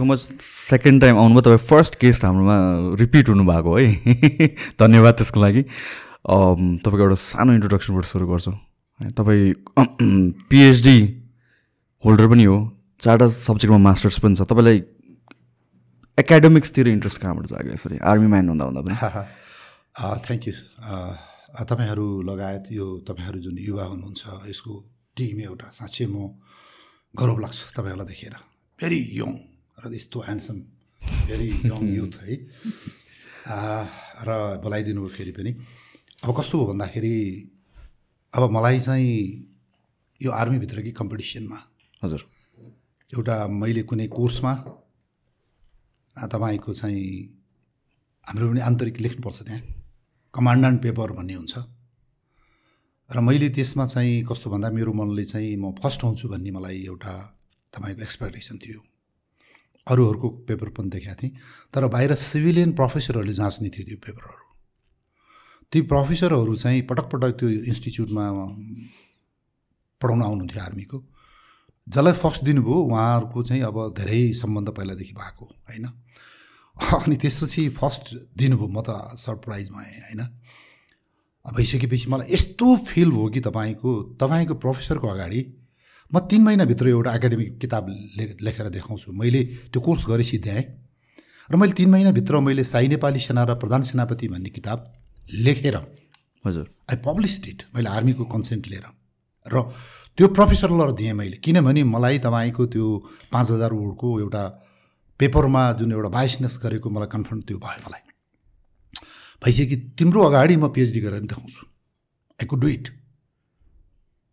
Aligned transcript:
So 0.00 0.04
much 0.04 0.18
second 0.40 1.00
time 1.00 1.18
आउनुभयो 1.18 1.40
तपाईँ 1.40 1.58
first 1.68 1.94
guest 2.00 2.24
हाम्रोमा 2.24 2.56
रिपिट 2.98 3.28
हुनुभएको 3.28 3.72
है। 3.76 4.48
धन्यवाद 4.80 5.14
त्यसको 5.14 5.40
लागि। 5.40 5.62
तपाईँको 6.80 7.02
एउटा 7.04 7.16
सानो 7.20 7.52
इन्ट्रोडक्सनबाट 7.52 8.04
सुरु 8.08 8.26
गर्छु। 8.28 8.52
तपाईँ 9.12 9.52
पिएचडी 10.48 10.96
होल्डर 12.04 12.26
पनि 12.32 12.44
हो 12.44 12.56
चारवटा 13.00 13.28
सब्जेक्टमा 13.28 13.78
मास्टर्स 13.78 14.18
पनि 14.24 14.40
छ। 14.40 14.48
तपाईँलाई 14.48 14.80
एकाडेमिक्सतिर 16.18 16.88
इन्ट्रेस्ट 16.88 17.18
कहाँबाट 17.20 17.46
जाग्यो 17.52 17.72
यसरी? 17.76 18.00
आर्मी 18.00 18.26
म्यान 18.32 18.48
हुँदा 18.48 18.64
हुँदा 18.64 18.80
पनि 18.80 18.96
थ्याङ्क 20.24 20.48
यू 20.48 20.54
तपाईँहरू 21.60 22.08
लगायत 22.24 22.72
यो 22.72 22.88
तपाईँहरू 23.04 23.44
जुन 23.44 23.60
युवा 23.68 23.84
हुनुहुन्छ 23.92 24.48
यसको 24.48 24.72
टिम 25.16 25.44
एउटा 25.52 25.68
साँच्चै 25.76 26.08
म 26.08 26.40
गौरव 27.14 27.38
लाग्छ 27.44 27.76
तपाईँहरूलाई 27.76 28.08
देखेर। 28.08 28.34
भेरी 28.80 29.00
यङ 29.20 29.49
र 29.80 29.94
यस्तो 29.94 30.20
ह्यान्डसम 30.20 30.56
भेरी 31.26 31.48
यङ 31.66 31.94
युथ 31.94 32.14
है 32.22 32.34
र 34.22 34.30
बोलाइदिनु 34.62 35.00
भयो 35.00 35.08
फेरि 35.10 35.32
पनि 35.32 35.50
अब 36.22 36.30
कस्तो 36.38 36.58
हो 36.58 36.66
भन्दाखेरि 36.66 37.14
अब 38.32 38.50
मलाई 38.50 38.80
चाहिँ 38.80 39.16
यो 40.20 40.30
आर्मीभित्र 40.32 40.82
कि 40.82 40.92
कम्पिटिसनमा 40.92 41.58
हजुर 42.02 42.22
एउटा 43.10 43.36
मैले 43.48 43.82
कुनै 43.82 44.06
कोर्समा 44.08 44.52
तपाईँको 46.16 46.74
चाहिँ 46.74 47.06
हाम्रो 48.26 48.48
पनि 48.48 48.60
आन्तरिक 48.60 49.00
लेख्नुपर्छ 49.00 49.42
त्यहाँ 49.42 49.62
कमान्डान्ट 50.34 50.82
पेपर 50.82 51.12
भन्ने 51.12 51.34
हुन्छ 51.34 51.54
र 53.10 53.20
मैले 53.20 53.48
त्यसमा 53.50 53.86
चाहिँ 53.86 54.22
कस्तो 54.24 54.50
भन्दा 54.50 54.70
मेरो 54.70 54.92
मनले 54.92 55.24
चाहिँ 55.24 55.56
म 55.56 55.72
फर्स्ट 55.74 56.04
हुन्छु 56.04 56.28
भन्ने 56.28 56.50
मलाई 56.50 56.84
एउटा 56.84 57.14
तपाईँको 57.72 58.02
एक्सपेक्टेसन 58.02 58.58
थियो 58.58 58.89
अरूहरूको 59.90 60.28
पेपर 60.48 60.68
पनि 60.68 60.88
देखाएको 60.90 61.22
थिएँ। 61.22 61.32
तर 61.74 61.86
बाहिर 61.86 62.14
सिभिलियन 62.14 62.72
प्रोफेसरहरूले 62.72 63.32
जाँच्ने 63.32 63.68
थियो 63.68 63.84
त्यो 63.86 63.96
पेपरहरू। 63.96 64.44
ती 65.72 65.80
प्रोफेसरहरू 65.82 66.56
चाहिँ 66.56 66.82
पटक 66.82 67.06
पटक 67.12 67.30
त्यो 67.38 67.48
इन्स्टिच्युटमा 67.48 68.24
पढाउन 70.00 70.22
आउनुहुन्थ्यो 70.22 70.62
आर्मीको। 70.62 70.98
जसलाई 71.88 72.12
फर्स्ट 72.12 72.44
दिनुभयो 72.44 72.74
उहाँहरूको 72.74 73.42
चाहिँ 73.42 73.62
अब 73.62 73.94
धेरै 73.98 74.32
सम्बन्ध 74.32 74.68
पहिलादेखि 74.68 75.12
भएको 75.12 75.44
होइन? 75.44 75.86
अनि 77.04 77.16
त्यसपछि 77.16 77.68
फर्स्ट 77.68 78.14
दिनुभयो 78.36 78.68
म 78.68 78.82
त 78.82 79.18
सरप्राइज 79.18 79.70
भएँ 79.70 80.00
होइन? 80.00 80.22
भइसकेपछि 81.44 82.06
मलाई 82.08 82.34
यस्तो 82.34 82.76
फिल 82.76 83.10
भयो 83.10 83.28
कि 83.28 83.40
तपाईँको 83.40 83.90
तपाईँको 84.20 84.54
प्रोफेसरको 84.54 85.06
अगाडि 85.08 85.40
म 86.12 86.18
तिन 86.26 86.42
महिनाभित्र 86.42 86.88
एउटा 86.88 87.14
एकाडेमिक 87.14 87.58
किताब 87.60 87.86
ले 87.88 88.24
लेखेर 88.42 88.68
देखाउँछु। 88.68 89.12
मैले 89.12 89.42
त्यो 89.70 89.80
कोर्स 89.80 90.04
गरेँ 90.08 90.24
सिद्ध्याएँ 90.26 90.64
र 91.50 91.56
मैले 91.56 91.72
तिन 91.72 91.90
महिनाभित्र 91.90 92.40
मैले 92.40 92.64
साई 92.64 92.88
नेपाली 92.88 93.20
सेना 93.20 93.44
र 93.44 93.54
प्रधान 93.54 93.82
सेनापति 93.82 94.28
भन्ने 94.28 94.50
किताब 94.50 94.78
लेखेर 95.46 95.76
हजुर। 96.44 96.66
आई 96.90 96.96
पब्लिस 97.06 97.38
इट 97.48 97.62
मैले 97.74 97.88
आर्मीको 97.90 98.24
कन्सेन्ट 98.24 98.66
लिएर। 98.68 98.86
र 99.46 99.62
त्यो 100.18 100.28
प्रोफेसरलाई 100.28 100.92
दिएँ 100.98 101.12
मैले। 101.12 101.36
किनभने 101.38 101.82
मलाई 101.84 102.18
तपाईँको 102.18 102.66
त्यो 102.66 102.86
पाँच 103.32 103.50
हजार 103.50 103.72
वर्डको 103.72 104.08
एउटा 104.20 104.42
पेपरमा 105.20 105.62
जुन 105.78 105.92
एउटा 105.92 106.08
बाइसनेस 106.10 106.58
गरेको 106.62 106.90
मलाई 106.90 107.08
कन्फर्म 107.08 107.40
त्यो 107.46 107.58
भयो 107.58 107.80
मलाई। 107.86 108.02
भइसक्यो। 109.42 109.78
तिम्रो 109.98 110.20
अगाडि 110.22 110.56
म 110.56 110.68
पिएचडी 110.74 111.00
गरेर 111.00 111.20
देखाउँछु। 111.30 111.62
आई 112.40 112.46
कुड 112.46 112.60
डु 112.60 112.68
इट 112.68 112.88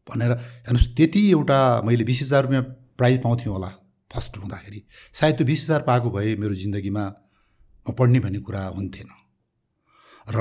भनेर 0.09 0.31
हेर्नुहोस् 0.31 0.88
त्यति 0.95 1.22
एउटा 1.31 1.59
मैले 1.85 2.03
बिस 2.03 2.22
हजार 2.23 2.44
रुपियाँ 2.44 2.63
प्राइज 2.97 3.22
पाउँथेँ 3.23 3.51
होला 3.51 3.69
फर्स्ट 4.12 4.38
हुँदाखेरि। 4.38 4.79
सायद 5.13 5.35
त्यो 5.35 5.45
बिस 5.45 5.63
हजार 5.63 5.81
पाएको 5.84 6.09
भए 6.09 6.35
मेरो 6.35 6.56
जिन्दगीमा 6.56 7.03
म 7.85 7.94
पढ्ने 7.94 8.19
भन्ने 8.19 8.40
कुरा 8.40 8.63
हुन्थेन। 8.78 9.09
र 10.28 10.40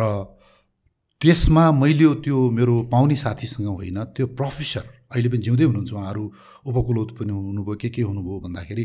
त्यसमा 1.21 1.65
मैले 1.72 2.09
त्यो 2.21 2.38
मेरो 2.50 2.75
पाउने 2.93 3.16
साथीसँग 3.16 3.66
होइन 3.66 3.99
त्यो 4.15 4.27
प्रोफेसर 4.38 4.84
अहिले 5.12 5.28
पनि 5.28 5.43
जिउँदै 5.43 5.65
हुनुहुन्छ 5.65 5.93
उहाँहरू 5.93 6.25
उपकुलत 6.66 7.10
पनि 7.19 7.33
हुनुभयो 7.33 7.75
के 7.81 7.88
के 7.88 8.03
हुनुभयो 8.03 8.41
भन्दाखेरि 8.44 8.84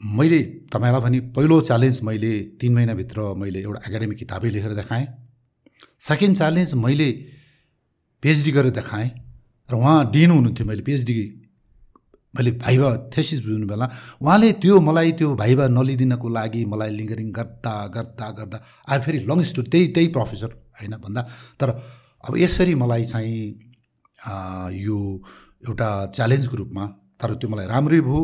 मैले 0.00 0.40
तपाईँलाई 0.72 1.00
भने 1.00 1.18
पहिलो 1.36 1.60
च्यालेन्ज 1.60 2.00
मैले 2.02 2.32
तिन 2.60 2.74
महिनाभित्र 2.74 3.18
मैले 3.40 3.60
एउटा 3.60 3.80
एकाडेमिक 3.88 4.18
किताबै 4.18 4.50
लेखेर 4.50 4.74
देखाएँ। 4.74 5.06
सेकेन्ड 6.00 6.36
च्यालेन्ज 6.36 6.74
मैले 6.74 7.10
पिएचडी 8.22 8.50
गरेर 8.50 8.72
देखाएँ। 8.72 9.08
र 9.70 9.74
उहाँ 9.74 10.10
डिन 10.10 10.30
हुनुहुन्थ्यो 10.30 10.66
मैले 10.66 10.82
पिएचडी 10.82 11.14
मैले 12.34 12.50
भाइभा 12.62 12.88
थेसिस 13.10 13.40
बुझ्नु 13.42 13.66
बेला। 13.66 13.86
उहाँले 14.22 14.48
त्यो 14.62 14.78
मलाई 14.80 15.12
त्यो 15.18 15.34
भाइभा 15.34 15.64
नलिदिनको 15.68 16.28
लागि 16.28 16.62
मलाई 16.72 16.90
लिङ्गरिङ 16.98 17.28
गर्दा 17.34 17.74
गर्दा 17.94 18.26
गर्दा 18.38 18.58
आए 18.86 18.98
फेरि 19.02 19.18
लङ 19.26 19.42
स्टोरी 19.42 19.68
त्यही 19.70 19.86
त्यही 19.94 20.08
प्रोफेसर 20.14 20.50
होइन 20.78 20.94
भन्दा। 21.02 21.20
तर 21.58 21.68
अब 22.22 22.36
यसरी 22.38 22.74
मलाई 22.74 23.04
चाहिँ 23.04 23.42
यो 24.78 24.98
एउटा 25.66 25.88
च्यालेन्जको 26.14 26.56
रूपमा 26.56 26.84
तर 27.20 27.34
त्यो 27.34 27.48
मलाई 27.50 27.66
राम्रै 27.66 28.00
भयो। 28.00 28.20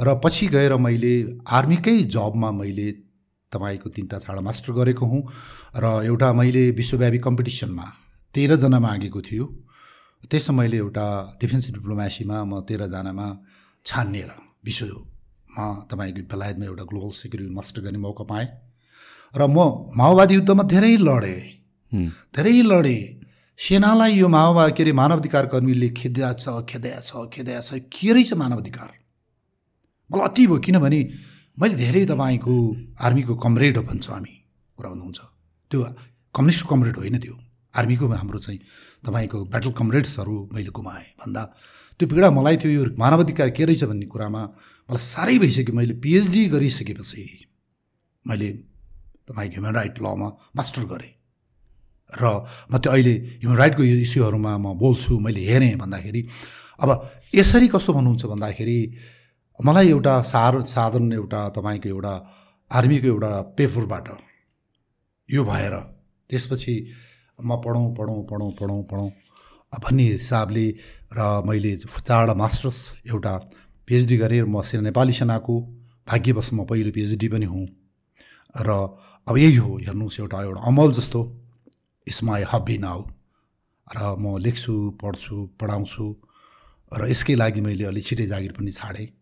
र 0.00 0.08
पछि 0.22 0.46
गएर 0.54 0.74
मैले 0.78 1.14
आर्मीकै 1.42 1.96
जबमा 2.14 2.50
मैले 2.62 2.88
तपाईँको 3.52 3.88
तिनवटा 3.90 4.18
छाडा 4.22 4.40
मास्टर 4.40 4.72
गरेको 4.72 5.04
हुँ। 5.06 5.22
र 5.82 5.84
एउटा 6.06 6.28
मैले 6.32 6.62
विश्वव्यापी 6.78 7.18
कम्पिटिसनमा 7.26 7.86
तेह्रजना 8.34 8.78
मागेको 8.78 9.20
थियो। 9.20 9.44
त्यसमा 10.26 10.56
मैले 10.58 10.76
एउटा 10.76 11.06
डिफेन्स 11.40 11.66
डिप्लोमेसीमा 11.76 12.36
म 12.44 12.60
तेह्रजनामा 12.68 13.26
छानिएर 13.86 14.30
विश्वमा 14.66 15.64
तपाईँको 15.90 16.22
बेलायतमा 16.32 16.64
एउटा 16.66 16.84
ग्लोबल 16.90 17.10
सेक्युरिटी 17.14 17.54
मास्टर 17.54 17.80
गर्ने 17.86 17.98
मौका 17.98 18.24
पाएँ। 18.26 18.46
र 19.34 19.46
म 19.46 19.58
माओवादी 19.96 20.34
युद्धमा 20.34 20.62
धेरै 20.66 20.96
लडेँ। 20.98 21.40
धेरै 22.34 22.62
लडेँ। 22.62 23.02
सेनालाई 23.58 24.12
यो 24.18 24.28
माओवादी 24.28 24.72
के 24.76 24.82
अरे 24.82 24.92
मानवाधिकार 24.92 25.46
कर्मीले 25.52 25.88
खेद्या 25.98 26.32
छ 26.42 26.62
खेद्या 26.68 27.00
छ 27.00 27.26
खेद्या 27.32 27.60
छ 27.60 27.82
के 27.90 28.12
रहेछ 28.12 28.32
मानवाधिकार? 28.34 28.90
मलाई 30.10 30.24
अति 30.28 30.46
भयो 30.46 30.58
किनभने 30.64 31.00
मैले 31.58 31.74
धेरै 31.74 32.04
तपाईँको 32.06 32.54
आर्मीको 33.02 33.34
कमरेड 33.44 33.78
भन्छ 33.88 34.06
हामी। 34.10 34.34
कुरा 34.76 34.88
भन्नुहुन्छ 34.90 35.20
त्यो 35.70 35.78
कम्युनिस्ट 36.34 36.62
कमरेड 36.70 36.96
होइन 37.02 37.18
त्यो। 37.18 37.34
आर्मीको 37.74 38.06
हाम्रो 38.08 38.38
चाहिँ 38.38 38.60
तपाईँको 39.04 39.38
ब्याटल 39.52 39.70
कमरेड्सहरू 39.78 40.34
मैले 40.54 40.70
गुमाएँ। 40.70 41.08
भन्दा 41.20 41.42
त्यो 42.00 42.06
पीडा 42.08 42.30
मलाई 42.30 42.56
थियो 42.62 42.70
यो 42.72 42.82
मानवाधिकार 42.98 43.50
के 43.50 43.64
रहेछ 43.64 43.84
भन्ने 43.90 44.06
कुरामा 44.06 44.42
मलाई 44.88 45.02
साह्रै 45.02 45.38
भइसक्यो। 45.38 45.74
मैले 45.74 45.94
पिएचडी 46.02 46.42
गरिसकेपछि 46.54 47.22
मैले 48.24 48.48
तपाईँको 49.28 49.54
ह्युमन 49.54 49.74
राइट 49.74 49.96
लमा 50.02 50.28
मास्टर 50.56 50.84
गरेँ। 50.92 51.12
र 52.10 52.24
म 52.72 52.78
त्यो 52.78 52.90
अहिले 52.92 53.14
ह्युमन 53.42 53.56
राइटको 53.56 53.82
इस्युहरूमा 53.82 54.52
म 54.58 54.66
बोल्छु 54.80 55.18
मैले 55.20 55.42
हेरेँ 55.44 55.76
भन्दाखेरि 55.76 56.20
अब 56.80 56.88
यसरी 57.34 57.68
कस्तो 57.68 57.92
भन्नुहुन्छ 57.92 58.24
भन्दाखेरि 58.32 58.78
मलाई 59.58 59.88
एउटा 59.90 60.14
सार 60.22 60.62
साधन 60.64 61.12
एउटा 61.12 61.40
तपाईँको 61.56 61.88
एउटा 61.88 62.14
आर्मीको 62.70 63.06
एउटा 63.06 63.30
पेपरबाट 63.58 64.06
यो 65.28 65.44
भएर 65.44 65.74
त्यसपछि 66.30 66.74
म 67.38 67.56
पढौँ 67.64 67.94
पढौँ 67.94 68.22
पढौँ 68.30 68.50
पढौँ 68.60 68.82
पढौँ। 68.90 69.10
भन्ने 69.72 70.04
हिसाबले 70.18 70.66
र 71.12 71.42
मैले 71.46 71.76
चारवटा 71.76 72.34
मास्टर्स 72.34 72.78
एउटा 73.08 73.34
पिएचडी 73.88 74.16
गरेँ 74.16 74.42
म 74.48 74.62
सेना 74.62 74.82
नेपाली 74.88 75.12
सेनाको 75.12 75.54
भाग्यवश 76.08 76.48
म 76.52 76.64
पहिलो 76.64 76.90
पिएचडी 76.90 77.28
पनि 77.28 77.46
हुँ। 77.46 77.66
र 78.54 78.70
अब 79.26 79.36
यही 79.36 79.56
हो 79.56 79.76
हेर्नुहोस् 79.76 80.20
एउटा 80.20 80.38
एउटा 80.42 80.60
अमल 80.66 80.92
जस्तो 80.92 81.20
इट्स 82.06 82.22
माई 82.24 82.42
हब्बी 82.48 82.76
नाउ 82.78 83.00
र 83.86 83.98
म 84.18 84.36
लेख्छु 84.40 84.72
पढ्छु 85.00 85.36
पढाउँछु 85.60 86.06
र 86.92 87.08
यसकै 87.12 87.34
लागि 87.34 87.60
मैले 87.60 87.84
अलि 87.84 88.00
छिटै 88.00 88.26
जागिर 88.26 88.52
पनि 88.56 88.72
छाडेँ। 88.72 89.17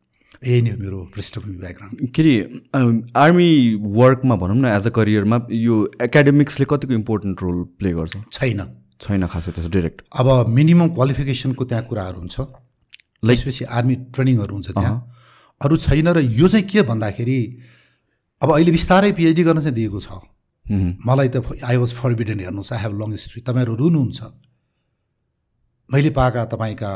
यही 0.47 0.61
नै 0.63 0.71
हो 0.71 0.79
मेरो 0.79 0.99
पृष्ठभूमि 1.15 1.57
ब्याकग्राउन्ड 1.59 2.11
के 2.15 2.23
अरे 2.23 2.35
आर्मी 3.25 3.49
वर्कमा 3.99 4.37
भनौँ 4.43 4.57
न 4.57 4.67
एज 4.73 4.87
अ 4.87 4.91
करियरमा 4.99 5.37
यो 5.53 5.75
एकाडेमिक्सले 6.03 6.67
कतिको 6.71 6.95
इम्पोर्टेन्ट 6.95 7.43
रोल 7.43 7.63
प्ले 7.79 7.93
गर्छ? 7.93 8.15
छैन। 8.33 8.61
छैन 9.01 9.27
खासै 9.27 9.53
त्यसो 9.53 9.71
डिरेक्ट 9.71 10.03
अब 10.13 10.29
मिनिमम 10.59 10.89
क्वालिफिकेसनको 10.95 11.65
त्यहाँ 11.65 11.85
कुराहरू 11.89 12.19
हुन्छ। 12.21 12.37
त्यसपछि 13.27 13.65
आर्मी 13.77 13.95
ट्रेनिङहरू 14.15 14.55
हुन्छ 14.55 14.71
त्यहाँ। 14.71 14.97
अरू 15.61 15.77
छैन 15.77 16.09
र 16.09 16.19
यो 16.21 16.49
चाहिँ 16.49 16.67
के 16.69 16.83
भन्दाखेरि 16.89 17.39
अब 18.43 18.51
अहिले 18.53 18.73
बिस्तारै 18.73 19.13
पिएचडी 19.19 19.43
गर्न 19.43 19.61
चाहिँ 19.61 19.75
दिएको 19.75 20.01
छ। 20.01 20.09
मलाई 21.07 21.29
त 21.29 21.37
आई 21.65 21.77
वाज 21.77 21.91
फरबिडन 22.01 22.41
हेर्नुहोस् 22.41 22.73
आई 22.73 22.81
हेभ 22.83 22.93
लङ 23.01 23.11
हिस्ट्री 23.13 23.41
तपाईँहरू 23.43 23.75
रुनुहुन्छ। 23.77 24.21
मैले 25.91 26.11
पाएका 26.11 26.45
तपाईँका 26.53 26.93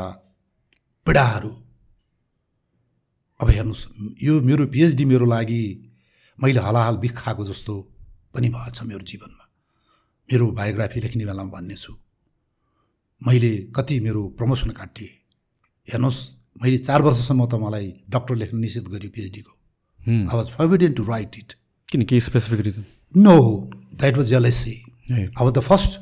पीडाहरू 1.07 1.51
अब 3.41 3.49
हेर्नुहोस् 3.49 3.85
यो 4.23 4.33
मेरो 4.41 4.65
पिएचडी 4.73 5.05
मेरो 5.05 5.25
लागि 5.25 5.61
मैले 6.39 6.59
हलाहाल 6.61 6.95
बिख 6.97 7.13
खाएको 7.17 7.43
जस्तो 7.45 7.73
पनि 8.33 8.49
भएको 8.49 8.71
छ 8.71 8.83
मेरो 8.85 9.03
जीवनमा। 9.03 9.45
मेरो 10.29 10.45
बायोग्राफी 10.57 10.99
लेख्ने 11.01 11.25
बेलामा 11.25 11.51
भन्ने 11.51 11.75
छु। 11.75 11.93
मैले 13.21 13.51
कति 13.75 13.99
मेरो 13.99 14.21
प्रमोसन 14.37 14.69
काटिएँ 14.71 15.09
हेर्नुहोस् 15.87 16.21
मैले 16.61 16.77
चार 16.85 17.01
वर्षसम्म 17.01 17.45
त 17.45 17.53
मलाई 17.57 17.87
डक्टर 18.09 18.35
लेख्न 18.35 18.57
निषेध 18.57 18.87
गरेँ 18.93 19.09
पिएचडीको 19.09 19.53
I 20.29 20.35
was 20.37 20.47
forbidden 20.55 20.93
to 20.93 21.03
write 21.03 21.35
it 21.37 21.53
किन 21.89 22.01
केही 22.05 22.21
specific 22.21 22.59
reason 22.61 22.85
no 23.15 23.35
that 23.97 24.17
was 24.17 24.27
jealousy 24.27 24.75
of 25.33 25.49
the 25.51 25.59
first 25.59 25.99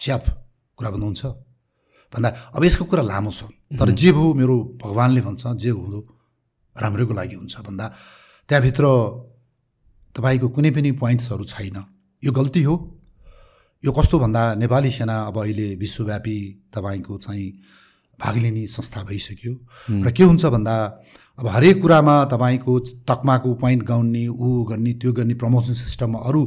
chap 0.00 0.24
कुरा 0.78 0.90
भन्नुहुन्छ। 0.90 1.22
भन्दा 2.12 2.28
अब 2.54 2.64
यसको 2.64 2.84
कुरा 2.84 3.02
लामो 3.02 3.30
छ। 3.30 3.50
तर 3.74 3.90
जे 3.90 4.10
भयो 4.12 4.34
मेरो 4.34 4.56
भगवान्ले 4.82 5.20
भन्छ 5.20 5.46
जे 5.58 5.70
हुँदो 5.70 6.00
राम्रैको 6.76 7.14
लागि 7.14 7.34
हुन्छ 7.34 7.54
भन्दा 7.60 7.86
त्यहाँभित्र 8.48 8.84
तपाईँको 10.16 10.48
कुनै 10.48 10.70
पनि 10.70 10.90
पोइन्ट्सहरू 10.92 11.44
छैन। 11.44 11.76
यो 12.22 12.32
गल्ती 12.32 12.62
हो। 12.62 12.74
यो 13.84 13.92
कस्तो 13.92 14.18
भन्दा 14.18 14.42
नेपाली 14.54 14.90
सेना 14.90 15.16
अब 15.28 15.38
अहिले 15.38 15.74
विश्वव्यापी 15.74 16.36
तपाईँको 16.74 17.18
चाहिँ 17.18 17.48
भाग 18.18 18.36
लिने 18.36 18.66
संस्था 18.66 19.02
भइसक्यो। 19.02 19.54
र 19.90 20.10
के 20.12 20.22
हुन्छ 20.22 20.44
भन्दा 20.46 20.74
अब 21.38 21.46
हरेक 21.46 21.82
कुरामा 21.82 22.24
तपाईँको 22.24 22.78
तकमाको 23.10 23.54
पोइन्ट 23.54 23.82
गाउने 23.82 24.26
ऊ 24.28 24.64
गर्ने 24.64 24.92
त्यो 24.94 25.12
गर्ने 25.12 25.34
प्रमोसन 25.34 25.74
सिस्टममा 25.74 26.18
अरू 26.18 26.42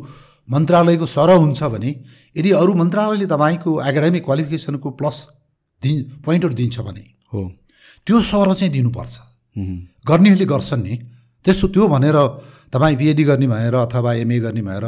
मन्त्रालयको 0.49 1.05
सरह 1.05 1.35
हुन्छ 1.35 1.63
भने 1.63 1.91
यदि 2.37 2.51
अरू 2.51 2.73
मन्त्रालयले 2.73 3.25
तपाईँको 3.25 3.71
एकाडेमिक 3.83 4.23
क्वालिफिकेसनको 4.25 4.89
प्लस 4.91 5.27
दि 5.83 5.91
पोइन्टहरू 6.25 6.53
दिन्छ 6.53 6.79
भने 6.79 7.03
हो। 7.33 7.41
त्यो 8.07 8.21
सरह 8.21 8.53
चाहिँ 8.53 8.73
दिनुपर्छ। 8.73 9.15
गर्नेहरूले 10.09 10.45
गर्छन् 10.45 10.83
नि। 10.83 10.95
त्यस्तो 11.45 11.67
त्यो 11.73 11.87
भनेर 11.87 12.17
तपाईँ 12.73 12.95
पिएचडी 12.99 13.23
गर्ने 13.23 13.47
भएर 13.47 13.75
अथवा 13.77 14.13
एमए 14.23 14.39
गर्ने 14.45 14.61
भएर 14.61 14.85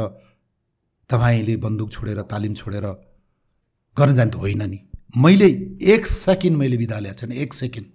तपाईँले 1.10 1.56
बन्दुक 1.64 1.90
छोडेर 1.92 2.20
तालिम 2.32 2.54
छोडेर 2.54 2.86
गर्न 3.98 4.16
जाने 4.16 4.32
त 4.32 4.36
होइन 4.36 4.62
नि। 4.70 4.80
मैले 5.18 5.48
एक 5.94 6.06
सेकेन्ड 6.06 6.58
मैले 6.58 6.78
बिदा 6.78 7.00
ल्याएको 7.00 7.20
छैन 7.20 7.32
एक 7.34 7.54
सेकेन्ड। 7.54 7.88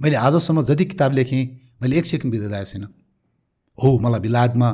मैले 0.00 0.16
आजसम्म 0.16 0.62
जति 0.68 0.84
किताब 0.84 1.12
लेखेँ 1.12 1.42
मैले 1.82 1.96
एक 1.98 2.06
सेकेन्ड 2.06 2.34
बिदा 2.34 2.48
ल्याएको 2.48 2.70
छैन। 2.70 2.84
हो 3.78 3.88
मलाई 4.02 4.20
बिलायतमा 4.20 4.68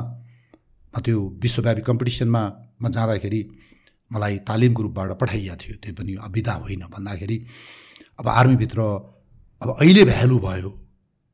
म 0.93 1.01
त्यो 1.05 1.19
विश्वव्यापी 1.43 1.81
कम्पिटिसनमा 1.81 2.41
म 2.81 2.89
जाँदाखेरि 2.89 3.41
मलाई 4.11 4.37
तालिमको 4.47 4.81
रूपबाट 4.83 5.11
पठाइएको 5.21 5.55
थियो। 5.61 5.75
त्यो 5.83 5.93
पनि 5.93 6.11
बिदा 6.33 6.53
होइन 6.63 6.81
भन्दाखेरि 6.89 7.37
अब 8.19 8.27
आर्मीभित्र 8.29 8.79
अब 9.61 9.69
अहिले 9.79 10.03
भ्यालु 10.05 10.37
भयो। 10.39 10.69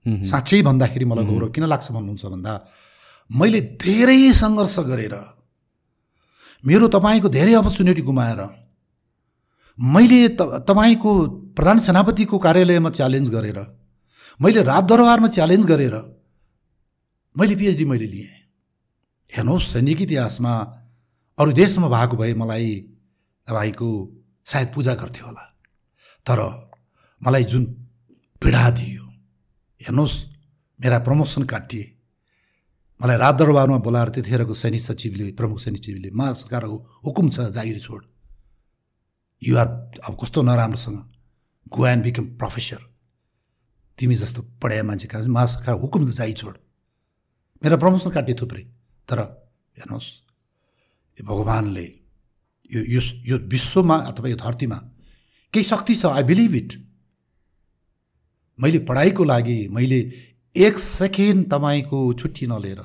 साँच्चै 0.05 0.61
भन्दाखेरि 0.61 1.05
मलाई 1.05 1.25
गौरव 1.25 1.49
किन 1.55 1.63
लाग्छ 1.73 1.87
भन्नुहुन्छ 1.91 2.25
भन्दा 2.25 2.53
मैले 3.29 3.59
धेरै 3.83 4.21
सङ्घर्ष 4.33 4.77
गरेर 4.89 5.15
मेरो 6.63 6.87
तपाईँको 6.87 7.27
धेरै 7.29 7.53
अपर्च्युनिटी 7.53 8.01
गुमाएर 8.01 8.41
मैले 9.79 10.21
त 10.39 10.41
तपाईँको 10.67 11.11
प्रधान 11.55 11.77
सेनापतिको 11.79 12.37
कार्यालयमा 12.45 12.89
च्यालेन्ज 12.89 13.29
गरेर 13.29 13.59
मैले 14.39 14.63
रात 14.63 14.83
दरबारमा 14.91 15.27
च्यालेन्ज 15.35 15.65
गरेर 15.65 15.95
मैले 17.35 17.55
पिएचडी 17.55 17.85
मैले 17.85 18.07
लिएँ। 18.07 18.33
हेर्नुहोस् 19.31 19.69
सैनिक 19.73 20.01
इतिहासमा 20.01 20.53
अरू 21.37 21.51
देशमा 21.51 21.87
भएको 21.87 22.15
भए 22.17 22.33
मलाई 22.33 22.69
तपाईँको 23.47 23.89
सायद 24.45 24.67
पूजा 24.75 24.93
गर्थ्यो 24.95 25.25
होला। 25.25 25.45
तर 26.25 26.39
मलाई 27.21 27.43
जुन 27.43 27.63
पीडा 28.41 28.63
दियो 28.79 28.98
हेर्नुहोस् 29.81 30.15
मेरा 30.79 30.97
प्रमोसन 30.99 31.43
काटिए। 31.43 31.83
मलाई 32.99 33.17
रात 33.17 33.35
दरबारमा 33.35 33.77
बोलाएर 33.79 34.09
त्यतिखेरको 34.11 34.53
सैनिक 34.53 34.81
सचिवले 34.81 35.31
प्रमुख 35.31 35.59
सैनिक 35.59 35.83
सचिवले 35.83 36.09
महासरकारको 36.11 36.77
हुकुम 37.05 37.29
छ 37.29 37.47
जागिर 37.55 37.79
छोड। 37.79 38.03
युआर 39.41 39.67
अब 40.03 40.17
कस्तो 40.19 40.41
नराम्रोसँग। 40.43 40.97
गो 41.71 41.85
एन्ड 41.87 42.03
बिकम 42.03 42.25
प्रोफेसर 42.35 42.81
तिमी 43.97 44.15
जस्तो 44.15 44.41
पढाए 44.59 44.81
मान्छे 44.83 45.07
कहाँ 45.07 45.23
छ? 45.23 45.27
महासरकार 45.27 45.75
हुकुम 45.79 46.05
छ 46.05 46.15
जागिर 46.17 46.35
छोड। 46.35 46.57
मेरा 47.63 47.77
प्रमोसन 47.77 48.09
काटिए 48.11 48.35
थुप्रै। 48.35 48.63
तर 49.07 49.19
हेर्नुहोस् 49.79 50.09
यो 51.17 51.23
भगवान्ले 51.23 51.87
यो 52.67 53.01
यो 53.25 53.37
विश्वमा 53.47 53.95
अथवा 54.11 54.27
यो 54.27 54.35
धरतीमा 54.35 54.75
केही 55.53 55.63
शक्ति 55.63 55.95
छ? 55.95 56.05
आई 56.05 56.23
बिलिभ 56.23 56.55
इट 56.55 56.71
मैले 58.59 58.79
पढाइको 58.79 59.23
लागि 59.23 59.67
मैले 59.71 59.99
एक 60.55 60.79
सेकेन्ड 60.79 61.45
तपाईँको 61.51 61.99
छुट्टी 62.13 62.47
नलिएर 62.47 62.81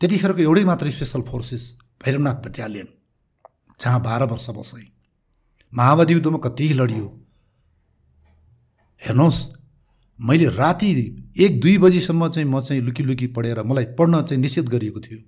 त्यतिखेरको 0.00 0.40
एउटै 0.42 0.64
मात्र 0.64 0.90
स्पेसल 0.90 1.22
फोर्सेस 1.22 1.62
भैरवनाथ 2.04 2.38
बटालियन 2.44 2.88
जहाँ 3.80 4.02
बाह्र 4.02 4.24
वर्ष 4.24 4.50
बसेँ। 4.50 4.86
माओवादी 5.72 6.12
युद्धमा 6.14 6.38
कति 6.38 6.68
लडियो? 6.72 7.06
हेर्नुहोस् 9.02 9.40
मैले 10.18 10.48
राति 10.50 10.88
एक 11.40 11.60
दुई 11.60 11.76
बजीसम्म 11.78 12.28
चाहिँ 12.28 12.48
म 12.48 12.60
चाहिँ 12.60 12.82
लुकी 12.82 13.02
लुकी 13.02 13.26
पढेर 13.26 13.62
मलाई 13.62 13.84
पढ्न 13.98 14.22
चाहिँ 14.22 14.40
निषेध 14.42 14.68
गरिएको 14.68 15.00
थियो। 15.00 15.18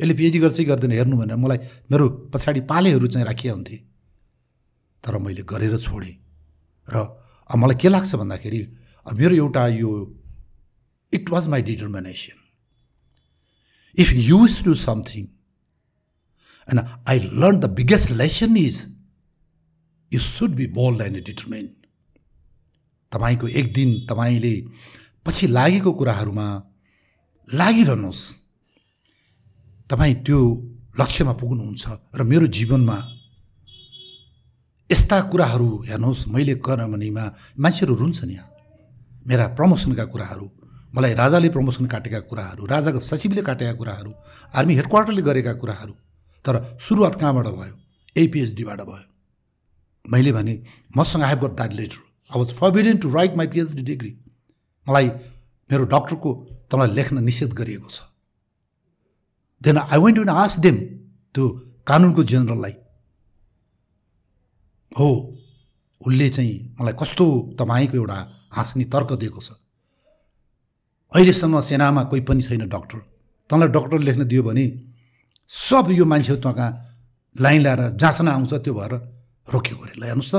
यसले 0.00 0.14
पिएचडी 0.14 0.38
गर्छै 0.38 0.64
गर्दैन 0.64 0.92
हेर्नु 0.92 1.16
भनेर 1.16 1.36
मलाई 1.36 1.58
मेरो 1.90 2.08
पछाडि 2.34 2.60
पालेहरू 2.70 3.06
चाहिँ 3.06 3.26
राखिया 3.26 3.52
हुन्थे। 3.52 3.76
तर 5.04 5.18
मैले 5.18 5.42
गरेर 5.42 5.78
छोडेँ। 5.78 6.14
र 6.86 7.23
अब 7.50 7.58
मलाई 7.58 7.76
के 7.82 7.88
लाग्छ 7.88 8.14
भन्दाखेरि 8.14 8.62
मेरो 9.06 9.34
एउटा 9.36 9.66
यो 9.68 9.90
it 11.12 11.30
was 11.30 11.48
my 11.48 11.62
determination 11.62 12.42
if 13.96 14.12
use 14.12 14.62
to 14.64 14.74
something 14.74 15.26
and 16.68 16.80
I 17.08 17.18
learn 17.18 17.60
the 17.60 17.70
biggest 17.74 18.10
lesson 18.12 18.56
is 18.56 18.76
you 20.12 20.20
should 20.20 20.54
be 20.54 20.66
bold 20.78 21.02
and 21.02 21.24
determine 21.24 21.66
तपाईँको 23.12 23.48
एक 23.60 23.72
दिन 23.72 23.98
तपाईँले 24.06 24.54
पछि 25.26 25.46
लागेको 25.48 25.92
कुराहरूमा 25.92 26.46
लागिरहनुहोस् 27.48 28.24
तपाईँ 29.90 30.14
त्यो 30.26 30.40
लक्ष्यमा 31.00 31.32
पुग्नुहुन्छ 31.32 31.84
र 32.14 32.22
मेरो 32.24 32.46
जीवनमा 32.46 32.98
यस्ता 34.90 35.20
कुराहरू 35.32 35.68
हेर्नुहोस् 35.88 36.26
मैले 36.28 36.54
भनेमा 36.54 37.24
मान्छेहरू 37.58 37.94
रुन्छन् 37.94 38.30
यहाँ। 38.30 38.48
मेरा 39.26 39.46
प्रमोसनका 39.56 40.04
कुराहरू 40.04 40.46
मलाई 40.94 41.14
राजाले 41.14 41.48
प्रमोसन 41.48 41.86
काटेका 41.86 42.20
कुराहरू 42.28 42.66
राजाको 42.66 43.00
सचिवले 43.00 43.42
काटेका 43.42 43.72
कुराहरू 43.80 44.10
आर्मी 44.54 44.74
हेडक्वार्टरले 44.76 45.22
गरेका 45.22 45.52
कुराहरू 45.62 45.94
तर 46.44 46.54
सुरुवात 46.78 47.14
कहाँबाट 47.20 47.46
भयो? 47.48 47.74
यही 48.16 48.26
पिएचडीबाट 48.28 48.80
भयो। 48.82 49.08
मैले 50.04 50.32
भने 50.32 50.54
मसँग 50.96 51.22
I 51.22 51.34
got 51.42 51.56
that 51.56 51.72
letter 51.72 52.00
I 52.30 52.38
was 52.38 52.52
forbidden 52.52 52.96
to 52.96 53.08
write 53.10 53.36
my 53.36 53.46
PhD 53.46 53.82
degree 53.82 54.12
मलाई 54.86 55.08
मेरो 55.70 55.84
डक्टरको 55.88 56.30
तँलाई 56.70 56.94
लेख्न 56.94 57.24
निषेध 57.24 57.52
गरिएको 57.56 57.88
छ। 57.88 58.00
Then 59.62 59.78
I 59.80 59.98
went 59.98 60.16
to 60.18 60.30
ask 60.30 60.58
them 60.60 60.76
त्यो 61.34 61.48
कानुनको 61.88 62.24
जेनरललाई 62.30 62.74
हो 64.94 65.08
उसले 66.00 66.28
चाहिँ 66.30 66.76
मलाई 66.80 66.94
कस्तो 67.00 67.26
तपाईँको 67.58 67.96
एउटा 67.96 68.18
हाँस्ने 68.56 68.84
तर्क 68.86 69.12
दिएको 69.20 69.40
छ। 69.40 69.50
अहिलेसम्म 71.12 71.60
सेनामा 71.60 72.02
कोही 72.10 72.20
पनि 72.28 72.42
छैन 72.42 72.68
डक्टर। 72.68 72.98
तँलाई 73.50 73.68
डक्टर 73.68 73.98
लेख्न 73.98 74.24
दियो 74.24 74.42
भने 74.42 74.64
सब 75.50 75.90
यो 75.90 76.04
मान्छे 76.04 76.36
तँ 76.36 76.52
कहाँ 76.52 76.70
लाइन 77.36 77.60
ल्याएर 77.62 77.80
जाँच्न 77.96 78.28
आउँछ 78.28 78.52
त्यो 78.54 78.74
भएर 78.74 78.92
रोकेको 79.48 79.82
अरे। 79.84 79.94
ल 79.98 80.02
हेर्नुहोस् 80.04 80.34
त 80.34 80.36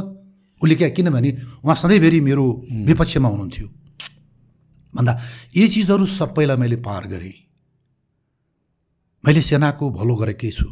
उसले 0.61 0.75
क्या 0.75 0.89
किनभने 0.95 1.29
उहाँ 1.63 1.75
सधैँभरि 1.75 2.19
मेरो 2.21 2.45
विपक्षमा 2.87 3.29
हुनुहुन्थ्यो। 3.29 3.67
भन्दा 4.93 5.13
यी 5.55 5.67
चिजहरू 5.67 6.05
सबैलाई 6.05 6.57
मैले 6.57 6.77
पार 6.79 7.07
गरेँ। 7.07 7.35
मैले 9.23 9.41
सेनाको 9.41 9.83
भलो 9.91 10.15
गरेकै 10.15 10.51
छु। 10.51 10.67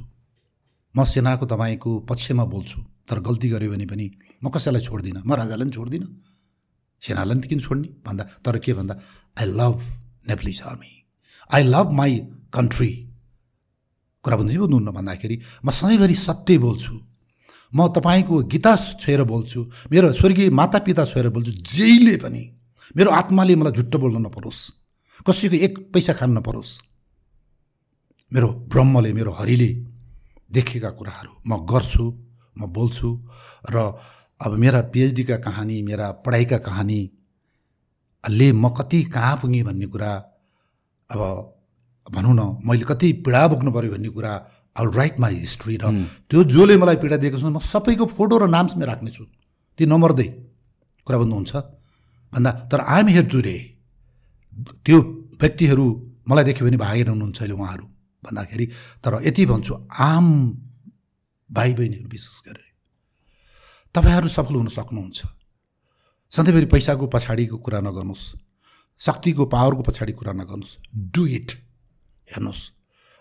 म 0.96 1.04
सेनाको 1.04 1.46
तपाईँको 1.46 1.92
पक्षमा 2.08 2.46
बोल्छु। 2.46 2.80
तर 3.08 3.20
गल्ती 3.20 3.48
गऱ्यो 3.50 3.72
भने 3.72 3.86
पनि 3.86 4.06
म 4.44 4.50
कसैलाई 4.50 4.82
छोड्दिनँ? 4.82 5.22
म 5.26 5.34
राजालाई 5.34 5.66
पनि 5.66 5.76
छोड्दिनँ। 5.76 6.08
सेनालाई 7.02 7.36
पनि 7.38 7.48
किन 7.48 7.60
छोड्ने? 7.60 7.88
भन्दा 8.06 8.24
तर 8.46 8.58
के 8.60 8.74
भन्दा 8.74 8.94
I 9.40 9.46
love 9.60 9.76
Nepalese 10.30 10.62
army 10.62 10.92
I 11.54 11.64
love 11.64 11.92
my 11.92 12.12
country 12.54 12.92
कुरा 14.24 14.36
बुझ्नु 14.38 14.60
बुझ्नुहुन्न 14.60 14.92
भन्दाखेरि 14.92 15.36
म 15.66 15.72
सधैँभरि 15.72 16.16
सत्य 16.16 16.58
बोल्छु। 16.58 16.94
म 17.74 17.88
तपाईँको 17.92 18.36
गीता 18.48 18.76
छोएर 19.02 19.24
बोल्छु। 19.28 19.60
मेरो 19.92 20.14
स्वर्गीय 20.14 20.50
मातापिता 20.50 21.04
छोएर 21.06 21.28
बोल्छु। 21.30 21.52
जहिले 21.52 22.16
पनि 22.24 22.42
मेरो 22.96 23.10
आत्माले 23.12 23.56
मलाई 23.56 23.74
झुट्टो 23.74 23.98
बोल्न 24.00 24.18
नपरोस्। 24.26 24.62
कसैको 25.28 25.56
एक 25.66 25.74
पैसा 25.92 26.14
खान 26.14 26.38
नपरोस्। 26.38 26.72
मेरो 28.32 28.48
ब्रह्मले 28.72 29.12
मेरो 29.14 29.32
हरिले 29.32 29.70
देखेका 30.52 30.90
कुराहरू 30.90 31.32
म 31.48 31.66
गर्छु। 31.66 32.06
म 32.58 32.68
बोल्छु 32.76 33.10
र 33.72 33.76
अब 34.42 34.52
मेरा 34.60 34.82
पिएचडीका 34.94 35.38
कहानी 35.46 35.82
मेरा 35.82 36.12
पढाइका 36.26 36.58
कहानी 36.68 37.00
ले 38.24 38.52
म 38.54 38.70
कति 38.78 39.04
कहाँ 39.14 39.36
पुगेँ 39.42 39.64
भन्ने 39.64 39.88
कुरा 39.88 40.12
अब 41.10 41.22
भनौँ 42.08 42.34
न 42.36 42.42
मैले 42.68 42.86
कति 42.86 43.08
पीडा 43.26 43.48
बोक्नु 43.48 43.72
पऱ्यो 43.72 43.92
भन्ने 43.92 44.10
कुरा 44.10 44.32
आई 44.76 44.86
राइट 44.98 45.20
माई 45.20 45.36
हिस्ट्री 45.36 45.76
र 45.84 45.86
त्यो 46.30 46.44
जसले 46.44 46.78
मलाई 46.78 46.98
पीडा 47.04 47.18
दिएको 47.18 47.38
छ 47.40 47.44
म 47.46 47.60
सबैको 47.64 48.06
फोटो 48.12 48.38
र 48.38 48.48
नाम 48.50 48.68
समेत 48.68 48.88
राख्नेछु। 48.90 49.24
ती 49.80 49.84
नमर्दै 49.86 50.28
कुरा 51.08 51.18
भन्नुहुन्छ 51.22 51.52
भन्दा 52.34 52.52
तर 52.72 52.80
आइएम 52.84 53.08
हियर 53.08 53.26
टुडे 53.32 53.56
त्यो 54.86 54.98
व्यक्तिहरू 55.42 55.86
मलाई 56.30 56.44
देख्यो 56.44 56.64
भने 56.68 56.78
भागेर 56.78 57.08
हुनुहुन्छ 57.10 57.40
अहिले 57.40 57.56
उहाँहरू। 57.56 57.86
भन्दाखेरि 58.24 58.66
तर 59.04 59.14
यति 59.28 59.44
भन्छु 59.46 59.74
आम 60.00 60.28
भाइ 61.54 61.74
बहिनीहरू 61.74 62.10
विशेष 62.10 62.42
गरेर। 62.48 62.68
तपाईँहरू 63.96 64.28
सफल 64.28 64.56
हुन 64.56 64.68
सक्नुहुन्छ। 64.68 65.26
सधैँभरि 66.32 66.66
पैसाको 66.66 67.08
पछाडिको 67.08 67.58
कुरा 67.58 67.80
नगर्नुहोस्। 67.80 68.24
शक्तिको 69.02 69.46
पावरको 69.46 69.82
पछाडि 69.82 70.14
कुरा 70.14 70.34
नगर्नुहोस्। 70.34 70.78
डु 71.14 71.26
इट 71.28 71.52
हेर्नुहोस्। 72.28 72.62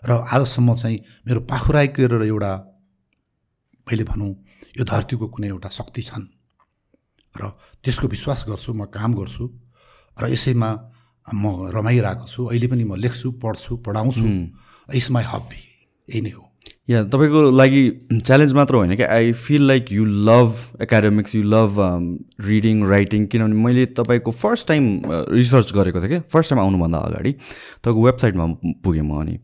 र 0.03 0.11
आजसम्म 0.11 0.75
चाहिँ 0.75 0.97
मेरो 1.27 1.39
पाखुराइको 1.41 2.01
एउटा 2.01 2.53
मैले 3.87 4.03
भनौँ 4.03 4.31
यो 4.77 4.83
धरतीको 4.83 5.27
कुनै 5.27 5.47
एउटा 5.47 5.69
शक्ति 5.69 6.01
छन्। 6.01 6.25
र 7.35 7.49
त्यसको 7.83 8.07
विश्वास 8.07 8.45
गर्छु 8.47 8.73
म 8.73 8.85
काम 8.85 9.13
गर्छु। 9.13 9.45
र 10.17 10.29
यसैमा 10.29 10.69
म 11.27 11.69
रमाइरहेको 11.69 12.27
छु। 12.27 12.41
अहिले 12.49 12.67
पनि 12.67 12.83
म 12.83 12.95
लेख्छु 12.95 13.31
पढ्छु 13.37 13.77
पढाउँछु। 13.77 14.25
इट्स 14.93 15.11
माई 15.11 15.23
हबी 15.23 15.61
यही 16.09 16.21
नै 16.21 16.31
हो। 16.31 16.52
या 16.89 17.03
तपाईँको 17.03 17.41
लागि 17.51 17.81
च्यालेन्ज 18.13 18.53
मात्र 18.53 18.75
होइन 18.75 18.95
कि 18.95 19.03
I 19.03 19.31
feel 19.31 19.61
like 19.67 19.91
you 19.91 20.05
love 20.05 20.81
academics 20.81 21.35
you 21.35 21.43
love 21.43 21.77
reading 22.47 22.83
writing 22.89 23.25
किनभने 23.25 23.55
मैले 23.63 23.85
तपाईँको 23.99 24.31
फर्स्ट 24.31 24.67
टाइम 24.67 25.01
रिसर्च 25.31 25.71
गरेको 25.73 26.01
थिएँ 26.01 26.09
कि 26.09 26.19
फर्स्ट 26.33 26.49
टाइम 26.49 26.61
आउनुभन्दा 26.61 26.97
अगाडि। 26.99 27.31
तपाईँको 27.31 28.05
वेबसाइटमा 28.05 28.45
पुगेँ 28.83 29.01
म 29.01 29.19
अनि। 29.19 29.37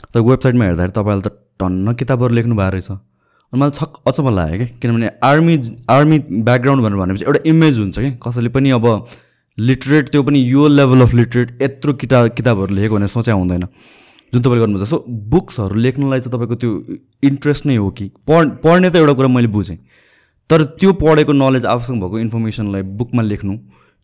तपाईँको 0.00 0.30
वेबसाइटमा 0.30 0.64
हेर्दाखेरि 0.64 0.92
तपाईँले 0.96 1.28
त 1.28 1.32
टन्न 1.60 1.94
किताबहरू 1.94 2.34
लेख्नु 2.34 2.54
भएको 2.56 2.72
रहेछ। 2.72 2.90
अनि 2.90 3.60
मलाई 3.60 3.70
छक 3.70 3.92
अचम्म 4.08 4.34
लाग्यो 4.34 4.58
कि 4.58 4.66
किनभने 4.80 5.10
आर्मी 5.24 5.60
आर्मी 5.90 6.18
ब्याकग्राउन्ड 6.40 6.84
भनेर 6.84 6.98
भनेपछि 6.98 7.24
एउटा 7.24 7.40
इमेज 7.46 7.78
हुन्छ 7.78 7.98
कि 7.98 8.10
कसैले 8.24 8.48
पनि 8.56 8.70
अब 8.70 9.06
लिटरेट 9.58 10.08
त्यो 10.08 10.22
पनि 10.22 10.40
यो 10.50 10.66
लेभल 10.68 11.00
अफ 11.02 11.14
लिटरेट 11.14 11.62
यत्रो 11.62 11.92
किताब 12.00 12.28
किताबहरू 12.32 12.74
लेखेको 12.74 12.94
भनेर 12.96 13.08
सोच्या 13.08 13.34
हुँदैन। 13.34 13.64
जुन 14.32 14.42
तपाईँले 14.42 14.60
गर्नुहुन्छ 14.60 14.88
सो 14.90 14.98
बुक्सहरू 15.08 15.74
लेख्नलाई 15.76 16.20
चाहिँ 16.20 16.32
तपाईँको 16.32 16.56
त्यो 16.62 16.70
इन्ट्रेस्ट 17.22 17.66
नै 17.66 17.76
हो 17.76 17.90
कि? 17.90 18.06
पढ 18.28 18.46
पढ्ने 18.64 18.90
त 18.90 18.96
एउटा 18.96 19.12
कुरा 19.12 19.28
मैले 19.28 19.48
बुझेँ। 19.48 19.78
तर 20.50 20.64
त्यो 20.76 20.92
पढेको 21.00 21.32
नलेज 21.32 21.64
आवश्यक 21.66 21.96
भएको 22.00 22.18
इन्फर्मेसनलाई 22.18 22.82
बुकमा 22.98 23.22
लेख्नु 23.22 23.54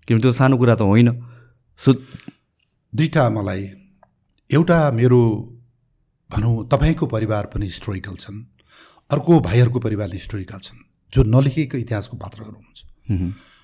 किनभने 0.08 0.22
त्यो 0.22 0.32
सानो 0.32 0.56
कुरा 0.56 0.74
त 0.74 0.82
होइन। 0.82 1.08
सो 1.80 1.92
दुईवटा 2.92 3.22
मलाई 3.30 3.62
एउटा 4.50 4.78
मेरो 4.92 5.20
भनौँ 6.30 6.54
तपाईँको 6.72 7.06
परिवार 7.06 7.44
पनि 7.52 7.64
हिस्टोरिकल 7.66 8.16
छन्। 8.16 8.38
अर्को 9.10 9.40
भाइहरूको 9.40 9.78
परिवार 9.80 10.08
हिस्टोरिकल 10.12 10.58
छन् 10.58 10.80
जो 11.12 11.22
नलेखिएको 11.22 11.76
इतिहासको 11.78 12.16
पात्रहरू 12.16 12.52
हुनुहुन्छ। 12.52 12.80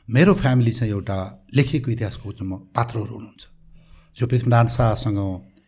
मेरो 0.08 0.32
फ्यामिली 0.34 0.72
चाहिँ 0.72 0.92
एउटा 0.92 1.18
लेखिएको 1.54 1.90
इतिहासको 1.90 2.30
पात्रहरू 2.76 3.14
हुनुहुन्छ। 3.14 3.42
जो 4.16 4.26
पृथ्वीनारायण 4.26 4.68
शाहसँग 4.68 5.18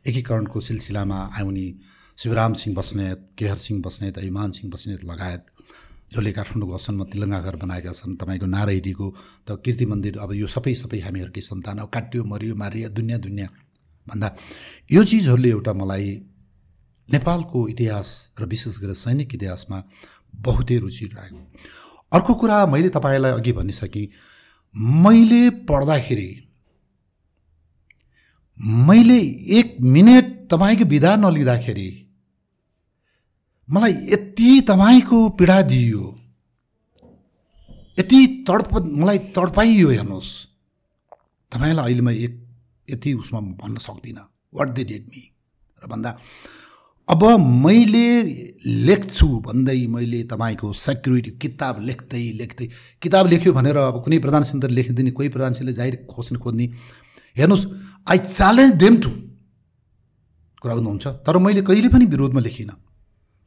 एकीकरणको 0.04 0.60
सिलसिलामा 0.62 1.18
आउने 1.34 1.66
शिवराम 2.18 2.52
सिंह 2.54 2.76
बस्नेत 2.76 3.20
केहर 3.38 3.58
सिंह 3.58 3.80
बस्नेत 3.82 4.18
इमान 4.20 4.50
सिंह 4.52 4.72
बस्नेत 4.72 5.04
लगायत 5.04 5.44
जसले 6.12 6.32
काठमाडौँको 6.32 6.74
असनमा 6.76 7.04
तिलङ्गा 7.08 7.40
घर 7.40 7.56
बनाएका 7.58 7.92
छन् 7.94 8.16
तपाईँको 8.16 8.46
नारायणीको 8.48 9.06
त 9.46 9.48
कीर्ति 9.64 9.86
मन्दिर 9.86 10.18
अब 10.18 10.32
यो 10.34 10.46
सबै 10.48 10.74
सबै 10.76 10.98
हामीहरूकै 11.02 11.42
सन्तान 11.42 11.78
अब 11.78 11.88
काटियो 11.90 12.24
मरियो 12.26 12.54
मारियो 12.56 12.88
दुनियाँ 12.92 13.20
दुनियाँ 13.20 13.50
भन्दा 14.06 14.28
यो 14.90 15.04
चिजहरूले 15.04 15.50
एउटा 15.50 15.72
मलाई 15.74 16.08
नेपालको 17.08 17.58
इतिहास 17.68 18.08
र 18.36 18.44
विशेष 18.46 18.78
गरेर 18.78 18.98
सैनिक 18.98 19.34
इतिहासमा 19.34 19.78
बहुतै 20.34 20.76
रुचि 20.78 21.06
रहेको 21.08 21.40
अर्को 22.12 22.34
कुरा 22.34 22.58
मैले 22.66 22.88
तपाईँलाई 22.90 23.32
अघि 23.32 23.52
भनिसकेँ 23.54 24.06
मैले 25.00 25.42
पढ्दाखेरि 25.66 26.30
मैले 28.62 29.18
एक 29.58 29.76
मिनट 29.82 30.26
तपाईँको 30.50 30.84
विधा 30.84 31.14
नलिँदाखेरि 31.16 31.88
मलाई 33.68 33.92
यति 34.12 34.60
तपाईँको 34.68 35.28
पीडा 35.38 35.60
दिइयो। 35.62 36.04
यति 37.98 38.26
तडप 38.48 38.74
मलाई 38.98 39.18
तडपाइयो 39.34 39.88
हेर्नुहोस्। 39.88 40.30
तपाईँलाई 41.52 41.84
अहिले 41.84 42.02
म 42.02 42.10
एक 42.10 42.38
यति 42.88 43.12
उसमा 43.14 43.40
भन्न 43.40 43.76
सक्दिनँ। 43.78 44.28
वाट 44.54 44.68
दे 44.68 44.84
डेड 44.84 45.02
मी 45.10 45.22
र 45.78 45.86
भन्दा 45.88 46.10
अब 47.08 47.22
मैले 47.64 48.06
लेख्छु 48.86 49.26
भन्दै 49.46 49.86
मैले 49.86 50.22
तपाईँको 50.24 50.72
सेक्युरिटी 50.72 51.30
किताब 51.42 51.80
लेख्दै 51.82 52.24
लेख्दै 52.38 52.68
किताब 53.02 53.26
लेख्यो 53.26 53.52
भनेर 53.52 53.76
अब 53.76 54.02
कुनै 54.04 54.18
प्रधान 54.18 54.42
सिन्तर 54.44 54.70
लेखिदिने 54.70 55.10
कोही 55.10 55.28
प्रधान 55.28 55.52
सिंहले 55.52 55.72
जाहिर 55.72 56.06
खोज्ने 56.10 56.38
खोज्ने। 56.38 56.66
हेर्नुहोस् 57.36 57.66
आई 58.06 58.18
च्यालेन्ज 58.18 58.74
देम 58.74 58.94
टु 59.02 59.10
कुरा 60.62 60.74
हुनुहुन्छ 60.74 61.06
तर 61.26 61.36
मैले 61.38 61.62
कहिले 61.62 61.88
पनि 61.88 62.04
विरोधमा 62.06 62.40
लेखिनँ। 62.40 62.76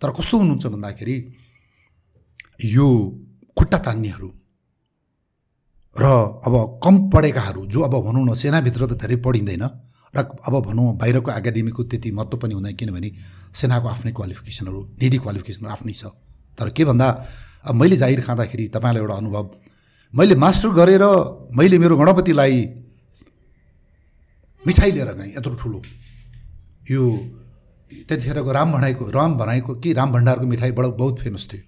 तर 0.02 0.10
कस्तो 0.18 0.38
हुनुहुन्छ 0.38 0.66
भन्दाखेरि 0.68 1.16
यो 2.76 2.88
खुट्टा 3.58 3.78
तान्नेहरू 3.86 4.30
र 5.96 6.06
अब 6.48 6.56
कम 6.84 6.96
पढेकाहरू 7.10 7.66
जो 7.74 7.80
अब 7.88 7.96
भनौँ 8.06 8.26
न 8.26 8.34
सेनाभित्र 8.36 8.86
त 8.86 8.94
धेरै 9.02 9.16
पढिँदैन 9.26 9.64
र 10.14 10.18
अब 10.48 10.54
भनौँ 10.68 10.96
बाहिरको 11.00 11.32
एकाडेमीको 11.32 11.84
त्यति 11.92 12.12
महत्त्व 12.12 12.38
पनि 12.38 12.54
हुँदैन 12.54 12.76
किनभने 12.76 13.10
सेनाको 13.54 13.88
आफ्नै 13.88 14.12
क्वालिफिकेसनहरू 14.12 14.80
निडी 15.02 15.18
क्वालिफिकेसनहरू 15.24 15.72
आफ्नै 15.72 15.94
छ। 15.94 16.04
तर 16.58 16.70
के 16.72 16.84
भन्दा 16.86 17.08
अब 17.68 17.76
मैले 17.76 17.96
जाहिर 17.98 18.22
खाँदाखेरि 18.28 18.68
तपाईँलाई 18.76 19.02
एउटा 19.04 19.16
अनुभव 19.16 19.46
मैले 20.14 20.36
मास्टर 20.36 20.70
गरेर 20.80 21.04
मैले 21.56 21.78
मेरो 21.80 21.96
गणपतिलाई 21.98 22.56
मिठाई 24.68 24.92
लिएर 24.92 25.14
गएँ 25.14 25.32
यत्रो 25.38 25.56
ठुलो। 25.56 25.82
यो 26.92 27.02
त्यतिखेरको 27.92 28.52
राम 28.52 28.72
भणाइको 28.72 29.10
राम 29.12 29.38
भनाइको 29.38 29.76
कि 29.76 29.94
राम 29.94 30.12
भण्डारको 30.12 30.46
मिठाई 30.48 30.72
बडा 30.72 30.90
बहुत 30.98 31.20
फेमस 31.20 31.48
थियो। 31.54 31.64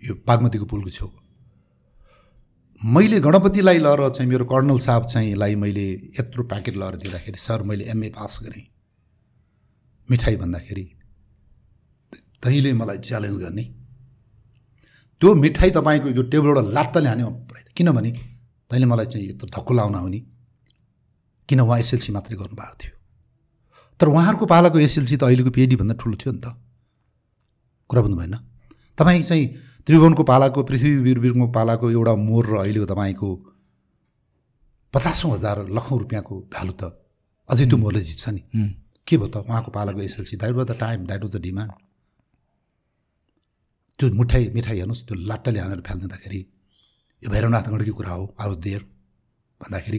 यो 0.00 0.14
बागमतीको 0.26 0.64
पुलको 0.66 0.90
छेउको। 0.90 1.20
मैले 2.80 3.20
गणपतिलाई 3.20 3.78
लएर 3.78 4.08
चाहिँ 4.08 4.28
मेरो 4.30 4.44
कर्नल 4.44 4.78
साहब 4.78 5.06
चाहिँ 5.06 5.34
लाई 5.34 5.54
मैले 5.56 5.86
यत्रो 6.20 6.44
प्याकेट 6.44 6.76
लएर 6.76 6.96
दिँदाखेरि 6.96 7.38
सर 7.38 7.62
मैले 7.62 7.84
एमए 7.90 8.08
पास 8.08 8.38
गरेँ। 8.42 8.64
मिठाई 10.08 10.36
भन्दाखेरि 10.36 10.84
तैँले 12.42 12.72
मलाई 12.72 12.98
च्यालेन्ज 12.98 13.36
गर्ने। 13.42 13.62
त्यो 15.20 15.34
मिठाई 15.34 15.70
तपाईँको 15.70 16.08
यो 16.08 16.22
टेबलबाट 16.32 16.72
लात्ताले 16.74 17.08
हान्यो। 17.08 17.30
किनभने 17.76 18.10
तैँले 18.70 18.86
मलाई 18.86 19.06
चाहिँ 19.06 19.28
यत्रो 19.28 19.48
धक्को 19.56 19.74
लाउन 19.74 19.94
आउने। 19.94 20.20
किन 21.50 21.60
उहाँ 21.66 21.78
एसएलसी 21.82 22.12
मात्रै 22.14 22.36
गर्नुभएको 22.38 22.76
थियो? 22.78 22.94
तर 24.00 24.06
उहाँहरूको 24.06 24.46
पालाको 24.46 24.78
एसएलसी 24.78 25.16
त 25.18 25.22
अहिलेको 25.26 25.50
पिएचडीभन्दा 25.50 25.94
ठुलो 25.98 26.16
थियो 26.16 26.32
नि 26.32 26.40
त। 26.40 26.54
कुरा 27.90 28.00
बुझ्नु 28.02 28.16
भएन? 28.16 28.34
तपाईँ 28.98 29.22
चाहिँ 29.22 29.46
त्रिभुवनको 29.86 30.22
पालाको 30.22 30.62
पृथ्वी 30.62 30.90
वीरवीरको 31.06 31.46
पालाको 31.50 31.90
एउटा 31.90 32.14
मोर 32.14 32.44
र 32.46 32.54
अहिलेको 32.62 32.86
तपाईँको 32.86 33.28
पचासौँ 34.94 35.30
हजार 35.34 35.56
लखौँ 35.74 35.98
रुपियाँको 35.98 36.34
भ्यालु 36.54 36.72
त 36.78 36.82
अझै 37.50 37.64
त्यो 37.66 37.78
मोरले 37.82 38.00
जित्छ 38.00 38.28
नि। 38.30 38.42
के 39.06 39.16
भयो 39.18 39.28
त? 39.34 39.36
उहाँको 39.42 39.70
पालाको 39.74 40.00
SLC 40.06 40.36
that 40.38 40.54
was 40.54 40.66
the 40.70 40.72
time 40.78 41.00
that 41.10 41.22
was 41.26 41.32
the 41.36 41.40
demand 41.42 41.72
त्यो 43.98 44.06
मिठाई 44.20 44.44
मिठाई 44.54 44.76
हेर्नुहोस् 44.78 45.04
त्यो 45.06 45.14
लात्ताले 45.28 45.58
हानेर 45.60 45.80
फ्यालिदिँदाखेरि 45.86 46.40
यो 47.22 47.28
भैरवनाथगढकै 47.30 47.92
कुरा 47.98 48.12
हो 48.16 48.24
आवाज 48.38 48.56
देयर 48.66 48.82
भन्दाखेरि 49.60 49.98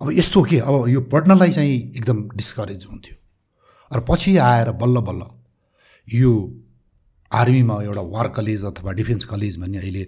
अब 0.00 0.10
यस्तो 0.12 0.42
के? 0.42 0.58
अब 0.58 0.88
यो 0.88 1.00
पढ्नलाई 1.12 1.50
चाहिँ 1.52 1.76
एकदम 1.96 2.28
डिस्करेज 2.32 2.86
हुन्थ्यो। 2.90 3.16
र 3.90 4.00
पछि 4.08 4.36
आएर 4.38 4.70
बल्ल 4.72 5.00
बल्ल 5.04 5.22
यो 6.08 6.32
आर्मीमा 7.32 7.74
एउटा 7.82 8.00
वार 8.00 8.28
कलेज 8.36 8.64
अथवा 8.64 8.92
डिफेन्स 8.92 9.24
कलेज 9.24 9.58
भन्ने 9.60 9.78
अहिले 9.78 10.04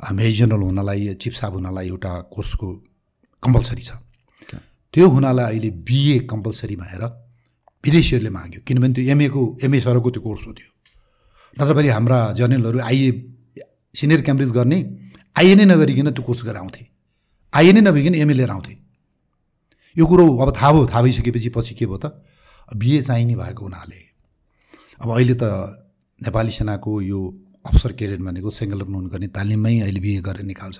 मेजर 0.00 0.36
जेनरल 0.36 0.62
हुनलाई 0.62 1.14
चिफ 1.14 1.34
साहब 1.34 1.54
हुनलाई 1.54 1.88
एउटा 1.88 2.12
कोर्सको 2.34 2.68
कम्पलसरी 3.42 3.82
छ। 3.82 3.90
त्यो 4.94 5.08
हुनलाई 5.08 5.44
अहिले 5.44 5.70
बिए 5.86 6.18
कम्पलसरी 6.26 6.76
भएर 6.76 7.02
विदेशीहरूले 7.84 8.30
माग्यो। 8.30 8.60
किनभने 8.66 8.92
त्यो 8.94 9.04
एमएको 9.12 9.42
एमए 9.64 9.80
सरको 9.80 10.10
त्यो 10.10 10.22
कोर्स 10.22 10.46
हो 10.46 10.52
त्यो। 10.52 10.68
नत्र 11.56 11.74
पनि 11.74 11.88
हाम्रा 11.88 12.18
जर्नलहरू 12.34 12.78
आइए 12.80 13.08
सिनियर 13.94 14.20
क्याम्ब्रिज 14.26 14.50
गर्ने 14.58 14.78
आइए 15.36 15.54
नै 15.54 15.64
नगरिकन 15.64 16.10
त्यो 16.10 16.24
कोर्स 16.24 16.42
गरेर 16.44 16.56
आउँथे 16.56 16.82
आइए 17.52 17.72
नै 17.72 17.80
नभइकन 17.80 18.14
एमए 18.14 18.34
लिएर 18.34 18.50
आउँथे। 18.50 18.74
यो 19.96 20.06
कुरो 20.06 20.24
अब 20.36 20.54
थाहा 20.56 20.72
भयो 20.72 20.86
थाहा 20.86 21.02
भइसकेपछि 21.02 21.48
पछि 21.48 21.74
के 21.74 21.86
भयो 21.86 21.98
त? 21.98 22.14
बिए 22.70 23.02
चाहिने 23.02 23.34
भएको 23.36 23.62
हुनाले 23.64 24.00
अब 25.02 25.08
अहिले 25.10 25.34
त 25.34 25.44
नेपाली 26.20 26.50
सेनाको 26.50 27.00
यो 27.02 27.20
अफसर 27.66 27.92
क्याडेट 27.92 28.20
भनेको 28.20 28.50
सेङ्गल 28.50 28.80
हुनु 28.86 29.08
गर्ने 29.10 29.28
तालिममै 29.34 29.80
अहिले 29.80 30.00
बिए 30.00 30.20
गरेर 30.20 30.44
निकाल्छ। 30.46 30.78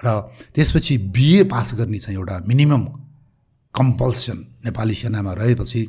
र 0.00 0.06
त्यसपछि 0.54 0.98
बिए 1.14 1.44
पास 1.44 1.74
गर्ने 1.74 1.98
चाहिँ 1.98 2.18
एउटा 2.18 2.36
मिनिमम 2.48 2.84
कम्पल्सन 3.74 4.38
नेपाली 4.64 4.94
सेनामा 4.94 5.32
रहेपछि 5.32 5.80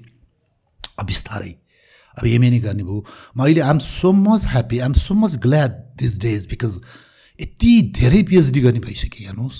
बिस्तारै। 1.01 1.53
अब 2.17 2.25
एमए 2.27 2.49
नै 2.49 2.59
गर्ने 2.59 2.83
भयो। 2.83 2.99
म 3.35 3.39
अहिले 3.43 3.61
I'm 3.61 3.79
so 3.79 4.11
much 4.11 4.41
happy 4.47 4.79
I'm 4.79 4.93
so 4.93 5.13
much 5.15 5.35
glad 5.39 5.71
these 5.97 6.17
days 6.19 6.45
because 6.51 6.73
यति 7.39 7.71
धेरै 7.95 8.21
पिएचडी 8.29 8.61
गर्ने 8.61 8.79
भइसक्यो 8.79 9.27
हेर्नुहोस् 9.27 9.59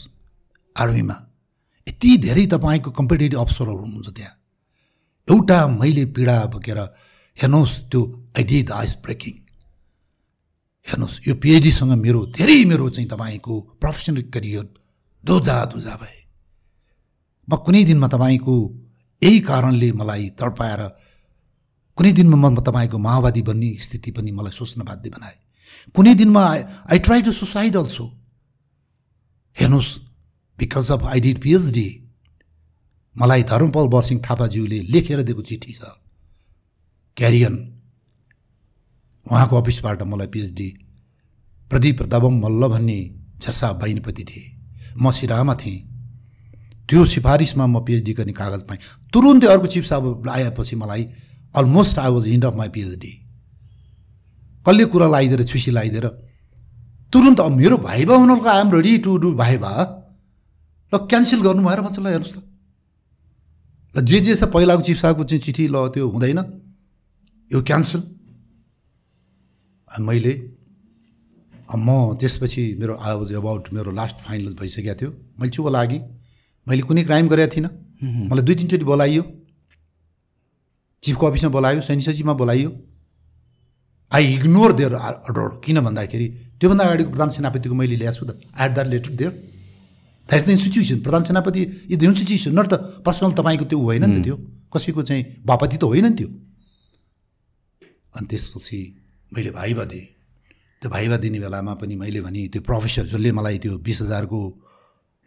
आर्मीमा। 0.76 1.18
यति 2.02 2.18
धेरै 2.18 2.46
तपाईँको 2.48 2.92
कम्पिटेटिभ 2.92 3.40
अफसरहरू 3.40 3.78
हुनुहुन्छ 3.78 4.10
त्यहाँ। 4.10 4.34
एउटा 5.28 5.58
मैले 5.70 6.06
पीडा 6.10 6.36
बोकेर 6.50 6.80
हेर्नुहोस् 7.38 7.76
त्यो 7.92 8.02
आइडिया 8.38 8.62
द 8.66 8.72
आइस 8.74 8.94
ब्रेकिङ 9.06 9.34
हेर्नुहोस् 10.88 11.28
यो 11.28 11.34
पिएचडीसँग 11.38 11.94
मेरो 12.02 12.26
धेरै 12.34 12.58
मेरो 12.66 12.90
चाहिँ 12.90 13.10
तपाईँको 13.10 13.54
प्रोफेसनल 13.78 14.22
करियर 14.34 14.66
दोजा 15.24 15.58
दोजा 15.66 15.96
भए। 16.02 16.18
म 17.48 17.56
कुनै 17.62 17.84
दिनमा 17.86 18.08
तपाईँको 18.10 18.56
यही 19.22 19.40
कारणले 19.46 19.92
मलाई 19.94 20.30
तडपाएर 20.42 20.82
कुनै 21.98 22.12
दिनमा 22.18 22.38
म 22.50 22.66
तपाईँको 22.66 22.98
माओवादी 22.98 23.42
बन्ने 23.46 23.72
स्थिति 23.78 24.12
पनि 24.12 24.32
मलाई 24.34 24.58
सोच्न 24.58 24.82
बाध्य 24.82 25.10
बनाए। 25.10 25.38
कुनै 25.94 26.14
दिनमा 26.18 26.42
I 26.50 26.62
I 26.90 27.00
try 27.06 27.22
to 27.22 27.32
suicide 27.32 27.78
also 27.78 28.06
हेर्नुहोस् 29.56 30.11
because 30.62 30.92
of 30.92 31.04
I 31.06 31.20
did 31.20 31.42
PhD 31.42 31.88
मलाई 33.16 33.44
धर्मपाल 33.44 33.88
बरसिंह 33.90 34.22
थापाज्यूले 34.22 34.80
लेखेर 34.94 35.22
दिएको 35.24 35.42
चिठी 35.44 35.74
छ। 35.74 35.82
क्यारियन 37.18 37.56
उहाँको 39.26 39.56
अफिसबाट 39.58 40.02
मलाई 40.04 40.28
पिएचडी 40.28 40.70
प्रदीप 41.72 42.02
दबम 42.06 42.40
मल्ल 42.40 42.68
भन्ने 42.68 43.00
झर्सा 43.42 43.72
बहिनीपति 43.74 44.24
थिए। 44.24 44.46
म 44.98 45.12
सिरामा 45.12 45.56
थिएँ। 45.56 45.80
त्यो 46.90 47.06
सिफारिसमा 47.06 47.66
म 47.68 47.80
पिएचडी 47.86 48.14
गर्ने 48.14 48.34
कागज 48.34 48.62
पाएँ। 48.68 48.80
तुरुन्तै 49.14 49.48
अर्को 49.48 49.68
चिफ 49.68 49.86
साहब 49.86 50.30
आएपछि 50.30 50.76
मलाई 50.76 51.04
almost 51.56 52.00
I 52.00 52.12
was 52.12 52.28
end 52.28 52.46
of 52.46 52.56
my 52.58 52.70
PhD 52.70 53.14
कसले 54.66 54.86
कुरा 54.86 55.08
लगाइदिएर 55.08 55.44
छुसी 55.44 55.72
लगाइदिएर 55.72 56.08
तुरुन्त 57.14 57.40
मेरो 57.54 57.78
भाइबा 57.80 58.16
हुनुको 58.16 58.50
I'm 58.50 58.72
ready 58.72 58.98
to 58.98 59.18
do 59.18 59.34
viva. 59.36 59.72
ल 60.94 60.98
क्यान्सल 61.12 61.42
गर्नु 61.42 61.62
भएर 61.64 61.82
भन्छ 61.82 62.00
ल 62.00 62.08
हेर्नुहोस् 62.08 62.36
त 62.36 62.40
ल 63.96 64.02
जे 64.10 64.20
जे 64.20 64.36
छ 64.36 64.44
पहिलाको 64.52 64.82
चिफ 64.88 64.98
साहबको 65.02 65.24
चाहिँ 65.24 65.42
चिठी 65.44 65.68
ल 65.68 65.88
त्यो 65.94 66.08
हुँदैन। 66.10 66.40
यो 67.52 67.60
क्यान्सल 67.70 68.02
मैले 70.08 70.34
म 71.72 72.16
त्यसपछि 72.20 72.64
मेरो 72.80 72.94
आई 73.00 73.16
वाज 73.16 73.34
अबाउट 73.34 73.64
मेरो 73.74 73.92
लास्ट 73.92 74.18
फाइनल 74.28 74.54
भइसकेको 74.60 74.96
थियो। 75.00 75.10
मैले 75.40 75.52
चुप 75.56 75.68
लागि। 75.72 76.00
मैले 76.68 76.82
कुनै 76.88 77.04
क्राइम 77.08 77.28
गरेको 77.32 77.52
थिइनँ। 77.56 77.72
मलाई 78.28 78.44
दुई 78.44 78.56
तिनचोटि 78.56 78.84
बोलाइयो। 78.84 79.24
चिफको 81.04 81.24
अफिसमा 81.28 81.50
बोलायो 81.52 81.82
सैनिक 81.82 82.06
सचिवमा 82.06 82.34
बोलाइयो। 82.42 82.70
आई 84.12 84.24
इग्नोर 84.36 84.72
देयर 84.80 84.94
अर्डर 84.96 85.50
किन 85.64 85.80
भन्दाखेरि 85.88 86.28
त्योभन्दा 86.60 86.84
अगाडिको 86.84 87.10
प्रधान 87.10 87.30
सेनापतिको 87.36 87.76
मैले 87.76 87.96
ल्याएको 87.96 88.18
छु 88.20 88.26
त 88.28 88.36
at 88.36 88.72
that 88.76 88.88
letter 88.88 89.14
there 89.20 89.32
that 90.32 90.44
is 90.44 90.50
institution 90.50 91.00
प्रधान 91.02 91.24
सेनापति 91.24 91.62
इज 91.62 91.98
द 91.98 92.04
इन्स्टिट्युसन 92.06 92.60
नट 92.60 92.68
त 92.68 93.04
पर्सनल 93.04 93.32
तपाईँको 93.34 93.66
त्यो 93.66 93.80
होइन 93.80 94.06
नि 94.06 94.20
त 94.20 94.24
त्यो 94.24 94.36
कसैको 94.74 95.04
चाहिँ 95.04 95.24
बापति 95.46 95.78
त 95.78 95.84
होइन 95.86 96.06
नि 96.06 96.16
त्यो 96.16 96.28
अनि 98.14 98.28
त्यसपछि 98.28 98.80
मैले 99.32 99.52
भाइबा 99.52 99.84
दिएँ 99.86 100.08
त्यो 100.82 100.90
भाइबा 100.90 101.18
दिने 101.18 101.40
बेलामा 101.40 101.74
पनि 101.76 101.96
मैले 101.98 102.22
भने 102.22 102.48
त्यो 102.50 102.62
प्रोफेसर 102.64 103.06
जसले 103.08 103.32
मलाई 103.34 103.58
त्यो 103.60 103.78
बिस 103.80 104.02
हजारको 104.02 104.40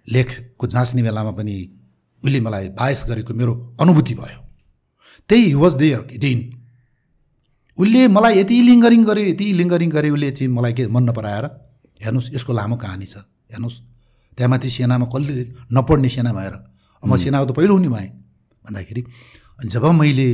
लेखको 0.08 0.66
जाँच्ने 0.66 1.02
बेलामा 1.02 1.30
पनि 1.32 1.56
उसले 2.22 2.40
मलाई 2.40 2.68
बायस 2.74 3.04
गरेको 3.08 3.34
मेरो 3.34 3.52
अनुभूति 3.80 4.14
भयो 4.16 4.40
त्यही 5.30 5.54
वाज 5.54 5.74
देयर 5.76 6.00
डिन 6.18 6.38
उसले 7.78 8.06
मलाई 8.10 8.38
यति 8.38 8.60
लिङ्गरिङ 8.62 9.04
गर्यो 9.04 9.24
यति 9.26 9.52
लिङ्गरिङ 9.54 9.90
गरे 9.90 10.10
उसले 10.10 10.30
चाहिँ 10.32 10.52
मलाई 10.52 10.72
के 10.72 10.86
मन 10.88 11.02
नपराएर 11.04 11.44
हेर्नुहोस् 12.00 12.34
यसको 12.34 12.52
लामो 12.52 12.76
कहानी 12.76 13.06
छ 13.06 13.16
हेर्नुहोस् 13.48 13.93
त्यहाँ 14.38 14.50
माथि 14.50 14.68
सेनामा 14.70 15.06
कसले 15.12 15.32
नपढ्ने 15.72 16.08
सेना 16.08 16.32
भएर 16.32 16.54
म 17.02 17.16
सेनाको 17.16 17.46
त 17.46 17.52
पहिलो 17.56 17.74
हुने 17.74 17.88
भएँ। 17.88 18.10
भन्दाखेरि 18.64 19.02
जब 19.70 19.84
मैले 20.00 20.28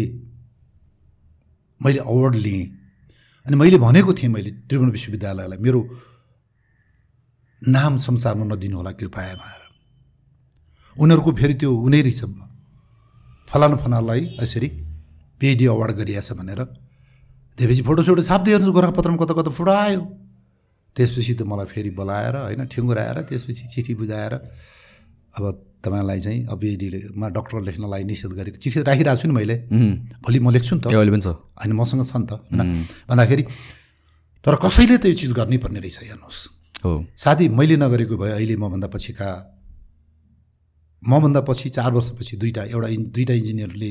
मैले 1.80 1.98
अवार्ड 2.00 2.34
लिएँ 2.36 2.64
अनि 3.46 3.56
मैले 3.56 3.78
भनेको 3.78 4.12
थिएँ 4.14 4.32
मैले 4.32 4.50
त्रिभुवन 4.68 4.90
विश्वविद्यालयलाई 4.90 5.58
मेरो 5.58 5.80
नाम 7.62 7.96
संसारमा 7.98 8.44
नदिनु 8.54 8.76
होला 8.76 8.92
कृपया 8.96 9.34
भएर 9.42 9.62
उनीहरूको 10.96 11.30
फेरि 11.40 11.54
त्यो 11.60 11.70
उनी 11.86 12.00
रहेछ। 12.02 12.22
फलानु 13.50 13.76
फलानुलाई 13.82 14.20
यसरी 14.40 14.68
पिएचडी 15.40 15.66
अवार्ड 15.66 15.92
गरिएछ 16.00 16.32
भनेर। 16.38 16.60
त्यसपछि 17.58 17.82
फोटोसोटो 17.82 18.22
छाप्दै 18.22 18.50
हेर्नु 18.52 18.72
गोर्खापत्रमा 18.72 19.18
कता 19.20 19.34
कता 19.34 19.50
फोटो 19.50 19.72
आयो 19.72 20.00
त्यसपछि 20.96 21.34
त 21.34 21.42
मलाई 21.42 21.66
फेरि 21.66 21.90
बोलाएर 21.90 22.34
होइन 22.36 22.62
ठिङ्गुराएर 22.66 23.18
त्यसपछि 23.28 23.64
चिठी 23.72 23.94
बुझाएर 23.94 24.34
अब 25.30 25.44
तपाईँलाई 25.80 26.20
चाहिँ 26.20 26.40
अब 26.46 26.58
पिएचडीमा 26.60 27.28
डक्टर 27.30 27.60
लेख्नलाई 27.62 28.02
निषेध 28.04 28.32
गरेको 28.36 28.58
चिठी 28.58 28.82
राखिरहेको 28.82 29.20
छु 29.20 29.28
नि 29.28 29.34
मैले। 29.34 29.56
भोलि 30.20 30.38
म 30.38 30.50
लेख्छु 30.50 30.74
नि 30.76 30.80
त। 30.82 30.86
अहिले 30.92 31.10
पनि 31.10 31.22
छ। 31.22 31.28
होइन 31.56 31.72
मसँग 31.72 32.02
छ 32.04 32.12
नि 32.16 32.26
त 32.26 32.32
होइन। 32.36 32.84
भन्दाखेरि 33.08 33.42
तर 34.44 34.54
कसैले 34.60 34.96
त 34.98 35.04
यो 35.08 35.14
चिज 35.16 35.32
गर्नै 35.32 35.58
पर्ने 35.62 35.80
रहेछ 35.80 35.98
हेर्नुहोस्। 36.04 36.40
हो। 36.84 36.92
साथी 37.16 37.48
मैले 37.48 37.76
नगरेको 37.80 38.16
भए 38.20 38.32
अहिले 38.36 38.56
मभन्दा 38.60 38.88
पछिका 38.92 39.28
मभन्दा 41.02 41.40
पछि 41.48 41.68
चार 41.70 41.90
वर्षपछि 41.92 42.36
दुईवटा 42.36 42.62
एउटा 42.76 42.88
इन् 42.88 43.04
दुईवटा 43.08 43.34
इन्जिनियरले 43.40 43.90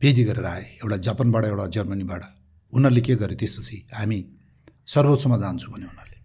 पिएचडी 0.00 0.22
गरेर 0.24 0.46
आए 0.46 0.64
एउटा 0.82 0.96
जापानबाट 1.06 1.44
एउटा 1.44 1.66
जर्मनीबाट। 1.76 2.22
उनीहरूले 2.72 3.00
के 3.06 3.14
गर्यो 3.14 3.36
त्यसपछि 3.36 3.76
हामी 3.94 4.18
सर्वोच्चमा 4.88 5.36
जान्छु 5.38 5.70
भने 5.72 5.86
उनीहरूले। 5.86 6.18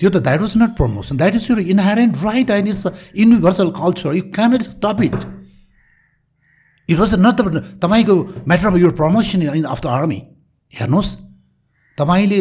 त्यो 0.00 0.10
त 0.10 0.16
that 0.22 0.40
was 0.40 0.52
not 0.56 0.72
promotion 0.76 1.16
that 1.16 1.34
is 1.34 1.46
your 1.50 1.60
inherent 1.74 2.14
right 2.24 2.50
and 2.50 2.68
it's 2.68 2.86
universal 3.16 3.70
culture 3.80 4.14
you 4.14 4.22
can 4.34 4.58
stop 4.60 5.02
it 5.02 5.20
it 6.88 6.98
was 6.98 7.14
not 7.20 7.36
तपाईँको 7.82 8.14
matter 8.48 8.66
of 8.66 8.76
your 8.76 8.92
promotion 9.00 9.42
in 9.42 9.64
of 9.64 9.80
the 9.80 9.86
army 9.96 10.20
हेर्नुहोस्। 10.72 11.10
तपाईँले 11.98 12.40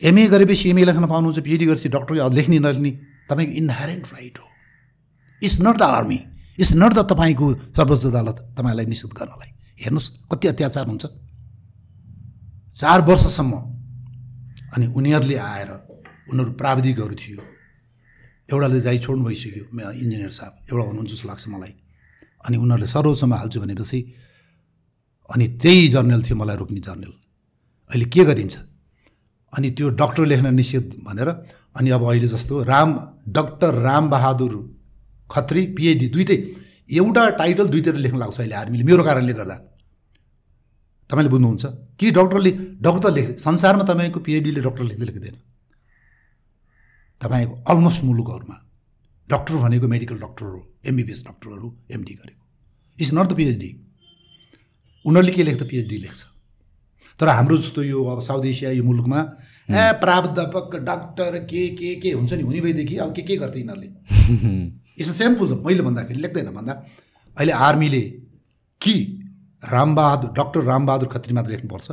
एमए 0.00 0.26
गरेपछि 0.32 0.70
एमए 0.70 0.84
लेख्न 0.84 1.06
पाउनुहुन्छ 1.06 1.38
पिएचडी 1.44 1.66
गरेपछि 1.66 1.88
doctor 1.88 2.14
लेख्ने 2.32 2.58
नलेख्ने 2.58 2.90
तपाईँको 3.30 3.52
इनहेरेन्ट 3.60 4.04
राइट 4.12 4.38
हो। 4.38 4.46
It's 5.42 5.56
not 5.60 5.76
the 5.78 5.82
army 5.82 6.18
it's 6.58 6.72
not 6.74 6.92
the 6.94 7.00
तपाईँको 7.10 7.46
सर्वोच्च 7.76 8.06
अदालत 8.06 8.36
तपाईँलाई 8.58 8.86
निश्चित 8.86 9.12
गर्नलाई। 9.12 9.50
हेर्नुहोस् 9.78 10.08
कति 10.30 10.48
अत्याचार 10.48 10.86
हुन्छ। 10.86 11.04
चार 12.78 13.00
वर्षसम्म 13.06 13.52
अनि 14.74 14.86
उनीहरूले 14.98 15.36
आएर 15.36 15.70
उनीहरू 16.30 16.52
प्राविधिकहरू 16.60 17.14
थियो। 17.14 17.40
एउटाले 18.50 18.80
जाइ 18.80 18.98
छोड्नु 19.04 19.24
भइसक्यो 19.24 19.64
इन्जिनियर 20.02 20.32
साहब 20.38 20.52
एउटा 20.70 20.84
हुनुहुन्छ 20.88 21.10
जस्तो 21.12 21.28
लाग्छ 21.28 21.44
मलाई। 21.48 21.72
अनि 22.46 22.56
उनीहरूले 22.56 22.88
सर्वोच्चमा 22.94 23.36
हाल्छु 23.36 23.60
भनेपछि 23.60 23.98
अनि 25.30 25.44
त्यही 25.62 25.88
जर्नल 25.94 26.20
थियो 26.26 26.36
मलाई 26.36 26.56
रोक्ने 26.56 26.80
जर्नल। 26.80 27.12
अहिले 27.90 28.06
के 28.14 28.24
गरिन्छ? 28.24 28.56
अनि 29.52 29.68
त्यो 29.76 29.88
डक्टर 30.00 30.24
लेख्न 30.32 30.54
निषेध 30.54 30.86
भनेर 31.06 31.28
अनि 31.76 31.88
अब 31.96 32.02
अहिले 32.08 32.28
जस्तो 32.28 32.54
राम 32.64 32.90
डक्टर 33.28 33.72
रामबहादुर 33.88 34.52
खत्री 35.30 35.62
पिएचडी 35.76 36.08
दुइटै 36.08 36.36
एउटा 36.90 37.22
टाइटल 37.40 37.66
दुईतिर 37.68 37.94
लेख्न 38.04 38.16
लाग्छ 38.18 38.36
अहिले 38.38 38.54
आर्मीले 38.54 38.84
मेरो 38.84 39.02
कारणले 39.04 39.32
गर्दा। 39.32 39.56
तपाईँले 41.10 41.30
बुझ्नुहुन्छ? 41.30 41.64
कि 41.98 42.10
डक्टरले 42.10 42.50
डक्टर 42.80 43.12
लेख्दै 43.12 43.38
संसारमा 43.38 43.84
तपाईँको 43.84 44.20
पिएचडीले 44.20 44.60
डक्टर 44.60 44.84
लेख्दै 44.84 45.06
लेख्दैन? 45.06 45.36
तपाईँको 47.20 47.54
अलमोस्ट 47.70 48.04
मुलुकहरूमा 48.04 48.56
डक्टर 49.30 49.54
भनेको 49.54 49.88
मेडिकल 49.88 50.16
डक्टर 50.16 50.44
हो 50.44 50.60
एमबिबिएस 50.86 51.24
डक्टरहरू 51.24 51.76
एमडी 51.90 52.14
गरेको। 52.14 52.44
इट्स 53.00 53.12
नट 53.12 53.26
द 53.26 53.32
पिएचडी 53.36 53.70
उनीहरूले 55.04 55.32
के 55.32 55.42
लेख्दा 55.42 55.64
पिएचडी 55.64 55.98
लेख्छ। 55.98 56.24
तर 57.20 57.28
हाम्रो 57.28 57.56
जस्तो 57.58 57.82
यो 57.82 58.04
अब 58.04 58.20
साउथ 58.20 58.44
एसिया 58.44 58.70
यो 58.70 58.84
मुलुकमा 58.84 59.20
ए 59.70 59.92
प्राध्यापक 60.00 60.76
डाक्टर 60.76 61.38
के 61.38 61.68
के 61.68 61.94
के 61.94 62.10
हुन्छ 62.12 62.32
नि 62.32 62.42
हुने 62.42 62.60
भएदेखि 62.60 62.96
अब 62.96 63.14
के 63.14 63.22
के 63.22 63.36
गर्छ 63.36 63.56
यिनीहरूले? 63.56 63.88
अ 65.00 65.12
सेम्पल 65.12 65.46
मैले 65.66 65.82
भन्दाखेरि 65.82 66.20
लेख्दैन 66.20 66.50
भन्दा 66.52 66.72
अहिले 67.36 67.52
आर्मीले 67.52 68.00
कि 68.80 69.17
रामबहादुर 69.62 70.30
डक्टर 70.38 70.60
रामबहादुर 70.64 71.08
खत्री 71.08 71.34
मात्र 71.34 71.50
लेख्नुपर्छ। 71.50 71.90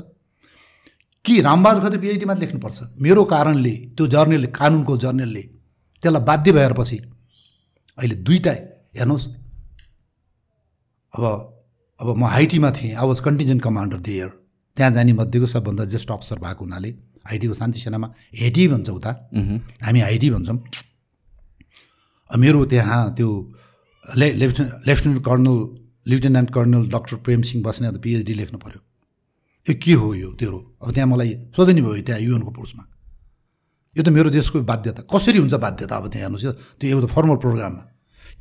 कि 1.25 1.41
रामबहादुर 1.41 1.83
खत्री 1.83 1.99
पिएचडी 1.99 2.25
मात्र 2.25 2.41
लेख्नुपर्छ? 2.41 2.77
मेरो 3.01 3.23
कारणले 3.23 3.73
त्यो 3.97 4.07
जर्नलले 4.07 4.47
कानुनको 4.53 4.97
जर्नलले 4.97 5.43
त्यसलाई 6.03 6.23
बाध्य 6.23 6.51
भएर 6.51 6.73
पछि 6.73 6.97
अहिले 7.97 8.15
दुईवटा 8.27 8.51
हेर्नुहोस्। 8.97 9.27
अब 11.13 11.23
अब 11.99 12.07
म 12.17 12.23
हाइटीमा 12.27 12.69
थिएँ 12.71 12.93
I 12.93 13.07
was 13.07 13.19
contingent 13.25 13.61
commander 13.63 13.97
there 14.03 14.29
त्यहाँ 14.77 14.91
जाने 14.91 15.13
मध्येको 15.13 15.47
सबभन्दा 15.47 15.85
ज्येष्ठ 15.85 16.11
अफसर 16.11 16.37
भएको 16.39 16.63
हुनाले 16.65 16.89
हाइटीको 17.25 17.53
शान्ति 17.53 17.79
सेनामा 17.79 18.07
हेटी 18.35 18.67
भन्छ 18.67 18.89
उता। 18.89 19.11
हामी 19.83 19.99
हाइटी 19.99 20.29
भन्छौँ। 20.29 20.57
मेरो 22.31 22.65
त्यहाँ 22.65 23.01
त्यो 23.15 23.29
ले 24.03 24.31
lieutenant 24.33 24.87
lieutenant 24.87 25.23
colonel 25.25 25.57
lieutenant 26.05 26.49
colonel 26.53 26.83
doctor 26.89 27.15
Prem 27.25 27.41
Singh 27.41 27.63
बस्ने 27.63 27.91
त 27.91 27.97
पिएचडी 28.03 28.33
लेख्नु 28.33 28.57
पऱ्यो। 28.59 28.79
यो 29.65 29.73
के 29.83 29.93
हो 29.93 30.13
यो 30.13 30.29
तेरो? 30.39 30.57
अब 30.81 30.91
त्यहाँ 30.93 31.09
मलाई 31.09 31.29
सोधनी 31.55 31.81
भयो 31.81 32.01
त्यहाँ 32.05 32.21
युएनको 32.21 32.51
पोस्टमा 32.51 32.83
यो 33.95 34.03
त 34.03 34.09
मेरो 34.09 34.29
देशको 34.29 34.61
बाध्यता। 34.61 35.01
कसरी 35.09 35.37
हुन्छ 35.39 35.53
बाध्यता? 35.57 35.93
अब 35.97 36.05
त्यहाँ 36.07 36.29
हेर्नुहोस् 36.29 36.77
त्यो 36.79 36.89
एउटा 36.89 37.07
फर्मल 37.09 37.37
प्रोग्राममा 37.41 37.83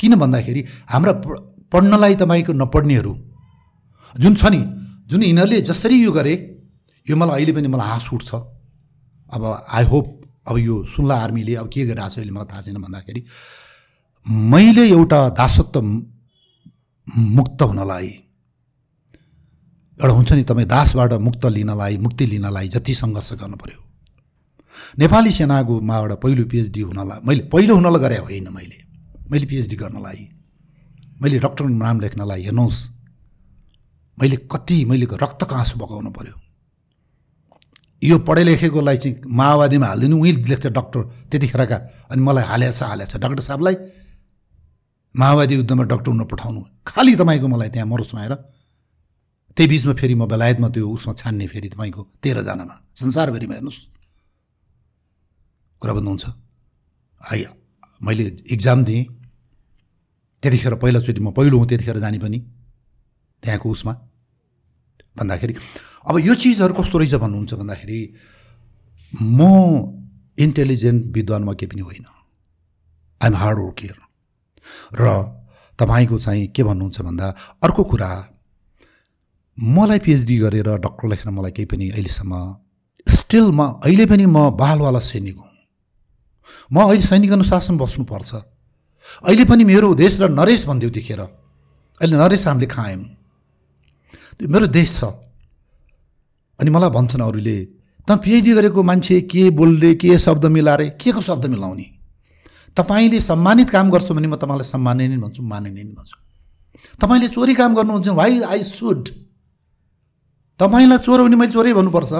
किन 0.01 0.13
भन्दाखेरि 0.21 0.61
हाम्रा 0.93 1.13
पढ्नलाई 1.73 2.15
तपाईँको 2.21 2.53
नपढ्नेहरू 2.53 3.13
जुन 4.15 4.35
छ 4.35 4.45
नि 4.53 4.61
जुन 5.09 5.23
यिनीहरूले 5.23 5.61
जसरी 5.65 5.97
यो 6.05 6.13
गरे 6.13 6.35
यो 7.07 7.17
मलाई 7.17 7.37
अहिले 7.41 7.53
पनि 7.57 7.69
मलाई 7.69 7.89
हाँस 7.89 8.07
उठ्छ। 8.13 8.31
अब 9.33 9.43
आई 9.73 9.85
होप 9.89 10.07
अब 10.49 10.57
यो 10.59 10.75
सुन्ला 10.85 11.15
आर्मीले 11.17 11.55
अब 11.57 11.69
के 11.73 11.85
गरिरहेको 11.87 12.13
छ 12.13 12.19
अहिले 12.19 12.33
मलाई 12.37 12.49
थाहा 12.53 12.63
छैन 12.63 12.77
भन्दाखेरि 12.85 13.21
मैले 14.53 14.85
एउटा 14.89 15.21
दासत्व 15.41 15.81
मुक्त 17.07 17.63
हुनलाई। 17.63 18.07
एउटा 19.99 20.15
हुन्छ 20.15 20.33
नि 20.33 20.45
तपाईँ 20.45 20.67
दासबाट 20.67 21.13
मुक्त 21.23 21.45
लिनलाई 21.47 21.99
मुक्ति 21.99 22.27
लिनलाई 22.27 22.69
जति 22.69 22.95
सङ्घर्ष 22.95 23.33
गर्नु 23.41 23.57
पऱ्यो 23.57 23.81
नेपाली 24.99 25.33
सेनाको 25.33 25.81
माबाट 25.81 26.13
पहिलो 26.23 26.45
पिएचडी 26.51 26.81
हुनलाई 26.81 27.19
मैले 27.27 27.43
पहिलो 27.53 27.75
हुनलाई 27.75 28.01
गरे 28.01 28.17
होइन 28.19 28.49
मैले। 28.51 28.79
मैले 29.31 29.47
पिएचडी 29.47 29.77
गर्नलाई 29.77 30.29
मैले 31.23 31.39
डक्टर 31.39 31.65
नाम 31.65 32.01
लेख्नलाई 32.01 32.43
हेर्नुहोस्। 32.43 32.79
मैले 34.19 34.37
कति 34.53 34.85
मैले 34.85 35.07
रक्तको 35.23 35.55
आँसु 35.55 35.79
बगाउनु 35.79 36.11
पऱ्यो। 36.11 36.35
यो 38.03 38.19
पढे 38.19 38.43
लेखेकोलाई 38.45 38.97
चाहिँ 38.97 39.17
माओवादीमा 39.27 39.87
हालिदिनु 39.87 40.17
उहीँ 40.21 40.35
लेख्छ 40.51 40.67
डक्टर 40.69 41.03
त्यतिखेरका 41.31 41.77
अनि 42.11 42.23
मलाई 42.23 42.45
हालेछ 42.45 42.83
हालेछ। 42.83 43.17
डाक्टर 43.17 43.41
साहबलाई 43.41 43.75
माओवादी 45.15 45.55
युद्धमा 45.55 45.85
डक्टर 45.85 46.11
हुन 46.11 46.25
पठाउनु। 46.27 46.61
खालि 46.87 47.15
तपाईँको 47.17 47.47
मलाई 47.49 47.69
त्यहाँ 47.71 47.89
मरोसमा 47.89 48.21
आएर 48.21 48.35
त्यही 49.57 49.69
बिचमा 49.71 49.93
फेरि 49.95 50.15
म 50.15 50.27
बेलायतमा 50.27 50.69
त्यो 50.75 50.91
उसमा 50.91 51.13
छान्ने 51.15 51.47
फेरि 51.47 51.69
तपाईँको 51.71 52.03
तेह्रजनामा। 52.23 52.75
संसारभरिमा 52.99 53.55
हेर्नुहोस्। 53.55 53.81
कुरा 55.81 55.93
बुझ्नुहुन्छ? 55.95 56.25
आइ 57.21 57.41
मैले 58.03 58.25
इक्जाम 58.55 58.79
दिएँ। 58.85 59.05
त्यतिखेर 60.43 60.75
पहिलाचोटि 60.83 61.21
म 61.23 61.31
पहिलो 61.31 61.57
हुँ 61.59 61.67
त्यतिखेर 61.69 61.99
जाने 62.03 62.19
पनि 62.19 62.39
त्यहाँको 63.43 63.71
उसमा। 63.71 63.93
भन्दाखेरि 65.15 65.55
अब 66.11 66.15
यो 66.19 66.35
चिजहरू 66.35 66.75
कस्तो 66.75 66.99
रहेछ 66.99 67.15
भन्नुहुन्छ 67.23 67.55
भन्दाखेरि 67.55 67.99
म 69.15 69.41
इन्टेलिजेन्ट 70.39 71.01
विद्वानमा 71.17 71.53
केही 71.55 71.71
पनि 71.71 71.83
होइन। 71.87 72.07
आइएम 73.21 73.35
हार्ड 73.39 73.59
वर्कियर 73.59 73.97
र 74.95 75.05
तपाईँको 75.79 76.19
चाहिँ 76.19 76.47
के 76.55 76.63
भन्नुहुन्छ 76.63 77.01
भन्दा 77.01 77.27
अर्को 77.63 77.83
कुरा 77.85 78.11
मलाई 79.59 79.99
पिएचडी 79.99 80.37
गरेर 80.39 80.69
डक्टर 80.79 81.09
लेखेर 81.09 81.31
मलाई 81.31 81.51
केही 81.51 81.67
पनि 81.67 81.91
अहिलेसम्म 81.91 82.33
स्टिल 83.07 83.51
म 83.51 83.61
अहिले 83.85 84.07
पनि 84.07 84.27
म 84.27 84.51
बालवाला 84.57 85.01
सैनिक 85.01 85.37
हुँ। 85.39 85.53
म 86.73 86.77
अहिले 86.83 87.07
सैनिक 87.07 87.33
अनुशासन 87.33 87.77
बस्नुपर्छ। 87.77 88.35
अहिले 89.25 89.45
पनि 89.45 89.65
मेरो 89.65 89.95
देश 89.95 90.21
र 90.21 90.29
नरेश 90.31 90.67
भन्थ्यो 90.67 90.91
त्यतिखेर 90.91 91.21
अहिले 91.21 92.17
नरेश 92.17 92.47
हामीले 92.49 92.67
खायौँ 92.67 93.05
मेरो 94.49 94.67
देश 94.67 94.91
छ। 94.99 95.05
अनि 96.59 96.71
मलाई 96.71 96.91
भन्छन् 96.91 97.23
अरूले 97.23 97.59
त 98.09 98.11
पिएचडी 98.19 98.53
गरेको 98.55 98.83
मान्छे 98.83 99.21
के 99.31 99.51
बोल्ने 99.51 99.95
के 99.95 100.19
शब्द 100.19 100.45
मिलाएर 100.47 100.83
के 101.01 101.11
को 101.13 101.21
शब्द 101.21 101.47
मिलाउने? 101.47 101.87
तपाईँले 102.77 103.21
सम्मानित 103.21 103.71
काम 103.71 103.91
गर्छु 103.91 104.15
भने 104.15 104.29
म 104.29 104.37
तपाईँलाई 104.37 104.67
सम्मान्य 104.67 105.09
नै 105.09 105.19
भन्छु 105.25 105.43
मान्य 105.43 105.71
नै 105.71 105.85
भन्छु। 105.95 106.17
तपाईँले 107.01 107.29
चोरी 107.29 107.55
काम 107.55 107.75
गर्नुहुन्छ 107.75 108.09
वाइ 108.21 108.43
आई 108.43 108.63
सुड 108.63 109.09
तपाईँलाई 110.61 110.99
चोर 110.99 111.23
भने 111.23 111.37
मैले 111.37 111.53
चोरै 111.53 111.73
भन्नुपर्छ। 111.75 112.13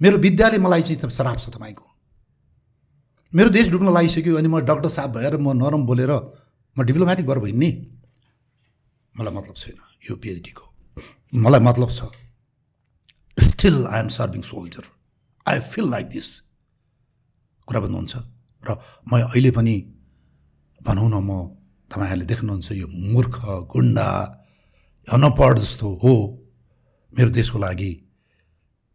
मेरो 0.00 0.16
विद्याले 0.18 0.58
मलाई 0.58 0.82
चाहिँ 0.82 1.10
श्राप 1.10 1.38
छ 1.38 1.50
तपाईँको। 1.54 1.86
मेरो 3.32 3.48
देश 3.50 3.68
डुब्न 3.70 3.92
लागिसक्यो 3.94 4.36
अनि 4.38 4.48
म 4.48 4.58
डक्टर 4.62 4.88
साहब 4.88 5.10
भएर 5.16 5.36
म 5.36 5.52
नरम 5.54 5.82
बोलेर 5.86 6.12
म 6.76 6.82
डिप्लोमेटिक 6.82 7.26
भएर 7.26 7.38
भइन् 7.38 7.62
मलाई 9.14 9.34
मतलब 9.34 9.54
छैन 9.54 9.78
यो 10.08 10.16
पिएचडीको 10.16 10.64
मलाई 11.42 11.60
मतलब 11.60 11.90
छ 11.90 12.00
still 13.38 13.86
I 13.86 14.00
am 14.00 14.08
serving 14.08 14.42
soldier 14.42 14.84
I 15.46 15.60
feel 15.70 15.90
like 15.90 16.06
this 16.08 16.28
कुरा 17.68 17.80
भन्नुहुन्छ। 17.80 18.14
र 18.64 18.68
म 19.06 19.12
अहिले 19.22 19.50
पनि 19.50 19.74
भनौँ 20.80 21.08
न 21.10 21.16
म 21.20 21.30
तपाईँहरूले 21.90 22.26
देख्नुहुन्छ 22.26 22.68
यो 22.72 22.86
मूर्ख 22.86 23.36
गुन्डा 23.72 24.08
अनपढ 25.06 25.54
जस्तो 25.58 25.88
हो 26.02 26.14
मेरो 27.12 27.30
देशको 27.30 27.58
लागि। 27.58 27.92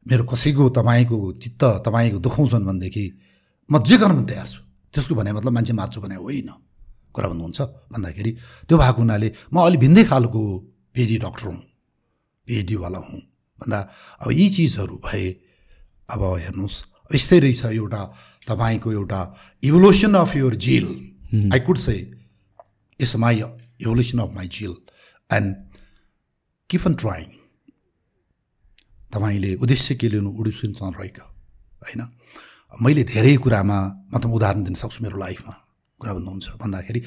मेरो 0.05 0.23
कसैको 0.23 0.63
तपाईँको 0.69 1.17
चित्त 1.33 1.63
तपाईँको 1.85 2.17
दुखाउँछन् 2.19 2.65
भनेदेखि 2.65 3.05
म 3.69 3.73
जे 3.83 3.97
गर्न 3.97 4.13
पनि 4.15 4.25
तयार 4.29 4.47
छु। 4.47 4.59
त्यसको 4.93 5.15
भने 5.15 5.31
मतलब 5.33 5.51
मान्छे 5.51 5.73
मार्छु 5.73 5.99
भने 6.01 6.15
होइन 6.15 6.49
कुरा 7.13 7.27
भन्नुहुन्छ। 7.29 7.59
भन्दाखेरि 7.91 8.31
त्यो 8.67 8.77
भएको 8.77 8.99
हुनाले 9.01 9.27
म 9.53 9.55
अलि 9.63 9.77
भिन्दै 9.77 10.03
खालको 10.05 10.41
पिएचडी 10.93 11.17
डक्टर 11.17 11.45
हुँ 11.47 11.59
पिएचडीवाला 12.47 12.99
हुँ। 12.99 13.21
भन्दा 13.59 13.79
अब 14.21 14.29
यी 14.31 14.45
चिजहरू 14.49 14.95
भए 15.01 15.25
अब 16.09 16.21
हेर्नुहोस् 16.37 16.77
यस्तै 17.15 17.39
रहेछ 17.39 17.65
एउटा 17.65 18.13
तपाईँको 18.47 18.91
एउटा 18.91 19.35
evolution 19.63 20.13
of 20.13 20.35
your 20.35 20.55
zeal 20.55 20.87
I 21.53 21.59
could 21.59 21.77
say 21.77 21.95
it's 22.99 23.15
my 23.15 23.43
evolution 23.81 24.19
of 24.19 24.33
my 24.35 24.47
zeal 24.47 24.75
and 25.33 25.55
keep 26.69 26.87
on 26.87 26.93
trying 26.95 27.25
तपाईँले 29.13 29.55
उद्देश्य 29.55 29.95
के 29.95 30.09
लिनु 30.09 30.29
उडिसन 30.29 30.73
रहेको 30.73 31.25
होइन? 31.83 32.01
मैले 32.81 33.03
धेरै 33.03 33.37
कुरामा 33.37 34.09
म 34.13 34.19
त 34.19 34.25
उदाहरण 34.25 34.63
दिन 34.63 34.73
सक्छु 34.73 35.03
मेरो 35.03 35.17
लाइफमा 35.17 35.53
कुरा 35.99 36.13
भन्नुहुन्छ 36.13 36.49
भन्दाखेरि 36.49 37.03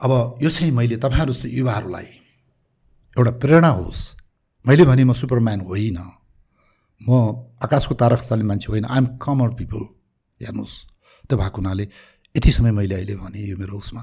अब 0.00 0.38
यो 0.42 0.50
चाहिँ 0.50 0.72
मैले 0.72 0.96
तपाईँहरू 0.96 1.32
जस्तो 1.32 1.48
युवाहरूलाई 1.48 2.04
एउटा 3.16 3.30
प्रेरणा 3.30 3.68
होस्। 3.68 4.16
मैले 4.66 4.84
भने 4.84 5.04
म 5.04 5.12
सुपरम्यान 5.12 5.60
होइन। 5.60 5.98
म 7.08 7.45
आकाशको 7.60 7.94
तारकशाली 7.94 8.44
मान्छे 8.44 8.68
होइन। 8.72 8.84
आइएम 8.84 9.06
कमन 9.22 9.50
पिपल 9.56 9.82
हेर्नुहोस् 10.40 10.76
त्यो 11.28 11.38
भएको 11.38 11.56
हुनाले 11.56 11.84
यति 12.34 12.52
समय 12.52 12.70
मैले 12.72 12.94
अहिले 12.94 13.14
भने 13.16 13.40
यो 13.48 13.56
मेरो 13.56 13.76
उसमा। 13.78 14.02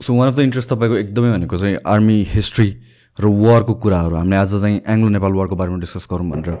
So 0.00 0.14
one 0.14 0.28
of 0.28 0.36
the 0.36 0.40
interest 0.40 0.70
तपाईँको 0.70 0.96
एकदमै 0.96 1.32
भनेको 1.32 1.56
चाहिँ 1.56 1.76
आर्मी 1.86 2.22
हिस्ट्री 2.28 2.68
र 3.18 3.26
वारको 3.26 3.74
कुराहरू। 3.82 4.16
हामीले 4.16 4.36
आज 4.36 4.60
चाहिँ 4.60 4.80
एङ्ग्लो 4.88 5.08
नेपाल 5.08 5.32
वारको 5.32 5.56
बारेमा 5.56 5.78
डिस्कस 5.80 6.06
गरौँ 6.10 6.28
भनेर 6.30 6.58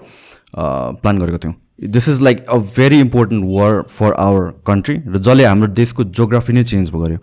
प्लान 1.02 1.18
गरेको 1.18 1.38
थियौँ। 1.38 1.54
This 1.90 2.08
is 2.08 2.22
like 2.22 2.44
a 2.44 2.56
very 2.76 3.00
important 3.00 3.44
war 3.48 3.82
for 3.88 4.12
our 4.12 4.50
country 4.66 4.96
र 5.06 5.18
जसले 5.18 5.44
हाम्रो 5.44 5.68
देशको 5.72 6.04
जोग्राफी 6.12 6.52
नै 6.52 6.64
चेन्ज 6.64 6.90
गर्यो। 6.90 7.18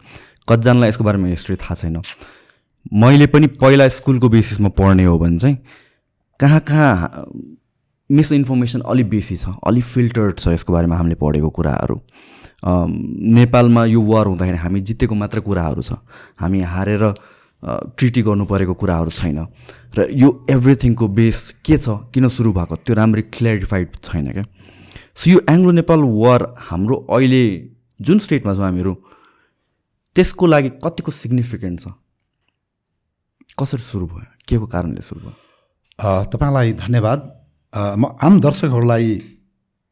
कतिजनालाई 0.50 0.90
यसको 0.90 1.04
बारेमा 1.04 1.28
हिस्ट्री 1.28 1.56
थाहा 1.56 1.76
छैन। 1.76 2.02
मैले 2.94 3.28
पनि 3.28 3.48
पहिला 3.58 3.88
स्कुलको 3.90 4.30
बेसिसमा 4.30 4.70
पढ्ने 4.78 5.04
हो 5.06 5.18
भने 5.20 5.40
चाहिँ 5.40 5.58
कहाँ 6.40 6.60
कहाँ 6.62 7.26
मिसइन्फर्मेसन 8.10 8.82
अलिक 8.82 9.10
बेसी 9.10 9.38
छ 9.38 9.56
अलिक 9.68 9.84
फिल्टर्ड 9.84 10.40
छ 10.40 10.48
यसको 10.56 10.74
बारेमा 10.74 10.96
हामीले 10.98 11.16
पढेको 11.16 11.50
कुराहरू। 11.50 11.96
नेपालमा 12.64 13.86
यो 13.86 14.02
वार 14.02 14.26
हुँदाखेरि 14.28 14.58
हामी 14.58 14.82
जितेको 14.82 15.16
मात्र 15.16 15.40
कुराहरू 15.40 15.82
छ। 15.82 16.00
हामी 16.40 16.62
हारेर 16.62 17.04
ट्रिटी 17.96 18.22
गर्नु 18.22 18.46
परेको 18.46 18.74
कुराहरू 18.76 19.10
छैन। 19.10 19.40
र 19.98 20.08
यो 20.12 20.30
एभ्रिथिङको 20.50 21.08
बेस 21.08 21.64
के 21.66 21.78
छ 21.78 22.12
किन 22.12 22.28
सुरु 22.28 22.52
भएको 22.54 22.76
त्यो 22.84 22.96
राम्ररी 22.96 23.22
क्ल्यारिफाइड 23.32 23.90
छैन 24.04 24.32
क्या। 24.32 24.44
सो 25.16 25.32
यो 25.32 25.40
एङ्ग्लो 25.50 25.72
नेपाल 25.72 26.00
वार 26.04 26.42
हाम्रो 26.70 26.96
अहिले 27.08 27.44
जुन 28.00 28.20
स्टेटमा 28.20 28.54
छौँ 28.54 28.66
हामीहरू 28.66 28.94
त्यसको 30.16 30.46
लागि 30.46 30.70
कतिको 30.84 31.12
सिग्निफिकेन्ट 31.12 31.80
छ? 31.80 31.88
कसरी 33.58 33.82
सुरु 33.82 34.06
भयो? 34.08 34.28
के 34.48 34.58
को 34.58 34.66
कारणले 34.68 35.02
सुरु 35.02 35.20
भयो? 35.22 35.34
तपाईँलाई 36.34 36.74
धन्यवाद। 36.84 37.20
म 37.74 38.06
आम 38.22 38.40
दर्शकहरूलाई 38.42 39.10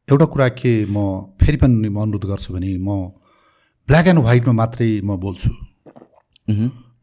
एउटा 0.08 0.26
कुरा 0.32 0.48
के 0.54 0.72
म 0.86 1.34
फेरि 1.42 1.56
पनि 1.58 1.88
म 1.88 1.98
अनुरोध 2.02 2.24
गर्छु 2.30 2.54
भने 2.54 2.78
म 2.78 3.10
ब्ल्याक 3.88 4.06
एन्ड 4.06 4.20
व्हाइटमा 4.22 4.52
मात्रै 4.52 5.00
म 5.02 5.16
बोल्छु। 5.18 5.50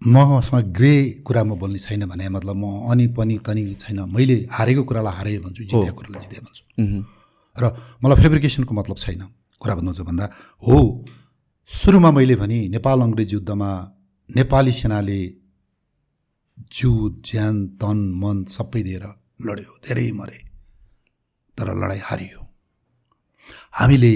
मसँग 0.08 0.72
ग्रे 0.72 0.96
कुरा 1.28 1.44
म 1.44 1.60
बोल्ने 1.60 1.80
छैन 1.84 2.08
भने 2.08 2.30
मतलब 2.32 2.56
म 2.56 2.88
अनि 2.92 3.08
पनि 3.12 3.36
तनी 3.44 3.76
छैन 3.76 4.00
मैले 4.16 4.48
हारेको 4.56 4.84
कुरालाई 4.88 5.14
हारे 5.20 5.38
भन्छु 5.44 5.64
जितेको 5.68 5.94
कुरालाई 6.00 6.22
जिते 6.24 6.40
भन्छु। 6.48 6.64
र 7.60 7.64
मलाई 8.00 8.18
फेब्रिकेसनको 8.24 8.74
मतलब 8.80 8.98
छैन। 9.04 9.22
कुरा 9.60 9.74
भन्नुहुन्छ 9.76 10.02
भन्दा 10.08 10.26
हो 10.64 10.78
सुरुमा 11.72 12.12
मैले 12.16 12.36
भने 12.40 12.60
नेपाल 12.72 13.00
अङ्ग्रेज 13.04 13.34
युद्धमा 13.34 13.72
नेपाली 14.30 14.72
सेनाले 14.80 15.22
जिउ 16.72 16.92
ज्यान 17.28 17.56
तन 17.76 17.98
मन 18.22 18.38
सबै 18.48 18.82
दिएर 18.88 19.06
लड्यो 19.48 19.72
धेरै 19.84 20.12
मरे। 20.16 20.49
तर 21.60 21.76
लडाइँ 21.76 22.02
हारियो। 22.02 22.40
हामीले 23.80 24.14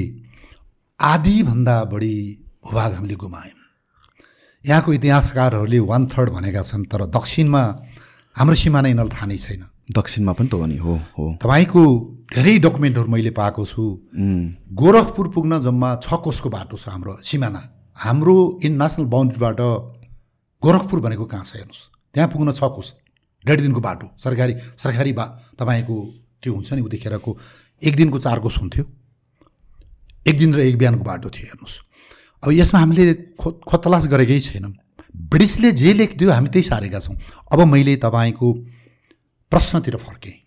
आधीभन्दा 0.99 1.75
बढी 1.91 2.15
भूभाग 2.63 2.91
हामीले 2.93 3.15
गुमायौँ। 3.15 3.61
यहाँको 4.65 4.93
इतिहासकारहरूले 4.93 5.79
वान 5.83 6.07
थर्ड 6.07 6.29
भनेका 6.31 6.61
छन् 6.63 6.87
तर 6.87 7.05
दक्षिणमा 7.11 7.63
हाम्रो 8.35 8.55
सिमाना 8.55 8.87
यिनीहरूलाई 8.87 9.15
थाहा 9.15 9.27
नै 9.27 9.37
छैन। 9.37 9.63
दक्षिणमा 9.91 10.33
पनि 10.33 10.47
त 10.47 10.53
हो 10.55 10.65
नि 10.65 10.77
हो 10.79 10.93
हो। 10.95 11.23
तपाईँको 11.43 11.83
धेरै 12.31 12.53
डकुमेन्टहरू 12.63 13.09
मैले 13.11 13.31
पाएको 13.35 13.63
छु। 13.67 13.83
गोरखपुर 14.71 15.27
पुग्न 15.35 15.59
जम्मा 15.59 15.89
छ 15.99 16.07
कोसको 16.23 16.49
बाटो 16.49 16.77
छ 16.79 16.87
हाम्रो 16.95 17.19
सिमाना। 17.21 17.61
हाम्रो 17.97 18.35
इन्टरनेसनल 18.63 19.05
बााउन्ड्रीबाट 19.05 19.59
गोरखपुर 20.63 20.99
भनेको 21.03 21.25
कहाँ 21.27 21.43
छ 21.43 21.59
हेर्नुहोस्। 21.59 21.83
त्यहाँ 22.15 22.29
पुग्न 22.31 22.55
छ 22.55 22.63
कोस। 22.63 22.87
डेढ 23.45 23.59
दिनको 23.61 23.81
बाटो। 23.83 24.07
सरकारी 24.15 24.53
सरकारी 24.79 25.11
बा 25.13 25.25
तपाईँको 25.59 25.95
त्यो 26.43 26.53
हुन्छ 26.53 26.73
नि 26.73 26.81
उतिखेरको 26.81 27.31
एक 27.81 27.95
दिनको 27.95 28.19
चार 28.19 28.39
कोस 28.39 28.57
हुन्थ्यो। 28.59 28.85
एक 30.27 30.37
दिन 30.37 30.53
र 30.53 30.59
एक 30.59 30.77
बिहानको 30.77 31.03
बाटो 31.03 31.29
थियो 31.29 31.47
हेर्नुहोस्। 31.47 31.75
अब 32.43 32.51
यसमा 32.51 32.79
हामीले 32.79 33.13
खो 33.39 33.51
खोतलास 33.63 34.07
गरेकै 34.07 34.39
छैनौँ। 34.39 34.73
ब्रिटिसले 35.31 35.71
जे 35.71 35.93
लेखिदियो 35.93 36.31
हामी 36.31 36.49
त्यही 36.49 36.63
सारेका 36.63 36.99
छौँ। 36.99 37.15
अब 37.51 37.59
मैले 37.63 37.95
तपाईँको 38.03 38.47
प्रश्नतिर 39.51 39.95
फर्केँ। 39.97 40.37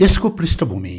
यसको 0.00 0.28
पृष्ठभूमि 0.38 0.96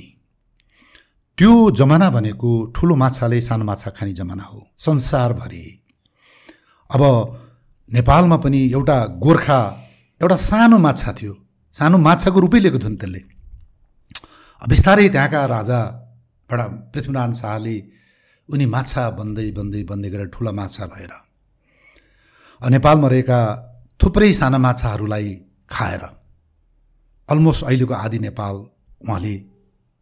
त्यो 1.38 1.52
जमाना 1.72 2.10
भनेको 2.10 2.50
ठुलो 2.76 2.96
माछाले 2.96 3.42
सानो 3.42 3.64
माछा 3.66 3.90
खाने 3.98 4.14
जमाना 4.14 4.44
हो 4.44 4.60
संसारभरि। 4.80 5.66
अब 6.90 7.02
नेपालमा 7.90 8.38
पनि 8.38 8.60
एउटा 8.72 8.98
गोर्खा 9.18 9.60
एउटा 10.22 10.36
सानो 10.40 10.78
माछा 10.78 11.12
थियो। 11.14 11.34
सानो 11.76 11.98
माछाको 11.98 12.40
रूपै 12.40 12.60
लिएको 12.60 12.80
थियो 12.80 12.90
नि 12.90 12.98
त्यसले। 12.98 13.22
बिस्तारै 14.64 15.08
त्यहाँका 15.14 15.40
राजा 15.56 15.80
बडा 16.50 16.66
पृथ्वीनारायण 16.94 17.34
शाहले 17.42 17.76
उनी 18.50 18.66
माछा 18.76 19.04
बन्दै 19.20 19.48
बन्दै 19.58 19.82
बन्दै 19.90 20.10
गरेर 20.14 20.30
ठुला 20.36 20.52
माछा 20.60 20.86
भएर 20.94 21.14
नेपालमा 22.62 23.08
रहेका 23.14 23.40
थुप्रै 24.00 24.32
साना 24.40 24.58
माछाहरूलाई 24.66 25.28
खाएर 25.70 26.04
अलमोस्ट 27.30 27.62
अहिलेको 27.68 27.94
आदि 28.06 28.20
नेपाल 28.28 28.56
उहाँले 29.04 29.36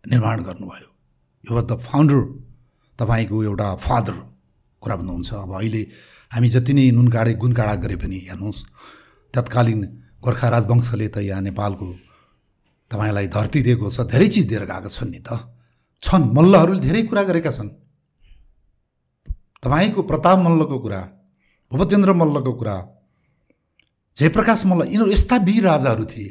निर्माण 0.04 0.38
गर्नुभयो। 0.48 0.90
यो 1.44 1.52
वाज 1.56 1.66
द 1.72 1.74
फाउन्डर 1.88 2.20
तपाईँको 3.00 3.36
एउटा 3.44 3.68
फादर 3.86 4.16
कुरा 4.82 4.96
भन्नुहुन्छ। 5.00 5.30
अब 5.46 5.52
अहिले 5.58 5.82
हामी 6.32 6.50
जति 6.54 6.74
नै 6.74 6.86
नुन 6.98 7.08
काँडे 7.14 7.34
गुण 7.42 7.52
काँडा 7.58 7.76
गरे 7.84 7.96
पनि 8.02 8.18
हेर्नुहोस् 8.30 8.62
तत्कालीन 9.34 9.82
गोर्खा 10.24 10.48
राजवंशले 10.54 11.08
त 11.08 11.18
यहाँ 11.30 11.42
नेपालको 11.50 11.88
तपाईँलाई 12.92 13.28
धरती 13.28 13.60
दिएको 13.64 13.90
छ 13.90 14.04
धेरै 14.04 14.28
चिज 14.28 14.46
दिएर 14.52 14.66
गएको 14.68 14.90
छन् 14.90 15.12
नि 15.12 15.20
त। 15.24 15.30
छन् 16.04 16.34
मल्लहरूले 16.36 16.80
धेरै 16.80 17.02
कुरा 17.08 17.24
गरेका 17.24 17.52
छन्। 17.52 17.70
तपाईँको 19.64 20.02
प्रताप 20.04 20.38
मल्लको 20.40 20.78
कुरा 20.80 21.02
भूपतेन्द्र 21.72 22.14
मल्लको 22.14 22.52
कुरा 22.54 22.76
जयप्रकाश 24.18 24.66
मल्ल 24.66 24.82
यिनीहरू 24.92 25.12
यस्ता 25.12 25.36
वीर 25.48 25.64
राजाहरू 25.64 26.06
थिए। 26.06 26.30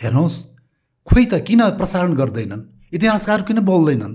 हेर्नुहोस् 0.00 0.38
खोइ 1.06 1.24
त 1.26 1.44
किन 1.44 1.60
प्रसारण 1.76 2.14
गर्दैनन्? 2.14 2.62
इतिहासकार 2.94 3.42
किन 3.42 3.60
बोल्दैनन्? 3.60 4.14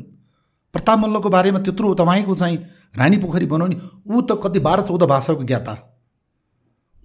प्रताप 0.73 0.97
मल्लको 0.99 1.29
बारेमा 1.29 1.60
त्यत्रो 1.60 1.93
तपाईँको 1.93 2.36
चाहिँ 2.36 2.58
रानी 2.97 3.17
पोखरी 3.17 3.45
बनाउने 3.45 3.75
ऊ 4.08 4.21
त 4.21 4.39
कति 4.43 4.60
बाह्र 4.60 4.81
चौध 4.81 5.03
भाषाको 5.03 5.43
ज्ञाता। 5.43 5.73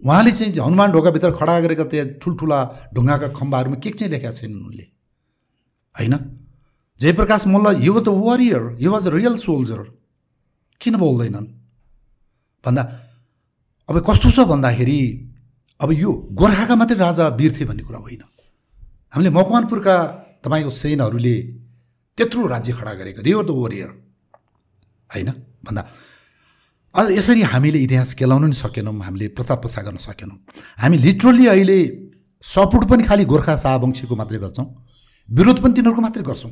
उहाँले 0.01 0.33
चाहिँ 0.33 0.53
हनुमान 0.53 0.93
ढोकाभित्र 0.93 1.31
खडा 1.37 1.61
गरेका 1.61 1.85
त्यहाँ 1.85 2.07
ठुल्ठुला 2.21 2.59
ढुङ्गाका 2.95 3.29
खम्बाहरूमा 3.37 3.77
के 3.85 3.91
चाहिँ 3.91 4.11
लेखेका 4.13 4.33
छैनन् 4.33 4.65
उनले? 4.67 4.85
होइन? 5.95 6.15
Jayaprakash 7.01 7.47
Malla 7.47 7.77
he 7.81 7.89
was 7.89 8.05
the 8.05 8.09
warrior 8.09 8.63
he 8.81 8.87
was 8.87 9.03
the 9.05 9.09
real 9.15 9.37
soldier 9.37 9.81
किन 10.81 10.95
बोल्दैनन्? 10.97 11.47
भन्दा 12.65 12.83
अब 13.89 13.97
कस्तो 14.09 14.31
छ 14.31 14.39
भन्दाखेरि 14.49 15.01
अब 15.81 15.89
यो 15.93 16.11
गोर्खाका 16.33 16.75
मात्रै 16.77 16.97
राजा 16.99 17.25
वीर 17.37 17.53
थिए 17.57 17.67
भन्ने 17.69 17.83
कुरा 17.85 17.99
होइन। 18.01 18.23
हामीले 19.13 19.31
मकवानपुरका 19.37 19.97
तपाईँको 20.45 20.71
सेनहरूले 20.71 21.37
त्यत्रो 22.19 22.47
राज्य 22.47 22.73
खडा 22.73 22.93
गरेको 23.01 23.21
रिवर 23.21 23.45
द 23.45 23.51
वरियर 23.53 23.91
होइन? 25.11 25.29
भन्दा 25.65 25.83
अझ 26.95 27.07
यसरी 27.11 27.43
हामीले 27.47 27.79
इतिहास 27.79 28.15
केलाउनु 28.15 28.47
नि 28.47 28.57
सकेनौँ 28.57 28.95
हामीले 28.99 29.29
प्रचार 29.39 29.57
प्रसार 29.63 29.85
गर्न 29.85 29.97
सकेनौँ। 30.03 30.39
हामी 30.83 30.97
लिटरली 30.99 31.47
अहिले 31.47 31.79
सपोर्ट 32.45 32.85
पनि 32.91 33.03
खालि 33.07 33.25
गोर्खा 33.25 33.57
शाहवंशीको 33.57 34.15
मात्रै 34.17 34.39
गर्छौँ 34.39 34.67
विरोध 35.29 35.59
पनि 35.63 35.73
तिनीहरूको 35.75 36.03
मात्रै 36.03 36.23
गर्छौँ। 36.23 36.51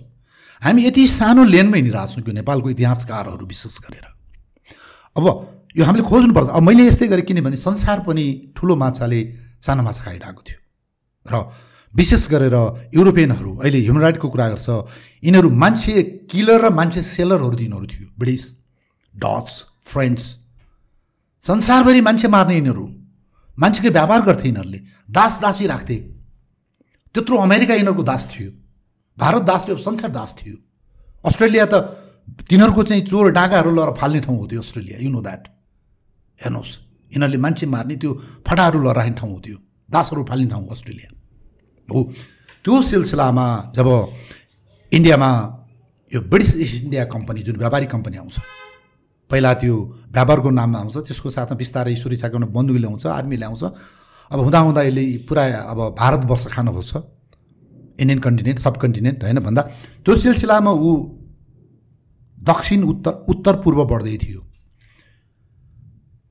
हामी 0.63 0.81
यति 0.87 1.07
सानो 1.09 1.43
लेनमै 1.45 1.79
हिँडिरहेको 1.79 2.13
छौँ 2.13 2.23
कि 2.23 2.33
नेपालको 2.39 2.71
इतिहासकारहरू 2.71 3.45
विशेष 3.47 3.79
गरेर। 3.83 4.07
अब 5.19 5.27
यो 5.75 5.85
हामीले 5.85 6.05
खोज्नुपर्छ। 6.07 6.49
अब 6.49 6.63
मैले 6.63 6.87
यस्तै 6.87 7.07
गरेँ 7.09 7.27
किनभने 7.27 7.57
संसार 7.59 8.07
पनि 8.07 8.25
ठुलो 8.55 8.77
माछाले 8.79 9.21
सानो 9.59 9.83
माछा 9.83 10.03
खाइरहेको 10.07 10.43
थियो। 10.47 10.59
र 11.27 11.35
विशेष 11.95 12.23
गरेर 12.31 12.55
युरोपियनहरू 12.95 13.51
अहिले 13.59 13.79
ह्युमन 13.83 14.01
राइटको 14.07 14.29
कुरा 14.29 14.47
गर्छ 14.55 14.69
यिनीहरू 15.27 15.49
मान्छे 15.51 15.95
किलर 16.31 16.61
र 16.63 16.71
मान्छे 16.71 17.03
सेलरहरू 17.03 17.59
यिनीहरू 17.59 17.87
थियो। 17.91 18.07
ब्रिटिस 18.19 18.45
डच 19.15 19.49
फ्रेन्च 19.89 20.19
संसारभरि 21.45 22.01
मान्छे 22.01 22.29
मार्ने 22.29 22.55
यिनीहरू 22.55 22.85
मान्छेको 23.59 23.91
व्यापार 23.91 24.21
गर्थे 24.23 24.49
यिनीहरूले। 24.49 24.79
दास 25.11 25.41
दासी 25.43 25.67
राख्थे। 25.67 25.97
त्यत्रो 27.15 27.37
अमेरिका 27.39 27.75
यिनीहरूको 27.75 28.03
दास 28.03 28.23
थियो। 28.33 28.51
भारत 29.19 29.43
दास 29.43 29.65
थियो 29.67 29.77
संसार 29.79 30.11
दास 30.11 30.37
थियो। 30.39 30.57
अस्ट्रेलिया 31.25 31.65
त 31.67 31.75
तिनीहरूको 32.49 32.83
चाहिँ 32.83 33.03
चोर 33.07 33.33
डाँगाहरू 33.33 33.71
लगाएर 33.75 33.95
फाल्ने 34.01 34.21
ठाउँ 34.21 34.39
हो 34.39 34.47
त्यो 34.47 34.61
अस्ट्रेलिया 34.61 34.99
यु 35.01 35.11
नो 35.11 35.21
द्याट 35.21 35.49
हेर्नुहोस् 36.41 36.73
यिनीहरूले 37.13 37.39
मान्छे 37.39 37.67
मार्ने 37.67 37.97
त्यो 37.97 38.13
फटाहरू 38.47 38.79
राख्ने 38.85 39.15
ठाउँ 39.19 39.33
हो 39.33 39.41
त्यो। 39.41 39.57
दासहरू 39.89 40.25
फाल्ने 40.29 40.49
ठाउँ 40.51 40.69
अस्ट्रेलिया। 40.69 41.09
हो 41.89 41.99
त्यो 42.65 42.83
सिलसिलामा 42.83 43.47
जब 43.77 43.89
इन्डियामा 44.93 45.31
यो 46.13 46.21
ब्रिटिस 46.23 46.57
इस्ट 46.57 46.85
इन्डिया 46.85 47.05
कम्पनी 47.15 47.41
जुन 47.43 47.57
व्यापारी 47.57 47.87
कम्पनी 47.87 48.17
आउँछ 48.17 48.37
पहिला 49.31 49.53
त्यो 49.61 49.77
व्यापारको 50.15 50.51
नाममा 50.51 50.79
आउँछ 50.79 50.97
त्यसको 51.07 51.31
साथमा 51.31 51.57
बिस्तारै 51.57 51.95
सुरक्षाको 51.97 52.39
बन्दुक 52.57 52.77
ल्याउँछ 52.77 53.07
आर्मी 53.07 53.37
ल्याउँछ। 53.37 53.63
अब 54.31 54.39
हुँदा 54.41 54.59
हुँदा 54.59 54.83
यसले 54.83 55.05
पुरा 55.29 55.45
अब 55.73 55.79
भारतवर्ष 55.99 56.47
खान 56.55 56.69
खोज्छ। 56.73 56.93
इन्डियन 58.01 58.19
कन्टिनेन्ट 58.19 58.59
सब 58.59 58.77
कन्टिनेन्ट 58.77 59.25
होइन 59.25 59.39
भन्दा 59.41 59.63
त्यो 60.05 60.17
सिलसिलामा 60.17 60.71
ऊ 60.71 60.91
दक्षिण 62.39 62.83
उत्तर 62.83 63.13
उत्तर 63.29 63.55
पूर्व 63.63 63.85
बढ्दै 63.85 64.17
थियो। 64.17 64.41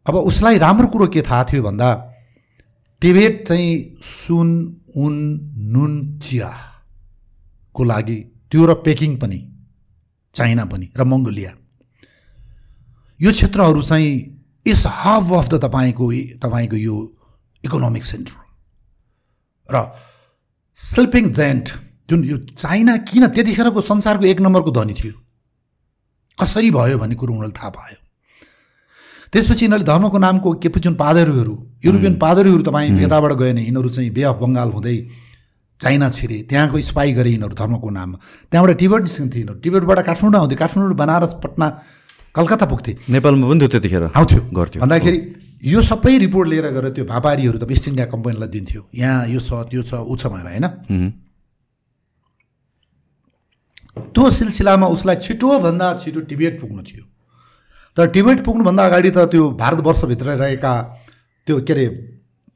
अब 0.06 0.16
उसलाई 0.16 0.58
राम्रो 0.58 0.88
कुरो 0.88 1.08
के 1.14 1.22
थाहा 1.22 1.44
थियो 1.52 1.64
भन्दा 1.64 1.90
टिबेट 3.02 3.48
चाहिँ 3.48 3.72
सुन 4.02 4.50
उन 4.96 5.14
नुन 5.74 5.94
चियाको 6.24 7.84
लागि 7.84 8.18
त्यो 8.52 8.66
र 8.66 8.74
पेकिङ 8.86 9.18
पनि 9.20 9.40
चाइना 10.36 10.66
पनि 10.66 10.86
र 10.98 11.04
मङ्गोलिया। 11.04 11.52
यो 13.20 13.32
क्षेत्रहरू 13.32 13.82
चाहिँ 13.82 14.10
इज 14.66 14.84
हाफ 14.86 15.32
अफ 15.34 15.48
द 15.50 15.64
तपाईँको 15.64 16.12
तपाईँको 16.42 16.76
यो 16.78 16.96
इकोनोमिक 17.64 18.04
सेन्टर 18.04 18.36
र 19.70 19.86
स्लिपिङ 20.78 21.30
जेन्ट 21.34 21.70
जुन 22.10 22.24
यो 22.24 22.38
चाइना 22.56 22.98
किन 23.10 23.28
त्यतिखेरको 23.28 23.82
संसारको 23.82 24.26
एक 24.26 24.42
नम्बरको 24.42 24.72
धनी 24.72 24.94
थियो 24.94 25.14
कसरी 26.38 26.70
भयो 26.72 26.98
भन्ने 26.98 27.16
कुरो 27.16 27.34
उनीहरूले 27.34 27.58
थाहा 27.58 27.70
पायो। 27.70 27.98
त्यसपछि 29.34 29.66
यिनीहरूले 29.66 29.88
धर्मको 29.88 30.18
नामको 30.18 30.54
के 30.62 30.70
जुन 30.70 30.96
पादरीहरू 30.96 31.56
युरोपियन 31.86 32.16
पादरीहरू 32.16 32.62
तपाईँ 32.62 33.02
यताबाट 33.02 33.32
गयो 33.34 33.54
भने 33.54 33.62
यिनीहरू 33.62 33.90
चाहिँ 33.90 34.12
बे 34.14 34.24
अफ 34.24 34.38
बङ्गाल 34.42 34.70
हुँदै 34.72 34.98
चाइना 35.82 36.10
छिरे 36.10 36.38
त्यहाँको 36.50 36.82
स्पाई 36.82 37.12
गरे 37.14 37.30
यिनीहरू 37.30 37.56
धर्मको 37.56 37.90
नाममा। 37.90 38.18
त्यहाँबाट 38.52 38.78
टिबेट 38.78 39.02
निस्किन्थे 39.02 39.40
यिनीहरू। 39.40 39.60
टिबेटबाट 39.60 40.00
काठमाडौँ 40.06 40.40
आउँथ्यो 40.42 40.58
काठमाडौँ 40.58 40.96
बनारस 40.96 41.34
पटना 41.44 41.68
कलकत्ता 42.36 42.66
पुग्थे। 42.66 42.92
नेपालमा 43.10 43.46
पनि 43.48 43.60
थियो 43.60 43.70
त्यतिखेर। 43.70 44.04
आउँथ्यो 44.16 44.42
गर्थ्यो। 44.54 44.80
भन्दाखेरि 44.82 45.20
यो 45.66 45.82
सबै 45.82 46.18
रिपोर्ट 46.18 46.48
लिएर 46.50 46.68
गएर 46.70 46.86
त्यो 46.94 47.06
व्यापारीहरू 47.06 47.58
त 47.58 47.66
इस्ट 47.72 47.88
इन्डिया 47.88 48.06
कम्पनीलाई 48.14 48.50
दिन्थ्यो। 48.50 48.82
यहाँ 48.94 49.28
यो 49.28 49.40
छ 49.40 49.50
त्यो 49.70 49.82
छ 49.82 49.94
ऊ 50.06 50.14
छ 50.16 50.30
भनेर 50.30 50.46
होइन? 50.46 50.66
त्यो 54.14 54.24
सिलसिलामा 54.30 54.88
उसलाई 54.94 55.16
छिटोभन्दा 55.26 55.88
छिटो 55.98 56.20
टिबेट 56.30 56.62
पुग्नु 56.62 56.82
थियो। 56.86 57.04
तर 57.98 58.06
टिबेट 58.14 58.46
पुग्नुभन्दा 58.46 58.84
अगाडि 58.86 59.10
त 59.10 59.26
त्यो 59.34 59.44
भारतवर्षभित्र 59.58 60.38
रहेका 60.38 60.74
त्यो 61.48 61.56
के 61.66 61.74
अरे 61.74 61.86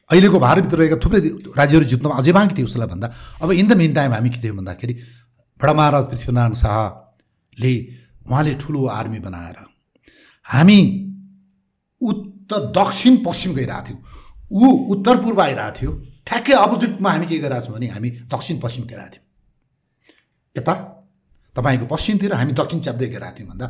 अहिलेको 0.09 0.37
भारतभित्र 0.37 0.77
रहेका 0.77 0.97
थुप्रै 1.01 1.19
राज्यहरू 1.57 1.85
जित्नुमा 1.89 2.15
अझै 2.21 2.31
बाँकी 2.37 2.53
थियो 2.53 2.67
उसलाई 2.69 2.87
भन्दा। 2.87 3.07
अब 3.41 3.49
इन 3.57 3.65
द 3.65 3.73
मिन 3.81 3.93
टाइम 3.97 4.11
हामी 4.13 4.29
के 4.29 4.37
थियौँ 4.37 4.55
भन्दाखेरि 4.61 4.93
बडा 5.59 5.73
महाराज 5.73 6.05
पृथ्वीनारायण 6.11 6.53
शाहले 6.61 7.73
उहाँले 8.27 8.53
ठुलो 8.61 8.85
आर्मी 8.87 9.19
बनाएर 9.19 9.57
हामी 10.45 10.79
उत्तर 12.01 12.59
दक्षिण 12.77 13.17
पश्चिम 13.25 13.53
गइरहेको 13.53 13.87
थियौँ। 13.87 13.99
ऊ 14.51 14.65
उत्तर 14.93 15.15
पूर्व 15.23 15.41
आइरहेको 15.41 15.77
थियो। 15.77 15.91
ठ्याक्कै 16.27 16.53
अपोजिटमा 16.53 17.09
हामी 17.11 17.25
के 17.25 17.37
गरिरहेको 17.39 17.65
छौँ 17.65 17.75
भने 17.75 17.87
हामी 17.87 18.09
दक्षिण 18.33 18.59
पश्चिम 18.59 18.83
गइरहेको 18.85 19.11
थियौँ। 19.13 19.25
यता 20.55 20.73
तपाईँको 21.55 21.85
पश्चिमतिर 21.85 22.33
हामी 22.33 22.51
दक्षिण 22.51 22.79
च्याप्दै 22.81 23.07
गइरहेको 23.07 23.37
थियौँ 23.39 23.49
भन्दा। 23.49 23.67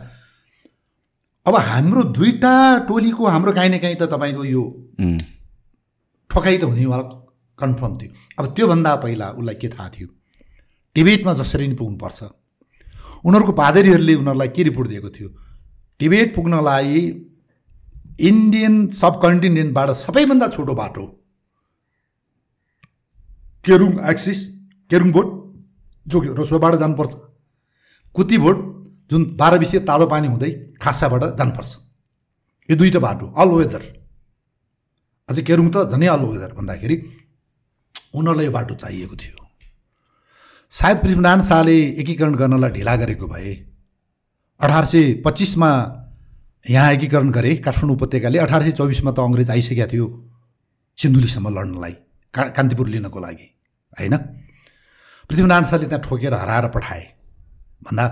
अब 1.46 1.56
हाम्रो 1.56 2.02
दुईवटा 2.18 2.54
टोलीको 2.88 3.28
हाम्रो 3.28 3.52
काहीँ 3.54 3.70
न 3.70 3.78
काहीँ 3.80 3.96
त 3.96 4.04
तपाईँको 4.14 4.44
यो 4.46 4.64
ठोकाइ 6.30 6.58
त 6.58 6.64
हुनेवाला 6.64 7.04
कन्फर्म 7.60 7.94
थियो। 7.98 8.12
अब 8.40 8.46
त्योभन्दा 8.56 8.92
पहिला 8.96 9.28
उसलाई 9.38 9.56
के 9.62 9.70
थाहा 9.70 9.90
थियो? 9.90 10.08
टिबेटमा 10.96 11.34
जसरी 11.34 11.68
नि 11.68 11.76
पुग्नुपर्छ। 11.76 12.20
उनीहरूको 13.24 13.54
पादरीहरूले 13.54 14.14
उनीहरूलाई 14.16 14.50
के 14.56 14.64
रिपोर्ट 14.64 14.88
दिएको 14.90 15.10
थियो? 15.10 15.30
टिबेट 16.00 16.36
पुग्नलाई 16.36 16.94
इन्डियन 18.22 18.76
सब 18.92 19.14
कन्टिनेन्टबाट 19.22 19.90
सबैभन्दा 19.98 20.48
छोटो 20.48 20.74
बाटो। 20.76 21.04
केरुङ 23.66 23.92
एक्सिस 24.12 24.40
केरुङ 24.92 25.12
बोट 25.12 25.28
जो 26.06 26.18
रसुवाबाट 26.40 26.76
जानुपर्छ। 26.82 27.14
कुती 28.16 28.38
भोट 28.38 28.58
जुन 29.12 29.22
बाह्र 29.38 29.58
विषय 29.60 29.80
तातो 29.88 30.06
पानी 30.08 30.28
हुँदै 30.28 30.52
खासाबाट 30.82 31.24
जानुपर्छ। 31.38 31.72
यो 32.70 32.76
दुईवटा 32.78 33.00
बाटो 33.00 33.26
अल 33.38 33.50
वेदर 33.52 33.84
अझै 35.30 35.42
केरुङ 35.44 35.68
त 35.70 35.86
झनै 35.92 36.08
अल 36.08 36.26
वेदर 36.26 36.54
भन्दाखेरि 36.58 36.96
उनीहरूलाई 38.16 38.46
यो 38.46 38.52
बाटो 38.52 38.74
चाहिएको 38.76 39.16
थियो। 39.16 39.41
सायद 40.72 40.98
पृथ्वीनारायण 40.98 41.42
शाहले 41.44 41.76
एकीकरण 42.02 42.36
गर्नलाई 42.42 42.72
ढिला 42.72 42.96
गरेको 42.96 43.28
भए। 43.28 43.54
अठार 44.60 44.86
सय 44.86 45.14
पच्चिसमा 45.26 45.70
यहाँ 46.70 46.92
एकीकरण 46.94 47.30
गरे। 47.38 47.56
काठमाडौँ 47.66 47.96
उपत्यकाले 47.96 48.38
अठार 48.40 48.62
सय 48.64 48.72
चौबिसमा 48.80 49.12
त 49.12 49.20
अङ्ग्रेज 49.20 49.50
आइसकेका 49.52 49.86
थियो 49.92 50.06
सिन्धुलीसम्म 50.98 51.48
लड्नलाई 51.50 51.94
का 52.34 52.44
कान्तिपुर 52.56 52.88
लिनको 52.88 53.20
लागि 53.20 53.48
होइन? 54.00 54.16
पृथ्वीनारायण 55.30 55.66
शाहले 55.70 55.86
त्यहाँ 55.92 56.04
ठोकेर 56.08 56.34
हराएर 56.34 56.68
पठाए। 56.76 57.04
भन्दा 57.86 58.06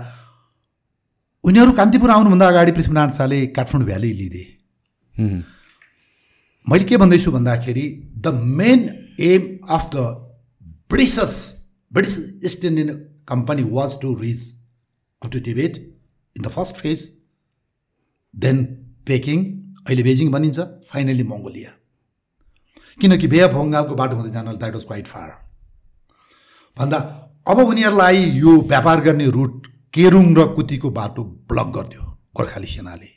उनीहरू 1.44 1.72
कान्तिपुर 1.80 2.10
आउनुभन्दा 2.10 2.46
अगाडि 2.48 2.72
पृथ्वीनारायण 2.76 3.12
शाहले 3.16 3.38
काठमाडौँ 3.56 3.86
भ्याली 3.88 4.12
लिइदिए 4.20 4.46
मैले 6.66 6.84
के 6.84 6.96
भन्दैछु 7.00 7.30
भन्दाखेरि 7.32 7.86
the 8.20 8.26
main 8.60 8.80
aim 9.30 9.42
of 9.76 9.84
the 9.94 10.04
Britishers 10.90 11.36
British 11.92 12.18
East 12.44 12.64
Indian 12.64 12.88
company 13.28 13.62
was 13.70 14.00
to 14.00 14.14
reach 14.16 14.42
up 15.22 15.30
to 15.32 15.40
Tibet 15.40 15.76
in 16.36 16.42
the 16.42 16.48
first 16.50 16.76
phase 16.76 17.08
then 18.34 18.64
Peking 19.06 19.44
अहिले 19.80 20.02
बेजिङ 20.02 20.30
भनिन्छ 20.32 20.66
फाइनली 20.88 21.22
मङ्गोलिया 21.24 21.70
किनकि 22.98 23.26
बे 23.28 23.40
अफ 23.40 23.54
बङ्गालको 23.54 23.94
बाटो 23.96 24.16
हुँदै 24.16 24.30
जान 24.30 24.52
द्याट 24.54 24.74
वाज 24.74 24.84
क्वाइट 24.84 25.06
फार 25.06 25.28
भन्दा 26.76 26.98
अब 27.46 27.58
उनीहरूलाई 27.60 28.24
यो 28.36 28.56
व्यापार 28.64 29.00
गर्ने 29.00 29.26
रुट 29.36 29.66
केरुङ 29.94 30.26
र 30.36 30.46
कुतीको 30.54 30.90
बाटो 30.96 31.24
ब्लक 31.48 31.68
गरिदियो 31.76 32.02
गोर्खाली 32.36 32.66
सेनाले 32.68 33.10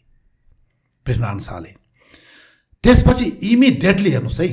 पृथ्वीनारायण 1.06 1.40
शाहले 1.48 1.74
त्यसपछि 2.84 3.26
इमिडिएटली 3.48 4.12
हेर्नुहोस् 4.12 4.40
है 4.42 4.48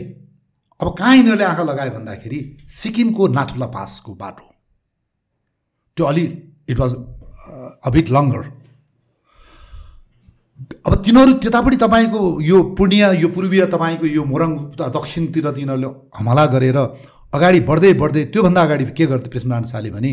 अब 0.80 0.88
कहाँ 0.98 1.14
यिनीहरूले 1.16 1.44
आँखा 1.44 1.62
लगायो 1.62 1.90
भन्दाखेरि 1.92 2.38
सिक्किमको 2.68 3.28
नाथुला 3.28 3.66
पासको 3.76 4.14
बाटो? 4.14 4.46
त्यो 5.96 6.04
अलि 6.06 6.24
इट 6.70 6.78
वाज 6.78 6.92
अ 7.84 7.90
लङ्गर 8.16 8.42
अब 10.86 10.94
तिनीहरू 11.04 11.32
त्यतापट्टि 11.42 11.76
तपाईँको 11.76 12.20
यो 12.40 12.56
पूर्णिया 12.78 13.08
यो 13.22 13.28
पूर्वीय 13.28 13.66
तपाईँको 13.74 14.06
यो 14.06 14.24
मोरङ 14.24 14.50
दक्षिणतिर 14.96 15.50
तिनीहरूले 15.56 15.88
हमला 16.16 16.44
गरेर 16.54 16.78
अगाडि 17.36 17.60
बढ्दै 17.70 17.92
बढ्दै 18.02 18.24
त्योभन्दा 18.32 18.60
अगाडि 18.62 18.84
के 18.96 19.04
गर्थ्यो 19.06 19.30
पृथ्वीनारायण 19.32 19.64
शाहले 19.72 19.90
भने 19.96 20.12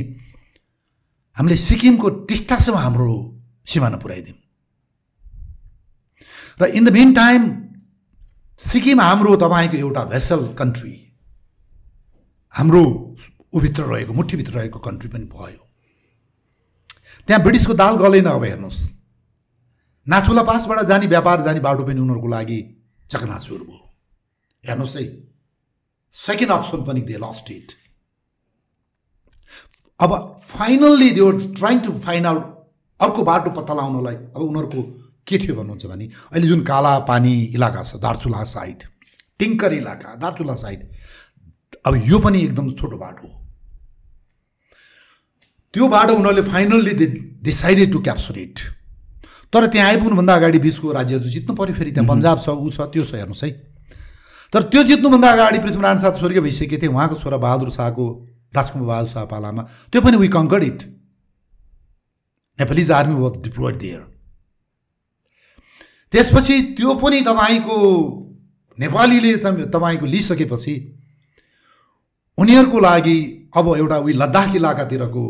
हामीले 1.37 1.57
सिक्किमको 1.67 2.07
टिस्टासम्म 2.27 2.77
हाम्रो 2.77 3.15
सिमाना 3.65 3.97
पुऱ्याइदिउँ। 4.03 4.37
र 6.59 6.63
in 6.77 6.83
the 6.85 6.89
mean 6.97 7.13
time 7.13 7.41
Sikkim 8.59 9.01
हाम्रो 9.01 9.35
तपाईँको 9.37 9.77
एउटा 9.77 10.03
भेसल 10.03 10.47
कन्ट्री 10.59 10.93
हाम्रो 12.53 12.81
उभित्र 13.53 13.83
रहेको 13.83 14.13
मुठीभित्र 14.13 14.53
रहेको 14.53 14.79
कन्ट्री 14.79 15.09
पनि 15.09 15.25
भयो। 15.25 15.61
त्यहाँ 17.27 17.41
ब्रिटिसको 17.43 17.73
दाल 17.73 17.95
गलेन 17.95 18.25
अब 18.25 18.43
हेर्नुहोस्। 18.43 18.81
नाथुला 20.07 20.43
पासबाट 20.43 20.85
जाने 20.87 21.07
व्यापार 21.07 21.41
जाने 21.41 21.59
बाटो 21.59 21.83
पनि 21.85 21.99
उनीहरूको 22.01 22.27
लागि 22.27 22.59
चकनाचुर 23.09 23.61
भयो। 23.61 23.79
हेर्नुहोस् 24.63 24.95
है 24.97 25.05
सेकेन्ड 26.15 26.51
अप्सन 26.51 26.83
पनि 26.83 27.01
दे 27.01 27.17
लस्ट 27.21 27.51
इट 27.51 27.71
अब 29.99 30.11
finally 30.45 31.09
they 31.11 31.21
trying 31.53 31.79
to 31.79 31.91
find 31.99 32.27
out 32.27 32.43
अर्को 32.99 33.23
बाटो 33.23 33.51
पत्ता 33.51 33.73
लगाउनलाई 33.73 34.15
अब 34.15 34.41
उनीहरूको 34.41 34.81
के 35.27 35.37
थियो 35.37 35.55
भन्नुहुन्छ 35.55 35.85
भने 35.85 36.05
अहिले 36.05 36.47
जुन 36.47 36.61
काला 36.65 36.93
पानी 37.05 37.33
इलाका 37.55 37.83
छ 37.83 37.99
दार्चुला 38.03 38.43
साइड 38.51 38.83
टिङ्कर 39.39 39.73
इलाका 39.73 40.15
दार्चुला 40.21 40.55
साइड 40.57 40.79
अब 41.85 41.95
यो 42.05 42.19
पनि 42.19 42.41
एकदम 42.43 42.71
छोटो 42.73 42.97
बाटो 42.97 43.27
हो। 43.27 43.33
त्यो 45.73 45.87
बाटो 45.89 46.13
उनीहरूले 46.15 46.41
finally 46.43 46.93
they 46.93 47.05
decided 47.43 47.91
to 47.91 47.99
capture 48.01 48.37
it 48.39 48.59
तर 49.53 49.67
त्यहाँ 49.67 49.87
आइपुग्नुभन्दा 49.87 50.33
अगाडि 50.35 50.59
बिचको 50.59 50.91
राज्यहरू 50.91 51.29
जित्नु 51.29 51.55
पऱ्यो 51.55 51.75
फेरि 51.75 51.91
त्यहाँ 51.91 52.07
पन्जाब 52.07 52.39
छ 52.39 52.49
ऊ 52.49 52.69
छ 52.71 52.87
त्यो 52.93 53.03
छ 53.05 53.15
हेर्नुहोस् 53.15 53.43
है। 53.43 53.51
तर 54.53 54.63
त्यो 54.71 54.83
जित्नुभन्दा 54.89 55.31
अगाडि 55.31 55.59
पृथ्वीनारायण 55.59 55.99
शाह 56.01 56.11
स्वर्गीय 56.17 56.41
भइसकेको 56.41 56.81
थिए 56.81 56.89
उहाँको 56.89 57.15
छोरा 57.15 57.37
बहादुर 57.45 57.71
शाहको 57.71 58.05
राजकुमार 58.55 58.87
बहादुर 58.87 59.09
शाह 59.11 59.25
पालामा। 59.31 59.61
त्यो 59.91 60.01
पनि 60.01 60.17
we 60.17 60.27
conquered 60.35 60.63
it 60.63 60.83
Nepalese 62.59 62.91
army 62.91 63.15
was 63.21 63.33
deployed 63.43 63.75
there 63.79 64.01
त्यसपछि 66.13 66.61
त्यो 66.77 66.93
पनि 66.95 67.21
तपाईँको 67.21 67.77
नेपालीले 68.79 69.37
तपाईँको 69.65 70.05
लिइसकेपछि 70.05 70.73
उनीहरूको 72.37 72.79
लागि 72.79 73.17
अब 73.57 73.75
एउटा 73.77 73.97
उयो 73.97 74.17
लद्दाख 74.17 74.55
इलाकातिरको 74.55 75.23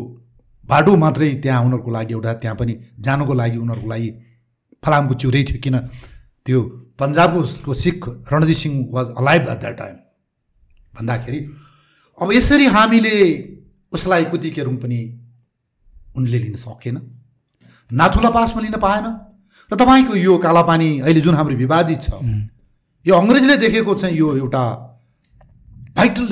बाटो 0.64 0.96
मात्रै 0.96 1.34
त्यहाँ 1.34 1.60
उनीहरूको 1.64 1.90
लागि 1.90 2.12
एउटा 2.14 2.32
त्यहाँ 2.32 2.56
पनि 2.56 2.74
जानुको 3.00 3.34
लागि 3.34 3.56
उनीहरूको 3.56 3.88
लागि 3.88 4.10
फलामको 4.84 5.14
चिउरै 5.14 5.44
थियो 5.44 5.60
किन 5.60 5.78
त्यो 6.46 6.60
पन्जाबको 6.98 7.74
Sikh 7.74 8.08
Ranjit 8.32 8.56
Singh 8.56 8.74
was 8.92 9.06
alive 9.16 9.48
at 9.48 9.58
that 9.58 9.76
time 9.78 9.96
भन्दाखेरि 10.98 11.40
अब 12.18 12.32
यसरी 12.32 12.66
हामीले 12.66 13.14
उसलाई 13.92 14.24
कुती 14.24 14.50
केरुङ 14.50 14.76
पनि 14.76 15.00
उनले 16.16 16.38
लिन 16.38 16.54
सकेन। 16.54 16.96
नाथुला 17.90 18.30
पासमा 18.30 18.60
लिन 18.62 18.76
पाएन। 18.76 19.06
र 19.70 19.76
तपाईँको 19.76 20.14
यो 20.16 20.38
कालापानी 20.38 20.88
अहिले 21.00 21.20
जुन 21.20 21.34
हाम्रो 21.34 21.56
विवादित 21.56 22.00
छ 22.02 22.10
यो 23.06 23.14
अङ्ग्रेजले 23.14 23.56
देखेको 23.56 23.94
चाहिँ 23.94 24.16
यो 24.16 24.36
एउटा 24.36 24.62
भाइटल 25.96 26.26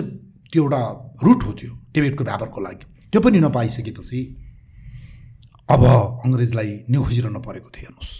त्यो 0.53 0.63
एउटा 0.63 0.81
रुट 1.23 1.41
हो 1.45 1.53
त्यो 1.53 1.73
टिबेटको 1.95 2.25
व्यापारको 2.25 2.61
लागि। 2.61 2.85
त्यो 3.13 3.21
पनि 3.21 3.39
नपाइसकेपछि 3.41 4.21
अब 5.69 5.83
अङ्ग्रेजलाई 6.25 6.71
न्यु 6.91 7.01
खोजिरहनु 7.03 7.41
परेको 7.47 7.69
थियो 7.75 7.85
हेर्नुहोस्। 7.87 8.13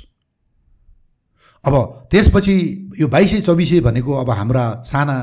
अब 1.65 1.75
त्यसपछि 2.11 2.55
यो 3.01 3.07
बाइसै 3.09 3.41
चौबिसै 3.41 3.81
भनेको 3.87 4.13
अब 4.23 4.31
हाम्रा 4.31 4.65
साना 4.85 5.17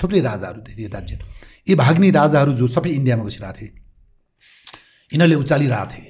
थुप्रै 0.00 0.20
राजाहरू 0.20 0.60
थिए 0.66 0.88
राज्य 0.88 1.14
यी 1.66 1.74
भाग्ने 1.74 2.10
राजाहरू 2.10 2.52
जो 2.54 2.66
सबै 2.68 2.90
इन्डियामा 2.98 3.24
बसिरहेको 3.24 3.56
थिए 3.58 3.70
यिनीहरूले 5.10 5.36
उचालिरहेको 5.42 5.90
थिए। 5.92 6.05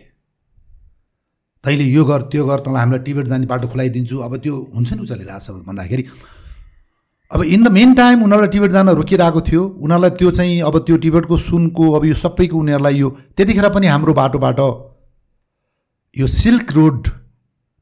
तैँले 1.65 1.85
यो 1.85 2.05
गर 2.05 2.23
त्यो 2.33 2.47
गर 2.47 2.59
तँलाई 2.61 2.81
हामीलाई 2.81 3.03
टिबेट 3.05 3.27
जाने 3.27 3.47
बाटो 3.47 3.69
खुलाइदिन्छु। 3.69 4.17
अब 4.19 4.37
त्यो 4.43 4.55
हुन्छ 4.75 4.93
नि 4.93 5.01
उचालिरहेको 5.03 5.41
छ 5.41 5.67
भन्दाखेरि। 5.67 6.05
अब 7.31 7.43
इन 7.43 7.63
द 7.65 7.69
मेन 7.73 7.95
टाइम 7.95 8.23
उनीहरूलाई 8.23 8.51
टिबेट 8.51 8.71
जान 8.71 8.89
रोकिरहेको 8.95 9.41
थियो। 9.41 9.63
उनीहरूलाई 9.83 10.11
त्यो 10.19 10.31
चाहिँ 10.31 10.61
अब 10.63 10.79
त्यो 10.87 10.97
टिबेटको 11.03 11.39
सुनको 11.39 11.85
अब 11.93 12.05
यो 12.05 12.15
सबैको 12.15 12.57
उनीहरूलाई 12.57 12.99
यो 12.99 13.09
त्यतिखेर 13.37 13.69
पनि 13.75 13.87
हाम्रो 13.87 14.13
बाटोबाट 14.15 14.61
यो 16.17 16.27
सिल्क 16.27 16.73
रोड 16.73 17.09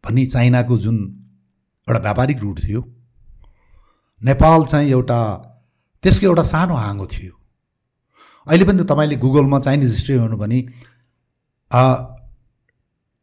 भन्ने 0.05 0.25
चाइनाको 0.27 0.79
जुन 0.79 0.97
एउटा 1.89 2.01
व्यापारिक 2.01 2.39
रुट 2.43 2.65
थियो 2.65 2.81
नेपाल 4.23 4.65
चाहिँ 4.65 4.91
एउटा 4.91 5.21
त्यसको 6.03 6.27
एउटा 6.27 6.43
सानो 6.43 6.75
हाँगो 6.75 7.07
थियो। 7.07 7.33
अहिले 8.47 8.65
पनि 8.65 8.85
तपाईँले 8.85 9.17
गुगलमा 9.17 9.59
चाइनिज 9.61 9.91
हिस्ट्री 9.91 10.17
हेर्नु 10.17 10.37
भने 10.37 10.59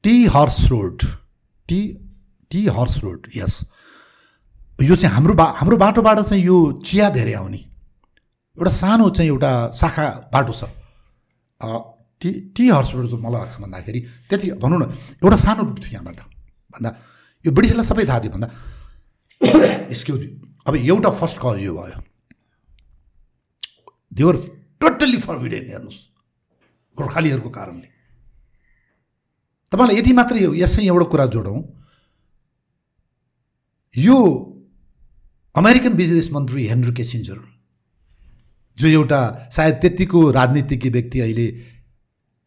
tea 0.03 0.13
horse 0.25 0.59
road 0.71 1.03
tea 1.69 1.79
tea 2.51 2.65
horse 2.67 2.97
road 3.03 3.27
यस 3.35 3.53
यो 4.81 4.95
चाहिँ 4.95 5.15
हाम्रो 5.15 5.33
बा 5.33 5.45
हाम्रो 5.57 5.77
बाटोबाट 5.77 6.19
चाहिँ 6.19 6.43
यो 6.43 6.57
चिया 6.85 7.09
धेरै 7.09 7.33
आउने। 7.33 7.57
एउटा 8.57 8.71
सानो 8.71 9.09
चाहिँ 9.09 9.29
एउटा 9.29 9.51
शाखा 9.77 10.05
बाटो 10.33 10.53
छ। 10.53 10.63
टी 12.21 12.31
टी 12.55 12.69
हर्स 12.69 12.93
रोड 12.93 13.21
मलाई 13.21 13.41
लाग्छ 13.41 13.59
भन्दाखेरि 13.61 13.99
त्यति 14.29 14.51
भनौँ 14.57 14.79
न 14.79 14.83
एउटा 15.21 15.37
सानो 15.37 15.61
रुट 15.63 15.79
थियो 15.79 15.93
यहाँबाट। 15.93 16.19
भन्दा 16.73 16.89
यो 17.45 17.51
ब्रिटिसलाई 17.51 17.85
सबै 17.85 18.05
थाहा 18.09 18.19
थियो 18.19 18.31
भन्दा। 18.31 18.47
यसको 19.93 20.13
अब 20.65 20.75
एउटा 20.75 21.09
फर्स्ट 21.21 21.37
कल 21.41 21.59
यो 21.61 21.73
भयो। 21.77 22.01
देवर 24.11 24.35
टोटल्ली 24.81 25.17
फरभिडेन 25.21 25.69
हेर्नुहोस्। 25.69 25.99
गोर्खालीहरूको 26.97 27.49
कारणले। 27.49 27.87
तपाईँलाई 29.71 29.97
यति 29.97 30.13
मात्रै 30.13 30.39
यसै 30.61 30.81
एउटा 30.83 31.05
कुरा 31.11 31.25
जोडौँ। 31.33 31.59
यो 33.93 34.17
अमेरिकन 35.55 35.93
बिजनेस 35.95 36.27
मन्त्री 36.33 36.61
हेनरी 36.67 36.93
केसिन्जर 36.97 37.39
जो 38.77 38.87
एउटा 38.87 39.19
सायद 39.51 39.75
त्यतिको 39.81 40.19
राजनीतिज्ञ 40.31 40.89
व्यक्ति 40.89 41.19
अहिले 41.19 41.47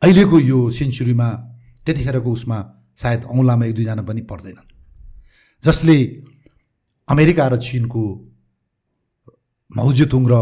अहिलेको 0.02 0.36
यो 0.40 0.58
सेन्चुरीमा 0.70 1.28
त्यतिखेरको 1.84 2.30
उसमा 2.32 2.58
सायद 2.96 3.20
औँलामा 3.26 3.64
एक 3.66 3.74
दुईजना 3.74 4.02
पनि 4.08 4.22
पर्दैनन्। 4.30 4.68
जसले 5.62 5.96
अमेरिका 7.08 7.44
र 7.48 7.56
चिनको 7.60 8.02
माउजेतुङ 9.70 10.22
र 10.32 10.34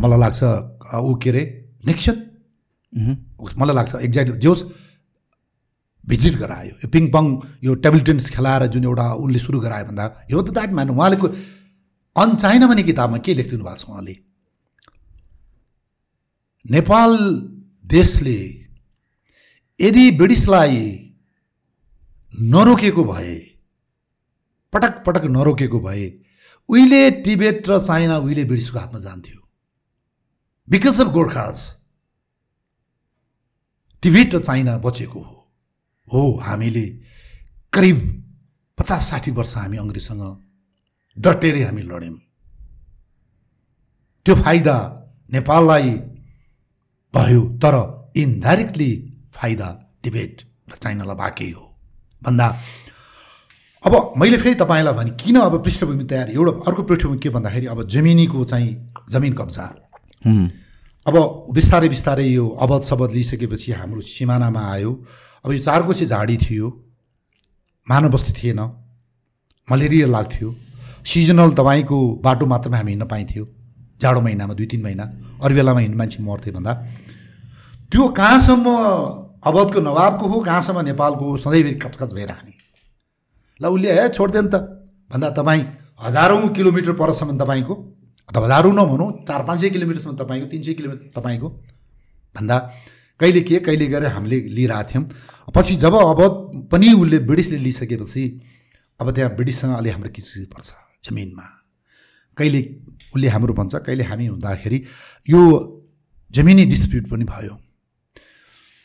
मलाई 0.00 0.18
लाग्छ 0.24 0.40
ऊ 0.96 1.12
के 1.22 1.28
अरे 1.30 1.42
निक्सन 1.86 2.16
मह्म। 2.92 3.12
मलाई 3.60 3.74
लाग्छ 3.76 3.92
एक्ज्याक्टली 4.06 4.40
जे 4.40 4.48
होस् 4.48 4.64
भिजिट 6.04 6.34
गरायो। 6.36 6.74
यो 6.82 6.88
पिङ 6.90 7.04
पङ 7.10 7.24
यो 7.64 7.74
टेबल 7.82 8.00
टेनिस 8.06 8.30
खेलाएर 8.30 8.66
जुन 8.74 8.84
एउटा 8.84 9.06
उसले 9.14 9.38
सुरु 9.38 9.58
गरायो 9.60 9.84
भन्दा 9.86 10.04
यो 10.30 10.42
त 10.42 10.50
द्याट 10.50 10.70
म्यान 10.72 10.88
अन 12.16 12.36
चाइना 12.36 12.66
भन्ने 12.66 12.82
किताबमा 12.82 13.18
के 13.18 13.34
लेखिदिनु 13.34 13.64
भएको 13.64 13.76
छ 13.76 13.88
उहाँले? 13.88 14.14
नेपाल 16.64 17.10
देशले 17.84 18.40
यदि 19.80 20.04
ब्रिटिसलाई 20.18 20.80
नरोकेको 22.52 23.04
भए 23.04 23.34
पटक 24.72 25.02
पटक 25.06 25.24
नरोकेको 25.32 25.78
भए 25.80 26.04
उहिले 26.68 27.02
टिबेट 27.24 27.68
र 27.70 27.78
चाइना 27.80 28.16
उहिले 28.18 28.44
ब्रिटिसको 28.44 28.78
हातमा 28.78 29.00
जान्थ्यो। 29.00 29.40
बिकज 30.68 31.00
अफ 31.00 31.08
गोर्खाज 31.12 31.56
टिबेट 34.02 34.34
र 34.34 34.38
चाइना 34.40 34.76
बचेको 34.84 35.20
हो। 35.20 35.31
हो 36.12 36.22
हामीले 36.44 36.86
करिब 37.72 37.98
पचास 38.78 39.10
साठी 39.10 39.30
वर्ष 39.30 39.54
हामी 39.56 39.76
अङ्ग्रेजसँग 39.76 40.24
डटेरै 41.16 41.62
हामी 41.62 41.82
लड्यौँ। 41.82 42.18
त्यो 44.26 44.34
फाइदा 44.34 44.76
नेपाललाई 45.32 45.90
भयो 47.14 47.40
तर 47.62 47.74
इन्डाइरेक्टली 48.16 48.90
फाइदा 49.34 49.68
टिबेट 50.02 50.34
र 50.70 50.74
चाइनालाई 50.76 51.16
भएकै 51.16 51.50
हो। 51.50 51.64
भन्दा 52.22 52.46
अब 53.84 53.94
मैले 54.16 54.36
फेरि 54.38 54.54
तपाईँलाई 54.54 54.94
भने 54.94 55.10
किन 55.20 55.36
अब 55.40 55.54
पृष्ठभूमि 55.64 56.04
तयार? 56.04 56.30
एउटा 56.30 56.52
अर्को 56.68 56.82
पृष्ठभूमि 56.82 57.18
के 57.18 57.28
भन्दाखेरि 57.34 57.66
अब 57.66 57.88
जमिनीको 57.88 58.44
चाहिँ 58.44 58.70
जमिन 59.10 59.32
कब्जा। 59.34 59.66
अब 61.06 61.16
बिस्तारै 61.54 61.88
बिस्तारै 61.88 62.26
यो 62.28 62.46
अवध 62.62 62.82
शबद 62.86 63.10
लिइसकेपछि 63.10 63.72
हाम्रो 63.72 64.00
सिमानामा 64.00 64.62
आयो। 64.72 64.92
अब 65.44 65.52
यो 65.52 65.58
चारकोसे 65.58 66.06
झाडी 66.06 66.36
थियो 66.38 66.68
मानव 67.86 68.10
बस्ती 68.10 68.32
थिएन 68.32 68.60
मलेरिया 69.68 70.06
लाग्थ्यो। 70.06 70.48
सिजनल 71.04 71.50
तपाईँको 71.58 71.98
बाटो 72.24 72.46
मात्रमा 72.46 72.76
हामी 72.76 72.90
हिँड्न 72.92 73.06
पाइन्थ्यो। 73.08 73.44
जाडो 74.00 74.20
महिनामा 74.20 74.54
दुई 74.54 74.66
तिन 74.66 74.82
महिना 74.82 75.04
अरू 75.42 75.54
बेलामा 75.54 75.80
हिँड्ने 75.80 75.98
मान्छे 75.98 76.22
मर्थे 76.22 76.50
भन्दा। 76.52 76.72
त्यो 77.92 78.02
कहाँसम्म 78.18 78.66
अवधको 79.42 79.80
नवाबको 79.82 80.26
हो 80.28 80.40
कहाँसम्म 80.40 80.80
नेपालको 80.86 81.24
हो 81.26 81.36
सधैँभरि 81.44 81.74
कचकच 81.82 82.12
भइरहने 82.14 82.52
ल 83.60 83.66
उसले 83.66 83.88
ए 83.90 84.08
छोडिदियो 84.14 84.42
नि 84.42 84.50
त। 84.54 84.56
भन्दा 85.10 85.28
तपाईँ 85.38 85.62
हजारौँ 86.02 86.48
किलोमिटर 86.54 86.92
परसम्म 86.94 87.38
तपाईँको 87.38 87.74
अथवा 88.28 88.44
हजारौँ 88.46 88.72
नभनौँ 88.72 89.10
चार 89.28 89.42
पाँच 89.42 89.60
सय 89.60 89.70
किलोमिटरसम्म 89.70 90.14
तपाईँको 90.22 90.46
तिन 90.50 90.62
सय 90.62 90.74
किलोमिटर 90.78 91.10
तपाईँको। 91.18 91.48
भन्दा 92.34 92.56
कहिले 93.20 93.40
के 93.40 93.58
कहिले 93.60 93.86
गरेर 93.86 94.10
हामीले 94.12 94.38
लिइरहेको 94.56 94.90
थियौँ। 94.90 95.04
पछि 95.54 95.76
जब 95.76 95.94
अब 95.94 96.20
पनि 96.72 96.92
उसले 96.92 97.18
ब्रिटिसले 97.28 97.58
लिइसकेपछि 97.58 98.24
अब 99.00 99.10
त्यहाँ 99.14 99.34
ब्रिटिससँग 99.34 99.76
अलि 99.76 99.90
हाम्रो 99.90 100.10
किसिम 100.10 100.44
पर्छ 100.52 100.72
जमिनमा। 101.04 101.46
कहिले 102.36 102.60
उसले 103.14 103.28
हाम्रो 103.28 103.54
भन्छ 103.54 103.74
कहिले 103.76 104.04
हामी 104.04 104.26
हुँदाखेरि 104.26 104.78
यो 105.28 105.40
जमिनी 106.30 106.64
डिस्प्युट 106.66 107.10
पनि 107.10 107.24
भयो। 107.24 107.54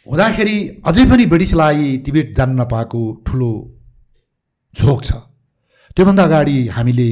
हुँदाखेरि 0.08 0.58
अझै 0.86 1.06
पनि 1.10 1.26
ब्रिटिसलाई 1.26 1.98
टिबेट 2.06 2.36
जान्न 2.38 2.62
नपाएको 2.62 3.02
ठुलो 3.28 3.52
झोक 4.74 5.04
छ। 5.04 5.12
त्योभन्दा 5.98 6.24
अगाडि 6.24 6.58
हामीले 6.68 7.10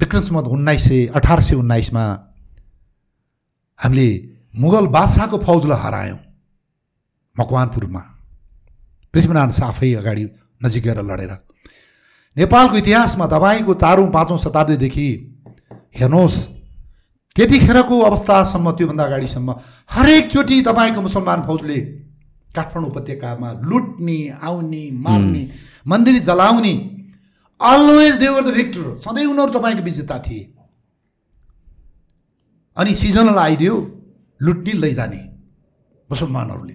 विक्रमसम्म 0.00 0.38
उन्नाइस 0.52 0.82
सय 0.84 1.06
अठार 1.16 1.40
सय 1.42 1.54
उन्नाइसमा 1.54 2.04
हामीले 3.78 4.08
मुगल 4.54 4.86
बादशाहको 4.88 5.38
फौजलाई 5.38 5.80
हरायौँ। 5.80 6.18
मकवानपुरमा। 7.36 8.02
पृथ्वीनारायण 9.14 9.50
शाह 9.50 9.68
आफै 9.68 9.92
अगाडि 9.94 10.24
नजिक 10.64 10.82
गएर 10.84 11.00
लडेर। 11.02 11.32
नेपालको 12.36 12.76
इतिहासमा 12.76 13.26
तपाईँको 13.26 13.74
चारौँ 13.74 14.08
पाँचौँ 14.12 14.38
शताब्दीदेखि 14.38 15.08
हेर्नुहोस् 15.98 16.38
त्यतिखेरको 17.36 17.96
अवस्थासम्म 18.00 18.70
त्योभन्दा 18.72 19.04
अगाडिसम्म 19.04 19.54
हरेकचोटि 19.90 20.56
तपाईँको 20.62 21.00
मुसलमान 21.02 21.42
फौजले 21.46 21.78
काठमाडौँ 22.56 22.90
उपत्यकामा 22.90 23.48
लुट्ने 23.62 24.18
आउने 24.40 24.82
मार्ने 25.04 25.42
मन्दिर 25.86 26.18
जलाउने 26.24 26.74
अलवेज 27.60 28.14
देवर 28.16 28.42
द 28.42 28.54
भिक्टर 28.54 28.86
सधैँ 29.04 29.26
उनीहरू 29.26 29.52
तपाईँको 29.52 29.82
विजेता 29.82 30.18
थिए। 30.18 30.55
अनि 32.76 32.94
सिजनल 32.94 33.38
आइदियो 33.38 33.74
लुट्ने 34.40 34.72
लैजाने 34.74 35.20
मुसलमानहरूले। 36.10 36.74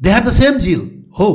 They 0.00 0.10
are 0.12 0.22
the 0.24 0.32
same 0.32 0.58
zeal 0.58 0.80
हो 1.18 1.28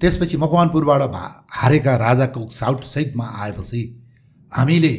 त्यसपछि 0.00 0.36
मकवानपुरबाट 0.36 1.02
भा 1.10 1.24
हारेका 1.52 1.96
राजाको 1.96 2.48
साउथ 2.52 2.82
साइडमा 2.84 3.26
आएपछि 3.42 3.82
हामीले 4.52 4.94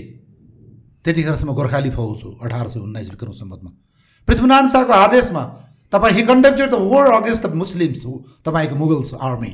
त्यतिखेरसम्म 1.03 1.53
गोर्खाली 1.53 1.89
फौज 1.91 2.23
हो 2.23 2.31
अठार 2.43 2.69
सय 2.69 2.79
उन्नाइस 2.79 3.09
विक्रम 3.09 3.31
सम्बन्धमा 3.33 3.71
पृथ्वीनारायण 4.27 4.69
शाहको 4.69 4.93
आदेशमा 4.93 5.43
तपाईँ 5.93 6.13
he 6.15 6.23
conducted 6.27 6.69
the 6.71 6.79
war 6.91 7.11
against 7.13 7.45
the 7.45 7.53
Muslims 7.55 8.05
हो 8.05 8.13
तपाईँको 8.45 8.75
Mughals 8.75 9.13
army 9.21 9.53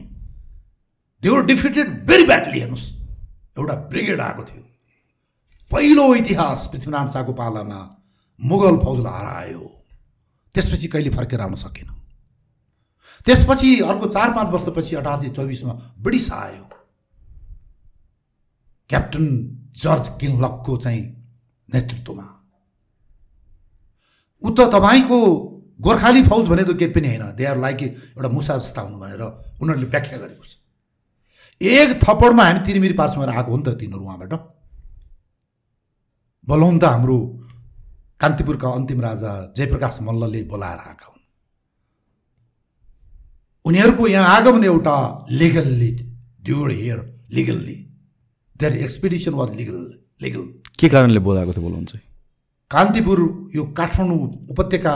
they 1.24 1.30
were 1.30 1.46
defeated 1.46 1.88
very 2.08 2.26
badly 2.26 2.60
हेर्नुहोस्। 2.60 2.88
एउटा 3.58 3.76
ब्रिगेड 3.90 4.22
आएको 4.22 4.44
थियो। 4.44 4.64
पहिलो 5.74 6.14
इतिहास 6.16 6.68
पृथ्वीनारायण 6.72 7.08
शाहको 7.12 7.34
पालामा 7.34 7.82
मुगल 8.40 8.78
फौजलाई 8.78 9.20
हरायो। 9.20 9.64
त्यसपछि 10.56 10.88
कहिले 10.88 11.10
फर्केर 11.10 11.42
आउन 11.42 11.56
सकेन। 11.56 11.90
त्यसपछि 13.26 13.80
अर्को 13.82 14.08
चार 14.08 14.34
पाँच 14.34 14.48
वर्षपछि 14.54 14.96
अठार 14.96 15.20
सय 15.20 15.30
चौबिसमा 15.30 15.74
ब्रिटिस 15.98 16.32
आयो। 16.32 16.66
क्याप्टन 18.90 19.26
जर्ज 19.74 20.08
किङलकको 20.22 20.78
चाहिँ 20.78 21.04
नेतृत्वमा। 21.70 22.28
ऊ 24.44 24.50
त 24.50 24.70
तपाईँको 24.74 25.20
गोर्खाली 25.82 26.24
फौज 26.24 26.48
भने 26.48 26.64
त 26.64 26.78
केही 26.78 26.92
पनि 26.94 27.08
होइन। 27.08 27.36
दे 27.36 27.46
आर 27.46 27.58
लाइक 27.58 27.82
एउटा 27.82 28.30
मुसा 28.30 28.58
जस्ता 28.58 28.82
हुनु 28.82 28.98
भनेर 29.00 29.24
उनीहरूले 29.62 29.88
व्याख्या 29.88 30.18
गरेको 30.18 30.44
छ। 30.46 30.62
एक 31.62 32.02
थप्पडमा 32.04 32.44
हामी 32.44 32.60
तिरमिरी 32.66 32.94
पार्समा 32.94 33.26
आएको 33.26 33.52
हो 33.52 33.58
नि 33.58 33.64
त 33.64 33.80
तिनीहरू 33.80 34.06
उहाँबाट। 34.06 34.34
बोलाउनु 36.48 36.80
त 36.80 36.84
हाम्रो 36.94 37.18
कान्तिपुरका 38.22 38.68
अन्तिम 38.78 39.00
राजा 39.02 39.32
जयप्रकाश 39.58 39.96
मल्लले 40.08 40.42
बोलाएर 40.52 40.80
आएका 40.88 41.06
हुन्। 41.12 41.22
उनीहरूको 43.66 44.08
यहाँ 44.08 44.28
आगमन 44.38 44.64
एउटा 44.72 44.96
legally 45.42 45.92
ड्युर 46.48 46.72
here 46.72 47.00
legally 47.38 47.76
their 48.60 48.74
expedition 48.86 49.34
was 49.40 49.56
legal 49.60 49.80
legal 50.22 50.44
के 50.80 50.90
कारणले 50.90 51.20
बोलाएको 51.28 51.52
थियो 51.54 51.64
बोलाउनु 51.64 51.86
चाहिँ? 51.86 52.06
कान्तिपुर 52.72 53.20
यो 53.56 53.64
काठमाडौँ 53.78 54.20
उपत्यका 54.52 54.94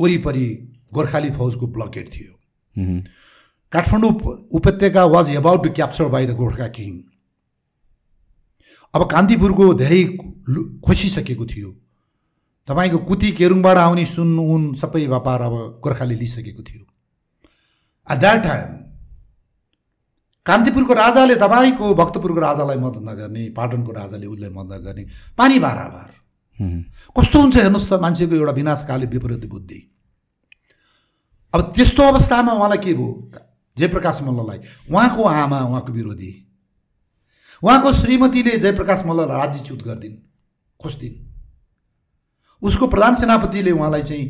वरिपरि 0.00 0.46
गोर्खाली 0.94 1.30
फौजको 1.38 1.66
ब्लकेट 1.76 2.06
थियो। 2.14 2.32
काठमाडौँ 3.72 4.10
उप- 4.10 4.36
उपत्यका 4.58 5.04
was 5.14 5.30
about 5.36 5.62
to 5.64 5.70
capture 5.76 6.08
by 6.14 6.26
the 6.26 6.36
Gorkha 6.40 6.68
king 6.76 6.92
अब 8.94 9.02
कान्तिपुरको 9.10 9.64
धेरै 9.74 10.02
खोसिसकेको 10.84 11.46
थियो। 11.46 11.70
तपाईँको 12.68 12.98
कुती 12.98 13.30
केरुङबाट 13.32 13.76
आउने 13.76 14.04
सुन 14.06 14.38
उन 14.38 14.74
सबै 14.74 15.06
व्यापार 15.06 15.40
अब 15.42 15.80
गोर्खाले 15.84 16.14
लिइसकेको 16.14 16.62
थियो। 16.62 16.82
एट 18.08 18.18
द्याट 18.18 18.42
टाइम 18.42 18.68
कान्तिपुरको 20.46 20.94
राजाले 20.94 21.34
तपाईँको 21.34 21.94
भक्तपुरको 21.94 22.40
राजालाई 22.40 22.78
मद्दत 22.78 23.02
नगर्ने 23.02 23.42
पाटनको 23.50 23.92
राजाले 23.92 24.26
उसलाई 24.26 24.50
मद्दत 24.50 24.74
नगर्ने 24.74 25.04
पानी 25.38 25.58
बाराबार 25.58 26.10
मह्म। 26.58 26.80
कस्तो 27.18 27.40
हुन्छ 27.40 27.56
हेर्नुहोस् 27.56 27.90
त 27.90 27.92
मान्छेको 28.00 28.34
एउटा 28.34 28.52
विनाशकाली 28.52 29.06
विपरीत 29.06 29.44
बुद्धि। 29.46 29.80
अब 31.54 31.60
त्यस्तो 31.74 32.02
अवस्थामा 32.02 32.52
उहाँलाई 32.52 32.78
के 32.78 32.94
भयो? 32.94 33.10
जयप्रकाश 33.76 34.22
मल्ललाई 34.22 34.58
उहाँको 34.90 35.22
आमा 35.22 35.58
उहाँको 35.60 35.92
विरोधी। 35.92 36.32
उहाँको 37.62 37.92
श्रीमतीले 37.92 38.56
जयप्रकाश 38.58 39.02
मल्ललाई 39.06 39.38
राज्यच्युत 39.38 39.82
गरिदिन् 39.82 40.16
खोज्दिन् 40.80 41.24
उसको 42.62 42.86
प्रधान 42.86 43.14
सेनापतिले 43.14 43.70
उहाँलाई 43.70 44.02
चाहिँ 44.02 44.26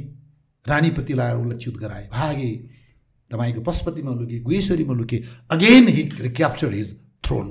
रानीपति 0.69 1.15
लगाएर 1.15 1.37
उसलाई 1.37 1.59
च्युत 1.59 1.77
गराए। 1.77 2.09
भागे 2.13 2.51
तपाईँको 3.31 3.61
पशुपतिमा 3.61 4.11
लुके 4.11 4.41
गुहेश्वरीमा 4.41 4.95
लुके 4.95 5.23
again 5.51 5.89
he 5.89 6.03
recapture 6.21 6.73
his 6.73 6.95
throne 7.25 7.47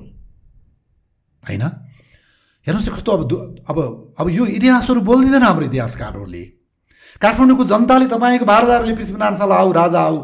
होइन? 1.43 1.61
हेर्नुहोस् 2.67 2.89
कस्तो 2.89 3.11
अब 3.11 3.31
अब 3.69 3.77
अब 4.19 4.29
यो 4.29 4.45
इतिहासहरू 4.45 5.01
बोल्दिँदैन 5.01 5.43
हाम्रो 5.43 5.65
इतिहासकारहरूले। 5.65 6.43
काठमाडौँको 7.21 7.63
जनताले 7.65 8.05
तपाईँको 8.05 8.45
भारतहरूले 8.45 8.95
पृथ्वीनारायण 8.95 9.35
शाह 9.35 9.53
आऊ 9.53 9.71
राजा 9.71 10.01
आऊ 10.01 10.17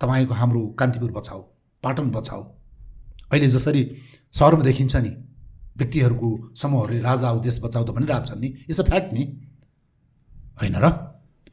तपाईँको 0.00 0.34
हाम्रो 0.34 0.66
कान्तिपुर 0.78 1.10
बचाऊ 1.12 1.42
पाटन 1.82 2.10
बचाऊ 2.10 2.42
अहिले 3.30 3.48
जसरी 3.48 3.82
सहरमा 4.34 4.62
देखिन्छ 4.62 4.96
नि 4.96 5.12
व्यक्तिहरूको 5.76 6.28
समूहहरूले 6.56 7.00
राजा 7.00 7.28
आऊ 7.28 7.40
देश 7.40 7.58
बचाऊ 7.60 7.84
त 7.84 7.90
भनिरहेको 7.90 8.26
छन् 8.26 8.40
नि 8.40 8.48
इट्स 8.68 8.80
अ 8.80 8.84
फ्याक्ट 8.84 9.12
नि। 9.12 9.24
होइन 10.60 10.76
र? 10.76 10.88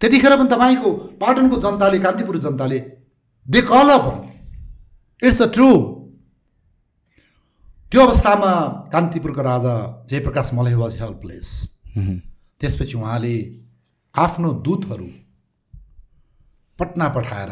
त्यतिखेर 0.01 0.36
पनि 0.38 0.49
तपाईँको 0.49 0.89
पाटनको 1.15 1.57
जनताले 1.61 1.99
कान्तिपुर 1.99 2.38
जनताले 2.38 2.80
they 3.45 3.61
call 3.63 3.89
up 3.89 4.05
it's 5.21 5.41
a 5.41 5.47
true 5.47 5.69
त्यो 7.91 8.01
अवस्थामा 8.01 8.51
कान्तिपुरको 8.91 9.41
राजा 9.41 9.76
जयप्रकाश 10.09 10.53
मलय 10.53 10.76
वाज 10.76 10.95
हेल्पलेस 11.01 11.49
त्यसपछि 12.61 12.97
उहाँले 12.97 13.36
आफ्नो 14.15 14.51
दूतहरू 14.65 15.09
पटना 16.80 17.07
पठाएर 17.09 17.51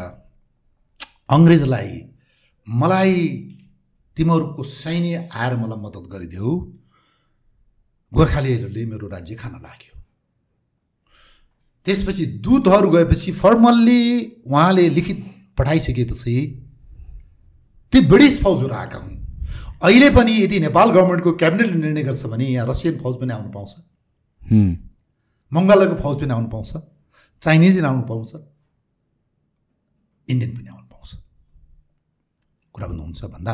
अङ्ग्रेजलाई 1.28 1.90
मलाई 2.66 3.14
तिमीहरूको 4.16 4.62
सैन्य 4.62 5.28
आएर 5.32 5.56
मलाई 5.56 5.78
मद्दत 5.84 6.04
गरिदेऊ। 6.12 6.50
गोर्खालीहरूले 8.12 8.84
मेरो 8.86 9.08
राज्य 9.08 9.34
खान 9.34 9.52
लाग्यो। 9.62 9.94
त्यसपछि 11.86 12.24
दूतहरू 12.44 12.90
गएपछि 12.90 13.32
फर्मल्ली 13.32 14.02
उहाँले 14.46 14.88
लिखित 14.88 15.18
पठाइसकेपछि 15.58 16.34
ती 17.92 18.00
ब्रिटिस 18.08 18.42
फौजहरू 18.42 18.74
आएका 18.74 18.98
हुन्। 18.98 19.16
अहिले 19.82 20.10
पनि 20.10 20.32
यदि 20.32 20.60
नेपाल 20.60 20.90
गभर्मेन्टको 20.90 21.32
क्याबिनेटले 21.32 21.78
निर्णय 21.82 22.02
गर्छ 22.02 22.26
भने 22.26 22.46
यहाँ 22.46 22.66
रसियन 22.68 22.98
फौज 23.00 23.14
पनि 23.20 23.32
आउनु 23.32 23.50
पाउँछ। 23.50 23.72
मङ्गलको 25.52 25.96
फौज 26.02 26.20
पनि 26.20 26.32
आउनु 26.32 26.48
पाउँछ। 26.48 26.72
चाइनिज 27.42 27.76
पनि 27.76 27.86
आउनु 27.86 28.02
पाउँछ। 28.08 28.32
इन्डियन 30.28 30.50
पनि 30.56 30.68
आउनु 30.68 30.86
पाउँछ। 30.92 31.10
कुरा 32.74 32.86
भन्नुहुन्छ 32.86 33.24
भन्दा 33.24 33.52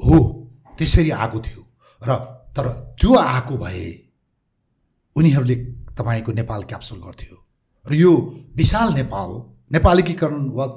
हो 0.00 0.16
त्यसरी 0.78 1.10
आएको 1.12 1.38
थियो। 1.40 1.62
र 2.02 2.10
तर 2.56 2.66
त्यो 2.98 3.14
आएको 3.16 3.56
भए 3.56 3.86
उनीहरूले 5.16 5.56
तपाईँको 5.98 6.32
नेपाल 6.32 6.62
क्याप्चर 6.70 6.96
गर्थ्यो। 6.98 7.36
र 7.86 7.94
यो 7.94 8.12
विशाल 8.56 8.88
नेपाल 8.94 9.30
नेपालीकीकरण 9.72 10.48
वाज 10.58 10.70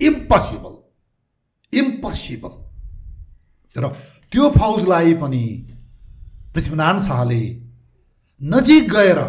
इम्पोसिबल 0.00 0.74
इम्पोसिबल 1.72 2.52
र 3.76 3.88
त्यो 4.32 4.50
फौजलाई 4.50 5.14
पनि 5.22 5.44
पृथ्वीनारायण 6.54 7.00
शाहले 7.00 7.42
नजिक 8.40 8.90
गएर 8.90 9.20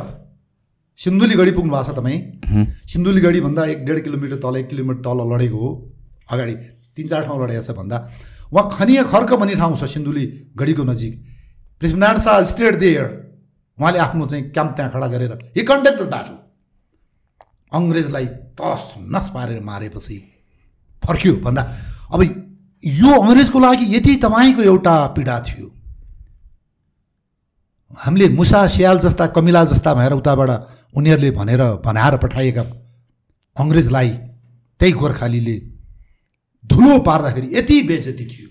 सिन्धुलीगढी 0.99 1.51
पुग्नु 1.51 1.71
भएको 1.73 1.83
छ 1.83 1.95
तपाईँ। 1.97 2.19
सिन्धुलीगढीभन्दा 2.91 3.65
एक 3.65 3.79
डेढ 3.85 3.99
किलोमिटर 4.03 4.37
तल 4.43 4.55
एक 4.57 4.67
किलोमिटर 4.69 5.01
तल 5.01 5.19
लडेको 5.31 5.57
हो। 5.57 5.69
अगाडि 6.31 6.53
तिन 6.95 7.07
चार 7.07 7.21
ठाउँ 7.25 7.37
लडेको 7.43 7.63
छ 7.63 7.71
भन्दा। 7.77 7.97
उहाँ 8.51 8.69
खनिया 8.71 9.03
खर्क 9.05 9.33
भन्ने 9.35 9.55
ठाउँ 9.55 9.75
छ 9.75 9.89
सिन्धुली 9.89 10.25
गढीको 10.55 10.83
नजिक 10.85 11.13
पृथ्वीनारायण 11.81 12.19
शाह 12.21 12.43
स्टेट 12.45 12.75
देयर 12.79 13.05
उहाँले 13.77 13.99
आफ्नो 14.01 14.27
चाहिँ 14.27 14.49
क्याम्प 14.51 14.75
त्यहाँ 14.75 14.91
खडा 14.91 15.07
गरेर 15.09 15.31
हि 15.55 15.63
कन्ट्याक्ट 15.63 16.01
द 16.01 16.07
ब्याटल 16.07 16.37
अङ्ग्रेजलाई 17.71 18.25
तस 18.55 18.93
नस 19.09 19.29
पारेर 19.33 19.61
मारेपछि 19.63 20.17
फर्क्यो 21.03 21.33
भन्दा 21.43 21.61
अब 22.11 22.21
यो 22.83 23.11
अङ्ग्रेजको 23.19 23.59
लागि 23.59 23.85
यति 23.95 24.15
तपाईँको 24.23 24.61
एउटा 24.63 24.95
पीडा 25.15 25.39
थियो 25.45 25.67
हामीले 27.97 28.29
मुसा 28.31 28.65
स्याल 28.69 28.99
जस्ता 28.99 29.27
कमिला 29.33 29.63
जस्ता 29.65 29.93
भएर 29.93 30.13
उताबाट 30.13 30.49
उनीहरूले 30.95 31.31
भनेर 31.33 31.61
भनाएर 31.85 32.17
पठाएका 32.17 32.63
अङ्ग्रेजलाई 33.57 34.09
त्यही 34.79 34.91
गोर्खालीले 34.93 35.55
धुलो 36.65 36.99
पार्दाखेरि 36.99 37.47
यति 37.55 37.81
बेजती 37.83 38.25
थियो। 38.25 38.49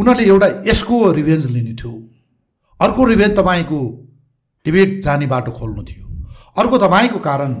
उनीहरूले 0.00 0.24
एउटा 0.28 0.48
यसको 0.66 0.96
रिभेन्ज 1.12 1.46
लिने 1.46 1.74
थियो। 1.74 1.92
अर्को 2.80 3.04
रिभेन्ज 3.04 3.36
तपाईँको 3.36 3.80
टिबेट 4.66 5.02
जाने 5.04 5.26
बाटो 5.26 5.52
खोल्नु 5.52 5.82
थियो। 5.84 6.06
अर्को 6.58 6.78
तपाईँको 6.78 7.18
कारण 7.18 7.52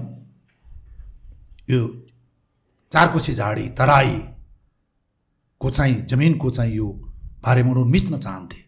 यो 1.70 1.80
चारकोसी 2.92 3.32
झाडी 3.34 3.68
तराईको 3.78 5.70
चाहिँ 5.70 5.96
जमिनको 6.06 6.50
चाहिँ 6.50 6.74
यो 6.74 6.86
बारेमा 7.44 7.70
उनीहरू 7.70 7.90
मिच्न 7.90 8.18
चाहन्थे। 8.18 8.60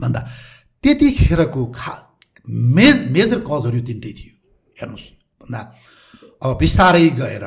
भन्दा 0.00 0.20
त्यतिखेरको 0.84 1.66
खा 1.76 1.92
मेज 2.48 2.96
मेजर 3.10 3.38
कजहरू 3.48 3.80
तिनटै 3.86 4.12
थियो। 4.18 4.34
हेर्नुहोस्। 4.76 5.06
भन्दा 5.40 5.60
अब 6.42 6.58
बिस्तारै 6.58 7.08
गएर 7.20 7.44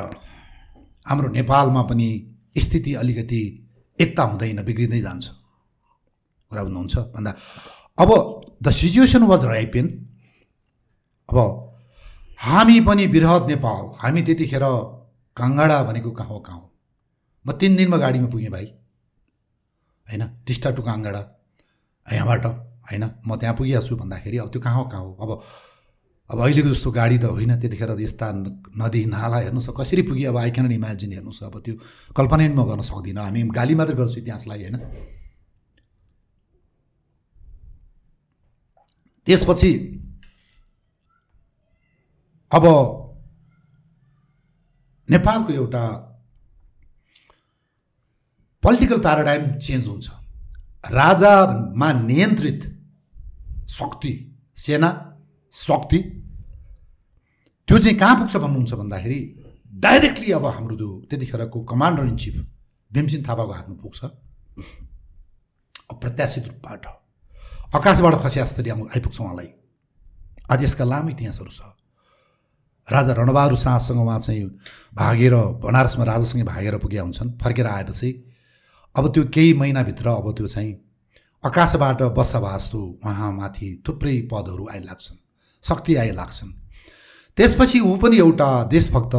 हाम्रो 1.05 1.29
नेपालमा 1.29 1.81
पनि 1.81 2.07
स्थिति 2.57 2.93
अलिकति 2.93 3.41
एकता 3.99 4.23
हुँदैन 4.23 4.63
बिग्रिँदै 4.63 4.99
जान्छ। 5.01 5.25
कुरा 6.49 6.63
बुझ्नुहुन्छ 6.63 6.97
भन्दा 6.97 7.31
अब 7.97 8.09
द 8.63 8.71
सिचुएसन 8.71 9.23
वाज 9.23 9.43
राइपेन 9.45 9.87
अब 11.29 11.37
हामी 12.39 12.79
पनि 12.81 13.07
वृहत 13.07 13.43
नेपाल 13.49 13.83
हामी 13.99 14.21
त्यतिखेर 14.21 14.65
काङ्गाडा 15.37 15.83
भनेको 15.83 16.11
कहाँ 16.11 16.29
हो 16.29 16.39
कहाँ 16.39 16.57
हो? 16.57 16.65
म 17.47 17.51
तिन 17.51 17.75
दिनमा 17.75 17.97
गाडीमा 17.97 18.27
पुगेँ 18.27 18.51
भाइ। 18.51 18.65
होइन? 20.07 20.23
टिस्टा 20.47 20.71
टु 20.71 20.81
काङ्गाडा। 20.83 21.21
यहाँबाट 22.13 22.45
होइन? 22.45 23.03
म 23.27 23.35
त्यहाँ 23.35 23.55
पुगिहाल्छु 23.55 23.95
भन्दाखेरि 23.95 24.37
अब 24.37 24.49
त्यो 24.51 24.61
कहाँ 24.61 24.77
हो 24.77 24.89
कहाँ 24.89 25.01
हो? 25.01 25.11
अब 25.13 25.29
अब 26.33 26.39
अहिलेको 26.41 26.69
जस्तो 26.73 26.89
गाडी 26.91 27.17
त 27.21 27.29
होइन 27.29 27.61
त्यतिखेर 27.61 27.93
यस्ता 27.93 28.27
नदी 28.81 29.01
नाला 29.05 29.37
हेर्नुहोस् 29.45 29.69
कसरी 29.77 30.01
पुग्यो 30.09 30.33
अब 30.33 30.37
आई 30.41 30.49
क्यान 30.49 30.71
इमेजिन 30.73 31.11
हेर्नुहोस् 31.13 31.45
अब 31.45 31.55
त्यो 31.61 31.73
कल्पना 32.17 32.41
पनि 32.41 32.57
म 32.57 32.65
गर्न 32.65 32.81
सक्दिनँ। 32.81 33.21
हामी 33.21 33.41
गाली 33.53 33.73
मात्रै 33.77 33.95
गर्छु 34.01 34.17
इतिहासलाई 34.19 34.61
होइन? 34.65 34.77
त्यसपछि 39.27 39.71
अब 42.51 42.65
नेपालको 45.09 45.51
एउटा 45.53 45.83
पोलिटिकल 48.63 48.99
प्याराडाइम 49.05 49.43
चेन्ज 49.61 49.85
हुन्छ। 49.87 50.07
राजामा 50.97 51.89
नियन्त्रित 52.09 52.61
शक्ति 53.69 54.13
सेना 54.57 54.89
शक्ति 55.53 55.99
त्यो 57.67 57.77
चाहिँ 57.79 57.97
कहाँ 57.97 58.15
पुग्छ 58.19 58.35
भन्नुहुन्छ 58.35 58.73
भन्दाखेरि 58.73 59.19
डाइरेक्टली 59.83 60.31
अब 60.31 60.45
हाम्रो 60.45 60.75
त्यो 60.75 60.89
त्यतिखेरको 61.09 61.59
कमान्डर 61.63 62.03
इन 62.07 62.17
चिफ 62.17 62.35
भीमसिंह 62.91 63.23
थापाको 63.27 63.51
हातमा 63.51 63.75
पुग्छ। 63.83 63.99
अप्रत्याशित 65.91 66.47
रूपबाट। 66.47 66.85
आकाशबाट 67.75 68.13
खसे 68.23 68.39
जस्तरी 68.41 68.69
आइपुग्छ 68.69 69.19
उहाँलाई। 69.19 69.49
आदेशका 70.51 70.85
लामो 70.85 71.09
इतिहासहरू 71.09 71.51
छ। 71.51 71.61
राजा 72.87 73.13
रणबहादुर 73.13 73.57
शाहसँग 73.57 73.99
उहाँ 73.99 74.19
चाहिँ 74.19 74.45
भागेर 74.93 75.35
बनारसमा 75.63 76.03
राजासँगै 76.05 76.43
भागेर 76.43 76.77
पुगेका 76.77 77.03
हुन्छन्। 77.03 77.31
फर्केर 77.41 77.67
आएपछि 77.67 78.09
अब 78.95 79.07
त्यो 79.13 79.23
केही 79.33 79.53
महिनाभित्र 79.53 80.07
अब 80.09 80.31
त्यो 80.37 80.47
चाहिँ 80.47 80.71
आकाशबाट 81.43 82.01
वर्षावास्तु 82.17 82.79
उहाँमाथि 83.05 83.67
थुप्रै 83.87 84.15
पदहरू 84.31 84.67
आइलाग्छन्। 84.73 85.17
शक्ति 85.63 85.95
आइलाग्छन्। 85.95 86.51
त्यसपछि 87.37 87.79
ऊ 87.79 87.95
पनि 87.97 88.17
एउटा 88.17 88.49
देशभक्त 88.63 89.15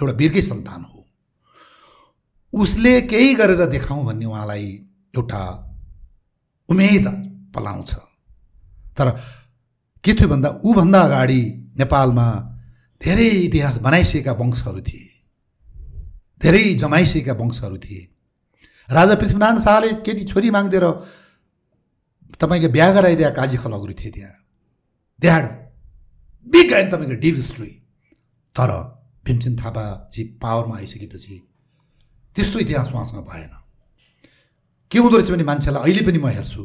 एउटा 0.00 0.12
वीरकै 0.12 0.42
सन्तान 0.42 0.82
हो। 0.84 0.98
उसले 2.52 3.00
केही 3.00 3.34
गरेर 3.34 3.66
देखाउँ 3.66 4.04
भन्ने 4.06 4.26
उहाँलाई 4.26 4.66
एउटा 5.14 5.42
उमेद 6.68 7.06
पलाउँछ। 7.54 7.94
तर 8.96 9.10
के 10.04 10.12
थियो 10.14 10.28
भन्दा 10.28 10.48
ऊभन्दा 10.64 11.00
अगाडि 11.00 11.42
नेपालमा 11.78 12.26
धेरै 13.00 13.28
इतिहास 13.46 13.78
बनाइसकेका 13.78 14.32
वंशहरू 14.32 14.80
थिए। 14.80 15.08
धेरै 16.42 16.62
जमाइसकेका 16.74 17.32
वंशहरू 17.32 17.76
थिए। 17.78 18.02
राजा 18.88 19.14
पृथ्वीनारायण 19.14 19.58
शाहले 19.58 19.92
केटी 20.06 20.24
छोरी 20.24 20.50
मागिदिएर 20.50 20.86
तपाईँको 22.40 22.68
बिहा 22.68 22.90
गराइदिए 22.92 23.30
काजी 23.30 23.56
खलगुरी 23.56 23.94
थिए 23.94 24.10
त्यहाँ। 24.10 24.36
दे 25.20 25.28
ह्याड 25.28 25.46
बिग 26.46 26.72
एन्ड 26.72 26.92
तपाईँको 26.92 27.14
डिप 27.14 27.34
हिस्ट्री। 27.36 27.66
तर 28.54 28.70
भीमसेन 29.26 29.56
थापाजी 29.56 30.22
पावरमा 30.42 30.76
आइसकेपछि 30.76 31.36
त्यस्तो 32.36 32.58
इतिहास 32.58 32.92
उहाँसँग 32.92 33.24
भएन। 33.28 33.52
के 34.90 34.98
हुँदो 34.98 35.16
रहेछ 35.16 35.30
भने 35.30 35.44
मान्छेलाई 35.44 35.82
अहिले 35.82 36.02
पनि 36.06 36.18
म 36.18 36.26
हेर्छु। 36.28 36.64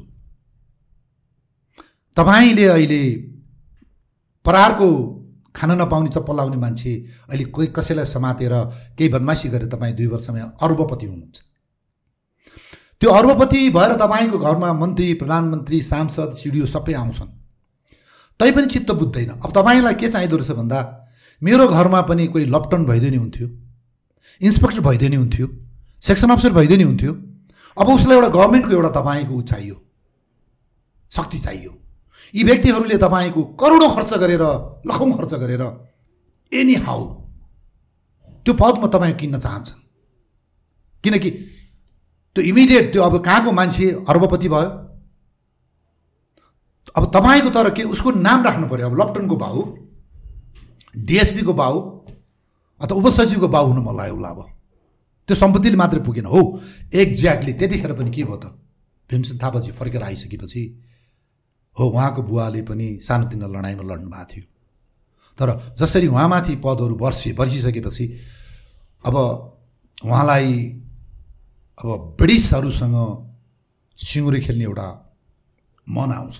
तपाईँले 2.17 2.65
अहिले 2.65 3.03
परारको 4.45 4.88
खान 5.55 5.71
नपाउने 5.82 6.09
चप्पल 6.09 6.36
लाउने 6.36 6.57
मान्छे 6.57 6.93
अहिले 7.30 7.45
कोही 7.45 7.67
कसैलाई 7.67 8.05
समातेर 8.05 8.53
केही 8.97 9.09
बदमासी 9.09 9.49
गरेर 9.49 9.67
तपाईँ 9.67 9.93
दुई 9.93 10.07
वर्षमा 10.07 10.39
अर्बपति 10.61 11.05
हुनुहुन्छ। 11.05 11.38
त्यो 12.99 13.09
अर्बपति 13.11 13.69
भएर 13.69 13.93
तपाईँको 13.95 14.38
घरमा 14.39 14.73
मन्त्री 14.73 15.13
प्रधानमन्त्री 15.13 15.82
सांसद 15.82 16.36
सिडिओ 16.39 16.65
सबै 16.65 16.93
आउँछन्। 16.93 17.34
तैपनि 18.39 18.67
चित्त 18.67 18.91
बुझ्दैन। 18.91 19.29
अब 19.29 19.51
तपाईँलाई 19.51 19.93
के 19.93 20.07
चाहिँदो 20.09 20.38
रहेछ 20.38 20.51
भन्दा 20.51 20.79
मेरो 21.41 21.67
घरमा 21.67 22.01
पनि 22.01 22.27
कोही 22.27 22.45
लपटन 22.45 22.86
भइदियो 22.86 23.11
नि 23.11 23.17
हुन्थ्यो। 23.17 23.47
इन्सपेक्टर 24.41 24.81
भइदियो 24.81 25.09
नि 25.09 25.15
हुन्थ्यो। 25.15 25.47
सेक्सन 26.01 26.29
अफिसर 26.29 26.53
भइदियो 26.53 26.77
नि 26.77 26.83
हुन्थ्यो। 26.83 27.13
अब 27.77 27.89
उसलाई 27.89 28.17
एउटा 28.17 28.29
गभर्मेन्टको 28.29 28.71
एउटा 28.71 28.89
तपाईँको 28.89 29.41
चाहियो। 29.41 29.75
शक्ति 31.11 31.39
चाहियो। 31.39 31.71
यी 32.33 32.43
व्यक्तिहरूले 32.43 32.97
तपाईँको 32.97 33.43
करोडौँ 33.55 33.89
खर्च 33.95 34.13
गरेर 34.13 34.43
लखौँ 34.88 35.11
खर्च 35.17 35.33
गरेर 35.33 35.63
एनी 36.51 36.75
हाउ 36.86 37.03
त्यो 38.45 38.53
पदमा 38.53 38.88
तपाईँ 38.88 39.13
किन्न 39.15 39.39
चाहन्छन्। 39.39 39.81
किनकि 41.03 41.29
त्यो 42.36 42.43
इमिडिएट 42.43 42.91
त्यो 42.93 43.01
अब 43.03 43.17
कहाँको 43.25 43.51
मान्छे 43.51 43.86
अर्बपति 44.09 44.49
भयो? 44.49 44.69
अब 46.95 47.11
तपाईँको 47.13 47.49
तर 47.49 47.69
के 47.73 47.83
उसको 47.83 48.11
नाम 48.11 48.43
राख्नु 48.43 48.67
पऱ्यो 48.67 48.89
अब 48.89 48.95
लप्टनको 49.01 49.36
बाउ 49.36 49.63
डिएसपीको 50.95 51.53
बाउ 51.53 51.75
अथवा 52.81 52.97
उपसचिवको 52.97 53.47
बाउ 53.47 53.67
हुनु 53.67 53.81
मन 53.81 53.95
लाग्यो 53.97 54.15
उसलाई 54.15 54.31
अब 54.31 54.41
त्यो 55.27 55.36
सम्पत्तिले 55.36 55.77
मात्रै 55.77 56.01
पुगेन। 56.05 56.25
हो 56.25 56.41
एक्ज्याक्टली 56.93 57.53
त्यतिखेर 57.53 57.93
पनि 57.93 58.11
के 58.11 58.23
भयो 58.23 58.38
त? 58.38 58.45
भीमसेन 59.09 59.38
थापाजी 59.41 59.71
फर्केर 59.71 60.03
आइसकेपछि 60.03 60.61
हो 61.77 61.83
उहाँको 61.89 62.21
बुवाले 62.23 62.61
पनि 62.61 62.88
सानोतिनो 63.03 63.47
लडाइँमा 63.47 63.83
लड्नु 63.83 64.09
भएको 64.09 64.25
थियो। 64.31 64.45
तर 65.39 65.47
जसरी 65.79 66.07
उहाँमाथि 66.07 66.55
पदहरू 66.63 66.95
वर्षे 66.95 67.31
वर्षिसकेपछि 67.39 68.05
अब 69.05 69.15
उहाँलाई 70.05 70.53
अब 71.77 71.88
ब्रिटिसहरूसँग 72.17 72.97
सिउँरे 73.99 74.39
खेल्ने 74.39 74.63
एउटा 74.63 74.88
मन 75.88 76.11
आउँछ। 76.11 76.38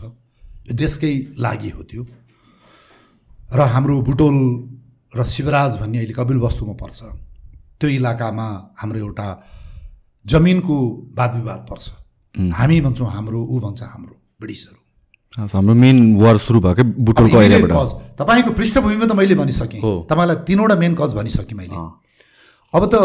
देशकै 0.66 1.14
लागि 1.38 1.70
हो 1.70 1.82
त्यो। 1.84 2.04
र 3.54 3.60
हाम्रो 3.74 4.02
बुटोल 4.02 4.36
र 5.14 5.24
शिवराज 5.24 5.78
भन्ने 5.78 5.98
अहिले 5.98 6.14
कपिल 6.14 6.38
वस्तुमा 6.42 6.74
पर्छ। 6.74 7.00
त्यो 7.80 7.90
इलाकामा 7.90 8.48
हाम्रो 8.80 9.00
एउटा 9.00 9.28
जमिनको 10.26 10.78
वाद 11.18 11.32
विवाद 11.36 11.62
पर्छ 11.70 11.86
हामी 12.36 12.82
भन्छौँ 12.82 13.10
हाम्रो 13.12 13.40
ऊ 13.44 13.60
भन्छ 13.60 13.82
हाम्रो 13.84 14.16
ब्रिटिसहरू। 14.42 14.80
हाम्रो 15.54 15.74
मेन 15.76 15.98
वार 16.16 16.38
सुरु 16.38 16.60
भयो 16.60 16.74
क्या 16.76 16.86
बुटोलको 16.98 17.38
cause। 17.68 17.94
तपाईँको 18.20 18.52
पृष्ठभूमिमा 18.56 19.06
त 19.06 19.12
मैले 19.16 19.36
भनिसकेँ। 19.36 19.82
तपाईँलाई 20.10 20.38
तिनवटा 20.48 20.76
मेन 20.76 20.96
कज 20.96 21.14
भनिसकेँ 21.14 21.56
मैले। 21.56 21.78
अब 22.74 22.84
त 22.92 22.96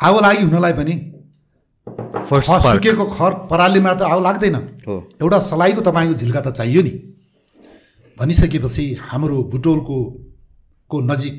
आगो 0.00 0.18
लागि 0.20 0.42
हुनलाई 0.44 0.72
पनि 0.72 0.94
फर्स्ट 1.86 2.50
सुकेको 2.50 3.04
खर 3.06 3.32
परालीमा 3.50 3.94
त 3.94 4.02
आगो 4.02 4.20
लाग्दैन। 4.20 4.54
हो। 4.86 4.96
एउटा 5.22 5.38
सलाइको 5.40 5.80
तपाईँको 5.80 6.14
झिल्का 6.14 6.40
त 6.40 6.52
चाहियो 6.52 6.82
नि। 6.82 6.92
भनिसकेपछि 8.18 8.84
हाम्रो 9.00 9.42
बुटोलको 9.52 9.98
को 10.90 11.00
नजिक 11.00 11.36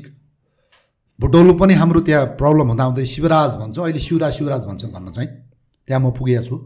बुटोल 1.18 1.58
पनि 1.58 1.74
हाम्रो 1.74 2.00
त्यहाँ 2.00 2.26
प्रब्लम 2.34 2.68
हुँदा 2.68 2.84
हुँदै 2.84 3.06
शिवराज 3.06 3.50
भन्छ 3.56 3.78
अहिले 3.78 4.00
शिवराज 4.00 4.32
शिवराज 4.32 4.64
भन्छ 4.66 4.84
भन्न 4.84 5.10
चाहिँ। 5.10 5.28
त्यहाँ 5.88 6.00
म 6.02 6.10
पुगेको 6.10 6.44
छु। 6.44 6.56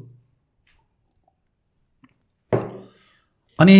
अनि 3.59 3.77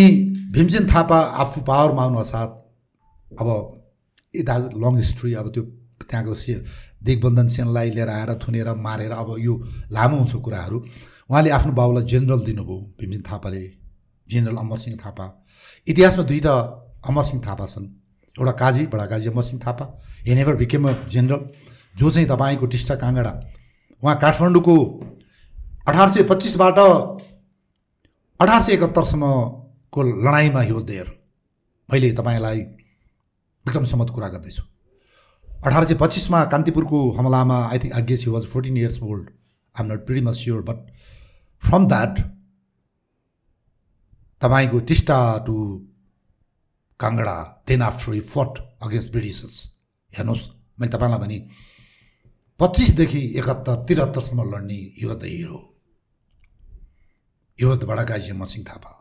भीमसेन 0.53 0.87
थापा 0.87 1.19
आफू 1.41 1.61
पावरमा 1.61 2.03
आउनु 2.03 2.23
साथ 2.23 2.49
अब 3.41 3.47
इट 4.35 4.49
हेज 4.49 4.63
लङ 4.77 4.97
हिस्ट्री 4.97 5.33
अब 5.33 5.49
त्यो 5.53 5.63
त्यहाँको 6.09 6.35
से 6.35 6.53
दिग्बन्धन 7.07 7.47
सेनलाई 7.47 7.89
लिएर 7.95 8.09
आएर 8.09 8.31
थुनेर 8.43 8.69
मारेर 8.85 9.11
अब 9.11 9.29
यो 9.39 9.53
लामो 9.91 10.17
हुन्छ 10.17 10.33
कुराहरू। 10.45 10.77
उहाँले 11.29 11.49
आफ्नो 11.57 11.71
बाबुलाई 11.73 12.03
जेनरल 12.11 12.41
दिनुभयो 12.45 12.77
भीमसेन 12.99 13.21
थापाले। 13.29 13.61
जेनरल 14.27 14.57
अमरसिंह 14.57 14.95
थापा। 14.97 15.25
इतिहासमा 15.87 16.23
दुईवटा 16.23 16.53
अमरसिंह 17.09 17.41
थापा 17.47 17.65
छन्। 17.65 17.85
एउटा 18.35 18.53
काजी 18.61 18.85
बडा 18.93 19.05
काजी 19.11 19.27
अमरसिंह 19.29 19.59
थापा। 19.65 19.85
हे 20.25 20.35
नेभर 20.35 20.55
बिकेम 20.55 20.89
अ 20.89 20.93
जेनरल 21.07 21.41
जो 21.95 22.09
चाहिँ 22.11 22.27
तपाईँको 22.29 22.65
टिस्टा 22.67 22.95
काँगडा 22.95 23.33
उहाँ 24.03 24.15
काठमाडौँको 24.19 24.75
अठार 25.87 26.09
सय 26.11 26.23
पच्चिसबाट 26.29 26.79
अठार 28.39 28.61
सय 28.61 28.73
एकहत्तरसम्मको 28.73 30.03
लडाइँमा 30.23 30.61
हि 30.61 30.71
वाज 30.71 30.83
देयर 30.83 31.07
मैले 31.89 32.11
तपाईँलाई 32.13 32.59
विक्रमसम्मत 33.65 34.09
कुरा 34.15 34.27
गर्दैछु। 34.27 34.63
अठार 35.65 35.85
सय 35.85 35.95
पच्चिसमा 35.95 36.43
कान्तिपुरको 36.45 36.99
हमलामा 37.11 37.57
I 37.65 37.79
think 37.79 37.93
ages 37.93 38.23
he 38.25 38.31
was 38.31 38.45
fourteen 38.45 38.77
years 38.77 39.01
old 39.01 39.29
I 39.75 39.85
am 39.85 39.91
not 39.91 40.05
pretty 40.05 40.21
much 40.21 40.35
sure 40.35 40.61
but 40.61 40.91
from 41.63 41.87
that 41.87 42.19
तपाईँको 44.41 44.79
Teesta 44.79 45.17
to 45.45 45.55
Kangra 46.99 47.63
then 47.67 47.81
after 47.81 48.13
he 48.13 48.19
fought 48.19 48.59
against 48.81 49.11
Britishers 49.11 49.55
हेर्नुहोस् 50.13 50.45
मैले 50.79 50.91
तपाईँलाई 50.91 51.19
भने 51.19 51.39
पच्चिसदेखि 52.59 53.23
एकहत्तर 53.39 53.75
त्रिहत्तरसम्म 53.85 54.47
लड्ने 54.51 54.79
he 54.99 55.05
was 55.05 55.17
the 55.17 55.23
hero 55.23 55.59
he 57.59 57.65
was 57.65 57.79
the 57.79 57.83
बडा 57.83 58.03
काजी 58.03 58.31
अमरसिंह 58.31 58.65
थापा. 58.69 58.93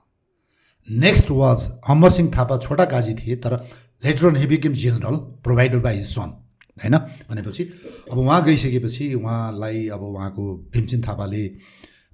नेक्स्ट 0.88 1.30
वाज 1.30 1.68
अमरसिंह 1.88 2.32
थापा 2.36 2.58
छोटा 2.58 2.84
काजी 2.84 3.14
थिए 3.14 3.36
तर 3.44 3.56
later 4.04 4.26
on 4.26 4.36
he 4.36 4.46
became 4.46 4.72
general 4.82 5.16
provided 5.44 5.82
by 5.82 5.96
his 5.96 6.06
son 6.06 6.45
होइन 6.76 6.96
भनेपछि 7.30 7.64
अब 8.12 8.18
उहाँ 8.18 8.44
गइसकेपछि 8.44 9.14
उहाँलाई 9.14 9.88
अब 9.88 10.02
उहाँको 10.02 10.44
भीमसिंह 10.72 11.02
थापाले 11.08 11.48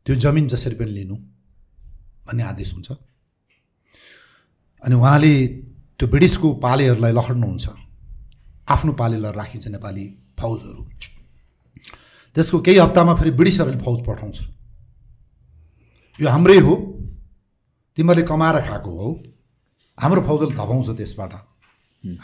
त्यो 0.06 0.16
जमिन 0.16 0.48
जसरी 0.48 0.74
पनि 0.74 0.90
लिनु 0.90 1.16
भन्ने 2.26 2.42
आदेश 2.42 2.74
हुन्छ। 2.74 2.90
अनि 4.82 4.94
उहाँले 4.94 5.46
त्यो 5.98 6.08
ब्रिटिसको 6.08 6.54
पालेहरूलाई 6.54 7.12
लखड्नुहुन्छ 7.12 7.66
आफ्नो 8.68 8.92
पालेलाई 8.92 9.32
राखिन्छ 9.32 9.66
नेपाली 9.68 10.04
फौजहरू। 10.38 10.82
त्यसको 12.34 12.60
केही 12.60 12.78
हप्तामा 12.78 13.14
फेरि 13.14 13.30
ब्रिटिसहरूले 13.30 13.78
फौज 13.78 13.98
पठाउँछ। 14.06 14.36
यो 16.20 16.28
हाम्रै 16.28 16.58
हो। 16.58 16.74
तिमीहरूले 17.96 18.26
कमाएर 18.26 18.60
खाएको 18.68 18.90
हो। 18.90 19.08
हाम्रो 19.98 20.20
फौजले 20.22 20.54
धपाउँछ 20.54 20.88
त्यसबाट। 20.96 21.32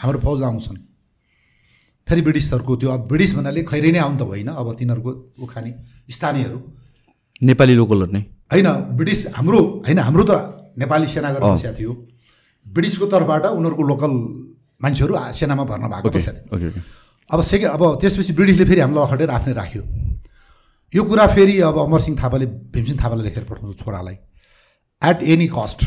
हाम्रो 0.01 0.19
फौज 0.19 0.43
आउँछन्। 0.43 0.77
फेरि 2.09 2.21
ब्रिटिसहरूको 2.25 2.73
त्यो 2.75 2.89
अब 2.89 3.01
ब्रिटिस 3.07 3.31
भन्नाले 3.37 3.61
खैरै 3.69 3.91
नै 3.93 3.99
आउनु 4.01 4.17
त 4.17 4.23
होइन 4.25 4.49
अब 4.51 4.67
तिनीहरूको 4.79 5.11
उखाने 5.45 5.71
स्थानीयहरू। 6.09 6.59
नेपाली 7.41 7.73
लोकलहरू 7.77 8.11
नै। 8.11 8.21
होइन 8.51 8.67
ब्रिटिस 8.97 9.19
हाम्रो 9.37 9.59
होइन 9.85 9.99
हाम्रो 10.01 10.23
त 10.25 10.31
नेपाली 10.81 11.07
सेना 11.07 11.29
गरेर 11.33 11.53
बसेको 11.53 11.73
थियो। 11.77 11.91
ब्रिटिसको 12.65 13.05
तर्फबाट 13.13 13.45
उनीहरूको 13.53 13.83
लोकल 13.91 14.11
मान्छेहरू 14.81 15.13
सेनामा 15.37 15.63
भर्न 15.69 15.85
भएको 15.93 16.09
थियो। 16.09 16.71
अब 17.29 17.39
सेके 17.45 17.65
अब 17.77 17.83
त्यसपछि 18.01 18.33
ब्रिटिसले 18.33 18.65
फेरि 18.65 18.81
हामीलाई 18.81 19.05
अखडेर 19.05 19.29
आफ्नै 19.29 19.53
राख्यो। 19.53 19.83
यो 20.93 21.01
कुरा 21.05 21.25
फेरि 21.29 21.55
अब 21.61 21.77
अमरसिंह 21.77 22.15
थापाले 22.17 22.45
भीमसिंह 22.73 22.97
थापालाई 22.97 23.23
लेखेर 23.23 23.43
पठाउँछ 23.45 23.77
छोरालाई। 23.77 24.17
At 25.01 25.17
any 25.29 25.47
cost 25.53 25.79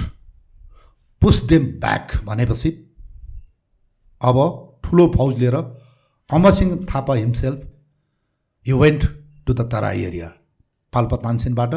push 1.23 1.37
them 1.51 1.64
back 1.83 2.07
भनेपछि 2.25 2.70
अब 4.20 4.37
ठुलो 4.85 5.05
फौज 5.16 5.39
लिएर 5.39 5.57
Amarsingh 6.33 6.70
Thapa 6.91 7.14
himself. 7.14 7.61
You 8.66 8.74
went 8.78 9.03
to 9.47 9.53
the 9.55 9.61
Terai 9.72 10.01
area 10.05 10.28
Palpa 10.93 11.16
तानसेनबाट 11.24 11.72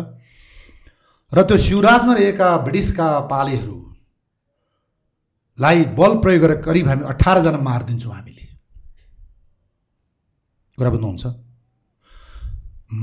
र 1.32 1.38
त्यो 1.44 1.58
शिवराजमा 1.58 2.14
रहेका 2.14 2.48
ब्रिटिसका 2.64 3.08
पालेहरूलाई 3.32 3.86
बल 5.98 6.12
प्रयोग 6.24 6.42
गरेर 6.42 6.60
करिब 6.62 6.86
हामी 6.88 7.04
अठारजना 7.14 7.60
मारिदिन्छौँ 7.68 8.14
हामीले। 8.14 8.46
कुरा 10.78 10.90
बुझ्नुहुन्छ? 10.90 11.24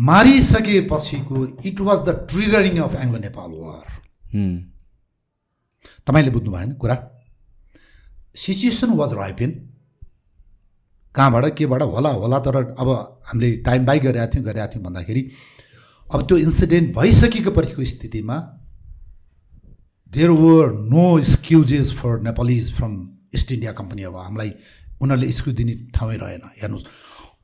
मारिसकेपछिको 0.08 1.36
it 1.68 1.78
was 1.80 1.98
the 2.08 2.10
triggering 2.30 2.74
of 2.86 2.92
Anglo 3.02 3.18
Nepal 3.18 3.50
war. 3.60 3.86
तपाईँले 6.06 6.30
बुझ्नु 6.30 6.50
भएन 6.52 6.70
कुरा? 6.80 6.96
सिचुएसन 8.36 8.90
वाज 8.96 9.10
राइपेन 9.14 9.50
कहाँबाट 11.14 11.44
केबाट 11.56 11.82
होला 11.82 12.10
होला 12.22 12.38
तर 12.40 12.56
अब 12.56 12.88
हामीले 13.26 13.50
टाइम 13.66 13.84
बाई 13.86 13.98
गरेका 14.00 14.26
थियौँ 14.34 14.44
गरेका 14.44 14.66
थियौँ 14.66 14.84
भन्दाखेरि 14.84 15.22
अब 16.08 16.20
त्यो 16.28 16.36
इन्सिडेन्ट 16.38 16.94
भइसकेको 16.96 17.50
पछिको 17.50 17.84
स्थितिमा 17.84 18.36
there 20.12 20.30
were 20.30 20.72
no 20.92 21.04
excuses 21.18 21.92
for 21.98 22.20
Nepalese 22.22 22.72
from 22.76 22.92
East 23.34 23.52
India 23.52 23.72
company 23.72 24.02
अब 24.02 24.16
हामीलाई 24.16 24.50
उनीहरूले 25.02 25.26
एक्सक्युज 25.26 25.56
दिने 25.56 25.74
ठाउँै 25.94 26.16
रहेन 26.16 26.42
हेर्नुहोस्। 26.62 26.84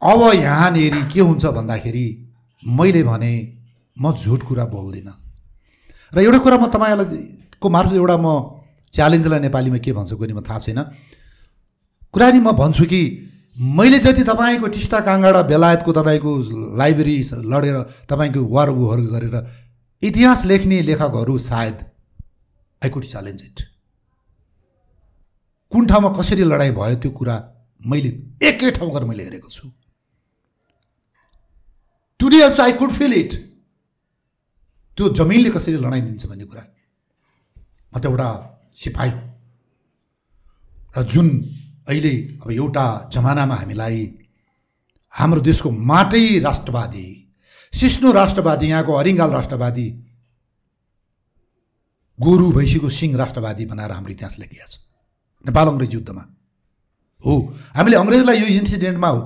अब 0.02 0.20
यहाँनिर 0.34 0.96
के 1.12 1.20
हुन्छ 1.20 1.44
भन्दाखेरि 1.58 2.06
मैले 2.62 3.02
भने 3.02 3.32
म 3.96 4.12
झुट 4.12 4.42
कुरा 4.42 4.64
बोल्दिनँ। 4.64 5.16
र 6.12 6.18
एउटा 6.20 6.38
कुरा 6.38 6.56
म 6.56 6.66
तपाईँलाई 6.68 7.22
को 7.60 7.68
मार्फत 7.68 7.94
एउटा 7.94 8.16
म 8.16 8.26
च्यालेन्जलाई 8.92 9.40
नेपालीमा 9.40 9.78
के 9.84 9.92
भन्छु 9.92 10.16
कुनै 10.16 10.34
म 10.34 10.40
थाहा 10.40 10.58
छैन। 10.58 10.80
कुरा 12.14 12.30
नि 12.30 12.40
म 12.40 12.52
भन्छु 12.52 12.84
कि 12.84 13.00
मैले 13.58 13.98
जति 13.98 14.22
तपाईँको 14.24 14.66
टिस्टा 14.68 15.00
काँगडा 15.02 15.42
बेलायतको 15.42 15.92
तपाईँको 15.92 16.32
लाइब्रेरी 16.78 17.16
लडेर 17.44 17.76
तपाईँको 18.10 18.40
वार 18.54 18.68
उहरू 18.70 19.06
गरेर 19.06 19.36
इतिहास 20.02 20.44
लेख्ने 20.46 20.80
लेखकहरू 20.82 21.38
सायद 21.40 21.76
आई 22.82 22.90
कुड 22.90 23.04
च्यालेन्ज 23.04 23.42
इट। 23.44 23.58
कुन 25.72 25.86
ठाउँमा 25.86 26.10
कसरी 26.14 26.42
लडाइँ 26.44 26.72
भयो 26.72 26.96
त्यो 27.02 27.10
कुरा 27.10 27.36
मैले 27.82 28.10
एकै 28.46 28.70
ठाउँ 28.78 28.90
गरेर 28.94 29.08
मैले 29.08 29.22
हेरेको 29.24 29.50
छु। 29.50 29.66
Today 32.20 32.40
also 32.42 32.62
I 32.62 32.72
could 32.78 32.90
feel 32.92 33.12
it 33.14 33.32
त्यो 34.98 35.08
जमिनले 35.18 35.50
कसरी 35.50 35.76
लडाइदिन्छ 35.76 36.26
भन्ने 36.26 36.44
कुरा। 36.44 36.62
म 36.62 37.98
त 37.98 38.06
एउटा 38.06 38.28
सिपाही 38.78 39.10
हो। 39.10 39.20
र 40.94 41.02
जुन 41.10 41.28
अहिले 41.88 42.38
अब 42.42 42.50
एउटा 42.50 43.10
जमानामा 43.12 43.54
हामीलाई 43.54 44.18
हाम्रो 45.10 45.40
देशको 45.40 45.70
माटै 45.70 46.38
राष्ट्रवादी 46.38 47.06
सिस्नो 47.72 48.12
राष्ट्रवादी 48.12 48.66
यहाँको 48.66 48.92
अरिङ्गाल 48.92 49.30
राष्ट्रवादी 49.30 50.04
गोरु 52.20 52.52
भैँसीको 52.52 52.88
सिंह 52.88 53.16
राष्ट्रवादी 53.16 53.64
बनाएर 53.66 53.90
हाम्रो 53.90 54.12
इतिहास 54.12 54.38
लेखिया 54.38 54.66
छ। 54.66 54.78
नेपाल 55.46 55.68
अङ्ग्रेज 55.68 55.94
युद्धमा। 55.94 56.24
हो 57.24 57.34
हामीले 57.76 57.96
अङ्ग्रेजलाई 57.96 58.40
यो 58.40 58.46
इन्सिडेन्टमा 58.46 59.08
हो। 59.08 59.20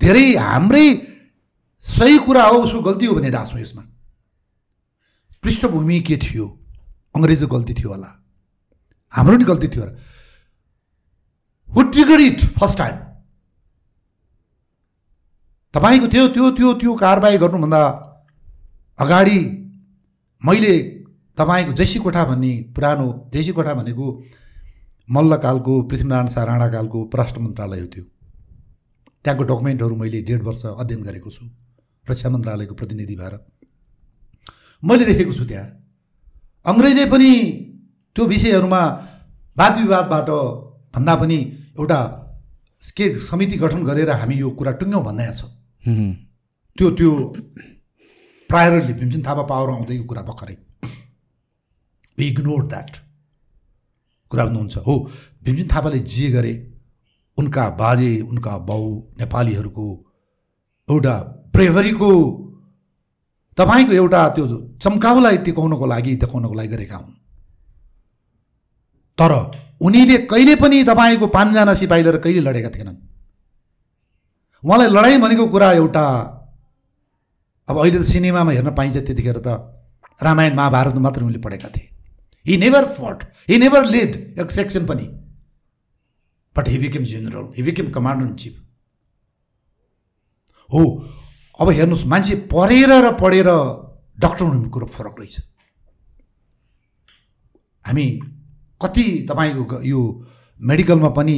धेरै 0.00 0.36
हाम्रै 0.36 0.86
सही 1.80 2.18
कुरा 2.18 2.44
हो 2.44 2.58
उसको 2.58 2.80
गल्ती 2.80 3.06
हो 3.06 3.14
भने 3.14 3.28
हाँसौँ 3.28 3.60
यसमा। 3.60 3.82
पृष्ठभूमि 5.42 6.00
के 6.00 6.16
थियो? 6.16 6.46
अङ्ग्रेजको 7.16 7.46
गल्ती 7.46 7.74
थियो 7.74 7.88
होला। 7.88 8.10
हाम्रो 9.10 9.36
नि 9.36 9.44
गल्ती 9.44 9.68
थियो 9.68 9.82
होला। 9.84 9.94
Who 11.70 11.82
trigger 11.82 12.20
it 12.20 12.40
first 12.58 12.78
time 12.78 12.96
तपाईँको 15.74 16.06
त्यो 16.06 16.28
त्यो 16.28 16.50
त्यो 16.50 16.72
त्यो 16.74 16.94
कारबाही 16.94 17.38
गर्नुभन्दा 17.38 17.80
अगाडि 18.98 19.38
मैले 20.42 20.74
तपाईँको 21.38 21.72
जैसी 21.72 21.98
कोठा 21.98 22.24
भन्ने 22.24 22.52
पुरानो 22.76 23.06
जैसी 23.32 23.52
कोठा 23.52 23.74
भनेको 23.74 24.06
मल्लकालको 25.08 25.82
पृथ्वीनारायण 25.82 26.28
शाह 26.28 26.44
राणाकालको 26.44 27.04
परराष्ट्र 27.04 27.40
मन्त्रालय 27.40 27.80
हो 27.80 27.86
त्यो। 27.86 28.04
त्यहाँको 29.24 29.44
डकुमेन्टहरू 29.44 29.96
मैले 29.96 30.22
डेढ 30.22 30.42
वर्ष 30.42 30.64
अध्ययन 30.66 31.02
गरेको 31.02 31.30
छु 31.30 31.44
रक्षा 32.06 32.30
मन्त्रालयको 32.30 32.74
प्रतिनिधि 32.74 33.16
भएर। 33.16 33.34
मैले 34.82 35.04
देखेको 35.04 35.32
छु 35.32 35.44
त्यहाँ। 35.44 35.66
अङ्ग्रेजले 36.66 37.04
पनि 37.06 37.30
त्यो 38.16 38.24
विषयहरूमा 38.26 38.82
वाद 39.56 39.78
विवादबाट 39.78 40.30
भन्दा 40.98 41.14
पनि 41.14 41.38
एउटा 41.78 42.00
के 42.96 43.06
समिति 43.20 43.56
गठन 43.58 43.82
गरेर 43.84 44.10
हामी 44.12 44.34
यो 44.34 44.50
कुरा 44.58 44.72
टुङ्ग्यौँ 44.78 45.04
भन्दै 45.04 45.32
छ। 45.32 45.42
त्यो 46.76 46.90
त्यो 46.98 47.10
प्रायरली 48.50 48.92
भीमसेन 48.92 49.22
थापा 49.22 49.42
पावर 49.50 49.70
आउँदैको 49.70 50.04
कुरा 50.04 50.22
भर्खरै। 50.22 50.56
इग्नोर 52.18 52.62
द्याट 52.66 52.90
कुरा 54.30 54.44
भन्नुहुन्छ 54.44 54.76
हो 54.86 54.94
भीमसेन 55.44 55.68
थापाले 55.68 55.98
जे 56.06 56.30
गरे 56.30 56.54
उनका 57.38 57.64
बाजे 57.78 58.10
उनका 58.22 58.52
बाउ 58.68 58.84
नेपालीहरूको 59.18 59.86
एउटा 60.88 61.14
ब्रेभरीको 61.54 62.10
तपाईँको 63.58 63.92
एउटा 63.92 64.20
त्यो 64.34 64.44
चम्काउलाई 64.82 65.36
टिकाउनको 65.46 65.86
लागि 65.86 66.12
देखाउनको 66.16 66.54
लागि 66.54 66.68
गरेका 66.68 66.96
हुन्। 66.96 67.14
तर 69.18 69.32
उनीले 69.80 70.16
कहिले 70.26 70.54
पनि 70.56 70.82
तपाईँको 70.84 71.26
पाँचजना 71.28 71.74
सिपाही 71.74 72.02
लिएर 72.02 72.16
कहिले 72.18 72.40
लडेका 72.40 72.70
थिएनन्। 72.70 72.96
उहाँलाई 74.62 74.88
लडाइँ 74.90 75.18
भनेको 75.20 75.46
कुरा 75.48 75.72
एउटा 75.72 76.04
अब 77.68 77.76
अहिले 77.78 77.98
त 77.98 78.02
सिनेमामा 78.04 78.52
हेर्न 78.52 78.70
पाइन्छ 78.74 78.96
त्यतिखेर 78.98 79.38
त 79.38 79.48
रामायण 80.20 80.54
महाभारत 80.56 80.94
मात्र 80.98 81.22
उनले 81.22 81.38
पढेका 81.38 81.68
थिए। 81.68 81.88
He 82.46 82.56
never 82.56 82.84
fought 82.88 83.18
he 83.48 83.58
never 83.58 83.84
led 83.86 84.40
एक 84.40 84.50
सेक्सन 84.50 84.86
पनि। 84.86 85.06
But 86.56 86.68
he 86.68 86.78
became 86.78 87.02
general 87.04 87.46
he 87.56 87.62
became 87.62 87.90
commander 87.92 88.26
in 88.26 88.34
chief 88.34 88.54
हो 90.70 90.82
अब 91.60 91.70
हेर्नुहोस् 91.70 92.06
मान्छे 92.06 92.34
पढेर 92.50 92.90
र 93.04 93.12
पढेर 93.20 93.48
डक्टर 94.18 94.44
हुने 94.44 94.68
कुरो 94.68 94.86
फरक 94.88 95.14
रहेछ। 95.18 95.38
हामी 97.84 98.06
कति 98.80 99.04
तपाईँको 99.28 99.82
यो 99.82 100.00
मेडिकलमा 100.60 101.10
पनि 101.18 101.36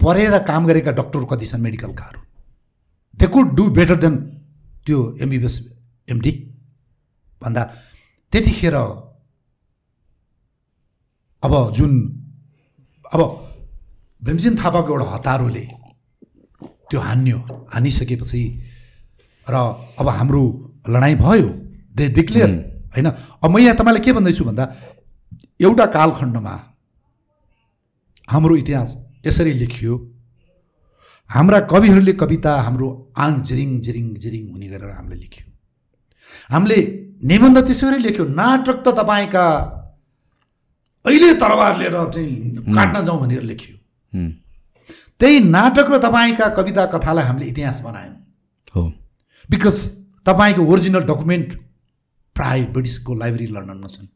पढेर 0.00 0.38
काम 0.48 0.66
गरेका 0.66 0.92
डक्टर 0.98 1.24
कति 1.30 1.46
छन् 1.46 1.62
मेडिकलकाहरू? 1.62 2.20
They 3.18 3.26
could 3.26 3.46
do 3.56 3.64
better 3.78 3.96
than 4.04 4.14
त्यो 4.86 4.98
एमबिबिएस 5.22 5.54
एमडी 6.08 6.32
भन्दा 7.42 7.62
त्यतिखेर 8.32 8.76
अब 11.42 11.54
जुन 11.76 11.92
अब 13.12 13.20
भीमसेन 14.22 14.54
थापाको 14.56 14.90
एउटा 14.92 15.06
हतारोले 15.14 15.64
त्यो 16.90 17.00
हान्यो 17.00 17.38
हानिसकेपछि 17.74 18.42
र 19.46 19.54
अब 19.98 20.08
हाम्रो 20.08 20.42
लडाइँ 20.88 21.16
भयो 21.16 21.48
दे 21.96 22.04
डिक्लेयर 22.18 22.50
होइन? 22.94 23.06
अब 23.42 23.50
म 23.50 23.58
यहाँ 23.58 23.76
तपाईँलाई 23.76 24.02
के 24.04 24.12
भन्दैछु 24.12 24.44
भन्दा 24.44 24.64
एउटा 25.60 25.86
कालखण्डमा 25.86 26.54
हाम्रो 28.30 28.56
इतिहास 28.56 28.96
यसरी 29.26 29.52
लेखियो 29.52 29.94
हाम्रा 31.30 31.60
कविहरूले 31.72 32.12
कविता 32.12 32.52
हाम्रो 32.62 32.88
आङ 33.18 33.32
जिरिङ 33.42 33.70
जिरिङ 33.80 34.06
जिरिङ 34.14 34.44
हुने 34.52 34.68
गरेर 34.68 34.90
हामीले 34.90 35.16
लेख्यो। 35.16 35.44
हामीले 36.52 36.78
निबन्ध 37.24 37.58
त्यसरी 37.66 37.98
लेख्यो 38.02 38.24
नाटक 38.40 38.78
त 38.86 38.94
तपाईँका 38.98 39.44
अहिले 41.04 41.30
तरवार 41.34 41.78
लिएर 41.78 41.96
चाहिँ 42.14 42.74
काट्न 42.76 43.04
जाउँ 43.06 43.20
भनेर 43.20 43.42
लेखियो। 43.42 43.76
त्यही 45.20 45.40
नाटक 45.50 45.86
र 45.92 45.98
तपाईँका 45.98 46.48
कविता 46.58 46.84
कथालाई 46.94 47.24
हामीले 47.24 47.46
इतिहास 47.46 47.80
बनायौँ। 47.80 48.16
हो। 48.74 48.82
बिकज 49.50 49.76
तपाईँको 50.26 50.62
ओरिजिनल 50.72 51.02
डकुमेन्ट 51.10 51.48
प्राय 52.36 52.64
ब्रिटिसको 52.72 53.14
लाइब्रेरी 53.14 53.52
लन्डनमा 53.52 53.88
छन्। 53.88 54.08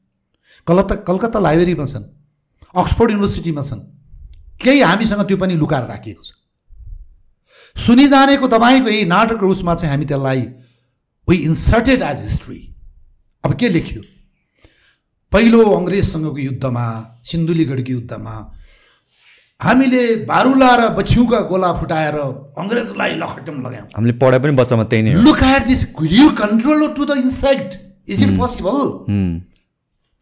कलकत्ता 0.66 0.94
कलकत्ता 1.08 1.38
लाइब्रेरीमा 1.38 1.86
छन् 1.92 2.06
अक्सफोर्ड 2.74 3.10
युनिभर्सिटीमा 3.10 3.62
छन्। 3.62 3.80
केही 4.62 4.80
हामीसँग 4.80 5.22
त्यो 5.28 5.36
पनि 5.36 5.54
लुकाएर 5.62 5.84
राखिएको 5.88 6.22
छ। 6.22 6.30
सुनिजानेको 7.76 8.46
तपाईँको 8.48 8.88
यही 8.88 9.04
नाटक 9.10 9.42
उसमा 9.42 9.74
चाहिँ 9.74 9.90
हामी 9.92 10.04
त्यसलाई 10.06 10.40
वी 11.28 11.36
इन्सर्टेड 11.50 12.02
एज 12.02 12.18
हिस्ट्री 12.22 12.60
अब 13.44 13.52
के 13.60 13.68
लेख्यो? 13.68 14.02
पहिलो 15.32 15.60
अङ्ग्रेजसँगको 15.76 16.38
युद्धमा 16.38 16.84
सिन्धुलीगढको 17.24 17.92
युद्धमा 17.92 18.34
हामीले 19.60 20.02
बारुला 20.26 20.70
र 20.76 20.88
बछ्यौका 20.98 21.40
गोला 21.50 21.70
फुटाएर 21.80 22.16
अङ्ग्रेजलाई 22.62 23.12
लखटम 23.22 23.56
लगायौँ। 23.66 23.86
हामीले 23.96 24.14
पढाइ 24.18 24.40
पनि 24.42 24.52
बच्चामा 24.58 24.84
त्यही 24.90 25.02
नै. 25.02 25.12
Could 25.96 26.12
you 26.12 26.28
control 26.34 26.80
to 26.94 27.02
the 27.06 27.16
insect? 27.16 27.78
Is 28.06 28.18
it 28.20 28.36
possible? 28.36 29.06
हुँ, 29.08 29.30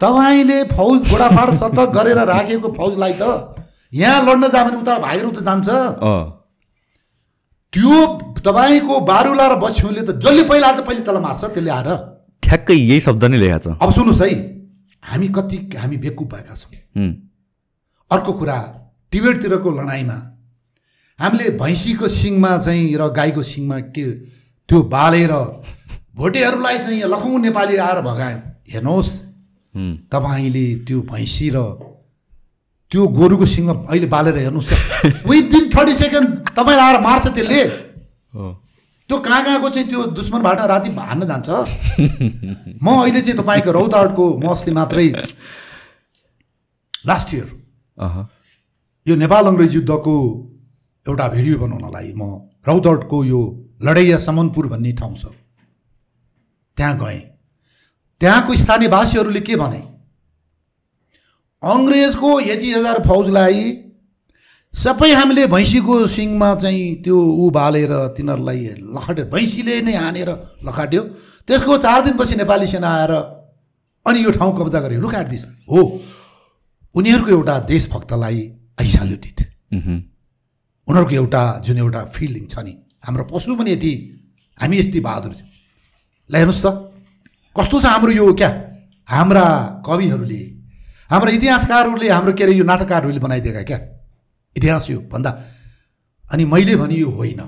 तपाईँले 0.01 0.59
फौज 0.73 0.99
गोडाफाड 1.11 1.51
सतर्क 1.55 1.91
गरेर 1.97 2.19
राखेको 2.29 2.69
फौजलाई 2.77 3.15
त 3.21 3.25
यहाँ 3.93 4.25
लड्न 4.27 4.49
जा 4.49 4.65
भने 4.65 4.77
उता 4.77 4.99
भाइहरू 4.99 5.31
त 5.31 5.45
जान्छ। 5.45 5.69
त्यो 7.73 7.97
तपाईँको 8.41 9.01
बारुला 9.07 9.47
र 9.47 9.55
बछ्यौले 9.61 10.03
त 10.03 10.11
जसले 10.19 10.43
पहिला 10.49 10.67
आज 10.69 10.81
पहिले 10.87 11.03
तल 11.05 11.19
मार्छ 11.21 11.43
त्यसले 11.45 11.71
आएर 11.71 11.89
ठ्याक्कै 12.43 12.75
यही 12.75 13.01
शब्द 13.01 13.25
नै 13.25 13.39
लेखाएको 13.39 13.71
छ। 13.71 13.77
अब 13.77 13.91
सुन्नुहोस् 13.93 14.23
है 14.23 14.31
हामी 15.03 15.29
कति 15.37 15.57
हामी 15.77 15.97
बेकुप 16.03 16.29
भएका 16.35 16.55
छौँ। 16.57 17.07
अर्को 18.11 18.33
कुरा 18.33 18.59
टिबेटतिरको 19.13 19.71
लडाइँमा 19.71 20.19
हामीले 21.19 21.51
भैँसीको 21.61 22.09
सिङमा 22.11 22.53
चाहिँ 22.59 22.97
र 22.97 23.09
गाईको 23.13 23.43
सिङमा 23.45 23.79
के 23.95 24.05
त्यो 24.69 24.83
बालेर 24.89 25.33
भोटेहरूलाई 26.17 26.79
चाहिँ 26.79 26.99
यहाँ 26.99 27.11
लखौँ 27.11 27.39
नेपाली 27.39 27.77
आएर 27.77 28.01
भगायौँ। 28.03 28.41
हेर्नुहोस्। 28.73 29.11
तपाईँले 29.75 30.67
त्यो 30.87 31.01
भैँसी 31.11 31.49
र 31.55 31.59
त्यो 32.93 33.07
गोरुको 33.07 33.47
सिङमा 33.47 33.73
अहिले 33.87 34.07
बालेर 34.11 34.37
हेर्नुहोस् 34.37 34.71
विदिन 35.31 35.65
थर्टी 35.71 35.95
सेकेन्ड 35.95 36.29
तपाईँलाई 36.59 36.87
आएर 36.87 37.01
मार्छ 37.01 37.27
त्यसले। 37.31 37.63
त्यो 39.09 39.19
कहाँ 39.19 39.43
कहाँको 39.45 39.69
चाहिँ 39.71 39.89
त्यो 39.89 40.01
दुश्मनबाट 40.19 40.61
राति 40.71 40.91
हान्न 40.91 41.23
जान्छ। 41.31 41.49
म 42.83 42.87
अहिले 42.91 43.21
चाहिँ 43.23 43.39
तपाईँको 43.39 43.71
रौताहटको 43.73 44.25
म 44.39 44.45
अस्ति 44.51 44.71
मात्रै 44.75 45.09
लास्ट 47.07 47.35
इयर 47.35 47.47
यो 49.07 49.17
नेपाल 49.17 49.47
अङ्ग्रेज 49.47 49.75
युद्धको 49.75 50.15
एउटा 51.07 51.27
भिडियो 51.31 51.59
बनाउनलाई 51.59 52.13
म 52.19 52.23
रौतहटको 52.67 53.25
यो 53.25 53.41
लडैया 53.83 54.19
समनपुर 54.19 54.67
भन्ने 54.69 54.93
ठाउँ 54.99 55.15
छ। 55.17 55.25
त्यहाँ 56.77 56.99
गएँ। 56.99 57.30
त्यहाँको 58.21 58.57
स्थानीयवासीहरूले 58.57 59.41
के 59.41 59.57
भने? 59.57 59.81
अङ्ग्रेजको 61.63 62.31
यति 62.41 62.73
हजार 62.73 62.99
फौजलाई 63.07 63.61
सबै 64.75 65.13
हामीले 65.13 65.47
भैँसीको 65.47 66.07
सिङमा 66.07 66.55
चाहिँ 66.55 67.03
त्यो 67.05 67.17
ऊ 67.17 67.51
बालेर 67.51 67.93
तिनीहरूलाई 68.17 68.61
लखाट्यो 68.95 69.25
भैँसीले 69.33 69.81
नै 69.83 69.95
हानेर 69.95 70.31
लखाट्यो। 70.65 71.03
त्यसको 71.49 71.77
चार 71.79 72.01
दिनपछि 72.05 72.35
नेपाली 72.37 72.67
सेना 72.67 72.89
आएर 72.89 73.13
अनि 74.07 74.25
यो 74.25 74.31
ठाउँ 74.31 74.53
कब्जा 74.59 74.81
गरे। 74.81 74.97
लुक 74.97 75.15
एट 75.15 75.29
दिस 75.29 75.47
हो। 75.71 75.81
उनीहरूको 76.95 77.31
एउटा 77.31 77.59
देशभक्तलाई 77.73 78.41
आई 78.81 78.89
उनीहरूको 80.89 81.15
एउटा 81.15 81.43
जुन 81.65 81.79
एउटा 81.79 82.05
फिलिङ 82.05 82.47
छ 82.47 82.59
नि 82.65 82.73
हाम्रो 83.05 83.25
पशु 83.25 83.57
पनि 83.57 83.71
यति 83.73 83.93
हामी 84.61 84.77
यति 84.79 85.01
बहादुर 85.01 85.33
थियौँ 85.33 85.49
ल 86.31 86.37
हेर्नुहोस् 86.37 86.63
त। 86.67 86.90
कस्तो 87.61 87.81
छ 87.81 87.85
हाम्रो 87.85 88.13
यो 88.13 88.33
क्या? 88.33 88.49
हाम्रा 89.09 89.45
कविहरूले 89.85 90.41
हाम्रा 91.11 91.31
इतिहासकारहरूले 91.31 92.09
हाम्रो 92.09 92.33
के 92.33 92.45
अरे 92.45 92.53
यो 92.57 92.65
नाटककारहरूले 92.65 93.21
बनाइदिएका 93.21 93.63
क्या? 93.69 93.79
इतिहास 94.57 94.91
यो 94.91 94.99
भन्दा। 95.13 95.31
अनि 96.25 96.45
मैले 96.45 96.77
भने 96.77 96.95
यो 96.95 97.11
होइन। 97.11 97.41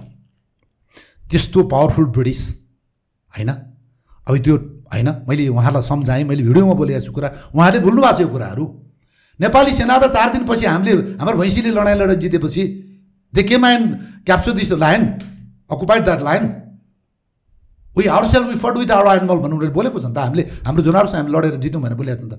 त्यस्तो 1.30 1.62
पावरफुल 1.64 2.06
ब्रिटिस 2.12 2.40
होइन? 3.32 3.50
अब 4.28 4.36
त्यो 4.36 4.56
होइन? 4.92 5.08
मैले 5.28 5.48
उहाँलाई 5.48 5.82
सम्झाएँ 5.82 6.24
मैले 6.28 6.42
भिडियोमा 6.42 6.74
बोलेको 6.74 7.00
छु 7.00 7.12
कुरा। 7.12 7.28
उहाँले 7.56 7.78
बोल्नु 7.80 8.02
भएको 8.02 8.16
छ 8.16 8.20
यो 8.20 8.28
कुराहरू। 8.28 8.64
नेपाली 9.40 9.72
सेना 9.72 9.98
त 9.98 10.12
चार 10.12 10.28
दिनपछि 10.32 10.66
हामीले 10.66 10.92
हाम्रो 11.16 11.36
भैँसीले 11.40 11.70
लडाइँ 11.72 11.96
लडाइँ 11.96 12.20
जितेपछि 12.20 12.62
they 13.32 13.42
came 13.42 13.64
and 13.66 13.88
capture 14.26 14.52
this 14.52 14.72
lion 14.76 15.02
occupied 15.72 16.04
that 16.04 16.20
lion 16.22 16.44
we 17.96 18.06
ourselves 18.28 18.44
we 18.44 18.56
fought 18.56 18.76
with 18.78 18.90
our 18.90 19.16
animal 19.16 19.38
भन्नु 19.44 19.56
उनीहरूले 19.56 19.74
बोलेको 19.78 19.98
छ 20.00 20.06
नि 20.08 20.14
त। 20.14 20.18
हामीले 20.18 20.42
हाम्रो 20.66 20.82
जनावरसँग 20.82 21.18
हामी 21.18 21.30
लडेर 21.32 21.56
जित्यौँ 21.62 21.82
भनेर 21.82 21.96
बोलेको 22.00 22.18
छ 22.18 22.24
नि 22.24 22.30
त। 22.32 22.34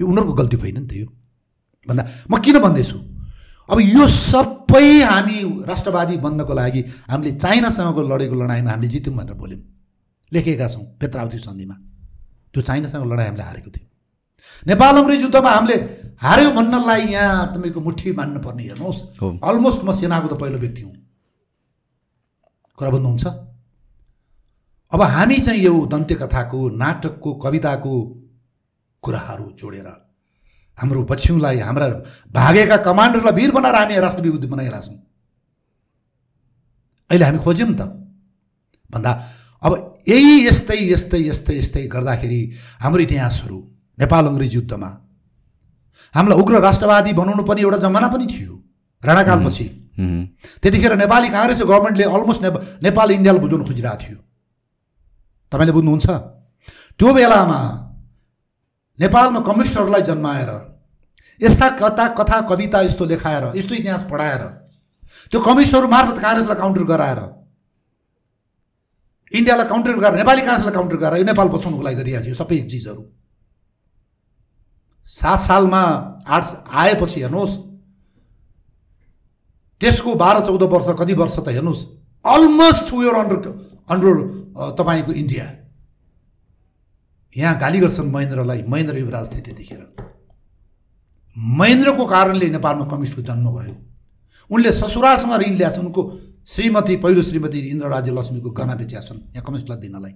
यो 0.00 0.04
उनीहरूको 0.06 0.34
गल्ती 0.40 0.56
होइन 0.56 0.78
नि 0.82 0.88
त 0.88 0.92
यो। 1.00 1.06
भन्दा 1.88 2.02
म 2.30 2.34
किन 2.42 2.56
भन्दैछु? 2.58 2.98
अब 3.68 3.78
यो 3.80 4.04
सबै 4.06 4.86
हामी 5.06 5.36
राष्ट्रवादी 5.70 6.16
बन्नको 6.22 6.52
लागि 6.54 6.80
हामीले 7.10 7.30
चाइनासँगको 7.38 8.02
लडेको 8.10 8.34
लडाइँमा 8.42 8.70
हामीले 8.70 8.88
जित्यौँ 8.94 9.16
भनेर 9.16 9.34
बोल्यौँ। 9.34 9.62
लेखेका 10.32 10.66
छौँ 10.68 10.84
पेत्रावती 11.00 11.38
सन्धिमा। 11.38 11.74
त्यो 12.52 12.60
चाइनासँग 12.62 13.06
लडाइँ 13.12 13.28
हामीले 13.28 13.44
हारेको 13.46 13.70
थियौँ। 13.70 13.88
नेपाल 14.66 14.94
अङ्ग्रेज 14.98 15.20
युद्धमा 15.22 15.50
हामीले 15.50 15.76
हार्यो 16.26 16.50
भन्नलाई 16.58 17.02
यहाँ 17.14 17.54
तपाईँको 17.54 17.80
मुठी 17.80 18.12
मान्नुपर्ने 18.18 18.62
हेर्नुहोस्। 18.62 19.00
अलमोस्ट 19.22 19.80
म 19.86 19.92
सेनाको 19.94 20.28
त 20.28 20.34
पहिलो 20.40 20.58
व्यक्ति 20.58 20.82
हुँ। 20.82 20.94
कुरा 22.78 22.90
बुझ्नुहुन्छ? 22.90 23.24
अब 24.92 25.02
हामी 25.02 25.36
चाहिँ 25.36 25.60
यो 25.60 25.74
दन्त्य 25.86 26.14
कथाको 26.14 26.68
नाटकको 26.76 27.32
कविताको 27.44 27.94
कुराहरू 29.02 29.46
जोडेर 29.58 29.88
हाम्रो 30.78 31.02
पछ्यौँलाई 31.10 31.58
हाम्रा 31.58 31.86
भागेका 32.32 32.76
कमान्डरलाई 32.86 33.32
वीर 33.32 33.50
बनाएर 33.50 33.74
हामी 33.74 33.94
राष्ट्र 34.00 34.22
विभूति 34.22 34.46
बनाइरहेका 34.46 34.80
छौँ। 34.86 34.98
अहिले 37.10 37.24
हामी 37.24 37.38
खोज्यौँ 37.38 37.74
त। 37.74 37.82
भन्दा 38.92 39.10
अब 39.62 39.72
यही 40.08 40.46
यस्तै 40.46 40.78
यस्तै 40.92 41.20
यस्तै 41.28 41.54
यस्तै 41.58 41.82
गर्दाखेरि 41.94 42.40
हाम्रो 42.82 43.00
इतिहासहरू 43.02 43.58
नेपाल 43.98 44.26
अङ्ग्रेज 44.26 44.54
युद्धमा। 44.54 44.90
हामीलाई 46.14 46.38
उग्र 46.40 46.60
राष्ट्रवादी 46.60 47.12
बनाउनु 47.12 47.42
पनि 47.48 47.60
एउटा 47.62 47.78
जमाना 47.84 48.08
पनि 48.12 48.26
थियो। 48.26 48.54
राणाकालपछि। 49.02 49.66
त्यतिखेर 50.62 50.92
नेपाली 50.96 51.28
काङ्ग्रेस 51.32 51.60
गभर्मेन्टले 51.62 52.04
अलमोस्ट 52.04 52.42
नेपा 52.42 52.58
नेपाल 52.86 53.08
इन्डियालाई 53.16 53.40
बुझाउनु 53.40 53.64
खोजिरहेको 53.64 54.02
थियो। 54.04 54.18
तपाईँले 55.56 55.72
बुझ्नुहुन्छ? 55.72 56.06
त्यो 57.00 57.08
बेलामा 57.16 57.60
नेपालमा 58.98 59.40
कम्युनिस्टहरूलाई 59.40 60.02
जन्माएर 60.02 60.50
यस्ता 61.40 61.68
कथा 61.80 62.04
कथा 62.18 62.40
कविता 62.48 62.80
यस्तो 62.80 63.04
लेखाएर 63.04 63.44
यस्तो 63.56 63.74
इतिहास 63.74 64.02
पढाएर 64.08 64.42
त्यो 65.32 65.40
कम्युनिस्टहरू 65.40 65.88
मार्फत 65.88 66.18
काङ्ग्रेसलाई 66.20 66.58
काउन्टर 66.60 66.84
गराएर 66.92 67.20
इन्डियालाई 69.32 69.66
काउन्टर 69.68 69.92
गरेर 69.96 70.16
नेपाली 70.16 70.40
काङ्ग्रेसलाई 70.40 70.74
काउन्टर 70.74 70.96
गरेर 70.96 71.18
यो 71.20 71.26
नेपाल 71.26 71.48
बचाउनुको 71.48 71.82
लागि 71.84 71.96
गरिरहेको 72.00 72.24
थियो 72.26 72.36
सबै 72.40 72.56
चिजहरू। 72.72 73.02
सात 75.08 75.38
सालमा 75.38 75.82
आठ 76.26 76.44
आएपछि 76.72 77.20
हेर्नुहोस् 77.20 77.56
त्यसको 79.80 80.14
बाह्र 80.14 80.40
चौध 80.46 80.62
वर्ष 80.72 80.88
कति 81.00 81.14
वर्ष 81.20 81.36
त 81.38 81.48
हेर्नुहोस् 81.52 81.84
अलमोस्ट 82.24 82.86
वेयर 82.92 83.14
अन्डर 83.14 83.36
अन्डर 83.88 84.14
तपाईँको 84.78 85.12
इन्डिया। 85.12 85.44
यहाँ 87.36 87.58
गाली 87.60 87.78
गर्छन् 87.80 88.10
महेन्द्रलाई। 88.12 88.62
महेन्द्र 88.62 88.98
युवराज 88.98 89.32
थिए 89.32 89.40
त्यतिखेर 89.40 89.82
महेन्द्रको 91.36 92.04
कारणले 92.06 92.48
नेपालमा 92.50 92.84
कम्युनिस्टको 92.84 93.22
जन्म 93.22 93.46
भयो। 93.52 93.74
उनले 94.50 94.72
ससुरासँग 94.72 95.32
ऋण 95.42 95.54
ल्याएको 95.56 95.76
छन् 95.76 95.86
उनको 95.86 96.02
श्रीमती 96.46 96.96
पहिलो 96.96 97.22
श्रीमती 97.22 97.58
इन्द्र 97.70 97.86
राज्य 97.88 98.12
लक्ष्मीको 98.12 98.50
गहना 98.50 98.74
बेचिया 98.74 99.00
छन् 99.00 99.20
यहाँ 99.34 99.44
कम्युनिस्टलाई 99.44 99.78
दिनलाई। 99.78 100.14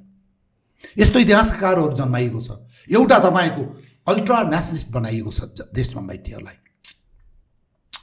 यस्तो 0.98 1.18
इतिहासकारहरू 1.18 1.92
जन्माइएको 1.92 2.40
छ। 2.40 2.48
एउटा 2.88 3.18
तपाईँको 3.18 3.62
अल्ट्रा 4.08 4.38
नेसनलिस्ट 4.48 4.88
बनाइएको 4.90 5.30
छ 5.30 5.68
देशमा 5.74 6.02
माइतीहरूलाई। 6.02 6.58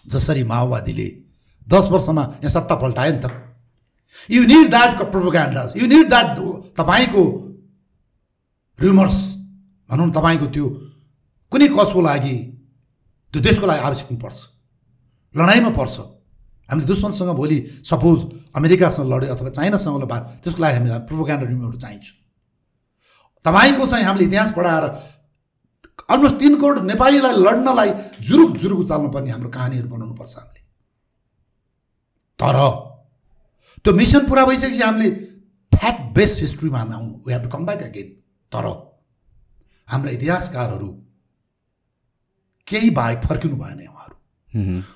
जसरी 0.08 0.44
माओवादीले 0.44 1.08
दस 1.68 1.88
वर्षमा 1.92 2.24
यहाँ 2.38 2.50
सत्ता 2.50 2.76
पल्टायो 2.76 3.14
नि 3.14 3.20
त। 3.20 3.26
You 4.30 4.44
need 4.46 4.70
that 4.70 5.02
propagandas 5.12 5.74
you 5.78 5.88
need 5.88 6.10
that 6.10 6.38
तपाईँको 6.80 7.24
र्युमर्स 8.80 9.18
भनौँ 9.90 10.08
न 10.08 10.12
तपाईँको 10.12 10.48
त्यो 10.54 10.66
कुनै 11.52 11.68
कसको 11.78 12.02
लागि 12.02 12.36
त्यो 13.34 13.42
देशको 13.42 13.66
लागि 13.68 13.82
आवश्यक 13.88 14.20
पर्छ। 14.22 14.38
लडाइँमा 15.36 15.70
पर्छ। 15.80 15.96
हामीले 16.70 16.88
दुश्मनसँग 16.88 17.32
भोलि 17.36 17.58
सपोज 17.84 18.20
अमेरिकासँग 18.56 19.08
लड्यो 19.12 19.34
अथवा 19.36 19.50
चाइनासँग 19.50 19.98
लड 20.04 20.12
त्यसको 20.44 20.62
लागि 20.62 20.76
हामीलाई 20.78 21.00
प्रोपोगान्डा 21.08 21.46
र्युमरहरू 21.48 21.78
चाहिन्छ। 21.80 22.06
तपाईँको 23.46 23.88
चाहिँ 23.88 24.06
हामीले 24.06 24.26
इतिहास 24.26 24.52
पढाएर 24.58 24.86
अलमोस्ट 26.10 26.36
तिन 26.40 26.54
करोड 26.62 26.78
नेपालीलाई 26.86 27.36
लड्नलाई 27.48 27.90
जुरुक 28.28 28.58
जुरुक 28.58 28.80
उचाल्नुपर्ने 28.80 29.32
हाम्रो 29.32 29.50
कहानीहरू 29.50 29.88
बनाउनुपर्छ 29.90 30.36
हामीले। 30.38 30.62
तर 32.40 32.58
त्यो 33.86 33.94
मिसन 33.94 34.26
पुरा 34.28 34.46
भइसकेपछि 34.46 34.82
हामीले 34.82 35.10
फ्याक्ट 35.72 36.02
बेस्ड 36.16 36.42
हिस्ट्रीमा 36.42 36.80
हामी 36.80 36.94
आउनु 36.96 37.12
we 37.28 37.34
have 37.34 37.44
to 37.44 37.50
come 37.50 37.66
back 37.66 37.82
again 37.84 38.08
तर 38.52 38.66
हाम्रा 39.88 40.12
इतिहासकारहरू 40.12 40.90
केही 42.68 42.90
बाहेक 42.92 43.20
फर्किनु 43.24 43.56
भएन 43.56 43.80
उहाँहरू 43.88 44.16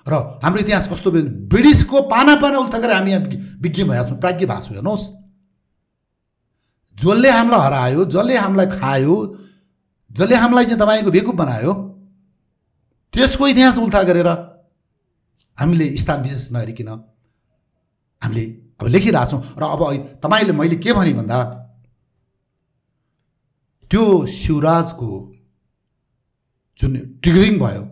र 0.07 0.13
हाम्रो 0.43 0.59
इतिहास 0.61 0.87
कस्तो 0.91 1.11
भयो 1.11 1.23
ब्रिटिसको 1.51 2.01
पाना 2.09 2.35
पाना 2.41 2.57
उल्थाएर 2.59 2.91
हामी 2.91 3.11
यहाँ 3.11 3.23
विज्ञ- 3.61 3.87
भएका 3.87 4.03
छौँ 4.09 4.17
प्राज्ञ 4.19 4.45
भएको 4.45 4.61
छौँ 4.61 4.75
हेर्नुहोस्। 4.75 5.05
जसले 6.97 7.29
हामीलाई 7.29 7.59
हरायो 7.61 8.05
जसले 8.05 8.35
हामीलाई 8.37 8.67
खायो 8.73 9.15
जसले 10.11 10.35
हामीलाई 10.35 10.65
चाहिँ 10.65 10.79
तपाईँको 10.79 11.11
बेकुब 11.11 11.35
बनायो 11.35 11.73
त्यसको 13.13 13.47
इतिहास 13.47 13.77
उल्था 13.77 14.01
गरेर 14.03 14.27
हामीले 15.57 15.85
स्थान 15.97 16.21
विशेष 16.23 16.51
नहेरिकन 16.51 16.87
हामीले 18.21 18.45
अब 18.81 18.87
लेखिरहेछौँ। 18.87 19.41
र 19.57 19.63
अब 19.63 19.81
तपाईँले 20.23 20.53
मैले 20.57 20.75
के 20.81 20.93
भने 20.93 21.13
भन्दा 21.13 21.37
त्यो 23.91 24.25
शिवराजको 24.25 25.09
जुन 26.79 26.93
ट्रिगरिङ 27.21 27.59
भयो 27.59 27.83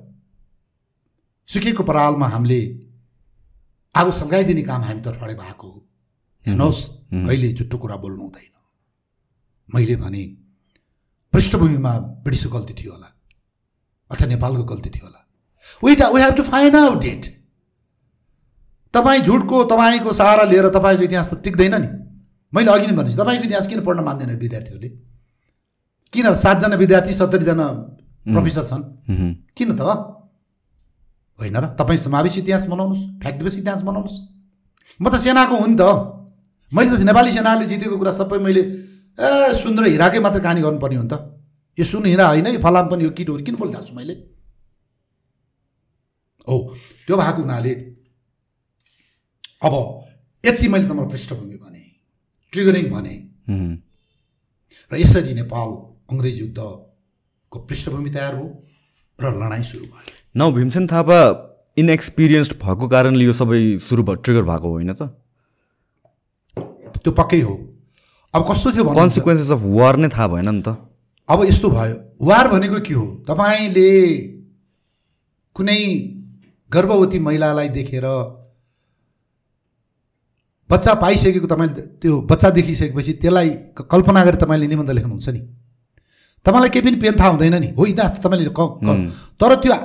सुकेको 1.50 1.84
परालमा 1.84 2.28
हामीले 2.28 2.60
आगो 3.96 4.12
सल्काइदिने 4.12 4.62
काम 4.64 4.82
हामी 4.84 5.02
तर्फबाट 5.02 5.32
भएको 5.38 5.68
हो। 5.68 5.80
हेर्नुहोस् 6.46 6.82
कहिले 7.12 7.48
जुट्टो 7.54 7.78
कुरा 7.78 7.96
बोल्नु 7.96 8.22
हुँदैन। 8.24 8.54
मैले 9.70 9.96
भने 9.96 10.24
पृष्ठभूमिमा 11.34 11.92
ब्रिटिसको 12.24 12.50
गल्ती 12.50 12.74
थियो 12.74 12.92
होला 12.94 13.10
अथवा 14.12 14.28
नेपालको 14.28 14.64
गल्ती 14.64 14.90
थियो 14.90 15.06
होला। 15.06 15.22
Wait 15.84 16.02
we 16.14 16.22
have 16.22 16.34
to 16.36 16.44
find 16.44 16.76
out 16.76 17.04
it 17.06 17.24
तपाईँ 18.94 19.22
झुटको 19.22 19.58
तपाईँको 19.72 20.14
सहारा 20.14 20.44
लिएर 20.52 20.68
तपाईँको 20.70 21.04
इतिहास 21.04 21.30
त 21.34 21.42
टिक्दैन 21.44 21.76
नि। 21.76 21.88
मैले 22.54 22.72
अघि 22.72 22.88
नै 22.88 22.94
भनेपछि 22.94 23.18
तपाईँको 23.18 23.46
इतिहास 23.46 23.68
किन 23.68 23.82
पढ्न 23.86 24.00
मान्दैन 24.04 24.36
विद्यार्थीहरूले? 24.36 24.90
किन 26.14 26.26
सातजना 26.36 26.76
विद्यार्थी 26.76 27.14
सत्तरीजना 27.14 27.66
प्रोफेसर 28.26 28.64
छन्? 28.66 28.84
किन 29.58 29.70
त? 29.78 29.82
होइन 31.40 31.56
र 31.56 31.66
तपाईँ 31.80 32.00
समावेश 32.00 32.38
इतिहास 32.38 32.66
बनाउनुहोस् 32.68 33.06
फ्याक्ट 33.22 33.40
बेस 33.44 33.56
इतिहास 33.58 33.82
बनाउनुहोस् 33.82 34.20
म 35.00 35.06
त 35.10 35.16
सेनाको 35.22 35.56
हुँ 35.56 35.70
नि 35.70 35.78
त। 35.78 35.84
मैले 36.72 36.90
त 36.90 37.02
नेपाली 37.06 37.32
सेनाले 37.32 37.66
जितेको 37.66 37.96
कुरा 37.98 38.12
सबै 38.12 38.38
मैले 38.42 38.62
ए 39.20 39.54
सुन 39.56 39.80
र 39.80 39.86
हिराकै 39.88 40.20
मात्र 40.20 40.40
कहानी 40.42 40.62
गर्नुपर्ने 40.62 40.96
हो 40.98 41.04
नि 41.06 41.12
त। 41.14 41.16
यो 41.78 41.86
सुन 41.86 42.06
हिरा 42.10 42.26
होइन 42.28 42.48
यो 42.48 42.60
फलाम 42.60 42.86
पनि 42.90 43.04
यो 43.06 43.12
किट 43.14 43.30
हो 43.30 43.38
किन 43.46 43.56
बोलिरहेको 43.56 43.88
छु 43.88 43.94
मैले? 43.96 44.14
हो 46.48 46.58
त्यो 47.08 47.16
भएको 47.18 47.42
हुनाले 47.42 47.74
अब 49.62 49.74
यति 50.44 50.68
मैले 50.68 50.86
तपाईँलाई 50.88 51.10
पृष्ठभूमि 51.12 51.56
भने 51.56 51.84
ट्रिगरिङ 52.54 52.90
भने। 52.92 53.16
र 54.92 54.98
यसरी 54.98 55.34
नेपाल 55.34 55.70
अङ्ग्रेज 56.12 56.40
युद्धको 56.40 57.60
पृष्ठभूमि 57.68 58.10
तयार 58.10 58.36
भयो 58.36 58.48
र 59.20 59.34
लडाइँ 59.36 59.64
सुरु 59.64 59.86
भयो। 59.86 60.16
नौ 60.38 60.52
भीमसेन 60.52 60.88
थापा 60.88 61.20
इनएक्सपिरियन्स्ड 61.78 62.54
भएको 62.64 62.88
कारणले 62.88 63.26
यो 63.26 63.34
सबै 63.34 63.60
सुरु 63.84 64.04
भयो 64.04 64.16
ट्रिगर 64.24 64.44
भएको 64.48 64.70
होइन 64.70 64.94
त? 64.94 65.02
त्यो 67.04 67.12
पक्कै 67.12 67.42
हो। 67.42 67.56
अब 68.34 68.42
कस्तो 68.52 68.72
थियो 68.72 68.84
कन्सिक्वेन्सेस 68.96 69.52
अफ 69.52 69.62
वार 69.76 69.96
नै 69.98 70.10
थाहा 70.10 70.28
भएन 70.28 70.50
नि 70.50 70.62
त। 70.62 70.76
अब 71.30 71.44
यस्तो 71.46 71.70
भयो। 71.70 71.96
वार 72.22 72.48
भनेको 72.48 72.80
के 72.88 72.94
हो? 72.94 73.06
तपाईँले 73.28 73.92
कुनै 75.56 75.82
गर्भवती 76.72 77.20
महिलालाई 77.20 77.70
देखेर 77.76 78.06
बच्चा 80.70 80.94
पाइसकेको 81.04 81.48
तपाईँले 81.48 81.82
त्यो 82.02 82.14
बच्चा 82.32 82.50
देखिसकेपछि 82.58 83.14
त्यसलाई 83.22 83.50
कल्पना 83.92 84.24
गरेर 84.26 84.38
तपाईँले 84.44 84.68
निबन्ध 84.68 84.92
लेख्नुहुन्छ 84.98 85.30
नि। 85.30 85.42
तपाईँलाई 86.46 86.70
केही 86.70 86.84
पनि 86.86 86.98
पेन 87.04 87.14
थाहा 87.20 87.30
हुँदैन 87.30 87.56
नि। 87.60 87.70
हो 87.78 87.86
इतिहास 87.86 88.12
त 88.14 88.18
तपाईँले 88.24 88.54
तर 89.42 89.52
त्यो 89.64 89.76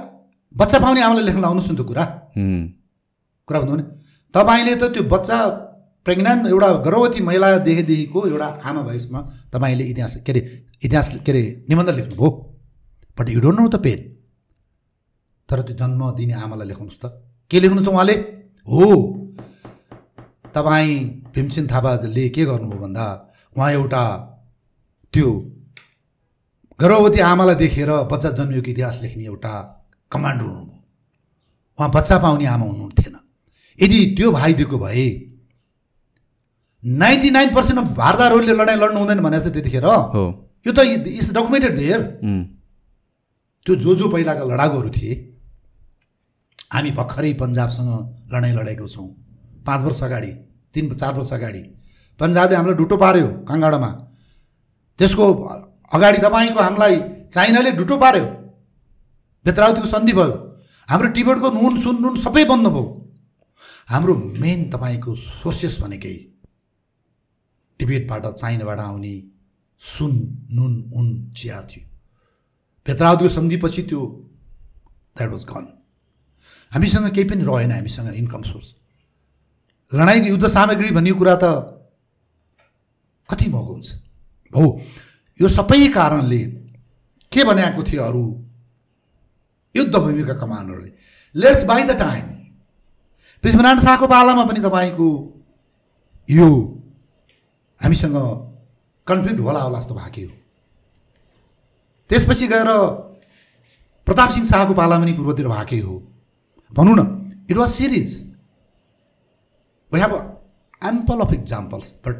बच्चा 0.54 0.78
पाउने 0.78 1.00
आमालाई 1.02 1.24
लेख्न 1.24 1.40
लाउनुहोस् 1.40 1.70
न 1.72 1.74
त्यो 1.76 1.86
कुरा 1.90 2.04
कुरा 3.48 3.58
भन्नु 3.60 3.72
भने 3.74 3.84
तपाईँले 4.34 4.74
त 4.76 4.84
त्यो 4.94 5.02
बच्चा 5.08 5.36
प्रेग्नेन्ट 6.06 6.46
एउटा 6.52 6.68
गर्भवती 6.84 7.20
महिला 7.24 7.48
देखेदेखिको 7.64 8.18
एउटा 8.28 8.48
आमा 8.68 8.82
भएसम्म 8.84 9.16
तपाईँले 9.52 9.84
इतिहास 9.92 10.14
के 10.20 10.32
अरे 10.32 10.40
इतिहास 10.84 11.08
के 11.26 11.32
अरे 11.32 11.42
निबन्ध 11.68 11.90
लेख्नुभयो। 11.90 12.28
But 13.18 13.26
you 13.30 13.40
don't 13.40 13.58
know 13.60 13.68
the 13.68 13.76
pain 13.80 14.00
तर 15.48 15.58
त्यो 15.64 15.74
जन्म 15.80 16.00
दिने 16.12 16.34
आमालाई 16.44 16.66
लेखाउनुहोस् 16.68 17.00
त। 17.00 17.04
के 17.50 17.56
लेख्नुहुन्छ 17.60 17.88
उहाँले? 17.88 18.14
हो। 18.68 18.86
तपाईँ 20.54 20.94
भीमसेन 21.34 21.66
थापाले 21.66 22.28
के 22.28 22.44
गर्नुभयो 22.44 22.78
भन्दा 22.80 23.06
उहाँ 23.56 23.70
एउटा 23.72 24.04
त्यो 25.12 25.28
गर्भवती 26.80 27.20
आमालाई 27.22 27.54
देखेर 27.54 27.90
बच्चा 28.12 28.30
जन्मिएको 28.38 28.70
इतिहास 28.70 28.98
लेख्ने 29.02 29.24
एउटा 29.24 29.54
कमान्डर 30.12 30.44
हुनुभयो। 30.44 30.80
उहाँ 31.78 31.90
बच्चा 31.90 32.18
पाउने 32.18 32.46
आमा 32.46 32.66
हुनुहुन्थेन। 32.66 33.16
यदि 33.78 33.98
त्यो 34.16 34.30
भाइ 34.32 34.54
दिएको 34.54 34.78
भए 34.78 35.06
नाइन्टी 36.84 37.30
नाइन 37.30 37.54
पर्सेन्ट 37.54 37.78
अफ 37.80 37.88
भारदारहरूले 37.96 38.54
लडाइँ 38.54 38.78
लड्नु 38.78 38.98
हुँदैन 39.00 39.20
भनेको 39.26 39.48
छ 39.48 39.52
त्यतिखेर। 39.54 39.84
हो। 39.84 40.24
यो 40.66 40.72
त 40.72 40.78
इज 41.10 41.32
डकुमेन्टेड 41.34 41.76
देयर। 41.76 42.00
त्यो 43.66 43.74
जो 43.76 43.94
जो 43.96 44.08
पहिलाका 44.08 44.44
लडाकुहरू 44.44 44.90
थिए। 44.90 45.14
हामी 46.72 46.90
भर्खरै 46.90 47.32
पन्जाबसँग 47.40 47.90
लडाइँ 48.34 48.54
लडेको 48.54 48.88
छौँ। 48.88 49.08
पाँच 49.66 49.80
वर्ष 49.84 50.02
अगाडि 50.02 50.32
तिन 50.74 50.94
चार 50.94 51.14
वर्ष 51.14 51.32
अगाडि। 51.32 51.62
पन्जाबले 52.20 52.56
हामीलाई 52.56 52.76
डुटो 52.76 52.96
पार्यो 52.96 53.26
काङ्गाडामा 53.48 53.90
त्यसको 54.98 55.24
अगाडि 55.92 56.18
तपाईँको 56.24 56.60
हामीलाई 56.60 56.96
चाइनाले 57.34 57.70
डुटो 57.78 57.96
पार्यो। 57.98 58.24
बेत्रावतीको 59.44 59.88
सन्धि 59.88 60.12
भयो। 60.12 60.32
हाम्रो 60.88 61.08
टिबेटको 61.16 61.48
नुन 61.50 61.74
सुन 61.82 61.96
नुन 62.02 62.14
सबै 62.20 62.44
बन्द 62.44 62.66
भयो। 62.74 62.84
हाम्रो 63.88 64.14
मेन 64.42 64.60
तपाईँको 64.70 65.14
सोर्सेस 65.14 65.74
भनेकै 65.82 66.16
टिबेटबाट 67.80 68.24
चाइनाबाट 68.40 68.78
आउने 68.80 69.14
सुन 69.82 70.12
नुन 70.52 70.72
उन 70.94 71.06
चिया 71.36 71.60
थियो। 71.70 71.82
बेत्रावतीको 72.86 73.30
सन्धिपछि 73.34 73.82
त्यो 73.90 74.00
द्याट 75.16 75.30
वाज 75.30 75.44
गन 75.50 75.66
हामीसँग 76.72 77.08
केही 77.14 77.28
पनि 77.28 77.44
रहेन 77.44 77.72
हामीसँग 77.72 78.14
इन्कम 78.14 78.42
सोर्स 78.42 78.68
लडाइँको 79.94 80.28
युद्ध 80.28 80.48
सामग्री 80.48 80.90
भन्ने 80.90 81.12
कुरा 81.12 81.34
त 81.42 81.44
कति 83.28 83.48
महँगो 83.50 83.72
हुन्छ। 83.72 83.90
हो 84.52 84.64
यो 85.38 85.48
सबै 85.48 85.88
कारणले 85.88 86.38
के 87.32 87.44
बनाएको 87.44 87.82
थियो 87.82 88.02
अरू? 88.02 88.24
युद्ध 89.74 89.94
भूमिका 89.96 90.34
कमान्डरले 90.34 90.90
let's 91.34 91.62
by 91.64 91.82
the 91.84 91.98
time 91.98 92.26
Prithvinarayan 93.44 93.80
शाहको 93.80 94.06
पालामा 94.06 94.44
पनि 94.44 94.60
तपाईँको 94.60 95.08
यो 96.28 96.48
हामीसँग 97.80 98.16
कन्फ्लिक्ट 99.06 99.40
होला 99.40 99.60
होला 99.60 99.78
जस्तो 99.78 99.94
भएको 99.94 100.26
हो 100.26 100.36
त्यसपछि 102.10 102.46
गएर 102.46 102.70
प्रताप 104.06 104.30
सिंह 104.30 104.46
शाहको 104.46 104.74
पाला 104.74 104.98
पनि 104.98 105.12
पूर्वतिर 105.12 105.48
भएकै 105.48 105.78
हो। 105.80 105.94
भनौँ 106.72 106.96
न 106.96 107.02
it 107.50 107.56
was 107.56 107.70
series 107.70 108.10
we 109.94 110.00
have 110.00 110.14
ample 110.82 111.18
of 111.24 111.32
examples 111.32 111.92
but 112.06 112.16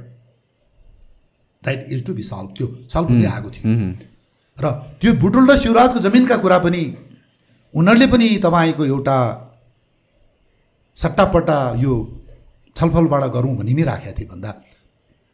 that 1.63 1.93
is 1.93 2.05
to 2.07 2.15
be 2.15 2.23
solve 2.23 2.55
त्यो 2.57 2.67
सल्भ 2.93 3.09
हुँदै 3.11 3.29
आएको 3.29 3.51
थियो। 3.51 3.69
र 4.59 4.71
त्यो 5.01 5.13
बुटुल 5.23 5.51
र 5.51 5.57
शिवराजको 5.59 5.99
जमिनका 6.01 6.37
कुरा 6.43 6.59
पनि 6.67 6.83
उनीहरूले 7.75 8.07
पनि 8.07 8.27
तपाईँको 8.45 8.85
एउटा 8.85 9.17
सट्टापट्टा 10.97 11.59
यो 11.79 11.93
छलफलबाट 12.77 13.25
गरौँ 13.35 13.55
भनि 13.57 13.75
नै 13.75 13.85
राखेका 13.85 14.13
थिए 14.19 14.29
भन्दा। 14.33 14.51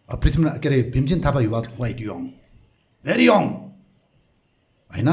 पृथ्वी 0.09 0.45
के 0.63 0.69
अरे 0.69 0.79
भीमसेन 0.95 1.21
थापा 1.25 1.41
युवा 1.41 1.61
क्वाइट 1.67 2.01
यङ 2.01 2.23
भेरी 3.05 3.27
यङ 3.27 3.45
होइन? 4.91 5.11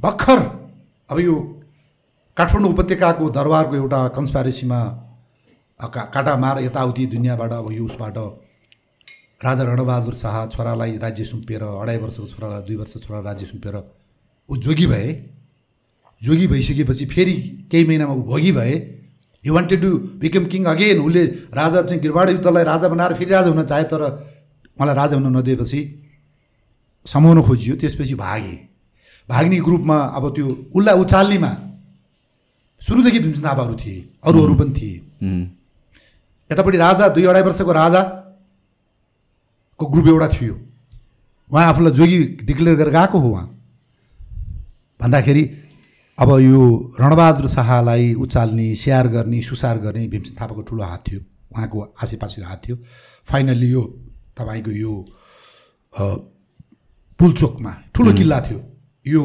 भर्खर 0.00 0.38
अब 1.10 1.18
यो 1.20 1.34
काठमाडौँ 2.36 2.70
उपत्यकाको 2.72 3.24
दरबारको 3.36 3.74
एउटा 3.76 4.00
कन्सपारेसीमा 4.16 4.80
का 5.80 6.02
काटा 6.14 6.36
मार 6.36 6.62
यताउति 6.62 7.06
दुनियाँबाट 7.06 7.52
अब 7.52 7.72
यो 7.72 7.84
उसबाट 7.84 8.16
राजा 9.44 9.62
रणबहादुर 9.62 10.14
शाह 10.14 10.46
छोरालाई 10.46 10.96
राज्य 10.98 11.24
सुम्पिएर 11.24 11.62
अढाई 11.62 11.96
वर्षको 11.96 12.26
छोरालाई 12.26 12.62
दुई 12.62 12.76
वर्ष 12.76 12.92
छोरा 12.96 13.20
राज्य 13.20 13.46
सुम्पिएर 13.46 13.76
ऊ 14.48 14.56
जोगी 14.56 14.86
भए। 14.86 15.08
जोगी 16.22 16.46
भइसकेपछि 16.46 17.06
फेरि 17.06 17.32
केही 17.70 17.84
महिनामा 17.84 18.14
ऊ 18.14 18.22
भोगी 18.22 18.52
भए। 18.52 18.74
You 19.44 19.54
wanted 19.54 19.80
to 19.82 19.90
become 20.18 20.44
king 20.46 20.64
again 20.64 21.00
उसले 21.00 21.24
राजा 21.52 21.82
चाहिँ 21.82 22.00
गिरवाड 22.02 22.30
युद्धलाई 22.30 22.64
राजा 22.64 22.88
बनाएर 22.88 23.14
फेरि 23.14 23.30
राजा 23.30 23.48
हुन 23.48 23.64
चाहे 23.64 23.84
तर 23.84 24.02
उहाँलाई 24.02 24.94
राजा 24.96 25.16
हुन 25.16 25.36
नदिएपछि 25.36 25.80
समाउन 27.06 27.42
खोजियो। 27.42 27.76
त्यसपछि 27.76 28.14
भागे। 28.14 28.56
भाग्ने 29.28 29.60
ग्रुपमा 29.60 29.98
अब 30.16 30.24
त्यो 30.34 30.46
उसलाई 30.74 30.98
उचाल्नेमा 31.00 31.52
सुरुदेखि 32.82 33.18
भीमसेन 33.18 33.44
थापाहरू 33.44 33.74
थिए। 33.76 33.98
अरू 34.24 34.42
अरू 34.44 34.54
पनि 34.54 34.72
थिए। 34.72 34.96
यतापट्टि 36.50 36.78
राजा 36.78 37.08
दुई 37.08 37.24
अढाई 37.26 37.42
वर्षको 37.42 37.72
राजाको 37.72 39.86
ग्रुप 39.86 40.06
एउटा 40.06 40.28
थियो। 40.28 40.54
उहाँ 41.50 41.66
आफूलाई 41.68 41.92
जोगी 41.92 42.24
डिक्लेयर 42.42 42.76
गरेर 42.76 42.92
गएको 42.92 43.18
हो 43.18 43.30
उहाँ। 43.30 43.46
भन्दाखेरि 45.00 45.42
अब 46.18 46.30
यो 46.40 46.94
रणबहादुर 47.00 47.48
शाहलाई 47.48 48.14
उचाल्ने 48.16 48.74
स्याहार 48.74 49.08
गर्ने 49.08 49.42
सुसार 49.42 49.78
गर्ने 49.78 50.06
भीमसेन 50.08 50.36
थापाको 50.40 50.62
ठुलो 50.68 50.82
हात 50.82 51.02
थियो। 51.06 51.20
उहाँको 51.52 51.80
आसेपासेको 52.02 52.46
हात 52.48 52.62
थियो। 52.66 52.76
फाइनल्ली 53.26 53.70
यो 53.72 53.82
तपाईँको 54.38 54.70
यो 54.70 54.92
पुलचोकमा 57.20 57.72
ठुलो 57.94 58.12
किल्ला 58.12 58.40
थियो। 58.46 58.60
यो 59.06 59.22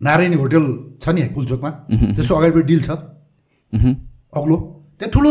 नारायणी 0.00 0.36
होटल 0.36 0.64
छ 1.02 1.08
नि 1.08 1.22
पुलचोकमा। 1.34 1.70
त्यसको 2.16 2.34
अगाडिपट्टि 2.34 2.66
डिल 2.68 2.80
छ। 2.82 2.90
अग्लो। 4.34 4.56
त्यहाँ 4.98 5.10
ठुलो 5.14 5.30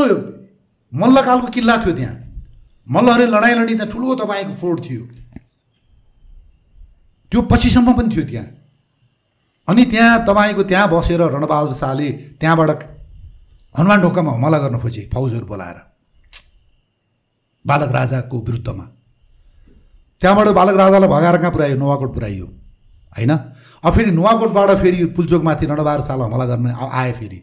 मल्लकालको 0.93 1.47
किल्ला 1.47 1.75
थियो 1.77 1.95
त्यहाँ। 1.95 2.15
मल्लहरूले 2.87 3.31
लडाइँ 3.31 3.55
लडी 3.55 3.73
त्यहाँ 3.75 3.91
ठुलो 3.91 4.15
तपाईँको 4.15 4.53
फोर्ट 4.53 4.79
थियो। 4.89 5.03
त्यो 7.31 7.41
पछिसम्म 7.41 7.93
पनि 7.93 8.15
थियो 8.15 8.23
त्यहाँ। 8.23 8.47
अनि 9.67 9.85
त्यहाँ 9.85 10.25
तपाईँको 10.25 10.63
त्यहाँ 10.63 10.87
बसेर 10.89 11.21
रणबहादुर 11.21 11.73
शाहले 11.73 12.11
त्यहाँबाट 12.39 12.69
हनुमान 13.75 14.01
ढोकामा 14.01 14.31
हमला 14.31 14.57
गर्न 14.57 14.79
खोजे 14.79 15.09
फौजहरू 15.13 15.45
बोलाएर। 15.45 15.77
बालक 17.65 17.91
राजाको 17.91 18.37
विरुद्धमा। 18.39 18.85
त्यहाँबाट 20.21 20.47
बालक 20.49 20.75
राजालाई 20.77 21.09
भगाएर 21.09 21.37
कहाँ 21.37 21.51
पुऱ्यायो? 21.51 21.75
नुवाकोट 21.77 22.13
पुऱ्याइयो। 22.13 22.45
होइन? 23.17 23.31
अब 23.83 23.93
फेरि 23.93 24.11
नुवाकोटबाट 24.11 24.69
फेरि 24.77 25.05
पुलचोकमाथि 25.05 25.65
रणबहादुर 25.65 26.05
शाहलाई 26.07 26.27
हमला 26.29 26.45
गर्न 26.45 26.65
आए 26.71 27.11
फेरि। 27.11 27.39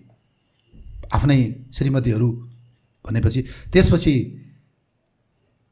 आफ्नै 1.12 1.38
श्रीमतीहरू 1.72 2.28
भनेपछि 3.04 3.42
त्यसपछि 3.72 4.14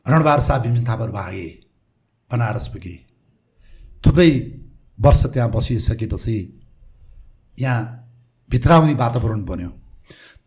रणबहादुर 0.07 0.45
शाह 0.45 0.59
भीमसेन 0.59 0.87
थापाहरू 0.87 1.13
भागे 1.13 1.47
बनारस 2.31 2.67
पुगे। 2.69 2.95
थुप्रै 4.07 4.31
वर्ष 4.99 5.25
त्यहाँ 5.27 5.51
बसिसकेपछि 5.51 6.37
यहाँ 7.59 7.81
भित्राउने 8.51 8.95
वातावरण 8.95 9.45
बन्यो। 9.45 9.71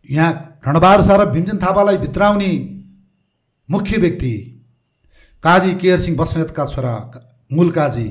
यहाँ 0.08 0.32
रणबहादुर 0.66 1.06
शाह 1.06 1.16
र 1.16 1.24
भीमसेन 1.30 1.58
थापालाई 1.58 1.96
भित्राउने 1.98 2.50
मुख्य 3.68 3.98
व्यक्ति 3.98 4.34
काजी 5.44 5.74
केयर 5.74 6.00
सिंह 6.00 6.16
बस्नेतका 6.16 6.66
छोरा 6.66 6.94
मूल 7.52 7.70
काजी 7.70 8.08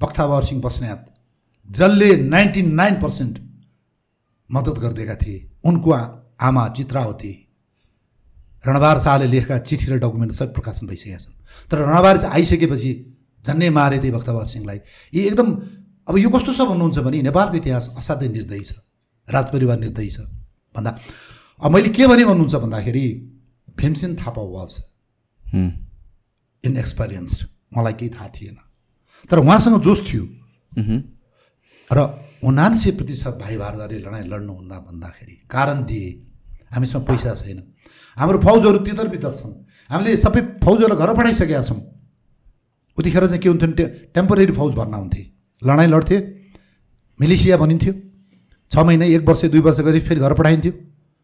बख्तावर 0.00 0.44
सिंह 0.44 0.60
बस्नेत 0.60 1.04
जसले 1.68 2.14
नाइन्टी 2.16 2.62
नाइन 2.62 2.94
पर्सेन्ट 3.00 3.38
मद्दत 4.50 4.78
गरिदिएका 4.80 5.14
थिए। 5.14 5.38
उनको 5.64 5.90
आमा 6.40 6.68
चित्रावती 6.68 7.32
रणबहादुर 8.64 9.02
शाहले 9.02 9.26
लेखेका 9.32 9.56
चिठी 9.68 9.86
र 9.90 9.98
डकुमेन्ट 10.04 10.32
सबै 10.32 10.52
प्रकाशन 10.52 10.86
भइसकेका 10.86 11.18
छन्। 11.18 11.34
तर 11.70 11.76
रणबहादुर 11.80 12.20
चाहिँ 12.22 12.34
आइसकेपछि 12.34 12.90
झन्डै 13.44 13.68
मारे 13.70 13.98
त्यही 13.98 14.12
भक्तबहादुर 14.16 14.50
सिंहलाई। 14.52 14.78
यी 15.12 15.20
एकदम 15.32 15.48
अब 16.08 16.14
यो 16.18 16.28
कस्तो 16.28 16.52
छ 16.52 16.60
भन्नुहुन्छ 16.68 16.98
भने 17.06 17.22
नेपालको 17.22 17.56
इतिहास 17.56 17.84
असाध्यै 17.96 18.28
निर्दयी 18.36 18.64
छ 18.68 18.72
राजपरिवार 19.28 19.78
निर्दयी 19.78 20.10
छ 20.10 20.18
भन्दा। 20.74 20.90
अब 21.62 21.70
मैले 21.72 21.88
के 21.88 22.06
भने 22.06 22.24
भन्नुहुन्छ 22.24 22.54
भन्दाखेरि 22.64 23.04
भीमसेन 23.78 24.16
थापा 24.20 24.42
वाज 24.42 24.72
इनएक्सपिरियन्स्ड 26.64 27.38
मलाई 27.76 27.92
केही 27.96 28.10
थाहा 28.12 28.28
थिएन। 28.36 28.56
तर 29.30 29.38
उहाँसँग 29.38 29.80
जोस 29.80 30.00
थियो। 30.08 30.24
र 31.90 31.98
उनान्से 32.44 32.90
प्रतिशत 32.98 33.34
भाइ 33.40 33.56
भारदारले 33.56 33.98
लडाइँ 34.00 34.28
लड्नुभन्दा 34.28 34.76
भन्दाखेरि 34.88 35.34
कारण 35.48 35.84
दिए। 35.84 36.08
हामीसँग 36.72 37.04
पैसा 37.06 37.34
छैन। 37.34 37.58
हाम्रो 38.20 38.38
फौजहरू 38.38 38.78
तितर 38.84 39.08
बितर 39.08 39.32
छन्। 39.32 39.52
हामीले 39.90 40.16
सबै 40.16 40.40
फौजहरूलाई 40.60 40.98
घर 41.00 41.10
पठाइसकेका 41.16 41.62
छौँ। 41.62 41.80
उतिखेर 42.98 43.26
चाहिँ 43.26 43.40
के 43.40 43.48
हुन्थ्यो 43.48 43.68
भने 43.68 43.84
टेम्पोरेरी 44.14 44.52
फौज 44.52 44.72
भर्ना 44.76 44.96
हुन्थे। 44.96 45.22
लडाइँ 45.62 45.88
लड्थे। 45.88 46.16
मिलिसिया 47.20 47.56
भनिन्थ्यो। 47.56 47.92
छ 48.70 48.74
महिना 48.78 49.04
एक 49.16 49.22
वर्ष 49.28 49.44
दुई 49.52 49.60
वर्ष 49.60 49.80
गरी 49.80 50.00
फेरि 50.06 50.20
घर 50.20 50.34
पठाइन्थ्यो। 50.36 50.72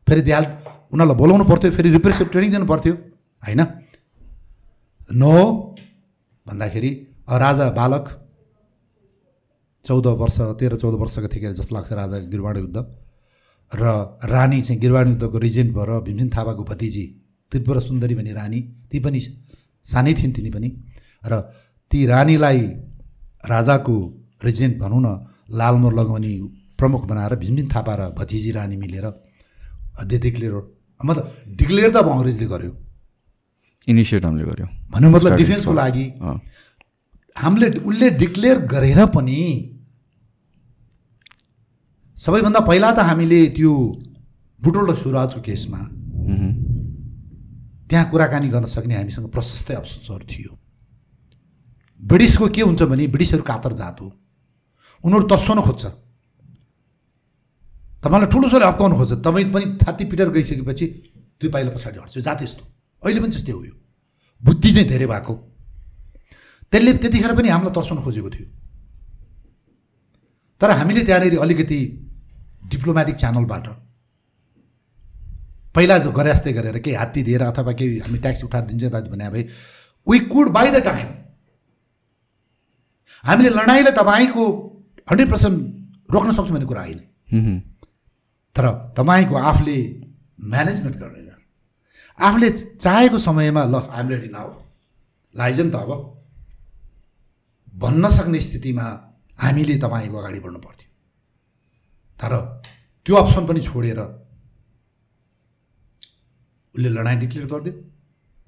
फेरि 0.07 0.23
देहाल 0.29 0.45
उनीहरूलाई 0.93 1.17
बोलाउनु 1.17 1.45
पर्थ्यो। 1.45 1.71
फेरि 1.71 1.89
रिप्रेसिभ 1.93 2.27
ट्रेनिङ 2.33 2.51
दिनु 2.51 2.67
पर्थ्यो। 2.67 2.95
होइन? 3.43 3.61
नो 5.13 5.33
भन्दाखेरि 6.47 6.91
राजा 7.43 7.67
बालक 7.77 8.05
चौध 9.85 10.07
वर्ष 10.21 10.39
तेह्र 10.59 10.77
चौध 10.77 10.95
वर्षका 11.01 11.29
थिएँ 11.29 11.53
जस्तो 11.53 11.75
लाग्छ 11.75 11.93
राजा 11.93 12.19
गिरवाण 12.33 12.57
युद्ध 12.59 12.77
र 13.73 13.85
रानी 14.25 14.63
चाहिँ 14.63 14.81
गिरवाण 14.81 15.09
युद्धको 15.09 15.39
रिजेन्ट 15.39 15.71
भएर 15.75 15.91
भीमसेन 16.07 16.31
थापाको 16.37 16.63
भतिजी 16.65 17.05
त्रिपुरा 17.53 17.81
सुन्दरी 17.81 18.15
भन्ने 18.15 18.33
रानी 18.33 18.61
ती 18.91 18.99
पनि 19.01 19.21
सानै 19.87 20.13
थिइन् 20.15 20.35
तिनी 20.35 20.51
पनि। 20.51 20.69
र 21.23 21.33
ती 21.91 21.99
रानीलाई 22.07 22.61
राजाको 23.45 23.97
रिजेन्ट 24.45 24.79
भनौँ 24.79 25.01
न 25.03 25.09
लालमोर 25.59 25.93
लगाउने 25.95 26.33
प्रमुख 26.79 27.03
बनाएर 27.11 27.35
भीमसेन 27.43 27.69
थापा 27.75 27.95
र 27.95 28.03
भतिजी 28.19 28.51
रानी 28.53 28.77
मिलेर 28.77 29.07
दे 30.07 30.17
डिक्लेयर 30.19 30.55
मतलब 31.01 31.25
डिक्लेयर 31.59 31.91
त 31.91 31.97
अब 31.97 32.09
अङ्ग्रेजले 32.09 32.47
गर्यो। 32.47 32.73
इनिसिएट 33.89 34.25
हामीले 34.25 34.45
गऱ्यौँ 34.45 34.71
भन्नु 34.93 35.11
मतलब 35.11 35.37
डिफेन्सको 35.37 35.73
लागि। 35.73 36.05
हामीले 37.37 37.67
उसले 37.81 38.07
डिक्लेयर 38.23 38.59
गरेर 38.73 39.01
पनि 39.15 39.39
सबैभन्दा 42.27 42.61
पहिला 42.61 42.91
त 42.91 42.99
हामीले 43.07 43.41
त्यो 43.55 43.73
बुटोल 44.59 44.91
र 44.91 44.95
सुराजको 44.99 45.41
केसमा। 45.47 45.79
त्यहाँ 47.87 48.11
कुराकानी 48.11 48.49
गर्न 48.51 48.67
सक्ने 48.67 48.95
हामीसँग 48.99 49.31
प्रशस्तै 49.31 49.75
अप्सन्सहरू 49.75 50.27
थियो। 50.27 50.51
ब्रिटिसको 52.03 52.49
के 52.51 52.63
हुन्छ 52.67 52.83
भने 52.83 53.07
ब्रिटिसहरू 53.07 53.43
कातर 53.47 53.73
जात 53.79 54.01
हो। 54.01 54.11
उनीहरू 55.07 55.27
तस्वाउन 55.31 55.61
खोज्छ। 55.63 55.85
तपाईँलाई 58.03 58.27
ठुलो 58.27 58.49
सोले 58.51 58.67
हप्काउनु 58.67 58.95
खोज्छ। 58.97 59.13
तपाईँ 59.23 59.47
पनि 59.55 59.67
छाती 59.79 60.05
पिटेर 60.11 60.29
गइसकेपछि 60.35 60.87
दुई 61.39 61.51
पाइला 61.55 61.71
पछाडि 61.71 61.99
हट्छ। 62.03 62.19
जात 62.19 62.43
यस्तो। 62.43 62.65
अहिले 63.07 63.21
पनि 63.23 63.31
त्यस्तै 63.31 63.53
हो 63.55 63.63
यो। 63.71 63.75
बुद्धि 64.43 64.71
चाहिँ 64.75 64.89
धेरै 64.89 65.07
भएको। 65.07 65.35
त्यसले 66.75 66.93
त्यतिखेर 66.93 67.33
पनि 67.39 67.49
हामीलाई 67.55 67.75
तर्साउन 67.75 68.03
खोजेको 68.03 68.31
थियो। 68.35 68.47
तर 70.61 70.71
हामीले 70.71 71.03
त्यहाँनिर 71.07 71.39
अलिकति 71.39 71.79
डिप्लोमेटिक 72.71 73.17
च्यानलबाट 73.17 73.67
पहिला 75.75 75.97
जो 75.99 76.11
गरे 76.19 76.33
जस्तै 76.33 76.53
गरेर 76.53 76.79
केही 76.81 76.97
हात्ती 76.97 77.23
दिएर 77.23 77.43
अथवा 77.45 77.73
केही 77.79 77.99
हामी 77.99 78.19
ट्याक्स 78.19 78.45
उठाएर 78.45 78.65
दिन्छ 78.67 78.85
दाजु 78.95 79.11
भने 79.13 79.29
भए 79.31 79.43
we 80.07 80.19
could 80.33 80.49
by 80.57 80.71
the 80.71 80.83
time 80.85 81.09
हामीले 83.25 83.51
लडाइँलाई 83.51 83.93
तपाईँको 84.01 84.45
हन्ड्रेड 85.11 85.31
पर्सेन्ट 85.31 85.57
रोक्न 86.15 86.33
सक्छौँ 86.33 86.55
भन्ने 86.55 86.67
कुरा 86.67 86.83
होइन। 86.83 87.01
तर 88.57 88.67
तपाईँको 88.99 89.35
आफूले 89.51 89.79
म्यानेजमेन्ट 90.53 90.97
गरेर 90.97 91.25
आफूले 92.19 92.49
चाहेको 92.51 93.19
समयमा 93.21 93.63
ल 93.65 93.75
आइम 93.93 94.09
रेडी 94.09 94.29
नाउ 94.29 94.49
लाइज 95.35 95.61
नि 95.61 95.71
त 95.71 95.77
अब। 95.77 95.91
भन्न 97.75 98.05
सक्ने 98.11 98.41
स्थितिमा 98.41 98.87
हामीले 99.39 99.77
तपाईँको 99.85 100.17
अगाडि 100.19 100.41
बढ्नु 100.41 100.59
पर्थ्यो। 100.59 100.86
तर 102.21 102.33
त्यो 103.07 103.15
अप्सन 103.17 103.47
पनि 103.47 103.61
छोडेर 103.63 103.99
उसले 106.75 106.89
लडाइँ 106.89 107.19
डिक्लेयर 107.19 107.47
गरिदियो। 107.47 107.75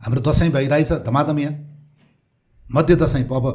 हाम्रो 0.01 0.21
दसैँ 0.21 0.51
भइरहेछ 0.53 0.93
धमाधम 1.05 1.39
यहाँ। 1.39 1.55
मध्य 2.67 2.95
दसैँ 2.97 3.25
अब 3.25 3.47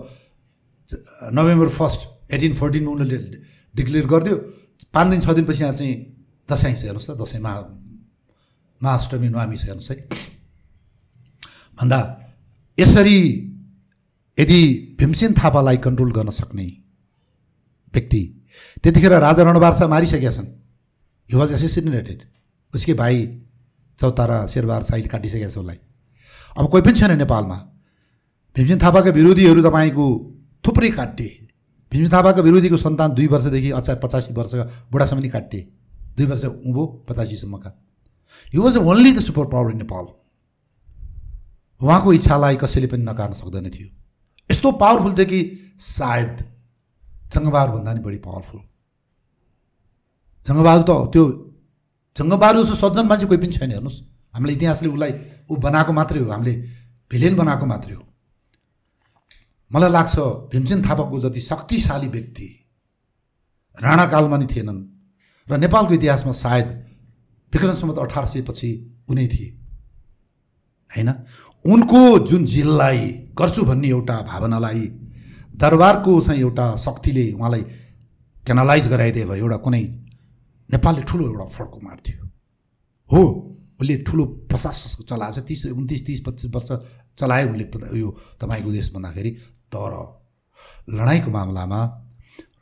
नोभेम्बर 1.33 1.69
फर्स्ट 1.69 2.33
एटिन 2.33 2.53
फोर्टिनमा 2.53 2.91
उनीहरूले 2.91 3.37
डिक्लेयर 3.75 4.05
गरिदियो। 4.05 4.37
पाँच 4.93 5.07
दिन 5.09 5.19
छ 5.21 5.29
दिनपछि 5.33 5.61
यहाँ 5.63 5.73
चाहिँ 5.73 5.95
दसैँ 6.49 6.73
छ 6.75 6.83
हेर्नुहोस् 6.83 7.09
त 7.09 7.11
दसैँ 7.21 7.41
महा 7.41 7.59
महाअष्टमी 8.81 9.29
नवमी 9.29 9.57
छ 9.57 9.63
हेर्नुहोस् 9.65 9.91
है। 9.91 9.97
भन्दा 11.77 11.99
यसरी 12.77 13.17
यदि 14.37 14.61
भीमसेन 14.99 15.33
थापालाई 15.33 15.77
कन्ट्रोल 15.85 16.11
गर्न 16.11 16.29
सक्ने 16.33 16.65
व्यक्ति 17.93 18.21
त्यतिखेर 18.83 19.13
राजा 19.19 19.43
रणबारसा 19.43 19.87
मारिसकेका 19.87 20.31
छन्। 20.31 20.47
हि 21.29 21.35
वाज 21.37 21.51
एसेसिनेटेड 21.53 22.19
उसकै 22.73 22.93
भाइ 22.93 23.15
चौतारा 23.99 24.37
शेरबहार 24.47 24.83
साइल 24.83 25.07
काटिसकेका 25.07 25.49
छ 25.49 25.57
उसलाई। 25.57 25.79
अब 26.57 26.65
कोही 26.69 26.81
पनि 26.83 26.93
छैन 26.93 27.17
नेपालमा। 27.17 27.57
भीमसेन 28.55 28.79
थापाका 28.79 29.11
विरोधीहरू 29.11 29.61
तपाईँको 29.61 30.05
थुप्रै 30.63 30.89
काटे 30.91 31.29
भीमसेन 31.91 32.11
थापाका 32.13 32.41
विरोधीको 32.41 32.77
सन्तान 32.77 33.13
दुई 33.13 33.27
वर्षदेखि 33.27 33.69
अचार 33.73 33.95
पचासी 34.03 34.33
वर्षका 34.33 34.63
बुढासम्म 34.91 35.21
नि 35.21 35.29
काटे 35.29 35.59
दुई 36.17 36.25
वर्ष 36.25 36.43
उँभो 36.45 36.85
पचासीसम्मका। 37.09 37.69
He 38.53 38.59
was 38.59 38.77
only 38.77 39.11
the 39.11 39.19
super 39.21 39.45
power 39.47 39.71
in 39.71 39.77
Nepal 39.77 40.05
उहाँको 41.81 42.13
इच्छालाई 42.13 42.55
कसैले 42.55 42.87
पनि 42.87 43.03
नकार्न 43.03 43.33
सक्दैन 43.33 43.69
थियो। 43.69 43.87
यस्तो 44.49 44.71
पावरफुल 44.73 45.13
थियो 45.13 45.25
कि 45.25 45.39
सायद 45.79 46.33
जङ्गबहादुरभन्दा 47.33 47.91
नि 47.93 48.01
बढी 48.05 48.19
पावरफुल 48.27 48.59
जङ्गबहादुर 50.45 50.85
त 50.89 50.91
त्यो 51.13 51.23
जङ्गबहादुर 52.15 52.63
जस्तो 52.63 52.75
सज्जन 52.83 53.05
मान्छे 53.09 53.25
कोही 53.25 53.39
पनि 53.43 53.53
छैन 53.57 53.71
हेर्नुहोस्। 53.71 53.97
हामीले 54.33 54.53
इतिहासले 54.53 54.89
उसलाई 54.89 55.11
ऊ 55.49 55.53
बनाएको 55.65 55.91
मात्रै 55.93 56.19
हो 56.19 56.29
हामीले 56.31 56.53
भिलेन 57.11 57.33
बनाएको 57.35 57.65
मात्रै 57.65 57.93
हो। 57.95 58.03
मलाई 59.71 59.91
लाग्छ 59.97 60.15
भीमसेन 60.51 60.79
थापाको 60.81 61.15
जति 61.19 61.41
शक्तिशाली 61.41 62.07
व्यक्ति 62.07 62.47
राणाकालमा 63.77 64.37
नि 64.37 64.45
थिएनन्। 64.45 64.79
र 65.47 65.51
नेपालको 65.57 65.93
इतिहासमा 65.93 66.31
सायद 66.31 66.67
विक्रम 67.53 67.75
सम्मत 67.75 67.97
अठार 67.99 68.25
सय 68.25 68.41
पछि 68.41 68.69
उनै 69.09 69.27
थिए। 69.27 69.49
होइन? 70.91 71.09
उनको 71.65 72.01
जुन 72.29 72.45
जिललाई 72.45 72.99
गर्छु 73.37 73.61
भन्ने 73.65 73.87
एउटा 73.87 74.15
भावनालाई 74.21 74.81
दरबारको 75.55 76.21
चाहिँ 76.21 76.39
एउटा 76.41 76.75
शक्तिले 76.75 77.31
उहाँलाई 77.31 77.61
क्यानलाइज 78.45 78.87
गराइदिए 78.87 79.25
भए 79.25 79.37
एउटा 79.37 79.57
कुनै 79.57 79.81
नेपालले 80.73 81.01
ठुलो 81.01 81.25
एउटा 81.25 81.45
फड्को 81.45 81.79
मार्थ्यो 81.83 82.25
हो 83.11 83.49
उसले 83.81 83.97
ठुलो 83.97 84.25
प्रशासन 84.25 85.03
चलाएको 85.03 85.41
छ 85.41 85.45
तिस 85.45 85.65
उन्तिस 85.65 86.05
तिस 86.05 86.21
पच्चिस 86.21 86.51
वर्ष 86.51 86.71
चलायो 87.19 87.47
प्रधा- 87.53 87.95
यो 87.95 88.17
तपाईँको 88.41 88.71
देश 88.71 88.93
भन्दाखेरि। 88.93 89.31
तर 89.75 90.21
लडाइँको 90.89 91.31
मामलामा 91.31 92.05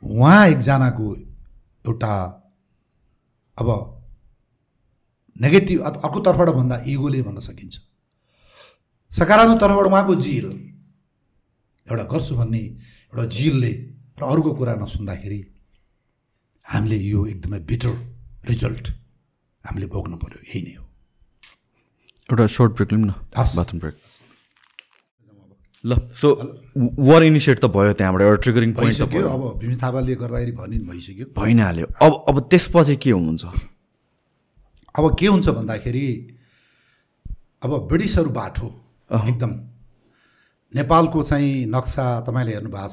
उहाँ 0.02 0.48
एकजनाको 0.48 1.16
एउटा 1.86 2.14
अब 3.58 3.68
नेगेटिभ 5.40 5.80
अ- 5.80 6.04
अर्को 6.04 6.20
तर्फबाट 6.20 6.48
भन्दा 6.48 6.84
इगोले 6.86 7.22
भन्न 7.22 7.40
सकिन्छ। 7.40 7.78
सकारात्मक 9.18 9.60
तर्फबाट 9.60 9.86
उहाँको 9.86 10.14
जिल। 10.14 10.71
एउटा 11.90 12.04
गर्छु 12.12 12.32
भन्ने 12.36 12.62
एउटा 13.12 13.24
जिलले 13.36 13.72
र 14.18 14.22
अरूको 14.22 14.50
कुरा 14.58 14.74
नसुन्दाखेरि 14.82 15.40
हामीले 16.66 16.98
यो 17.12 17.20
एकदमै 17.32 17.58
बिटर 17.70 17.94
रिजल्ट 18.50 18.84
हामीले 19.64 19.86
भोग्नु 19.94 20.16
पऱ्यो 20.22 20.40
यही 20.46 20.60
नै 20.62 20.74
हो। 20.78 20.84
एउटा 22.30 22.46
सर्ट 22.56 22.70
ब्रेक 22.76 22.92
लिउँ 22.92 23.06
न। 23.06 23.12
बाथरुम 23.34 23.78
ब्रेक 23.82 23.96
ल 25.84 25.98
सो 26.14 26.28
वार 27.08 27.22
इनिसिएट 27.24 27.58
त 27.58 27.66
भयो 27.74 27.92
त्यहाँबाट 27.98 28.22
एउटा 28.22 28.40
ट्रिगरिङ 28.42 28.70
पोइन्ट 28.78 28.98
त 28.98 29.04
भयो। 29.10 29.26
अब 29.26 29.42
भीम 29.58 29.72
थापाले 29.82 30.14
गर्दाखेरि 30.22 30.52
भनि 30.60 30.78
भइसक्यो। 30.86 31.26
भइ 31.34 31.52
नै 31.58 31.62
हाल्यो 31.62 31.86
अब 32.06 32.12
अब 32.28 32.36
त्यसपछि 32.50 32.96
के 33.02 33.10
हुन्छ 33.10 33.44
अब 34.94 35.04
के 35.18 35.26
हुन्छ 35.26 35.48
भन्दाखेरि 35.58 36.06
अब 37.66 37.70
ब्रिटिसहरू 37.90 38.30
बाठो 38.30 38.68
एकदम 39.10 39.52
नेपालको 40.74 41.22
चाहिँ 41.22 41.66
नक्सा 41.68 42.04
तपाईँले 42.26 42.52
हेर्नु 42.52 42.70
भएको 42.70 42.88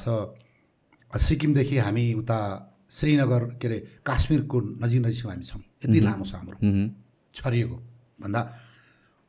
छ 1.12 1.20
सिक्किमदेखि 1.28 1.78
हामी 1.78 2.06
उता 2.22 2.40
श्रीनगर 2.90 3.44
के 3.62 3.68
अरे 3.68 3.78
काश्मीरको 4.06 4.58
नजिक 4.84 5.02
नजिकमा 5.06 5.32
हामी 5.32 5.46
छौँ। 5.46 5.62
यति 5.86 6.00
लामो 6.00 6.26
छ 6.26 6.34
हाम्रो। 6.36 6.58
छरिएको 7.36 7.78
भन्दा 8.22 8.42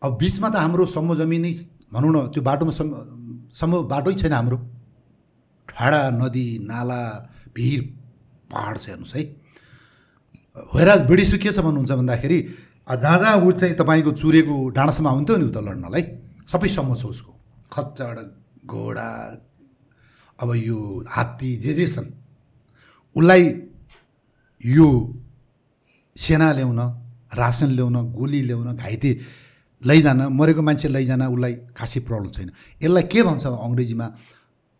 अब 0.02 0.16
बिचमा 0.18 0.48
त 0.48 0.56
हाम्रो 0.56 0.86
सम्म 0.86 1.14
जमिनै 1.20 1.52
भनौँ 1.92 2.10
न 2.10 2.16
त्यो 2.32 2.42
बाटोमा 2.42 2.72
सम्म 2.72 2.92
सम्म 3.52 3.72
बाटै 3.92 4.14
छैन 4.16 4.32
हाम्रो। 4.32 4.58
ठाडा 5.68 6.00
नदी 6.10 6.46
नाला 6.66 7.00
भिर 7.54 7.80
पहाड 8.50 8.74
छ 8.78 8.84
हेर्नुहोस् 8.88 9.14
है। 9.16 9.22
होइराज 10.74 11.00
ब्रिटिस 11.06 11.32
के 11.38 11.50
छ 11.52 11.58
भन्नुहुन्छ 11.60 11.92
भन्दाखेरि 11.92 12.38
जहाँ 12.90 13.18
जहाँ 13.20 13.36
ऊ 13.46 13.52
चाहिँ 13.52 13.74
तपाईँको 13.76 14.12
चुरेको 14.18 14.54
डाँडासम्म 14.74 15.08
आउँथ्यो 15.08 15.36
नि 15.36 15.44
उता 15.46 15.60
लड्नलाई 15.60 16.02
सबै 16.50 16.68
सम्म 16.68 16.94
छ 16.94 17.04
उसको। 17.06 17.32
खच्चड 17.72 18.16
घोडा 18.66 19.08
अब 20.38 20.54
यो 20.54 20.78
हात्ती 21.08 21.50
जे 21.64 21.72
जे 21.74 21.86
छन् 21.88 22.10
उसलाई 23.16 23.42
यो 24.64 24.88
सेना 26.16 26.52
ल्याउन 26.52 26.80
रासन 27.40 27.70
ल्याउन 27.78 27.96
गोली 28.12 28.40
ल्याउन 28.48 28.76
घाइते 28.76 29.10
लैजान 29.82 30.20
मरेको 30.38 30.62
मान्छे 30.62 30.88
लैजान 30.88 31.22
उसलाई 31.34 31.54
खासै 31.76 32.00
प्रब्लम 32.08 32.30
छैन। 32.36 32.50
यसलाई 32.82 33.02
के 33.12 33.20
भन्छ 33.22 33.46
अङ्ग्रेजीमा 33.46 34.06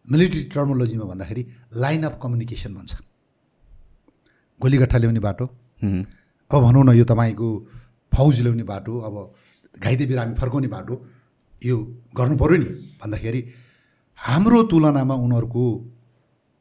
मिलिट्री 0.06 0.42
टर्मोलोजीमा 0.52 1.04
भन्दाखेरि 1.12 1.42
लाइन 1.82 2.02
अफ 2.04 2.14
कम्युनिकेसन 2.22 2.74
भन्छ। 2.74 2.92
गोलीगट्ठा 4.60 4.98
ल्याउने 4.98 5.20
बाटो। 5.20 5.44
अब 6.50 6.60
भनौँ 6.64 6.84
न 6.84 6.90
यो 7.00 7.04
तपाईँको 7.08 7.48
फौज 8.12 8.40
ल्याउने 8.44 8.64
बाटो 8.72 8.92
अब 9.08 9.14
घाइते 9.80 10.04
बिरामी 10.10 10.34
फर्काउने 10.40 10.68
बाटो 10.68 10.94
यो 11.62 11.76
गर्नु 12.18 12.36
पऱ्यो 12.36 12.56
नि। 12.60 12.68
भन्दाखेरि 13.00 13.40
हाम्रो 14.20 14.62
तुलनामा 14.70 15.14
उनीहरूको 15.16 15.64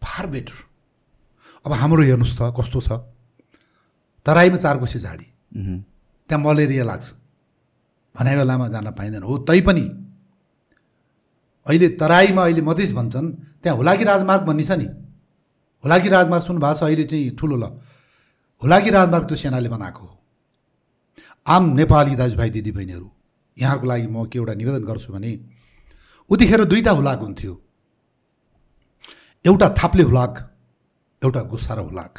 फार 0.02 0.28
बेटर। 0.28 0.58
अब 1.66 1.72
हाम्रो 1.74 2.02
हेर्नुहोस् 2.04 2.38
त 2.40 2.42
कस्तो 2.58 2.80
छ? 2.80 2.90
तराईमा 4.26 4.58
चार 4.58 4.78
कोसे 4.80 5.00
झाडी। 5.00 5.28
त्यहाँ 6.30 6.44
मलेरिया 6.44 6.84
लाग्छ। 6.84 7.08
भनाइ 8.16 8.36
बेलामा 8.36 8.68
जान 8.68 8.88
पाइँदैन। 8.96 9.24
हो 9.24 9.38
तैपनि 9.44 9.86
अहिले 11.68 11.88
तराईमा 12.00 12.44
अहिले 12.44 12.62
मधेस 12.62 12.92
भन्छन् 12.94 13.28
त्यहाँ 13.62 13.78
हुलाकी 13.78 14.04
राजमार्ग 14.04 14.44
भन्ने 14.48 14.64
छ 14.64 14.72
नि। 14.80 14.88
हुलाकी 15.84 16.10
राजमार्ग 16.10 16.44
सुन्नु 16.44 16.62
भएको 16.64 16.80
छ? 16.80 16.84
अहिले 16.84 17.04
चाहिँ 17.06 17.36
ठुलो 17.36 17.56
ल। 17.56 17.66
हुलाकी 18.62 18.90
राजमार्ग 18.90 19.26
त्यो 19.28 19.36
सेनाले 19.36 19.70
बनाएको 19.70 20.02
हो। 20.02 20.16
आम 21.48 21.64
नेपाली 21.76 22.16
दाजुभाइ 22.16 22.50
दिदीबहिनीहरू 22.50 23.08
यहाँहरूको 23.58 23.88
लागि 23.88 24.08
म 24.08 24.26
के 24.32 24.40
एउटा 24.40 24.54
निवेदन 24.56 24.84
गर्छु 24.88 25.14
भने 25.14 25.32
उतिखेर 26.30 26.64
दुईवटा 26.66 26.92
हुलाक 26.92 27.20
हुन्थ्यो। 27.20 27.54
एउटा 29.46 29.68
थाप्ले 29.80 30.04
हुलाक 30.04 30.34
एउटा 31.22 31.42
गुस्सारो 31.52 31.84
हुलाक। 31.84 32.14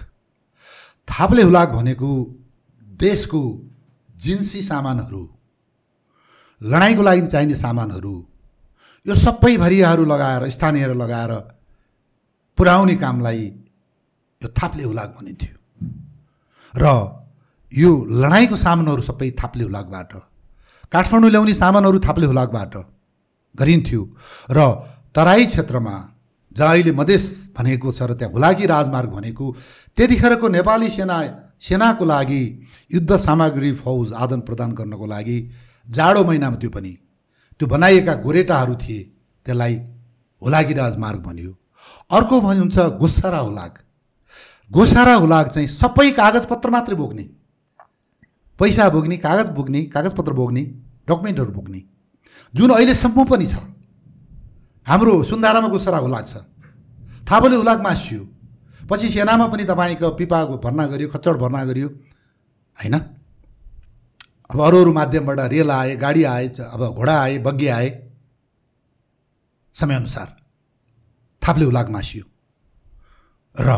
थाप्ले 1.09 1.43
हुलाक 1.43 1.69
भनेको 1.69 2.11
देशको 3.01 3.43
जिन्सी 4.16 4.62
सामानहरू 4.62 5.23
लडाइँको 6.61 7.03
लागि 7.03 7.27
चाहिने 7.27 7.55
सामानहरू 7.55 8.15
यो 9.07 9.15
सबै 9.16 9.57
भरियाहरू 9.57 10.05
लगाएर 10.05 10.49
स्थानीयहरू 10.51 10.95
लगाएर 10.95 11.32
पुर्याउने 12.59 12.95
कामलाई 12.97 13.43
यो 14.43 14.49
थाप्ले 14.59 14.85
हुलाक 14.85 15.11
भनिन्थ्यो। 15.16 15.55
र 16.74 16.87
यो 17.73 17.91
लडाइँको 18.23 18.57
सामानहरू 18.57 19.03
सबै 19.03 19.31
थाप्ले 19.41 19.65
हुलाकबाट 19.65 20.12
काठमाडौँ 20.93 21.31
ल्याउने 21.31 21.55
सामानहरू 21.55 21.99
थाप्ले 21.99 22.27
हुलाकबाट 22.27 22.74
गरिन्थ्यो। 23.55 24.02
र 24.51 24.59
तराई 25.14 25.47
क्षेत्रमा 25.47 25.97
जहाँ 26.52 26.70
अहिले 26.70 26.93
मधेस 26.93 27.24
भनेको 27.56 27.93
छ 27.93 28.02
र 28.02 28.14
त्यहाँ 28.14 28.32
हुलाकी 28.32 28.66
राजमार्ग 28.66 29.10
भनेको 29.10 29.44
त्यतिखेरको 29.97 30.48
नेपाली 30.48 30.89
सेना 30.90 31.18
सेनाको 31.60 32.05
लागि 32.05 32.43
युद्ध 32.94 33.16
सामग्री 33.18 33.72
फौज 33.74 34.12
आदान 34.14 34.40
प्रदान 34.40 34.72
गर्नको 34.74 35.06
लागि 35.06 35.39
जाडो 35.89 36.24
महिनामा 36.24 36.56
त्यो 36.56 36.70
पनि 36.70 36.93
त्यो 37.60 37.68
बनाइएका 37.68 38.14
गोरेटाहरू 38.24 38.74
थिए 38.82 39.02
त्यसलाई 39.47 39.74
हुलाकी 40.43 40.74
राजमार्ग 40.74 41.20
भनियो। 41.22 41.52
अर्को 42.10 42.40
भन्छ 42.40 42.78
गोसारा 43.01 43.39
हुलाक। 43.39 43.78
गोसारा 44.70 45.14
हुलाक 45.14 45.47
चाहिँ 45.48 45.68
सबै 45.68 46.10
कागजपत्र 46.10 46.70
मात्रै 46.70 46.97
बोक्ने। 46.97 47.24
पैसा 48.59 48.89
बोक्ने 48.89 49.16
कागज 49.16 49.48
बोक्ने 49.55 49.81
कागजपत्र 49.94 50.32
बोक्ने 50.32 50.62
डकुमेन्टहरू 51.09 51.52
बोक्ने। 51.52 51.81
जुन 52.55 52.70
अहिलेसम्म 52.70 53.24
पनि 53.24 53.47
छ। 53.47 53.55
हाम्रो 54.86 55.22
सुन्दारामा 55.24 55.68
गोसरा 55.68 55.98
हुलाक 55.98 56.27
छ 56.27 56.35
थापले 57.24 57.56
हुलाक 57.56 57.81
मासियो। 57.81 58.20
पछि 58.90 59.09
सेनामा 59.09 59.47
पनि 59.47 59.64
तपाईँको 59.64 60.10
पिपाको 60.18 60.59
भर्ना 60.59 60.86
गरियो 60.86 61.09
खच्चड 61.09 61.36
भर्ना 61.39 61.64
गरियो। 61.64 61.89
होइन? 62.78 62.94
अब 64.51 64.59
अरू 64.60 64.77
अरू 64.81 64.93
माध्यमबाट 64.93 65.40
रेल 65.52 65.70
आए 65.70 65.94
गाडी 65.97 66.22
आए 66.24 66.47
अब 66.48 66.82
घोडा 66.90 67.14
आए 67.22 67.39
बग्गी 67.39 67.68
आए। 67.68 67.89
समयअनुसार। 69.74 70.28
थाप्ले 71.43 71.64
हुलाक 71.64 71.89
मासियो। 71.89 72.24
र 73.55 73.70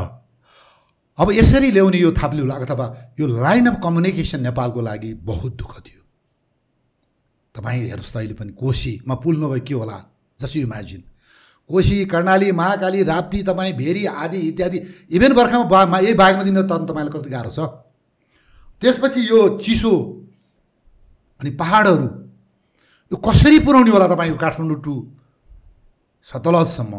अब 1.18 1.30
यसरी 1.30 1.70
ल्याउने 1.70 1.98
यो 1.98 2.12
थाप्ले 2.12 2.40
हुलाक 2.40 2.62
अथवा 2.62 2.86
यो 3.20 3.26
लाइन 3.26 3.66
अफ 3.66 3.76
कम्युनिकेसन 3.84 4.40
नेपालको 4.42 4.80
लागि 4.80 5.12
बहुत 5.28 5.52
दुःख 5.56 5.74
थियो। 5.80 6.01
तपाईँ 7.54 7.80
हेर्नुहोस् 7.88 8.12
त 8.12 8.16
अहिले 8.16 8.34
पनि 8.40 8.52
कोसीमा 8.56 9.14
पुल 9.22 9.34
नभए 9.42 9.60
के 9.68 9.74
होला 9.74 9.98
just 10.38 10.56
you 10.56 10.62
imagine 10.66 11.02
Koshi 11.70 12.04
Karnali 12.12 12.50
Mahakali 12.52 13.02
Rapti 13.12 13.42
तपाईँ 13.48 13.72
भेरी 13.76 14.04
आदि 14.06 14.38
इत्यादि 14.50 14.78
इभेन 15.16 15.32
बर्खामा 15.34 15.64
बा 15.72 15.84
मा- 15.92 16.02
यही 16.02 16.14
बाघमा 16.14 16.42
दिन 16.48 16.56
त 16.62 16.72
तपाईँलाई 16.88 17.12
कस्तो 17.14 17.30
गाह्रो 17.30 17.50
छ? 17.50 17.60
त्यसपछि 18.82 19.20
यो 19.28 19.38
चिसो 19.62 19.92
अनि 21.40 21.50
पहाडहरू 21.60 22.06
यो 23.12 23.16
कसरी 23.26 23.58
पुऱ्याउने 23.66 23.90
होला 23.90 24.06
तपाईँको 24.14 24.36
काठमाडौँ 24.44 24.80
टु 24.84 24.94
सतलजसम्म 26.26 26.94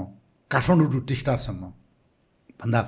काठमाडौँ 0.51 0.88
टु 0.93 0.99
टिस्टारसम्म? 1.09 1.63
भन्दा 2.61 2.80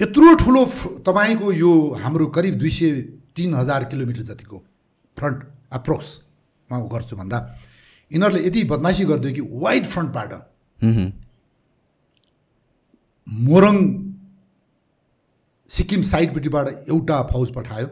यत्रो 0.00 0.34
ठुलो 0.42 0.62
तपाईँको 1.06 1.46
यो 1.52 1.72
हाम्रो 2.02 2.26
करिब 2.36 2.54
दुई 2.58 2.70
सय 2.76 2.90
तिन 3.36 3.54
हजार 3.54 3.84
किलोमिटर 3.90 4.22
जतिको 4.30 4.56
फ्रन्ट 5.16 5.38
अप्रोक्समा 5.78 6.20
उ 6.78 6.88
गर्छु 6.88 7.16
भन्दा 7.16 7.38
यिनीहरूले 8.10 8.46
यति 8.46 8.64
बदमासी 8.70 9.04
गरिदियो 9.04 9.32
कि 9.34 9.42
वाइड 9.62 9.84
फ्रन्टबाट 9.86 10.32
मोरङ 13.26 13.76
सिक्किम 15.68 16.02
साइडपट्टिबाट 16.02 16.68
एउटा 16.68 17.22
फौज 17.32 17.52
पठायो। 17.54 17.86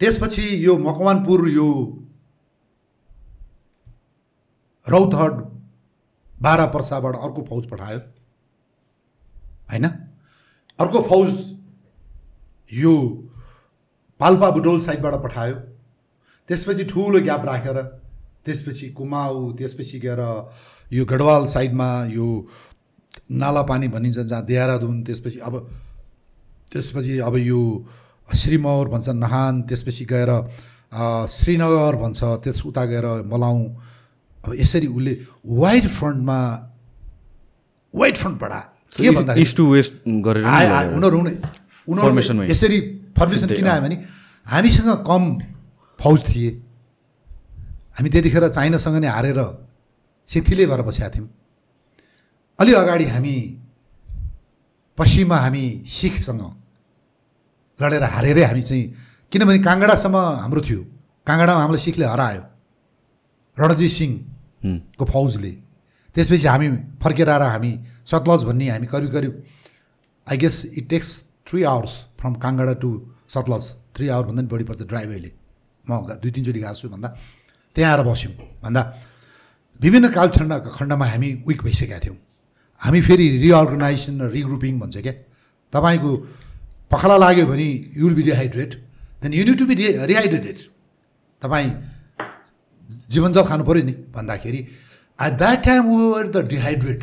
त्यसपछि 0.00 0.44
यो 0.64 0.76
मकवानपुर 0.78 1.48
यो 1.50 1.68
रौतहट 4.86 5.32
बाह्र 6.42 6.66
पर्साबाट 6.72 7.14
अर्को 7.16 7.42
फौज 7.44 7.68
पठायो। 7.70 7.98
होइन? 9.70 9.86
अर्को 10.78 11.02
फौज 11.02 11.30
यो 12.70 12.92
पाल्पा 14.20 14.50
बुडोल 14.50 14.80
साइडबाट 14.80 15.14
पठायो। 15.22 15.56
त्यसपछि 16.48 16.84
ठुलो 16.84 17.20
ग्याप 17.26 17.44
राखेर 17.46 17.78
त्यसपछि 18.46 18.88
कुमाउ 18.98 19.52
त्यसपछि 19.58 19.98
गएर 19.98 20.22
यो 20.92 21.04
गढवाल 21.04 21.46
साइडमा 21.46 21.88
यो 22.10 22.26
नाला 23.30 23.62
पानी 23.70 23.88
भनिन्छ 23.88 24.18
जहाँ 24.18 24.44
देहरादुन 24.46 25.02
त्यसपछि 25.02 25.38
अब 25.42 25.54
त्यसपछि 26.72 27.18
अब 27.26 27.36
यो 27.36 27.60
श्रीमौर 28.34 28.88
भन्छ 28.88 29.08
नहान 29.08 29.62
त्यसपछि 29.62 30.04
गएर 30.12 30.30
श्रीनगर 31.30 31.96
भन्छ 32.02 32.20
त्यस 32.44 32.62
उता 32.66 32.84
गएर 32.84 33.06
मलाउ। 33.32 33.58
अब 34.44 34.54
यसरी 34.54 34.86
उसले 34.86 35.12
वाइड 35.60 35.86
फ्रन्टमा 35.88 36.38
वाइड 37.94 38.16
फ्रन्टबाट 38.16 38.52
के 38.96 39.10
भन्दाखेरि 39.10 39.42
इस्ट 39.42 39.56
टु 39.56 39.66
वेस्ट 39.72 39.92
गरेर 40.26 40.44
नि 40.44 40.48
आए 40.48 40.66
आए 40.66 40.86
लगेर। 40.86 41.14
उनीहरू। 41.88 42.42
यसरी 42.44 42.80
फर्मेसन 43.18 43.48
किन 43.48 43.66
आयो 43.66 43.82
भने 43.82 43.96
हामीसँग 44.46 44.90
कम 45.10 45.22
फौज 46.00 46.18
थिए। 46.28 46.50
हामी 47.96 48.08
त्यतिखेर 48.10 48.48
चाइनासँग 48.48 48.96
नै 49.04 49.08
हारेर 49.08 49.40
शिथिलै 50.30 50.66
भएर 50.66 50.82
बसेका 50.88 51.08
थियौँ। 51.14 51.28
अलि 52.58 52.72
अगाडि 52.72 53.06
हामी 53.14 53.34
पश्चिममा 54.98 55.36
हामी 55.44 55.64
सिखसँग 55.96 56.42
लडेर 57.80 58.04
हारेरै 58.14 58.44
हामी 58.44 58.62
चाहिँ 58.62 58.84
किनभने 59.32 59.58
काङ्गडासम्म 59.68 60.16
हाम्रो 60.42 60.60
थियो। 60.66 60.80
काङ्गडामा 61.26 61.60
हामीलाई 61.60 61.82
सिखले 61.84 62.06
हरायो। 62.06 62.42
रणजित 63.56 63.90
सिंह 63.90 64.12
उम्, 64.64 64.78
को 64.98 65.04
फौजले। 65.04 65.52
त्यसपछि 66.14 66.46
हामी 66.48 66.68
फर्केर 67.02 67.28
आएर 67.28 67.42
हामी 67.42 67.72
सतलज 68.08 68.44
भन्ने 68.48 68.68
हामी 68.70 68.86
करिब 68.88 69.10
करिब 69.12 69.32
I 70.26 70.36
guess 70.42 70.54
it 70.78 70.88
takes 70.88 71.08
three 71.46 71.62
hours 71.72 71.94
from 72.20 72.34
Kangra 72.44 72.74
to 72.80 72.90
Sutlej 73.28 73.64
three 73.96 74.08
hour 74.08 74.24
भन्दा 74.26 74.42
पनि 74.42 74.48
बढी 74.52 74.64
पर्छ 74.64 74.82
ड्राइभ 74.92 75.10
अहिले 75.10 75.30
म 75.86 76.18
दुई 76.22 76.30
तिनचोटि 76.34 76.60
गएको 76.60 76.74
छु 76.74 76.88
भन्दा 76.90 77.08
त्यहाँ 77.76 77.90
आएर 77.92 78.02
बस्यौँ। 78.06 78.34
भन्दा 78.62 78.82
विभिन्न 79.80 80.06
कालखण्ड 80.10 80.52
खण्डमा 80.76 81.06
हामी 81.06 81.28
विक 81.46 81.60
भइसकेका 81.62 81.98
थियौँ। 82.04 82.16
हामी 82.82 83.00
फेरि 83.06 83.26
रिअर्गनाइजेसन 83.44 84.14
र 84.20 84.30
रिग्रुपिङ 84.36 84.74
भन्छ 84.80 84.96
क्या। 85.04 85.14
तपाईँको 85.72 86.10
पखाला 86.90 87.16
लाग्यो 87.16 87.46
भने 87.46 87.66
you'll 87.96 88.14
be 88.14 88.22
dehydrate 88.22 88.72
then 89.22 89.32
you 89.34 89.44
need 89.44 89.58
to 89.58 89.64
be 89.66 89.74
rehydrated 90.10 90.58
तपाईँ 91.42 91.70
जीवन 93.10 93.32
जल 93.32 93.44
खानु 93.46 93.64
पऱ्यो 93.64 93.82
नि 93.84 93.94
भन्दाखेरि 94.14 94.60
at 95.18 95.32
that 95.38 95.58
time 95.64 95.82
were 95.86 96.26
the 96.34 96.36
dehydrate 96.48 97.02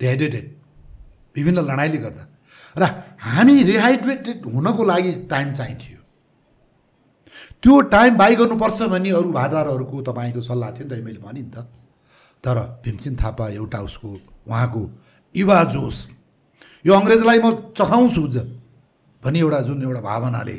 dehydrated 0.00 0.44
विभिन्न 1.36 1.58
लडाइँले 1.68 1.98
गर्दा। 2.04 2.24
र 2.76 2.84
हामी 3.18 3.62
रिहाइड्रेटेड 3.62 4.38
हुनको 4.46 4.82
लागि 4.84 5.12
टाइम 5.30 5.52
चाहिन्थ्यो। 5.54 5.99
त्यो 7.62 7.80
टाइम 7.92 8.16
बाई 8.16 8.34
गर्नुपर्छ 8.36 8.82
भन्ने 8.92 9.10
अरू 9.20 9.30
भादारहरूको 9.32 9.96
तपाईँको 10.02 10.40
सल्लाह 10.40 10.70
थियो 10.76 10.84
नि 10.88 10.90
त 10.90 11.04
मैले 11.04 11.20
भनेँ 11.20 11.42
नि 11.42 11.50
त। 11.50 11.68
तर 12.44 12.56
भीमसिंह 12.84 13.16
थापा 13.20 13.48
एउटा 13.52 13.78
उसको 13.84 14.08
उहाँको 14.48 14.82
युवा 15.34 15.58
जोस 15.72 15.96
यो 16.84 16.92
अङ्ग्रेजलाई 16.94 17.38
म 17.44 17.46
चखाउँछु 17.76 18.22
ज 18.28 18.36
भनी 19.22 19.38
एउटा 19.38 19.60
जुन 19.68 19.82
एउटा 19.82 20.00
भावनाले 20.00 20.58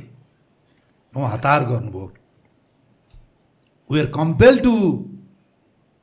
उहाँ 1.14 1.30
हतार 1.34 1.62
गर्नुभयो। 1.66 2.06
We 3.90 4.00
are 4.00 4.08
compel 4.14 4.60
to 4.62 4.74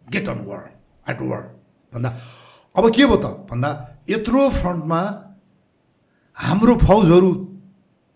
get 0.06 0.28
on 0.28 0.38
war 0.50 0.62
at 1.06 1.20
war 1.22 1.42
भन्दा। 1.92 2.10
अब 2.74 2.84
के 2.90 3.04
भयो 3.06 3.16
त 3.22 3.46
भन्दा 3.46 3.70
यत्रो 4.10 4.42
फ्रन्टमा 4.58 5.00
हाम्रो 6.38 6.74
फौजहरू 6.82 7.30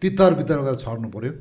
तितर 0.03 0.35
बितर 0.35 0.59
गरेर 0.67 0.77
छर्नु 0.83 1.09
पऱ्यो 1.15 1.33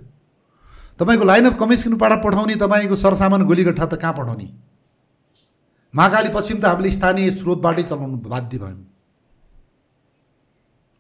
तपाईँको 1.02 1.26
लाइन 1.26 1.46
अफ 1.50 1.58
कमिसनबाट 1.60 2.14
पठाउने 2.24 2.56
तपाईँको 2.62 2.96
सरसामान 2.96 3.42
गोलीगट्ठा 3.50 3.86
त 3.86 3.98
कहाँ 3.98 4.14
पठाउने? 4.14 4.48
महाकाली 5.94 6.30
पश्चिम 6.30 6.58
त 6.62 6.66
हामीले 6.66 6.92
स्थानीय 6.92 7.32
स्रोतबाटै 7.32 7.84
चलाउनु 7.84 8.18
बाध्य 8.30 8.58
भयौँ 8.58 8.86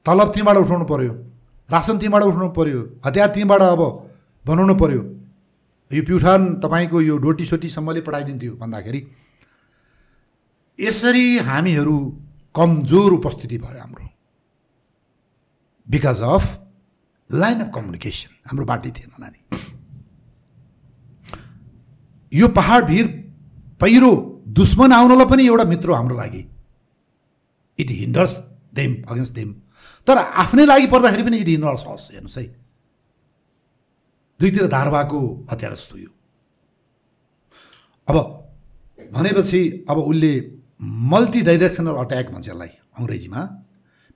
तलब 0.06 0.32
त्यहीँबाट 0.34 0.57
उठाउनु 0.57 0.86
पऱ्यो 0.90 1.14
रासन 1.69 1.98
त्यहीँबाट 1.98 2.23
उठाउनु 2.23 2.49
पऱ्यो 2.57 2.80
हतियार 3.06 3.30
त्यहीँबाट 3.30 3.61
अब 3.61 3.82
बनाउनु 4.45 4.76
पऱ्यो 4.76 5.02
यो 5.91 6.02
प्युठान 6.03 6.41
तपाईँको 6.60 7.02
यो 7.02 7.18
डोटी 7.22 7.45
सोटीसम्मले 7.45 8.02
पठाइदिन्थ्यो 8.02 8.53
भन्दाखेरि 8.57 9.02
यसरी 10.80 11.26
हामीहरू 11.45 11.95
कमजोर 12.56 13.11
उपस्थिति 13.14 13.57
भयो 13.57 13.80
हाम्रो। 13.80 14.06
Because 15.88 16.22
of 16.36 16.45
line 17.30 17.60
of 17.60 17.69
communication 17.76 18.32
हाम्रो 18.48 18.65
बाटै 18.65 18.91
थिएन 18.91 19.11
नानी। 19.19 19.40
यो 22.32 22.48
पहाड 22.49 22.86
भिर 22.86 23.08
पहिरो 23.82 24.12
दुश्मन 24.49 24.91
आउनलाई 24.94 25.26
पनि 25.26 25.45
एउटा 25.48 25.64
मित्र 25.64 25.91
हाम्रो 25.91 26.16
लागि। 26.18 26.44
It 27.80 27.90
hinders 27.91 28.36
them 28.76 28.91
against 29.10 29.34
them 29.34 29.53
तर 30.08 30.18
आफ्नै 30.18 30.66
लागि 30.66 30.88
पर्दाखेरि 30.88 31.24
पनि 31.24 31.38
इट 31.38 31.48
हिन्डर्स 31.48 31.84
हस 31.88 32.10
हेर्नुहोस् 32.12 32.38
है। 32.38 32.44
दुईतिर 34.40 34.68
धार 34.68 34.90
भएको 34.90 35.20
हतियार 35.52 35.74
जस्तो 35.74 35.98
यो। 35.98 36.10
अब 38.08 38.18
भनेपछि 39.14 39.86
अब 39.90 39.98
उसले 39.98 40.32
मल्टी 41.12 41.41
डाइरेक्सनल 41.41 41.95
अट्याक 42.03 42.32
भन्छ 42.32 42.48
यसलाई 42.48 42.72
अङ्ग्रेजीमा। 42.98 43.41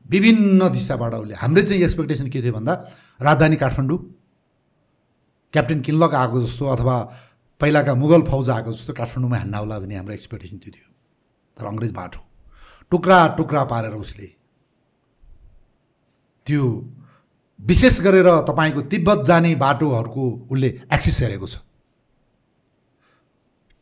विभिन्न 0.05 0.69
दिशाबाट 0.69 1.13
उसले। 1.13 1.35
हाम्रो 1.35 1.61
चाहिँ 1.61 1.81
एक्सपेक्टेसन 1.83 2.27
के 2.29 2.41
थियो 2.41 2.53
भन्दा 2.53 2.73
राजधानी 3.21 3.55
काठमाडौँ। 3.55 3.97
क्याप्टेन 5.53 5.81
किनलक 5.81 6.13
आएको 6.15 6.41
जस्तो 6.41 6.65
अथवा 6.65 6.95
पहिलाका 7.61 7.93
मुगल 7.95 8.21
फौज 8.27 8.49
आएको 8.49 8.71
जस्तो 8.71 8.93
काठमाडौँमा 8.93 9.37
हान्न 9.37 9.55
होला 9.55 9.79
भन्ने 9.79 9.95
हाम्रो 9.95 10.13
एक्सपेक्टेसन 10.13 10.57
त्यो 10.57 10.71
थियो। 10.71 10.89
तर 11.57 11.65
अङ्ग्रेज 11.65 11.91
बाटो 11.91 12.19
टुक्रा 12.91 13.17
टुक्रा 13.37 13.63
पारेर 13.65 13.93
उसले। 13.95 14.27
त्यो 16.47 16.63
विशेष 17.59 18.01
गरेर 18.01 18.29
तपाईँको 18.47 18.81
तिब्बत 18.91 19.23
जाने 19.25 19.55
बाटोहरूको 19.55 20.23
उसले 20.51 20.67
एक्सेस 20.93 21.21
हेरेको 21.21 21.47
छ। 21.47 21.55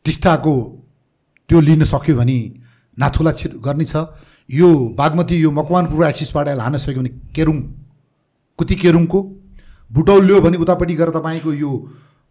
टिस्टाको 0.04 0.54
त्यो 1.50 1.60
लिन 1.60 1.84
सक्यो 1.84 2.16
भने 2.16 2.38
नाथुला 2.98 3.32
छि 3.32 3.48
गर्ने 3.58 3.84
छ। 3.84 3.96
यो 4.48 4.68
बागमती 4.94 5.36
यो 5.36 5.50
मकवानपुर 5.50 6.04
एक्सिसबाट 6.06 6.48
लान 6.54 6.76
सक्यो 6.78 7.00
भने 7.00 7.10
केरुङ 7.34 7.56
कुती 8.58 8.74
केरुङको 8.76 9.20
बुटौल्यो 9.90 10.40
भने 10.40 10.56
उतापट्टि 10.56 10.94
गएर 10.94 11.10
तपाईँको 11.10 11.52
यो 11.54 11.70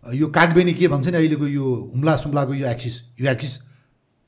यो 0.04 0.28
कागबेनी 0.28 0.74
के 0.74 0.88
भन्छ 0.88 1.08
नि 1.08 1.18
अहिलेको 1.18 1.48
यो 1.48 1.66
हुम्ला 1.94 2.16
सुम्लाको 2.24 2.54
यो 2.54 2.68
एक्सिस 2.68 2.96
यो 3.20 3.32
एक्सिस 3.32 3.54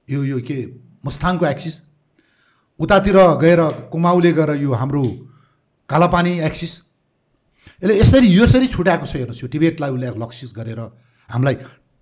यो 0.07 0.23
यो 0.23 0.39
के? 0.47 0.57
मुस्ताङको 1.05 1.45
एक्सिस 1.45 1.75
उतातिर 2.79 3.17
गएर 3.43 3.61
कुमाउले 3.91 4.31
गएर 4.33 4.51
यो 4.61 4.71
हाम्रो 4.73 5.03
कालापानी 5.89 6.39
एक्सिस 6.47 6.73
यसले 7.83 7.93
यसरी 7.99 8.27
यसरी 8.39 8.67
छुट्याएको 8.67 9.05
छ 9.05 9.13
हेर्नुहोस् 9.15 9.43
यो 9.43 9.47
टिबेटलाई 9.51 9.89
उसले 9.91 10.09
लक्षित 10.23 10.51
गरेर 10.55 10.79
हामीलाई 11.29 11.55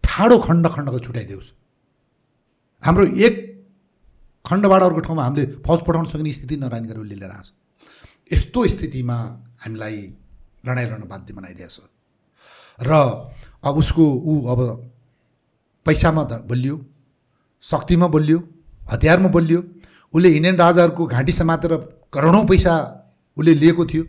ठाडो 0.04 0.38
खण्ड 0.46 0.68
खण्डको 0.70 1.00
छुट्याइदियोस्। 1.00 1.50
हाम्रो 2.84 3.06
एक 3.26 3.36
खण्डबाट 4.46 4.82
अर्को 4.84 5.00
ठाउँमा 5.08 5.24
हामीले 5.24 5.46
फौज 5.66 5.80
पठाउन 5.88 6.06
सक्ने 6.14 6.32
स्थिति 6.32 6.56
नरायण 6.62 6.86
गरेर 6.86 7.02
उसले 7.02 7.16
लिएर 7.16 7.32
आएको 7.32 7.44
छ। 7.44 7.52
यस्तो 8.34 8.60
स्थितिमा 8.76 9.18
हामीलाई 9.64 9.98
लडाइँ 10.68 10.88
लड्न 10.92 11.04
बाध्य 11.10 11.34
बनाइदिएछ। 11.34 11.80
र 12.80 12.92
अब 13.64 13.78
उसको 13.78 14.04
ऊ 14.04 14.34
अब 14.52 14.60
पैसामा 15.86 16.24
बलियो 16.24 16.76
शक्तिमा 17.64 18.08
बलियो 18.08 18.40
हतियारमा 18.92 19.30
बलियो। 19.30 19.64
उसले 20.14 20.30
इन्डियन 20.30 20.56
राजाहरूको 20.56 21.06
घाँटी 21.06 21.32
समातेर 21.32 21.76
करोडौँ 22.14 22.46
पैसा 22.48 22.74
उसले 23.38 23.54
लिएको 23.56 23.86
थियो 23.86 24.04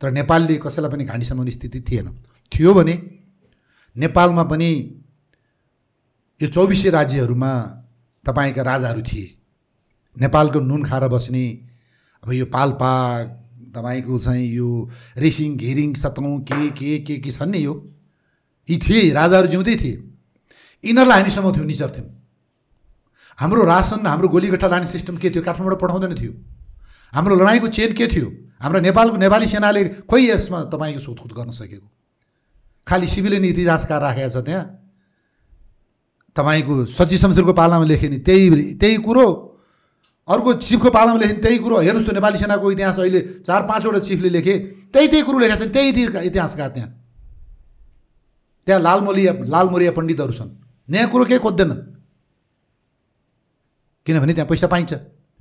तर 0.00 0.10
नेपालले 0.10 0.56
कसैलाई 0.56 0.90
पनि 0.90 1.04
घाँटी 1.04 1.26
समाउने 1.26 1.50
स्थिति 1.50 1.80
थिएन। 1.80 2.08
थियो 2.52 2.74
भने 2.74 2.94
नेपालमा 3.96 4.44
पनि 4.50 4.70
यो 6.40 6.48
चौबिसै 6.48 6.90
राज्यहरूमा 6.90 7.52
तपाईँका 8.24 8.62
राजाहरू 8.62 9.02
थिए। 9.02 9.26
नेपालको 10.16 10.60
नुन 10.60 10.84
खाएर 10.84 11.08
बस्ने 11.08 11.44
अब 12.22 12.32
यो 12.32 12.46
पाल्पा 12.46 12.92
तपाईँको 13.74 14.18
चाहिँ 14.18 14.46
यो 14.54 14.68
रेसिङ 15.18 15.56
घिरिङ 15.56 15.94
सतौँ 15.94 16.38
के 16.42 16.68
के 16.70 16.98
के 16.98 17.16
के 17.18 17.30
छन् 17.30 17.50
नि 17.50 17.64
यो? 17.64 17.74
यी 18.68 18.76
थिए 18.78 19.12
राजाहरू 19.12 19.48
जिउँदै 19.48 19.76
थिए 19.76 19.96
यिनीहरूलाई 20.84 21.20
हामी 21.20 21.30
समाउँथ्यौँ 21.30 21.66
निचर्थ्यौँ 21.66 22.08
हाम्रो 23.38 23.64
रासन 23.64 24.06
हाम्रो 24.06 24.28
गोलीगट्टा 24.28 24.68
लाने 24.68 24.86
सिस्टम 24.86 25.16
के 25.16 25.30
थियो 25.30 25.42
काठमाडौँबाट 25.42 25.80
पठाउँदैन 25.80 26.14
थियो 26.14 26.32
हाम्रो 27.12 27.34
लडाइँको 27.36 27.68
चेन 27.70 27.92
के 27.92 28.06
थियो 28.06 28.28
हाम्रो 28.60 28.80
नेपालको 28.80 29.16
नेपाली 29.16 29.46
सेनाले 29.48 29.82
खोइ 30.04 30.30
यसमा 30.30 30.62
तपाईँको 30.70 31.00
सोधखोज 31.00 31.32
गर्न 31.32 31.50
सकेको 31.52 31.88
खालि 32.86 33.06
सिभिलियन 33.06 33.44
इतिहासकार 33.46 34.00
राखेको 34.02 34.30
छ 34.30 34.44
त्यहाँ 34.44 34.64
तपाईँको 36.36 36.74
सची 36.90 37.18
शमशेरको 37.18 37.52
पालामा 37.52 37.84
लेखे 37.84 38.08
नि 38.08 38.18
त्यही 38.20 38.74
त्यही 38.74 38.96
कुरो 39.02 39.26
अर्को 40.28 40.52
चिफको 40.58 40.90
पालामा 40.90 41.18
लेखे 41.18 41.34
त्यही 41.40 41.58
कुरो 41.58 41.80
हेर्नुहोस् 41.80 42.08
त 42.08 42.14
नेपाली 42.14 42.38
सेनाको 42.38 42.72
इतिहास 42.72 42.98
अहिले 42.98 43.20
चार 43.42 43.62
पाँचवटा 43.66 43.98
चिफले 44.00 44.30
लेखे 44.32 44.54
त्यही 44.88 45.06
त्यही 45.08 45.22
कुरो 45.22 45.38
लेखेको 45.38 45.64
छ 45.64 45.72
त्यही 45.72 46.26
इतिहासकार 46.26 46.68
त्यहाँ 46.70 46.90
त्यहाँ 48.66 48.80
लालमलिया 48.80 49.32
लालमोरिया 49.44 49.92
पण्डितहरू 49.92 50.32
छन्। 50.32 50.50
नयाँ 50.88 51.08
कुरो 51.10 51.24
केही 51.24 51.40
खोज्दैनन् 51.40 51.82
किनभने 54.06 54.32
त्यहाँ 54.32 54.48
पैसा 54.48 54.66
पाइन्छ। 54.66 54.92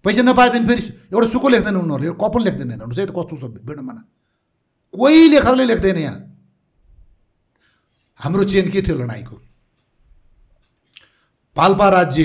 पैसा 0.06 0.22
नपाए 0.22 0.50
भने 0.50 0.68
फेरि 0.68 0.82
एउटा 1.14 1.28
सुको 1.28 1.48
लेख्दैन 1.50 1.76
उनीहरूले 1.76 2.08
एउटा 2.08 2.20
कपल 2.20 2.42
लेख्दैन 2.44 2.70
हेर्नुहोस् 2.72 3.00
है 3.00 3.06
त 3.06 3.12
कस्तो 3.16 3.36
छ 3.40 3.44
बेडमाना। 3.64 4.02
कोही 4.94 5.28
लेखकले 5.30 5.66
लेख्दैन 5.66 5.98
यहाँ। 5.98 6.20
हाम्रो 8.20 8.44
चेन 8.44 8.70
के 8.72 8.82
थियो 8.82 8.96
लडाइँको 8.96 9.36
पाल्पा 11.56 11.88
राज्य 11.90 12.24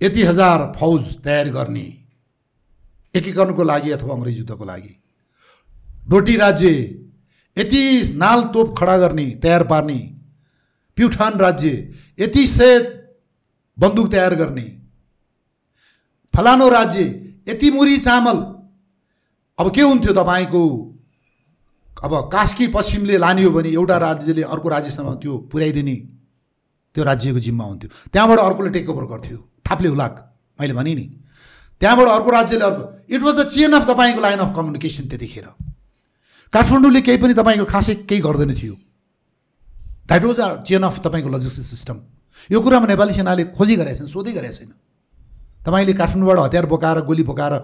यति 0.00 0.22
हजार 0.24 0.72
फौज 0.76 1.02
तयार 1.24 1.48
गर्ने 1.50 1.86
एकीकरणको 3.14 3.62
लागि 3.64 3.90
अथवा 3.90 4.14
अङ्ग्रेज 4.14 4.38
युद्धको 4.38 4.64
लागि। 4.64 4.94
डोटी 6.08 6.36
राज्य 6.36 6.68
यति 7.56 7.82
नाल 8.16 8.42
तोप 8.54 8.74
खडा 8.78 8.96
गर्ने 8.98 9.26
तयार 9.42 9.64
पार्ने 9.64 9.98
प्युठान 10.98 11.38
राज्य 11.38 11.70
यति 12.20 12.46
सय 12.48 12.78
बन्दुक 13.78 14.10
तयार 14.10 14.34
गर्ने। 14.34 14.66
फलानो 16.34 16.68
राज्य 16.68 17.02
यति 17.48 17.70
मुरी 17.70 17.98
चामल। 17.98 18.38
अब 19.58 19.74
के 19.74 19.82
हुन्थ्यो 19.82 20.12
तपाईँको? 20.12 20.62
अब 22.04 22.12
कास्की 22.32 22.66
पश्चिमले 22.66 23.18
लाने 23.18 23.42
हो 23.42 23.50
भने 23.50 23.68
एउटा 23.68 23.96
राज्यले 23.98 24.42
अर्को 24.42 24.68
राज्यसम्म 24.68 25.14
त्यो 25.14 25.36
पुर्याइदिने। 25.52 25.94
त्यो 26.94 27.04
राज्यको 27.04 27.40
जिम्मा 27.40 27.64
हुन्थ्यो। 27.64 27.90
त्यहाँबाट 28.12 28.38
अर्कोले 28.38 28.70
टेक 28.70 28.90
ओभर 28.90 29.04
गर्थ्यो। 29.04 29.38
थाप्ले 29.70 29.88
हुलाक। 29.88 30.14
मैले 30.58 30.74
भनेँ 30.74 30.94
नि। 30.94 31.06
त्यहाँबाट 31.80 32.08
अर्को 32.08 32.30
राज्यले 32.30 32.64
अर्को 32.64 33.14
it 33.14 33.22
was 33.22 33.34
the 33.38 33.48
chain 33.50 33.72
of 33.72 33.88
तपाईँको 33.90 34.20
लाइन 34.20 34.38
अफ 34.38 34.54
कम्युनिकेसन 34.56 35.08
त्यतिखेर। 35.08 35.46
काठमाडौँले 36.52 37.00
केही 37.00 37.18
पनि 37.18 37.34
तपाईँको 37.34 37.64
खासै 37.64 37.94
केही 37.94 38.20
गर्दैन 38.20 38.54
थियो। 38.54 38.74
That 40.08 40.24
was 40.24 40.40
a 40.40 40.48
chain 40.64 40.82
of 40.82 40.98
तपाईँको 41.04 41.28
लजिस्टिक 41.28 41.66
सिस्टम 41.66 41.96
यो 42.50 42.60
कुरामा 42.60 42.86
नेपाली 42.86 43.12
सेनाले 43.12 43.44
खोजी 43.52 43.74
गरेको 43.76 43.96
छैन 43.98 44.08
सोधै 44.08 44.32
गरेको 44.32 44.56
छैन। 44.56 44.72
तपाईँले 45.66 45.92
काठमाडौँबाट 46.00 46.38
हतियार 46.38 46.66
बोकाएर 46.66 46.98
गोली 47.04 47.22
बोकाएर 47.28 47.54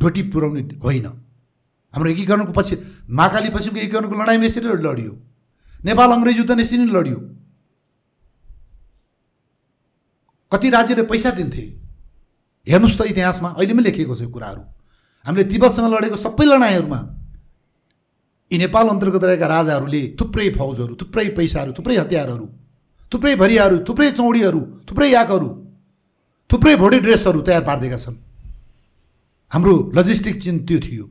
ढोटी 0.00 0.22
पुर्याउने 0.34 0.62
होइन। 0.82 1.06
हाम्रो 1.94 2.08
एकीकरणको 2.10 2.52
पछि 2.52 2.74
महाकाली 3.06 3.48
पश्चिमको 3.54 3.78
एकीकरणको 3.78 4.14
लडाइँमा 4.18 4.46
यसरी 4.46 4.66
लडियो। 4.82 5.12
नेपाल 5.84 6.10
अङ्ग्रेज 6.12 6.36
युद्ध 6.38 6.58
यसरी 6.58 6.78
नै 6.78 6.92
लडियो। 6.92 7.18
कति 10.52 10.70
राज्यले 10.70 11.02
पैसा 11.06 11.30
दिन्थे? 11.38 11.64
हेर्नुहोस् 12.66 12.98
त 12.98 13.00
इतिहासमा 13.12 13.48
अहिले 13.54 13.72
पनि 13.74 13.82
लेखिएको 13.82 14.14
छ 14.14 14.20
यो 14.26 14.30
कुराहरू। 14.34 14.62
हामीले 15.26 15.44
तिब्बतसँग 15.52 15.86
लडेको 15.94 16.16
सबै 16.18 16.44
लडाइँहरूमा 16.46 17.00
यी 18.50 18.58
नेपाल 18.58 18.88
अन्तर्गत 18.88 19.24
रहेका 19.24 19.46
राजाहरूले 19.46 20.02
थुप्रै 20.20 20.48
फौजहरू 20.50 20.94
थुप्रै 21.00 21.28
पैसाहरू 21.36 21.72
थुप्रै 21.72 21.96
हतियारहरू 21.96 22.46
थुप्रै 23.12 23.34
भरियाहरू 23.36 23.76
थुप्रै 23.88 24.10
चौडीहरू 24.10 24.60
थुप्रै 24.88 25.08
याकहरू 25.10 25.48
थुप्रै 26.50 26.74
भोटे 26.76 26.98
ड्रेसहरू 27.04 27.40
तयार 27.44 27.62
पारिदिएका 27.64 27.98
छन्। 27.98 28.16
हाम्रो 29.52 29.74
लजिस्टिक 29.96 30.34
चिन 30.42 30.56
त्यो 30.66 30.78
थियो। 30.80 31.04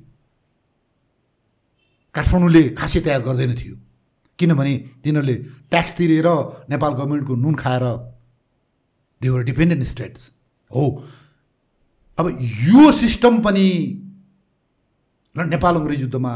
काठमाडौँले 2.15 2.63
खासै 2.73 2.99
तयार 3.05 3.21
गर्दैन 3.21 3.53
थियो। 3.55 3.75
किनभने 4.39 4.73
तिनीहरूले 5.03 5.35
ट्याक्स 5.69 5.91
तिरेर 5.97 6.27
नेपाल 6.69 6.91
गभर्मेन्टको 6.93 7.33
नुन 7.35 7.55
खाएर 7.55 7.85
देवर 9.21 9.41
डिपेन्डेन्ट 9.43 9.83
स्टेट्स 9.83 10.21
हो। 10.71 10.83
अब 12.17 12.25
यो 12.69 12.91
सिस्टम 12.97 13.33
पनि 13.45 13.65
नेपाल 15.35 15.73
अङ्ग्रेज 15.75 16.01
युद्धमा 16.01 16.33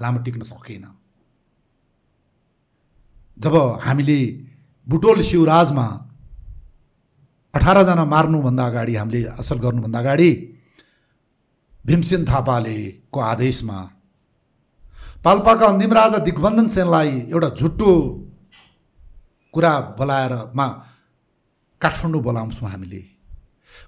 लामो 0.00 0.18
टिक्न 0.24 0.42
सकेन। 0.44 0.84
जब 3.38 3.54
हामीले 3.84 4.20
बुटोल 4.86 5.22
शिवराजमा 5.22 5.86
अठारजना 7.54 8.04
मार्नुभन्दा 8.04 8.64
अगाडि 8.66 8.94
हामीले 8.96 9.20
असल 9.40 9.58
गर्नुभन्दा 9.64 9.98
अगाडि 9.98 10.30
भीमसेन 11.84 12.24
थापाले 12.24 12.78
को 13.12 13.18
आदेशमा 13.32 13.78
पाल्पाका 15.24 15.66
अन्तिम 15.66 15.92
राजा 15.92 16.18
दिग्बन्धन 16.26 16.68
सेनलाई 16.68 17.10
एउटा 17.32 17.48
झुट्टो 17.60 17.90
कुरा 19.54 19.72
बोलाएर 19.98 20.32
मा 20.56 20.66
काठमाडौँ 21.80 22.22
बोलाउँछौँ 22.22 22.68
हामीले। 22.70 23.02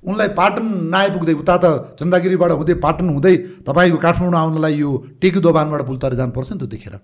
उनलाई 0.03 0.29
पाटन 0.39 0.67
नआइपुग्दै 0.93 1.35
उता 1.43 1.57
त 1.63 1.97
चन्दागिरीबाट 1.99 2.51
हुँदै 2.59 2.75
पाटन 2.83 3.09
हुँदै 3.09 3.35
तपाईँको 3.67 3.99
काठमाडौँ 4.05 4.41
आउनलाई 4.41 4.75
यो 4.75 4.91
टेकु 5.23 5.41
दोभानबाट 5.41 5.83
पुल 5.87 5.97
तरी 6.03 6.17
जानुपर्छ 6.17 6.49
नि 6.53 6.59
त्यतिखेर। 6.59 6.95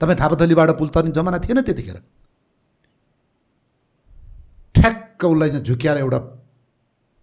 तपाईँ 0.00 0.18
थापाथलीबाट 0.18 0.70
पुल 0.78 0.88
तर्ने 0.94 1.12
जमाना 1.14 1.38
थिएन 1.38 1.60
त्यतिखेर। 1.62 1.98
ठ्याक्क 4.74 5.24
उसलाई 5.24 5.50
चाहिँ 5.50 5.64
झुक्याएर 5.64 5.98
एउटा 5.98 6.18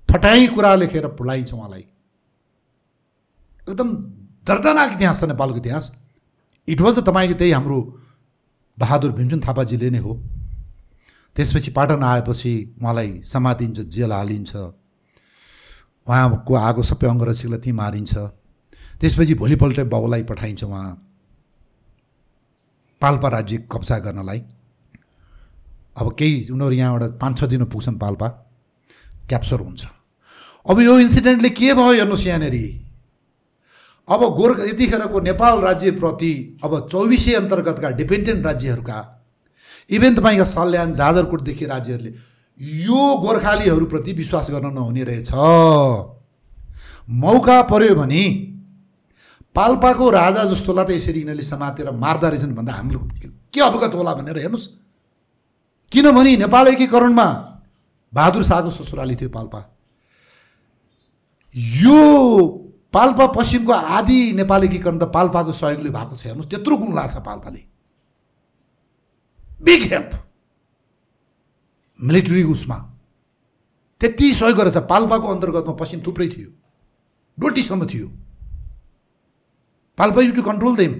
फटाइ 0.09 0.47
कुरा 0.55 0.71
लेखेर 0.75 1.07
पुलाइन्छ 1.19 1.53
उहाँलाई। 1.53 1.83
एकदम 3.67 3.89
दर्दनाक 4.47 4.89
इतिहास 4.95 5.19
छ 5.19 5.23
नेपालको 5.25 5.57
इतिहास। 5.57 5.85
इट 6.67 6.79
वाज 6.81 6.93
द 6.95 7.03
तपाईँको 7.03 7.35
त्यही 7.35 7.51
हाम्रो 7.51 7.79
बहादुर 8.77 9.11
भीमसेन 9.11 9.39
थापाजीले 9.43 9.89
नै 9.89 9.99
हो। 9.99 10.11
त्यसपछि 11.35 11.71
पाटन 11.71 12.03
आएपछि 12.03 12.53
उहाँलाई 12.81 13.09
समातिन्छ 13.23 13.79
जेल 13.91 14.11
हालिन्छ। 14.11 14.51
उहाँको 16.07 16.56
आगो 16.56 16.84
सबै 16.84 17.07
अङ्गरक्षकलाई 17.07 17.60
त्यहीँ 17.60 17.77
मारिन्छ। 17.77 18.14
त्यसपछि 19.02 19.34
भोलिपल्ट 19.36 19.80
बाउलाई 19.90 20.23
पठाइन्छ 20.23 20.64
उहाँ। 20.64 21.02
पाल्पा 23.02 23.27
राज्य 23.30 23.57
कब्जा 23.72 23.98
गर्नलाई। 23.99 24.40
अब 25.98 26.15
केही 26.19 26.49
उनीहरू 26.53 26.76
यहाँबाट 26.76 27.11
पाँच 27.22 27.38
छ 27.38 27.44
दिन 27.45 27.65
पुग्छन् 27.65 27.99
पाल्पा। 27.99 28.27
क्याप्चर 29.30 29.60
हुन्छ। 29.60 29.86
अब 30.65 30.80
यो 30.82 30.99
इन्सिडेन्टले 30.99 31.49
के 31.49 31.73
भयो 31.73 31.91
हेर्नुहोस् 31.91 32.27
यहाँनिर। 32.27 32.56
अब 34.07 34.22
गोर्खा 34.38 34.64
यतिखेरको 34.64 35.19
नेपाल 35.19 35.60
राज्यप्रति 35.60 36.60
अब 36.64 36.72
चौबिसै 36.88 37.34
अन्तर्गतका 37.34 37.90
डिपेन्डेन्ट 37.90 38.45
राज्यहरूका 38.45 38.98
इभेन 39.90 40.15
तपाईँका 40.15 40.44
सल्यान 40.45 40.94
जाजरकोटदेखि 40.94 41.65
राज्यहरूले 41.65 42.11
यो 42.60 43.15
गोर्खालीहरूप्रति 43.18 44.14
विश्वास 44.14 44.49
गर्न 44.52 44.73
नहुने 44.73 45.03
रहेछ। 45.03 45.32
मौका 47.14 47.61
पर्यो 47.61 47.95
भने 47.95 48.23
पाल्पाको 49.56 50.10
राजा 50.10 50.44
जस्तोलाई 50.45 50.86
त 50.86 50.91
यसरी 50.91 51.19
यिनीहरूले 51.19 51.44
समातेर 51.44 51.91
मार्दा 51.94 52.30
रहेछन् 52.30 52.56
भन्दा 52.56 52.73
हाम्रो 52.73 52.99
के 53.53 53.61
अवगत 53.61 53.95
होला 53.95 54.14
भनेर 54.14 54.38
हेर्नुहोस्। 54.38 54.68
किनभने 55.91 56.36
नेपाल 56.38 56.68
एकीकरणमा 56.68 57.27
बहादुर 58.14 58.44
शाहको 58.44 58.69
ससुराली 58.72 59.15
थियो 59.15 59.30
पाल्पा। 59.30 59.60
यो 61.56 61.99
पाल्पा 62.94 63.26
पश्चिमको 63.32 63.73
आदि 63.73 64.19
नेपाल 64.34 64.64
एकीकरण 64.64 64.98
त 64.99 65.03
पाल्पाको 65.14 65.52
सहयोगले 65.53 65.90
भएको 65.90 66.15
छ। 66.15 66.26
हेर्नुहोस् 66.26 66.49
त्यत्रो 66.49 66.76
गुण 66.77 66.95
लाग्छ 66.95 67.15
पाल्पाले। 67.18 67.61
बिग 69.61 69.82
हेल्प 69.94 70.11
मिलिट्री 71.99 72.43
उसमा। 72.43 72.76
त्यति 74.01 74.31
सहयोग 74.34 74.57
गरेछ 74.57 74.77
पाल्पाको 74.89 75.27
अन्तर्गतमा 75.27 75.73
पश्चिम 75.73 75.99
थुप्रै 76.07 76.27
थियो। 76.27 76.49
डोटीसम्म 77.38 77.85
थियो। 77.85 78.07
Palpa 79.97 80.22
you 80.22 80.31
to 80.31 80.41
control 80.41 80.76
them. 80.76 80.93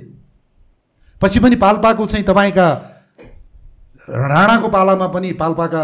पछि 1.22 1.40
पनि 1.40 1.56
पाल्पाको 1.56 2.06
चाहिँ 2.06 2.26
तपाईँका 2.26 2.68
राणाको 4.24 4.68
पालामा 4.70 5.08
पनि 5.08 5.32
पाल्पाका 5.34 5.84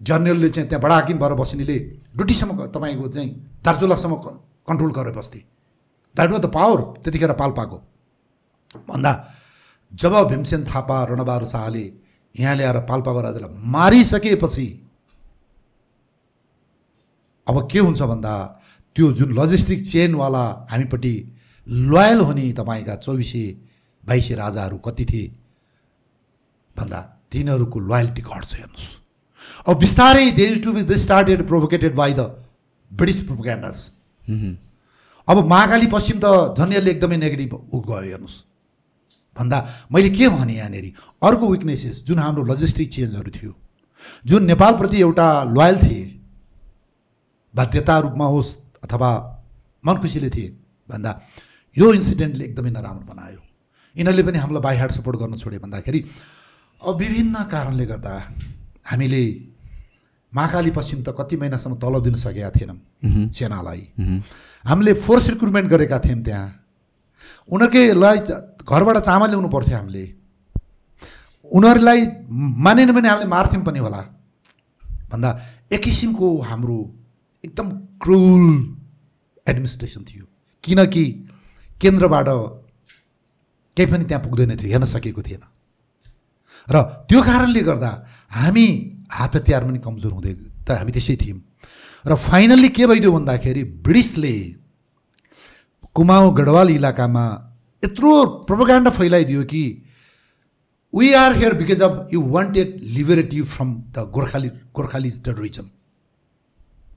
जनरलले 0.00 0.48
चाहिँ 0.50 0.68
त्यहाँ 0.68 0.82
बडा 0.82 0.94
हाकिम 0.94 1.18
भएर 1.18 1.34
बस्नेले 1.34 1.78
डुटीसम्म 2.16 2.66
तपाईँको 2.68 3.08
चाहिँ 3.08 3.30
दार्चुलासम्म 3.64 4.14
कन्ट्रोल 4.68 4.90
गरेर 4.92 5.14
बस्थे। 5.14 5.38
द्याट 6.14 6.30
वाज 6.30 6.40
द 6.40 6.46
पावर 6.50 6.80
त्यतिखेर 7.02 7.32
पाल्पाको। 7.34 7.78
भन्दा 8.88 9.12
जब 9.92 10.12
भीमसेन 10.28 10.64
थापा 10.64 10.96
रणबहादुर 11.04 11.48
शाहले 11.48 11.84
यहाँ 12.34 12.54
ल्याएर 12.56 12.78
पाल्पाको 12.88 13.20
राजालाई 13.20 13.50
मारिसकेपछि 13.72 14.68
अब 17.46 17.56
के 17.70 17.78
हुन्छ 17.78 18.02
भन्दा 18.02 18.34
त्यो 18.96 19.12
जुन 19.12 19.32
लजिस्टिक 19.38 19.86
चेनवाला 19.86 20.44
हामीपट्टि 20.70 21.14
लोयल 21.66 22.20
हुने 22.20 22.52
तपाईँका 22.52 22.94
चौबिसे 22.96 23.44
बाइसे 24.04 24.34
राजाहरू 24.34 24.76
कति 24.86 25.04
थिए 25.04 25.26
भन्दा 26.76 27.00
तिनीहरूको 27.32 27.78
लोयल्टी 27.80 28.22
घट्छ 28.22 28.54
हेर्नुहोस्। 28.54 28.88
अब 29.68 29.78
बिस्तारै 29.78 30.30
they 30.32 30.46
to 30.60 30.72
be 30.72 30.82
they 30.84 30.96
started 30.98 31.46
provoked 31.48 31.94
by 31.94 32.12
the 32.12 32.20
British 32.90 33.22
propagandas 33.22 33.78
अब 35.28 35.44
महाकाली 35.46 35.86
पश्चिम 35.86 36.20
त 36.24 36.58
झन्यले 36.58 36.90
एकदमै 36.90 37.16
नेगेटिभ 37.16 37.52
गयो 37.72 38.00
हेर्नुहोस्। 38.00 38.36
भन्दा 39.36 39.58
मैले 39.92 40.10
के 40.10 40.28
भने 40.28 40.54
यहाँनिर? 40.54 40.86
अर्को 41.22 41.50
विकनेसेस 41.50 42.04
जुन 42.06 42.18
हाम्रो 42.18 42.42
लजिस्टिक 42.44 42.88
चेन्जहरू 42.92 43.30
थियो 43.30 43.52
जुन 44.26 44.44
नेपालप्रति 44.44 45.00
एउटा 45.00 45.26
लोयल 45.56 45.76
थिए 45.78 46.02
बाध्यता 47.54 47.98
रूपमा 47.98 48.26
होस् 48.26 48.50
अथवा 48.84 49.10
मन 49.84 49.96
खुसीले 50.00 50.30
थिए 50.30 50.48
भन्दा 50.90 51.10
यो 51.76 51.92
इन्सिडेन्टले 51.92 52.44
एकदमै 52.44 52.70
नराम्रो 52.70 53.06
बनायो। 53.06 53.40
यिनीहरूले 53.96 54.22
पनि 54.22 54.38
हामीलाई 54.38 54.62
बाई 54.62 54.88
सपोर्ट 54.90 55.16
गर्न 55.18 55.36
छोडे 55.36 55.58
भन्दाखेरि 55.58 56.00
अब 56.80 56.96
विभिन्न 56.96 57.44
कारणले 57.52 57.84
गर्दा 57.86 58.14
हामीले 58.90 59.22
महाकाली 60.32 60.70
पश्चिम 60.70 61.02
त 61.02 61.14
कति 61.18 61.36
महिनासम्म 61.36 61.74
तलब 61.76 62.02
दिन 62.02 62.14
सकेका 62.16 62.50
थिएनौँ 62.50 62.78
सेनालाई। 63.32 63.82
हामीले 64.64 64.92
फोर्स 65.04 65.28
रिक्रुटमेन्ट 65.30 65.68
गरेका 65.70 65.98
थियौँ 65.98 66.22
त्यहाँ। 66.24 66.48
उनीहरूकैलाई 67.48 68.16
घरबाट 68.62 68.96
चामल 69.08 69.28
ल्याउनु 69.30 69.48
पर्थ्यो 69.48 69.76
हामीले। 69.76 70.04
उनीहरूलाई 71.50 72.00
मानेन 72.64 72.92
भने 72.92 73.08
हामीले 73.08 73.28
मार्थ्यौँ 73.28 73.64
पनि 73.64 73.78
होला। 73.78 74.00
भन्दा 75.10 75.30
एक 75.72 75.80
किसिमको 75.82 76.26
हाम्रो 76.48 76.78
एकदम 77.44 77.68
क्रुल 78.02 78.44
एडमिनिस्ट्रेसन 79.46 80.02
थियो। 80.08 80.24
किनकि 80.64 81.04
केन्द्रबाट 81.80 82.28
केही 83.76 83.90
पनि 83.92 84.04
त्यहाँ 84.04 84.22
पुग्दैन 84.24 84.56
थियो 84.56 84.70
हेर्न 84.72 84.84
सकेको 84.86 85.22
थिएन। 85.22 85.44
र 86.70 86.76
त्यो 87.10 87.20
कारणले 87.20 87.60
गर्दा 87.68 87.90
हामी 88.30 88.66
हात 89.10 89.36
हतियार 89.36 89.62
पनि 89.66 89.78
कमजोर 89.82 90.12
हुँदै 90.12 90.32
त 90.64 90.68
हामी 90.78 90.92
त्यसै 90.94 91.16
थियौँ। 91.18 91.40
र 92.06 92.14
फाइनल्ली 92.16 92.68
के 92.70 92.86
भइदियो 92.86 93.10
भन्दाखेरि 93.12 93.62
ब्रिटिसले 93.84 94.34
कुमाऊ 95.96 96.30
गढवाल 96.34 96.70
इलाकामा 96.70 97.24
यत्रो 97.82 98.12
प्रोपोगान्डा 98.48 98.90
फैलाइदियो 98.90 99.42
कि 99.52 99.64
we 100.92 101.12
are 101.14 101.36
here 101.36 101.54
because 101.54 101.82
of 101.82 102.12
you 102.12 102.20
wanted 102.30 102.68
liberate 102.96 103.34
you 103.34 103.44
from 103.46 103.74
the 103.94 104.08
Gorkhali 104.14 104.48
Gorkhalese 104.76 105.22
terrorism 105.24 105.66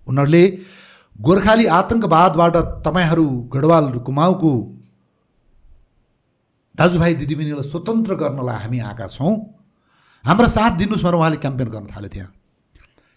उनीहरूले 0.07 0.43
गोर्खाली 1.27 1.65
आतङ्कवादबाट 1.79 2.55
तपाईँहरू 2.85 3.25
गढवाल 3.53 3.85
कुमाऊको 4.07 4.51
दाजुभाइ 6.75 7.13
दिदीबहिनीलाई 7.15 7.69
स्वतन्त्र 7.69 8.15
गर्नलाई 8.21 8.57
हामी 8.63 8.79
आएका 8.79 9.07
छौँ। 9.07 9.35
हाम्रा 10.25 10.47
साथ 10.49 10.71
दिनुहोस् 10.77 11.03
भनेर 11.03 11.15
उहाँले 11.15 11.37
क्याम्पेन 11.43 11.67
गर्न 11.75 11.85
थाल्यो 11.87 12.09
त्यहाँ 12.13 12.31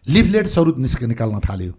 लिफलेट्सहरू 0.07 0.71
निस्क 0.79 1.03
निकाल्न 1.13 1.39
थाल्यो। 1.41 1.73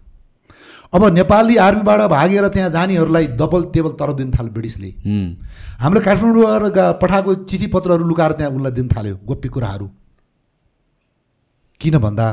अब 0.94 1.04
नेपाली 1.14 1.56
आर्मीबाट 1.58 2.02
भागेर 2.10 2.48
त्यहाँ 2.50 2.70
जानेहरूलाई 2.72 3.28
डबल 3.40 3.64
टेबल 3.74 3.92
तर 3.94 4.14
दिन 4.20 4.32
थाल्यो 4.34 4.54
ब्रिटिसले। 4.54 4.90
हाम्रो 5.80 6.02
काठमाडौँ 6.02 6.98
पठाएको 7.02 7.36
चिठी 7.46 7.68
पत्रहरू 7.70 8.04
लुकाएर 8.10 8.32
त्यहाँ 8.38 8.52
उसलाई 8.52 8.72
दिन 8.74 8.88
थाल्यो 8.90 9.16
गोप्य 9.22 9.50
कुराहरू। 9.50 9.88
किन 11.82 11.98
भन्दा 11.98 12.28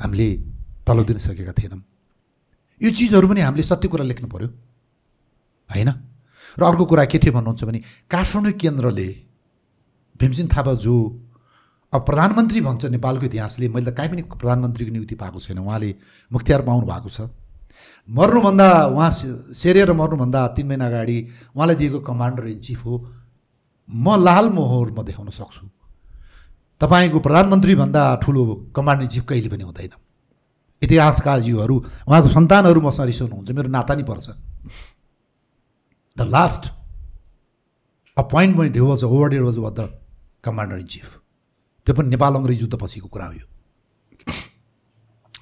हामीले 0.00 0.28
तलब 0.86 1.06
दिन 1.06 1.18
सकेका 1.18 1.52
थिएनौँ। 1.58 1.82
यो 2.80 2.90
चिजहरू 2.90 3.26
पनि 3.28 3.40
हामीले 3.40 3.62
सत्य 3.62 3.88
कुरा 3.88 4.04
लेख्नु 4.04 4.28
पऱ्यो 4.28 4.48
होइन? 5.70 5.90
र 6.58 6.62
अर्को 6.62 6.84
कुरा 6.86 7.04
के 7.10 7.18
थियो 7.18 7.32
भन्नुहुन्छ 7.34 7.64
भने 7.64 7.80
काठमाडौँ 8.06 8.52
केन्द्रले 8.54 9.08
भीमसिंह 10.20 10.48
थापा 10.48 10.72
जो 10.78 10.94
अब 11.92 12.00
प्रधानमन्त्री 12.06 12.60
भन्छ 12.60 12.84
नेपालको 12.94 13.26
इतिहासले 13.26 13.68
मैले 13.68 13.90
त 13.90 13.94
कहीँ 13.98 14.10
पनि 14.10 14.22
प्रधानमन्त्रीको 14.30 14.92
नियुक्ति 14.92 15.14
पाएको 15.18 15.38
छैन। 15.42 15.58
उहाँले 15.58 15.90
मुख्तियार 16.30 16.62
पाउनु 16.62 16.86
भएको 16.86 17.10
छ। 17.10 17.20
मर्नुभन्दा 18.08 18.86
उहाँ 18.86 19.10
सेरेर 19.10 19.92
मर्नुभन्दा 19.92 20.46
तिन 20.54 20.66
महिना 20.66 20.86
अगाडि 20.86 21.18
उहाँलाई 21.56 21.76
दिएको 21.76 21.98
कमान्डर 22.00 22.46
इन 22.46 22.60
चिफ 22.60 22.84
हो। 22.86 22.94
म 23.90 24.16
लाल 24.22 24.48
मोहर 24.50 24.90
म 24.90 25.02
देखाउन 25.02 25.30
सक्छु। 25.30 25.66
तपाईँको 26.80 27.18
प्रधानमन्त्रीभन्दा 27.20 28.02
ठुलो 28.22 28.42
कमान्ड 28.76 29.02
इन 29.02 29.08
चिफ 29.08 29.24
कहिले 29.26 29.48
पनि 29.48 29.64
हुँदैन। 29.64 29.92
इतिहासकारजीहरू 30.82 31.76
उहाँको 32.08 32.28
सन्तानहरू 32.28 32.80
मसँग 32.80 33.06
रिसाउनुहुन्छ 33.06 33.50
मेरो 33.50 33.68
नाता 33.68 33.94
नि 33.94 34.02
पर्छ। 34.02 34.26
The 36.16 36.20
last 36.30 36.72
appointment 38.16 38.76
was 38.76 39.04
overdid 39.04 39.42
was 39.42 39.56
वा 39.58 39.70
द 39.70 39.80
कमान्डर 40.44 40.78
इन 40.78 40.86
चिफ। 40.86 41.08
त्यो 41.86 41.94
पनि 41.94 42.08
नेपाल 42.08 42.34
अङ्ग्रेज 42.34 42.60
युद्ध 42.60 42.76
पछिको 42.78 43.08
कुरा 43.08 43.26
हो 43.26 43.32
यो। 43.32 43.46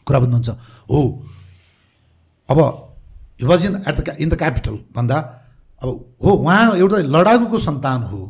कुरा 0.07 0.19
बुझ्नुहुन्छ? 0.19 0.51
हो। 0.91 1.01
अब 2.49 2.59
he 3.41 3.47
was 3.47 3.65
in 3.67 3.77
at 3.89 4.01
the 4.01 4.17
in 4.21 4.29
the 4.29 4.39
capital 4.39 4.79
भन्दा 4.97 5.19
अब 5.83 5.89
हो 6.25 6.31
उहाँ 6.31 6.77
एउटा 6.77 6.97
लडाकुको 7.15 7.59
सन्तान 7.59 8.03
हो। 8.03 8.23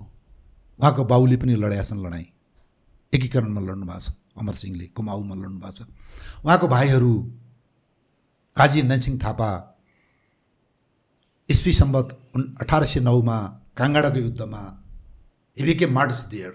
उहाँको 0.79 1.05
बाउले 1.05 1.37
पनि 1.37 1.55
लडाएछन् 1.57 2.05
लडाइँ 2.07 2.27
एकीकरणमा 3.13 3.61
लड्नु 3.61 3.87
भएको 3.87 4.01
छ 4.01 4.13
अमर 4.39 4.55
सिंहले 4.55 4.87
कुमाऊमा 4.97 5.35
लड्नु 5.35 5.59
भएको 5.61 5.73
छ। 5.73 5.87
उहाँको 6.45 6.69
भाइहरू 6.69 7.13
काजी 8.57 8.83
नरसिंह 8.83 9.19
थापा 9.25 9.51
इस्वी 11.49 11.73
सम्बत 11.73 12.07
अठार 12.63 12.85
सय 12.85 13.01
नौमा 13.01 13.39
काङ्गाडाको 13.77 14.19
युद्धमा 14.19 14.63
हिबिके 15.57 15.87
मार्ट्स 15.87 16.21
दियर। 16.27 16.53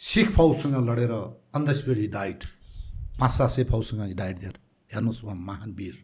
सिख 0.00 0.30
फौजसँग 0.30 0.76
लडेर 0.88 1.12
अन्धस्पिड 1.54 2.10
डाइट 2.12 2.44
पाँच 3.20 3.30
सात 3.30 3.50
सय 3.50 3.64
फौजसँग 3.64 4.16
डाइट 4.16 4.38
दिएर 4.40 4.58
हेर्नुहोस् 4.94 5.24
उहाँ 5.24 5.36
महान 5.36 5.72
वीर। 5.72 5.94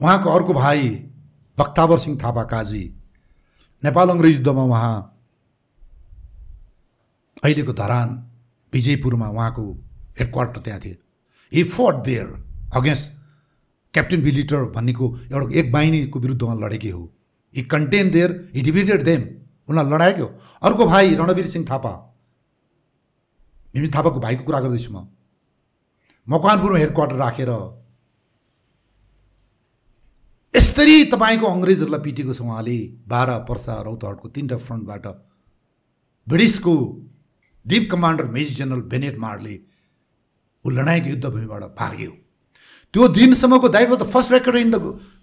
उहाँको 0.00 0.30
अर्को 0.30 0.54
भाइ 0.54 0.88
बक्तावर 1.58 1.98
सिंह 1.98 2.18
थापा 2.22 2.42
काजी। 2.44 2.84
नेपाल 3.82 4.08
अङ्ग्रेज 4.10 4.36
युद्धमा 4.36 4.62
उहाँ 4.62 4.96
अहिलेको 7.44 7.72
धरान 7.72 8.08
विजयपुरमा 8.72 9.28
उहाँको 9.28 9.64
हेडक्वार्टर 10.18 10.60
त्यहाँ 10.60 10.80
थियो 10.80 10.96
हि 11.52 11.62
फट 11.64 11.94
देयर 12.04 12.26
अगेन्स्ट 12.74 13.12
क्याप्टेन 13.94 14.22
बिलिटर 14.22 14.64
भन्नेको 14.70 15.06
एउटा 15.32 15.58
एक 15.58 15.72
बाहिनीको 15.72 16.18
विरुद्धमा 16.20 16.54
लडेकै 16.54 16.90
हो। 16.90 17.02
He 17.54 17.62
contain 17.64 18.10
there 18.10 18.30
he 18.54 18.62
divided 18.62 19.02
them 19.02 19.22
उनीहरूलाई 19.68 19.94
लडाएको। 19.94 20.26
अर्को 20.62 20.86
भाइ 20.86 21.14
रणवीर 21.14 21.46
सिंह 21.46 21.66
थापा। 21.70 21.92
भीम 23.74 23.90
थापाको 23.90 24.20
भाइको 24.20 24.44
कुरा 24.44 24.60
गर्दैछु 24.60 24.92
म। 24.92 25.15
मकवानपुरमा 26.28 26.78
हेडक्वार्टर 26.78 27.16
राखेर 27.16 27.50
यसरी 30.54 30.96
तपाईँको 31.12 31.46
अङ्ग्रेजहरूलाई 31.46 32.02
पिटेको 32.02 32.32
छ 32.34 32.40
उहाँले 32.42 32.76
बाह्र 33.08 33.30
पर्सा 33.48 33.74
रौतहटको 33.86 34.28
तिनवटा 34.34 34.56
फ्रन्टबाट। 34.66 35.06
ब्रिटिसको 36.26 36.74
deputy 37.66 37.84
commander 37.92 38.24
major 38.34 38.54
general 38.54 38.82
Bennett 38.92 39.18
Marley 39.24 39.54
ऊ 40.64 40.70
लडाइँको 40.70 41.08
युद्धभूमिबाट 41.08 41.62
भाग्यो 41.78 42.12
त्यो 42.94 43.08
दिनसम्मको 43.18 43.68
that 43.68 43.88
was 43.90 43.98
the 44.00 44.06
first 44.10 44.32
record 44.32 44.56
in 44.56 44.70
the 44.70 44.76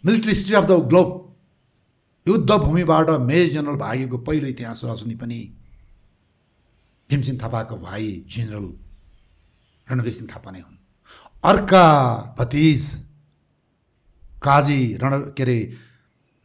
military 0.06 0.32
history 0.34 0.56
of 0.56 0.66
the 0.66 0.80
globe. 0.94 1.10
युद्धभूमिबाट 2.26 3.10
major 3.22 3.52
general 3.54 3.78
भागेको 3.78 4.18
पहिलो 4.24 4.48
इतिहास 4.48 4.82
रचनी 4.86 5.16
पनि 5.20 5.40
भीमसिंह 7.10 7.38
थापाको 7.44 7.76
भाइ 7.78 8.06
जेनरल 8.36 8.68
रणवीर 9.88 10.14
सिंह 10.14 10.30
थापा 10.32 10.52
नै 10.52 10.60
हुन्। 10.60 10.73
अर्का 11.44 11.86
भतिज 12.40 12.84
काजी 14.44 14.98
रण 14.98 15.20
के 15.38 15.44
अरे 15.44 15.58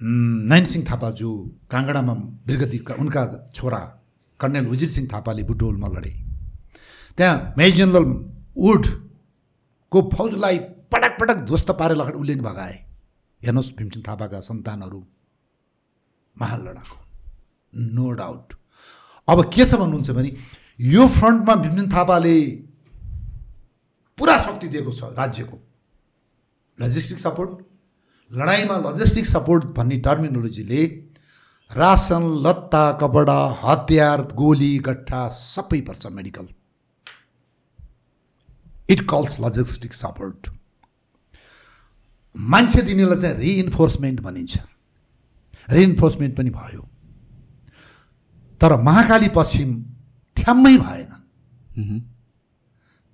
नयन 0.00 0.64
सिंह 0.64 0.84
थापा 0.90 1.10
जो 1.10 1.30
काङ्गडामा 1.70 2.14
बिर्गतीका 2.46 2.94
उनका 2.94 3.22
छोरा 3.54 3.78
कर्णेल 4.40 4.66
उजित 4.66 4.90
सिंह 4.90 5.08
थापाले 5.12 5.42
बुटोलमा 5.42 5.88
लडे 5.88 6.10
त्यहाँ 7.18 7.54
मेजर 7.58 7.76
जेनरल 7.76 8.04
वुडको 8.58 10.02
फौजलाई 10.10 10.58
पटक 10.92 11.18
पटक 11.20 11.38
ध्वस्त 11.46 11.70
पारेर 11.70 11.98
उसले 11.98 12.34
नि 12.34 12.40
भगाए। 12.40 12.74
हेर्नुहोस् 13.42 13.72
भीमसिंह 13.78 14.04
थापाका 14.08 14.40
सन्तानहरू 14.40 15.00
महान 16.36 16.60
लडाकु। 16.60 16.96
नो 17.72 18.10
डाउट 18.10 18.54
अब 19.28 19.38
के 19.54 19.64
छ 19.64 19.74
भन्नुहुन्छ 19.74 20.10
भने 20.10 20.36
यो 20.80 21.06
फ्रन्टमा 21.08 21.54
भीमसिंह 21.54 21.92
थापाले 21.92 22.67
दिएको 24.66 24.92
छ 24.92 25.14
राज्यको। 25.14 25.58
लजिस्टिक 26.78 27.18
सपोर्ट 27.18 27.50
लडाइँमा 28.30 28.76
लजिस्टिक 28.80 29.26
सपोर्ट 29.26 29.64
भन्ने 29.76 29.96
टर्मिनोलोजीले 29.98 30.84
रासन 31.70 32.22
लत्ता 32.44 32.90
कपडा 32.92 33.40
हतियार 33.62 34.22
गोली 34.34 34.78
गट्ठा 34.78 35.28
सबै 35.30 35.80
पर्छ 35.80 36.06
medical 36.08 36.48
it 38.88 39.00
calls 39.10 39.40
logistic 39.40 39.94
support 39.94 40.50
मान्छे 42.34 42.82
दिनेलाई 42.82 43.16
चाहिँ 43.16 43.36
रिइन्फोर्समेन्ट 43.36 44.20
भनिन्छ। 44.20 44.58
रिइन्फोर्समेन्ट 45.68 46.36
पनि 46.36 46.50
भयो। 46.50 46.82
तर 48.60 48.76
महाकाली 48.82 49.28
पश्चिम 49.28 49.70
ठ्याम्मै 50.36 50.76
भएन। 50.78 51.10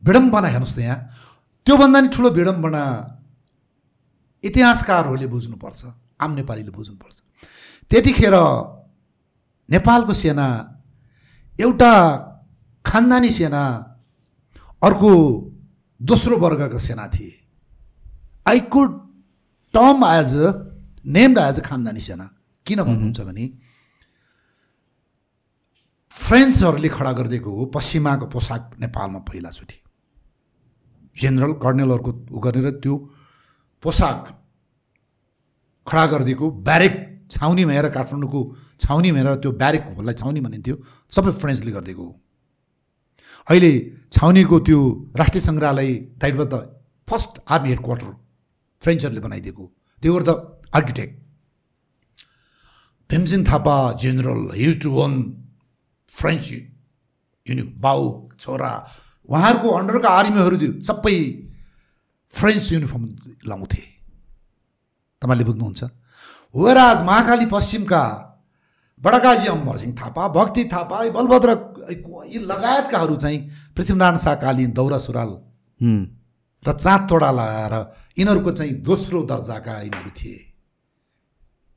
विडम्बना 0.02 0.48
हेर्नुहोस् 0.48 0.76
त 0.76 0.78
यहाँ। 0.78 0.98
त्योभन्दा 1.66 2.00
नि 2.00 2.08
ठुलो 2.14 2.30
विडम्बना 2.30 2.82
इतिहासकारहरूले 4.44 5.26
बुझ्नुपर्छ 5.26 5.80
आम 6.20 6.30
नेपालीले 6.38 6.70
बुझ्नुपर्छ। 6.70 7.16
त्यतिखेर 7.90 8.36
नेपालको 9.68 10.12
सेना 10.12 10.46
एउटा 11.56 11.92
खानदानी 12.84 13.30
सेना 13.32 13.62
अर्को 14.82 15.10
दोस्रो 16.00 16.36
वर्गका 16.36 16.78
सेना 16.78 17.06
थिए। 17.08 17.32
I 18.46 18.60
could 18.68 18.90
term 19.74 20.04
as 20.04 20.32
named 21.16 21.38
as 21.38 21.56
a 21.60 21.62
खानदानी 21.64 22.00
सेना। 22.00 22.26
किन 22.66 22.82
भन्नुहुन्छ 22.82 23.20
भने 23.20 23.44
फ्रेन्चहरूले 26.10 26.88
खडा 26.88 27.12
गरिदिएको 27.18 27.50
हो 27.50 27.64
पश्चिमाको 27.74 28.26
पोसाक 28.28 28.62
नेपालमा 28.80 29.18
पहिलाचोटि। 29.28 29.76
जेनरल 31.16 31.52
कर्नेलहरूको 31.64 32.12
उ 32.36 32.38
गरेर 32.44 32.66
त्यो 32.82 32.94
पोसाक 33.82 34.18
खडा 35.86 36.04
गरिदिएको 36.12 36.46
ब्यारेक 36.68 36.94
छाउनी 37.30 37.64
भएर 37.70 37.86
काठमाडौँको 37.96 38.40
छाउनी 38.80 39.10
भएर 39.16 39.28
त्यो 39.42 39.50
ब्यारेकहरूलाई 39.62 40.14
छाउनी 40.20 40.40
भनिन्थ्यो 40.46 40.76
सबै 41.12 41.30
फ्रेन्चले 41.42 41.72
गरिदिएको 41.76 42.06
अहिले 43.46 43.72
छाउनीको 44.12 44.56
त्यो 44.66 44.78
राष्ट्रिय 45.20 45.42
सङ्ग्रहालय 45.48 45.90
that 46.20 46.34
was 46.40 46.48
the 46.54 46.56
first 47.08 47.32
army 47.54 47.68
head 47.68 47.80
quarter 47.86 48.10
फ्रेन्चहरूले 48.82 49.22
बनाइदिएको 49.26 49.64
त्यो 50.02 50.14
were 50.14 50.22
the 50.28 50.30
architect. 50.78 51.14
Bhimsingh 53.10 53.44
Thapa 53.48 53.76
general 54.02 54.42
use 54.56 54.76
to 54.82 54.90
one 54.90 55.12
French 56.12 56.44
युनि 57.46 57.62
बाउ 57.84 58.00
छोरा 58.40 58.72
उहाँहरूको 59.28 59.68
अन्डरका 59.70 60.08
आर्मीहरू 60.10 60.56
सबै 60.82 61.16
फ्रेन्च 62.32 62.72
युनिफर्म 62.72 63.04
लाउँथे 63.46 63.82
तपाईँले 65.22 65.44
बुझ्नुहुन्छ? 65.44 65.82
वराज 66.54 67.02
महाकाली 67.02 67.46
पश्चिमका 67.46 68.02
बडकाजी 69.02 69.46
अमरसिंह 69.46 69.94
थापा 69.94 70.28
भक्ति 70.28 70.64
थापा 70.64 70.98
बलभद्र 71.10 71.50
यी 72.32 72.38
लगायतकाहरू 72.46 73.16
चाहिँ 73.16 73.38
पृथ्वीनारायण 73.76 74.18
शाह 74.18 74.34
कालीन 74.34 74.70
दौरा 74.72 74.98
सुराल 74.98 75.30
र 76.64 76.72
चाँद 76.72 77.08
तोडा 77.10 77.30
लगाएर 77.30 77.74
यिनीहरूको 78.18 78.52
चाहिँ 78.52 78.72
दोस्रो 78.80 79.22
दर्जाका 79.22 79.80
यिनीहरू 79.80 80.10
थिए। 80.10 80.38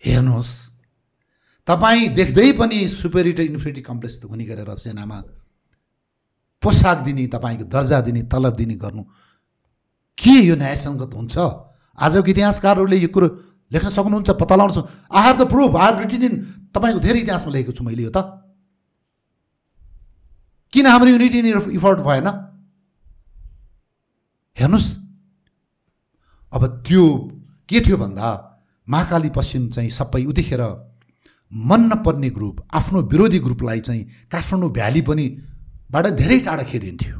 हेर्नुहोस् 0.03 0.53
तपाईँ 1.67 2.07
देख्दै 2.09 2.51
पनि 2.53 2.87
सुपेरिटर 2.89 3.43
इन्फिनिटी 3.43 3.81
कम्प्लेक्स 3.81 4.23
हुने 4.23 4.45
गरेर 4.45 4.75
सेनामा 4.77 5.17
पोसाक 6.63 6.97
दिने 7.05 7.27
तपाईँको 7.27 7.65
दर्जा 7.65 8.01
दिने 8.01 8.21
तलब 8.31 8.55
दिने 8.55 8.75
गर्नु। 8.75 9.03
के 10.17 10.35
यो 10.47 10.55
न्यायसङ्गत 10.55 11.11
हुन्छ? 11.13 11.37
आजको 11.97 12.29
इतिहासकारहरूले 12.29 12.97
यो 12.97 13.09
कुरो 13.13 13.27
लेख्न 13.71 13.89
सक्नुहुन्छ 13.89 14.29
पत्ता 14.41 14.55
लगाउनु 14.55 14.81
I 15.11 15.21
have 15.27 15.35
the 15.37 15.43
proof 15.49 15.75
I 15.75 15.85
have 15.85 15.97
written 16.01 16.23
in 16.23 16.33
तपाईँको 16.73 16.99
धेरै 16.99 17.19
इतिहासमा 17.19 17.51
लेखेको 17.53 17.71
छु 17.77 17.83
मैले 17.83 18.03
यो 18.03 18.11
त। 18.15 18.17
किन 20.73 20.85
हाम्रो 20.87 21.09
युनिटी 21.09 21.39
इफोर्ट 21.77 21.99
भएन? 22.07 22.27
हेर्नुहोस्। 24.57 24.89
अब 26.53 26.63
त्यो 26.87 27.03
के 27.69 27.79
थियो 27.85 27.97
भन्दा 27.97 28.27
महाकाली 28.87 29.29
पश्चिम 29.29 29.69
चाहिँ 29.69 29.89
सबै 29.89 30.23
उतिखेर 30.25 30.63
मन 31.51 31.81
नपर्ने 31.91 32.29
ग्रुप 32.29 32.67
आफ्नो 32.73 33.01
विरोधी 33.11 33.39
ग्रुपलाई 33.39 33.79
चाहिँ 33.81 34.03
काठमाडौँ 34.31 34.71
भ्याली 34.71 35.01
पनि 35.01 35.25
बाट 35.89 36.05
धेरै 36.19 36.39
टाढा 36.47 36.63
खेदिन्थ्यो। 36.63 37.17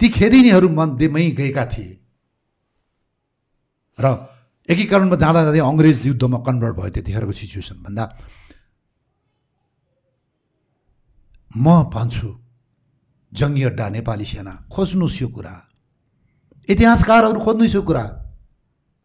ती 0.00 0.06
खेदिनेहरू 0.08 0.68
मध्येमै 0.68 1.30
गएका 1.38 1.64
थिए। 1.72 1.92
र 3.98 4.06
एकीकरणमा 4.68 5.16
जाँदा 5.16 5.40
जाँदै 5.46 5.60
अङ्ग्रेज 5.62 5.98
युद्धमा 6.06 6.38
कन्भर्ट 6.46 6.74
भयो 6.76 6.90
त्यतिखेरको 6.94 7.32
सिचुएसन 7.32 7.76
भन्दा 7.84 8.04
म 11.50 11.66
भन्छु 11.94 12.28
जङ्गी 13.32 13.62
अड्डा 13.70 13.86
नेपाली 13.96 14.26
सेना 14.26 14.54
खोज्नुहोस् 14.74 15.20
यो 15.22 15.28
कुरा। 15.28 15.54
इतिहासकारहरू 16.68 17.38
खोज्नुहोस् 17.46 17.76
यो 17.78 17.82
कुरा। 17.88 18.04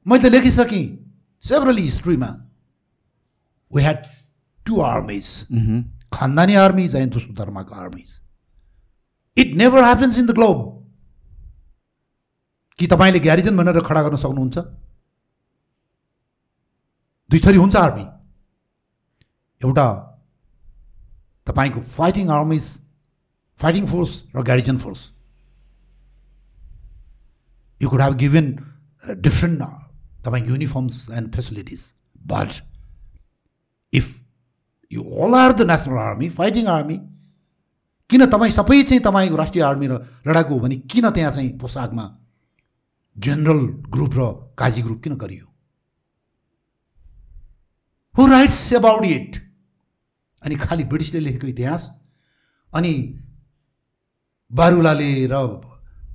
मैले 0.05 0.21
त 0.23 0.25
लेखिसकेँ 0.33 0.85
सेभरली 1.43 1.81
हिस्ट्रीमा 1.81 2.29
वी 3.71 3.81
ह्याड 3.81 3.99
टु 4.65 4.73
आर्मिज 4.81 5.27
खानदानी 6.11 6.55
आर्मिज 6.55 6.95
एन्ड 6.95 7.13
दोस्रो 7.13 7.33
धर्मको 7.33 7.75
armies 7.75 8.19
it 9.37 9.55
never 9.55 9.83
happens 9.83 10.17
in 10.17 10.25
the 10.25 10.31
globe 10.31 10.69
कि 12.79 12.87
तपाईँले 12.87 13.19
ग्यारिजन 13.19 13.57
भनेर 13.57 13.79
खडा 13.85 14.01
गर्न 14.03 14.15
सक्नुहुन्छ? 14.17 14.57
दुई 17.29 17.39
थरी 17.39 17.57
हुन्छ 17.57 17.75
आर्मी 17.75 18.05
एउटा 19.61 19.87
तपाईँको 21.47 21.81
फाइटिङ 21.81 22.29
आर्मिज 22.29 22.65
फाइटिङ 23.59 23.85
फोर्स 23.87 24.11
र 24.35 24.43
garrison 24.43 24.77
force 24.77 25.11
you 27.81 27.89
could 27.89 28.01
have 28.01 28.17
given 28.17 28.51
different 29.21 29.61
तपाईँको 30.25 30.49
uniforms 30.49 31.09
and 31.11 31.35
facilities 31.35 31.93
but 32.27 32.61
if 33.93 34.20
you 34.91 35.01
all 35.03 35.33
are 35.35 35.51
the 35.53 35.61
national 35.71 35.97
army 35.97 36.29
fighting 36.29 36.65
army 36.67 36.97
किन 38.09 38.25
तपाईँ 38.25 38.51
सबै 38.51 38.81
चाहिँ 38.83 39.03
तपाईँको 39.03 39.35
राष्ट्रिय 39.35 39.63
आर्मी 39.63 39.87
र 39.87 39.99
लडाकु 40.27 40.53
हो 40.53 40.59
भने 40.59 40.75
किन 40.91 41.09
त्यहाँ 41.09 41.31
चाहिँ 41.31 41.57
पोसाकमा 41.59 42.05
जेनरल 43.15 43.61
ग्रुप 43.93 44.13
र 44.15 44.21
काजी 44.57 44.81
ग्रुप 44.81 45.01
किन 45.03 45.15
गरियो? 45.15 45.45
हु 48.15 48.27
राइट्स 48.27 48.73
अबाउट 48.73 49.05
इट 49.05 49.35
अनि 50.43 50.55
खालि 50.55 50.83
ब्रिटिसले 50.83 51.19
लेखेको 51.19 51.47
इतिहास? 51.47 51.89
अनि 52.73 52.93
बारुलाले 54.51 55.27
र 55.31 55.35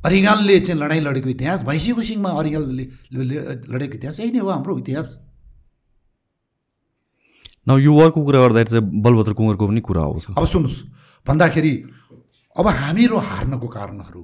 अरिगालले 0.05 0.61
चाहिँ 0.61 0.81
लडाइँ 0.81 1.01
लडेको 1.01 1.29
इतिहास? 1.29 1.63
भैँसीको 1.63 2.03
सिङमा 2.03 2.31
अरिगालले 2.31 2.85
लडेको 3.73 3.95
इतिहास? 3.95 4.21
यही 4.21 4.31
नै 4.31 4.39
हो 4.39 4.51
हाम्रो 4.51 4.79
इतिहास। 4.79 5.09
न 7.67 7.79
यो 7.81 7.93
वरको 7.95 8.25
कुरा 8.25 8.41
गर्दाखेरि 8.41 8.71
चाहिँ 8.71 9.03
बलभद्र 9.03 9.33
कुँवरको 9.33 9.65
पनि 9.69 9.81
कुरा 9.81 10.03
आउँछ 10.03 10.27
अब 10.39 10.45
सुन्नुहोस् 10.47 10.83
भन्दाखेरि 11.27 11.73
अब 12.57 12.67
हामीहरू 12.67 13.17
हार्नको 13.29 13.69
कारणहरू। 13.69 14.23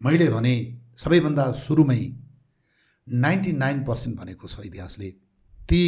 मैले 0.00 0.28
भने 0.28 0.54
सबैभन्दा 0.98 1.44
सुरुमै 1.56 2.00
नाइन्टी 3.06 3.52
नाइन 3.54 3.78
पर्सेन्ट 3.84 4.18
भनेको 4.18 4.48
छ 4.48 4.66
इतिहासले 4.66 5.08
ती 5.68 5.82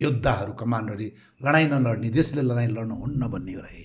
योद्धाहरू 0.00 0.52
कमान्डरले 0.52 1.08
लडाइँ 1.40 1.68
नलड्ने 1.68 2.10
देशले 2.10 2.42
लडाइँ 2.42 2.68
लड्न 2.68 2.90
हुन्न 3.02 3.28
भन्ने 3.32 3.54
रहे 3.54 3.84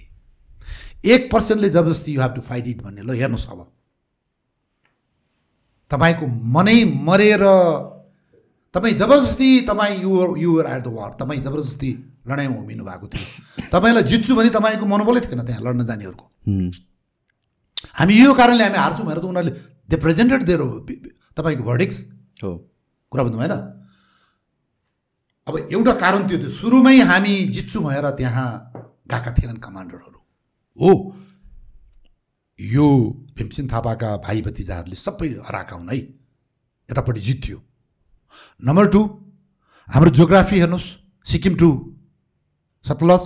एक 1.13 1.31
पर्सेन्टले 1.31 1.69
जबरजस्ती 1.69 2.13
you 2.13 2.21
have 2.21 2.33
to 2.35 2.41
fight 2.41 2.67
it 2.67 2.81
भन्ने। 2.83 3.01
ल 3.01 3.11
हेर्नुहोस् 3.15 3.47
अब। 3.49 3.59
तपाईँको 5.91 6.25
मनै 6.27 6.83
मरेर 7.05 7.43
तपाईँ 8.77 8.93
जबरजस्ती 8.93 9.49
तपाईँ 9.65 9.97
your 10.05 10.37
your 10.37 10.65
at 10.69 10.83
the 10.85 10.93
war 10.93 11.11
तपाईँ 11.17 11.41
जबरजस्ती 11.41 11.89
लडाइँमा 12.29 12.57
उभिनु 12.61 12.83
भएको 12.85 13.07
थियो। 13.09 13.25
तपाईँलाई 13.73 14.03
जित्छु 14.05 14.35
भने 14.37 14.49
तपाईँको 14.53 14.85
मनोबलै 14.85 15.21
थिएन 15.25 15.41
त्यहाँ 15.41 15.61
लड्न 15.65 15.81
जानेहरूको। 15.89 16.25
हामी 17.97 18.13
यो 18.13 18.33
कारणले 18.37 18.63
हामी 18.63 18.77
हार्छौँ 18.77 19.05
भनेर 19.07 19.17
त 19.17 19.25
उनीहरूले 19.25 19.53
दे 19.89 19.95
प्रेजेन्टेड 19.97 20.41
देयर 20.45 20.61
तपाईँको 21.33 21.63
भर्डिक्स 21.65 21.97
हो। 22.43 22.51
कुरा 23.11 23.23
बुझ्नु 23.23 23.37
भएन 23.41 23.55
अब 25.47 25.53
एउटा 25.73 25.93
कारण 25.97 26.27
त्यो 26.27 26.37
थियो 26.37 26.51
सुरुमै 26.51 26.97
हामी 27.01 27.33
जित्छु 27.55 27.79
भएर 27.81 28.05
त्यहाँ 28.13 28.47
गएका 29.09 29.31
थिएनन् 29.31 29.57
कमान्डरहरू। 29.57 30.19
हो। 30.79 30.91
यो 32.59 32.85
भीमसिंह 33.37 33.67
थापाका 33.73 34.09
भाइ 34.21 34.41
भतिजाहरूले 34.43 34.97
सबै 34.97 35.27
हराएका 35.47 35.75
हुन् 35.75 35.89
है। 35.89 35.97
यतापट्टि 35.97 37.21
जित्थ्यो 37.21 37.57
नम्बर 38.61 38.87
टू 38.87 39.01
हाम्रो 39.87 40.09
जियोग्राफी 40.11 40.59
हेर्नुहोस्। 40.59 40.87
सिक्किम 41.25 41.55
टु 41.55 41.69
सतलज 42.85 43.23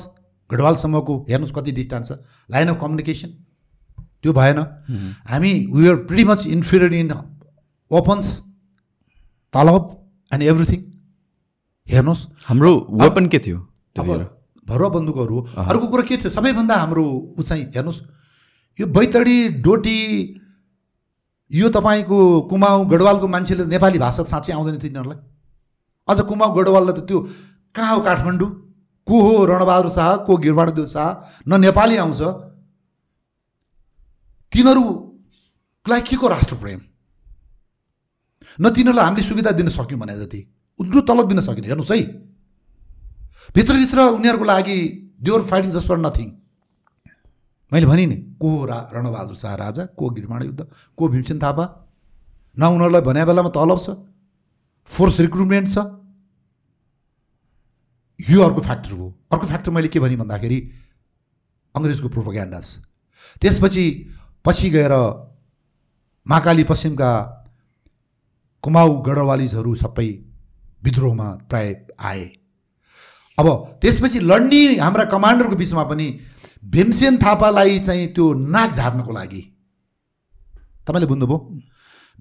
गढवालसम्मको 0.49 1.13
हेर्नुहोस् 1.29 1.55
कति 1.55 1.71
डिस्टेन्स 1.71 2.07
छ। 2.07 2.19
लाइन 2.49 2.67
अफ 2.67 2.77
कम्युनिकेसन 2.81 3.29
त्यो 4.21 4.31
भएन। 4.33 4.59
हामी 5.29 5.53
we 5.73 5.87
are 5.89 5.95
pretty 6.05 6.23
much 6.23 6.47
inferior 6.47 6.93
in 6.93 7.11
weapons 7.91 8.27
तलब 9.53 9.83
एन्ड 10.31 10.43
एभ्रिथिङ 10.43 10.79
हेर्नुहोस्। 11.87 12.21
हाम्रो 12.47 12.71
वेपन 12.93 13.27
के 13.27 13.39
थियो? 13.39 13.57
अब 13.95 14.07
भरुवा 14.67 14.89
बन्दुकहरू। 14.89 15.37
हो 15.37 15.63
अर्को 15.63 15.87
कुरो 15.87 16.03
के 16.03 16.17
थियो? 16.17 16.29
सबैभन्दा 16.29 16.75
हाम्रो 16.75 17.03
ऊ 17.03 17.41
चाहिँ 17.41 17.63
हेर्नुहोस्। 17.75 18.01
यो 18.79 18.85
बैतडी 18.87 19.37
डोटी 19.65 19.97
यो 21.51 21.69
तपाईँको 21.69 22.41
कुमाउ 22.41 22.85
गढवालको 22.85 23.27
मान्छेले 23.27 23.65
नेपाली 23.65 23.99
भाषा 23.99 24.23
साँच्चै 24.23 24.53
आउँदैन 24.53 24.77
थियो 24.79 24.87
यिनीहरूलाई 24.87 25.19
अझ 26.07 26.19
कुमाउ 26.21 26.53
गढवाललाई 26.55 27.01
त 27.01 27.07
त्यो 27.07 27.19
कहाँ 27.75 27.95
हो 27.95 28.01
काठमाडौँ? 28.01 28.49
को 29.07 29.21
हो 29.21 29.45
रणबहादुर 29.45 29.91
शाह? 29.91 30.15
को 30.15 30.37
गिरबहादुर 30.37 30.85
शाह? 30.85 31.43
न 31.47 31.59
नेपाली 31.59 31.97
आउँछ। 31.97 32.21
तिनीहरूलाई 34.51 36.01
के 36.01 36.15
को 36.15 36.27
राष्ट्रप्रेम? 36.27 36.81
न 38.61 38.69
तिनीहरूलाई 38.69 39.05
हामीले 39.05 39.23
सुविधा 39.23 39.51
दिन 39.51 39.69
सक्यौँ 39.69 39.99
भने 39.99 40.17
जति। 40.19 40.47
उत्रु 40.79 41.01
तलब 41.01 41.27
दिन 41.27 41.41
सकिने। 41.41 41.67
हेर्नुहोस् 41.67 41.91
है। 41.91 42.03
भित्रभित्र 43.55 43.99
उनीहरूको 43.99 44.45
लागि 44.45 44.77
they were 45.21 45.41
fighting 45.41 45.71
just 45.71 45.87
for 45.87 45.97
nothing. 45.97 46.40
मैले 47.71 47.85
भने 47.85 48.05
नि 48.05 48.15
को 48.41 48.65
रा 48.65 48.77
रणबहादुर 48.93 49.35
शाह 49.35 49.55
राजा 49.55 49.85
को 49.97 50.09
गिरमाण 50.09 50.43
युद्ध 50.43 50.67
को 50.97 51.07
भीमसेन 51.07 51.39
थापा? 51.39 51.65
न 52.59 52.63
उनीहरूलाई 52.63 53.01
भने 53.01 53.25
बेलामा 53.25 53.49
तलब 53.49 53.79
छ। 53.79 53.89
फोर्स 54.87 55.19
रिक्रुटमेन्ट 55.19 55.67
छ। 55.67 55.77
यो 58.19 58.41
अर्को 58.43 58.61
फ्याक्टर 58.61 58.91
हो। 58.91 59.07
अर्को 59.31 59.47
फ्याक्टर 59.47 59.71
मैले 59.71 59.87
के 59.87 59.99
भने 59.99 60.15
भन्दाखेरि 60.15 60.59
अङ्ग्रेजको 61.75 62.09
प्रोपोग्यान्डास 62.09 62.67
त्यसपछि 63.41 63.85
पछि 64.45 64.69
गएर 64.69 64.93
महाकाली 66.25 66.63
पश्चिमका 66.63 67.11
कुमाउ 68.63 68.89
गढवालिजहरू 69.01 69.75
सबै 69.75 70.07
विद्रोहमा 70.83 71.27
प्राय 71.49 71.67
आए। 71.99 72.25
अब 73.37 73.47
त्यसपछि 73.81 74.19
लड्ने 74.19 74.61
हाम्रा 74.79 75.05
कमान्डरको 75.07 75.55
बिचमा 75.55 75.83
पनि 75.89 76.07
भीमसेन 76.63 77.17
थापालाई 77.17 77.79
चाहिँ 77.79 78.07
त्यो 78.13 78.33
नाक 78.33 78.73
झार्नको 78.73 79.11
लागि। 79.13 79.41
तपाईँले 80.87 81.07
बुझ्नुभयो? 81.07 81.37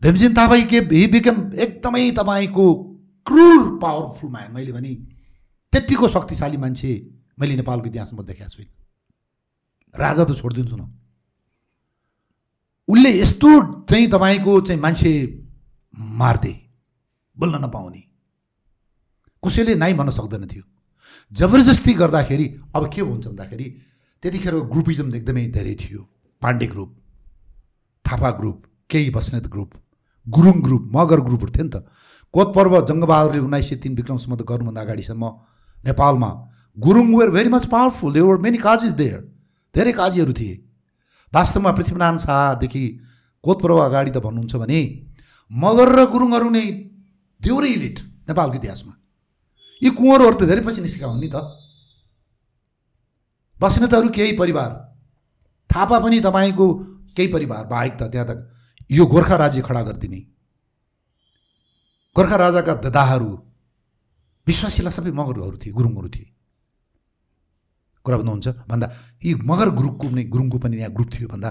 भीमसेन 0.02 0.34
थापा 0.34 0.56
के 0.64 0.78
हि 0.80 1.06
बिकम 1.06 1.36
एकदमै 1.54 2.10
तपाईँको 2.10 2.66
क्रुर 3.26 3.78
पावरफुल 3.78 4.30
म्यान 4.30 4.52
मैले 4.52 4.72
भने 4.72 4.94
त्यत्तिको 5.72 6.08
शक्तिशाली 6.08 6.56
मान्छे 6.56 6.90
मैले 7.40 7.56
नेपालको 7.56 7.86
इतिहासमा 7.86 8.22
देखाएको 8.22 8.50
छुइनँ 8.50 8.72
राजा 9.94 10.24
त 10.24 10.36
छोडिदिन्छु 10.36 10.76
न। 10.76 10.84
उसले 12.88 13.10
यस्तो 13.20 13.50
चाहिँ 13.84 14.06
तपाईँको 14.10 14.60
चाहिँ 14.60 14.80
मान्छे 14.80 15.12
मार्दे 16.18 16.52
बोल्न 17.36 17.64
नपाउने। 17.64 18.02
कसैले 19.42 19.74
नाइ 19.74 19.92
भन्न 19.94 20.10
सक्दैन 20.10 20.46
थियो। 20.46 20.64
जबरजस्ती 21.32 21.92
गर्दाखेरि 21.94 22.46
अब 22.74 22.90
के 22.92 23.00
हुन्छ 23.00 23.26
भन्दाखेरि 23.26 23.66
त्यतिखेर 24.22 24.54
ग्रुपिजम 24.72 25.14
एकदमै 25.18 25.44
धेरै 25.56 25.74
थियो। 25.82 26.00
पाण्डे 26.42 26.66
ग्रुप 26.72 26.90
थापा 28.04 28.30
ग्रुप 28.38 28.58
केही 28.90 29.10
बस्नेत 29.16 29.46
ग्रुप 29.54 29.70
गुरुङ 30.26 30.56
ग्रुप 30.66 30.84
मगर 30.96 31.20
ग्रुपहरू 31.28 31.52
थियो 31.56 31.64
नि 31.64 31.70
त। 31.70 31.76
कोत 32.34 32.48
पर्व 32.56 32.72
जङ्गबहादुरले 32.88 33.40
उन्नाइस 33.46 33.68
सय 33.68 33.76
तिन 33.82 33.92
विक्रमसम्म 34.00 34.34
त 34.36 34.42
गर्नुभन्दा 34.50 34.80
अगाडिसम्म 34.80 35.24
नेपालमा 35.88 36.30
Gurung 36.76 37.06
were 37.16 37.30
very 37.36 37.50
much 37.54 37.64
powerful 37.72 38.12
they were 38.12 38.36
many 38.44 38.58
Kajis 38.66 38.92
there 39.02 39.20
धेरै 39.74 39.92
काजीहरू 40.00 40.32
थिए। 40.40 40.54
वास्तवमा 41.32 41.70
पृथ्वीनारायण 41.78 42.18
शाहदेखि 42.26 42.84
कोतपर्व 43.44 43.78
अगाडि 43.88 44.10
त 44.10 44.18
भन्नुहुन्छ 44.26 44.54
भने 44.62 44.80
मगर 45.50 45.88
र 45.96 46.00
गुरुङहरू 46.12 46.48
नै 46.56 46.64
देउरै 47.40 47.70
इलिट 47.76 47.98
नेपालको 48.28 48.56
इतिहासमा। 48.60 48.92
यी 49.82 49.90
कुँवरहरू 49.98 50.36
त 50.36 50.42
धेरै 50.50 50.62
पछि 50.66 50.80
निस्केका 50.84 51.08
हुन् 51.08 51.22
नि 51.24 51.28
त। 51.34 51.36
बस्नेतहरू 53.60 54.08
केही 54.08 54.32
परिवार। 54.38 54.70
थापा 55.70 55.98
पनि 55.98 56.20
तपाईँको 56.20 56.66
केही 57.16 57.28
परिवार। 57.28 57.64
बाहेक 57.66 57.92
त 58.00 58.02
त्यहाँ 58.12 58.26
त 58.26 58.30
यो 58.90 59.06
गोर्खा 59.06 59.36
राज्य 59.36 59.60
खडा 59.62 59.82
गरिदिने। 59.82 60.20
गोर्खा 62.16 62.36
राजाका 62.36 62.74
ददाहरू 62.84 63.30
विश्वासीलाई 64.46 64.92
सबै 64.92 65.10
मगरहरू 65.12 65.56
थिए 65.62 65.72
गुरुङहरू 65.72 66.08
थिए। 66.08 66.28
कुरा 68.04 68.16
भन्नुहुन्छ 68.16 68.48
भन्दा 68.66 68.86
यी 69.22 69.34
मगर 69.44 69.68
ग्रुपको 69.78 70.06
पनि 70.08 70.22
गुरुङको 70.24 70.58
पनि 70.58 70.76
यहाँ 70.76 70.92
ग्रुप 70.96 71.08
थियो 71.12 71.28
भन्दा 71.28 71.50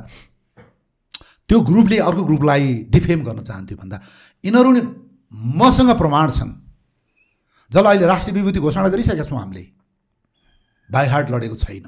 त्यो 1.49 1.57
ग्रुपले 1.61 1.97
अर्को 1.97 2.23
ग्रुपलाई 2.25 2.65
डिफेम 2.89 3.19
गर्न 3.23 3.39
चाहन्थ्यो 3.45 3.77
भन्दा 3.77 3.97
यिनीहरू 4.43 4.69
नि 4.73 4.81
मसँग 5.31 5.89
प्रमाण 5.97 6.27
छन्। 6.29 6.51
जसलाई 7.71 7.95
अहिले 7.95 8.07
राष्ट्रिय 8.09 8.33
विभूति 8.35 8.59
घोषणा 8.59 8.89
गरिसकेका 8.89 9.23
छौँ 9.29 9.39
हामीले। 9.39 9.63
बाई 10.89 11.05
लडेको 11.31 11.55
छैन। 11.55 11.85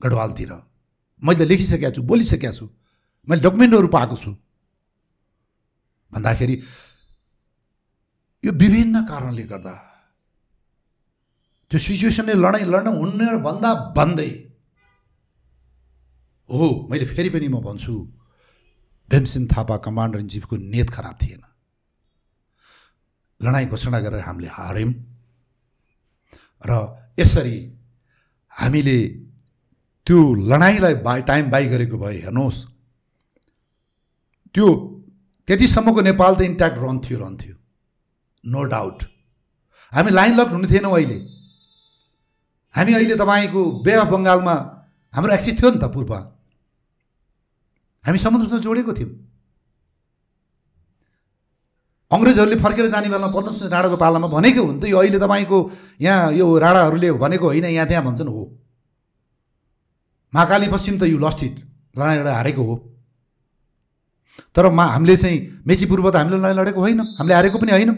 गढवालतिर। 0.00 0.52
मैले 1.22 1.44
लेखिसकेको 1.44 1.90
छु 1.96 2.02
बोलिसकेको 2.02 2.52
छु। 2.52 2.66
मैले 3.28 3.42
डकुमेन्टहरू 3.42 3.88
पाएको 3.88 4.16
छु। 4.16 4.30
भन्दाखेरि 6.12 6.54
यो 8.44 8.52
विभिन्न 8.52 8.96
कारणले 9.04 9.44
गर्दा 9.50 9.74
त्यो 11.70 11.78
सिचुएसनले 11.78 12.34
लडाइँ 12.34 12.64
लड्न 12.64 12.88
हुने 12.96 13.26
भन्दा 13.44 13.70
भन्दै 13.96 14.30
हो 16.48 16.66
मैले 16.90 17.04
फेरि 17.04 17.30
पनि 17.30 17.48
म 17.48 17.60
भन्छु 17.60 17.92
भीमसेन 19.10 19.46
थापा 19.52 19.76
कमान्डर 19.84 20.18
इन 20.20 20.28
चिफको 20.28 20.56
नेत 20.56 20.88
खराब 20.90 21.16
थिएन। 21.22 21.42
लडाइँ 23.40 23.66
घोषणा 23.68 23.98
गरेर 24.00 24.20
हामीले 24.24 24.48
हार्यौँ। 24.48 24.92
र 26.64 26.72
यसरी 27.20 27.58
हामीले 28.52 28.98
त्यो 30.08 30.18
लडाइँलाई 30.50 30.94
बाई 31.04 31.20
टाइम 31.28 31.50
बाई 31.52 31.64
गरेको 31.68 31.96
भए 32.00 32.16
हेर्नुहोस्। 32.24 32.58
त्यो 34.54 34.66
त्यतिसम्मको 35.48 36.00
नेपाल 36.00 36.32
त 36.34 36.40
इन्ट्याक्ट 36.48 36.78
रहन्थ्यो 36.80 37.16
रहन्थ्यो 37.18 37.54
नो 38.44 38.62
डाउट 38.72 38.98
हामी 39.92 40.10
लाइन 40.10 40.32
लक 40.40 40.48
हुने 40.48 40.68
थिएनौँ 40.72 40.92
अहिले। 40.96 41.18
हामी 42.74 42.92
अहिले 42.94 43.14
तपाईँको 43.20 43.62
बे 43.84 43.92
अफ 44.00 44.08
बङ्गालमा 44.08 44.54
हाम्रो 45.14 45.32
एक्सिस 45.34 45.54
थियो 45.60 45.70
नि 45.70 45.78
त 45.78 45.92
पूर्व। 45.92 46.12
हामी 48.04 48.18
समुद्रसँग 48.18 48.64
जोडेको 48.64 48.92
थियौँ। 48.96 49.12
अङ्ग्रेजहरूले 52.10 52.56
फर्केर 52.64 52.86
जाने 52.88 53.08
बेलामा 53.12 53.28
पद्मसिंह 53.36 53.68
राणाको 53.68 53.96
पालामा 54.00 54.28
भनेको 54.32 54.64
नि 54.72 54.80
त 54.80 54.84
यो 54.88 54.96
अहिले 54.96 55.18
तपाईँको 55.20 55.58
यहाँ 56.00 56.32
यो 56.32 56.46
राणाहरूले 56.64 57.08
भनेको 57.20 57.46
होइन 57.52 57.64
यहाँ 57.76 57.86
त्यहाँ 57.88 58.04
भन्छन् 58.08 58.32
हो। 58.32 58.44
महाकाली 60.32 60.68
पश्चिम 60.68 60.98
त 60.98 61.02
यु 61.08 61.18
लस्ट 61.18 61.42
इट 61.44 61.56
लडाइँ 61.96 62.18
लडाइँ 62.20 62.36
हारेको 62.36 62.62
हो। 62.62 62.74
तर 64.56 64.68
मा 64.70 64.84
हामीले 64.86 65.16
चाहिँ 65.16 65.38
मेची 65.66 65.86
पूर्व 65.86 66.10
त 66.10 66.16
हामीले 66.16 66.36
लडाइँ 66.38 66.56
लडेको 66.56 66.80
होइन 66.80 67.00
हामीले 67.18 67.34
हारेको 67.34 67.58
पनि 67.58 67.72
होइन। 67.72 67.90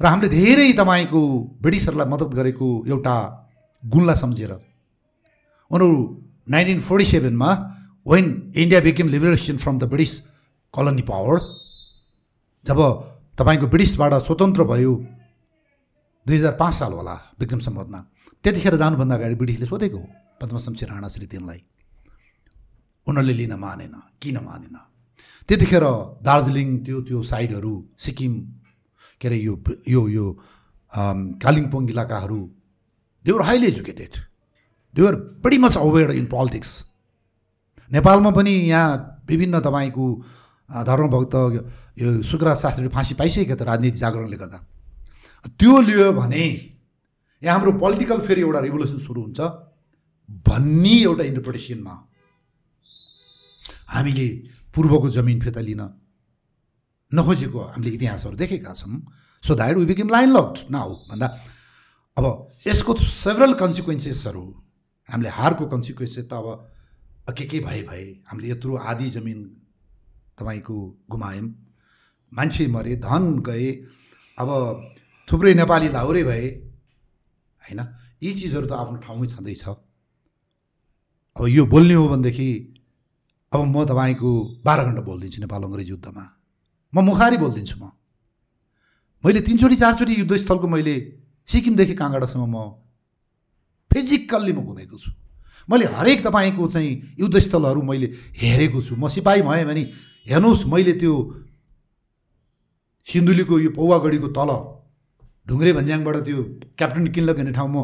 र 0.00 0.06
हामीले 0.06 0.28
धेरै 0.30 0.72
तपाईँको 0.78 1.20
ब्रिटिसहरूलाई 1.62 2.08
मद्दत 2.12 2.30
गरेको 2.34 2.68
एउटा 2.88 3.14
गुणलाई 3.82 4.16
सम्झेर। 4.16 4.52
उनीहरू 5.70 5.90
nineteen 6.48 6.78
forty 6.80 7.06
सेभेनमा 7.06 7.50
when 8.06 8.24
India 8.56 8.80
became 8.82 9.08
liberation 9.08 9.56
from 9.58 9.78
the 9.78 9.84
British 9.92 10.12
colony 10.74 11.02
power 11.02 11.38
जब 12.66 12.78
तपाईँको 13.38 13.66
ब्रिटिसबाट 13.66 14.12
स्वतन्त्र 14.26 14.62
भयो 14.70 14.92
दुई 16.26 16.36
हजार 16.36 16.54
पाँच 16.58 16.74
साल 16.74 16.92
होला 16.92 17.14
विक्रम 17.40 17.60
सम्बन्धमा 17.66 18.00
त्यतिखेर 18.44 18.74
जानुभन्दा 18.76 19.14
अगाडि 19.14 19.34
ब्रिटिसले 19.34 19.66
सोधेको 19.66 19.98
हो। 19.98 20.08
पद्मशमशी 20.42 20.86
राणा 20.86 21.08
श्री 21.08 21.26
तिनलाई 21.26 21.60
उनीहरूले 23.06 23.36
लिन 23.36 23.54
मानेन 23.58 23.94
किन 24.22 24.38
मानेन 24.44 24.76
त्यतिखेर 25.48 25.84
दार्जिलिङ 26.22 26.68
त्यो 26.84 27.00
त्यो 27.02 27.22
साइडहरू 27.30 27.72
सिक्किम 27.98 28.34
के 29.20 29.28
अरे 29.28 29.38
यो 29.38 29.54
यो 29.88 30.02
यो 30.08 30.26
कालिम्पोङ 31.40 31.88
इलाकाहरू 31.90 32.40
they were 33.24 33.42
highly 33.42 33.66
educated 33.66 34.12
they were 34.94 35.14
pretty 35.42 35.58
much 35.60 35.76
aware 35.78 36.10
in 36.12 36.26
politics 36.28 36.70
नेपालमा 37.90 38.30
पनि 38.30 38.50
यहाँ 38.50 38.90
विभिन्न 39.28 39.60
तपाईँको 39.60 40.06
धर्मभक्त 40.84 41.34
यो 41.98 42.10
सुकराज 42.24 42.56
शास्त्रीले 42.58 42.90
फाँसी 42.90 43.14
पाइसकेको 43.14 43.54
त 43.54 43.62
राजनीति 43.62 43.98
जागरणले 43.98 44.36
गर्दा 44.36 44.58
त्यो 45.54 45.80
लियो 45.82 46.12
भने 46.12 46.44
यहाँ 47.42 47.54
हाम्रो 47.54 47.72
पोलिटिकल 47.78 48.20
फेरि 48.20 48.40
एउटा 48.40 48.60
रिभोल्युसन 48.60 48.98
सुरु 48.98 49.22
हुन्छ 49.22 49.40
भन्ने 50.48 50.94
एउटा 51.02 51.24
इन्टरप्रिटेसनमा 51.24 51.94
हामीले 53.94 54.26
पूर्वको 54.74 55.08
जमिन 55.16 55.40
फिर्ता 55.40 55.60
लिन 55.60 55.82
नखोजेको 57.12 57.60
हामीले 57.60 57.90
इतिहासहरू 57.96 58.36
देखेका 58.36 58.72
छौँ। 58.72 58.94
So 59.44 59.54
that 59.54 59.76
we 59.76 59.86
became 59.86 60.08
landlocked 60.32 60.70
now 60.70 60.88
भन्दा 61.10 61.26
अब 62.16 62.24
यसको 62.66 62.94
सेभरल 62.96 63.52
कन्सिक्वेन्सेसहरू 63.62 64.44
हामीले 65.08 65.30
हारको 65.38 65.64
कन्सिक्वेन्सेस 65.66 66.24
त 66.24 66.32
अब 66.32 67.34
के 67.36 67.44
के 67.46 67.58
भए 67.60 67.82
भए 67.88 68.04
हामीले 68.26 68.48
यत्रो 68.50 68.76
आधी 68.90 69.10
जमिन 69.10 69.38
तपाईँको 70.38 70.76
गुमायौँ 71.10 71.48
मान्छे 72.32 72.66
मरे 72.66 72.96
धन 73.04 73.38
गए 73.46 73.68
अब 74.38 74.48
थुप्रै 75.28 75.54
नेपाली 75.54 75.88
लाहुरे 75.88 76.22
भए 76.24 76.46
होइन? 77.62 77.80
यी 78.22 78.32
चिजहरू 78.34 78.66
त 78.66 78.72
आफ्नो 78.72 78.98
ठाउँमै 79.04 79.26
छँदैछ। 79.26 79.64
अब 81.36 81.46
यो 81.48 81.64
बोल्ने 81.66 81.94
हो 81.94 82.08
भनेदेखि 82.08 82.48
अब 83.52 83.60
म 83.64 83.84
तपाईँको 83.84 84.30
बाह्र 84.64 84.84
घन्टा 84.84 85.02
बोलिदिन्छु 85.02 85.40
नेपाल 85.40 85.62
अङ्ग्रेज 85.62 85.88
युद्धमा। 85.90 86.24
म 86.92 87.04
मुखारी 87.04 87.36
बोलिदिन्छु 87.36 87.76
म। 87.80 87.90
मैले 89.24 89.40
तिनचोटि 89.40 89.76
चारचोटि 89.76 90.12
युद्धस्थलको 90.18 90.68
मैले 90.68 90.94
सिक्किमदेखि 91.48 91.94
काँगडासम्म 91.94 92.44
म 92.48 92.56
फिजिकल्ली 93.90 94.52
म 94.52 94.60
घुमेको 94.60 94.96
छु। 94.98 95.10
मैले 95.68 95.84
हरेक 95.96 96.20
तपाईँको 96.26 96.68
चाहिँ 96.68 97.16
युद्धस्थलहरू 97.20 97.82
मैले 97.82 98.06
हेरेको 98.36 98.80
छु। 98.82 98.96
म 98.96 99.08
सिपाही 99.08 99.42
भएँ 99.42 99.64
भने 99.64 99.82
हेर्नुहोस् 100.28 100.66
मैले 100.68 100.92
त्यो 101.00 101.12
सिन्धुलीको 103.08 103.58
यो 103.58 103.70
पौवागढीको 103.72 104.28
तल 104.36 104.50
ढुङ्ग्रे 105.48 105.72
भन्ज्याङबाट 105.72 106.16
त्यो 106.28 106.38
क्याप्टन 106.76 107.06
किन्लक 107.14 107.36
हिँड्ने 107.36 107.54
ठाउँमा 107.56 107.82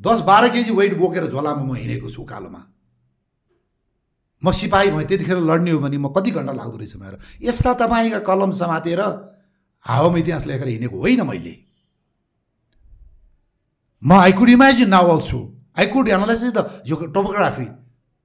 दस 0.00 0.18
बाह्र 0.26 0.48
केजी 0.50 0.70
वेट 0.74 0.98
बोकेर 0.98 1.26
झोलामा 1.30 1.62
म 1.62 1.74
हिँडेको 1.74 2.10
छु 2.10 2.22
उकालोमा। 2.22 2.60
म 4.42 4.50
सिपाही 4.50 4.90
भएँ 4.90 5.06
त्यतिखेर 5.06 5.38
लड्ने 5.40 5.70
हो 5.70 5.78
भने 5.78 5.98
म 5.98 6.08
कति 6.12 6.30
घन्टा 6.30 6.52
लाग्दो 6.52 6.76
रहेछ 6.76 6.96
मेरो 6.96 7.16
यस्ता 7.42 7.72
तपाईँका 7.78 8.18
कलम 8.26 8.50
समातेर 8.52 9.00
हावामा 9.86 10.18
इतिहास 10.18 10.46
लेखेर 10.46 10.68
हिँडेको 10.68 10.98
होइन 10.98 11.22
मैले। 11.26 11.54
म 14.02 14.12
I 14.18 14.32
could 14.32 14.48
imagine 14.50 14.88
now 14.88 15.06
also. 15.08 15.38
I 15.78 15.86
could 15.86 16.08
analyse 16.08 16.42
the 16.56 16.58
जो 16.86 16.94
टोपोग्राफी 17.14 17.64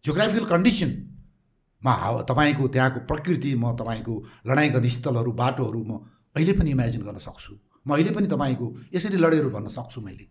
जियोग्राफिकल 0.03 0.45
कन्डिसनमा 0.45 1.93
हावा 1.93 2.21
तपाईँको 2.29 2.67
त्यहाँको 2.67 2.99
प्रकृति 3.05 3.53
म 3.55 3.75
तपाईँको 3.77 4.13
लडाइँ 4.47 4.69
गर्ने 4.73 4.89
स्थलहरू 4.89 5.31
बाटोहरू 5.31 5.81
म 5.85 5.91
अहिले 6.35 6.53
पनि 6.53 6.71
इमेजिन 6.71 7.01
गर्न 7.01 7.19
सक्छु। 7.21 7.53
म 7.85 7.93
अहिले 7.93 8.11
पनि 8.11 8.27
तपाईँको 8.27 8.65
यसरी 8.95 9.17
लडेर 9.17 9.47
भन्न 9.53 9.69
सक्छु 9.69 10.01
मैले। 10.01 10.25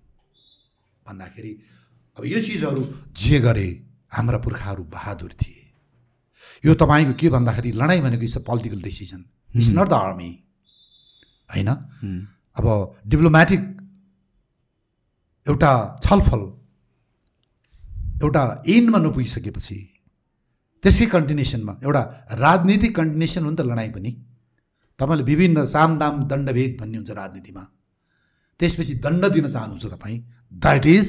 भन्दाखेरि 1.07 1.53
अब 2.17 2.25
यो 2.27 2.39
चिजहरू 2.43 2.83
जे 3.15 3.39
गरे 3.41 3.69
हाम्रा 4.13 4.39
पुर्खाहरू 4.39 4.83
बहादुर 4.85 5.33
थिए। 5.41 5.56
यो 6.65 6.75
तपाईँको 6.75 7.13
के 7.21 7.29
भन्दाखेरि 7.31 7.71
लडाइँ 7.73 8.01
भनेको 8.03 8.23
it's 8.23 8.37
a 8.37 8.43
political 8.49 8.81
decision 8.83 9.25
it's 9.51 9.71
not 9.79 9.89
the 9.89 9.93
army 9.93 10.31
होइन? 11.51 11.69
अब 12.57 12.67
डिप्लोमेटिक 13.07 13.61
एउटा 15.47 15.73
छलफल 16.05 16.43
एउटा 18.25 18.43
एन्डमा 18.69 18.99
नपुगिसकेपछि 18.99 19.79
त्यसकै 20.85 21.07
कन्टिनेसनमा 21.07 21.73
एउटा 21.85 22.03
राजनीतिक 22.41 22.97
कन्टिनेसन 22.97 23.45
हो 23.45 23.51
नि 23.51 23.57
त 23.57 23.61
लडाइँ 23.61 23.93
पनि। 23.93 24.11
तपाईँले 24.99 25.25
विभिन्न 25.25 25.65
सामदाम 25.67 26.15
दण्डभेद 26.29 26.77
भन्ने 26.81 26.97
हुन्छ 26.97 27.11
राजनीतिमा। 27.11 27.65
त्यसपछि 28.61 28.95
दण्ड 29.05 29.25
दिन 29.35 29.49
चाहनुहुन्छ 29.49 29.87
तपाईँ। 29.87 30.19
That 30.53 30.87
is 30.87 31.07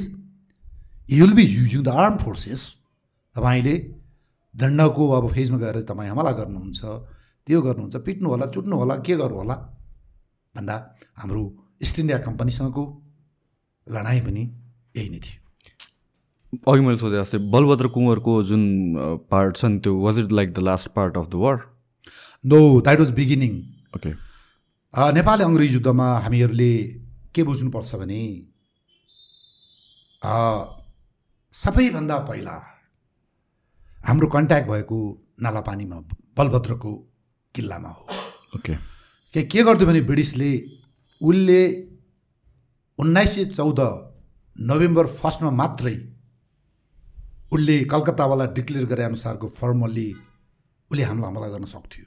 you 1.10 1.26
will 1.26 1.34
be 1.34 1.44
using 1.44 1.84
the 1.84 1.90
arm 2.03 2.18
forces 2.18 2.61
तपाईँले 3.36 3.76
दण्डको 4.57 5.03
अब 5.17 5.25
फेजमा 5.34 5.57
गएर 5.63 5.81
तपाईँ 5.89 6.09
हमला 6.09 6.31
गर्नुहुन्छ 6.39 6.81
त्यो 7.47 7.61
गर्नुहुन्छ 7.61 7.95
पिट्नु 8.05 8.29
होला 8.29 8.45
चुट्नु 8.53 8.75
होला 8.81 8.95
के 9.07 9.15
गर्नु 9.21 9.38
होला 9.41 9.55
भन्दा 10.55 10.75
हाम्रो 11.21 11.43
इस्ट 11.85 11.99
इन्डिया 11.99 12.17
कम्पनीसँगको 12.27 12.84
लडाइँ 13.88 14.21
पनि 14.27 14.43
यही 14.97 15.09
नै 15.09 15.19
थियो। 15.25 15.39
अघि 16.71 16.81
मैले 16.85 16.97
सोधेँ 16.97 17.19
जस्तै 17.21 17.38
बलभद्र 17.53 17.88
कुँवरको 17.95 18.34
जुन 18.49 18.63
पार्ट 19.31 19.55
छ 19.57 19.65
नि 19.71 19.79
त्यो 19.85 19.93
was 20.05 20.19
it 20.19 20.31
like 20.39 20.53
the 20.53 20.59
last 20.69 20.88
part 20.97 21.17
of 21.17 21.27
the 21.29 21.35
war 21.43 21.57
no 22.43 22.59
that 22.81 22.99
was 22.99 23.11
beginning 23.19 23.53
okay 23.95 24.13
Nepali 25.17 25.43
अङ्ग्रेज 25.43 25.73
युद्धमा 25.73 26.07
हामीहरूले 26.25 26.71
के 27.35 27.43
बुझ्नुपर्छ 27.49 27.95
भने 28.01 28.21
सबैभन्दा 31.53 32.17
पहिला 32.29 32.55
हाम्रो 34.07 34.27
कन्ट्याक्ट 34.27 34.67
भएको 34.67 34.97
नालापानीमा 35.43 35.95
बलभद्रको 36.38 36.91
किल्लामा 37.55 37.89
हो। 37.89 38.03
ओके। 38.55 38.75
के 39.34 39.41
के 39.43 39.63
गर्थ्यो 39.63 39.88
भने 39.88 40.01
ब्रिटिसले 40.01 40.51
उसले 41.21 41.61
उन्नाइस 42.99 43.34
सय 43.35 43.45
चौध 43.47 43.79
नोभेम्बर 44.55 45.05
फर्स्टमा 45.15 45.51
मात्रै 45.51 45.95
उसले 47.51 47.75
कलकत्तावाला 47.91 48.45
डिक्लेयर 48.55 48.85
गरे 48.88 49.03
अनुसारको 49.03 49.47
फर्मल्ली 49.59 50.09
उसले 50.91 51.03
हामीलाई 51.03 51.29
हमला 51.29 51.47
गर्न 51.47 51.65
सक्थ्यो। 51.67 52.05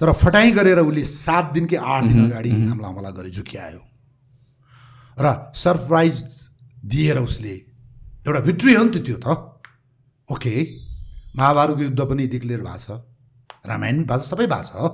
तर 0.00 0.12
फटाइ 0.12 0.50
गरेर 0.52 0.78
उसले 0.78 1.04
सात 1.04 1.52
दिन 1.52 1.66
कि 1.66 1.76
आठ 1.76 2.04
दिन 2.04 2.24
अगाडि 2.24 2.50
हामीलाई 2.50 2.90
हमला 2.90 3.10
गरे 3.18 3.30
झुक्यायो 3.30 3.82
र 5.18 5.34
सरप्राइज 5.56 6.24
दिएर 6.86 7.18
उसले 7.18 7.54
एउटा 8.26 8.40
भिक्ट्री 8.40 8.74
हो 8.74 8.84
नि 8.84 8.90
त 8.90 9.04
त्यो 9.06 9.18
त। 9.18 9.26
ओके। 10.28 10.54
महाभारतको 11.34 11.82
युद्ध 11.82 12.00
पनि 12.00 12.26
डिक्लेयर 12.34 12.60
भएको 12.60 12.78
छ। 12.78 13.02
रामायण 13.66 13.96
पनि 13.96 14.06
भएको 14.06 14.22
छ 14.22 14.30
सबै 14.32 14.46
भएको 14.46 14.62
छ 14.70 14.92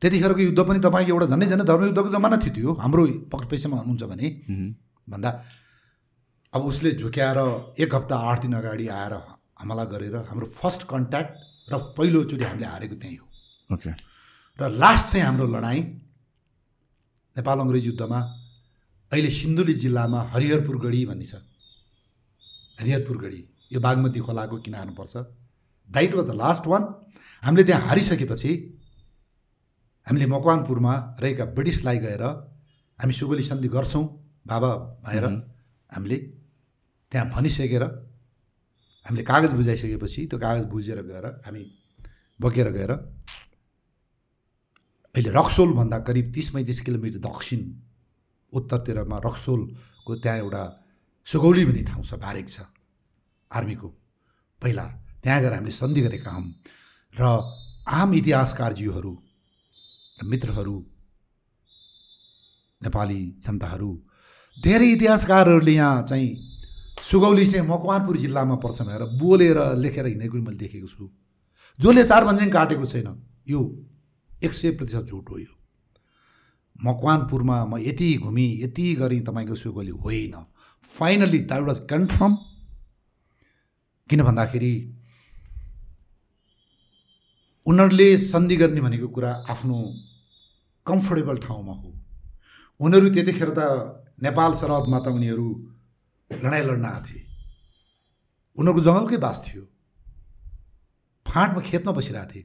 त्यतिखेरको 0.00 0.40
युद्ध 0.40 0.60
पनि 0.68 0.78
तपाईँको 0.84 1.12
एउटा 1.14 1.26
झन्डै 1.32 1.46
झन्डै 1.46 1.64
धर्मयुद्धको 1.64 2.08
जमाना 2.14 2.36
थियो 2.42 2.52
त्यो। 2.54 2.72
हाम्रो 2.82 3.02
पक्ष 3.32 3.46
पेसामा 3.50 3.76
हुनुहुन्छ 3.80 4.02
भने। 4.12 4.28
भन्दा 5.08 5.30
अब 6.52 6.60
उसले 6.70 6.90
झुक्याएर 7.00 7.38
एक 7.82 7.94
हप्ता 7.94 8.16
आठ 8.30 8.40
दिन 8.42 8.54
अगाडि 8.54 8.86
आएर 8.88 9.14
हमला 9.60 9.84
गरेर 9.92 10.16
हाम्रो 10.28 10.46
फर्स्ट 10.60 10.82
कन्ट्याक्ट 10.92 11.32
र 11.72 11.74
पहिलोचोटि 11.96 12.44
हामीले 12.44 12.66
हारेको 12.66 12.96
त्यहीँ 13.00 13.18
हो। 13.18 13.26
ओके। 13.74 13.90
र 14.58 14.62
लास्ट 14.70 15.06
चाहिँ 15.10 15.24
हाम्रो 15.26 15.46
लडाइँ 15.50 15.82
नेपाल 17.36 17.58
अङ्ग्रेज 17.58 17.84
युद्धमा 17.86 18.20
अहिले 19.12 19.30
सिन्धुली 19.30 19.74
जिल्लामा 19.82 20.20
हरिहरपुर 20.32 20.76
गढी 20.84 21.00
भन्ने 21.06 21.26
छ। 21.26 21.34
हरिहरपुर 22.80 23.16
गढी 23.18 23.40
यो 23.70 23.80
बागमती 23.80 24.20
खोलाको 24.20 24.56
किनारमा 24.64 24.94
पर्छ। 24.98 25.14
That 25.88 26.14
was 26.14 26.26
the 26.26 26.32
last 26.34 26.64
one 26.66 26.82
हामीले 27.42 27.64
त्यहाँ 27.64 27.82
हारिसकेपछि 27.88 28.50
हामीले 30.06 30.26
मकवानपुरमा 30.26 30.94
रहेका 31.22 31.44
ब्रिटिसलाई 31.56 31.98
गएर 32.06 32.22
हामी 32.98 33.12
सुगोली 33.12 33.44
सन्धि 33.44 33.68
गर्छौँ 33.68 34.04
बाबा 34.46 34.70
भएर 35.06 35.24
हामीले 35.92 36.16
त्यहाँ 37.12 37.26
भनिसकेर 37.30 37.84
हामीले 39.06 39.24
कागज 39.24 39.52
बुझाइसकेपछि 39.54 40.20
त्यो 40.26 40.38
कागज 40.38 40.64
बुझेर 40.72 41.00
गएर 41.10 41.26
हामी 41.46 41.62
बोकेर 42.40 42.68
गएर 42.76 42.92
अहिले 45.14 45.30
रक्सोलभन्दा 45.30 45.98
करिब 46.08 46.26
तिस 46.34 46.48
पैँतिस 46.50 46.80
किलोमिटर 46.86 47.18
दक्षिण 47.22 47.60
उत्तरतिरमा 48.52 49.18
रक्सोलको 49.26 50.12
त्यहाँ 50.22 50.38
एउटा 50.38 50.62
सुगौली 51.26 51.64
भन्ने 51.64 51.82
ठाउँ 51.84 52.04
छ 52.04 52.14
बारेक 52.18 52.48
छ। 52.48 52.58
आर्मीको। 53.54 53.88
पहिला 54.62 54.84
त्यहाँ 55.22 55.40
गएर 55.40 55.52
हामीले 55.52 55.72
सन्धि 55.72 56.00
गरेका 56.00 56.30
हौँ 56.30 56.46
र 57.14 57.24
आम 57.92 58.14
इतिहासकारज्यूहरू 58.14 59.12
र 60.20 60.24
मित्रहरू 60.24 60.76
नेपाली 62.80 63.20
जनताहरू 63.46 63.90
धेरै 64.56 64.86
इतिहासकारहरूले 64.92 65.72
यहाँ 65.72 66.02
चाहिँ 66.02 66.28
सुगौली 67.02 67.46
चाहिँ 67.46 67.66
मकवानपुर 67.68 68.16
जिल्लामा 68.16 68.54
पर्छ 68.56 68.82
भनेर 68.82 69.04
बोलेर 69.18 69.58
लेखेर 69.76 70.06
हिँडेको 70.06 70.36
मैले 70.38 70.56
देखेको 70.56 70.88
छु। 70.88 71.10
जसले 71.78 72.04
चार 72.04 72.24
भन्ज्याङ 72.24 72.50
काटेको 72.50 72.86
छैन 72.86 73.08
यो 73.48 73.60
एक 74.44 74.52
सय 74.52 74.70
प्रतिशत 74.70 75.06
झुट 75.10 75.30
हो 75.30 75.38
यो। 75.38 75.52
मकवानपुरमा 76.76 77.64
म 77.66 77.78
यति 77.80 78.14
घुमेँ 78.16 78.50
यति 78.62 78.94
गरेँ 78.94 79.20
तपाईँको 79.20 79.54
सुगौली 79.54 79.90
होइन। 79.90 80.34
फाइनली 80.82 81.38
द्याट 81.40 81.62
वाज 81.62 81.78
कन्फर्म 81.90 82.36
किन 84.10 84.22
भन्दाखेरि 84.22 84.74
उनीहरूले 87.66 88.08
सन्धि 88.18 88.56
गर्ने 88.56 88.80
भनेको 88.80 89.08
कुरा 89.08 89.30
आफ्नो 89.50 89.76
कम्फोर्टेबल 90.86 91.36
ठाउँमा 91.46 91.72
हो। 91.72 91.90
उनीहरू 92.80 93.08
त्यतिखेर 93.14 93.50
त 93.58 93.60
नेपाल 94.22 94.50
सरहदमा 94.60 94.98
त 95.00 95.06
उनीहरू 95.16 95.48
लडाइँ 96.30 96.64
लड्न 96.68 96.86
थिए 97.06 97.22
उनीहरूको 98.58 98.82
जङ्गलकै 98.86 99.18
बास 99.24 99.38
थियो। 99.46 99.62
फाँटमा 101.26 101.60
खेतमा 101.68 101.92
बसिरहेको 101.98 102.30
थिए 102.32 102.44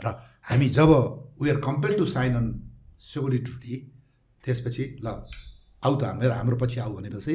र 0.00 0.06
हामी 0.48 0.68
जब 0.76 0.90
are 0.92 1.58
compel 1.68 1.92
to 1.98 2.04
sign 2.06 2.34
on 2.36 2.46
security 3.00 3.44
treaty 3.44 3.74
त्यसपछि 4.44 4.84
ल 5.04 5.06
आऊ 5.82 5.94
त 5.96 6.02
मेरो 6.20 6.34
हाम्रो 6.34 6.56
पछि 6.62 6.78
आऊ 6.84 6.92
भनेपछि 6.96 7.34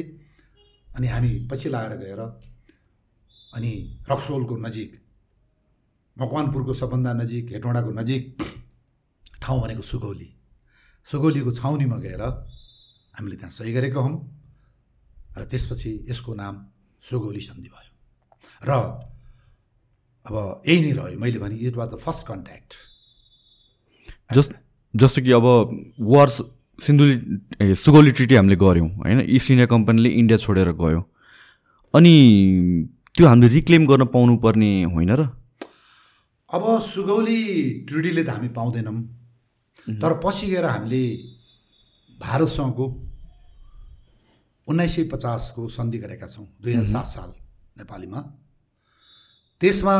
अनि 0.88 1.06
हामी 1.08 1.30
पछि 1.50 1.68
लगाएर 1.68 1.98
गएर 1.98 2.22
अनि 3.52 3.72
रक्सोलको 4.10 4.56
नजिक 4.56 4.90
मकवानपुरको 6.16 6.74
सबभन्दा 6.74 7.12
नजिक 7.12 7.52
हेटौँडाको 7.52 7.90
नजिक 7.92 8.22
ठाउँ 9.42 9.60
भनेको 9.62 9.82
सुगौली। 9.82 10.28
सुगौलीको 11.06 11.52
छाउनीमा 11.52 11.96
गएर 11.96 12.22
हामीले 13.14 13.36
त्यहाँ 13.36 13.52
सही 13.52 13.72
गरेका 13.72 14.00
हौँ 14.00 14.16
र 15.38 15.44
त्यसपछि 15.44 15.90
यसको 16.10 16.34
नाम 16.34 16.54
सुगौली 17.02 17.40
सन्धि 17.40 17.68
भयो। 17.68 17.90
र 18.62 18.70
अब 20.26 20.34
यही 20.68 20.80
नै 20.80 20.92
रह्यो। 20.92 21.18
मैले 21.18 21.38
भने 21.38 21.56
it 21.58 21.76
was 21.76 21.88
the 21.88 21.96
first 21.98 22.26
contact. 22.26 22.70
जस 24.34 24.48
जस्तो 24.94 25.22
कि 25.22 25.32
अब 25.32 25.46
वार्स 25.98 26.36
सिन्धुली 26.78 27.14
ए, 27.60 27.74
सुगौली 27.74 28.12
ट्रिटी 28.12 28.34
हामीले 28.34 28.56
गऱ्यौँ 28.56 28.88
होइन? 28.88 29.20
इस्ट 29.20 29.50
इन्डिया 29.50 29.66
कम्पनीले 29.66 30.08
इन्डिया 30.08 30.38
छोडेर 30.38 30.72
गयो। 30.78 31.00
अनि 31.94 32.14
त्यो 33.14 33.26
हामीले 33.26 33.48
रिक्लेम 33.52 33.84
गर्न 33.86 34.04
पाउनुपर्ने 34.08 34.72
होइन 34.88 35.10
र? 35.12 35.22
अब 36.48 36.62
सुगौली 36.80 37.40
ट्रिडीले 37.84 38.22
त 38.24 38.28
हामी 38.32 38.48
पाउँदैनौँ। 38.56 38.96
तर 40.00 40.12
पछि 40.24 40.46
गएर 40.48 40.64
हामीले 40.64 41.04
भारतसँगको 42.16 42.84
उन्नाइस 44.68 44.92
सय 44.96 45.04
पचासको 45.12 45.68
सन्धि 45.68 45.98
गरेका 45.98 46.26
छौँ 46.26 46.46
दुई 46.56 46.72
हजार 46.72 46.88
सात 46.88 47.06
साल 47.06 47.30
नेपालीमा। 47.78 48.20
त्यसमा 49.60 49.96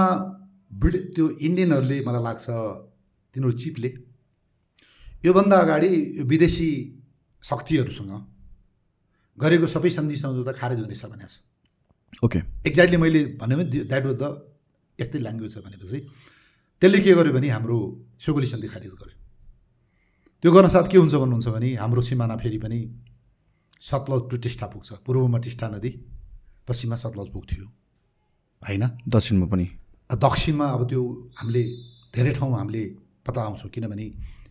ब्रिटि 0.73 0.99
त्यो 1.13 1.29
इन्डियनहरूले 1.37 1.99
मलाई 2.01 2.23
लाग्छ 2.23 2.47
तिनीहरू 3.35 3.53
चिपले। 3.61 3.91
योभन्दा 5.25 5.57
अगाडि 5.59 5.93
यो 6.19 6.25
विदेशी 6.25 6.69
शक्तिहरूसँग 7.45 8.13
गरेको 9.39 9.67
सबै 9.69 9.91
सन्धि 9.91 10.17
सम्झौता 10.17 10.53
खारेज 10.57 10.81
हुनेछ 10.81 11.05
भनेको 11.13 11.29
छ। 11.29 11.52
ओके 12.13 12.39
एक्ज्याक्टली 12.69 12.97
मैले 12.97 13.21
भन्यो 13.41 13.57
भने 13.59 13.65
द्याट 13.89 14.05
वाज 14.07 14.17
द 14.23 14.25
यस्तै 14.99 15.19
ल्याङ्ग्वेज 15.19 15.53
छ 15.55 15.59
भनेपछि 15.65 15.99
त्यसले 16.83 16.99
के 17.05 17.13
गर्यो 17.15 17.33
भने 17.33 17.49
हाम्रो 17.49 17.77
सुगोली 18.19 18.47
सन्धि 18.47 18.69
खारिज 18.69 18.95
गर्यो। 19.01 19.17
त्यो 20.45 20.51
गर्न 20.53 20.69
साथ 20.75 20.87
के 20.91 20.99
हुन्छ 20.99 21.15
भन्नुहुन्छ 21.15 21.49
भने 21.57 21.69
हाम्रो 21.83 22.03
सिमाना 22.03 22.37
फेरि 22.43 22.59
पनि 22.59 22.79
सतलज 23.81 24.23
टु 24.31 24.37
टिस्टा 24.45 24.67
पुग्छ। 24.73 24.89
पूर्वमा 25.07 25.39
टिस्टा 25.39 25.67
नदी 25.75 25.91
पश्चिममा 26.69 26.97
सतलज 26.97 27.29
पुग्थ्यो 27.35 27.65
होइन? 28.63 28.85
दक्षिणमा 29.09 29.47
पनि। 29.53 29.67
दक्षिणमा 30.11 30.67
अब 30.75 30.83
त्यो 30.91 31.03
हामीले 31.39 31.63
धेरै 32.15 32.33
ठाउँ 32.39 32.53
हामीले 32.59 32.83
पत्ता 33.27 33.41
लगाउँछौँ 33.41 33.71
किनभने 33.75 34.07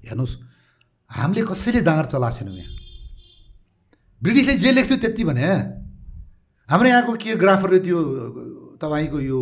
हेर्नुहोस् 0.07 0.35
हामीले 1.11 1.41
कसैले 1.51 1.81
जाँगर 1.87 2.05
चलाएको 2.13 2.35
छैनौँ 2.37 2.55
यहाँ। 2.57 2.73
ब्रिटिसले 4.21 4.53
जे 4.63 4.71
लेख्थ्यो 4.71 4.97
त्यति 5.03 5.23
भने 5.23 5.47
हाम्रो 6.71 6.87
यहाँको 6.89 7.13
के 7.19 7.35
ग्राफरले 7.35 7.79
त्यो 7.83 7.99
तपाईँको 8.79 9.19
यो 9.19 9.39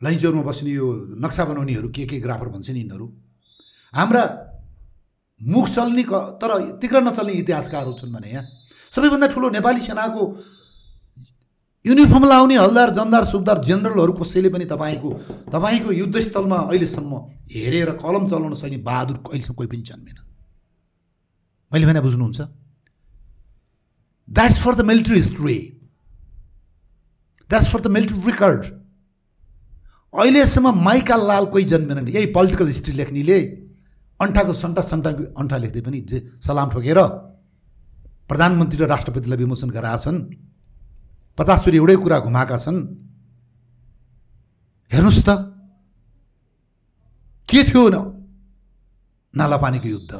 लैन्चौरमा 0.00 0.42
बस्ने 0.42 0.70
यो 0.72 0.86
नक्सा 1.20 1.44
बनाउनेहरू 1.44 1.88
के 1.92 2.04
के 2.08 2.16
ग्राफर 2.24 2.48
भन्छ 2.48 2.70
नि 2.70 2.80
यिनीहरू? 2.80 3.06
हाम्रा 3.92 4.22
मुख 5.40 5.68
चल्ने 5.68 6.04
क 6.08 6.40
तर 6.40 6.80
तिग्र 6.80 7.04
नचल्ने 7.04 7.32
इतिहासकारहरू 7.44 7.92
छन् 8.00 8.12
भने 8.12 8.28
यहाँ 8.32 8.44
सबैभन्दा 8.88 9.26
ठुलो 9.36 9.50
नेपाली 9.52 9.80
सेनाको 9.84 10.22
युनिफर्म 11.84 12.24
लाउने 12.24 12.56
हलदार 12.56 12.90
जमदार 12.96 13.24
सुबदार 13.28 13.58
जेनरलहरू 13.60 14.12
कसैले 14.16 14.48
पनि 14.48 14.64
तपाईँको 14.64 15.10
तपाईँको 15.52 15.92
युद्धस्थलमा 15.92 16.58
अहिलेसम्म 16.72 17.12
हेरेर 17.52 17.90
कलम 18.00 18.24
चलाउन 18.32 18.54
सक्ने 18.56 18.80
बहादुर 18.80 19.16
अहिलेसम्म 19.28 19.56
कोही 19.60 19.68
पनि 19.68 19.82
जन्मेन। 19.92 20.18
मैले 21.72 21.86
भने 21.86 22.00
बुझ्नुहुन्छ? 22.00 22.40
That's 24.28 24.58
for 24.64 24.74
the 24.74 24.80
military 24.80 25.16
history 25.20 25.56
that's 27.50 27.68
for 27.72 27.80
the 27.80 27.86
military 27.96 28.18
record 28.26 28.62
अहिलेसम्म 30.14 30.74
माइका 30.82 31.16
लाल 31.28 31.44
कोही 31.52 31.64
जन्मेनन् 31.72 32.08
यही 32.08 32.26
पोलिटिकल 32.34 32.66
हिस्ट्री 32.66 32.92
लेख्नेले 32.96 33.38
अन्ठाको 34.20 34.52
सन्टा 34.54 34.82
सन्टा 34.82 35.10
अन्ठा 35.40 35.56
लेख्दै 35.62 35.80
पनि 35.86 36.00
जे 36.10 36.18
सलाम 36.42 36.68
ठोकेर 36.72 37.00
प्रधानमन्त्री 38.28 38.78
र 38.80 38.86
राष्ट्रपतिलाई 38.88 39.38
विमोचन 39.38 39.70
गराएका 39.70 40.02
छन् 40.04 40.18
पचासचोटि 41.38 41.76
एउटै 41.76 41.96
कुरा 42.02 42.18
घुमाएका 42.26 42.56
छन्। 42.58 42.78
हेर्नुहोस् 44.90 45.26
त 45.28 45.30
के 47.48 47.60
थियो 47.68 47.82
न 47.92 47.96
नालापानीको 49.34 49.88
युद्ध? 49.88 50.12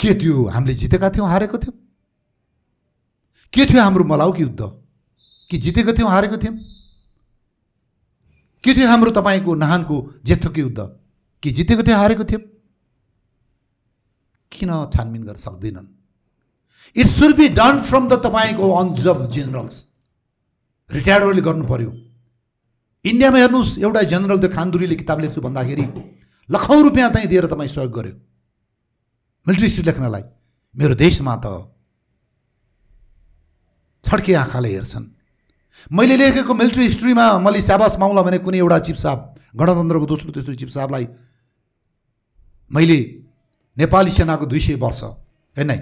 के 0.00 0.10
थियो? 0.20 0.36
हामीले 0.48 0.74
जितेका 0.74 1.08
थियौँ 1.10 1.28
हारेको 1.28 1.58
थियौँ। 1.58 1.76
के 3.52 3.66
थियो 3.66 3.82
हाम्रो 3.82 4.04
मलाउको 4.04 4.38
युद्ध? 4.38 4.60
कि 5.50 5.58
जितेको 5.58 5.92
थियौँ 5.92 6.10
हारेको 6.10 6.36
थियौँ? 6.36 6.56
के 8.64 8.74
थियो 8.74 8.88
हाम्रो 8.88 9.10
तपाईँको 9.10 9.54
नहानको 9.54 9.96
जेठोको 10.24 10.60
युद्ध? 10.60 10.80
कि 11.42 11.50
जितेको 11.50 11.82
थियो 11.82 11.96
हारेको 11.96 12.24
थियौँ? 12.24 12.42
किन 14.52 14.70
छानबिन 14.94 15.22
गर्न 15.22 15.36
सक्दैनन्? 15.36 15.86
It 16.96 17.06
should 17.06 17.36
be 17.36 17.48
done 17.48 17.78
from 17.78 18.08
the 18.08 18.12
तपाईँको 18.24 18.70
अन 18.72 18.94
जब 18.94 19.30
जेनरल्स 19.30 19.76
रिटायर्डहरूले 20.90 21.42
गर्नु 21.42 21.64
पर्यो 21.64 21.90
इन्डियामा 23.04 23.38
हेर्नुहोस् 23.38 23.78
एउटा 23.78 24.02
जेनरल 24.02 24.38
त्यो 24.38 24.50
खानदुरीले 24.50 24.96
किताब 24.96 25.20
लेख्छु 25.20 25.40
भन्दाखेरि 25.40 25.84
लखौँ 26.48 26.82
रुपियाँ 26.82 27.10
चाहिँ 27.10 27.28
दिएर 27.28 27.46
तपाईँ 27.46 27.68
सहयोग 27.68 27.92
गर्यो। 27.92 28.14
मिलिट्री 29.46 29.66
हिस्ट्री 29.66 29.84
लेख्नलाई। 29.84 30.22
मेरो 30.74 30.94
देशमा 30.94 31.36
त 31.36 31.71
छड्के 34.04 34.34
आँखाले 34.34 34.68
हेर्छन्। 34.68 35.06
मैले 35.92 36.16
लेखेको 36.16 36.54
मिलिट्री 36.54 36.84
हिस्ट्रीमा 36.84 37.26
मैले 37.38 37.60
स्याबास 37.60 37.98
माउला 37.98 38.22
भने 38.22 38.38
कुनै 38.38 38.58
एउटा 38.58 38.78
साहब 38.94 39.18
गणतन्त्रको 39.56 40.06
दोस्रो 40.06 40.32
तेस्रो 40.32 40.54
चिप 40.54 40.68
साहबलाई 40.68 41.06
मैले 42.70 42.98
नेपाली 43.76 44.10
सेनाको 44.10 44.46
दुई 44.46 44.60
सय 44.60 44.74
वर्ष 44.74 45.02
होइन 45.02 45.72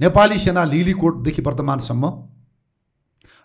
नेपाली 0.00 0.38
सेना 0.38 0.64
लिलीकोटदेखि 0.64 1.42
वर्तमानसम्म 1.42 2.04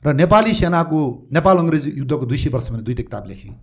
र 0.03 0.13
नेपाली 0.13 0.53
सेनाको 0.53 0.99
नेपाल 1.33 1.57
अङ्ग्रेजी 1.57 1.91
युद्धको 1.97 2.25
दुई 2.25 2.37
सय 2.37 2.49
वर्ष 2.49 2.69
भने 2.71 2.83
दुईवटा 2.83 3.03
किताब 3.03 3.27
लेखेँ। 3.27 3.53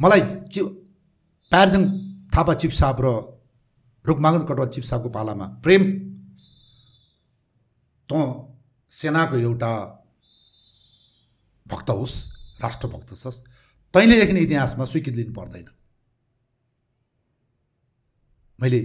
मलाई 0.00 0.20
चि 0.52 0.60
प्यारजङ 1.52 1.82
थापा 2.30 2.54
चिप 2.54 2.70
साहब 2.70 2.98
र 3.00 3.06
रुखमागन 4.04 4.42
कटवाल 4.48 4.68
साहबको 4.68 5.08
पालामा 5.08 5.46
प्रेम 5.64 5.82
तँ 8.08 8.22
सेनाको 8.92 9.36
एउटा 9.36 9.72
भक्त 11.66 11.90
होस् 11.90 12.16
राष्ट्रभक्त 12.62 13.14
छस् 13.14 13.42
तैँले 13.94 14.16
लेख्ने 14.18 14.40
इतिहासमा 14.40 14.84
स्वीकृति 14.84 15.16
लिनु 15.16 15.32
पर्दैन। 15.34 15.66
मैले 18.58 18.80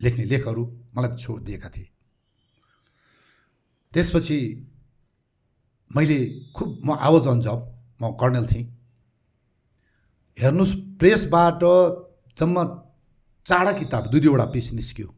लेख्ने 0.00 0.24
लेखहरू 0.24 0.64
मलाई 0.96 1.16
छो 1.16 1.38
दिएका 1.38 1.68
थिए। 1.68 1.88
त्यसपछि 3.92 4.38
मैले 5.90 6.18
खुब 6.56 6.80
म 6.84 6.96
आवाज 6.98 7.26
अन 7.28 7.40
जब 7.40 7.58
म 8.02 8.10
कर्णेल 8.20 8.46
थिएँ। 8.46 8.66
हेर्नुहोस् 10.36 10.74
प्रेसबाट 10.98 11.60
जम्मा 12.36 12.64
चारवटा 13.46 13.72
किताब 13.78 14.06
दुई 14.06 14.20
दुईवटा 14.20 14.44
पिस 14.44 14.72
निस्क्यो। 14.72 15.08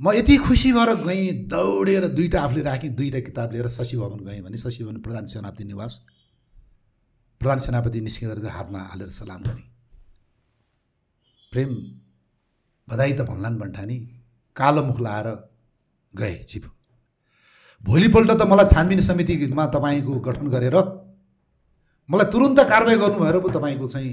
म 0.00 0.12
यति 0.12 0.36
खुसी 0.36 0.72
भएर 0.72 0.94
गएँ 1.02 1.32
दौडेर 1.48 2.06
दुईवटा 2.08 2.42
आफूले 2.42 2.62
राखेँ 2.62 2.90
दुईवटा 2.90 3.20
किताब 3.20 3.52
लिएर 3.52 3.68
शशि 3.70 3.96
भवन 3.96 4.24
गएँ 4.24 4.40
भने 4.42 4.58
शशि 4.58 4.84
भवन 4.84 5.00
प्रधान 5.00 5.26
सेनापति 5.26 5.64
निवास 5.64 6.00
प्रधान 7.40 7.58
सेनापति 7.58 8.00
निस्किँदा 8.00 8.34
चाहिँ 8.34 8.56
हातमा 8.56 8.78
हालेर 8.90 9.10
सलाम 9.10 9.42
गरेँ। 9.42 9.66
प्रेम 11.52 11.70
बधाई 12.88 13.12
त 13.12 13.20
भन्लान् 13.22 13.58
भन्ठानी 13.58 13.98
कालो 14.56 14.82
मुख 14.82 15.00
लाएर 15.00 15.28
गए 16.12 16.34
चिप 16.42 16.64
भोलिपल्ट 17.84 18.30
त 18.30 18.42
मलाई 18.50 18.66
छानबिन 18.74 19.00
समितिमा 19.00 19.66
तपाईँको 19.74 20.14
गठन 20.20 20.46
गरेर 20.50 20.76
मलाई 22.08 22.26
तुरुन्त 22.32 22.60
कारवाही 22.70 22.96
गर्नु 22.98 23.18
भएर 23.20 23.38
पो 23.40 23.48
तपाईँको 23.54 23.88
चाहिँ 23.88 24.12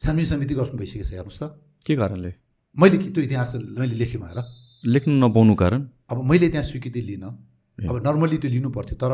छानबिन 0.00 0.26
समिति 0.26 0.54
गठन 0.54 0.76
भइसकेको 0.76 1.04
छ 1.04 1.12
हेर्नुहोस् 1.12 1.40
त। 1.42 1.44
के 1.86 1.96
कारणले? 1.96 2.32
मैले 2.78 2.98
कि 2.98 3.10
त्यो 3.10 3.22
इतिहास 3.24 3.54
मैले 3.78 3.94
लेखेँ 3.94 4.20
भएर। 4.20 4.38
लेख्नु 4.86 5.14
नपाउनु 5.18 5.54
कारण? 5.54 5.80
अब 6.10 6.22
मैले 6.24 6.48
त्यहाँ 6.48 6.64
स्वीकृति 6.64 7.00
लिनँ 7.00 7.30
अब 7.78 7.96
नर्मली 8.06 8.38
त्यो 8.38 8.50
लिनु 8.50 8.70
पर्थ्यो 8.70 8.96
तर 9.02 9.12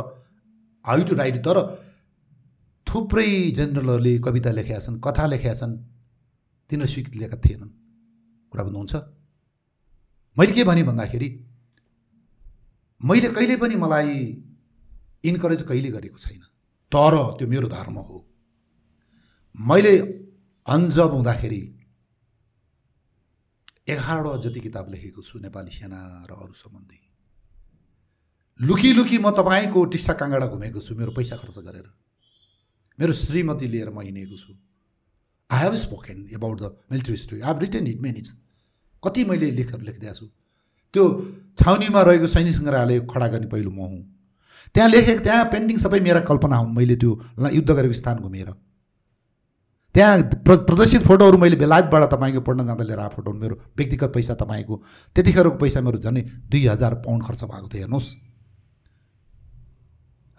हाउ 0.84 1.02
टु 1.08 1.14
राइट 1.14 1.36
तर 1.40 1.58
थुप्रै 2.86 3.28
जेनरलहरूले 3.56 4.18
कविता 4.20 4.50
लेखेका 4.52 4.80
छन् 4.80 5.00
कथा 5.00 5.26
लेखेका 5.26 5.54
छन् 5.54 5.76
तिनीहरू 6.70 6.92
स्वीकृति 6.92 7.18
लिएका 7.18 7.36
थिएनन्। 7.40 7.70
कुरा 8.52 8.62
बुझ्नुहुन्छ? 8.64 8.94
मैले 10.36 10.52
के 10.52 10.64
भनेँ 10.64 10.84
भन्दाखेरि 10.84 11.28
मैले 13.00 13.28
कहिले 13.28 13.56
पनि 13.56 13.76
मलाई 13.76 14.12
इन्करेज 15.24 15.62
कहिले 15.62 15.90
गरेको 15.90 16.18
छैन 16.18 16.40
तर 16.92 17.14
त्यो 17.38 17.48
मेरो 17.48 17.68
धर्म 17.68 17.96
हो। 17.98 18.16
मैले 19.54 19.94
अन्जब 20.66 21.12
हुँदाखेरि 21.12 21.62
एघारवटा 23.86 24.40
जति 24.42 24.60
किताब 24.60 24.90
लेखेको 24.90 25.22
छु 25.22 25.38
नेपाली 25.38 25.70
सेना 25.70 26.00
र 26.30 26.32
अरू 26.32 26.54
सम्बन्धी। 26.54 27.00
लुकी 28.60 28.92
लुकी 28.92 29.18
म 29.18 29.30
तपाईँको 29.30 29.84
टिस्टा 29.92 30.12
काँगडा 30.14 30.46
घुमेको 30.46 30.80
छु 30.80 30.94
मेरो 30.94 31.12
पैसा 31.12 31.36
खर्च 31.36 31.58
गरेर। 31.58 31.86
मेरो 32.98 33.12
श्रीमती 33.12 33.66
लिएर 33.68 33.90
म 33.90 34.00
हिँडेको 34.00 34.36
छु। 34.36 34.52
I 35.50 35.64
have 35.64 35.74
spoken 35.74 36.28
about 36.32 36.60
the 36.60 36.76
military 36.92 37.12
history 37.12 37.40
I 37.40 37.48
have 37.48 37.60
written 37.60 37.86
it 37.86 38.00
many 38.00 38.28
कति 39.02 39.24
मैले 39.24 39.50
लेखहरू 39.52 39.84
लेखिदिएको 39.84 40.16
छु। 40.16 40.26
त्यो 40.94 41.04
छाउनीमा 41.58 42.02
रहेको 42.02 42.26
सैनिक 42.26 42.54
सङ्ग्रहालय 42.54 43.00
खडा 43.10 43.26
गर्ने 43.28 43.46
पहिलो 43.52 43.70
म 43.70 43.80
हुँ। 43.84 44.02
त्यहाँ 44.74 44.88
लेखेको 44.88 45.22
त्यहाँ 45.22 45.44
पेन्टिङ 45.52 45.76
सबै 45.78 46.00
मेरा 46.00 46.20
कल्पना 46.24 46.56
हुन्। 46.56 46.72
मैले 46.72 46.96
त्यो 46.96 47.10
युद्ध 47.52 47.70
गरेको 47.70 47.94
स्थान 47.94 48.16
घुमेर। 48.24 48.48
त्यहाँ 49.94 50.42
प्र 50.42 50.56
प्रदर्शित 50.68 51.02
फोटोहरू 51.06 51.38
मैले 51.38 51.56
बेलायतबाट 51.56 52.02
तपाईँको 52.12 52.40
पढ्न 52.42 52.66
जाँदा 52.66 52.84
लिएर 52.84 53.00
आएको 53.00 53.14
फोटोहरू 53.16 53.38
मेरो 53.38 53.54
व्यक्तिगत 53.78 54.10
पैसा 54.14 54.34
तपाईँको 54.34 54.74
त्यतिखेरको 55.16 55.56
पैसा 55.58 55.80
मेरो 55.80 55.98
झन् 55.98 56.18
दुई 56.50 56.66
हजार 56.66 56.94
पाउन्ड 57.06 57.22
खर्च 57.24 57.44
भएको 57.44 57.68
थियो 57.68 57.82
हेर्नुहोस्। 57.82 58.08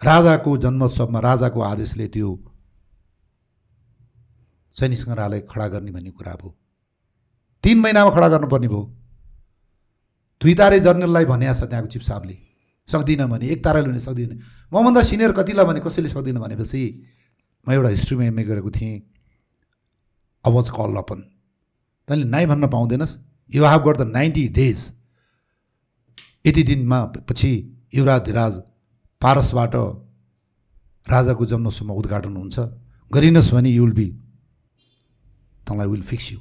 राजाको 0.00 0.56
जन्मोत्सवमा 0.60 1.20
राजाको 1.20 1.60
आदेशले 1.62 2.06
त्यो 2.12 2.30
सैनिक 4.76 4.98
सङ्ग्रहालय 4.98 5.40
खडा 5.50 5.66
गर्ने 5.72 5.90
भन्ने 5.90 6.10
कुरा 6.12 6.34
भयो। 6.36 6.50
तिन 7.64 7.80
महिनामा 7.80 8.10
खडा 8.12 8.28
गर्नुपर्ने 8.28 8.68
भयो। 8.68 8.82
दुई 10.40 10.54
तारे 10.54 10.80
जर्नललाई 10.84 11.24
भने 11.24 11.48
छ 11.48 11.64
त्यहाँको 11.64 11.88
चिफ 11.88 12.02
साहबले 12.02 12.36
सक्दिनँ 12.88 13.28
भने 13.28 13.46
एक 13.48 13.64
ताराले 13.64 13.88
भने 13.88 14.00
सक्दिनँ 14.04 14.36
मभन्दा 14.72 15.02
सिनियर 15.02 15.32
कतिलाई 15.32 15.64
भने 15.64 15.80
कसैले 15.80 16.08
सक्दिनँ 16.12 16.40
भनेपछि 16.44 16.82
म 17.66 17.72
एउटा 17.72 17.88
हिस्ट्रीमा 17.88 18.24
एमए 18.24 18.44
गरेको 18.44 18.70
थिएँ। 18.70 19.15
अवाज 20.46 20.68
कल 20.70 20.96
अपन 20.96 21.20
तैँले 22.08 22.24
नाइ 22.26 22.46
भन्न 22.46 22.68
पाउँदैनस् 22.68 23.16
you 23.52 23.64
have 23.64 23.82
got 23.82 23.96
the 23.98 24.06
ninety 24.10 24.46
days 24.54 24.80
यति 26.46 26.62
दिनमा 26.62 27.04
पछि 27.22 27.52
युवराज 27.94 28.20
धिराज 28.24 28.58
पारसबाट 29.22 29.74
राजाको 31.06 31.46
जन्मसम्म 31.46 31.92
उद्घाटन 31.94 32.36
हुन्छ 32.36 32.58
गरिनस् 33.10 33.52
भने 33.54 33.70
युल 33.70 33.92
बी 33.92 34.06
तँलाई 35.66 35.86
विल 35.86 36.02
फिक्स 36.04 36.32
यु 36.32 36.38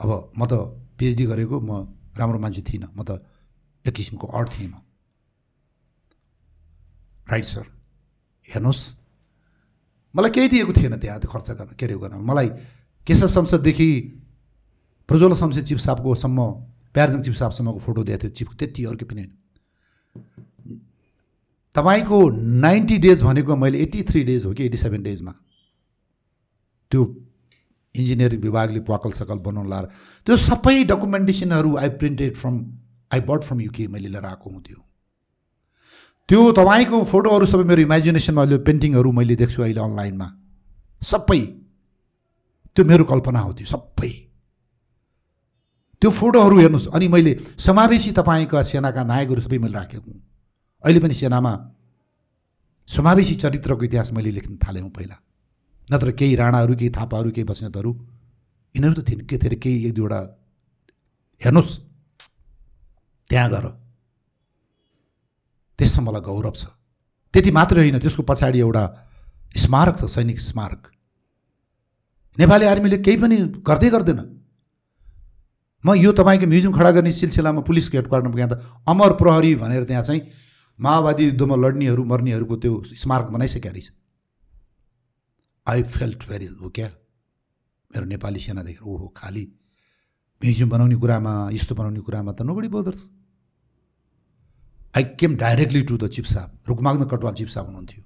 अब 0.00 0.10
म 0.38 0.46
त 0.46 0.52
पिएचडी 0.98 1.24
गरेको 1.26 1.60
म 1.60 1.70
राम्रो 2.16 2.38
मान्छे 2.38 2.62
थिइनँ 2.62 2.92
म 2.92 3.02
त 3.02 3.20
एक 3.84 3.94
किसिमको 3.94 4.26
अड 4.28 4.48
म 4.64 4.74
राइट 7.26 7.44
सर 7.46 7.64
हेर्नुहोस् 8.46 8.82
मलाई 10.14 10.30
केही 10.30 10.48
दिएको 10.48 10.72
थिएन 10.72 10.96
त्यहाँ 10.98 11.18
त्यो 11.20 11.30
खर्च 11.30 11.50
गर्न 11.52 11.72
के 11.72 11.86
अरे 11.86 11.96
गर्न 11.96 12.20
मलाई 12.22 12.48
केशव 13.10 13.28
संसददेखि 13.28 13.90
प्रज्वल 15.08 15.34
शमशेर 15.36 15.64
चिफ 15.64 15.78
साहबकोसम्म 15.80 16.50
प्यारजङ 16.94 17.22
चिफ 17.22 17.34
साहबसम्मको 17.36 17.78
फोटो 17.78 18.02
दिएको 18.04 18.22
थियो 18.22 18.30
चिफको 18.38 18.54
त्यति 18.58 18.84
अर्को 18.86 19.06
पनि 19.06 19.22
होइन। 19.22 19.32
तपाईँको 21.74 22.18
नाइन्टी 22.62 22.98
डेज 22.98 23.22
भनेको 23.22 23.56
मैले 23.56 23.78
एट्टी 23.78 24.02
थ्री 24.02 24.22
डेज 24.24 24.44
हो 24.46 24.52
कि 24.54 24.64
एट्टी 24.64 24.78
सेभेन 24.78 25.02
डेजमा। 25.02 25.32
त्यो 26.90 27.02
इन्जिनियरिङ 27.94 28.40
विभागले 28.40 28.80
प्वाकल 28.88 29.10
सकल 29.12 29.38
बनाउनु 29.44 29.70
लाएर 29.70 29.86
त्यो 30.26 30.36
सबै 30.38 30.84
डकुमेन्टेसनहरू 30.84 31.76
I 31.76 31.88
printed 32.00 32.36
from 32.36 32.58
I 33.10 33.20
but 33.28 33.40
from 33.44 33.60
UK 33.60 33.86
मैले 33.88 34.08
लिएर 34.08 34.24
आएको 34.24 34.50
हुँ 34.50 34.62
त्यो। 34.62 34.78
त्यो 36.28 36.50
तपाईँको 36.52 37.02
फोटोहरू 37.04 37.46
सबै 37.46 37.64
मेरो 37.64 37.82
इमेजिनेसनमा 37.82 38.42
अहिले 38.42 38.58
पेन्टिङहरू 38.66 39.12
मैले 39.12 39.36
देख्छु 39.36 39.62
अहिले 39.62 39.80
अनलाइनमा। 39.80 40.28
सबै 41.02 41.40
त्यो 42.76 42.84
मेरो 42.84 43.04
कल्पना 43.04 43.40
हो 43.40 43.52
त्यो 43.52 43.66
सबै। 43.66 44.10
त्यो 46.02 46.10
फोटोहरू 46.10 46.56
हेर्नुहोस्। 46.58 46.86
अनि 46.88 47.08
मैले 47.08 47.32
समावेशी 47.58 48.12
तपाईँका 48.12 48.62
सेनाका 48.62 49.02
नायकहरू 49.04 49.40
सबै 49.40 49.58
मैले 49.58 49.74
राखेको 49.74 50.10
हुँ। 50.10 50.20
अहिले 50.84 51.00
पनि 51.00 51.14
सेनामा 51.14 51.52
समावेशी 52.88 53.34
चरित्रको 53.34 53.84
इतिहास 53.84 54.12
मैले 54.12 54.30
लेख्न 54.30 54.56
थालेँ 54.56 54.88
पहिला। 54.90 55.16
नत्र 55.92 56.10
केही 56.10 56.34
राणाहरू 56.36 56.74
केही 56.74 56.90
थापाहरू 56.90 57.30
केही 57.30 57.44
बस्नेतहरू। 57.44 57.90
यिनीहरू 58.74 58.94
त 59.02 59.08
थिएन 59.08 59.20
के 59.26 59.36
थिए 59.38 59.58
केही 59.58 59.86
एक 59.86 59.94
दुईवटा। 59.94 60.20
हेर्नुहोस्। 61.40 61.72
त्यहाँ 63.30 63.48
गएर। 63.50 63.66
त्यसमा 65.78 66.02
मलाई 66.10 66.20
गौरव 66.20 66.54
छ। 66.56 66.64
त्यति 67.34 67.50
मात्रै 67.50 67.80
होइन। 67.80 67.98
त्यसको 67.98 68.22
पछाडि 68.22 68.58
एउटा 68.58 68.84
स्मारक 69.56 69.94
छ 69.98 70.04
सैनिक 70.04 70.38
स्मारक। 70.40 70.82
नेपाली 72.40 72.64
आर्मीले 72.66 72.98
केही 73.04 73.16
पनि 73.20 73.36
गर्दै 73.68 73.90
गर्दैन। 73.90 74.20
म 75.84 75.88
यो 75.96 76.12
तपाईँको 76.12 76.46
म्युजियम 76.46 76.72
खडा 76.72 76.90
गर्ने 76.96 77.12
सिलसिलामा 77.12 77.60
पुलिसको 77.68 77.96
हेडक्वार्टरमा 77.96 78.36
गएँ 78.36 78.48
त 78.48 78.60
अमर 78.88 79.12
प्रहरी 79.20 79.54
भनेर 79.60 79.84
त्यहाँ 79.84 80.04
चाहिँ 80.04 80.22
माओवादी 80.78 81.24
युद्धमा 81.24 81.56
लड्नेहरू 81.56 82.02
मर्नेहरूको 82.04 82.56
त्यो 82.56 82.72
स्मारक 82.96 83.28
बनाइसकेका 83.36 83.70
रहेछ। 83.70 83.88
आई 85.66 85.82
फेल्ट 85.84 86.20
भेरी 86.28 86.46
हो 86.60 86.68
क्या 86.72 86.88
मेरो 87.90 88.06
नेपाली 88.06 88.40
सेना 88.40 88.62
देखेर 88.62 88.84
ओहो 88.88 89.06
खालि 89.16 89.44
म्युजियम 90.40 90.68
बनाउने 90.70 90.96
कुरामा 90.96 91.32
यस्तो 91.52 91.74
बनाउने 91.74 92.00
कुरामा 92.00 92.32
त 92.32 92.42
nobody 92.48 92.68
bothers 92.68 93.00
I 94.96 95.04
came 95.20 95.36
directly 95.36 95.82
to 95.82 95.96
the 95.96 96.08
chief 96.08 96.26
साहब 96.26 96.50
रुकमाग्न 96.68 97.04
कटवाल 97.12 97.34
चिफ 97.34 97.48
साहब 97.48 97.66
हुनुहुन्थ्यो। 97.66 98.02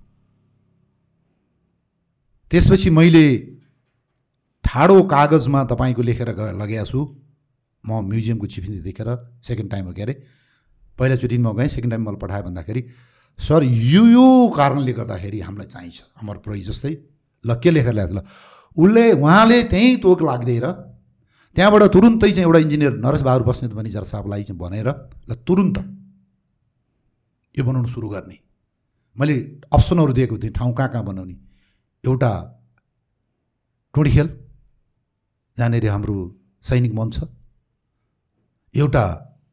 त्यसपछि 2.51 2.91
मैले 2.91 3.25
ठाडो 4.65 5.03
कागजमा 5.05 5.65
तपाईँको 5.71 6.03
लेखेर 6.03 6.29
लगाएको 6.57 6.87
छु। 6.87 7.01
म 7.85 8.01
म्युजियमको 8.09 8.47
चिफ 8.47 8.65
देखेर 8.83 9.09
सेकेन्ड 9.43 9.71
टाइम 9.71 9.85
हो 9.87 9.93
के 9.93 10.03
अरे 10.03 10.15
पहिलाचोटि 10.99 11.37
म 11.39 11.53
गएँ 11.53 11.69
सेकेन्ड 11.69 11.93
टाइम 11.93 12.03
मलाई 12.05 12.21
पठाएँ 12.21 12.43
भन्दाखेरि 12.45 12.83
सर 13.39 13.63
यो 13.63 14.03
यो 14.09 14.27
कारणले 14.57 14.93
गर्दाखेरि 14.93 15.41
हामीलाई 15.41 15.69
चाहिन्छ 15.69 15.99
अमर 16.23 16.37
प्रोही 16.41 16.63
जस्तै। 16.65 16.93
ल 17.45 17.55
के 17.61 17.71
लेखेर 17.71 17.93
ल्याएको 17.93 18.15
ल 18.15 18.21
उसले 18.77 19.05
उहाँले 19.13 19.63
त्यहीँ 19.69 19.97
तोक 20.01 20.23
लाग्दै 20.23 20.59
र 20.65 20.67
त्यहाँबाट 21.57 21.83
तुरुन्तै 21.93 22.31
चाहिँ 22.31 22.47
एउटा 22.47 22.59
इन्जिनियर 22.59 22.93
नरेश 22.99 23.23
बहादुर 23.23 23.47
बस्नेत 23.47 23.73
जरा 23.93 24.09
साहबलाई 24.09 24.43
चाहिँ 24.49 24.59
भनेर 24.59 24.89
ल 25.29 25.35
तुरुन्त 25.47 25.77
यो 27.55 27.63
बनाउनु 27.65 27.89
सुरु 27.89 28.09
गर्ने। 28.09 28.39
मैले 29.17 29.35
अप्सनहरू 29.71 30.13
दिएको 30.13 30.39
थिएँ 30.43 30.53
ठाउँ 30.53 30.73
कहाँ 30.75 30.89
कहाँ 30.91 31.05
बनाउने? 31.05 31.37
एउटा 32.05 32.31
टोडीखेल 33.95 34.29
जहाँनिर 35.59 35.87
हाम्रो 35.89 36.15
सैनिक 36.65 36.93
मन 36.95 37.11
छ 37.11 37.29
एउटा 38.75 39.05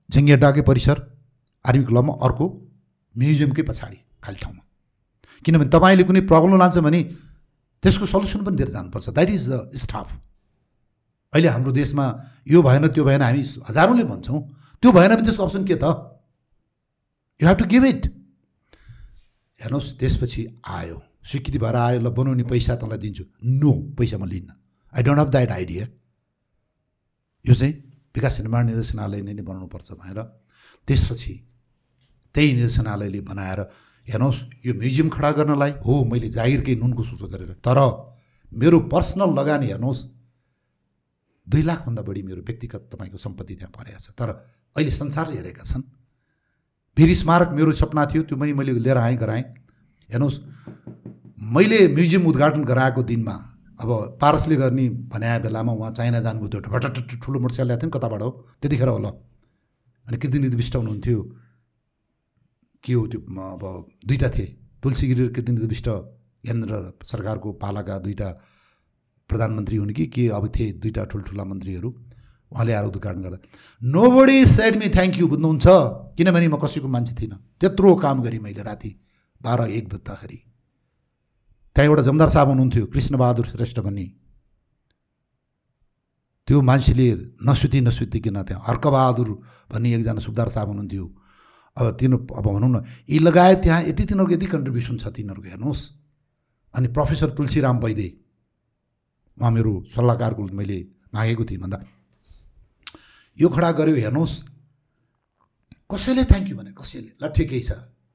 जङ्गिया 0.09 0.37
डाके 0.37 0.61
परिसर 0.69 0.97
आर्मी 1.65 1.83
क्लबमा 1.85 2.13
अर्को 2.25 2.45
म्युजियमकै 3.15 3.63
पछाडि 3.63 3.97
खाली 4.23 4.37
ठाउँमा। 4.43 4.61
किनभने 5.45 5.69
तपाईँले 5.69 6.03
कुनै 6.03 6.21
प्रब्लम 6.31 6.57
लान्छ 6.57 6.77
भने 6.85 7.01
त्यसको 7.83 8.05
सल्युसन 8.05 8.43
पनि 8.45 8.55
दिएर 8.55 8.69
जानुपर्छ। 8.69 9.09
द्याट 9.09 9.29
इज 9.29 9.49
द 9.49 9.53
स्टाफ 9.83 10.07
अहिले 11.33 11.47
हाम्रो 11.47 11.71
देशमा 11.71 12.05
यो 12.47 12.61
भएन 12.61 12.87
त्यो 12.87 13.03
भएन 13.05 13.21
हामी 13.21 13.43
हजारौँले 13.69 14.03
भन्छौँ। 14.03 14.41
त्यो 14.83 14.91
भएन 14.91 15.15
भने 15.15 15.23
त्यसको 15.25 15.43
अप्सन 15.43 15.65
के 15.65 15.75
त? 15.75 15.85
You 17.39 17.47
have 17.47 17.57
to 17.57 17.65
give 17.65 17.85
it 17.85 18.05
हेर्नुहोस् 19.61 19.93
त्यसपछि 19.99 20.41
आयो। 20.65 20.97
स्वीकृति 21.29 21.59
भएर 21.59 21.75
आयो 21.75 21.99
ल 21.99 22.09
बनाउने 22.09 22.43
पैसा 22.49 22.75
तँलाई 22.75 22.97
दिन्छु। 22.97 23.23
नो 23.61 23.71
पैसा 23.97 24.17
म 24.17 24.25
लिन्न। 24.25 24.49
I 24.93 25.03
don't 25.03 25.19
have 25.19 25.29
that 25.29 25.51
idea 25.51 25.85
यो 27.45 27.53
चाहिँ 27.53 27.73
विकास 28.15 28.39
निर्माण 28.39 28.65
निर्देशनालयले 28.65 29.33
नै 29.33 29.43
बनाउनुपर्छ 29.43 29.91
भनेर 29.93 30.19
त्यसपछि 30.87 31.33
त्यही 32.35 32.53
निर्देशनालयले 32.53 33.21
बनाएर 33.21 33.59
हेर्नुहोस् 34.07 34.41
यो 34.65 34.73
म्युजियम 34.73 35.09
खडा 35.09 35.31
गर्नलाई 35.31 35.71
हो 35.85 36.03
मैले 36.05 36.29
जागिरकै 36.29 36.75
नुनको 36.75 37.03
सुसो 37.03 37.27
गरेर 37.27 37.53
तर 37.61 37.79
मेरो 38.51 38.79
पर्सनल 38.87 39.31
लगानी 39.39 39.67
हेर्नुहोस् 39.67 40.01
दुई 41.47 41.61
लाखभन्दा 41.61 42.01
बढी 42.01 42.21
मेरो 42.23 42.41
व्यक्तिगत 42.41 42.89
तपाईँको 42.91 43.17
सम्पत्ति 43.17 43.55
त्यहाँ 43.55 43.71
परेको 43.71 43.99
छ 43.99 44.09
तर 44.13 44.29
अहिले 44.75 44.91
संसारले 44.93 45.35
हेरेका 45.37 45.63
छन् 45.63 45.83
वीर 46.97 47.13
स्मारक 47.15 47.49
मेरो 47.51 47.71
सपना 47.73 48.05
थियो 48.05 48.23
त्यो 48.23 48.37
पनि 48.37 48.53
मैले 48.53 48.73
लिएर 48.79 48.97
आएँ 48.99 49.17
गराएँ 49.17 49.43
हेर्नुहोस् 50.09 50.39
मैले 51.51 51.79
म्युजियम 51.89 52.27
उद्घाटन 52.27 52.63
गराएको 52.63 53.03
दिनमा 53.03 53.35
अब 53.81 54.17
पारसले 54.21 54.55
गर्ने 54.55 54.89
भने 55.09 55.39
बेलामा 55.39 55.73
उहाँ 55.73 55.91
चाइना 55.91 56.19
जानुभयो 56.21 56.49
त्यो 56.49 56.71
भटट 56.71 57.17
ठुलो 57.23 57.39
मोटरसाइकल 57.39 57.67
ल्याएको 57.67 57.81
थियो 57.81 57.89
नि 57.89 57.97
कताबाट 57.97 58.21
हो? 58.21 58.29
त्यतिखेर 58.61 58.87
होला। 58.87 59.09
अनि 60.05 60.17
कृतिनिधि 60.17 60.55
विष्ट 60.55 60.75
हुनुहुन्थ्यो। 60.75 61.19
के 62.83 62.93
हो 62.93 63.07
त्यो? 63.07 63.19
अब 63.21 63.63
दुईवटा 64.05 64.29
थिए। 64.29 64.45
तुलसीगिरी 64.83 65.27
र 65.27 65.31
कृतिनिधि 65.33 65.67
विष्ट 65.67 65.87
केन्द्र 66.45 66.99
सरकारको 67.03 67.51
पालाका 67.57 67.97
दुईवटा 67.99 68.29
प्रधानमन्त्री 69.29 69.77
हुन् 69.77 69.93
कि? 69.93 70.05
के 70.07 70.27
अब 70.29 70.47
थिए 70.55 70.71
दुईवटा 70.77 71.03
ठुल्ठुला 71.05 71.43
मन्त्रीहरू? 71.43 71.89
उहाँले 72.51 72.73
आएर 72.73 72.85
उद्घाटन 72.85 73.21
गर्दा 73.21 73.37
nobody 74.11 74.45
said 74.45 74.77
me 74.77 74.89
thank 74.89 75.17
you 75.17 75.27
बुझ्नुहुन्छ? 75.27 75.65
किनभने 76.17 76.47
म 76.47 76.57
कसैको 76.57 76.87
मान्छे 76.87 77.13
थिइनँ। 77.15 77.37
त्यत्रो 77.59 77.95
काम 77.95 78.21
गरेँ 78.21 78.39
मैले 78.39 78.63
राति 78.63 78.91
बाह्र 79.41 79.69
एक 79.71 79.89
बज्दाखेरि। 79.89 80.50
त्यहाँ 81.75 81.87
एउटा 81.89 82.03
जमदार 82.03 82.29
साहब 82.29 82.47
हुनुहुन्थ्यो 82.47 82.85
कृष्णबहादुर 82.85 83.45
श्रेष्ठ 83.47 83.79
भन्ने। 83.79 84.05
त्यो 86.47 86.61
मान्छेले 86.61 87.07
नसुति 87.47 87.79
नसुतिकन 87.81 88.41
त्यहाँ 88.43 88.63
हर्कबहादुर 88.67 89.29
भन्ने 89.71 89.89
एकजना 89.95 90.19
सुब्दार 90.19 90.49
साहब 90.49 90.67
हुनुहुन्थ्यो। 90.67 91.05
अब 91.77 91.85
तिनीहरू 91.95 92.27
अब 92.35 92.45
भनौँ 92.45 92.69
न 92.69 92.83
यी 93.09 93.19
लगायत 93.19 93.57
त्यहाँ 93.63 93.81
यति 93.83 94.03
तिनीहरूको 94.03 94.33
यति 94.33 94.47
कन्ट्रिब्युसन 94.51 94.97
छ 94.97 95.07
तिनीहरूको 95.15 95.49
हेर्नुहोस्। 95.49 95.81
अनि 96.75 96.87
प्रोफेसर 96.91 97.29
तुलसीराम 97.37 97.77
वैदे 97.79 98.07
उहाँ 99.37 99.51
मेरो 99.51 99.71
सल्लाहकारको 99.95 100.41
मैले 100.51 100.77
मागेको 101.15 101.43
थिएँ 101.45 101.59
भन्दा। 101.59 101.77
यो 103.37 103.47
खडा 103.47 103.71
गऱ्यो 103.71 103.95
हेर्नुहोस्। 103.95 104.33
कसैले 105.87 106.23
थ्याङ्क 106.27 106.47
यू 106.49 106.55
भने 106.59 106.71
कसैले 106.75 107.09
ल 107.15 107.31
ठिकै 107.31 107.59
छ। 107.63 107.71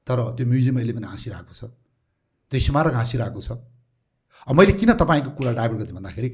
तर 0.07 0.17
त्यो 0.37 0.45
म्युजियम 0.45 0.77
अहिले 0.77 0.93
पनि 0.93 1.07
हाँसिरहेको 1.09 1.53
छ। 1.57 1.73
त्यो 2.51 2.59
स्मारक 2.59 2.93
हाँसिरहेको 2.93 3.41
छ। 3.41 3.49
अब 4.47 4.55
मैले 4.55 4.73
किन 4.79 4.93
तपाईँको 4.95 5.29
कुरा 5.35 5.51
डाइभर्ट 5.53 5.79
गरेँ 5.79 5.95
भन्दाखेरि 5.95 6.29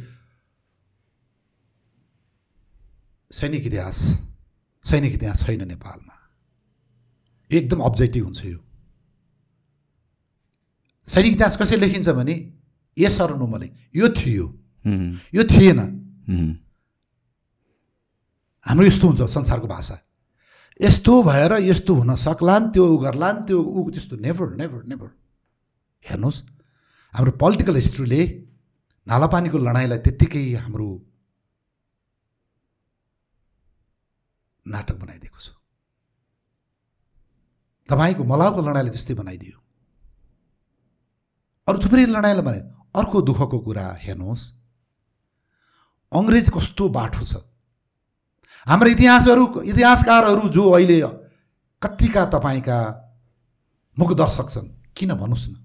सैनिक 3.31 3.65
इतिहास 3.65 3.97
सैनिक 4.85 5.13
इतिहास 5.13 5.45
छैन 5.45 5.67
नेपालमा। 5.67 6.15
एकदम 7.51 7.79
अब्जेक्टिभ 7.81 8.23
हुन्छ 8.23 8.45
यो। 8.45 8.59
सैनिक 11.07 11.31
इतिहास 11.33 11.57
कसरी 11.57 11.77
लेखिन्छ 11.81 12.09
भने 12.09 12.35
यस 12.97 13.21
अर 13.21 13.35
नो 13.35 13.47
मलाई 13.47 13.69
यो 13.95 14.07
थियो। 14.09 14.45
यो 15.33 15.43
थिएन। 15.49 15.79
हाम्रो 18.65 18.85
यस्तो 18.85 19.07
हुन्छ 19.07 19.21
संसारको 19.33 19.67
भाषा। 19.67 19.97
यस्तो 20.79 21.13
भएर 21.23 21.51
यस्तो 21.63 21.93
हुन 21.93 22.15
सक्लान् 22.15 22.71
त्यो 22.73 22.85
गर्लान् 22.97 23.43
त्यो 23.45 23.57
ऊ 23.57 23.89
त्यस्तो 23.91 24.15
नेभर 24.21 24.55
नेभर 24.55 24.83
नेभर 24.85 25.09
हेर्नुहोस् 26.09 26.39
हाम्रो 27.13 27.31
पोलिटिकल 27.41 27.75
हिस्ट्रीले 27.75 28.21
नालापानीको 29.07 29.57
लडाइँलाई 29.57 29.99
त्यत्तिकै 30.05 30.43
हाम्रो 30.63 30.87
नाटक 34.65 34.95
बनाइदिएको 34.95 35.39
छ। 35.39 35.47
तपाईँको 37.87 38.23
मलाउको 38.23 38.61
लडाइँले 38.63 38.91
त्यस्तै 38.95 39.13
बनाइदियो। 39.13 39.57
अरू 41.67 41.77
थुप्रै 41.83 42.05
लडाइँलाई 42.07 42.45
बनाइ 42.47 42.61
अर्को 42.95 43.17
दुःखको 43.27 43.57
कुरा 43.59 43.85
हेर्नुहोस् 44.03 44.43
अङ्ग्रेज 46.11 46.47
कस्तो 46.55 46.83
बाठो 46.89 47.23
छ। 47.25 47.33
हाम्रो 48.67 48.89
इतिहासहरू 48.95 49.43
इतिहासकारहरू 49.71 50.43
जो 50.55 50.63
अहिले 50.71 50.97
कतिका 51.81 52.23
तपाईँका 52.31 52.77
मुखदर्शक 53.97 54.47
छन् 54.49 54.67
किन 54.95 55.13
भन्नुहोस् 55.19 55.49
न? 55.51 55.62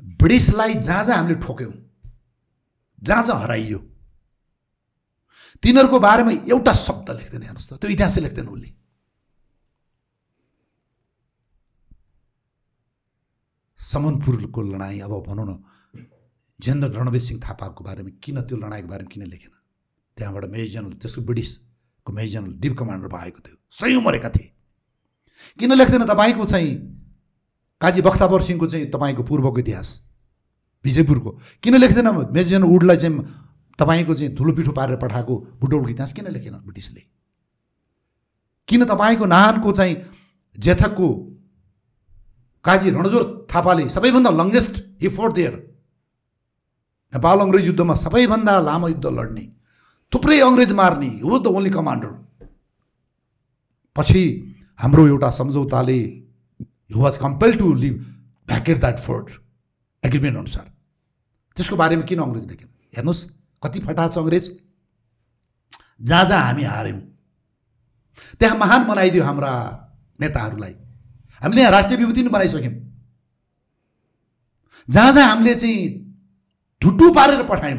ब्रिटिसलाई 0.00 0.74
जहाँ 0.74 1.04
जहाँ 1.04 1.16
हामीले 1.16 1.38
ठोक्यौँ 1.40 1.72
जहाँ 3.02 3.24
जहाँ 3.24 3.40
हराइयो। 3.42 3.78
तिनीहरूको 5.62 5.98
बारेमा 6.00 6.32
एउटा 6.48 6.72
शब्द 6.72 7.10
लेख्दैन 7.10 7.42
हेर्नुहोस् 7.42 7.68
त 7.70 7.80
त्यो 7.80 7.90
इतिहास 7.90 8.18
लेख्दैन 8.18 8.48
उसले 8.48 8.70
समनपुरको 13.80 14.60
लडाइँ 14.62 15.00
अब 15.00 15.12
भनौँ 15.26 15.46
न 15.48 15.52
जेनरल 16.60 16.92
रणवीर 16.92 17.20
सिंह 17.20 17.40
थापाको 17.40 17.84
बारेमा 17.84 18.10
किन 18.22 18.40
त्यो 18.44 18.56
लडाइँको 18.56 18.88
बारेमा 18.88 19.10
किन 19.10 19.22
लेखेन? 19.26 19.52
त्यहाँबाट 20.16 20.44
मेजर 20.44 20.70
जनरल 20.72 20.92
त्यसको 21.00 21.22
ब्रिटिसको 21.22 22.12
मेजर 22.12 22.32
जनरल 22.32 22.52
डिप 22.60 22.78
कमान्डर 22.78 23.08
भएको 23.08 23.40
थियो 23.40 23.56
सयौँ 23.72 24.02
मरेका 24.02 24.28
थिए। 24.30 24.52
किन 25.58 25.72
लेख्दैन 25.72 26.04
तपाईँको 26.04 26.44
चाहिँ? 26.46 26.99
काजी 27.80 28.02
बख्ताबर 28.02 28.42
सिंहको 28.42 28.66
चाहिँ 28.66 28.86
तपाईँको 28.90 29.22
पूर्वको 29.22 29.58
इतिहास। 29.58 29.88
विजयपुरको। 30.84 31.30
किन 31.62 31.74
लेख्दैन? 31.76 32.08
मेजर 32.32 32.62
वुडलाई 32.64 32.96
चाहिँ 32.96 33.24
तपाईँको 33.78 34.14
चाहिँ 34.14 34.34
धुलो 34.34 34.52
पिठो 34.52 34.72
पारेर 34.72 34.96
पठाएको 34.96 35.34
बुटोलको 35.60 35.88
इतिहास 35.88 36.12
किन 36.12 36.28
लेखेन 36.28 36.54
ब्रिटिसले? 36.60 37.02
किन 38.68 38.84
तपाईँको 38.84 39.26
नाहानको 39.26 39.72
चाहिँ 39.72 39.96
जेथकको 40.58 41.08
काजी 42.64 42.90
रणजोर 42.90 43.24
थापाले 43.54 43.88
सबैभन्दा 43.88 44.30
longest 44.30 44.74
he 45.02 45.08
fought 45.08 45.34
there 45.34 45.54
Nepal 47.12 47.38
अङ्ग्रेज 47.40 47.66
युद्धमा 47.66 47.94
सबैभन्दा 47.94 48.60
लामो 48.60 48.88
युद्ध 48.88 49.06
लड्ने 49.06 49.44
थुप्रै 50.12 50.38
अङ्ग्रेज 50.40 50.72
मार्ने 50.72 51.08
हो 51.24 51.38
द 51.38 51.46
ओन्ली 51.46 51.70
कमान्डर 51.70 52.12
पछि 53.96 54.22
हाम्रो 54.78 55.06
एउटा 55.06 55.30
सम्झौताले 55.30 56.00
you 56.90 57.00
was 57.00 57.16
compel 57.16 57.56
to 57.58 57.74
leave 57.74 57.94
vacate 58.48 58.80
that 58.80 58.98
fort 58.98 59.30
agreement 60.02 60.36
अनुसार। 60.38 60.66
त्यसको 61.56 61.76
बारेमा 61.76 62.02
किन 62.02 62.18
अङ्ग्रेज 62.20 62.46
लेखेन? 62.50 62.68
हेर्नुहोस् 62.96 63.26
कति 63.62 63.80
फटा 63.80 64.08
छ 64.08 64.18
अङ्ग्रेज? 64.18 64.44
जहाँ 66.02 66.24
जहाँ 66.24 66.42
हामी 66.46 66.64
हार्यौँ। 66.64 67.00
त्यहाँ 68.40 68.56
महान 68.58 68.84
बनाइदियो 68.88 69.24
हाम्रा 69.24 69.52
नेताहरूलाई। 70.20 70.74
हामीले 71.42 71.60
यहाँ 71.60 71.72
राष्ट्रिय 71.72 71.98
विभूति 71.98 72.20
पनि 72.22 72.30
बनाइसक्यौँ। 72.30 72.74
जहाँ 74.88 75.12
जहाँ 75.12 75.28
हामीले 75.28 75.54
चाहिँ 75.54 75.78
ठुटु 76.82 77.12
पारेर 77.14 77.42
पठायौँ 77.46 77.78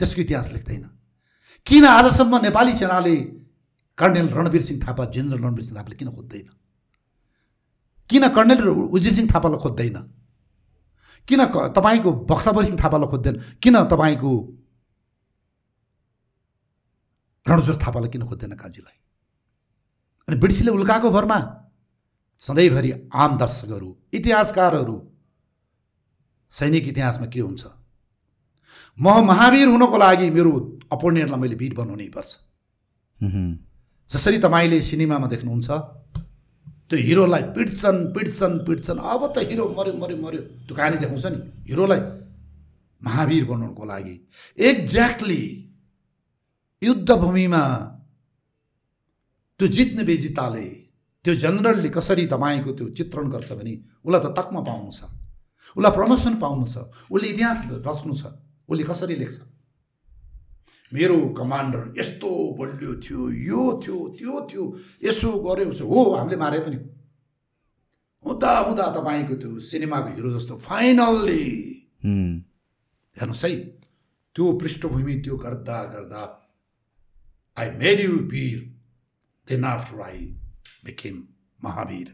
त्यसको 0.00 0.20
इतिहास 0.22 0.52
लेख्दैन। 0.52 0.84
किन 1.66 1.84
आजसम्म 1.86 2.42
नेपाली 2.42 2.72
सेनाले 2.76 3.16
कर्णेल 3.98 4.28
रणवीर 4.28 4.62
सिंह 4.62 4.80
थापा 4.86 5.04
जेनरल 5.14 5.44
रणवीर 5.44 5.64
सिंह 5.64 5.78
थापाले 5.78 5.96
किन 5.96 6.10
खोज्दैन? 6.10 6.46
किन 8.14 8.24
कर्णेल 8.30 8.68
उजिर 8.94 9.12
सिंह 9.12 9.28
थापालाई 9.34 9.58
खोज्दैन? 9.58 9.96
किन 11.28 11.40
तपाईँको 11.74 12.10
बख्ताबर 12.30 12.64
सिंह 12.64 12.78
थापालाई 12.78 13.08
खोज्दैन? 13.10 13.34
किन 13.62 13.76
तपाईँको 13.90 14.32
रणजोर 17.46 17.76
थापालाई 17.76 18.10
किन 18.14 18.22
खोज्दैन 18.26 18.52
काजीलाई? 18.54 18.96
अनि 20.28 20.36
ब्रिटिसले 20.38 20.70
उल्काएको 20.70 21.10
भरमा 21.10 21.38
सधैँभरि 22.40 22.90
आम 23.14 23.36
दर्शकहरू 23.38 23.88
इतिहासकारहरू 24.14 24.96
सैनिक 26.54 26.88
इतिहासमा 26.88 27.26
के 27.26 27.40
हुन्छ? 27.40 27.62
म 28.98 29.06
महावीर 29.26 29.68
हुनको 29.68 29.96
लागि 29.98 30.30
मेरो 30.30 30.52
अपोनेन्टलाई 30.92 31.40
मैले 31.40 31.56
वीर 31.58 31.74
बनाउनै 31.74 32.08
पर्छ। 32.14 32.30
जसरी 34.10 34.38
तपाईँले 34.38 34.80
सिनेमामा 34.82 35.26
देख्नुहुन्छ 35.26 35.70
त्यो 36.94 37.02
हिरोलाई 37.02 37.42
पिट्छन् 37.58 38.14
पिट्छन् 38.14 38.58
पिट्छन्। 38.66 38.98
अब 39.02 39.22
त 39.34 39.42
हिरो 39.50 39.64
मऱ्यो 39.74 39.92
मऱ्यो 39.98 40.16
मऱ्यो 40.16 40.40
त्यो 40.62 40.74
कहानी 40.78 40.96
देखाउँछ 41.02 41.26
नि। 41.26 41.38
हिरोलाई 41.66 42.00
महावीर 43.02 43.44
बनाउनुको 43.50 43.84
लागि। 43.84 44.14
एक्ज्याक्टली 44.62 45.42
युद्धभूमिमा 46.82 47.62
त्यो 49.60 49.66
जित्ने 49.74 50.02
बेजिताले 50.06 50.66
त्यो 51.24 51.34
जनरलले 51.34 51.88
कसरी 51.90 52.26
तपाईँको 52.30 52.70
त्यो 52.78 52.86
चित्रण 52.94 53.26
गर्छ 53.34 53.50
भने 53.58 53.74
उसलाई 54.06 54.20
त 54.22 54.26
तकमा 54.38 54.60
पाउनु 54.62 54.90
छ। 54.94 55.10
उसलाई 55.74 55.92
प्रमोसन 55.98 56.34
पाउनु 56.38 56.66
छ। 56.70 56.76
उसले 57.10 57.26
इतिहास 57.34 57.58
रच्नु 57.82 58.14
छ। 58.14 58.22
उसले 58.70 58.84
कसरी 58.86 59.14
लेख्छ? 59.18 59.38
मेरो 60.94 61.18
कमान्डर 61.38 61.94
यस्तो 61.98 62.30
बलियो 62.58 62.94
थियो 63.04 63.28
यो 63.50 63.62
थियो 63.82 63.98
त्यो 64.18 64.34
थियो 64.50 64.64
यसो 65.04 65.30
गऱ्यो 65.44 65.70
उसो। 65.70 65.84
हो 65.86 66.14
हामीले 66.14 66.36
मारे 66.36 66.58
पनि। 66.58 66.76
हुँदा 68.24 68.58
हुँदा 68.58 68.86
तपाईँको 68.96 69.34
त्यो 69.34 69.60
सिनेमाको 69.60 70.14
हिरो 70.14 70.30
जस्तो 70.38 70.56
फाइनल्ली 70.56 71.44
हेर्नुहोस् 72.04 73.44
है 73.44 73.54
त्यो 74.36 74.52
पृष्ठभूमि 74.58 75.14
त्यो 75.20 75.36
गर्दा 75.36 75.82
गर्दा 75.94 76.22
I 77.56 77.70
made 77.82 78.00
you 78.00 78.12
Veer 78.32 78.58
then 79.48 79.64
after 79.64 80.00
I 80.00 80.24
became 80.84 81.22
Mahavir 81.64 82.08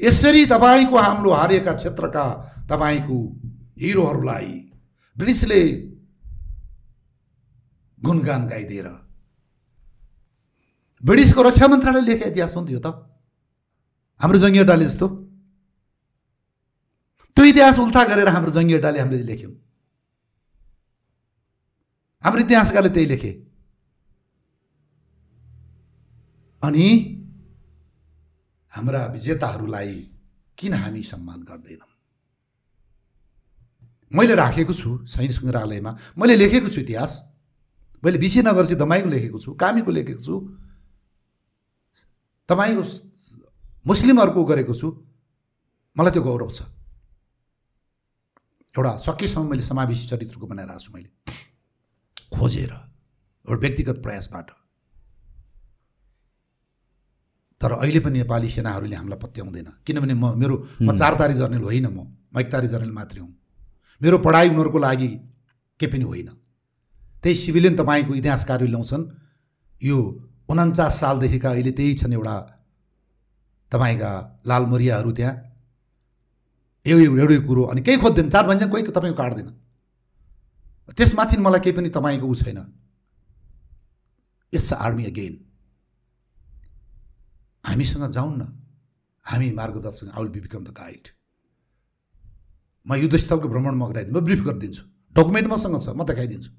यसरी 0.00 0.44
तपाईँको 0.46 0.96
हाम्रो 0.98 1.30
हारिएका 1.30 1.72
क्षेत्रका 1.72 2.26
तपाईँको 2.70 3.18
हिरोहरूलाई 3.78 4.52
ब्रिटिसले 5.16 5.93
गुणगान 8.04 8.46
गाइदिएर। 8.48 8.88
ब्रिटिसको 11.02 11.42
रक्षा 11.42 11.66
मन्त्रालय 11.68 12.00
लेखे 12.00 12.26
इतिहास 12.30 12.56
हुन्थ्यो 12.56 12.80
त 12.80 12.86
हाम्रो 14.20 14.38
जङ्गी 14.38 14.58
अड्डाले 14.58 14.84
जस्तो। 14.84 15.06
त्यो 17.36 17.44
इतिहास 17.44 17.78
उल्था 17.78 18.02
गरेर 18.04 18.28
हाम्रो 18.28 18.52
जङ्गी 18.52 18.74
अड्डाले 18.74 18.98
हामीले 19.00 19.24
लेख्यौँ। 19.24 19.54
हाम्रो 22.24 22.40
इतिहासकारले 22.40 22.90
त्यही 22.94 23.06
लेखे। 23.06 23.30
अनि 26.62 26.86
हाम्रा 28.72 29.00
विजेताहरूलाई 29.06 29.92
किन 30.58 30.72
हामी 30.74 31.02
सम्मान 31.02 31.40
गर्दैनौँ? 31.42 31.90
मैले 34.12 34.34
राखेको 34.34 34.72
छु 34.72 34.90
सैनिक 35.06 35.32
सङ्ग्रहालयमा। 35.32 35.90
मैले 36.18 36.34
लेखेको 36.36 36.68
छु 36.68 36.80
इतिहास। 36.80 37.33
मैले 38.04 38.18
विजयनगर 38.18 38.66
चाहिँ 38.66 38.78
दमाईको 38.78 39.08
लेखेको 39.08 39.38
छु 39.38 39.54
कामीको 39.54 39.90
लेखेको 39.90 40.22
छु 40.22 40.34
तपाईँको 42.48 42.82
मुस्लिमहरूको 43.86 44.44
गरेको 44.44 44.74
छु 44.74 44.88
मलाई 45.96 46.12
त्यो 46.12 46.22
गौरव 46.22 46.50
छ। 46.50 46.62
एउटा 48.76 48.92
सकेसम्म 49.06 49.50
मैले 49.50 49.62
समावेशी 49.62 50.06
चरित्रको 50.08 50.46
बनाएर 50.46 50.68
आएको 50.68 50.84
छु 50.84 50.92
मैले 50.92 51.10
खोजेर 52.34 52.72
एउटा 52.72 53.60
व्यक्तिगत 53.60 54.02
प्रयासबाट। 54.02 54.50
तर 57.60 57.72
अहिले 57.72 58.00
पनि 58.04 58.18
नेपाली 58.18 58.48
सेनाहरूले 58.50 58.96
हामीलाई 58.96 59.18
पत्याउँदैन। 59.24 59.68
किनभने 59.86 60.14
म 60.14 60.36
मेरो 60.36 60.54
म 60.82 60.92
चार 60.92 61.14
तारी 61.14 61.34
जर्नेल 61.34 61.62
होइन 61.62 61.86
म 61.86 62.04
म 62.34 62.40
एक 62.40 62.50
तारी 62.52 62.68
जर्नेल 62.68 62.92
मात्रै 62.92 63.20
हुँ। 63.20 63.32
मेरो 64.00 64.18
पढाइ 64.18 64.48
उनीहरूको 64.48 64.78
लागि 64.78 65.08
के 65.80 65.86
पनि 65.86 66.04
होइन। 66.04 66.28
त्यही 67.24 67.36
सिभिलियन 67.40 67.74
तपाईँको 67.76 68.14
इतिहासकारले 68.14 68.68
ल्याउँछन्। 68.68 69.04
यो 69.80 69.96
उन्चास 70.44 71.00
सालदेखिका 71.00 71.50
अहिले 71.50 71.72
त्यही 71.72 71.94
छन् 71.96 72.12
एउटा 72.12 72.36
तपाईँका 73.72 74.10
लालमरियाहरू 74.46 75.10
त्यहाँ। 75.16 75.34
एउटै 76.84 77.04
एउटै 77.08 77.38
कुरो 77.48 77.62
अनि 77.72 77.80
केही 77.80 77.98
खोज्दैन। 77.98 78.28
चार 78.28 78.44
भन्छ 78.46 78.68
कोही 78.68 78.82
तपाईँको 78.92 79.16
काट्दैन। 79.16 79.48
त्यसमाथि 80.92 81.36
मलाई 81.40 81.60
केही 81.64 81.76
पनि 81.76 81.88
तपाईँको 81.88 82.26
ऊ 82.28 82.34
छैन। 82.36 82.60
इट्स 84.52 84.72
आर्मी 84.76 85.04
अगेन 85.08 85.34
हामीसँग 87.64 88.04
जाउँ 88.12 88.36
न। 88.36 88.42
हामी 89.24 89.50
मार्गदर्शक। 89.56 90.12
I 90.12 90.22
will 90.22 90.32
be 90.32 90.40
become 90.44 90.64
the 90.64 90.70
guide 90.76 91.08
म 92.86 92.94
युद्धस्थलको 93.00 93.48
भ्रमणमा 93.48 93.86
गराइदिन्छु 93.88 94.20
म 94.20 94.24
ब्रिफ 94.24 94.40
गरिदिन्छु। 94.44 94.82
डकुमेन्ट 95.16 95.48
मसँग 95.48 95.80
छ। 95.80 95.88
म 95.96 96.04
देखाइदिन्छु। 96.04 96.50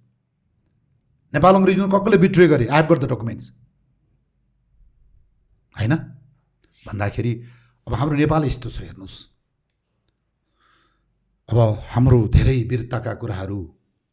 नेपाल 1.34 1.54
अङ्ग्रेजीमा 1.56 1.88
कक्कले 1.88 2.18
बिट्रे 2.18 2.48
गरेँ? 2.48 2.68
आई 2.68 2.82
हेभ 2.82 2.94
द 2.94 3.06
डकुमेन्ट्स 3.12 3.46
होइन? 5.76 5.94
भन्दाखेरि 6.88 7.32
अब 7.88 7.94
हाम्रो 7.94 8.16
नेपाल 8.18 8.46
यस्तो 8.46 8.70
छ 8.70 8.80
हेर्नुहोस्। 8.82 9.16
अब 11.50 11.58
हाम्रो 11.94 12.20
धेरै 12.28 12.58
वीरताका 12.70 13.14
कुराहरू 13.14 13.60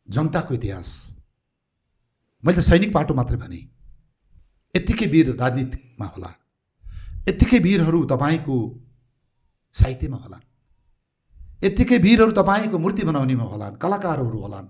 जनताको 0.09 0.55
इतिहास। 0.55 0.89
मैले 2.44 2.56
त 2.56 2.60
सैनिक 2.60 2.93
पाटो 2.93 3.14
मात्रै 3.14 3.39
भने। 3.39 3.60
यत्तिकै 4.74 5.06
वीर 5.06 5.26
राजनीतिमा 5.36 6.06
होला। 6.06 6.30
यत्तिकै 7.28 7.59
वीरहरू 7.59 8.05
तपाईँको 8.05 8.56
साहित्यमा 9.74 10.16
होलान् 10.16 10.44
यत्तिकै 11.64 11.98
वीरहरू 11.98 12.32
तपाईँको 12.32 12.78
मूर्ति 12.78 13.02
बनाउनेमा 13.06 13.44
होलान् 13.44 13.78
कलाकारहरू 13.78 14.39
होलान् 14.39 14.68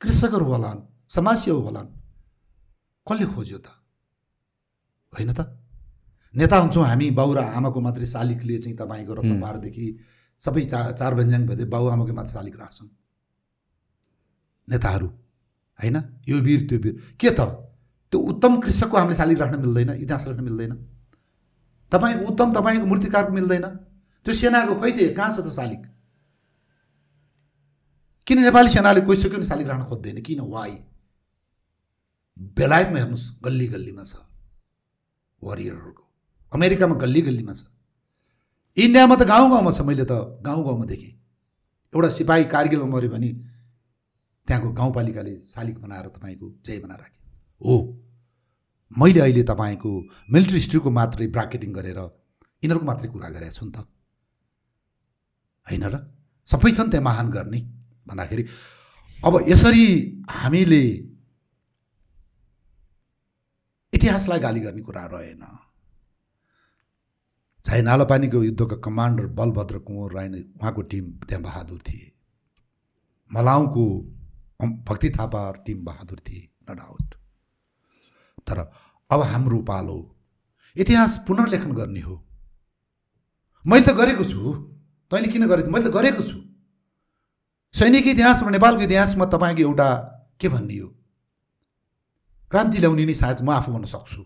कृषकहरू 0.00 0.44
होलान्। 0.44 0.80
समाजसेवी 1.12 1.60
होलान् 1.66 1.88
कसले 3.06 3.26
खोज्यो 3.34 3.58
त? 3.58 3.68
होइन 5.12 5.32
त? 5.32 5.40
नेता 6.34 6.56
हुन्छौँ 6.56 6.84
हामी 6.88 7.10
बाउ 7.10 7.32
र 7.34 7.38
आमाको 7.52 7.80
मात्रै 7.80 8.06
शालिकले 8.06 8.58
चाहिँ 8.58 8.76
तपाईँको 8.76 9.12
रत्नपारदेखि 9.14 9.86
सबै 10.42 10.64
चा 10.64 10.78
चार 10.96 11.14
व्यञ्जन 11.14 11.42
भए 11.46 11.64
बाउ 11.68 11.86
आमाको 11.94 12.12
मात्रै 12.16 12.32
शालिक 12.32 12.56
राख्छन् 12.56 12.88
नेताहरू 14.68 15.08
होइन? 15.78 15.96
यो 16.28 16.36
वीर 16.40 16.60
त्यो 16.68 16.78
वीर। 16.78 16.94
के 17.20 17.30
त? 17.30 17.40
त्यो 18.12 18.18
उत्तम 18.20 18.52
कृषकको 18.60 18.96
हामीले 18.96 19.16
शालिक 19.16 19.38
राख्न 19.38 19.60
मिल्दैन 19.60 19.90
इतिहास 20.00 20.26
राख्न 20.26 20.42
मिल्दैन। 20.48 20.72
तपाईँको 21.92 22.24
उत्तम 22.30 22.48
तपाईँको 22.56 22.86
मूर्तिकारको 22.86 23.32
मिल्दैन। 23.32 23.66
त्यो 24.26 24.32
सेनाको 24.34 24.74
त्यो 24.80 25.12
कहाँ 25.12 25.30
छ 25.36 25.44
त 25.44 25.48
शालिक? 25.52 25.82
किन 28.26 28.38
नेपाली 28.48 28.68
सेनाले 28.70 29.00
कोहीसक्यो 29.04 29.36
पनि 29.36 29.44
शालिक 29.44 29.66
राख्न 29.68 29.84
खोज्दैन? 29.92 30.16
किन? 30.22 30.40
वाइ 30.40 30.72
बेलायतमा 32.36 32.98
हेर्नुहोस् 32.98 33.42
गल्ली 33.44 33.66
गल्लीमा 33.66 34.04
छ। 34.04 34.14
वरियरहरूको। 35.42 36.04
अमेरिकामा 36.52 36.94
गल्ली 36.94 37.20
गल्लीमा 37.22 37.52
छ। 37.52 37.64
इन्डियामा 38.76 39.14
त 39.16 39.22
गाउँ 39.22 39.50
गाउँमा 39.50 39.70
छ। 39.70 39.80
मैले 39.82 40.04
त 40.04 40.12
गाउँ 40.42 40.64
गाउँमा 40.64 40.84
देखेँ। 40.84 41.12
एउटा 41.92 42.08
सिपाही 42.08 42.44
कारगिलमा 42.44 42.86
मऱ्यो 42.86 43.10
भने 43.10 43.30
त्यहाँको 44.48 44.68
गाउँपालिकाले 44.72 45.34
शालिक 45.46 45.78
बनाएर 45.78 46.06
तपाईँको 46.08 46.46
जय 46.66 46.78
बनाएर 46.78 47.00
राखे। 47.00 47.20
हो। 47.60 47.74
मैले 48.98 49.20
अहिले 49.20 49.42
तपाईँको 49.42 49.90
मिलिट्री 50.32 50.56
हिस्ट्रीको 50.56 50.90
मात्रै 50.90 51.26
ब्राकेटिङ 51.26 51.72
गरेर 51.72 51.98
यिनीहरूको 52.62 52.86
मात्रै 52.86 53.08
कुरा 53.10 53.28
गरेको 53.28 53.52
छु 53.52 53.64
नि 53.66 53.72
त। 53.72 53.86
होइन 55.68 55.84
र? 55.84 55.94
सबै 56.48 56.70
छन् 56.72 56.90
त्यहाँ 56.90 57.04
महान 57.04 57.30
गर्ने 57.30 57.60
भन्दाखेरि 58.08 58.42
अब 59.24 59.34
यसरी 59.48 59.84
हामीले 60.30 61.11
इतिहासलाई 64.02 64.38
गाली 64.42 64.60
गर्ने 64.60 64.82
कुरा 64.82 65.04
रहेन। 65.06 65.42
चाहे 67.64 67.82
नालापानीको 67.82 68.42
युद्धको 68.42 68.76
कमान्डर 68.82 69.26
बलभद्र 69.38 69.78
कुँवर 69.86 70.12
राई 70.12 70.28
उहाँको 70.58 70.82
टिम 70.90 71.04
त्यहाँ 71.22 71.42
बहादुर 71.42 71.78
थिए। 71.78 72.10
मलाउको 73.30 73.84
भक्ति 74.88 75.10
थापा 75.10 75.42
टिम 75.62 75.84
बहादुर 75.84 76.18
थिए 76.18 76.42
न 76.66 76.74
डाउट 76.74 77.14
तर 78.46 78.58
अब 79.10 79.20
हाम्रो 79.22 79.62
पालो 79.62 79.98
इतिहास 80.76 81.16
पुनर्लेखन 81.28 81.72
गर्ने 81.72 82.00
हो। 82.00 82.16
मैले 83.64 83.86
त 83.86 83.94
गरेको 83.94 84.24
छु। 84.24 84.42
तैँले 85.12 85.28
किन 85.30 85.46
गरे 85.46 85.62
मैले 85.70 85.86
त 85.86 85.92
गरेको 85.94 86.22
छु। 86.24 86.38
सैनिक 87.74 88.06
इतिहास 88.08 88.42
र 88.42 88.50
नेपालको 88.50 88.82
इतिहासमा 88.82 89.24
तपाईँको 89.30 89.62
एउटा 89.62 89.88
के 90.40 90.48
भन्ने 90.48 90.78
क्रान्ति 92.52 92.78
ल्याउने 92.84 93.04
नै 93.08 93.14
सायद 93.16 93.40
म 93.40 93.50
आफू 93.56 93.72
भन्न 93.72 93.88
सक्छु। 93.88 94.22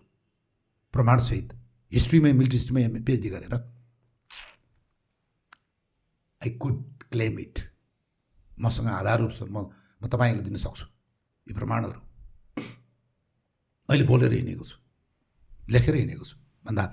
प्रमाणसहित 0.93 1.47
हिस्ट्रीमै 1.91 2.31
मिलिट्री 2.35 2.57
हिस्ट्रीमै 2.59 2.99
पिएचडी 3.07 3.29
गरेर। 3.31 3.55
आई 6.41 6.49
कुड 6.59 6.77
क्लेम 7.11 7.39
इट 7.39 7.55
मसँग 8.51 8.87
आधारहरू 8.99 9.31
छन् 9.31 9.51
म 9.55 9.57
म 10.03 10.11
तपाईँलाई 10.11 10.43
दिन 10.43 10.57
सक्छु 10.59 10.85
यी 11.47 11.53
प्रमाणहरू। 11.55 12.01
अहिले 13.89 14.05
बोलेर 14.11 14.31
हिँडेको 14.35 14.65
छु 14.67 14.77
लेखेर 15.71 15.95
हिँडेको 15.95 16.25
छु। 16.27 16.35
भन्दा 16.67 16.83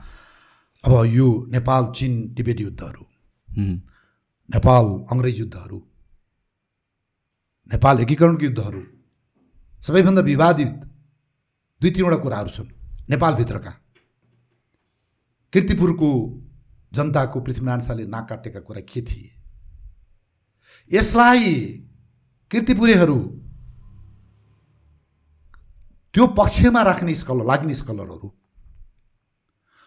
अब 0.85 0.93
यो 1.19 1.27
नेपाल 1.51 1.83
चिन 1.99 2.13
टिबेट 2.39 2.59
युद्धहरू 2.61 3.03
नेपाल 4.55 4.85
अङ्ग्रेज 5.11 5.39
युद्धहरू 5.41 5.79
नेपाल 7.75 7.95
एकीकरणको 8.01 8.45
युद्धहरू 8.45 8.83
सबैभन्दा 9.83 10.23
विवादित 10.23 10.75
दुई 11.85 11.93
तिनवटा 11.93 12.17
कुराहरू 12.17 12.49
छन्। 12.49 12.69
नेपालभित्रका। 13.13 13.73
किर्तिपुरको 15.53 16.09
जनताको 16.93 17.41
पृथ्वीनारायण 17.45 17.81
शाहले 17.85 18.05
नाक 18.09 18.25
काटेका 18.29 18.61
कुरा 18.65 18.81
के 18.89 19.01
थिए? 19.05 19.29
यसलाई 20.91 21.45
किर्तिपुरेहरू 22.51 23.19
त्यो 26.15 26.25
पक्षमा 26.41 26.83
राख्ने 26.83 27.15
स्कलर 27.15 27.45
लाग्ने 27.45 27.75
स्कलरहरू 27.75 28.29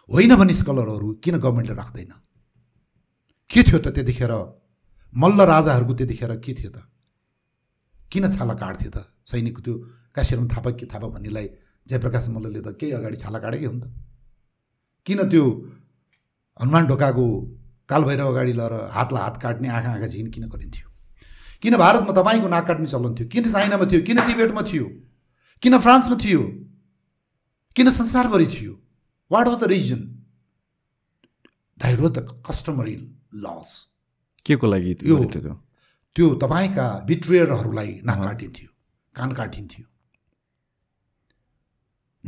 होइन 0.08 0.32
भन्ने 0.38 0.54
स्कलरहरू 0.54 1.08
किन 1.18 1.34
गभर्मेन्टले 1.42 1.74
राख्दैन? 1.74 2.12
के 3.50 3.60
थियो 3.66 3.78
त 3.82 3.90
त्यतिखेर? 3.90 4.32
मल्ल 5.12 5.40
राजाहरूको 5.42 5.94
त्यतिखेर 5.98 6.32
के 6.38 6.52
थियो 6.54 6.70
त? 6.70 6.78
किन 8.12 8.30
छाला 8.30 8.54
काट्थ्यो 8.54 8.90
त? 8.94 8.98
सैनिकको 9.26 9.60
त्यो 9.66 9.74
काशीराम 10.14 10.46
थापा 10.46 10.70
के 10.78 10.86
थापा 10.86 11.08
भन्नेलाई 11.10 11.48
जयप्रकाश 11.88 12.28
मल्लले 12.34 12.60
त 12.60 12.76
केही 12.80 12.92
अगाडि 12.92 13.16
छाला 13.16 13.38
काटेकै 13.44 13.66
हो 13.66 13.72
नि 13.72 13.80
त। 13.80 13.86
किन 15.06 15.18
त्यो 15.32 15.44
हनुमान 16.60 16.86
ढोकाको 16.86 17.26
कालभैरव 17.88 18.28
अगाडि 18.28 18.52
लगेर 18.52 18.74
हातलाई 18.96 19.22
हात 19.22 19.36
काट्ने 19.42 19.68
आँखा 19.68 19.90
आँखा 19.92 20.06
झिन 20.06 20.26
किन 20.30 20.44
गरिन्थ्यो? 20.52 20.86
किन 21.62 21.76
भारतमा 21.82 22.12
तपाईँको 22.20 22.48
नाक 22.48 22.64
काट्ने 22.68 22.86
चलन 22.86 23.14
थियो? 23.16 23.26
किन 23.32 23.44
चाइनामा 23.52 23.86
थियो? 23.90 24.00
किन 24.08 24.18
टिबेटमा 24.26 24.62
थियो? 24.70 24.86
किन 25.62 25.78
फ्रान्समा 25.78 26.16
थियो? 26.24 26.42
किन 27.76 27.90
संसारभरि 27.90 28.46
थियो? 28.52 28.72
What 29.30 29.48
was 29.48 29.58
the 29.60 29.64
reason 29.72 30.00
that 31.80 32.00
was 32.00 32.12
the 32.12 32.20
customary 32.46 32.96
laws 33.44 33.70
के 34.46 34.54
को 34.56 34.66
लागि 34.66 34.94
त्यो? 35.00 35.16
त्यो 36.16 36.26
तपाईँका 36.42 36.86
बिट्रेयरहरूलाई 37.08 37.90
नाक 38.04 38.18
काटिन्थ्यो 38.18 38.70
कान 39.14 39.32
काटिन्थ्यो। 39.40 39.84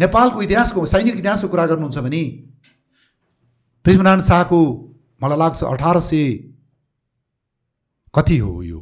नेपालको 0.00 0.42
इतिहासको 0.42 0.86
सैनिक 0.86 1.16
इतिहासको 1.18 1.48
कुरा 1.48 1.66
गर्नुहुन्छ 1.66 1.98
भने 1.98 2.22
पृथ्वीनारायण 3.84 4.22
शाहको 4.22 4.60
मलाई 5.22 5.38
लाग्छ 5.38 5.64
अठार 5.64 6.00
सय 6.00 6.22
कति 8.14 8.38
हो 8.38 8.62
यो? 8.62 8.80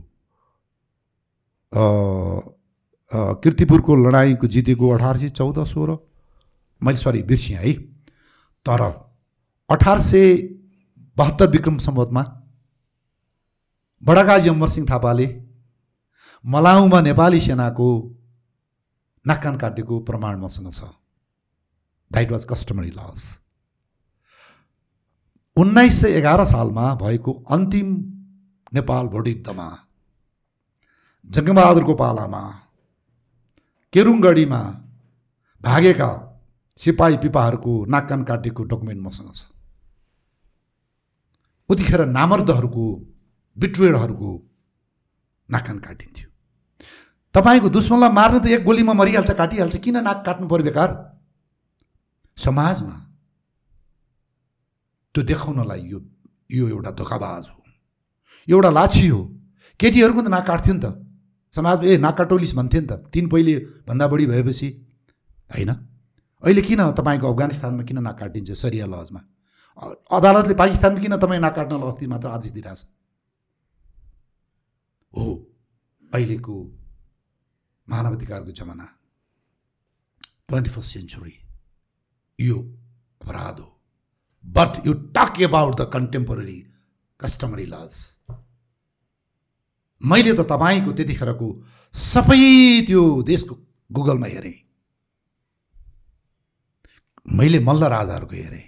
किर्तिपुरको 3.42 3.96
लडाइँको 3.96 4.46
जितेको 4.46 4.90
अठार 4.90 5.18
सय 5.18 5.28
चौध 5.30 5.64
सोह्र? 5.66 5.96
मैले 6.82 6.98
सरी 6.98 7.22
बिर्सेँ 7.22 7.56
है। 7.56 7.72
तर 8.66 8.82
अठार 9.70 10.00
सय 10.00 10.36
बहत्तर 11.16 11.46
विक्रम 11.50 11.78
सम्बन्धमा 11.78 12.22
बडाकाजी 14.02 14.48
अमरसिंह 14.48 14.86
थापाले 14.90 15.26
मलाउमा 16.44 17.00
नेपाली 17.00 17.40
सेनाको 17.40 17.88
नाक्कान 19.26 19.56
काटेको 19.58 20.00
प्रमाण 20.00 20.38
मसँग 20.40 20.70
छ। 20.72 20.80
द्याट 22.10 22.30
वाज 22.30 22.44
कस्टमरी 22.44 22.90
लस 22.90 23.40
उन्नाइस 25.56 26.00
सय 26.00 26.12
एघार 26.18 26.44
सालमा 26.44 26.94
भएको 26.94 27.32
अन्तिम 27.50 27.88
नेपाल 28.74 29.06
भोटयुद्धमा 29.08 29.68
जङ्गबहादुरको 31.30 31.94
पालामा 31.94 32.42
केरुङगढीमा 33.92 34.60
भागेका 35.62 36.10
सिपाही 36.76 37.16
पिपाहरूको 37.16 37.84
नाक्कान 37.84 38.22
काटेको 38.24 38.64
डकुमेन्ट 38.64 39.02
मसँग 39.02 39.32
छ। 39.34 39.44
उतिखेर 41.68 42.06
नामर्दहरूको 42.06 42.84
बिट्रेडहरूको 43.56 44.30
नाकान 45.50 45.78
काटिन्थ्यो। 45.78 46.28
तपाईँको 47.34 47.68
दुश्मनलाई 47.68 48.10
मार्न 48.10 48.38
त 48.38 48.46
एक 48.46 48.64
गोलीमा 48.64 48.92
मरिहाल्छ 48.92 49.30
काटिहाल्छ 49.30 49.76
किन 49.76 49.96
नाक 50.04 50.22
काट्नु 50.26 50.48
पर्यो 50.48 50.64
बेकार? 50.64 51.17
समाजमा 52.38 52.96
त्यो 55.14 55.22
देखाउनलाई 55.24 55.80
यो 55.92 55.98
यो 56.50 56.68
एउटा 56.68 56.90
धोकाबाज 56.94 57.44
हो। 57.48 57.62
एउटा 58.48 58.70
लाछी 58.70 59.06
हो। 59.08 59.22
केटीहरूको 59.80 60.22
त 60.22 60.28
नाक 60.28 60.46
काट्थ्यो 60.46 60.74
नि 60.74 60.80
त। 60.80 60.86
समाजमा 61.54 61.84
ए 61.84 61.96
नाक 61.98 62.14
काटौलिस 62.18 62.52
भन्थ्यो 62.54 62.80
नि 62.80 62.86
त। 62.86 62.92
तिन 63.12 63.28
पहिले 63.28 63.54
भन्दा 63.88 64.06
बढी 64.06 64.26
भएपछि 64.26 64.68
होइन? 65.50 65.70
अहिले 66.42 66.62
किन 66.62 66.80
तपाईँको 66.94 67.26
अफगानिस्तानमा 67.26 67.82
किन 67.82 67.98
नाक 68.06 68.16
काटिन्छ 68.18 68.50
सरिया 68.54 68.86
लजमा? 68.86 69.20
अदालतले 70.10 70.54
पाकिस्तानमा 70.54 71.00
किन 71.02 71.16
तपाईँ 71.18 71.40
नाक 71.40 71.54
काट्नलाई 71.56 71.90
अस्ति 71.90 72.06
मात्र 72.06 72.28
आदेश 72.28 72.52
दिइरहेछ? 72.52 72.80
हो 75.12 75.26
अहिलेको 76.14 76.54
मानवाधिकारको 77.88 78.52
जमाना 78.52 78.86
ट्वेन्टी 80.48 80.70
फर्स्ट 80.70 80.90
सेन्चुरी। 80.94 81.34
यो 82.40 82.58
अपराध 83.22 83.60
हो 83.60 83.80
but 84.46 84.86
you 84.86 84.92
talk 84.92 85.42
about 85.42 85.80
the 85.80 85.90
contemporary 85.92 86.58
customary 87.20 87.66
laws 87.66 87.94
मैले 90.02 90.32
त 90.32 90.40
तपाईँको 90.40 90.92
त्यतिखेरको 90.92 91.46
सबै 91.94 92.38
त्यो 92.86 93.22
देशको 93.22 93.54
गुगलमा 93.92 94.26
हेरेँ। 94.26 94.58
मैले 97.26 97.58
मल्ल 97.60 97.84
राजाहरूको 97.84 98.36
हेरेँ। 98.36 98.66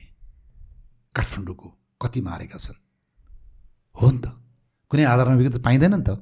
काठमाडौँको 1.14 1.68
कति 2.02 2.20
मारेका 2.20 2.58
छन्। 2.58 2.74
हो 4.02 4.10
नि 4.10 4.18
त। 4.18 4.26
कुनै 4.90 5.04
आधारमा 5.04 5.34
विगत 5.34 5.62
पाइँदैन 5.62 5.94
नि 5.94 6.02
त। 6.02 6.18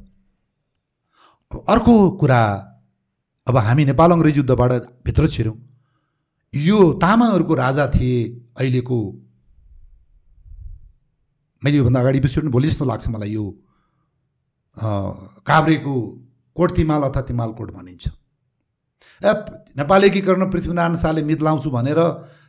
अर्को 1.69 2.11
कुरा 2.11 2.41
अब 3.47 3.57
हामी 3.57 3.85
नेपाल 3.85 4.11
अङ्ग्रेज 4.13 4.37
युद्धबाट 4.37 4.73
भित्र 5.05 5.29
छिर्यौँ। 5.29 5.68
यो 6.55 6.79
तामाङहरूको 7.03 7.55
राजा 7.55 7.87
थिए 7.95 8.19
अहिलेको। 8.59 8.99
मैले 11.63 11.77
योभन्दा 11.77 12.01
अगाडि 12.01 12.21
बिर्सिनु 12.21 12.51
भोलि 12.51 12.69
जस्तो 12.69 12.85
लाग्छ 12.85 13.09
मलाई 13.09 13.31
यो 13.31 13.45
काभ्रेको 15.47 15.95
कोट 16.57 16.71
तिमाल 16.77 17.03
अथवा 17.03 17.23
तिमाल 17.29 17.51
कोट 17.59 17.71
भनिन्छ। 17.75 18.05
ए 19.23 19.33
नेपाल 19.77 20.05
एकीकरण 20.05 20.51
पृथ्वीनारायण 20.51 20.97
शाहले 20.97 21.23
मितलाउँछु 21.23 21.71
भनेर 21.71 22.01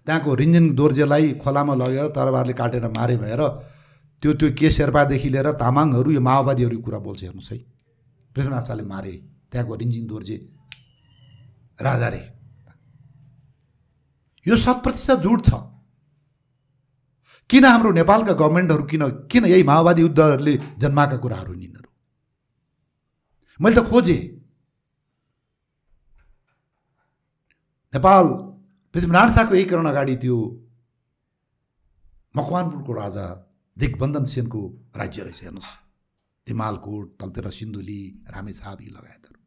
त्यहाँको 0.06 0.30
रिन्जिङ 0.36 0.66
दोर्जेलाई 0.76 1.26
खोलामा 1.44 1.74
लगेर 1.76 2.08
तरबारले 2.16 2.54
काटेर 2.54 2.88
मारे 2.90 3.18
भएर 3.18 3.42
त्यो 4.24 4.34
त्यो 4.34 4.50
के 4.54 4.72
शेर्पादेखि 4.72 5.30
लिएर 5.30 5.48
तामाङहरू 5.58 6.10
यो 6.12 6.22
माओवादीहरूको 6.22 6.84
कुरा 6.86 7.00
बोल्छ 7.00 7.22
हेर्नुहोस् 7.24 7.52
है। 7.52 7.58
पृथ्वीनारायण 8.36 8.66
शाहले 8.68 8.84
मारे 8.84 9.14
त्यहाँको 9.52 9.76
रिन्जिङ 9.76 10.04
दोर्जे 10.08 10.38
राजा 11.80 12.08
रे। 12.10 12.22
यो 14.46 14.56
शत 14.58 14.78
प्रतिशत 14.84 15.20
झुट 15.22 15.46
छ। 15.46 15.50
किन 17.50 17.66
हाम्रो 17.66 17.92
नेपालका 17.92 18.34
गभर्मेन्टहरू 18.34 18.84
किन 18.86 19.04
किन 19.32 19.46
यही 19.46 19.64
माओवादी 19.64 20.02
युद्धहरूले 20.02 20.54
जन्माएका 20.78 21.18
कुराहरू 21.18 21.54
यिनीहरू 21.54 21.90
मैले 23.60 23.76
त 23.76 23.84
खोजेँ। 23.90 24.22
नेपाल 27.94 28.26
पृथ्वीनारायण 28.96 29.32
शाहको 29.34 29.56
एकीकरण 29.56 29.86
अगाडि 29.86 30.16
त्यो 30.22 30.38
मकवानपुरको 32.36 32.94
राजा 32.94 33.26
दिग्बन्धन 33.78 34.26
सेनको 34.26 34.62
राज्य 34.98 35.24
रहेछ 35.24 35.42
हेर्नुहोस्। 35.44 35.72
तिमालकोट 36.48 37.06
तलतिर 37.20 37.46
सिन्धुली 37.50 38.02
रामेछाप 38.30 38.78
यी 38.82 38.90
लगायतहरू। 38.90 39.40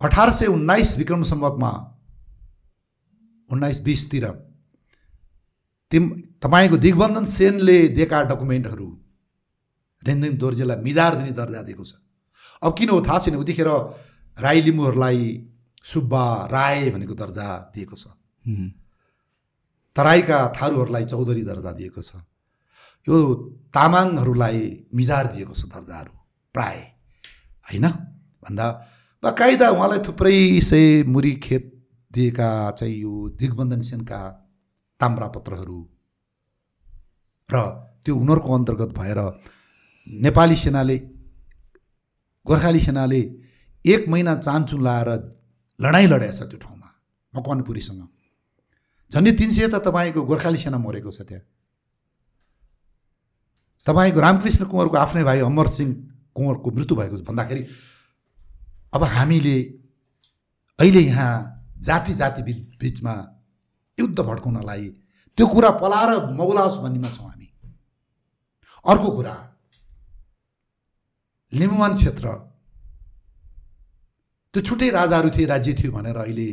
अठार 0.00 0.30
सय 0.32 0.46
उन्नाइस 0.48 0.96
विक्रम 0.98 1.22
सम्बतमा 1.22 1.72
उन्नाइस 3.50 3.80
बिसतिर। 3.80 4.26
तिम 5.92 6.04
तपाईँको 6.38 6.76
दिग्बन्धन 6.76 7.24
सेनले 7.26 7.78
दिएका 7.96 8.22
डकुमेन्टहरू 8.30 8.88
रेन्दिङ 10.02 10.36
दोर्जेलाई 10.38 10.76
मिजार 10.82 11.14
दिने 11.14 11.32
दर्जा 11.32 11.62
दिएको 11.62 11.84
छ। 11.84 11.92
अब 12.62 12.70
किन 12.78 12.88
हो 12.90 13.00
थाहा 13.02 13.18
छैन 13.18 13.36
उतिखेर 13.36 13.68
राई 14.38 14.60
लिम्बूहरूलाई 14.62 15.20
सुब्बा 15.84 16.24
राय 16.52 16.90
भनेको 16.90 17.14
दर्जा 17.14 17.46
दिएको 17.74 17.96
छ। 17.96 18.04
तराईका 19.96 20.38
थारूहरूलाई 20.56 21.04
चौधरी 21.04 21.42
दर्जा 21.42 21.72
दिएको 21.72 22.02
छ। 22.02 22.22
यो 23.06 23.16
तामाङहरूलाई 23.74 24.58
मिजार 24.94 25.26
दिएको 25.34 25.52
छ 25.52 25.66
दर्जाहरू 25.66 26.14
प्राय। 26.54 26.78
होइन? 27.66 27.86
भन्दा 28.42 28.66
बाकाइदा 29.22 29.68
उहाँलाई 29.70 29.98
थुप्रै 30.06 30.60
सय 30.60 31.02
मुरी 31.04 31.32
खेत 31.44 31.64
दिएका 32.12 32.70
चाहिँ 32.70 32.96
यो 33.00 33.28
दिग्बन्धन 33.38 33.80
सेनका 33.80 34.20
ताम्रापत्रहरू 35.00 35.80
र 37.50 37.56
त्यो 38.04 38.16
उनीहरूको 38.16 38.54
अन्तर्गत 38.54 38.90
भएर 38.98 39.18
नेपाली 40.06 40.56
सेनाले 40.56 40.96
गोर्खाली 42.46 42.80
सेनाले 42.80 43.20
एक 43.84 44.08
महिना 44.08 44.34
चान्चुन 44.36 44.82
लाएर 44.82 45.08
लडाइँ 45.80 46.08
छ 46.08 46.42
त्यो 46.50 46.58
ठाउँमा 46.58 46.88
मकवानपुरीसँग। 47.34 48.02
झन्डै 49.12 49.32
तिन 49.32 49.50
सय 49.50 49.68
त 49.68 49.74
तपाईँको 49.86 50.22
गोर्खाली 50.22 50.58
सेना 50.58 50.78
मरेको 50.78 51.10
छ 51.10 51.22
त्यहाँ। 51.22 51.44
तपाईँको 53.86 54.20
रामकृष्ण 54.20 54.64
कुँवरको 54.64 54.96
आफ्नै 54.96 55.24
भाइ 55.24 55.40
अमर 55.40 55.68
सिंह 55.68 55.90
कुँवरको 56.34 56.70
मृत्यु 56.70 56.96
भएको 56.96 57.16
भन्दाखेरि 57.22 57.62
अब 58.94 59.02
हामीले 59.04 59.56
अहिले 60.78 61.00
यहाँ 61.00 61.32
जाति 61.80 62.14
जाति 62.14 62.42
बिच 62.42 62.58
बिचमा 62.80 63.14
युद्ध 63.98 64.18
भड्काउनलाई 64.20 64.88
त्यो 65.38 65.46
कुरा 65.46 65.70
पलाएर 65.82 66.10
मौलाओस् 66.36 66.78
भन्नेमा 66.82 67.08
छौँ 67.08 67.28
हामी। 67.28 67.48
अर्को 68.84 69.10
कुरा 69.10 69.36
लिम्बुवान 71.52 71.94
क्षेत्र 71.94 72.26
त्यो 74.54 74.62
छुट्टै 74.62 74.90
राजाहरू 74.90 75.30
थिए 75.30 75.46
राज्य 75.46 75.72
थियो 75.74 75.92
भनेर 75.92 76.16
अहिले 76.16 76.50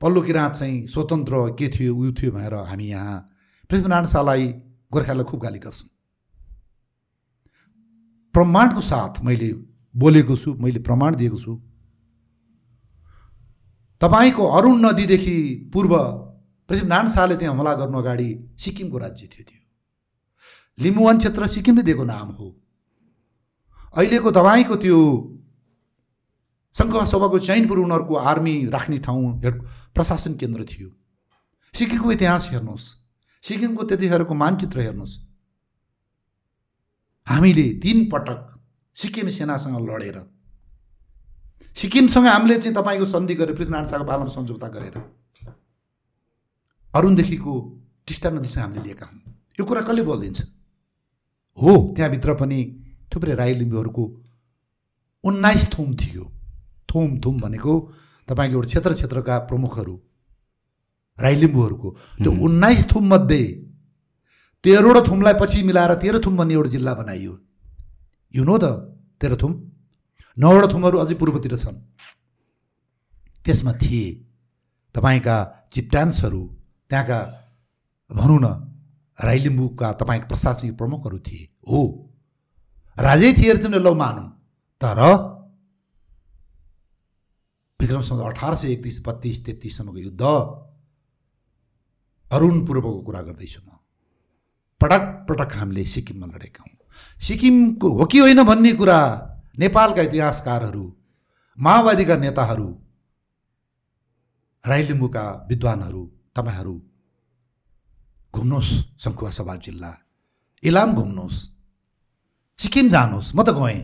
पल्लो 0.00 0.20
किराँत 0.22 0.52
चाहिँ 0.54 0.86
स्वतन्त्र 0.86 1.34
के 1.58 1.68
थियो 1.68 1.94
उयो 1.96 2.12
थियो 2.12 2.32
भनेर 2.32 2.54
हामी 2.70 2.86
यहाँ 2.86 3.18
पृथ्वीनारायण 3.70 4.06
शाहलाई 4.06 4.46
गोर्खालाई 4.92 5.24
खुब 5.24 5.40
गाली 5.42 5.58
गर्छौँ। 5.58 5.88
प्रमाणको 8.34 8.80
साथ 8.80 9.22
मैले 9.24 9.52
बोलेको 9.94 10.36
छु 10.36 10.54
मैले 10.60 10.80
प्रमाण 10.82 11.16
दिएको 11.16 11.38
छु। 11.38 11.52
तपाईँको 14.00 14.44
अरुण 14.56 14.76
नदीदेखि 14.84 15.36
पूर्व 15.72 15.92
पृथ्वीनारायण 16.68 17.08
शाहले 17.14 17.36
त्यहाँ 17.36 17.54
हमला 17.54 17.74
गर्नु 17.74 17.98
अगाडि 17.98 18.28
सिक्किमको 18.58 18.98
राज्य 18.98 19.26
थियो 19.32 19.44
त्यो। 19.48 19.60
लिम्बुवान 20.78 21.18
क्षेत्र 21.18 21.46
सिक्किमले 21.46 21.82
दिएको 21.82 22.04
नाम 22.04 22.28
हो। 22.38 22.48
अहिलेको 23.96 24.30
तपाईँको 24.30 24.76
त्यो 24.82 24.98
सभाको 26.74 27.38
चैनपुर 27.38 27.78
उनीहरूको 27.78 28.14
आर्मी 28.30 28.54
राख्ने 28.66 28.98
ठाउँ 28.98 29.40
प्रशासन 29.94 30.34
केन्द्र 30.36 30.64
थियो। 30.66 30.88
सिक्किमको 31.74 32.12
इतिहास 32.12 32.48
हेर्नुहोस्। 32.50 32.86
सिक्किमको 33.42 33.82
त्यतिखेरको 33.84 34.34
मानचित्र 34.34 34.80
हेर्नुहोस्। 34.80 35.14
हामीले 37.26 37.66
तिन 37.82 37.98
पटक 38.10 38.40
सिक्किम 38.96 39.28
सेनासँग 39.28 39.76
लडेर 39.88 40.18
सिक्किमसँग 41.76 42.26
हामीले 42.26 42.56
चाहिँ 42.58 42.74
तपाईँको 42.76 43.06
सन्धि 43.06 43.34
गरेर 43.34 43.54
पृथ्वीनारायण 43.56 43.88
शाहको 43.90 44.04
पालनमा 44.04 44.32
सम्झौता 44.34 44.68
गरेर 44.74 44.96
अरुणदेखिको 46.94 47.52
टिस्टा 48.06 48.30
नदीसँग 48.30 48.62
हामीले 48.62 48.82
लिएका 48.82 49.06
हौँ। 49.06 49.20
यो 49.60 49.64
कुरा 49.66 49.80
कसले 49.82 50.02
बोलिदिन्छ? 50.02 50.40
हो 51.58 51.72
त्यहाँभित्र 51.96 52.34
पनि 52.34 52.58
थुप्रै 53.14 53.34
राई 53.34 53.54
लिम्बूहरूको 53.54 54.04
उन्नाइस 55.24 55.66
थुम 55.72 55.94
थियो। 55.96 56.24
थुम 56.88 57.18
थुम 57.20 57.40
भनेको 57.40 57.74
तपाईँको 58.28 58.54
एउटा 58.54 58.66
क्षेत्र 58.68 58.92
क्षेत्रका 58.92 59.38
प्रमुखहरू 59.50 59.94
राई 61.18 61.34
लिम्बूहरूको 61.34 61.90
त्यो 62.18 62.32
उन्नाइस 62.46 62.86
थुममध्ये 62.90 63.42
तेह्रवटा 64.64 65.00
थुमलाई 65.10 65.34
पछि 65.40 65.62
मिलाएर 65.62 65.94
तेह्र 66.02 66.20
थुम 66.24 66.36
भन्ने 66.36 66.54
एउटा 66.54 66.70
जिल्ला 66.70 66.94
बनाइयो। 66.94 67.38
यु 68.34 68.44
नो 68.44 68.56
त 68.58 68.64
तेह्र 69.20 69.36
थुम? 69.42 69.52
नौवटा 70.36 70.66
थुमहरू 70.72 70.98
अझै 70.98 71.14
पूर्वतिर 71.14 71.56
छन्। 71.56 71.78
त्यसमा 73.44 73.72
थिए 73.72 74.04
तपाईँका 74.94 75.36
चिप्टान्सहरू 75.72 76.42
त्यहाँका 76.90 77.18
भनौँ 78.10 78.40
न 78.42 78.46
राईलिम्बूका 79.18 79.92
तपाईँको 79.92 80.26
प्रशासनिक 80.28 80.76
प्रमुखहरू 80.76 81.18
थिए। 81.18 81.44
हो 81.68 81.80
राजै 82.98 83.32
थिए 83.32 83.54
चाहिँ 83.56 83.80
लौ 83.80 83.94
मानौँ। 83.94 84.28
तर 84.80 85.00
विक्रमसँग 87.80 88.20
अठार 88.20 88.54
सय 88.56 88.72
एकतिस 88.72 88.96
बत्तिस 89.06 89.36
तेत्तिससम्मको 89.46 89.98
युद्ध 89.98 90.22
अरुण 92.26 92.54
पूर्वको 92.66 93.00
कुरा 93.02 93.20
गर्दैछु 93.22 93.60
म। 93.60 93.68
पटक 94.80 95.02
पटक 95.28 95.50
हामीले 95.56 95.84
सिक्किममा 95.84 96.26
लडेका 96.26 96.62
हौँ। 96.62 96.76
सिक्किमको 97.20 97.88
हो 97.98 98.04
कि 98.04 98.18
होइन 98.18 98.42
भन्ने 98.42 98.72
कुरा 98.72 98.98
नेपालका 99.58 100.02
इतिहासकारहरू 100.02 100.84
माओवादीका 101.58 102.16
नेताहरू 102.16 102.68
राईलिम्बूका 104.64 105.24
विद्वानहरू 105.48 106.02
तपाईँहरू 106.36 106.74
घुम्नुहोस् 108.34 108.72
शङ्खुवा 109.02 109.30
सभा 109.30 109.54
जिल्ला 109.64 109.92
इलाम 110.62 110.94
घुम्नुहोस् 110.94 111.38
सिक्किम 112.58 112.88
जानुहोस्। 112.88 113.34
म 113.34 113.42
त 113.42 113.48
गएँ 113.54 113.80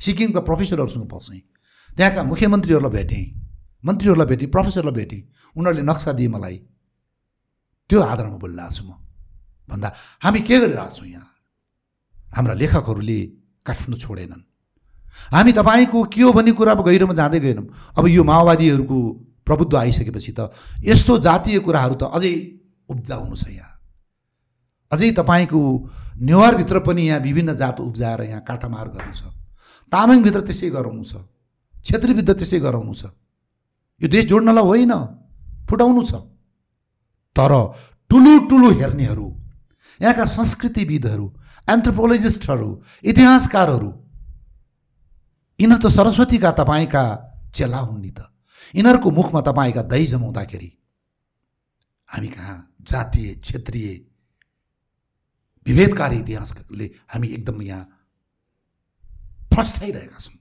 सिक्किमका 0.00 0.40
प्रोफेसरहरूसँग 0.40 1.06
बसेँ 1.12 1.40
त्यहाँका 1.96 2.22
मुख्यमन्त्रीहरूलाई 2.22 2.92
भेटेँ 2.96 3.24
मन्त्रीहरूलाई 3.84 4.28
भेटेँ 4.32 4.48
प्रोफेसरलाई 4.48 4.94
भेटेँ 4.94 5.20
उनीहरूले 5.56 5.82
नक्सा 5.82 6.12
दिए 6.12 6.28
मलाई। 6.28 6.56
त्यो 7.90 7.98
आधारमा 8.00 8.38
बोलिरहेको 8.40 8.74
छु 8.76 8.82
म। 8.88 8.90
भन्दा 9.68 9.88
हामी 10.22 10.40
के 10.40 10.56
गरिरहेको 10.58 10.96
छौँ 10.96 11.08
यहाँ? 11.08 11.28
हाम्रा 12.36 12.54
लेखकहरूले 12.54 13.18
काठमाडौँ 13.66 14.00
छोडेनन्। 14.00 14.42
हामी 15.32 15.52
तपाईँको 15.52 15.98
के 16.12 16.22
हो 16.22 16.32
भन्ने 16.32 16.52
कुरामा 16.52 16.82
गहिरोमा 16.82 17.14
जाँदै 17.14 17.40
गएनौँ। 17.40 17.66
अब 17.98 18.06
यो 18.08 18.24
माओवादीहरूको 18.24 18.98
प्रभुत्व 19.46 19.76
आइसकेपछि 19.78 20.32
त 20.32 20.50
यस्तो 20.84 21.18
जातीय 21.18 21.58
कुराहरू 21.58 21.94
त 21.94 22.08
अझै 22.10 22.32
उब्जाउनु 22.88 23.36
छ 23.36 23.48
यहाँ। 23.48 23.72
अझै 24.92 25.10
तपाईँको 25.16 25.60
नेवारभित्र 26.20 26.78
पनि 26.86 27.02
यहाँ 27.08 27.20
विभिन्न 27.20 27.54
जात 27.56 27.80
उब्जाएर 27.80 28.20
यहाँ 28.22 28.42
काटामार 28.44 28.88
गर्नु 28.88 29.14
छ। 29.14 29.22
तामाङभित्र 29.92 30.40
त्यसै 30.40 30.68
गराउनु 30.70 31.04
छ। 31.04 31.14
क्षेत्रीभित्र 31.82 32.32
त्यसै 32.32 32.58
गराउनु 32.60 32.94
छ। 32.94 33.04
यो 34.00 34.08
देश 34.08 34.24
जोड्नलाई 34.28 34.64
होइन 34.64 34.92
फुटाउनु 35.68 36.02
छ। 36.04 36.12
तर 37.36 37.52
ठुलो 38.10 38.32
ठुलो 38.46 38.68
हेर्नेहरू 38.76 39.26
यहाँका 40.00 40.24
संस्कृतिविदहरू 40.28 41.26
एन्थ्रोपोलोजिस्टहरू 41.68 42.70
इतिहासकारहरू 43.02 43.90
यिनीहरू 45.62 45.82
त 45.82 45.92
सरस्वतीका 45.92 46.50
तपाईँका 46.52 47.02
चेला 47.54 47.78
हुन् 47.78 48.02
नि 48.02 48.10
त। 48.10 48.26
यिनीहरूको 48.74 49.10
मुखमा 49.10 49.40
तपाईँका 49.40 49.82
दही 49.82 50.06
जमाउँदाखेरि 50.06 50.70
हामी 52.08 52.28
कहाँ 52.28 52.58
जातीय 52.82 53.34
क्षेत्रीय 53.34 53.88
विभेदकारी 55.66 56.16
इतिहासले 56.18 56.86
हामी 57.08 57.28
एकदम 57.28 57.62
यहाँ 57.62 57.82
फस्टाइरहेका 59.54 60.18
छौँ। 60.18 60.38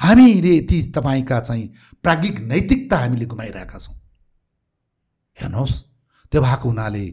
हामीले 0.00 0.54
ती 0.68 0.82
तपाईँका 0.92 1.40
चाहिँ 1.40 1.66
प्राज्ञिक 2.02 2.36
नैतिकता 2.40 2.96
हामीले 2.98 3.26
गुमाइरहेका 3.26 3.78
छौँ। 3.78 3.96
हेर्नुहोस् 5.38 5.76
त्यो 6.32 6.40
भएको 6.42 6.68
हुनाले 6.68 7.04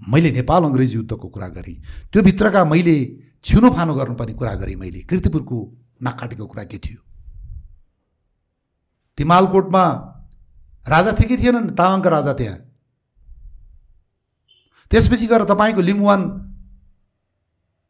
मैले 0.00 0.30
नेपाल 0.32 0.62
अङ्ग्रेजी 0.64 0.94
युद्धको 0.94 1.28
कुरा 1.28 1.48
गरेँ 1.48 1.76
त्यो 2.12 2.22
भित्रका 2.22 2.64
मैले 2.64 2.96
छिनोफानो 3.44 3.94
गर्नुपर्ने 3.94 4.34
कुरा 4.34 4.54
गरेँ 4.60 4.76
मैले 4.76 5.00
किर्तिपुरको 5.08 5.58
नाकाटीको 6.02 6.46
कुरा 6.46 6.64
के 6.64 6.78
थियो? 6.78 7.00
तिमालकोटमा 9.18 9.84
राजा 10.86 11.12
थिए 11.12 11.28
कि 11.28 11.36
थिएनन्? 11.36 11.70
तामाङका 11.74 12.10
राजा 12.10 12.32
त्यहाँ 12.32 12.58
त्यसपछि 14.90 15.26
गएर 15.26 15.44
तपाईँको 15.44 15.80
लिम्बुवान 15.80 16.20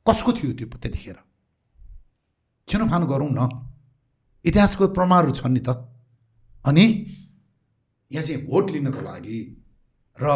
कसको 0.06 0.32
थियो 0.32 0.52
त्यो 0.52 0.66
त्यतिखेर? 0.66 1.16
छिनोफानो 2.68 3.06
गरौँ 3.06 3.30
न। 3.30 3.40
इतिहासको 4.44 4.88
प्रमाणहरू 4.94 5.32
छन् 5.32 5.52
नि 5.52 5.60
त। 5.60 5.68
अनि 6.64 6.84
यहाँ 8.10 8.24
चाहिँ 8.26 8.46
भोट 8.46 8.70
लिनको 8.70 9.00
लागि 9.02 9.38
र 10.18 10.26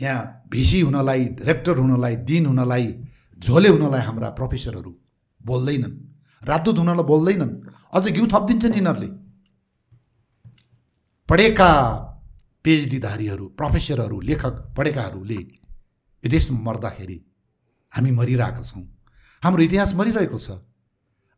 यहाँ 0.00 0.48
भिसी 0.48 0.80
हुनलाई 0.80 1.24
डिरेक्टर 1.38 1.76
हुनलाई 1.78 2.16
डिन 2.24 2.46
हुनलाई 2.46 2.86
झोले 3.38 3.68
हुनलाई 3.68 4.00
हाम्रा 4.00 4.30
प्रोफेसरहरू 4.30 4.92
बोल्दैनन्। 5.40 6.11
राजदूत 6.42 6.78
हुनलाई 6.78 7.06
बोल्दैनन्। 7.06 7.52
अझ 7.94 8.04
घिउ 8.08 8.24
थपिदिन्छन् 8.26 8.74
यिनीहरूले। 8.74 9.08
पढेका 11.28 11.70
पिएचडीधारीहरू 12.64 13.44
प्रोफेसरहरू 13.58 14.20
लेखक 14.20 14.54
पढेकाहरूले 14.76 15.40
यो 16.24 16.28
देशमा 16.30 16.58
मर्दाखेरि 16.60 17.18
हामी 17.92 18.10
मरिरहेका 18.10 18.62
छौँ। 18.62 18.84
हाम्रो 19.42 19.62
इतिहास 19.62 19.94
मरिरहेको 19.94 20.38
छ। 20.38 20.48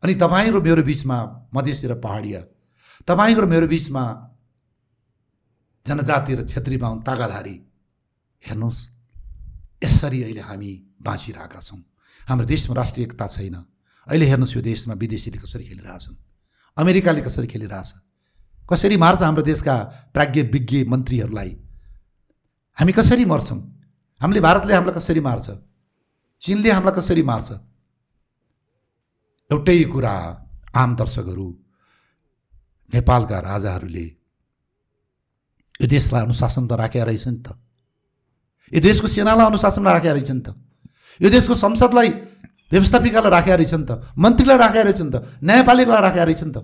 अनि 0.03 0.15
तपाईँ 0.15 0.51
र 0.53 0.61
मेरो 0.61 0.83
बिचमा 0.83 1.17
मधेसी 1.55 1.87
र 1.89 1.95
पहाडिया 1.97 2.41
तपाईँ 3.09 3.35
र 3.35 3.45
मेरो 3.45 3.67
बिचमा 3.67 4.05
जनजाति 5.87 6.35
र 6.35 6.41
क्षेत्री 6.45 6.77
बाहुन 6.77 7.01
तागाधारी 7.01 7.57
हेर्नुहोस् 8.43 8.81
यसरी 9.85 10.23
अहिले 10.23 10.41
हामी 10.41 10.73
बाँचिरहेका 11.01 11.61
छौँ। 11.61 11.81
हाम्रो 12.29 12.47
देशमा 12.47 12.75
राष्ट्रिय 12.77 13.05
एकता 13.07 13.27
छैन। 13.27 13.57
अहिले 14.09 14.27
हेर्नुहोस् 14.27 14.57
यो 14.57 14.63
देशमा 14.63 14.95
विदेशीले 14.95 15.39
कसरी 15.39 15.65
खेलिरहेछन्। 15.65 16.17
अमेरिकाले 16.77 17.21
कसरी 17.21 17.47
खेलिरहेछ। 17.47 17.91
कसरी 18.71 18.97
मार्छ 18.97 19.23
हाम्रो 19.23 19.43
देशका 19.43 19.75
प्राज्ञ 20.15 20.43
विज्ञ 20.43 20.85
मन्त्रीहरूलाई? 20.85 21.51
हामी 22.79 22.93
कसरी 22.93 23.25
मर्छौँ? 23.25 23.59
हामीले 24.21 24.41
भारतले 24.41 24.75
हामीलाई 24.75 24.95
कसरी 24.95 25.21
मार्छ? 25.21 25.47
चिनले 26.41 26.71
हामीलाई 26.71 26.95
कसरी 27.01 27.23
मार्छ? 27.23 27.49
एउटै 29.51 29.85
कुरा 29.85 30.15
आम 30.75 30.97
दर्शकहरू 30.97 31.47
नेपालका 32.95 33.39
राजाहरूले 33.41 34.07
यो 35.81 35.87
देशलाई 35.87 36.23
अनुशासन 36.23 36.69
त 36.69 36.73
राखेर 36.73 37.07
रहेछ 37.07 37.27
नि 37.29 37.41
त। 37.41 37.57
यो 38.73 38.81
देशको 38.81 39.07
सेनालाई 39.07 39.47
अनुशासनमा 39.47 39.91
राखेर 39.93 40.13
रहेछ 40.13 40.31
नि 40.31 40.41
त। 40.41 40.49
यो 41.21 41.29
देशको 41.31 41.55
संसदलाई 41.55 42.09
व्यवस्थापिकालाई 42.73 43.31
राखेर 43.31 43.57
रहेछ 43.59 43.75
नि 43.75 43.87
त 43.87 43.93
मन्त्रीलाई 44.19 44.59
राखेर 44.59 44.85
रहेछ 44.87 45.01
नि 45.01 45.11
त 45.11 45.17
न्यायपालिकालाई 45.43 46.03
राखेर 46.03 46.27
रहेछ 46.27 46.43
नि 46.45 46.53
त 46.53 46.59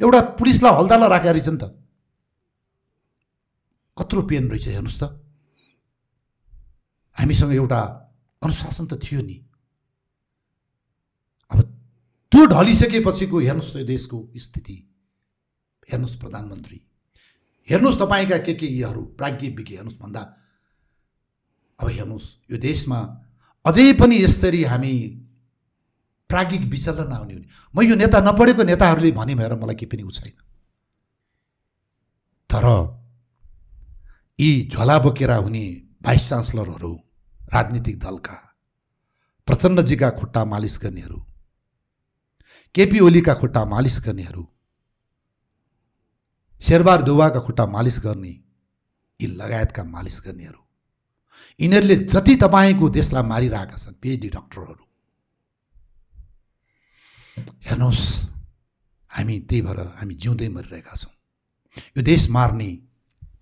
एउटा 0.00 0.20
पुलिसलाई 0.38 0.72
हल्दारलाई 0.72 1.08
राखेर 1.08 1.32
रहेछ 1.32 1.48
नि 1.48 1.58
त। 1.58 1.64
कत्रो 3.96 4.22
पेन 4.22 4.48
रहेछ 4.50 4.66
हेर्नुहोस् 4.68 5.00
त। 5.00 5.04
हामीसँग 7.16 7.52
एउटा 7.54 7.80
अनुशासन 8.42 8.86
त 8.86 8.98
थियो 8.98 9.20
नि। 9.22 9.36
अब 11.52 11.58
त्यो 12.32 12.42
ढलिसकेपछिको 12.46 13.38
हेर्नुहोस् 13.38 13.76
यो 13.76 13.84
देशको 13.84 14.18
स्थिति। 14.36 14.76
हेर्नुहोस् 15.88 16.20
प्रधानमन्त्री। 16.20 16.78
हेर्नुहोस् 17.68 18.00
तपाईँका 18.00 18.38
के 18.38 18.54
के 18.54 18.66
यीहरू 18.66 19.02
प्राज्ञ 19.14 19.48
विज्ञ 19.48 19.74
हेर्नुहोस् 19.76 20.00
भन्दा। 20.02 20.22
अब 21.78 21.88
हेर्नुहोस् 21.88 22.28
यो 22.50 22.56
देशमा 22.58 22.98
अझै 23.64 23.92
पनि 24.00 24.16
यसरी 24.22 24.62
हामी 24.64 24.94
प्राज्ञिक 26.30 26.62
विचलन 26.70 27.08
नआउने 27.08 27.34
हुने। 27.34 27.48
म 27.74 27.82
यो 27.82 27.94
नेता 27.94 28.20
नपढेको 28.20 28.62
नेताहरूले 28.62 29.10
भने 29.12 29.34
भएर 29.34 29.54
मलाई 29.54 29.74
केही 29.74 29.90
पनि 29.92 30.02
उ 30.02 30.10
छैन। 30.10 30.36
तर 32.50 32.66
यी 34.38 34.50
झोला 34.72 34.98
बोकेर 34.98 35.30
हुने 35.30 35.66
भाइस 36.02 36.28
चान्सलरहरू 36.28 36.92
राजनीतिक 37.54 37.98
दलका 37.98 38.36
प्रचण्डजीका 39.48 40.08
खुट्टा 40.18 40.44
मालिस 40.44 40.78
गर्नेहरू 40.82 41.18
केपी 42.74 42.98
ओलीका 43.00 43.34
खुट्टा 43.34 43.64
मालिस 43.64 43.96
गर्नेहरू 44.06 44.44
शेरबार 46.62 47.02
दुवाका 47.02 47.40
खुट्टा 47.46 47.66
मालिस 47.66 47.98
गर्ने 48.04 48.32
यी 49.20 49.26
लगायतका 49.36 49.82
मालिस 49.84 50.20
गर्नेहरू 50.26 50.61
यिनीहरूले 51.60 51.96
जति 51.96 52.36
तपाईँको 52.36 52.88
देशलाई 52.88 53.22
मारिरहेका 53.22 53.76
छन् 53.76 53.94
पिएचडी 54.02 54.28
डक्टरहरू। 54.28 54.84
हेर्नुहोस् 57.66 58.04
हामी 59.10 59.40
त्यही 59.40 59.62
भएर 59.62 59.80
हामी 59.80 60.14
जिउँदै 60.14 60.48
मरिरहेका 60.48 60.94
छौँ। 60.94 61.12
यो 61.96 62.02
देश 62.02 62.28
मार्ने 62.30 62.68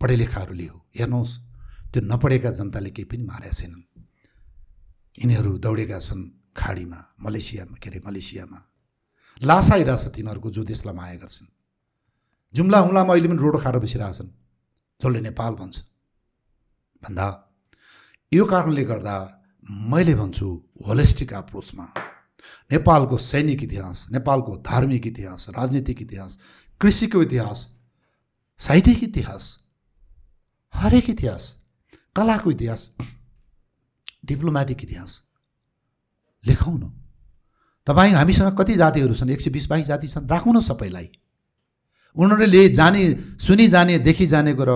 पढे 0.01 0.17
लेखाहरूले 0.17 0.67
हो 0.67 0.79
हेर्नुहोस् 0.97 1.39
त्यो 1.93 2.03
नपढेका 2.03 2.51
जनताले 2.51 2.91
केही 2.91 3.05
पनि 3.05 3.25
मारेका 3.25 3.53
छैनन्। 3.53 3.83
यिनीहरू 5.19 5.59
दौडेका 5.59 5.99
छन् 5.99 6.23
खाडीमा 6.57 7.01
मलेसियामा 7.23 7.77
के 7.83 7.91
अरे 7.91 8.01
मलेसियामा। 8.07 8.59
लास 9.43 9.71
आइरहेछ 9.73 10.15
तिनीहरूको 10.15 10.51
जो 10.51 10.65
देशलाई 10.65 10.95
माया 10.95 11.15
गर्छन्। 11.15 11.49
जुम्ला 12.55 12.79
हुम्लामा 12.79 13.13
अहिले 13.13 13.29
पनि 13.29 13.39
रोड 13.39 13.57
खाएर 13.63 13.79
बसिरहेछन्। 13.79 14.31
जसले 15.01 15.21
नेपाल 15.21 15.55
भन्छ। 15.55 15.77
भन्दा 17.03 17.27
यो 18.33 18.45
कारणले 18.45 18.83
गर्दा 18.85 19.15
मैले 19.91 20.15
भन्छु 20.15 20.49
होलिस्टिक 20.87 21.33
एप्रोचमा 21.33 21.87
नेपालको 22.73 23.17
सैनिक 23.19 23.63
इतिहास 23.63 24.07
नेपालको 24.13 24.57
धार्मिक 24.67 25.07
इतिहास 25.07 25.47
राजनीतिक 25.59 26.03
इतिहास 26.03 26.39
कृषिको 26.81 27.23
इतिहास 27.23 27.67
साहित्यिक 28.61 29.03
इतिहास 29.05 29.43
हरेक 30.75 31.11
इतिहास 31.11 31.43
कलाको 32.17 32.51
इतिहास 32.51 32.91
डिप्लोमेटिक 34.25 34.85
इतिहास 34.85 35.23
लेखौँ 36.47 36.79
न। 36.79 36.93
तपाईँ 37.87 38.13
हामीसँग 38.15 38.59
कति 38.59 38.75
जातिहरू 38.77 39.15
छन्? 39.15 39.31
एक 39.31 39.41
सय 39.41 39.51
बिस 39.51 39.67
बाइस 39.69 39.87
जाति 39.87 40.09
छन्? 40.09 40.29
राखौँ 40.29 40.55
न 40.55 40.61
सबैलाई। 40.61 41.11
उनीहरूले 42.17 42.69
जाने 42.69 43.03
सुनि 43.43 43.67
जाने 43.69 43.99
देखि 43.99 44.27
जानेको 44.27 44.65
र 44.65 44.73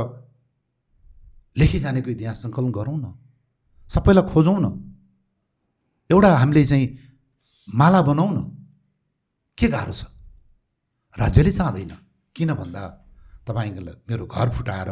लेखी 1.56 1.78
जानेको 1.78 2.10
इतिहास 2.10 2.42
सङ्कलन 2.42 2.70
गरौँ 2.72 2.98
न। 2.98 3.14
सबैलाई 3.90 4.24
खोजौँ 4.32 4.58
न। 4.60 4.66
एउटा 6.10 6.30
हामीले 6.36 6.64
चाहिँ 6.66 6.86
माला 7.68 8.00
बनाऊ 8.02 8.30
न। 8.30 8.38
के 9.58 9.66
गाह्रो 9.68 9.92
छ? 9.92 10.04
राज्यले 11.14 11.52
चाहँदैन। 11.52 11.92
किन 12.36 12.50
भन्दा 12.54 12.82
तपाईँलाई 13.46 13.94
मेरो 14.08 14.26
घर 14.26 14.50
फुटाएर 14.50 14.90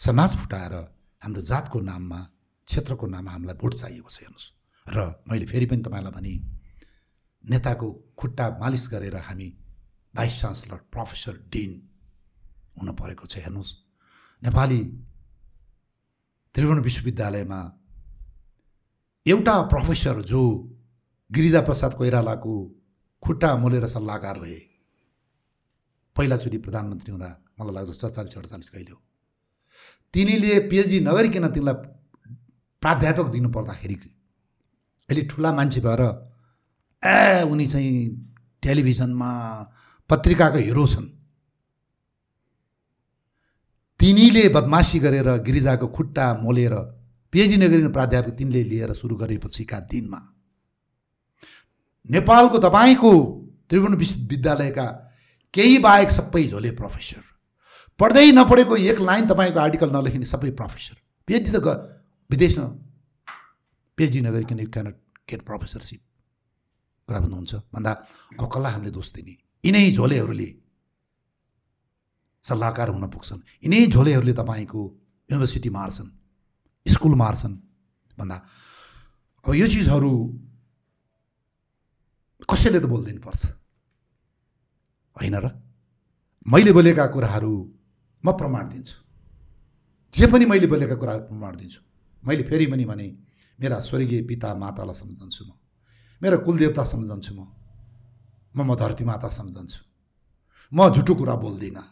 समाज 0.00 0.30
फुटाएर 0.36 0.74
हाम्रो 1.22 1.42
जातको 1.42 1.80
नाममा 1.80 2.20
क्षेत्रको 2.68 3.06
नाममा 3.06 3.30
हामीलाई 3.32 3.56
भोट 3.60 3.74
चाहिएको 3.74 4.10
छ 4.10 4.18
हेर्नुहोस्। 4.20 4.52
र 4.86 4.98
मैले 5.28 5.46
फेरि 5.46 5.66
पनि 5.66 5.82
तपाईँलाई 5.82 6.12
भने 6.12 6.34
नेताको 7.44 7.86
खुट्टा 8.16 8.44
मालिस 8.60 8.84
गरेर 8.88 9.16
हामी 9.28 9.48
भाइस 10.14 10.34
चान्सलर 10.40 10.78
प्रोफेसर 10.92 11.34
डिन 11.52 11.70
हुन 12.80 12.88
परेको 12.96 13.26
छ 13.26 13.44
हेर्नुहोस्। 13.44 13.70
नेपाली 14.42 14.80
त्रिभुवन 16.54 16.78
विश्वविद्यालयमा 16.80 17.60
एउटा 19.26 19.60
प्रोफेसर 19.72 20.20
जो 20.22 20.40
गिरिजा 21.30 21.60
प्रसाद 21.60 21.94
कोइरालाको 21.94 22.54
खुट्टा 23.22 23.54
मोलेर 23.56 23.86
सल्लाहकार 23.88 24.38
भए 24.38 24.60
पहिलाचोटि 26.16 26.58
प्रधानमन्त्री 26.58 27.10
हुँदा 27.12 27.30
मलाई 27.60 27.74
लाग्छ 27.74 27.90
सत्तालिस 27.90 28.36
अडचालिस 28.38 28.68
कहिले 28.70 28.90
हो। 28.90 29.00
तिनीले 30.14 30.58
पिएचडी 30.68 30.98
नगरिकन 31.00 31.46
तिनलाई 31.52 31.74
प्राध्यापक 32.82 33.26
दिनु 33.32 33.48
पर्दाखेरि 33.48 33.94
अहिले 33.94 35.22
ठुला 35.26 35.52
मान्छे 35.52 35.80
भएर 35.80 36.02
ए 37.02 37.42
उनी 37.50 37.66
चाहिँ 37.66 37.94
टेलिभिजनमा 38.62 39.30
पत्रिकाको 40.10 40.58
हिरो 40.58 40.86
छन्। 40.86 41.08
तिनीले 44.00 44.48
बदमासी 44.56 44.98
गरेर 44.98 45.28
गिरिजाको 45.46 45.86
खुट्टा 45.96 46.26
मोलेर 46.42 46.74
पिएचडी 47.34 47.56
नगरिने 47.56 47.88
प्राध्यापक 47.90 48.34
तिनले 48.38 48.62
लिएर 48.62 48.92
सुरु 48.94 49.14
गरेपछिका 49.16 49.78
दिनमा 49.90 50.20
नेपालको 52.08 52.58
तपाईँको 52.62 53.12
त्रिभुवन 53.68 53.94
विश्वविद्यालयका 53.98 54.86
केही 55.54 55.78
बाहेक 55.78 56.10
सबै 56.10 56.42
झोले 56.46 56.70
प्रोफेसर। 56.78 57.22
पढ्दै 58.00 58.30
नपढेको 58.32 58.76
एक 58.86 58.98
लाइन 59.00 59.26
तपाईँको 59.26 59.58
आर्टिकल 59.60 59.90
नलेखिने 59.90 60.26
सबै 60.26 60.50
प्रोफेसर। 60.54 60.96
पिएचडी 61.28 61.50
त 61.50 61.58
विदेशमा 62.30 62.66
पिएचडी 63.98 64.20
नगरिकन 64.20 64.58
यु 64.60 64.68
क्यानट 64.70 64.96
गेट 65.30 65.40
प्रोफेसरसिप 65.42 66.00
कुरा 67.08 67.18
भन्नुहुन्छ 67.20 67.52
भन्दा 67.74 67.92
अब 68.38 68.44
कसलाई 68.46 68.72
हामीले 68.72 68.92
दोष 68.94 69.08
दिने? 69.12 69.34
यिनै 69.64 69.90
झोलेहरूले 69.90 70.48
सल्लाहकार 72.44 72.88
हुन 72.94 73.04
पुग्छन्। 73.10 73.40
यिनै 73.64 73.86
झोलेहरूले 73.90 74.34
तपाईँको 74.40 74.80
युनिभर्सिटी 75.30 75.70
मार्छन्। 75.70 76.10
स्कुल 76.94 77.14
मार्छन् 77.14 77.56
भन्दा 78.18 78.36
अब 79.44 79.54
यो 79.54 79.66
चिजहरू 79.66 80.10
कसैले 82.50 82.80
त 82.80 82.86
बोलिदिनु 82.86 83.20
पर्छ? 83.20 83.42
होइन 85.16 85.34
र? 85.34 85.46
मैले 86.46 86.72
बोलेका 86.72 87.06
कुराहरू 87.06 87.52
म 88.24 88.32
प्रमाण 88.32 88.64
दिन्छु। 88.68 88.96
जे 90.14 90.26
पनि 90.26 90.44
मैले 90.46 90.66
बोलेका 90.66 90.94
कुराहरू 90.94 91.22
प्रमाण 91.24 91.52
दिन्छु। 91.56 91.80
मैले 92.22 92.42
फेरि 92.42 92.66
पनि 92.66 92.84
भने 92.84 93.06
मेरा 93.60 93.80
स्वर्गीय 93.80 94.22
पिता 94.22 94.54
मातालाई 94.54 94.94
सम्झन्छु 94.94 95.42
म। 95.44 95.50
मेरा 96.22 96.36
कुलदेवता 96.36 96.84
सम्झन्छु 96.84 97.32
म। 97.34 97.40
म 98.54 98.58
म 98.62 98.74
धरती 98.76 99.04
माता 99.04 99.28
सम्झन्छु। 99.28 99.80
म 100.72 100.88
झुटो 100.94 101.14
कुरा 101.14 101.34
बोल्दिनँ। 101.34 101.84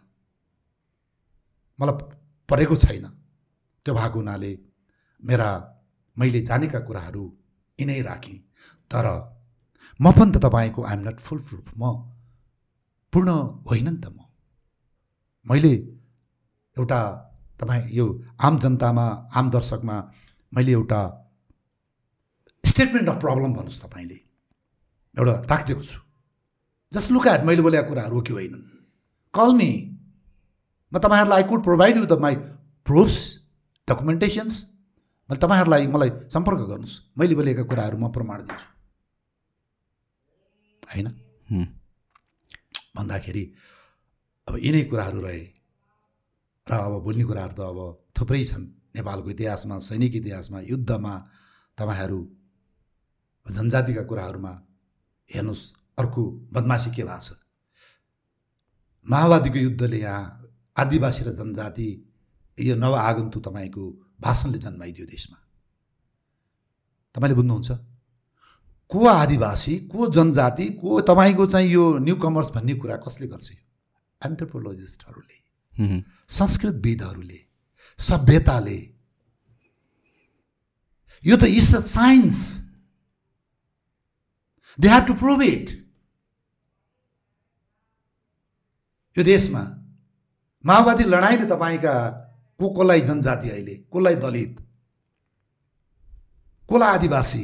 मलाई 1.78 1.94
परेको 2.48 2.76
छैन। 2.76 3.06
त्यो 3.86 3.92
भएको 3.94 4.18
हुनाले 4.18 4.52
मेरा 5.22 5.48
मैले 6.16 6.40
जानेका 6.42 6.80
कुराहरू 6.80 7.24
यिनै 7.78 8.00
राखेँ। 8.02 8.38
तर 8.90 9.06
म 10.00 10.12
पनि 10.12 10.32
त 10.32 10.36
तपाईँको 10.44 10.80
आइएम 10.82 11.08
नट 11.08 11.18
फुल 11.20 11.38
प्रुफ 11.38 11.72
म 11.76 11.82
पूर्ण 13.12 13.30
होइन 13.68 13.88
नि 13.88 14.00
त 14.00 14.06
म। 14.08 14.18
मैले 15.46 15.72
एउटा 16.76 17.00
तपाईँ 17.60 17.84
यो 17.92 18.06
आम 18.40 18.58
जनतामा 18.58 19.06
आम 19.34 19.50
दर्शकमा 19.50 19.96
मैले 20.52 20.72
एउटा 20.72 21.00
स्टेटमेन्ट 22.64 23.08
अफ 23.08 23.20
प्रब्लम 23.20 23.52
भन्नुहोस् 23.52 23.82
तपाईँले। 23.82 24.18
एउटा 25.16 25.34
राखिदिएको 25.50 25.84
छु। 25.84 26.00
जस्ट 26.92 27.10
लुक 27.10 27.26
एट 27.26 27.44
मैले 27.44 27.62
बोलेका 27.62 27.88
कुराहरू 27.88 28.16
हो 28.16 28.22
कि 28.22 28.32
होइनन् 28.32 28.64
कल 29.34 29.54
मी 29.54 29.70
म 30.92 30.98
तपाईँहरूलाई 30.98 31.42
I 31.42 31.48
could 31.48 31.62
provide 31.64 31.96
you 31.96 32.04
the 32.04 32.18
my 32.20 32.34
proofs 32.86 33.18
documentations 33.88 34.54
मैले 35.32 35.40
तपाईँहरूलाई 35.40 35.86
मलाई 35.88 36.10
सम्पर्क 36.28 36.60
गर्नुहोस्। 36.68 37.16
मैले 37.16 37.34
बोलेका 37.34 37.64
कुराहरू 37.64 37.96
म 37.96 38.12
प्रमाण 38.12 38.38
दिन्छु। 38.44 38.68
होइन? 40.92 41.08
भन्दाखेरि 42.96 43.44
अब 44.48 44.54
यिनै 44.60 44.82
कुराहरू 44.92 45.20
रहे 45.24 45.40
र 46.68 46.72
अब 46.76 46.94
बोल्ने 47.00 47.24
कुराहरू 47.24 47.54
त 47.56 47.60
अब 47.64 47.78
थुप्रै 48.12 48.44
छन्। 48.44 48.64
नेपालको 48.92 49.28
इतिहासमा 49.32 49.78
सैनिक 49.80 50.14
इतिहासमा 50.20 50.58
युद्धमा 50.68 51.14
तपाईँहरू 51.78 52.20
जनजातिका 53.46 54.02
कुराहरूमा 54.04 54.52
हेर्नुहोस् 55.30 55.64
अर्को 55.96 56.22
बदमासी 56.52 56.90
के 56.92 57.02
भएको 57.08 57.24
छ? 57.24 57.40
माओवादीको 59.08 59.58
युद्धले 59.58 59.98
यहाँ 59.98 60.22
आदिवासी 60.76 61.24
र 61.24 61.28
जनजाति 61.32 61.88
यो 62.58 62.76
नव 62.76 62.94
आगन्तु 63.00 63.40
तपाईँको 63.40 63.84
भाषणले 64.22 64.58
जन्माइदियो 64.58 65.06
देशमा। 65.06 65.38
तपाईँले 67.14 67.34
बुझ्नुहुन्छ? 67.34 67.70
को 68.90 69.06
आदिवासी 69.06 69.74
को 69.88 70.06
जनजाति 70.12 70.66
को 70.80 71.00
तपाईँको 71.00 71.46
चाहिँ 71.46 71.68
यो 71.70 71.84
न्यु 71.98 72.16
कमर्स 72.16 72.50
भन्ने 72.54 72.74
कुरा 72.74 72.96
कसले 73.04 73.26
गर्छ 73.26 73.50
एन्थ्रोपोलोजिस्टहरूले 74.22 75.38
संस्कृतविदहरूले 76.28 77.40
सभ्यताले। 77.98 78.80
यो 81.24 81.36
त 81.36 81.44
is 81.50 81.74
a 81.74 81.80
science. 81.80 82.36
They 84.78 84.88
have 84.88 85.04
to 85.06 85.14
prove 85.14 85.42
it 85.42 85.70
यो 89.16 89.24
देशमा 89.24 89.62
माओवादी 90.64 91.04
लडाइँले 91.04 91.46
तपाईँका 91.48 91.94
को 92.58 92.68
कसलाई 92.70 93.00
जनजाति 93.00 93.50
अहिले? 93.50 93.74
कसलाई 93.74 94.14
दलित? 94.14 94.60
कसलाई 96.70 96.94
आदिवासी? 96.94 97.42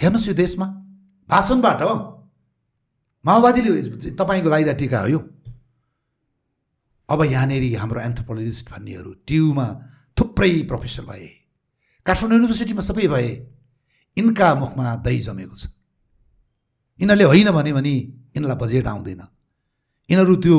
हेर्नुहोस् 0.00 0.28
यो 0.28 0.34
देशमा। 0.34 0.66
भाषणबाट 1.28 1.82
हो। 1.82 1.94
माओवादीले 3.24 4.10
तपाईँको 4.10 4.48
लाइदा 4.48 4.72
टिका 4.72 5.00
हो 5.00 5.06
यो। 5.06 5.18
अब 7.08 7.22
यहाँनिर 7.24 7.78
हाम्रो 7.78 8.00
एन्थ्रोपोलोजिस्ट 8.00 8.70
भन्नेहरू 8.70 9.12
ट्युमा 9.26 9.66
थुप्रै 10.16 10.62
प्रोफेसर 10.62 11.04
भए। 11.04 11.28
काठमाडौँ 12.06 12.36
युनिभर्सिटीमा 12.38 12.82
सबै 12.82 13.06
भए। 13.08 13.28
यिनका 14.18 14.54
मुखमा 14.54 14.96
दही 14.96 15.20
जमेको 15.20 15.56
छ। 15.56 15.66
यिनीहरूले 17.00 17.24
होइन 17.24 17.50
भने 17.50 17.70
यिनीहरूलाई 17.70 18.56
बजेट 18.56 18.86
आउँदैन। 18.86 19.22
यिनीहरू 20.10 20.36
त्यो 20.36 20.56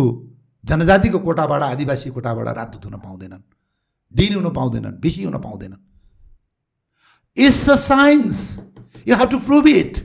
जनजातिको 0.64 1.19
कोटाबाट 1.19 1.61
आदिवासी 1.64 2.10
कोटाबाट 2.10 2.48
रातो 2.57 2.77
हुन 2.90 2.99
पाउँदैनन् 2.99 3.41
डिन 4.11 4.34
हुन 4.35 4.53
पाउँदैनन् 4.53 4.99
बेसी 4.99 5.23
हुन 5.23 5.38
पाउँदैनन्। 5.41 5.81
It's 7.38 7.69
a 7.69 7.76
science 7.76 8.40
you 9.07 9.15
have 9.15 9.30
to 9.30 9.40
prove 9.40 9.68
it 9.68 9.98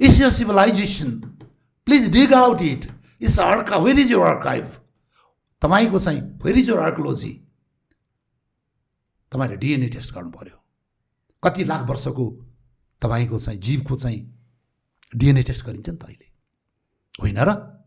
it's 0.00 0.22
a 0.22 0.30
civilization 0.30 1.10
please 1.86 2.08
dig 2.10 2.34
out 2.34 2.62
it 2.62 2.90
it's 3.22 3.38
archive 3.38 3.76
where 3.76 3.98
is 3.98 4.10
your 4.12 4.26
archive 4.26 4.66
तपाईँको 5.62 5.98
चाहिँ 6.00 6.20
वेयर 6.44 6.58
इज 6.58 6.68
यर 6.70 6.78
आर्कोलोजी 6.78 7.32
तपाईँले 9.32 9.56
डिएनए 9.56 9.88
टेस्ट 9.88 10.14
गर्नु 10.14 10.30
पऱ्यो 10.30 10.56
कति 11.42 11.64
लाख 11.64 11.88
वर्षको 11.88 12.30
तपाईँको 13.02 13.38
चाहिँ 13.38 13.60
जीवको 13.60 13.96
चाहिँ 13.96 14.20
डिएनए 15.16 15.42
टेस्ट 15.42 15.66
गरिन्छ 15.66 15.88
नि 15.88 15.96
त 15.96 16.04
अहिले। 16.04 16.26
होइन 17.22 17.38
र? 17.38 17.77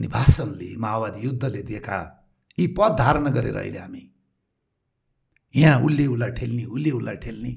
अनि 0.00 0.08
भाषणले 0.08 0.76
माओवादी 0.80 1.20
युद्धले 1.20 1.62
दिएका 1.62 1.98
यी 2.58 2.66
पद 2.72 2.96
धारण 2.98 3.28
गरेर 3.36 3.56
अहिले 3.56 3.78
हामी 3.78 4.04
यहाँ 5.54 5.80
उसले 5.84 6.06
उसलाई 6.06 6.30
ठेल्ने 6.40 6.64
उसले 6.64 6.90
उसलाई 6.90 7.16
ठेल्ने 7.20 7.52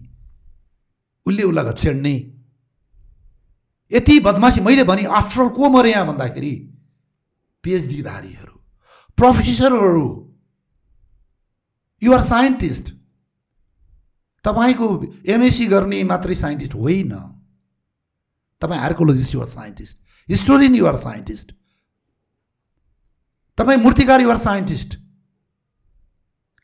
उसले 1.25 1.43
उसलाई 1.43 1.65
घछेड्ने 1.71 2.15
यति 3.91 4.19
बदमासी 4.19 4.61
मैले 4.61 4.83
भने 4.83 5.03
आफ्टर 5.19 5.47
को 5.55 5.69
मरे 5.69 5.91
यहाँ 5.91 6.07
भन्दाखेरि 6.07 6.51
पिएचडीधारीहरू 7.63 8.55
प्रोफेसरहरू 9.17 10.07
युआर 12.01 12.23
साइन्टिस्ट 12.23 12.93
तपाईँको 14.45 14.87
एमएससी 15.31 15.65
गर्ने 15.71 16.03
मात्रै 16.03 16.35
साइन्टिस्ट 16.35 16.75
होइन। 16.75 17.11
तपाईँ 18.61 18.81
archaeologist 18.81 19.33
you're 19.35 19.47
scientist 19.47 19.97
historian 20.29 20.75
you're 20.75 20.97
scientist 20.97 21.55
तपाईँ 23.57 23.77
मूर्तिकार 23.77 24.21
युआर 24.21 24.37
साइन्टिस्ट 24.39 24.97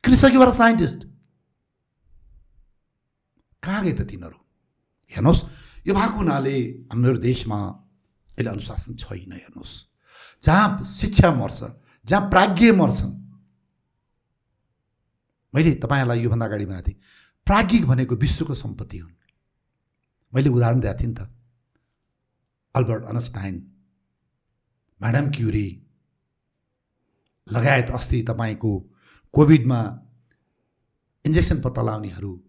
कृषक 0.04 0.34
युआर 0.34 0.52
साइन्टिस्ट 0.54 1.06
कहाँ 3.64 3.84
गए 3.84 3.94
त 3.94 4.08
तिनीहरू 4.08 4.38
हेर्नुहोस् 5.12 5.44
यो 5.86 5.94
भएको 5.94 6.18
हुनाले 6.18 6.56
हाम्रो 6.90 7.18
देशमा 7.20 7.60
अहिले 8.30 8.50
अनुशासन 8.50 8.96
छैन 8.98 9.32
हेर्नुहोस् 9.34 9.76
जहाँ 10.44 10.84
शिक्षा 10.86 11.32
मर्छ 11.36 11.60
जहाँ 12.06 12.30
प्राज्ञ 12.30 12.72
मर्छन् 12.74 13.14
मैले 15.54 15.74
तपाईँहरूलाई 15.78 16.20
योभन्दा 16.22 16.46
अगाडि 16.46 16.66
भनेको 16.66 16.88
थिएँ 16.88 17.00
प्राज्ञिक 17.48 17.86
भनेको 17.86 18.16
विश्वको 18.16 18.54
सम्पत्ति 18.56 18.98
हुन् 18.98 19.14
मैले 20.34 20.50
उदाहरण 20.50 20.80
दिएको 20.80 21.00
थिएँ 21.00 21.10
नि 21.10 21.16
त 21.16 21.30
अल्बर्ट 22.76 23.04
अनस्टाइन 23.06 23.56
म्याडम 25.02 25.30
क्युरी 25.32 25.68
लगायत 27.52 27.90
अस्ति 27.90 28.22
तपाईँको 28.22 28.80
कोभिडमा 29.34 29.80
इन्जेक्सन 31.26 31.62
पत्ता 31.62 31.82
लगाउनेहरू 31.82 32.44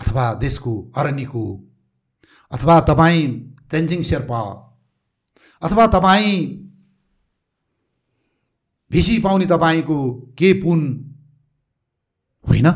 अथवा 0.00 0.34
देशको 0.34 0.92
अरण्यको 0.96 1.44
अथवा 2.50 2.80
तपाईँ 2.80 3.26
तेन्जिङ 3.70 4.02
शेर्पा 4.02 4.42
अथवा 5.62 5.86
तपाईँ 5.86 6.36
भिसी 8.90 9.18
पाउने 9.18 9.46
तपाईँको 9.46 9.98
के 10.38 10.52
पुन 10.52 10.80
होइन? 12.48 12.70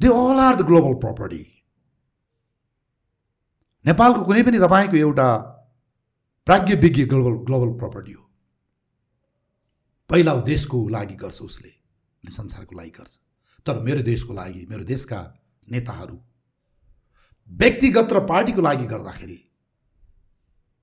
They 0.00 0.08
all 0.08 0.40
are 0.40 0.56
the 0.56 0.62
global 0.62 0.94
property 0.94 1.44
नेपालको 3.86 4.22
कुनै 4.22 4.42
पनि 4.42 4.58
तपाईँको 4.58 4.96
एउटा 4.96 5.57
प्राज्ञ 6.48 6.74
विज्ञ 6.74 7.04
ग्लोबल 7.04 7.34
ग्लोबल 7.44 7.70
प्रपर्टी 7.78 8.12
हो। 8.12 8.22
पहिला 10.10 10.34
देशको 10.42 10.78
लागि 10.88 11.14
गर्छ 11.14 11.40
उसले 11.42 11.72
संसारको 12.24 12.76
लागि 12.76 12.90
गर्छ। 12.90 13.12
तर 13.66 13.80
मेरो 13.80 14.02
देशको 14.02 14.32
लागि 14.34 14.64
मेरो 14.70 14.84
देशका 14.84 15.18
नेताहरू 15.68 16.16
व्यक्तिगत 17.50 18.12
र 18.12 18.20
पार्टीको 18.24 18.60
लागि 18.60 18.86
गर्दाखेरि 18.86 19.36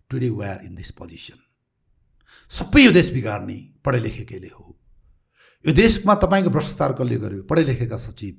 today 0.09 0.29
we're 0.31 0.59
in 0.65 0.75
this 0.75 0.91
position 0.91 1.39
सबै 2.51 2.83
यो 2.83 2.91
देश 2.91 3.09
बिगार्ने 3.13 3.57
पढे 3.85 3.99
लेखेकैले 3.99 4.47
हो। 4.47 4.65
यो 5.65 5.73
देशमा 5.73 6.15
तपाईँको 6.15 6.49
भ्रष्टाचार 6.49 6.93
कसले 6.93 7.17
गर्यो? 7.17 7.41
पढे 7.49 7.63
लेखेका 7.63 7.97
सचिव। 7.97 8.33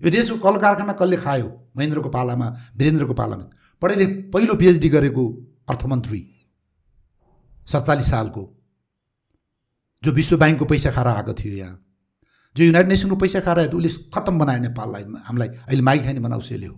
यो 0.00 0.10
देशको 0.10 0.36
कल 0.38 0.60
कारखाना 0.60 0.92
कसले 0.92 1.16
खायो? 1.16 1.48
महेन्द्रको 1.76 2.08
पालामा 2.10 2.48
वीरेन्द्रको 2.76 3.14
पालामा। 3.14 3.46
पढे 3.82 3.94
लेख 3.94 4.10
पहिलो 4.32 4.54
पिएचडी 4.54 4.88
गरेको 4.88 5.24
अर्थमन्त्री। 5.68 6.20
सडचालिस 7.72 8.10
सालको। 8.10 8.42
जो 10.02 10.12
विश्व 10.12 10.36
ब्याङ्कको 10.38 10.64
पैसा 10.64 10.90
खाएर 10.90 11.06
आएको 11.06 11.32
थियो 11.32 11.54
यहाँ। 11.54 11.74
जो 12.56 12.64
युनाइटेड 12.64 12.90
नेसनको 12.90 13.16
पैसा 13.16 13.40
खाएर 13.40 13.58
आयो 13.58 13.76
उसले 13.78 13.90
खत्तम 14.14 14.38
बनायो 14.38 14.60
नेपाललाई 14.60 15.02
हामीलाई 15.26 15.48
अहिले 15.48 15.82
माइ 15.82 15.98
खाने 16.04 16.20
बनाउँसेले 16.20 16.66
हो। 16.66 16.76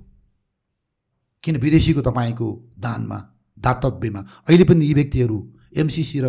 किन 1.45 1.57
विदेशीको 1.57 2.01
तपाईँको 2.03 2.49
दानमा 2.79 3.19
दातव्यमा? 3.59 4.21
अहिले 4.49 4.65
पनि 4.65 4.85
यी 4.87 4.95
व्यक्तिहरू 4.95 5.39
एमसिसी 5.77 6.21
र 6.21 6.27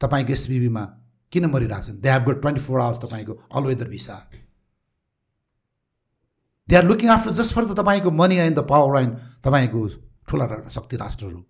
तपाईँको 0.00 0.32
एसबिबीमा 0.32 0.84
किन 1.32 1.44
मरिरहेछन्? 1.52 2.00
They 2.00 2.08
have 2.10 2.22
got 2.28 2.40
twenty 2.40 2.62
four 2.62 2.80
hours 2.80 2.98
तपाईँको 3.04 3.32
all 3.54 3.64
weather 3.64 3.88
visa 3.88 4.16
they 6.68 6.76
are 6.76 6.84
looking 6.84 7.08
after 7.10 7.32
just 7.32 7.52
for 7.54 7.64
the 7.64 7.78
तपाईँको 7.78 8.10
money 8.10 8.36
and 8.36 8.58
the 8.58 8.66
power 8.68 9.00
and 9.00 9.12
तपाईँको 9.44 9.80
ठुला 10.28 10.46
शक्ति 10.70 10.96
राष्ट्रहरू। 10.96 11.40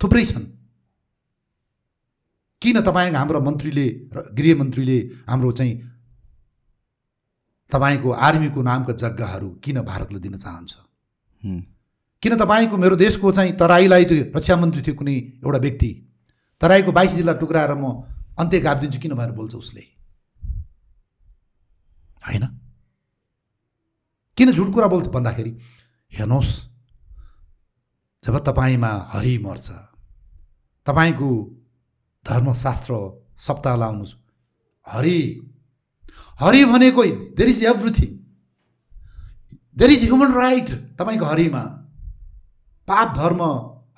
थुप्रै 0.00 0.24
छन्। 0.24 0.46
किन 2.62 2.80
तपाईँको 2.80 3.16
हाम्रो 3.18 3.40
मन्त्रीले 3.40 3.86
र 4.14 4.18
गृहमन्त्रीले 4.36 4.98
हाम्रो 5.28 5.52
चाहिँ 5.52 5.74
तपाईँको 7.72 8.10
आर्मीको 8.10 8.62
नामका 8.62 8.92
जग्गाहरू 8.92 9.48
किन 9.64 9.80
भारतलाई 9.82 10.20
दिन 10.20 10.36
चाहन्छ? 10.36 10.72
किन 12.22 12.32
तपाईँको 12.36 12.76
मेरो 12.76 12.96
देशको 12.96 13.32
चाहिँ 13.32 13.52
तराईलाई 13.56 14.04
त्यो 14.04 14.16
रक्षा 14.36 14.56
मन्त्री 14.56 14.82
थियो 14.82 14.94
कुनै 14.94 15.16
एउटा 15.40 15.58
व्यक्ति 15.58 15.90
तराईको 16.60 16.92
बाइस 16.92 17.12
जिल्ला 17.14 17.32
टुक्राएर 17.40 17.74
म 17.74 17.84
अन्त्य 18.38 18.60
गापिदिन्छु 18.60 19.00
किन 19.00 19.12
भनेर 19.14 19.32
बोल्छ 19.32 19.54
उसले? 19.54 19.84
होइन? 22.26 22.44
किन 24.38 24.52
झुट 24.52 24.68
कुरा 24.72 24.86
बोल्छ 24.86 25.08
भन्दाखेरि 25.08 25.52
हेर्नुहोस् 26.12 26.52
जब 28.24 28.36
तपाईँमा 28.44 28.92
हरि 29.12 29.36
मर्छ 29.38 29.68
तपाईँको 30.90 31.30
धर्मशास्त्र 32.26 32.94
सप्ताह 33.46 33.76
लाउनुहोस्। 33.82 34.14
हरि 34.86 35.18
हरि 36.40 36.64
भनेको 36.72 37.02
there 37.38 37.48
is 37.48 37.62
everything 37.72 38.10
there 39.78 39.90
is 39.92 40.04
human 40.04 40.32
right 40.34 40.70
तपाईँको 40.98 41.24
हरिमा। 41.24 41.62
पाप 42.88 43.08
धर्म 43.16 43.42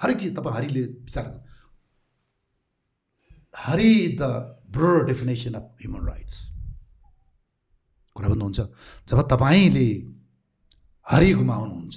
हरेक 0.03 0.17
चिज 0.21 0.37
तपाईँ 0.37 0.55
हरिले 0.57 0.83
विचार 0.83 1.25
गर्नु। 1.25 1.41
Hari 3.55 3.91
is 3.99 4.19
the 4.21 4.23
broad 4.75 5.07
definition 5.07 5.55
of 5.55 5.65
human 5.81 6.07
rights 6.09 6.37
कुरा 8.17 8.29
भन्नुहुन्छ 8.29 8.61
जब 9.09 9.19
तपाईँले 9.33 9.89
हरि 11.07 11.33
गुमाउनुहुन्छ 11.35 11.97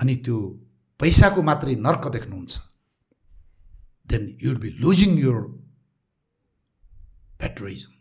अनि 0.00 0.14
त्यो 0.24 0.38
पैसाको 1.02 1.42
मात्रै 1.42 1.74
नर्क 1.86 2.04
देख्नुहुन्छ 2.08 2.54
then 4.08 4.22
you'd 4.42 4.58
be 4.58 4.68
losing 4.82 5.18
your 5.18 5.40
patriotism 7.40 7.92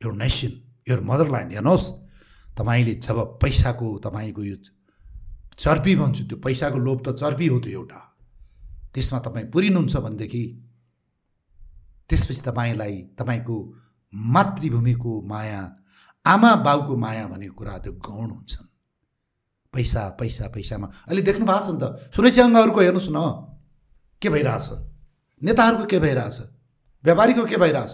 your 0.00 0.14
nation 0.14 0.52
your 0.88 1.00
motherland 1.04 1.52
हेर्नुहोस् 1.52 1.88
तपाईँले 2.58 2.94
जब 3.06 3.18
पैसाको 3.42 3.86
तपाईँको 4.04 4.42
यो 4.44 4.56
चर्पी 5.58 5.96
भन्छु 5.96 6.24
त्यो 6.24 6.36
पैसाको 6.40 6.78
लोभ 6.78 6.98
त 7.04 7.12
चर्पी 7.20 7.46
हो 7.46 7.58
त्यो 7.60 7.72
एउटा। 7.72 8.00
त्यसमा 8.94 9.18
तपाईँ 9.20 9.50
पुरिनुहुन्छ 9.52 9.96
भनेदेखि 9.96 10.42
त्यसपछि 12.08 12.42
तपाईँलाई 12.48 12.96
तपाईँको 13.18 13.56
मातृभूमिको 14.14 15.12
माया 15.22 15.60
आमा 16.24 16.54
बाउको 16.66 16.96
माया 16.96 17.26
भनेको 17.28 17.54
कुरा 17.54 17.78
त्यो 17.78 17.92
गौण 17.92 18.28
हुन्छन्। 18.30 18.69
पैसा 19.72 20.08
पैसा 20.08 20.48
पैसामा। 20.48 20.86
अहिले 20.86 21.22
देख्नु 21.22 21.46
भएको 21.46 21.66
छ 21.66 21.70
नि 21.70 21.78
त 21.82 22.12
सुरक्षाङ्गहरूको 22.14 22.80
हेर्नुहोस् 22.80 23.10
न 23.10 23.18
के 24.22 24.28
भइरहेछ? 24.28 24.66
नेताहरूको 25.42 25.84
के 25.84 25.98
भइरहेछ? 25.98 26.38
व्यापारीको 27.04 27.44
के 27.44 27.56
भइरहेछ? 27.56 27.92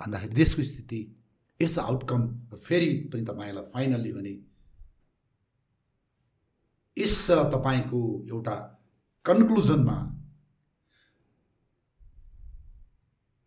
भन्दाखेरि 0.00 0.34
देशको 0.34 0.62
स्थिति 0.62 1.00
इट्स 1.60 1.78
आउटकम 1.78 2.20
फेरि 2.54 3.10
पनि 3.12 3.22
तपाईँलाई 3.22 3.64
फाइनल्ली 3.64 4.12
भने 4.12 4.34
यस 6.98 7.26
तपाईँको 7.30 8.26
एउटा 8.28 8.56
कन्क्लुजनमा 9.24 9.96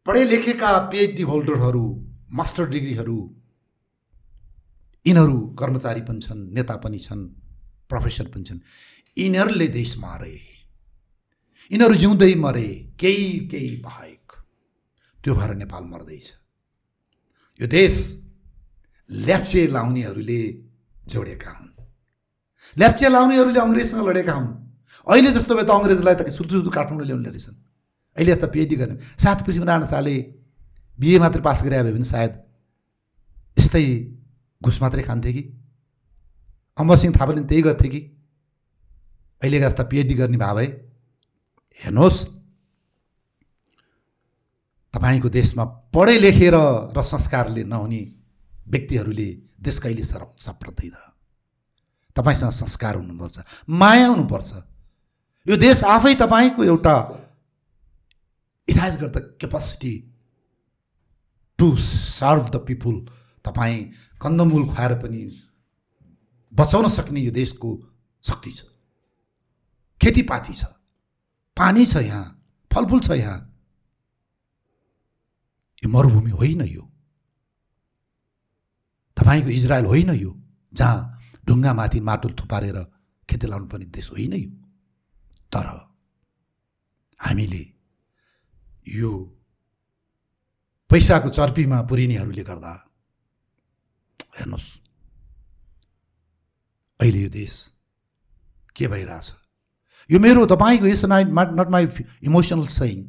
पढे 0.05 0.23
लेखेका 0.23 0.77
पिएचडी 0.91 1.21
होल्डरहरू 1.21 1.85
मास्टर 2.31 2.69
डिग्रीहरू 2.69 3.17
यिनीहरू 5.05 5.37
कर्मचारी 5.59 6.01
पनि 6.01 6.19
छन् 6.21 6.41
नेता 6.53 6.75
पनि 6.83 6.99
छन् 6.99 7.23
प्रोफेसर 7.89 8.27
पनि 8.33 8.43
छन्। 8.43 8.59
यिनीहरूले 9.17 9.67
देश 9.67 9.97
मारे। 9.97 10.33
यिनीहरू 11.71 11.95
जिउँदै 11.95 12.33
मरे 12.35 12.67
केही 12.99 13.27
केही 13.51 13.75
बाहेक। 13.85 14.31
त्यो 15.23 15.35
भएर 15.35 15.53
नेपाल 15.55 15.83
मर्दैछ। 15.83 16.27
यो 17.59 17.67
देश 17.67 17.95
ल्याप्चे 19.09 19.67
लाउनेहरूले 19.67 20.41
जोडेका 21.07 21.51
हुन्। 21.51 21.71
ल्याप्चे 22.77 23.09
लाउनेहरूले 23.09 23.59
अङ्ग्रेजसँग 23.59 24.07
लडेका 24.09 24.33
हुन्। 24.33 24.49
अहिले 25.07 25.31
जस्तो 25.31 25.53
भए 25.55 25.63
त 25.63 25.69
अङ्ग्रेजलाई 25.69 26.15
त 26.15 26.29
सुरु 26.33 26.69
काठमाडौँ 26.69 27.05
ल्याउने 27.05 27.29
रहेछन् 27.29 27.57
अहिले 28.17 28.35
त 28.41 28.45
पिएचडी 28.49 28.75
गर्ने। 28.75 28.95
साथ 29.21 29.37
पृथ्वीनारायण 29.45 29.85
शाहले 29.85 30.15
बिए 30.99 31.17
मात्रै 31.19 31.41
पास 31.45 31.63
गरे 31.63 31.83
भए 31.83 31.93
पनि 31.93 32.07
सायद 32.09 32.33
यस्तै 33.57 33.85
घुस 34.65 34.81
मात्रै 34.81 35.03
खान्थे 35.03 35.31
कि। 35.33 35.43
अमरसिंह 36.77 37.13
थापाले 37.15 37.41
त्यही 37.45 37.61
गर्थे 37.61 37.87
कि। 37.87 38.01
अहिलेका 39.41 39.69
जस्ता 39.69 39.83
पिएचडी 39.83 40.13
गर्ने 40.13 40.37
भए 40.37 40.53
भए। 40.55 40.67
हेर्नुहोस्। 41.79 42.19
तपाईँको 44.93 45.29
देशमा 45.29 45.63
पढे 45.93 46.15
लेखेर 46.19 46.55
र 46.97 47.01
संस्कारले 47.03 47.63
नहुने 47.63 48.01
व्यक्तिहरूले 48.67 49.29
देश 49.61 49.79
कहिले 49.79 50.03
सर 50.03 50.23
सप्रदैन 50.39 50.95
तपाईँसँग 52.15 52.51
संस्कार 52.51 52.95
हुनुपर्छ। 52.95 53.37
माया 53.69 54.07
हुनुपर्छ। 54.07 54.51
यो 55.45 55.55
देश 55.57 55.83
आफै 55.83 56.13
तपाईँको 56.15 56.63
एउटा 56.63 56.95
it 58.67 58.77
has 58.79 58.93
got 58.97 59.11
the 59.13 59.17
capacity 59.39 59.93
to 61.59 61.67
serve 61.77 62.49
the 62.49 62.55
people 62.65 62.95
तपाईँ 63.45 63.83
कन्दमूल 64.21 64.65
खुवाएर 64.67 64.93
पनि 64.99 65.21
बचाउन 66.53 66.89
सक्ने 66.89 67.19
यो 67.19 67.31
देशको 67.31 67.69
शक्ति 68.23 68.51
छ। 68.51 68.63
खेतीपाती 70.01 70.53
छ। 70.53 70.63
पानी 71.57 71.85
छ 71.85 71.95
यहाँ। 71.95 72.41
फलफुल 72.71 72.99
छ 72.99 73.11
यहाँ। 73.11 73.39
यो 75.83 75.89
मरुभूमि 75.89 76.31
होइन 76.31 76.61
यो। 76.61 76.81
तपाईँको 79.17 79.49
इजरायल 79.49 79.85
होइन 79.85 80.09
यो। 80.09 80.31
जहाँ 80.73 81.21
ढुङ्गामाथि 81.45 81.99
माटो 81.99 82.29
थुपारेर 82.29 82.77
खेती 83.29 83.47
लाउनु 83.47 83.67
पर्ने 83.67 83.85
देश 83.85 84.11
होइन 84.11 84.33
यो। 84.33 84.49
तर 85.53 85.67
हामीले 87.19 87.63
यो 88.87 89.11
पैसाको 90.89 91.29
चर्पीमा 91.29 91.81
पुरिनेहरूले 91.81 92.43
गर्दा 92.43 92.73
हेर्नुहोस् 94.35 94.69
अहिले 96.99 97.21
यो 97.21 97.29
देश 97.29 97.55
के 98.75 98.87
भइरहेछ 98.87 99.33
यो 100.09 100.19
मेरो 100.19 100.45
तपाईँको 100.45 100.85
is 100.85 101.05
night 101.05 101.27
not 101.31 101.69
my 101.69 101.87
emotional 102.23 102.65
saying 102.73 103.03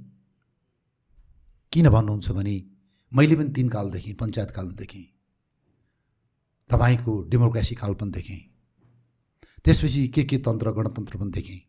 किन 1.72 1.88
भन्नुहुन्छ 1.88 2.30
भने 2.30 2.56
मैले 3.12 3.36
पनि 3.36 3.52
तिन 3.52 3.68
कालदेखि 3.68 4.12
पञ्चायत 4.12 4.50
कालदेखि 4.50 5.04
तपाईँको 6.70 7.22
डेमोक्रेसी 7.28 7.74
काल 7.74 7.94
पनि 7.94 8.10
देखेँ 8.10 8.40
त्यसपछि 9.64 10.06
के 10.08 10.24
के 10.24 10.38
तन्त्र 10.38 10.72
गणतन्त्र 10.72 11.18
पनि 11.18 11.30
देखेँ 11.30 11.60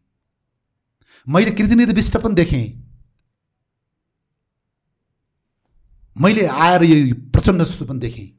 मैले 1.27 1.52
कृतिनिधि 1.52 1.94
विष्ट 1.94 2.18
पनि 2.18 2.36
देखेँ 2.36 2.66
मैले 6.16 6.45
आएर 6.45 6.84
यो 6.84 7.16
प्रचण्ड 7.34 7.61
जस्तो 7.61 7.86
पनि 7.86 8.00
देखेँ 8.00 8.36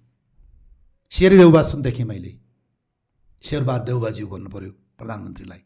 शेर 1.10 1.36
देउबा 1.36 1.62
सुन 1.62 1.82
देखेँ 1.82 2.04
मैले। 2.04 2.38
शेरबहाद 3.42 3.82
देउबाज्यू 3.82 4.26
भन्नु 4.28 4.50
पऱ्यो 4.50 4.70
प्रधानमन्त्रीलाई। 4.70 5.62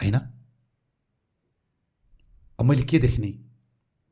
होइन? 0.00 0.16
अब 2.58 2.64
मैले 2.64 2.82
के 2.82 2.98
देख्ने? 2.98 3.30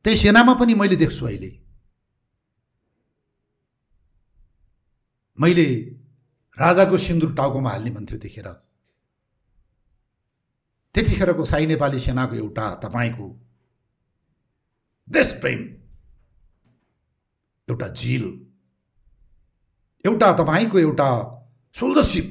त्यही 0.05 0.17
सेनामा 0.17 0.55
पनि 0.55 0.75
मैले 0.75 0.97
देख्छु 0.97 1.27
अहिले। 1.27 1.51
मैले 5.39 5.67
राजाको 6.59 6.99
सिन्दुर 6.99 7.35
टाउकोमा 7.35 7.70
हाल्ने 7.70 7.91
भन्थ्यो 7.91 8.18
त्यतिखेर 8.18 8.49
त्यतिखेरको 10.94 11.44
साई 11.44 11.67
नेपाली 11.67 12.01
सेनाको 12.01 12.35
एउटा 12.35 12.75
तपाईँको 12.75 13.27
देश 15.09 15.33
प्रेम 15.33 15.60
एउटा 17.68 17.89
झिल। 17.89 18.48
एउटा 20.09 20.33
तपाईँको 20.33 20.78
एउटा 20.78 21.09
सोल्डरसिप 21.75 22.27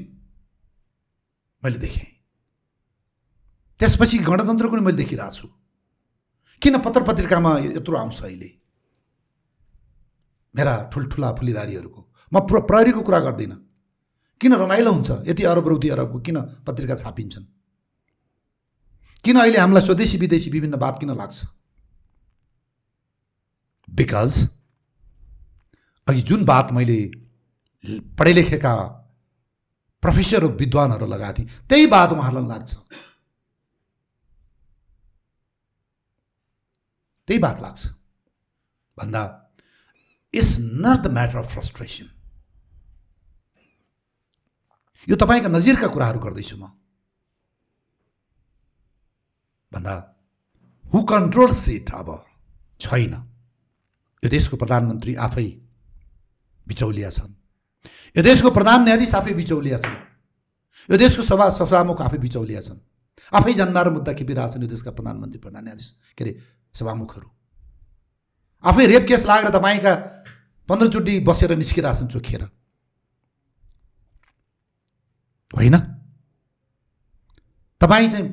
मैले 1.63 1.77
देखेँ। 1.77 2.07
त्यसपछि 3.79 4.17
गणतन्त्रको 4.17 4.73
पनि 4.73 4.81
मैले 4.81 4.97
देखिरहेको 4.97 5.35
छु। 5.35 5.47
किन 6.61 6.77
पत्र 6.81 7.03
पत्रिकामा 7.03 7.51
यत्रो 7.59 7.97
आउँछ 7.97 8.21
अहिले? 8.21 8.49
मेरा 10.55 10.73
ठुल्ठुला 10.93 11.31
फुलिदारीहरूको। 11.31 12.01
म 12.33 12.39
प्र 12.39 12.61
प्रहरीको 12.65 13.01
कुरा 13.01 13.19
गर्दिनँ। 13.19 13.57
किन 14.41 14.53
रमाइलो 14.53 14.91
हुन्छ 14.91 15.09
यति 15.27 15.43
अरब 15.43 15.67
रौती 15.67 15.89
अरबको 15.89 16.19
किन 16.19 16.37
पत्रिका 16.67 16.95
छापिन्छन्? 16.95 17.45
किन 19.23 19.35
अहिले 19.37 19.57
हामीलाई 19.57 19.83
स्वदेशी 19.85 20.17
विदेशी 20.17 20.49
विभिन्न 20.49 20.77
बात 20.77 20.99
किन 20.99 21.11
लाग्छ? 21.15 21.37
बिकज 23.87 24.33
अघि 26.07 26.21
जुन 26.21 26.45
बात 26.45 26.71
मैले 26.71 26.99
पढे 27.85 28.33
लेखेका 28.33 28.73
प्रोफेसर 30.03 30.45
विद्वानहरू 30.45 31.05
लगाएको 31.05 31.37
थिएँ 31.37 31.47
त्यही 31.69 31.85
बात 31.87 32.09
उहाँहरूलाई 32.11 32.49
लाग्छ। 32.49 32.73
त्यही 37.27 37.39
बात 37.39 37.61
लाग्छ। 37.61 37.87
भन्दा 38.97 39.21
it's 40.33 40.57
not 40.59 40.99
the 41.01 41.07
matter 41.07 41.37
of 41.37 41.53
frustration 41.53 42.07
यो 45.07 45.15
तपाईँका 45.15 45.49
नजिरका 45.49 45.87
कुराहरू 45.87 46.19
गर्दैछु 46.19 46.57
म। 46.57 46.71
भन्दा 49.71 49.93
हु 50.85 51.03
कन्ट्रोल 51.03 51.51
सिट 51.53 51.91
अब? 51.91 52.09
छैन। 52.81 53.13
यो 54.23 54.29
देशको 54.29 54.57
प्रधानमन्त्री 54.57 55.15
आफै 55.15 55.47
बिचौलिया 56.67 57.09
छन्। 57.09 57.36
यो 58.15 58.21
देशको 58.23 58.49
प्रधान 58.51 58.83
न्यायाधीश 58.83 59.13
आफै 59.15 59.33
बिचौलिया 59.33 59.77
छन्। 59.77 59.95
यो 60.89 60.97
देशको 60.97 61.23
सभा 61.23 61.49
सभामुख 61.49 62.01
आफै 62.01 62.17
बिचौलिया 62.17 62.61
छन्। 62.61 62.79
आफै 63.33 63.53
जन्माएर 63.53 63.89
मुद्दा 63.89 64.13
खेपिरहेछन् 64.13 64.63
यो 64.63 64.69
देशका 64.69 64.91
प्रधानमन्त्री 64.91 65.39
प्रधान 65.39 65.63
न्यायाधीश 65.63 66.15
के 66.15 66.23
अरे 66.23 66.31
सभामुखहरू। 66.73 67.29
आफै 68.63 68.85
रेप 68.87 69.03
केस 69.07 69.25
लागेर 69.25 69.49
तपाईँका 69.49 69.93
पन्ध्रचोटि 70.69 71.19
बसेर 71.27 71.55
निस्किरहेछन् 71.55 72.07
चोखिएर। 72.07 72.43
होइन? 75.51 75.75
तपाईँ 77.81 78.09
चाहिँ 78.09 78.27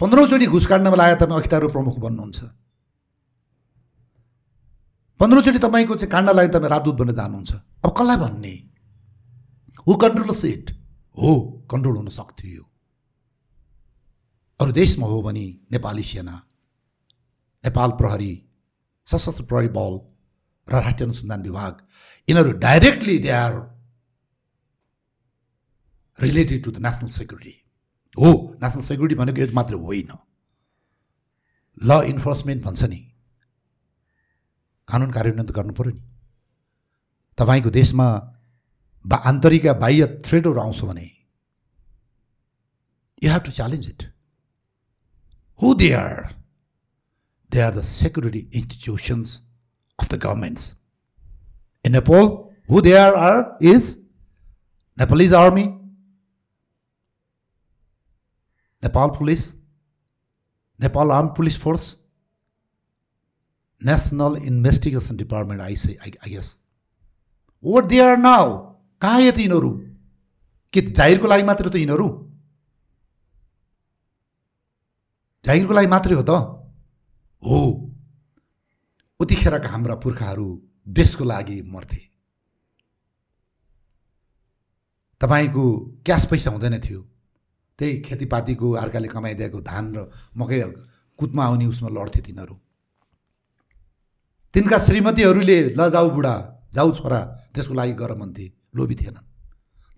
पन्ध्रौँचोटि 0.00 0.46
घुस 0.46 0.66
काट्नमा 0.66 0.96
लागेर 0.96 1.16
तपाईँ 1.20 1.38
अखिताहरू 1.40 1.68
प्रमुख 1.68 1.96
बन्नुहुन्छ। 1.98 2.40
पन्ध्रचोटि 5.20 5.58
तपाईँको 5.58 5.94
चाहिँ 5.96 6.10
काण्ड 6.12 6.30
लाग्यो 6.30 6.52
तपाईँ 6.52 6.70
राजदूत 6.70 6.94
बनेर 6.94 7.14
जानुहुन्छ 7.16 7.52
अब 7.84 7.90
कसलाई 7.92 8.16
भन्ने? 8.16 8.54
हु 9.86 9.94
कन्ट्रोल 9.94 10.34
सिट 10.34 10.70
हो 11.16 11.32
कन्ट्रोल 11.70 11.96
हुन 11.96 12.08
सक्थ्यो? 12.08 12.62
अरू 14.60 14.72
देशमा 14.72 15.06
हो 15.06 15.22
भने 15.22 15.46
नेपाली 15.72 16.02
सेना 16.02 16.34
नेपाल 17.64 17.90
प्रहरी 17.90 18.32
सशस्त्र 19.06 19.44
प्रहरी 19.44 19.68
बल 19.68 19.94
र 20.68 20.82
राष्ट्रिय 20.82 21.06
अनुसन्धान 21.06 21.42
विभाग 21.42 21.82
यिनीहरू 22.28 22.52
directly 22.58 23.18
they 23.18 23.30
are 23.30 23.52
related 26.18 26.64
to 26.64 26.70
the 26.70 26.78
national 26.78 27.08
security 27.08 27.54
हो 28.16 28.30
नेसनल 28.62 28.82
सेक्युरिटी 28.82 29.14
भनेको 29.14 29.40
यो 29.40 29.52
मात्रै 29.54 29.78
होइन। 29.78 30.10
ल 31.82 32.02
इन्फोर्समेन्ट 32.04 32.64
भन्छ 32.64 32.82
नि। 32.82 33.00
कानुन 34.88 35.10
कार्यान्वयन 35.10 35.46
त 35.46 35.52
पऱ्यो 35.52 35.92
नि। 35.92 36.02
तपाईँको 37.38 37.70
देशमा 37.70 38.35
आन्तरिक 39.14 39.64
या 39.64 39.72
बाह्य 39.74 40.06
थ्रेडहरू 40.26 40.60
आउँछ 40.60 40.84
भने 40.84 41.10
you 43.22 43.30
have 43.32 43.42
to 43.42 43.52
challenge 43.52 43.88
it 43.88 44.02
who 45.60 45.74
they 45.74 45.92
are 45.92 46.34
they 47.50 47.60
are 47.60 47.74
the 47.74 47.82
security 47.82 48.38
institutions 48.38 49.40
of 49.98 50.12
the 50.12 50.18
governments 50.24 50.74
in 51.84 51.92
Nepal 51.92 52.26
who 52.70 52.80
they 52.80 52.96
are 52.98 53.14
are 53.14 53.66
is 53.74 53.90
Nepalese 54.98 55.34
army 55.34 55.64
Nepal 58.82 59.08
police 59.18 59.52
Nepal 60.80 61.10
arm 61.10 61.28
police 61.36 61.58
force 61.60 61.96
national 63.82 64.36
investigation 64.42 65.16
department 65.16 65.62
I say 65.62 65.96
I 66.02 66.12
I 66.24 66.30
guess 66.30 66.58
what 67.64 67.84
they 67.84 68.00
are 68.00 68.16
now 68.18 68.65
कहाँ 69.02 69.20
यो 69.20 69.32
त 69.32 69.38
यिनीहरू? 69.38 69.70
के 70.72 70.80
जाहिरको 70.80 71.26
लागि 71.26 71.42
मात्रै 71.42 71.70
त 71.70 71.76
यिनीहरू? 71.76 72.08
जागिरको 75.44 75.72
लागि 75.72 75.86
मात्रै 75.86 76.14
हो 76.14 76.22
त? 76.22 76.30
हो। 77.42 77.58
उतिखेरका 79.20 79.68
हाम्रा 79.68 79.94
पुर्खाहरू 79.94 80.46
देशको 80.88 81.24
लागि 81.24 81.62
मर्थे। 81.62 82.00
तपाईँको 85.20 85.64
क्यास 86.06 86.26
पैसा 86.26 86.50
हुँदैन 86.50 86.80
थियो। 86.80 87.00
त्यही 87.78 88.00
खेतीपातीको 88.02 88.70
अर्काले 88.72 89.08
कमाइदिएको 89.08 89.60
धान 89.60 89.84
र 89.96 90.10
मकै 90.36 90.60
कुदमा 91.18 91.44
आउने 91.44 91.66
उसमा 91.66 91.88
लड्थे 91.88 92.20
तिनीहरू। 92.20 92.56
तिनका 94.54 94.78
श्रीमतीहरूले 94.78 95.58
ल 95.78 95.90
जाऊ 95.90 96.10
बुढा 96.10 96.34
जाऊ 96.74 96.92
छोरा 96.92 97.20
त्यसको 97.54 97.74
लागि 97.74 97.92
गर 97.92 98.12
भन्थे। 98.14 98.46
लोभी 98.76 98.94
थिएनन् 98.94 99.24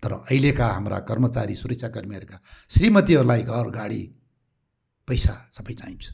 तर 0.03 0.13
अहिलेका 0.13 0.67
हाम्रा 0.67 0.99
कर्मचारी 1.09 1.55
सुरक्षाकर्मीहरूका 1.55 2.39
श्रीमतीहरूलाई 2.71 3.43
घर 3.43 3.71
गाडी 3.71 4.03
पैसा 5.09 5.35
सबै 5.53 5.75
चाहिन्छ। 5.75 6.05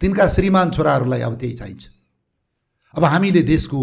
तिनका 0.00 0.28
श्रीमान 0.28 0.70
छोराहरूलाई 0.70 1.20
अब 1.20 1.34
त्यही 1.40 1.54
चाहिन्छ। 1.54 1.88
अब 2.94 3.04
हामीले 3.04 3.42
देशको 3.42 3.80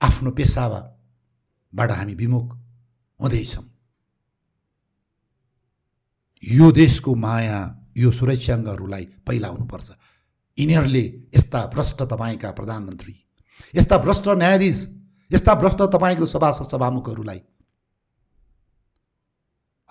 आफ्नो 0.00 0.30
पेसाबाट 0.30 1.90
हामी 1.92 2.14
विमुख 2.14 2.46
हुँदैछौँ। 3.20 3.64
यो 6.42 6.72
देशको 6.72 7.14
माया 7.14 7.60
यो 7.96 8.10
सुरक्षाङ्गहरूलाई 8.12 9.04
पहिला 9.26 9.48
हुनुपर्छ 9.48 9.90
यिनीहरूले 10.58 11.04
यस्ता 11.36 11.64
भ्रष्ट 11.66 12.02
तपाईँका 12.02 12.50
प्रधानमन्त्री 12.50 13.14
यस्ता 13.74 13.98
भ्रष्ट 13.98 14.28
न्यायाधीश 14.28 14.78
यस्ता 15.30 15.54
भ्रष्ट 15.54 15.82
तपाईँको 15.92 16.26
सभासद 16.26 16.68
सभामुखहरूलाई 16.70 17.40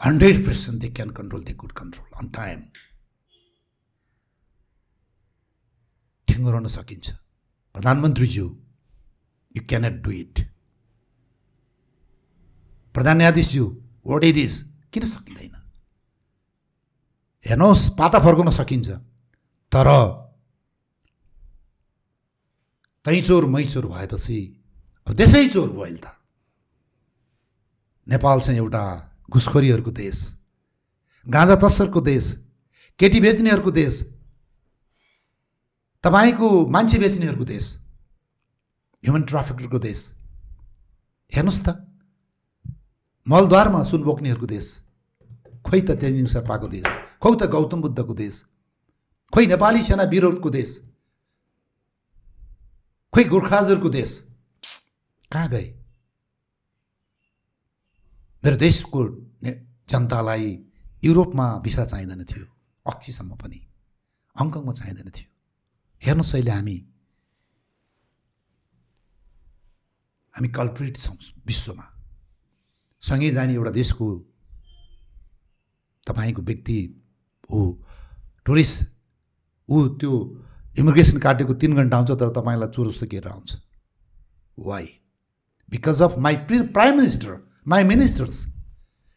hundred 0.02 0.46
percent 0.46 0.82
they 0.82 0.88
can 0.90 1.10
control 1.10 1.44
they 1.44 1.54
good 1.54 1.72
control 1.72 2.10
on 2.20 2.30
time. 2.30 2.62
ठिङ्गराउन 6.28 6.68
सकिन्छ। 6.68 7.12
प्रधानमन्त्रीज्यू 7.76 8.46
यु 9.56 9.62
क्यानट 9.70 10.02
डु 10.04 10.12
इट 10.12 10.40
प्रधान 12.96 13.18
न्यायाधीशज्यू 13.18 13.66
वाट 14.08 14.24
इट 14.24 14.38
इज 14.38 14.54
किन 14.94 15.06
सकिँदैन? 15.06 15.56
हेर्नुहोस् 17.46 17.90
पाता 17.98 18.20
फर्काउन 18.20 18.52
सकिन्छ। 18.52 18.90
तर 19.72 19.88
तै 23.06 23.22
चोर 23.22 23.46
मै 23.46 23.64
चोर 23.64 23.86
भएपछि 23.88 24.55
अब 25.08 25.14
देशै 25.14 25.48
चोर 25.50 25.70
भयो 25.70 25.82
अहिले 25.82 26.02
त। 26.02 26.08
नेपाल 28.08 28.40
चाहिँ 28.42 28.60
एउटा 28.60 28.84
घुसखोरीहरूको 29.30 29.92
देश 29.92 30.18
गाँजा 31.28 31.56
तस्करको 31.62 32.02
देश 32.02 32.26
केटी 33.00 33.20
बेच्नेहरूको 33.22 33.72
देश 33.72 33.94
तपाईँको 36.04 36.50
मान्छे 36.70 36.98
बेच्नेहरूको 37.00 37.46
देश 37.46 37.66
ह्युमन 39.04 39.24
ट्राफिकरको 39.30 39.80
देश। 39.80 40.00
हेर्नुहोस् 41.32 41.64
त 41.66 41.68
मलद्वारमा 43.28 43.82
सुन 43.84 44.02
बोक्नेहरूको 44.04 44.48
देश 44.48 44.66
खोइ 45.66 45.82
त 45.82 45.98
तेन्जिङ 46.02 46.26
शेर्पाको 46.34 46.68
देश 46.68 46.86
खौ 47.22 47.34
त 47.36 47.50
गौतम 47.50 47.82
बुद्धको 47.82 48.14
देश 48.14 48.36
खोइ 49.34 49.46
नेपाली 49.48 49.82
सेना 49.82 50.04
विरोधको 50.14 50.50
देश 50.50 50.70
खोइ 53.14 53.24
गोर्खाजहरूको 53.34 53.90
देश। 53.90 54.12
कहाँ 55.32 55.50
गए? 55.50 55.68
मेरो 58.44 58.58
देशको 58.58 59.00
जनतालाई 59.90 60.50
युरोपमा 61.04 61.48
भिसा 61.64 61.86
चाहिँदैन 61.86 62.24
थियो 62.26 62.46
अक्सीसम्म 62.86 63.36
पनि। 63.36 63.60
हङकङमा 64.36 64.74
चाहिँदैन 64.74 65.10
थियो। 65.10 65.30
हेर्नुहोस् 66.02 66.34
अहिले 66.36 66.52
हामी 66.52 66.78
हामी 70.34 70.50
कल्प्रिट 70.50 70.98
छौँ 70.98 71.18
विश्वमा। 71.46 71.86
सँगै 73.04 73.30
जाने 73.32 73.54
एउटा 73.54 73.72
देशको 73.72 74.06
तपाईँको 76.08 76.42
व्यक्ति 76.42 76.78
ऊ 77.50 77.60
टुरिस्ट। 78.46 78.78
ऊ 79.70 79.88
त्यो 79.98 80.12
इमिग्रेसन 80.78 81.18
काटेको 81.18 81.54
तिन 81.54 81.76
घन्टा 81.76 81.98
आउँछ 81.98 82.12
तर 82.12 82.30
तपाईँलाई 82.30 82.70
चोर 82.70 82.92
जस्तो 82.92 83.30
आउँछ। 83.30 83.50
Why 84.58 84.86
because 85.72 86.02
of 86.02 86.18
my 86.18 86.36
pre 86.48 86.58
prime 86.76 86.94
minister 86.98 87.32
my 87.68 87.84
ministers 87.84 88.38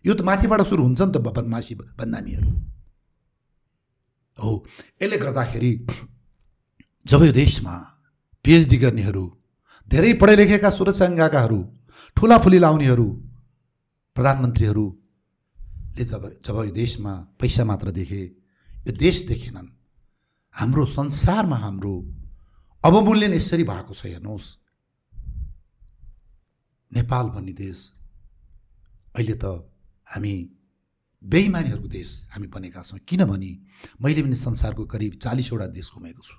यो 0.05 0.13
त 0.15 0.21
माथिबाट 0.29 0.61
सुरु 0.63 0.83
हुन्छ 0.83 1.01
नि 1.03 1.13
त 1.13 1.17
बदमासी 1.27 1.75
बदनामीहरू। 1.75 2.51
हो 4.39 4.51
यसले 5.03 5.17
गर्दाखेरि 5.19 5.73
जब 7.07 7.21
यो 7.25 7.33
देशमा 7.33 7.75
पिएचडी 8.45 8.77
गर्नेहरू 8.79 9.25
धेरै 9.89 10.13
पढे 10.21 10.35
लेखेका 10.37 10.71
सुरक्षाङ्गाकाहरू 10.71 11.61
ठुलाफुली 12.17 12.59
लाउनेहरू 12.59 13.09
प्रधानमन्त्रीहरूले 14.17 16.05
जब 16.05 16.23
जब 16.47 16.57
यो 16.65 16.73
देशमा 16.73 17.13
पैसा 17.41 17.63
मात्र 17.65 17.91
देखे 17.99 18.23
यो 18.87 18.93
देश 18.97 19.17
देखेनन् 19.29 19.69
हाम्रो 20.55 20.85
संसारमा 20.99 21.57
हाम्रो 21.65 21.95
अवमूल्यन 22.85 23.33
यसरी 23.35 23.65
भएको 23.65 23.93
छ 23.95 24.03
हेर्नुहोस्। 24.07 24.47
नेपाल 26.93 27.27
भन्ने 27.29 27.53
देश 27.53 27.79
अहिले 29.17 29.35
त 29.35 29.45
हामी 30.07 30.35
बेइमानीहरूको 31.23 31.89
देश 31.89 32.29
हामी 32.31 32.47
बनेका 32.47 32.83
छौँ। 32.83 32.99
किनभने 32.99 33.51
मैले 34.03 34.23
पनि 34.23 34.37
संसारको 34.37 34.85
करिब 34.87 35.13
चालिसवटा 35.19 35.67
देश 35.67 35.91
घुमेको 35.95 36.23
छु। 36.23 36.37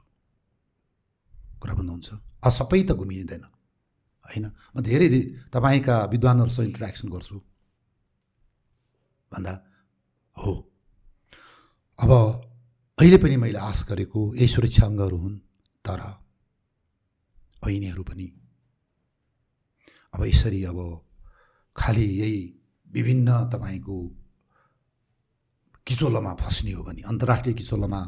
कुरा 1.59 1.73
भन्नुहुन्छ 1.73 2.09
अब 2.43 2.51
सबै 2.51 2.83
त 2.83 2.91
घुमिँदैन 2.95 3.43
होइन? 4.25 4.45
म 4.75 4.81
धेरै 4.81 5.07
तपाईँका 5.51 5.95
विद्वानहरूसँग 6.05 6.65
इन्ट्रेक्सन 6.65 7.09
गर्छु। 7.09 7.37
भन्दा 9.31 9.53
हो। 10.37 10.51
अब 11.99 12.11
अहिले 12.99 13.17
पनि 13.17 13.35
मैले 13.37 13.59
आश 13.59 13.83
गरेको 13.83 14.35
यही 14.35 14.47
सुरक्षा 14.47 14.85
अङ्गहरू 14.85 15.17
हुन् 15.17 15.37
तर 15.85 15.99
अब 15.99 17.69
यिनीहरू 17.69 18.03
पनि 18.03 18.38
अब 20.13 20.25
यसरी 20.25 20.63
अब 20.63 20.79
खालि 21.75 22.05
यही 22.21 22.39
विभिन्न 22.87 23.29
तपाईँको 23.53 23.97
किचोलोमा 25.87 26.33
फस्ने 26.33 26.71
हो 26.71 26.83
भने 26.83 27.01
अन्तर्राष्ट्रिय 27.01 27.55
किचोलोमा 27.55 28.01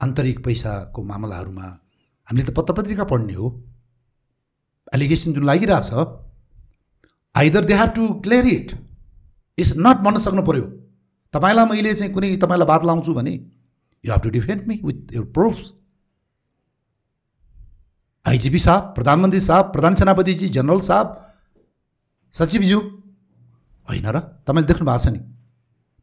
आन्तरिक 0.00 0.44
पैसाको 0.44 1.02
मामलाहरूमा 1.02 1.66
हामीले 2.28 2.46
त 2.46 2.54
पत्र 2.56 2.72
पत्रिका 2.72 3.04
पढ्ने 3.04 3.34
हो। 3.34 3.48
एलिगेसन 4.94 5.32
जुन 5.32 5.44
लागिरहेछ 5.44 5.90
either 7.34 7.64
they 7.64 7.74
have 7.74 7.90
to 7.96 8.08
clear 8.20 8.46
it 8.46 8.72
it's 9.58 9.72
not 9.76 9.96
भन्न 10.06 10.18
सक्नु 10.18 10.42
पऱ्यो 10.42 10.64
तपाईँलाई 11.34 11.66
मैले 11.66 11.94
चाहिँ 11.94 12.12
कुनै 12.14 12.36
तपाईँलाई 12.36 12.66
बात 12.66 12.84
लाउँछु 12.84 13.14
भने 13.14 13.34
you 14.04 14.12
have 14.12 14.22
to 14.22 14.30
defend 14.30 14.66
me 14.68 14.80
with 14.84 15.14
your 15.14 15.24
proofs 15.36 15.72
IGP 18.26 18.58
साहब 18.58 18.82
प्रधानमन्त्री 18.94 19.40
साहब 19.40 19.64
प्रधान 19.72 19.94
सेनापतिजी 19.94 20.48
जनरल 20.48 20.80
साहब 20.80 21.06
सचिवज्यू 22.34 22.78
होइन 23.88 24.06
र? 24.06 24.18
तपाईँले 24.46 24.66
देख्नु 24.66 24.86
भएको 24.86 24.98
छ 24.98 25.06
नि। 25.08 25.20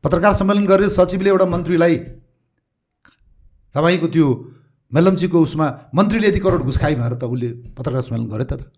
पत्रकार 0.04 0.34
सम्मेलन 0.34 0.66
गरेर 0.66 0.90
सचिवले 0.90 1.30
एउटा 1.30 1.46
मन्त्रीलाई 1.46 1.96
तपाईँको 3.76 4.08
त्यो 4.08 4.28
मेलम्चीको 4.92 5.38
उसमा 5.42 5.68
मन्त्रीले 5.96 6.28
यति 6.28 6.40
करोड 6.40 6.62
घुस 6.64 6.78
खाइ 6.78 6.96
भनेर 6.96 7.14
त 7.16 7.24
उसले 7.24 7.50
पत्रकार 7.78 8.02
सम्मेलन 8.02 8.28
गर्यो 8.28 8.46
त 8.50 8.72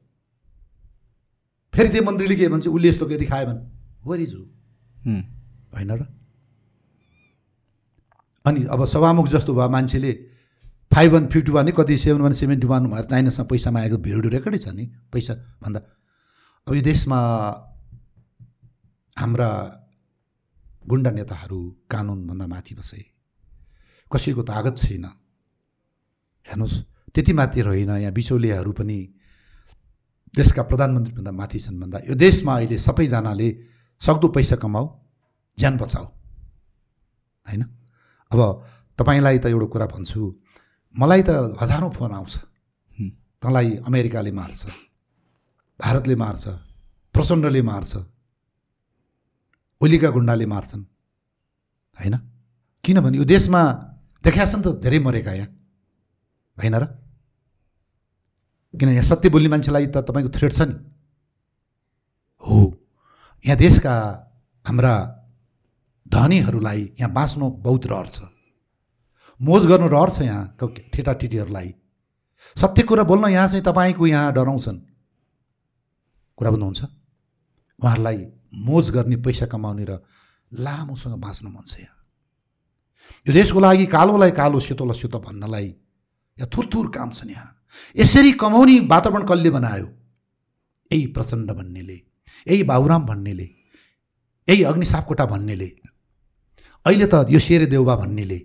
फेरि 1.74 1.90
त्यो 1.90 2.04
मन्त्रीले 2.04 2.36
के 2.36 2.48
भन्छ 2.50 2.68
उसले 2.68 2.90
यस्तो 2.90 3.10
यति 3.10 3.26
खायो 3.26 3.46
भने? 3.46 3.62
वर 4.04 4.20
इज 4.20 4.34
हुँ। 4.36 5.22
होइन 5.74 5.92
र? 5.92 6.02
अनि 8.46 8.66
अब 8.66 8.86
सभामुख 8.86 9.28
जस्तो 9.28 9.54
भयो 9.54 9.70
मान्छेले 9.70 10.12
फाइभ 10.92 11.14
वान 11.14 11.28
फिफ्टी 11.28 11.52
वान 11.52 11.70
कति 11.72 11.98
सेभेन 11.98 12.22
वान 12.22 12.34
सेभेन्टी 12.34 12.68
वान 12.68 12.90
भएर 12.92 13.06
चाइनासँग 13.06 13.48
पैसा 13.48 13.72
मागेको 13.72 13.98
भिडियो 13.98 14.30
रेकर्डै 14.30 14.58
छ 14.58 14.68
नि 14.74 14.86
पैसा 15.14 15.34
भन्दा। 15.62 15.80
अब 16.68 16.74
यो 16.76 16.82
देशमा 16.82 17.20
हाम्रा 19.18 19.50
गुन्डा 20.88 21.12
नेताहरू 21.12 21.60
कानुनभन्दा 21.92 22.46
माथि 22.48 22.74
बसे। 22.76 23.02
कसैको 24.12 24.42
तागत 24.44 24.78
छैन। 24.78 25.06
हेर्नुहोस् 26.48 26.78
त्यति 27.14 27.34
माथि 27.34 27.60
होइन 27.62 27.90
यहाँ 27.90 28.14
बिचौलियाहरू 28.14 28.72
पनि 28.74 28.98
देशका 30.34 30.62
प्रधानमन्त्रीभन्दा 30.64 31.32
माथि 31.32 31.60
छन् 31.60 31.80
भन्दा। 31.80 31.98
यो 32.10 32.16
देशमा 32.16 32.54
अहिले 32.56 32.78
सबैजनाले 32.78 33.50
सक्दो 34.02 34.28
पैसा 34.34 34.56
कमाऊ 34.56 34.86
ज्यान 35.58 35.78
बचाऊ। 35.78 36.06
होइन? 37.48 37.64
अब 38.32 38.40
तपाईँलाई 39.00 39.38
त 39.40 39.46
एउटा 39.46 39.66
कुरा 39.66 39.86
भन्छु 39.86 40.22
मलाई 40.96 41.22
त 41.22 41.30
हजारौँ 41.62 41.92
फोन 41.92 42.12
आउँछ। 42.12 42.34
तँलाई 43.44 43.70
अमेरिकाले 43.88 44.32
मार्छ 44.32 44.62
भारतले 45.80 46.16
मार्छ 46.16 46.44
प्रचण्डले 47.16 47.62
मार्छ 47.62 47.94
ओलीका 49.82 50.10
गुन्डाले 50.12 50.46
मार्छन्। 50.46 50.84
होइन? 51.98 52.16
किनभने 52.84 53.18
यो 53.18 53.24
देशमा 53.24 53.62
देखाएको 54.24 54.52
छ 54.52 54.56
नि 54.56 54.64
त 54.64 54.68
धेरै 54.84 55.00
मरेका 55.00 55.32
यहाँ। 55.40 55.50
होइन 56.58 56.76
र? 56.76 56.84
किन 58.74 58.90
यहाँ 58.90 59.08
सत्य 59.08 59.30
बोल्ने 59.30 59.50
मान्छेलाई 59.50 59.88
त 59.88 60.04
तपाईँको 60.04 60.30
थ्रेड 60.36 60.52
छ 60.52 60.62
नि? 60.68 60.76
हो। 62.44 62.58
यहाँ 63.46 63.58
देशका 63.58 63.96
हाम्रा 64.66 64.94
धनीहरूलाई 66.12 66.82
यहाँ 67.00 67.12
बाँच्नु 67.14 67.46
बहुत 67.64 67.84
रहर 67.88 68.08
छ। 68.12 68.20
मोज 69.40 69.66
गर्नु 69.66 69.88
रहर 69.88 70.10
छ 70.10 70.22
यहाँ 70.22 70.44
ठेटाठिटीहरूलाई 70.94 71.74
सत्य 72.58 72.84
कुरा 72.84 73.04
बोल्न 73.04 73.30
यहाँ 73.30 73.48
चाहिँ 73.48 73.64
तपाईँको 73.64 74.08
यहाँ 74.08 74.34
डराउँछन्। 74.34 74.80
कुरा 76.38 76.50
बुझ्नुहुन्छ? 76.52 76.82
उहाँहरूलाई 77.80 78.18
मोज 78.68 78.90
गर्ने 78.90 79.16
पैसा 79.24 79.46
कमाउने 79.46 79.86
र 79.86 80.00
लामोसँग 80.52 81.16
बाँच्नु 81.20 81.50
मन 81.50 81.64
छ 81.68 81.80
यहाँ। 81.80 81.96
यो 83.28 83.34
देशको 83.34 83.60
लागि 83.60 83.86
कालोलाई 83.86 84.32
कालो 84.32 84.60
सेतोलाई 84.60 85.00
सेतो 85.00 85.20
भन्नलाई 85.20 85.68
यहाँ 85.68 86.50
थुरथुर 86.50 86.90
काम 86.96 87.10
छन् 87.12 87.32
यहाँ। 87.32 87.50
यसरी 87.98 88.32
कमाउने 88.40 88.80
वातावरण 88.92 89.24
कसले 89.24 89.50
बनायो? 89.50 89.88
यही 90.92 91.06
प्रचण्ड 91.16 91.52
भन्नेले 91.52 91.98
यही 92.48 92.64
बाबुराम 92.64 93.06
भन्नेले 93.06 93.48
यही 94.48 94.64
अग्नि 94.64 94.86
सापकोटा 94.86 95.26
भन्नेले 95.26 95.70
अहिले 96.86 97.06
त 97.14 97.26
यो 97.30 97.40
शेरे 97.40 97.66
देउबा 97.66 97.96
भन्नेले 97.96 98.40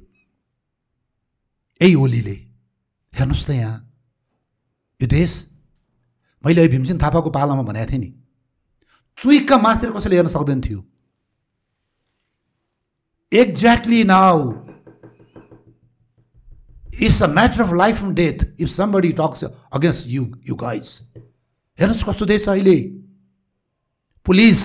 यही 1.81 1.95
ओलीले 1.97 2.37
हेर्नुहोस् 3.13 3.47
त 3.47 3.51
यहाँ 3.53 3.77
यो 5.01 5.07
देश 5.09 5.33
मैले 6.45 6.61
अहिले 6.61 6.73
भीमसेन 6.77 6.99
थापाको 6.99 7.31
पालामा 7.31 7.63
भनेको 7.63 7.91
थिएँ 7.93 8.01
नि 8.01 8.11
चुइक्का 9.19 9.57
माथेर 9.59 9.91
कसैले 9.91 10.17
हेर्न 10.17 10.29
सक्दैन 10.29 10.61
थियो 10.61 10.85
exactly 13.33 14.03
now 14.05 14.39
it's 16.99 17.23
a 17.23 17.27
matter 17.29 17.63
of 17.63 17.73
life 17.75 18.03
and 18.03 18.15
death 18.17 18.45
if 18.61 18.69
somebody 18.71 19.13
talks 19.13 19.45
against 19.45 20.09
you 20.09 20.27
you 20.49 20.55
guys 20.57 20.91
हेर्नुहोस् 21.79 22.05
कस्तो 22.05 22.25
देश 22.25 22.45
छ 22.45 22.49
अहिले 22.49 22.77
पुलिस 24.27 24.61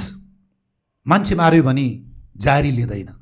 मान्छे 1.06 1.36
माऱ्यो 1.36 1.64
भने 1.64 1.88
जारी 2.38 2.72
लिँदैन 2.72 3.19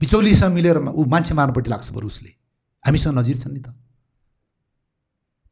बिचौलीसँग 0.00 0.52
मिलेर 0.54 0.78
ऊ 0.78 1.04
मान्छे 1.04 1.34
मार्नपट्टि 1.34 1.70
लाग्छ 1.70 1.92
बरु 1.92 2.06
उसले। 2.06 2.30
हामीसँग 2.84 3.18
नजिर 3.18 3.36
छन् 3.36 3.52
नि 3.52 3.60
त। 3.60 3.68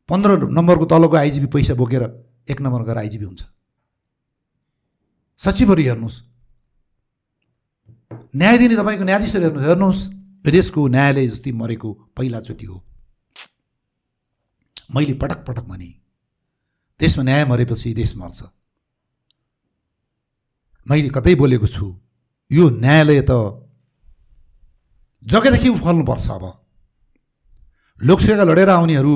पन्ध्र 0.08 0.48
नम्बरको 0.48 0.84
तलको 0.84 1.16
आइजिबी 1.16 1.46
पैसा 1.46 1.74
बोकेर 1.74 2.02
एक 2.48 2.60
नम्बर 2.60 2.82
गएर 2.82 2.98
आइजिबी 2.98 3.24
हुन्छ। 3.24 3.42
सचिवहरू 5.36 5.82
हेर्नुहोस्। 5.82 6.16
न्याय 8.36 8.58
दिने 8.58 8.76
तपाईँको 8.76 9.04
न्यायाधीशहरू 9.04 9.44
हेर्नुहोस् 9.44 9.68
हेर्नुहोस्। 9.68 10.00
देशको 10.48 10.88
न्यायालय 10.88 11.26
जस्तै 11.28 11.52
मरेको 11.52 11.92
पहिलाचोटि 12.16 12.66
हो। 12.66 12.76
मैले 14.94 15.14
पटक 15.14 15.44
पटक 15.44 15.64
भने 15.68 15.90
देशमा 17.00 17.22
न्याय 17.24 17.44
मरेपछि 17.44 17.94
देश 17.94 18.16
मर्छ। 18.16 18.40
मैले 20.88 21.08
कतै 21.12 21.34
बोलेको 21.34 21.66
छु 21.68 22.00
यो 22.50 22.70
न्यायालय 22.70 23.20
त 23.28 23.67
जग्गादेखि 25.24 25.68
उफल्नुपर्छ 25.68 26.28
अब। 26.30 26.44
लोकसेवा 28.00 28.44
लडेर 28.44 28.70
आउनेहरू 28.70 29.14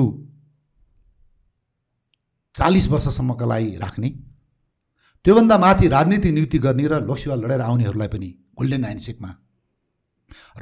चालिस 2.55 2.87
वर्षसम्मका 2.87 3.45
लागि 3.45 3.69
राख्ने 3.77 4.09
त्योभन्दा 5.25 5.57
माथि 5.57 5.87
राजनीति 5.87 6.31
नियुक्ति 6.31 6.57
गर्ने 6.65 6.87
र 6.87 6.99
लोकसेवा 7.05 7.35
लडेर 7.35 7.61
आउनेहरूलाई 7.61 8.07
पनि 8.07 8.29
गोल्डन 8.59 8.83
ह्यान्डसेकमा 8.83 9.31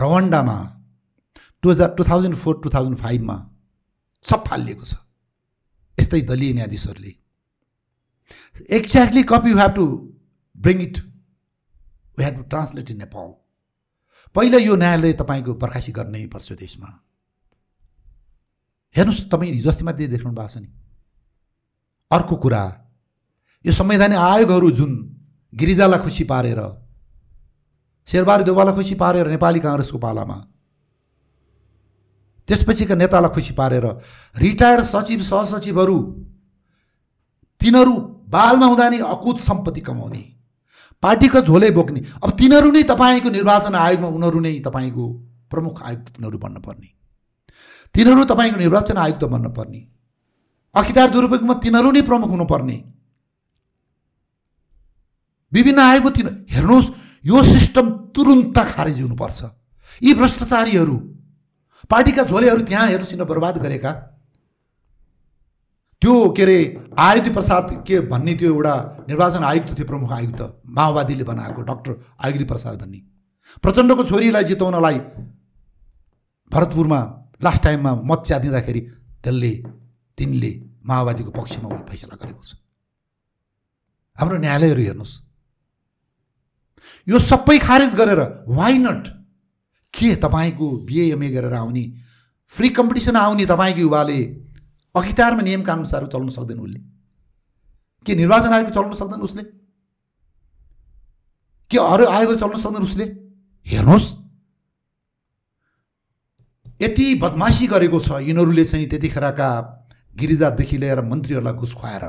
रवान्डामा 0.02 0.58
टु 1.64 1.70
हजार 1.72 1.90
two 1.98 2.04
thousand 2.04 2.36
four 2.36 2.60
two 2.64 2.70
thousand 2.70 2.98
फाइभमा 2.98 3.38
सब 4.26 4.44
फालिएको 4.48 4.86
छ। 4.86 4.94
यस्तै 5.98 6.22
दलीय 6.30 6.54
न्यायाधीशहरूले। 6.54 7.14
Exactly 8.78 9.24
copy 9.32 9.50
you 9.50 9.58
have 9.58 9.72
to 9.76 9.86
bring 10.56 10.82
it 10.82 10.98
we 12.18 12.24
have 12.24 12.36
to 12.38 12.44
translate 12.50 12.92
in 12.92 12.98
Nepal 12.98 13.30
पहिला 14.36 14.58
यो 14.58 14.76
न्यायालय 14.76 15.14
तपाईँको 15.14 15.54
बर्खासी 15.54 15.92
गर्नै 15.92 16.26
पर्छ 16.28 16.52
देशमा। 16.54 16.90
हेर्नुहोस् 18.96 19.30
तपाईँ 19.32 19.52
हिजो 19.52 19.70
अस्ति 19.70 19.84
मात्रै 19.84 20.08
देख्नु 20.08 20.32
भएको 20.32 20.48
छ 20.48 20.58
नि। 20.58 20.70
अर्को 22.12 22.36
कुरा 22.36 22.64
यो 23.66 23.72
संवैधानिक 23.72 24.18
आयोगहरू 24.18 24.72
जुन 24.72 24.92
गिरिजालाई 25.54 26.00
खुसी 26.00 26.24
पारेर 26.24 26.60
शेरबहादुर 28.08 28.46
देवालाई 28.46 28.76
खुसी 28.76 28.96
पारेर 28.96 29.28
नेपाली 29.28 29.60
काङ्ग्रेसको 29.60 29.98
पालामा 29.98 30.38
त्यसपछिका 32.48 32.96
नेतालाई 32.96 33.32
खुसी 33.32 33.54
पारेर 33.54 33.86
रिटायर्ड 34.36 34.84
सचिव 34.84 35.22
सहसचिवहरू 35.22 35.98
तिनीहरू 37.62 37.96
बालमा 38.28 38.66
हुँदा 38.66 38.90
नि 38.90 38.98
अकुत 39.06 39.40
सम्पत्ति 39.40 39.82
कमाउने। 39.82 40.24
पार्टीको 41.04 41.42
झोले 41.42 41.70
बोक्ने। 41.72 42.00
अब 42.24 42.30
तिनीहरू 42.38 42.72
नै 42.72 42.84
तपाईँको 42.84 43.30
निर्वाचन 43.30 43.76
आयोगमा 43.76 44.08
उनीहरू 44.08 44.40
नै 44.40 44.54
तपाईँको 44.60 45.06
प्रमुख 45.50 45.82
आयुक्त 45.84 46.08
तिनीहरू 46.16 46.38
बन्नुपर्ने। 46.38 46.90
तिनीहरू 47.96 48.24
तपाईँको 48.24 48.58
निर्वाचन 48.58 48.98
आयुक्त 48.98 49.24
बन्नुपर्ने। 49.26 49.82
अखिदार 50.76 51.10
दुरुपयोगमा 51.10 51.54
तिनीहरू 51.64 51.92
नै 51.92 52.02
प्रमुख 52.02 52.30
हुनुपर्ने। 52.30 52.78
विभिन्न 55.52 55.80
आयोगमा 55.80 56.12
तिन 56.12 56.28
हेर्नुहोस् 56.50 56.90
यो 57.26 57.44
सिस्टम 57.44 57.86
तुरुन्त 58.16 58.58
खारेज 58.58 59.02
हुनुपर्छ। 59.02 59.40
यी 60.02 60.14
भ्रष्टाचारीहरू 60.14 60.98
पार्टीका 61.90 62.24
झोलेहरू 62.24 62.62
त्यहाँ 62.62 62.88
हेर्नुहोस् 62.88 63.12
यिनीहरू 63.14 63.34
बर्बाद 63.34 63.58
गरेका। 63.58 63.92
त्यो 66.02 66.14
के 66.34 66.44
अरे 66.44 66.58
आयुधि 66.98 67.30
प्रसाद 67.30 67.84
के 67.88 68.00
भन्ने 68.10 68.34
त्यो 68.34 68.54
एउटा 68.54 68.74
निर्वाचन 69.10 69.44
आयुक्त 69.44 69.78
थियो 69.78 69.86
प्रमुख 69.88 70.12
आयुक्त 70.12 70.42
माओवादीले 70.78 71.24
बनाएको 71.24 71.62
डक्टर 71.62 71.92
आयुधि 72.26 72.46
प्रसाद 72.52 72.82
भन्ने। 72.82 73.00
प्रचण्डको 73.64 74.04
छोरीलाई 74.04 74.44
जिताउनलाई 74.44 74.98
भरतपुरमा 76.52 77.00
लास्ट 77.44 77.64
टाइममा 77.64 77.92
मत 78.10 78.24
च्यादिँदाखेरि 78.28 78.82
त्यसले 79.24 79.54
तिनले 80.18 80.52
माओवादीको 80.90 81.32
पक्षमा 81.32 81.68
उसले 81.70 81.86
फैसला 81.90 82.16
गरेको 82.18 82.44
छ। 82.44 82.52
हाम्रो 84.18 84.38
न्यायालयहरू 84.38 84.82
हेर्नुहोस्। 84.82 85.14
यो 87.08 87.18
सबै 87.22 87.58
खारेज 87.60 87.94
गरेर 87.96 88.22
वाइ 88.50 88.78
नट 88.78 89.04
के 89.94 90.16
तपाईँको 90.18 90.68
बिएएमए 90.88 91.30
गरेर 91.30 91.54
आउने 91.54 91.86
फ्री 92.52 92.70
कम्पिटिसन 92.78 93.16
आउने 93.16 93.46
तपाईँको 93.46 93.82
युवाले 93.82 94.20
अखितारमा 94.96 95.42
नियम 95.42 95.62
कानुनसार 95.64 96.06
चल्न 96.06 96.30
सक्दैन 96.30 96.60
उसले। 96.60 96.80
के 98.06 98.16
निर्वाचन 98.16 98.54
आयोग 98.54 98.70
चल्न 98.70 98.94
सक्दैन 98.94 99.22
उसले? 99.22 99.44
के 101.72 101.78
अरू 101.78 102.06
आयोग 102.06 102.40
चल्न 102.40 102.60
सक्दैन 102.62 102.84
उसले? 102.84 103.06
हेर्नुहोस्। 103.68 104.16
यति 106.82 107.16
बदमासी 107.16 107.68
गरेको 107.68 108.00
छ 108.00 108.12
यिनीहरूले 108.12 108.66
चाहिँ 108.66 108.90
त्यतिखेरका 108.90 109.50
गिरिजादेखि 110.16 110.78
लिएर 110.78 111.02
मन्त्रीहरूलाई 111.02 111.54
घुस 111.54 111.74
खुवाएर। 111.74 112.04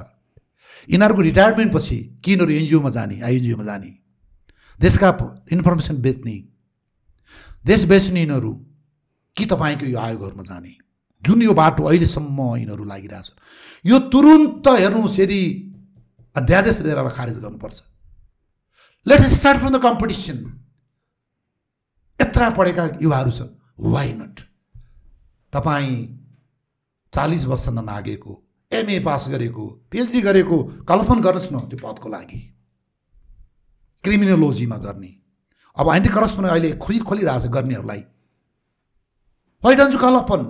यिनीहरूको 0.91 1.23
रिटायरमेन्टपछि 1.23 1.99
कि 2.25 2.33
यिनीहरू 2.33 2.53
एनजिओमा 2.53 2.91
जाने 2.91 3.21
आइएनजिओमा 3.21 3.65
जाने? 3.65 3.99
देशका 4.81 5.09
इन्फर्मेसन 5.53 5.97
बेच्ने। 5.97 6.45
देश 7.67 7.85
बेच्ने 7.85 8.21
यिनीहरू 8.21 8.53
कि 9.37 9.47
तपाईँको 9.47 9.87
यो 9.87 9.99
आयोगहरूमा 9.99 10.43
जाने? 10.43 10.82
जुन 11.23 11.43
यो 11.43 11.53
बाटो 11.55 11.85
अहिलेसम्म 11.85 12.39
यिनीहरू 12.57 12.85
लागिरहेछ 12.85 13.33
यो 13.85 13.99
तुरुन्त 14.13 14.69
हेर्नुहोस् 14.69 15.19
यदि 15.21 15.41
अध्यादेश 16.37 16.81
लिएर 16.81 17.09
खारेज 17.11 17.39
गर्नुपर्छ। 17.39 17.83
Let 19.07 19.21
start 19.31 19.59
from 19.59 19.71
the 19.71 19.83
competition 19.83 20.39
यत्र 22.19 22.51
पढेका 22.57 22.85
युवाहरू 23.03 23.31
छन् 23.31 23.51
वाइ 23.93 24.13
नट 24.13 24.41
तपाईँ 25.53 25.95
चालिस 27.13 27.45
वर्ष 27.45 27.69
ननागेको 27.69 28.33
एमए 28.73 28.99
पास 29.01 29.29
गरेको 29.29 29.67
पिएचडी 29.91 30.21
गरेको 30.21 30.57
कल्पन 30.89 31.21
गर्नुहोस् 31.21 31.53
न 31.53 31.59
त्यो 31.69 31.79
पदको 31.83 32.09
लागि। 32.09 32.41
क्रिमिनोलोजीमा 34.05 34.77
गर्ने। 34.77 35.11
अब 35.77 35.95
एन्टी 35.95 36.09
करप्सन 36.09 36.45
अहिले 36.45 36.73
खोइ 36.79 36.99
खोलिरहेछ 36.99 37.45
गर्नेहरूलाई। 37.47 38.03
Why 39.63 39.75
don't 39.77 39.93
you 39.95 39.99
कलपन। 39.99 40.43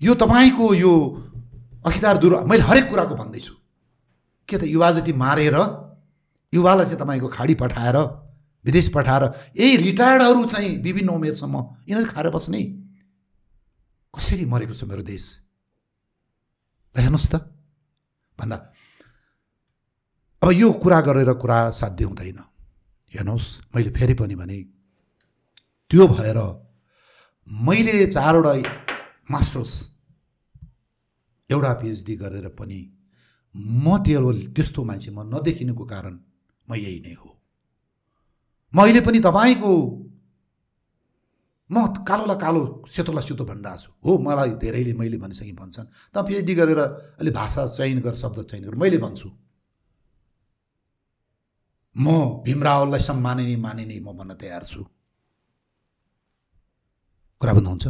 यो 0.00 0.14
तपाईँको 0.14 0.66
यो 0.74 0.92
अखिदार 1.86 2.16
दूर 2.18 2.44
मैले 2.44 2.62
हरेक 2.62 2.88
कुराको 2.90 3.14
भन्दैछु। 3.14 3.54
के 4.48 4.56
त 4.58 4.62
युवा 4.64 4.90
जति 4.92 5.12
मारेर 5.12 5.56
युवालाई 6.52 6.86
चाहिँ 6.86 6.98
तपाईँको 6.98 7.28
खाडी 7.28 7.54
पठाएर 7.54 7.96
विदेश 8.64 8.88
पठाएर 8.94 9.22
यही 9.58 9.76
रिटायर्डहरू 9.76 10.44
चाहिँ 10.44 10.70
विभिन्न 10.82 11.10
उमेरसम्म 11.10 11.56
यिनीहरू 11.88 12.10
खाएर 12.10 12.28
बस्ने? 12.30 12.62
कसरी 14.14 14.44
मरेको 14.46 14.74
छ 14.74 14.84
मेरो 14.84 15.02
देश? 15.02 15.24
ल 16.96 17.00
हेर्नुहोस् 17.00 17.30
त। 17.32 17.34
भन्दा 18.38 18.56
अब 20.42 20.50
यो 20.52 20.72
कुरा 20.72 21.00
गरेर 21.00 21.32
कुरा 21.42 21.58
साध्य 21.70 22.04
हुँदैन। 22.04 22.38
हेर्नुहोस् 23.14 23.48
मैले 23.74 23.90
फेरि 23.90 24.14
पनि 24.14 24.34
भने 24.34 24.58
त्यो 25.90 26.06
भएर 26.08 26.38
मैले 27.48 28.06
चारवटा 28.06 28.52
मास्टर्स 29.28 29.72
एउटा 31.50 31.72
पिएचडी 31.80 32.14
गरेर 32.16 32.48
पनि 32.58 32.80
म 33.54 33.96
त्यो 34.04 34.32
त्यस्तो 34.56 34.84
मान्छे 34.84 35.10
म 35.10 35.20
नदेखिनुको 35.34 35.84
कारण 35.84 36.14
म 36.68 36.74
यही 36.74 37.00
नै 37.00 37.14
हो। 37.20 37.30
म 38.72 38.76
अहिले 38.82 39.00
पनि 39.00 39.18
तपाईँको 39.20 39.72
म 41.70 41.76
कालोलाई 42.08 42.38
कालो 42.40 42.60
सेतोलाई 42.88 43.24
सेतो 43.28 43.44
भनिरहेको 43.44 43.76
छु। 43.82 43.90
हो 44.04 44.10
मलाई 44.24 44.50
धेरैले 44.62 44.92
मैले 45.00 45.18
भनिसकेँ 45.20 45.56
भन्छन्। 45.56 45.88
त 46.12 46.16
पिएचडी 46.26 46.54
गरेर 46.54 46.80
अहिले 46.80 47.30
भाषा 47.30 47.66
चयन 47.76 48.00
गरेर 48.00 48.16
शब्द 48.16 48.38
चयन 48.48 48.62
गरेर 48.64 48.80
मैले 48.80 48.98
भन्छु। 49.04 49.28
म 51.96 52.06
भीमरावलाई 52.44 53.00
सम्मानिने 53.00 53.56
मानिने 53.56 53.96
म 54.00 54.12
भन्न 54.16 54.32
तयार 54.40 54.64
छु। 54.64 54.84
कुरा 57.40 57.52
बुझ्नुहुन्छ? 57.52 57.86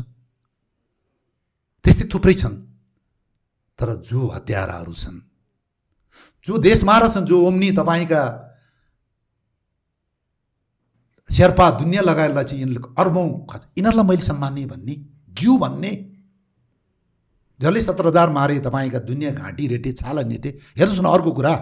त्यस्तै 1.88 2.06
थुप्रै 2.12 2.34
छन्। 2.36 2.56
तर 3.78 3.88
जो 4.04 4.20
हत्याराहरू 4.28 4.92
छन् 4.92 5.20
जो 6.46 6.52
देश 6.60 6.84
मारा 6.84 7.08
छन् 7.08 7.24
जो 7.24 7.36
ओम्नी 7.48 7.68
तपाईँका 7.72 8.22
शेर्पा 11.30 11.66
दुनियाँ 11.80 12.04
लगाएरलाई 12.04 12.44
चाहिँ 12.44 12.60
यिनीहरूले 12.62 12.92
अर्बौँ 13.00 13.26
यिनीहरूलाई 13.76 14.06
मैले 14.08 14.24
सम्मान्ने 14.24 14.64
भन्ने 14.66 14.94
जिउ 15.32 15.52
भन्ने 15.56 15.92
जसले 17.60 17.80
सत्र 17.80 18.06
हजार 18.06 18.28
मारे 18.30 18.58
तपाईँका 18.60 18.98
दुनियाँ 19.08 19.32
घाँटी 19.34 19.64
रेटे 19.66 19.92
छाला 19.92 20.22
नेटे। 20.22 20.48
हेर्नुहोस् 20.78 21.00
न 21.00 21.08
अर्को 21.08 21.30
कुरा। 21.32 21.54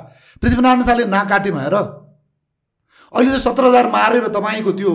पृथ्वीनारायण 0.42 0.82
शाहले 0.82 1.05
नाक 1.06 1.26
काटे 1.28 1.50
भएर 1.50 1.74
अहिले 1.74 3.30
त 3.30 3.38
सत्र 3.38 3.62
हजार 3.64 3.86
मारेर 3.90 4.26
तपाईँको 4.34 4.72
त्यो 4.72 4.92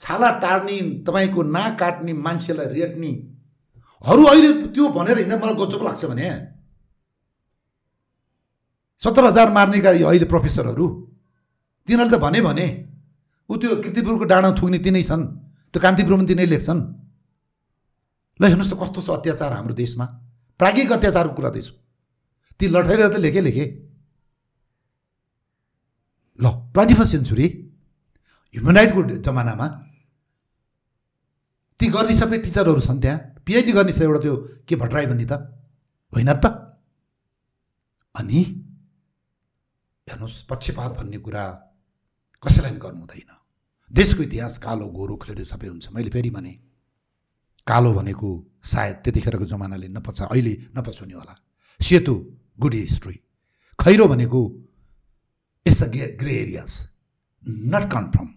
छाला 0.00 0.28
टार्ने 0.40 1.04
तपाईँको 1.04 1.40
नाक 1.56 1.72
काट्ने 1.80 2.12
मान्छेलाई 2.16 2.68
रेट्ने 2.72 3.12
हरू 4.04 4.22
अहिले 4.24 4.50
त्यो 4.72 4.84
भनेर 4.96 5.18
हिँड्दा 5.18 5.36
मलाई 5.36 5.56
गजब 5.60 5.82
लाग्छ 5.84 6.04
भने? 6.10 6.28
सत्र 9.00 9.24
हजार 9.24 9.48
मार्नेका 9.52 9.90
अहिले 9.90 10.26
प्रोफेसरहरू 10.32 10.86
तिनीहरूले 11.88 12.16
त 12.16 12.20
भने 12.20 12.40
भने 12.48 12.66
ऊ 13.50 13.52
त्यो 13.60 13.70
किर्तिपुरको 13.84 14.24
डाँडा 14.32 14.48
थुक्ने 14.58 14.78
तिनै 14.84 15.02
छन् 15.02 15.24
त्यो 15.72 15.80
कान्तिपुरमा 15.84 16.24
तिनै 16.30 16.46
लेख्छन् 16.52 16.80
ल 18.40 18.42
हेर्नुहोस् 18.48 18.72
त 18.72 18.76
कस्तो 18.80 19.00
छ 19.04 19.08
अत्याचार 19.20 19.52
हाम्रो 19.52 19.74
देशमा। 19.76 20.06
प्राज्ञिक 20.60 20.92
अत्याचारको 20.92 21.34
कुरा 21.36 21.50
दिन्छु 21.56 21.72
ती 22.60 22.64
लठाइले 22.72 23.08
त 23.08 23.16
लेखे 23.24 23.40
लेखे। 23.40 23.64
ल 26.40 26.44
ट्वेन्टी 26.72 26.94
फर्स्ट 26.96 27.12
सेन्चुरी 27.16 27.46
ह्युमन 28.54 28.74
राइटको 28.76 29.00
जमानामा 29.24 29.66
ती 31.80 31.86
गर्ने 31.94 32.14
सबै 32.20 32.38
टिचरहरू 32.44 32.80
छन् 32.80 33.00
त्यहाँ। 33.00 33.18
पिएचडी 33.50 33.72
गर्ने 33.72 33.92
छ 33.92 34.02
एउटा 34.02 34.20
त्यो 34.22 34.34
के 34.62 34.76
भट्टराई 34.78 35.06
भन्ने 35.10 35.26
त? 35.26 35.32
होइन 36.12 36.30
त? 36.38 36.46
अनि? 38.14 38.40
हेर्नुहोस् 40.06 40.46
पक्षपात 40.46 40.90
भन्ने 40.98 41.18
कुरा 41.18 41.44
कसैलाई 42.42 42.70
पनि 42.70 42.78
गर्नु 42.78 43.00
हुँदैन। 43.00 43.30
देशको 43.90 44.22
इतिहास 44.22 44.58
कालो 44.62 44.86
गोरो 44.94 45.16
खैरो 45.16 45.44
सबै 45.44 45.66
हुन्छ। 45.66 45.90
मैले 45.90 46.10
फेरि 46.14 46.30
भने 46.30 46.52
कालो 47.66 47.90
भनेको 47.92 48.28
सायद 48.62 48.96
त्यतिखेरको 49.02 49.44
जमानाले 49.50 49.88
नपचा 49.98 50.24
अहिले 50.30 50.54
नपचाउने 50.78 51.14
होला। 51.14 51.34
सेतु 51.80 52.14
गुड 52.60 52.74
हिस्ट्री 52.74 53.18
खैरो 53.78 54.06
भनेको 54.06 54.40
it's 55.66 55.82
a 55.82 55.86
gay 55.90 56.06
grey 56.22 56.34
areas 56.36 56.72
not 57.74 57.90
confirm 57.90 58.28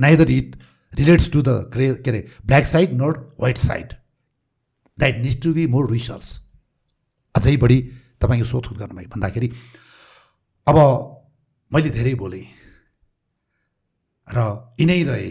neither 0.00 0.30
it 0.30 0.56
relates 0.94 1.30
to 1.32 1.42
the 1.42 1.48
grey 1.72 1.94
के 2.00 2.10
अरे 2.10 2.20
black 2.46 2.64
side 2.66 3.00
not 3.02 3.16
white 3.38 3.58
side 3.60 3.92
that 4.98 5.16
needs 5.24 5.40
to 5.42 5.52
be 5.54 5.66
more 5.74 5.90
research 5.90 6.26
अझै 7.34 7.56
बढी 7.62 7.78
तपाईँको 8.20 8.46
सोधखोज 8.52 8.78
गर्नुभयो 8.78 9.08
भन्दाखेरि 9.14 9.48
अब 10.66 10.78
मैले 11.72 11.90
धेरै 11.98 12.14
बोलेँ 12.22 12.46
र 14.28 14.38
यिनै 14.80 15.02
रहे 15.10 15.28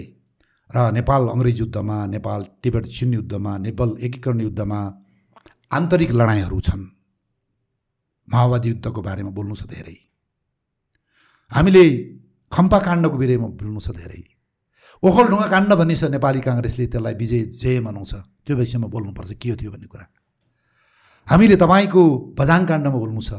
र 0.70 0.78
नेपाल 0.92 1.22
अङ्ग्रेज 1.34 1.60
युद्धमा 1.60 1.98
नेपाल 2.14 2.42
टिबेट 2.64 2.86
चिन 2.96 3.14
युद्धमा 3.14 3.52
नेपाल 3.66 3.90
एकीकरण 4.06 4.40
युद्धमा 4.42 4.80
आन्तरिक 5.72 6.12
लडाइँहरू 6.12 6.60
छन्। 6.68 6.84
माओवादी 8.28 8.68
युद्धको 8.70 9.02
बारेमा 9.02 9.32
बोल्नु 9.38 9.56
छ 9.56 9.64
धेरै। 9.68 9.98
हामीले 11.52 11.84
खम्पा 12.52 12.80
काण्डको 12.88 13.18
बारेमा 13.18 13.48
बोल्नु 13.60 13.80
छ 13.80 13.92
धेरै। 14.00 14.22
ओखलढुङ्गा 15.04 15.48
काण्ड 15.48 15.72
भन्ने 15.74 15.96
छ 15.96 16.04
नेपाली 16.10 16.40
काङ्ग्रेसले 16.42 16.86
त्यसलाई 16.88 17.14
विजय 17.14 17.42
जय 17.62 17.80
मनाउँछ। 17.86 18.14
त्यो 18.46 18.56
विषयमा 18.58 18.88
बोल्नुपर्छ 18.88 19.32
के 19.38 19.50
हो 19.50 19.56
त्यो 19.56 19.72
भन्ने 19.72 19.88
कुरा। 19.88 20.06
हामीले 21.28 21.56
तपाईँको 21.56 22.02
बजाङ 22.40 22.62
काण्डमा 22.66 22.98
बोल्नु 22.98 23.22
छ। 23.22 23.32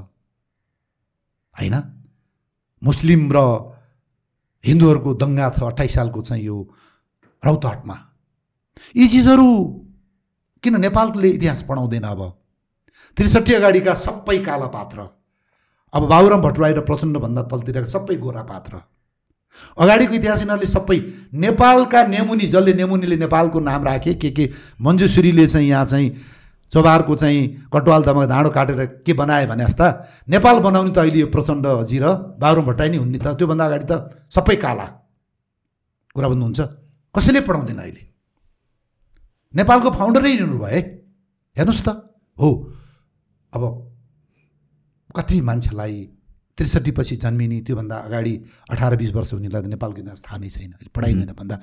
होइन? 1.55 1.77
मुस्लिम 2.83 3.23
र 3.33 3.39
हिन्दूहरूको 4.65 5.11
दङ्गा 5.15 5.47
छ 5.57 5.59
अठाइस 5.63 5.95
सालको 5.95 6.21
चाहिँ 6.23 6.45
यो 6.45 6.57
रौतहटमा। 7.43 7.97
यी 8.97 9.05
चिजहरू 9.09 9.49
किन 10.63 10.75
नेपालले 10.81 11.29
इतिहास 11.39 11.63
पढाउँदैन 11.69 12.05
अब? 12.05 12.23
त्रिसठी 13.17 13.53
अगाडिका 13.55 13.95
सबै 13.95 14.39
काला 14.47 14.67
पात्र 14.71 14.99
अब 15.95 16.03
बाबुराम 16.07 16.41
भट्टराई 16.43 16.73
र 16.73 16.81
प्रचण्डभन्दा 16.87 17.43
तलतिरका 17.51 17.89
सबै 17.89 18.17
गोरा 18.17 18.43
पात्र 18.43 18.75
अगाडिको 19.79 20.15
इतिहास 20.15 20.41
यिनीहरूले 20.41 20.69
सबै 20.69 20.99
नेपालका 21.35 22.01
नेमुनी 22.07 22.47
जसले 22.49 22.73
नेमुनीले 22.75 23.17
नेपालको 23.17 23.59
नाम 23.61 23.85
राखे 23.85 24.15
के 24.15 24.31
के 24.31 24.45
मञ्जुश्रीले 24.81 25.47
चाहिँ 25.47 25.69
यहाँ 25.69 25.87
चाहिँ 25.87 26.09
चोबारको 26.73 27.15
चाहिँ 27.17 27.41
कटवाल 27.73 28.03
दमा 28.05 28.25
धाँडो 28.27 28.51
काटेर 28.51 28.85
के 29.07 29.13
बनाए 29.13 29.47
भने 29.47 29.65
जस्ता 29.65 29.87
नेपाल 30.29 30.61
बनाउने 30.61 30.93
त 30.93 30.99
अहिले 30.99 31.19
यो 31.21 31.27
प्रचण्डजी 31.33 31.99
र 31.99 32.07
बाबुराम 32.37 32.65
भट्टराई 32.67 32.89
नै 32.93 32.99
हुन् 32.99 33.13
नि 33.13 33.19
त। 33.19 33.33
त्योभन्दा 33.41 33.65
अगाडि 33.65 33.87
त 33.89 33.93
सबै 34.29 34.57
काला 34.61 34.87
कुरा 36.15 36.29
भन्नुहुन्छ 36.29 36.61
कसैले 37.15 37.41
पढाउँदैन 37.49 37.79
अहिले? 37.79 38.03
नेपालको 39.55 39.89
फाउन्डरै 39.97 40.31
यिनीहरू 40.31 40.59
भए 40.61 40.81
हेर्नुहोस् 41.57 41.85
त। 41.89 41.89
हो 42.37 42.49
अब 43.53 43.63
कति 45.17 45.41
मान्छेलाई 45.41 45.97
त्रिसठी 46.59 46.91
पछि 46.91 47.17
जन्मिने 47.17 47.61
त्योभन्दा 47.63 47.97
अगाडि 47.97 48.35
अठार 48.71 48.97
बिस 48.97 49.11
वर्ष 49.15 49.33
हुनेलाई 49.33 49.63
त 49.63 49.67
नेपालको 49.67 50.01
इतिहास 50.03 50.23
थाहा 50.23 50.39
नै 50.39 50.51
छैन 50.51 50.75
पढाइँदैन 50.95 51.33
भन्दा 51.33 51.57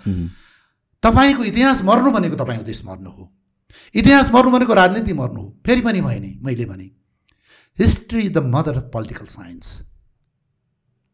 तपाईँको 1.03 1.43
इतिहास 1.43 1.83
मर्नु 1.83 2.11
भनेको 2.11 2.35
तपाईँको 2.35 2.65
देश 2.65 2.83
मर्नु 2.85 3.09
हो। 3.11 3.25
इतिहास 3.95 4.32
मर्नु 4.32 4.51
भनेको 4.51 4.74
राजनीति 4.74 5.14
मर्नु 5.14 5.41
हो। 5.41 5.49
फेरि 5.65 5.82
पनि 5.82 6.01
भएन 6.01 6.25
मैले 6.41 6.65
भने। 6.65 6.90
History 7.77 8.22
is 8.25 8.32
the 8.32 8.38
mother 8.48 8.77
of 8.77 8.90
political 8.93 9.25
science 9.25 9.67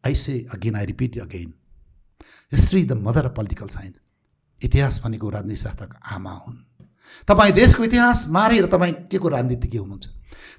I 0.04 0.16
say 0.16 0.34
again 0.54 0.76
I 0.76 0.86
repeat 0.86 1.18
again 1.20 1.54
history 2.54 2.80
is 2.82 2.88
the 2.88 3.02
mother 3.02 3.26
of 3.26 3.36
political 3.36 3.68
science 3.68 4.00
इतिहास 4.62 5.02
भनेको 5.04 5.30
राजनीति 5.30 5.56
शास्त्रको 5.56 6.16
आमा 6.16 6.34
हुन्। 6.48 6.58
तपाईँ 7.28 7.54
देशको 7.54 7.84
इतिहास 7.84 8.26
मारेर 8.30 8.66
तपाईँ 8.66 8.94
के 9.12 9.18
को 9.18 9.30
राजनीति 9.30 9.68
के 9.68 9.78
हुनुहुन्छ? 9.78 10.06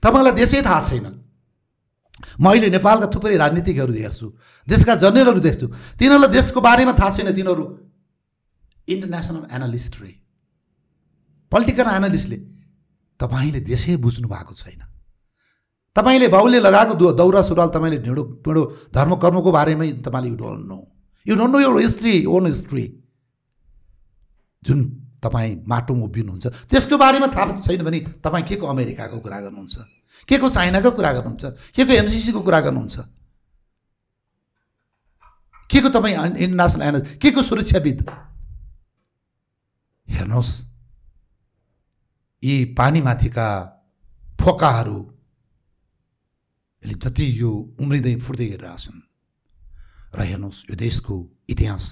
तपाईँलाई 0.03 0.33
देशै 0.33 0.63
थाहा 0.63 0.89
छैन। 0.89 1.07
म 2.41 2.45
अहिले 2.51 2.69
नेपालका 2.71 3.07
थुप्रै 3.15 3.37
राजनीतिकहरू 3.37 3.93
हेर्छु 3.93 4.27
देशका 4.69 4.95
जर्नलहरू 5.03 5.41
देख्छु। 5.41 5.67
तिनीहरूलाई 5.99 6.31
देशको 6.33 6.61
बारेमा 6.61 6.93
थाहा 6.95 7.11
छैन 7.17 7.33
तिनीहरू। 7.33 7.65
इन्टरनेसनल 8.89 9.45
एनालिस्ट 9.57 9.95
रे। 10.01 10.13
पोलिटिकल 11.53 11.89
एनालिस्टले 11.99 12.39
तपाईँले 13.21 13.61
देशै 13.61 13.97
बुझ्नु 14.01 14.29
भएको 14.29 14.55
छैन। 14.55 14.83
तपाईँले 15.97 16.29
बाउले 16.29 16.59
लगाएको 16.61 16.95
दौरा 17.13 17.41
सुरुवाल 17.45 17.69
तपाईँले 17.69 17.99
ढिँडो 18.01 18.23
पिँडो 18.45 18.63
धर्म 18.97 19.13
कर्मको 19.23 19.51
बारेमै 19.53 19.89
तपाईँले 20.01 20.29
you 20.31 20.37
don't 20.37 20.65
know 20.67 20.79
you 21.27 21.35
don't 21.37 21.53
know 21.53 21.59
यो 21.61 21.71
हिस्ट्री 21.77 22.25
ओन 22.27 22.47
हिस्ट्री 22.47 22.85
जुन 24.63 24.79
तपाईँ 25.23 25.53
माटोमा 25.69 26.05
उभिनुहुन्छ 26.05 26.47
त्यसको 26.71 26.97
बारेमा 26.99 27.27
थाहा 27.29 27.61
छैन 27.61 27.85
भने 27.85 27.99
तपाईँ 28.25 28.45
के 28.49 28.57
को 28.57 28.67
अमेरिकाको 28.67 29.19
कुरा 29.21 29.39
गर्नुहुन्छ? 29.41 29.77
के 30.29 30.39
को 30.39 30.51
चाइनाको 30.51 30.91
कुरा 30.91 31.13
गर्नुहुन्छ? 31.13 31.45
के 31.75 31.85
को 31.85 31.93
एमसिसीको 31.93 32.41
कुरा 32.41 32.61
गर्नुहुन्छ? 32.61 32.99
के 35.71 35.81
को 35.81 35.89
तपाईँ 35.89 36.17
इन्टरनेसनल 36.17 36.83
एनालिस्ट 36.83 37.21
के 37.21 37.31
को 37.31 37.43
सुरक्षाविद? 37.43 37.99
हेर्नुहोस्। 40.09 40.53
यी 42.43 42.65
पानीमाथिका 42.75 43.49
फोकाहरू 44.41 44.99
यसले 46.83 46.95
जति 46.99 47.27
यो 47.41 47.51
उम्रिँदै 47.81 48.15
फुट्दै 48.21 48.47
गरिरहेछन् 48.47 49.01
र 50.15 50.23
हेर्नुहोस् 50.23 50.65
यो 50.71 50.77
देशको 50.77 51.15
इतिहास 51.49 51.85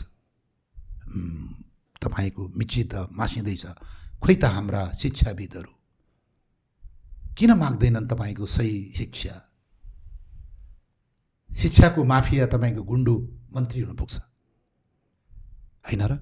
तपाईँको 2.03 2.43
मिचित 2.59 2.95
मासिँदैछ। 3.13 3.65
खोइ 4.21 4.35
त 4.37 4.45
हाम्रा 4.45 4.83
शिक्षाविदहरू। 4.93 5.73
किन 7.41 7.53
माग्दैनन् 7.57 8.09
तपाईँको 8.09 8.47
सही 8.47 8.93
शिक्षा? 8.93 9.35
शिक्षाको 11.51 12.05
माफिया 12.05 12.47
तपाईँको 12.47 12.83
गुन्डु 12.83 13.15
मन्त्री 13.57 13.81
हुन 13.81 13.97
पुग्छ 13.97 14.17
होइन 15.89 16.03
र? 16.05 16.13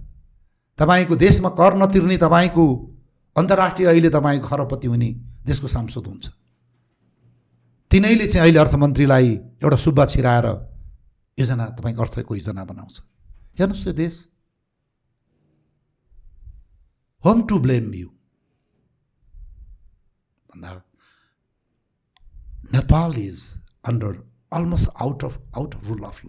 तपाईँको 0.79 1.17
देशमा 1.17 1.51
कर 1.59 1.75
नतिर्ने 1.75 2.17
तपाईँको 2.17 2.67
अन्तर्राष्ट्रिय 3.37 3.89
अहिले 3.89 4.11
तपाईँको 4.11 4.47
खरपति 4.47 4.87
हुने 4.87 5.09
देशको 5.43 5.69
सांसद 5.69 6.07
हुन्छ। 6.07 6.27
तिनैले 7.91 8.27
चाहिँ 8.27 8.43
अहिले 8.43 8.59
अर्थमन्त्रीलाई 8.59 9.29
एउटा 9.63 9.77
सुब्बा 9.77 10.07
छिराएर 10.07 10.47
योजना 11.39 11.67
तपाईँको 11.67 12.03
अर्थको 12.03 12.35
योजना 12.35 12.65
बनाउँछ। 12.65 12.95
हेर्नुहोस् 13.59 13.87
यो 13.87 13.93
देश। 13.93 14.15
होम 17.25 17.43
टु 17.43 17.59
ब्लेम 17.59 17.95
यु 17.95 18.09
भन्दा 20.59 20.83
Nepal 22.75 23.19
is 23.19 23.62
under 23.85 24.31
almost 24.53 24.91
out 25.03 25.25
of 25.25 25.43
out 25.57 25.75
of 25.75 25.89
rule 25.89 26.03
of 26.03 26.25
law 26.25 26.28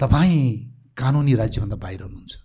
तपाईँ 0.00 0.70
कानुनी 0.96 1.34
राज्यभन्दा 1.34 1.76
बाहिर 1.76 2.02
हुनुहुन्छ। 2.02 2.36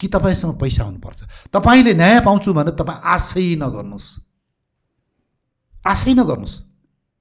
कि 0.00 0.08
तपाईँसँग 0.08 0.60
पैसा 0.60 0.84
हुनुपर्छ? 0.84 1.22
तपाईँले 1.52 1.94
न्याय 1.94 2.20
पाउँछु 2.20 2.54
भने 2.54 2.70
तपाईँ 2.70 3.00
आशै 3.04 3.56
नगर्नुहोस्। 3.56 4.08
आशै 5.86 6.14
नगर्नुहोस्। 6.14 6.62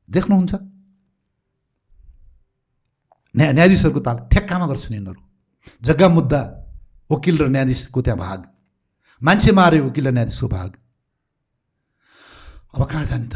देख्नुहुन्छ? 0.09 0.53
न्याय 3.35 3.53
न्यायाधीशहरूको 3.53 3.99
ताल 3.99 4.17
ठेक्कामा 4.31 4.67
गर्छन् 4.67 4.93
यिनीहरू। 4.93 5.21
जग्गा 5.81 6.09
मुद्दा 6.09 6.41
वकिल 7.11 7.37
र 7.37 7.47
न्यायाधीशको 7.47 8.01
त्यहाँ 8.01 8.19
भाग। 8.19 8.39
मान्छे 9.23 9.51
मारे 9.51 9.79
वकिल 9.79 10.07
र 10.07 10.11
न्यायाधीशको 10.11 10.47
भाग। 10.47 10.84
अब 12.75 12.83
कहाँ 12.85 13.05
जाने 13.05 13.27
त 13.27 13.35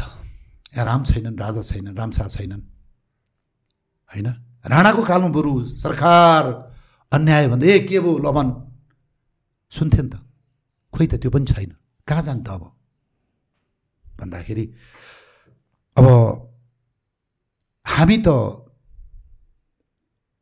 यहाँ 0.70 0.84
राम 0.84 1.02
छैनन् 1.02 1.38
राजा 1.38 1.62
छैनन् 1.62 1.96
रामशाह 1.96 2.28
छैनन् 2.30 2.62
होइन 4.12 4.28
राणाको 4.64 5.02
कालमा 5.02 5.28
बरु 5.32 5.52
सरकार 5.80 6.44
अन्याय 7.12 7.48
भन्दा 7.48 7.66
ए 7.66 7.78
के 7.88 8.00
भयो 8.00 8.18
लमन 8.20 8.48
सुन्थे 9.72 10.02
नि 10.02 10.08
त 10.12 10.20
खोइ 10.92 11.06
त 11.06 11.14
त्यो 11.16 11.30
पनि 11.32 11.46
छैन 11.46 11.72
कहाँ 12.08 12.22
जान्छ 12.22 12.44
त 12.44 12.50
अब 12.50 12.62
भन्दाखेरि 14.04 14.64
अब 15.96 16.06
हामी 17.86 18.16
त 18.20 18.28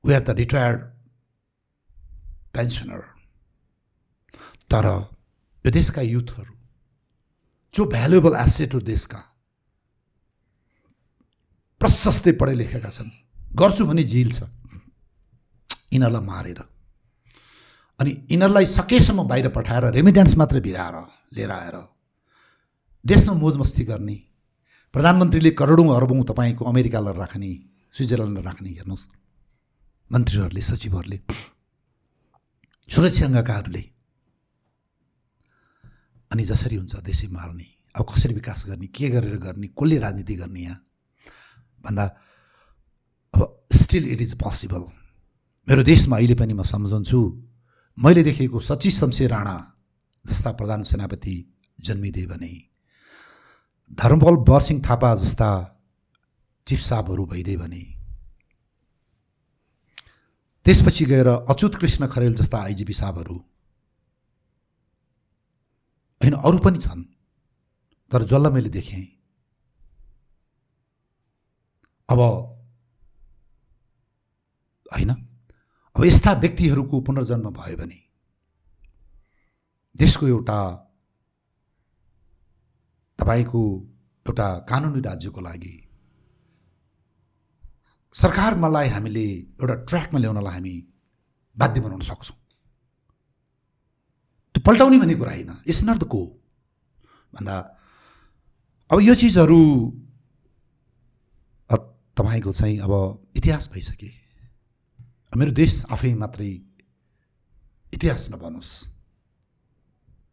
we 0.05 0.15
are 0.15 0.23
the 0.27 0.31
retired 0.43 0.81
pensioner 2.51 3.03
तर 4.71 4.87
यो 5.65 5.71
देशका 5.71 6.03
युथहरू 6.05 6.58
जो 7.79 7.85
भ्यालुएबल 7.87 8.35
एसेट 8.37 8.75
हो 8.75 8.81
देशका 8.83 9.21
प्रशस्तै 11.81 12.33
पढे 12.35 12.55
लेखेका 12.59 12.91
छन्। 12.91 13.11
गर्छु 13.55 13.87
भने 13.87 14.03
झिल 14.03 14.31
छ। 14.35 14.51
यिनीहरूलाई 15.95 16.25
मारेर। 16.27 16.61
अनि 18.01 18.11
यिनीहरूलाई 18.31 18.67
सकेसम्म 18.69 19.23
बाहिर 19.31 19.49
पठाएर 19.55 19.85
रेमिटेन्स 19.95 20.35
मात्रै 20.37 20.61
भिराएर 20.61 20.97
लिएर 21.35 21.51
आएर 21.51 21.77
देशमा 23.05 23.35
मोजमस्ती 23.39 23.85
गर्ने 23.85 24.17
प्रधानमन्त्रीले 24.95 25.51
करोडौँ 25.55 25.89
अरबौँ 25.97 26.25
तपाईँको 26.31 26.63
अमेरिकालाई 26.65 27.15
राख्ने 27.15 27.51
स्विजरल्यान्डलाई 27.95 28.45
राख्ने 28.45 28.71
हेर्नुहोस्। 28.71 29.05
मन्त्रीहरूले 30.11 30.63
सचिवहरूले 30.63 31.19
सुरक्षाङ्गकाहरूले 32.89 33.83
अनि 36.31 36.45
जसरी 36.45 36.77
हुन्छ 36.77 36.97
देशै 37.03 37.29
मार्ने 37.29 37.67
अब 37.95 38.07
कसरी 38.09 38.35
विकास 38.35 38.65
गर्ने 38.69 38.87
के 38.87 39.09
गरेर 39.09 39.37
गर्ने 39.39 39.67
कसले 39.73 39.99
राजनीति 39.99 40.35
गर्ने 40.37 40.61
यहाँ? 40.61 40.81
भन्दा 41.85 42.05
अब 43.35 43.67
स्टिल 43.73 44.09
इट 44.13 44.21
इज 44.21 44.35
पोसिबल 44.39 44.85
मेरो 45.69 45.83
देशमा 45.83 46.17
अहिले 46.17 46.35
पनि 46.35 46.55
म 46.55 46.63
सम्झन्छु 46.63 47.21
मैले 47.99 48.23
देखेको 48.23 48.61
सचिव 48.61 48.93
शमशेर 48.93 49.31
राणा 49.31 49.57
जस्ता 50.25 50.53
प्रधान 50.53 50.83
सेनापति 50.83 51.37
जन्मिदिए 51.79 52.27
भने 52.27 52.53
धर्मबल 53.91 54.37
बरसिंह 54.49 54.83
थापा 54.89 55.15
जस्ता 55.15 55.51
चिफ 56.67 56.81
साहबहरू 56.81 57.25
भइदिए 57.27 57.57
भने 57.57 57.85
त्यसपछि 60.67 61.05
गएर 61.05 61.29
अच्युत 61.29 61.75
कृष्ण 61.75 62.07
खरेल 62.07 62.35
जस्ता 62.35 62.59
आइजिपी 62.59 62.93
साहबहरू 62.93 63.37
होइन 66.21 66.35
अरू 66.39 66.59
पनि 66.59 66.79
छन्। 66.79 67.03
तर 68.11 68.23
जसलाई 68.25 68.53
मैले 68.53 68.71
देखेँ 68.71 69.05
अब 72.09 72.21
होइन 74.87 75.11
अब 75.97 76.05
यस्ता 76.05 76.33
व्यक्तिहरूको 76.43 77.01
पुनर्जन्म 77.07 77.51
भयो 77.53 77.77
भने 77.77 78.01
देशको 79.95 80.27
एउटा 80.27 80.59
तपाईँको 83.19 83.63
एउटा 84.27 84.49
कानुनी 84.71 85.01
राज्यको 85.01 85.41
लागि 85.41 85.75
सरकारमालाई 88.15 88.89
हामीले 88.89 89.27
एउटा 89.61 89.75
ट्र्याकमा 89.85 90.19
ल्याउनलाई 90.21 90.55
हामी 90.55 90.75
बाध्य 91.57 91.81
बनाउन 91.81 92.01
सक्छौँ। 92.01 92.38
पल्टाउने 94.69 94.99
भन्ने 95.01 95.15
कुरा 95.17 95.33
होइन। 95.33 95.65
इट्स 95.65 95.83
नट 95.85 95.99
द 95.99 96.05
को 96.05 96.23
भन्दा 97.33 97.57
अब 98.91 99.01
यो 99.01 99.15
चिजहरू 99.17 99.61
तपाईँको 102.19 102.53
चाहिँ 102.53 102.79
अब 102.85 102.93
इतिहास 103.37 103.71
भइसके। 103.73 104.11
मेरो 105.37 105.53
देश 105.55 105.85
आफै 105.89 106.13
मात्रै 106.15 106.51
इतिहास 107.95 108.29
नबनोस्। 108.31 108.73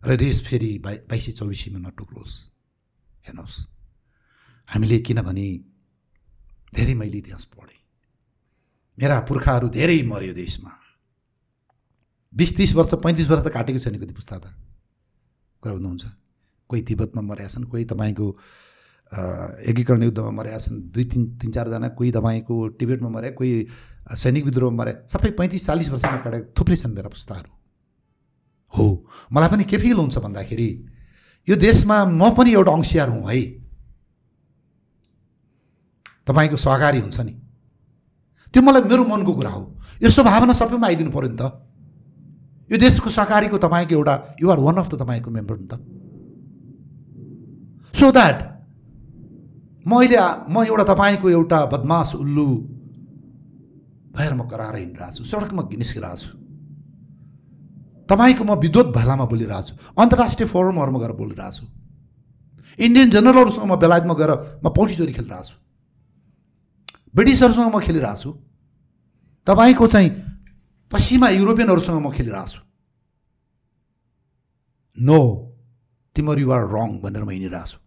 र 0.02 0.16
देश 0.18 0.44
फेरि 0.44 0.72
बाइ 0.84 0.96
बाइसै 1.10 1.32
चौबिसैमा 1.32 1.80
नटुक्रोस्। 1.80 2.36
हेर्नुहोस्। 3.26 3.56
हामीले 4.70 4.98
किनभने 5.00 5.48
धेरै 6.76 6.94
मैले 6.94 7.18
इतिहास 7.18 7.46
पढेँ। 7.54 7.82
मेरा 8.98 9.20
पुर्खाहरू 9.30 9.70
धेरै 9.70 10.02
मऱ्यो 10.04 10.34
देशमा। 10.34 10.74
बिस 12.36 12.56
तिस 12.58 12.74
वर्ष 12.76 12.94
पैँतिस 13.04 13.28
वर्ष 13.30 13.44
त 13.46 13.50
काटेको 13.54 13.80
छैन 13.80 13.96
कति 13.96 14.14
पुस्ता 14.14 14.38
त। 14.38 14.46
कुरा 15.64 15.74
बुझ्नुहुन्छ? 15.74 16.06
कोही 16.70 16.82
तिब्बतमा 16.82 17.22
मरेका 17.22 17.50
छन् 17.50 17.66
कोही 17.72 17.84
तपाईँको 17.86 18.28
एकीकरण 19.70 20.04
युद्धमा 20.04 20.32
मरेका 20.32 20.60
छन् 20.60 20.82
दुई 20.92 21.04
तिन 21.06 21.22
तिन 21.40 21.52
चारजना 21.52 21.88
कोही 21.96 22.12
तपाईँको 22.12 22.56
टिबेटमा 22.80 23.10
मरे 23.10 23.30
कोही 23.38 23.52
सैनिक 24.14 24.44
विद्रोहमा 24.46 24.78
मरे 24.78 24.94
सबै 25.08 25.30
पैँतिस 25.40 25.66
चालिस 25.66 25.90
वर्षमा 25.90 26.18
काटेको 26.26 26.54
थुप्रै 26.58 26.76
छन् 26.76 26.94
मेरा 26.94 27.10
पुस्ताहरू। 27.10 27.52
हो 28.74 28.86
मलाई 29.32 29.50
पनि 29.50 29.64
के 29.64 29.78
फिल 29.78 29.98
हुन्छ 29.98 30.18
भन्दाखेरि 30.20 30.70
यो 31.48 31.56
देशमा 31.56 32.04
म 32.06 32.30
पनि 32.36 32.54
एउटा 32.54 32.72
अंशियार 32.72 33.10
हुँ 33.10 33.24
है। 33.30 33.42
तपाईँको 36.28 36.58
सहकारी 36.58 37.00
हुन्छ 37.00 37.20
नि। 37.22 37.34
त्यो 38.54 38.62
मलाई 38.62 38.82
मेरो 38.90 39.04
मनको 39.06 39.34
कुरा 39.34 39.50
हो। 39.50 39.64
यस्तो 40.04 40.24
भावना 40.24 40.54
सबैमा 40.54 40.88
आइदिनु 40.88 41.12
पऱ्यो 41.14 41.30
नि 41.30 41.38
त। 41.38 41.65
यो 42.70 42.78
देशको 42.78 43.10
सहकारीको 43.10 43.58
तपाईँको 43.58 43.94
एउटा 43.96 44.14
युआर 44.42 44.60
वान 44.60 44.76
अफ 44.78 44.90
द 44.90 45.02
तपाईँको 45.02 45.30
मेम्बर 45.32 45.58
नि 45.58 45.68
त। 45.68 45.74
सो 47.94 48.12
द्याट 48.12 48.38
म 49.88 50.02
अहिले 50.02 50.18
म 50.50 50.64
एउटा 50.66 50.84
तपाईँको 50.84 51.30
एउटा 51.30 51.60
बदमास 51.74 52.16
उल्लु 52.16 52.48
भएर 54.18 54.34
म 54.34 54.48
कराएर 54.50 54.76
हिँडिरहेको 54.76 55.14
छु 55.14 55.24
सडकमा 55.24 55.62
निस्किरहेको 55.78 56.18
छु 56.18 56.30
तपाईँको 58.10 58.44
म 58.44 58.58
विद्वत 58.60 58.88
भाषामा 58.98 59.26
बोलिरहेको 59.26 59.62
छु 59.62 59.74
अन्तर्राष्ट्रिय 60.02 60.48
फोरमहरूमा 60.50 61.00
गएर 61.00 61.14
बोलिरहेको 61.22 61.52
छु 61.52 61.66
इन्डियन 62.80 63.10
जनरलहरूसँग 63.12 63.66
म 63.66 63.76
बेलायतमा 63.78 64.14
गएर 64.14 64.32
म 64.66 64.70
पौडी 64.74 64.96
चोरी 64.96 65.14
खेलिरहेको 65.14 65.44
छु 65.44 65.56
ब्रिटिसहरूसँग 67.14 67.70
म 67.70 67.80
खेलिरहेको 67.80 68.22
छु 68.22 68.32
तपाईँको 69.48 69.88
चाहिँ 69.88 70.10
पश्चिमा 70.96 71.30
युरोपियनहरूसँग 71.32 72.00
म 72.00 72.12
खेलिरहेको 72.12 72.48
छु 72.50 72.62
नो 74.98 75.20
तिमीहरू 76.16 76.42
युआर 76.42 76.64
रङ 76.70 76.90
भनेर 77.02 77.24
म 77.24 77.30
हिँडिरहेको 77.30 77.68
छु 77.68 77.78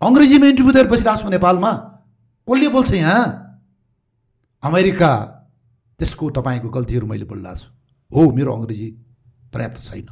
अङ्ग्रेजीमा 0.00 0.46
इन्टरभ्यू 0.46 0.72
दिएर 0.72 0.88
बसिरहेको 0.88 1.22
छु 1.22 1.28
नेपालमा 1.30 1.72
कसले 2.48 2.68
बोल्छ 2.68 2.92
यहाँ 2.94 3.22
अमेरिका 4.62 5.10
त्यसको 6.00 6.30
तपाईँको 6.32 6.68
गल्तीहरू 6.70 7.06
मैले 7.06 7.24
बोलिरहेको 7.24 7.56
छु 7.56 7.68
हो 8.10 8.30
मेरो 8.32 8.50
अङ्ग्रेजी 8.52 8.88
पर्याप्त 9.52 9.80
छैन 9.82 10.08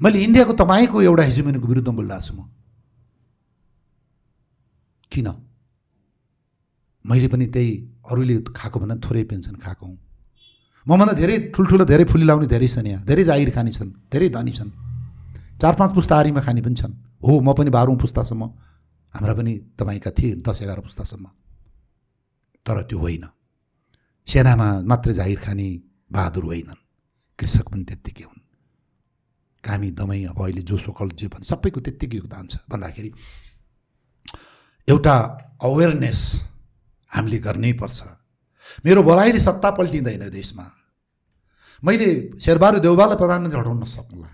मैले 0.00 0.22
इन्डियाको 0.22 0.52
तपाईँको 0.54 1.02
एउटा 1.02 1.22
हेजुमेनीको 1.24 1.66
विरुद्धमा 1.66 1.96
बोलिरहेको 1.96 2.26
छु 2.26 2.34
म 2.34 2.46
किन 5.12 5.28
मैले 7.04 7.28
पनि 7.28 7.46
त्यही 7.50 7.70
अरूले 8.06 8.40
खाएको 8.52 8.80
भन्दा 8.80 8.96
थोरै 9.02 9.24
पेन्सन 9.26 9.58
खाएको 9.58 9.86
हुँ 9.86 9.98
मभन्दा 10.86 11.12
धेरै 11.14 11.36
ठुल्ठुलो 11.54 11.84
धेरै 11.84 12.04
फुली 12.10 12.24
लाउने 12.26 12.46
धेरै 12.46 12.68
छन् 12.68 12.86
यहाँ। 12.86 13.04
धेरै 13.06 13.24
जागिर 13.24 13.50
खाने 13.54 13.70
छन् 13.70 13.90
धेरै 14.10 14.28
धनी 14.28 14.52
छन्। 14.52 14.70
चार 15.62 15.74
पाँच 15.78 15.90
पुस्ताहारीमा 15.94 16.40
खाने 16.42 16.60
पनि 16.62 16.74
छन्। 16.74 16.92
हो 17.22 17.40
म 17.40 17.54
पनि 17.54 17.70
बाह्रौँ 17.70 17.96
पुस्तासम्म 17.96 18.42
हाम्रा 19.14 19.34
पनि 19.38 19.52
तपाईँका 19.78 20.10
थिए 20.10 20.34
दस 20.42 20.62
एघार 20.62 20.80
पुस्तासम्म। 20.82 21.26
तर 22.66 22.82
त्यो 22.82 22.98
होइन। 22.98 23.24
सेनामा 24.28 24.68
मात्रै 24.82 25.14
जागिर 25.14 25.38
खाने 25.38 25.68
बहादुर 26.10 26.44
होइनन्। 26.44 26.80
कृषक 27.38 27.66
पनि 27.70 27.84
त्यत्तिकै 27.84 28.24
हुन्। 28.24 28.40
कामी 29.64 29.88
दमै 29.94 30.20
अब 30.34 30.38
अहिले 30.42 30.62
जो 30.66 30.76
सोकल 30.78 31.08
जे 31.14 31.26
भन्छ 31.30 31.46
सबैको 31.46 31.80
त्यत्तिकै 31.80 32.16
योगदान 32.18 32.46
छ। 32.50 32.54
भन्दाखेरि 32.66 33.10
एउटा 34.88 35.14
अवेरनेस 35.62 36.20
हामीले 37.10 37.38
गर्नै 37.38 37.72
पर्छ। 37.78 37.98
मेरो 38.80 39.02
भलाइले 39.02 39.40
सत्ता 39.40 39.70
पल्टिँदैन 39.70 40.28
देशमा। 40.30 40.66
मैले 41.82 42.08
शेरबहादुर 42.38 42.80
देउबालाई 42.80 43.16
प्रधानमन्त्री 43.16 43.60
हटाउन 43.60 43.84
सक्नुला। 43.86 44.30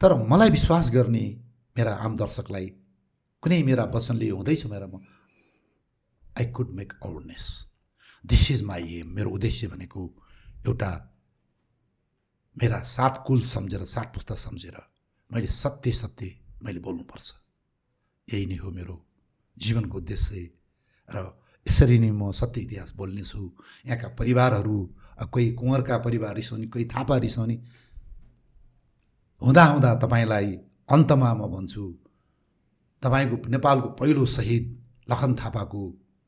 तर 0.00 0.14
मलाई 0.28 0.50
विश्वास 0.50 0.90
गर्ने 0.90 1.24
मेरा 1.76 1.92
आम 1.96 2.16
दर्शकलाई 2.16 2.66
कुनै 3.42 3.62
मेरा 3.62 3.84
वचनले 3.94 4.28
हुँदैछ 4.28 4.66
मेरा 4.66 4.86
म 4.86 5.00
I 6.38 6.46
could 6.52 6.70
make 6.70 6.92
awareness 7.02 7.44
this 8.24 8.50
is 8.50 8.62
my 8.62 8.82
aim 8.96 9.08
मेरो 9.14 9.30
उद्देश्य 9.30 9.66
भनेको 9.68 10.00
एउटा 10.66 10.90
मेरा 12.56 12.78
सात 12.86 13.22
कुल 13.26 13.40
सम्झेर 13.42 13.84
सात 13.84 14.08
पुस्ता 14.14 14.34
सम्झेर 14.36 14.76
मैले 15.30 15.46
सत्य 15.46 15.92
सत्य 15.92 16.26
मैले 16.62 16.80
बोल्नुपर्छ। 16.80 17.32
यही 18.28 18.46
नै 18.46 18.56
हो 18.56 18.70
मेरो 18.70 18.96
जीवनको 19.56 19.98
उद्देश्य 19.98 20.48
र 21.08 21.16
यसरी 21.66 21.98
नै 21.98 22.10
म 22.10 22.32
सत्य 22.32 22.60
इतिहास 22.60 22.92
बोल्नेछु। 22.96 23.42
यहाँका 23.86 24.08
परिवारहरू 24.18 24.76
कोही 25.32 25.50
कुँवरका 25.52 25.98
परिवार 25.98 26.34
रिसाउने 26.34 26.66
कोही 26.66 26.84
थापा 26.84 27.16
रिसाउने 27.18 27.56
हुँदा 29.42 29.64
हुँदा 29.64 29.90
तपाईँलाई 30.02 30.46
अन्तमा 30.90 31.30
म 31.34 31.46
भन्छु 31.52 31.84
तपाईँको 33.02 33.36
नेपालको 33.48 33.88
पहिलो 33.98 34.24
शहीद 34.26 34.64
लखन 35.10 35.34
थापाको 35.34 35.80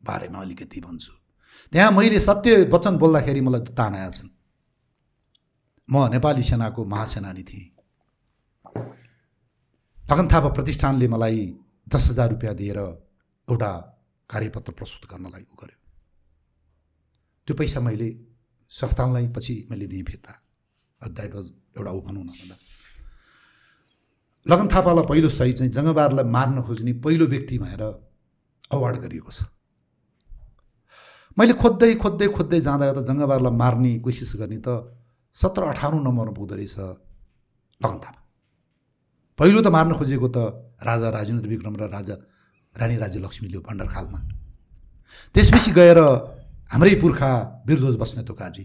बारेमा 0.03 0.39
अलिकति 0.41 0.81
भन्छु। 0.81 1.13
त्यहाँ 1.73 1.91
मैले 1.93 2.21
सत्य 2.21 2.71
वचन 2.73 2.97
बोल्दाखेरि 2.99 3.41
मलाई 3.41 3.61
तान 3.79 3.95
छन् 4.11 4.31
म 5.89 6.09
नेपाली 6.13 6.43
सेनाको 6.43 6.85
महासेनानी 6.85 7.43
थिएँ। 7.43 7.71
लखन 10.05 10.27
थापा 10.29 10.49
प्रतिष्ठानले 10.49 11.09
मलाई 11.09 11.41
दस 11.87 12.09
हजार 12.11 12.31
रुपियाँ 12.31 12.55
दिएर 12.55 12.79
एउटा 12.79 13.71
कार्यपत्र 14.31 14.73
प्रस्तुत 14.73 15.11
गर्नलाई 15.11 15.43
उ 15.43 15.55
गर्यो। 15.61 15.79
त्यो 17.49 17.55
पैसा 17.57 17.81
मैले 17.81 18.09
संस्थानलाई 18.73 19.27
पछि 19.37 19.55
मैले 19.71 19.87
दिएँ 19.87 20.05
फिर्ता। 20.05 20.33
द्याट 21.03 21.35
वाज 21.35 21.47
एउटा 21.77 21.91
ऊ 21.91 22.01
भनौँ 22.01 22.25
न 22.25 22.31
भन्दा। 22.33 22.57
लगन 24.47 24.67
थापालाई 24.69 25.05
पहिलो 25.09 25.29
सही 25.29 25.53
चाहिँ 25.53 25.73
जङ्गबहादुरलाई 25.73 26.27
मार्न 26.37 26.63
खोज्ने 26.63 26.93
पहिलो 27.05 27.27
व्यक्ति 27.27 27.59
भएर 27.59 27.83
अवार्ड 28.73 28.97
गरिएको 29.05 29.31
छ। 29.33 29.45
मैले 31.39 31.53
खोज्दै 31.61 31.95
खोज्दै 32.03 32.29
खोज्दै 32.37 32.61
जाँदा 32.61 32.93
त 32.93 32.99
जङ्गबहादुरलाई 33.09 33.57
मार्ने 33.63 33.93
कोसिस 34.05 34.33
गर्ने 34.41 34.59
त 34.67 34.69
सत्र 35.37 35.63
अठारौँ 35.73 36.01
नम्बरमा 36.01 36.33
पुग्दो 36.39 36.55
रहेछ 36.57 36.77
लगन 37.81 37.99
थापा। 38.05 38.21
पहिलो 39.39 39.61
त 39.61 39.69
मार्न 39.77 39.93
खोजेको 39.99 40.29
त 40.29 40.39
राजा 40.89 41.09
राजेन्द्र 41.11 41.47
विक्रम 41.53 41.75
र 41.77 41.85
राजा 41.91 42.17
रानी 42.77 42.97
राज्य 42.97 43.19
लक्ष्मीले 43.21 43.59
भण्डारखालमा। 43.59 44.19
त्यसपछि 45.35 45.71
गएर 45.73 45.99
हाम्रै 46.73 46.95
पुर्खा 47.03 47.31
बिरध्वज 47.67 47.97
बस्नेत 47.97 48.31
काजी। 48.33 48.65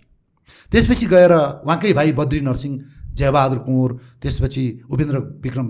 त्यसपछि 0.71 1.05
गएर 1.05 1.33
उहाँकै 1.65 1.93
भाइ 1.93 2.11
बद्री 2.13 2.41
नरसिंह 2.41 2.73
जयबहादुर 3.17 3.59
कुँवर 3.59 3.91
त्यसपछि 4.21 4.63
उपेन्द्र 4.91 5.17
विक्रम 5.43 5.67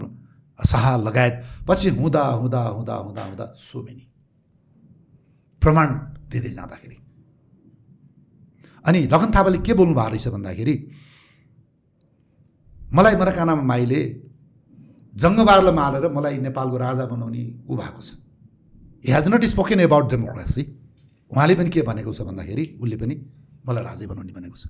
शाह 0.59 0.85
लगायत 0.97 1.35
पछि 1.67 1.89
हुँदा 1.97 2.23
हुँदा 2.39 2.61
हुँदा 2.61 2.95
हुँदा 2.95 3.23
हुँदा 3.23 3.45
सो 3.57 3.83
मेनी 3.83 4.05
प्रमाण 5.61 5.87
दिँदै 6.31 6.49
जाँदाखेरि। 6.49 6.97
अनि 8.85 8.99
लखन 9.07 9.31
थापाले 9.35 9.57
के 9.59 9.73
बोल्नु 9.73 9.93
भएको 9.95 10.09
रहेछ 10.09 10.27
भन्दाखेरि 10.27 10.75
मलाई 12.95 13.15
मरकानामा 13.15 13.63
माईले 13.63 14.01
जङ्गबहादुरलाई 15.13 15.75
मारेर 15.75 16.05
मलाई 16.11 16.37
नेपालको 16.39 16.77
राजा 16.77 17.05
बनाउने 17.05 17.43
ऊ 17.69 17.75
भएको 17.75 18.01
छ। 18.01 18.09
He 19.03 19.11
has 19.11 19.27
not 19.27 19.45
spoken 19.45 19.79
about 19.79 20.09
democracy 20.09 20.63
उहाँले 21.31 21.55
पनि 21.55 21.69
के 21.69 21.81
भनेको 21.81 22.13
छ 22.13 22.21
भन्दाखेरि 22.27 22.65
उसले 22.81 22.97
पनि 22.97 23.15
मलाई 23.67 23.83
राजै 23.83 24.05
बनाउने 24.07 24.33
भनेको 24.33 24.57
छ। 24.57 24.65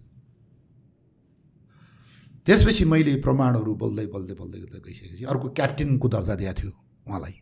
त्यसपछि 2.45 2.85
मैले 2.85 3.15
प्रमाणहरू 3.21 3.71
बोल्दै 3.75 4.05
बोल्दै 4.13 4.33
बोल्दै 4.41 4.59
बोल्दै 4.59 4.79
गइसकेपछि 4.85 5.23
अर्को 5.25 5.47
क्याप्टेनको 5.57 6.07
दर्जा 6.09 6.35
दिएको 6.35 6.53
थियो 6.59 6.71
उहाँलाई। 7.07 7.33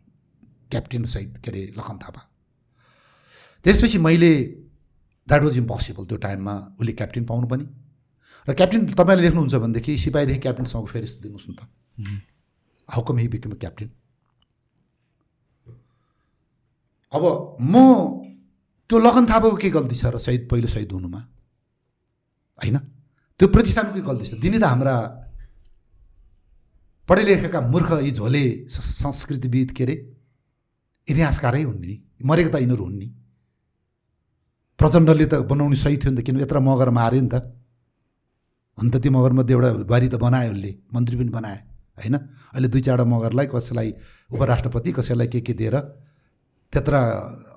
क्याप्टेन 0.70 1.04
सहित 1.06 1.36
के 1.44 1.50
अरे 1.50 1.62
लखन 1.76 1.96
थापा। 1.98 2.22
त्यसपछि 3.64 3.98
मैले 3.98 4.32
द्याट 5.28 5.42
वाज 5.42 5.56
इम्पोसिबल 5.58 6.04
त्यो 6.04 6.18
टाइममा 6.24 6.54
उसले 6.80 6.92
क्याप्टेन 6.92 7.24
पाउनु 7.24 7.46
पनि। 7.48 7.64
र 8.48 8.54
क्याप्टेन 8.54 8.80
तपाईँले 8.92 9.22
लेख्नुहुन्छ 9.22 9.54
भनेदेखि 9.54 9.92
सिपाहीदेखि 9.98 10.40
क्याप्टेनसँग 10.40 10.86
फेरि 10.86 11.08
दिनुहोस् 11.24 11.48
न 11.50 11.52
त। 11.52 11.60
How 12.88 13.02
come 13.04 13.16
he 13.18 13.28
become 13.28 13.52
captain 13.60 13.88
अब 17.12 17.24
म 17.60 17.74
त्यो 18.90 18.98
लगन 18.98 19.24
थापाको 19.26 19.56
के 19.56 19.70
गल्ती 19.70 19.94
छ 19.94 20.04
र 20.12 20.18
सहिद 20.18 20.48
पहिलो 20.50 20.68
सहिद 20.68 20.92
हुनुमा? 20.92 21.20
होइन? 22.60 22.76
त्यो 23.40 23.48
प्रतिष्ठानको 23.48 23.94
के 23.94 24.04
गल्ती 24.04 24.24
छ? 24.24 24.32
दिने 24.40 24.58
त 24.58 24.64
हाम्रा 24.64 24.94
पढे 27.08 27.22
लेखेका 27.24 27.60
मूर्ख 27.72 27.90
यी 28.04 28.12
झोले 28.12 28.44
संस्कृतिविद 28.68 29.70
के 29.72 29.84
अरे 29.84 29.94
इतिहासकारै 31.08 31.62
हुन् 31.62 31.80
नि। 31.80 31.94
मरेको 32.24 32.50
त 32.52 32.56
यिनीहरू 32.60 32.84
हुन् 32.84 32.98
नि। 33.00 33.08
प्रचण्डले 34.78 35.26
त 35.26 35.34
बनाउनु 35.48 35.76
सही 35.76 35.96
थियो 35.96 36.12
नि 36.12 36.20
त 36.20 36.24
किन 36.24 36.40
यत्र 36.44 36.60
मगर 36.60 36.88
माऱ्यो 36.92 37.20
नि 37.24 37.30
त। 37.32 37.36
हुन 38.78 38.86
त 38.92 38.96
त्यो 39.00 39.10
मगरमध्ये 39.12 39.54
एउटा 39.56 39.70
बारी 39.88 40.08
त 40.08 40.14
बनायो 40.20 40.52
उसले 40.52 40.70
मन्त्री 40.92 41.16
पनि 41.16 41.30
बनायो 41.32 41.60
होइन? 41.96 42.14
अहिले 42.52 42.68
दुई 42.68 42.80
चारवटा 42.84 43.04
मगरलाई 43.08 43.46
कसैलाई 43.48 43.88
उपराष्ट्रपति 44.32 44.90
कसैलाई 44.92 45.26
के 45.32 45.40
के 45.40 45.52
दिएर 45.56 45.76
त्यत्र 46.72 46.94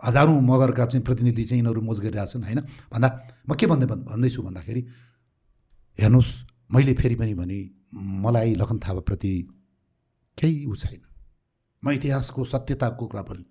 हजारौँ 0.06 0.42
मगरका 0.42 0.86
चाहिँ 0.86 1.06
प्रतिनिधि 1.06 1.44
चाहिँ 1.46 1.60
यिनीहरू 1.60 1.82
मोज 1.82 2.00
गरिरहेछन् 2.00 2.44
होइन? 2.44 2.60
भन्दा 2.94 3.10
म 3.50 3.56
के 3.56 3.66
भन्दै 3.68 3.86
भन्- 3.86 4.06
भन्दैछु 4.08 4.42
भन्दाखेरि 4.42 4.82
हेर्नुहोस् 6.00 6.32
मैले 6.74 6.94
फेरि 6.94 7.16
पनि 7.16 7.34
भने 7.34 7.60
मलाई 7.96 8.56
लखन 8.56 8.80
थापाप्रति 8.80 9.34
केही 10.38 10.66
ऊ 10.66 10.76
छैन। 10.76 11.02
म 11.84 11.92
इतिहासको 11.92 12.46
सत्यताको 12.46 13.08
कुरा 13.08 13.22
पनि 13.22 13.44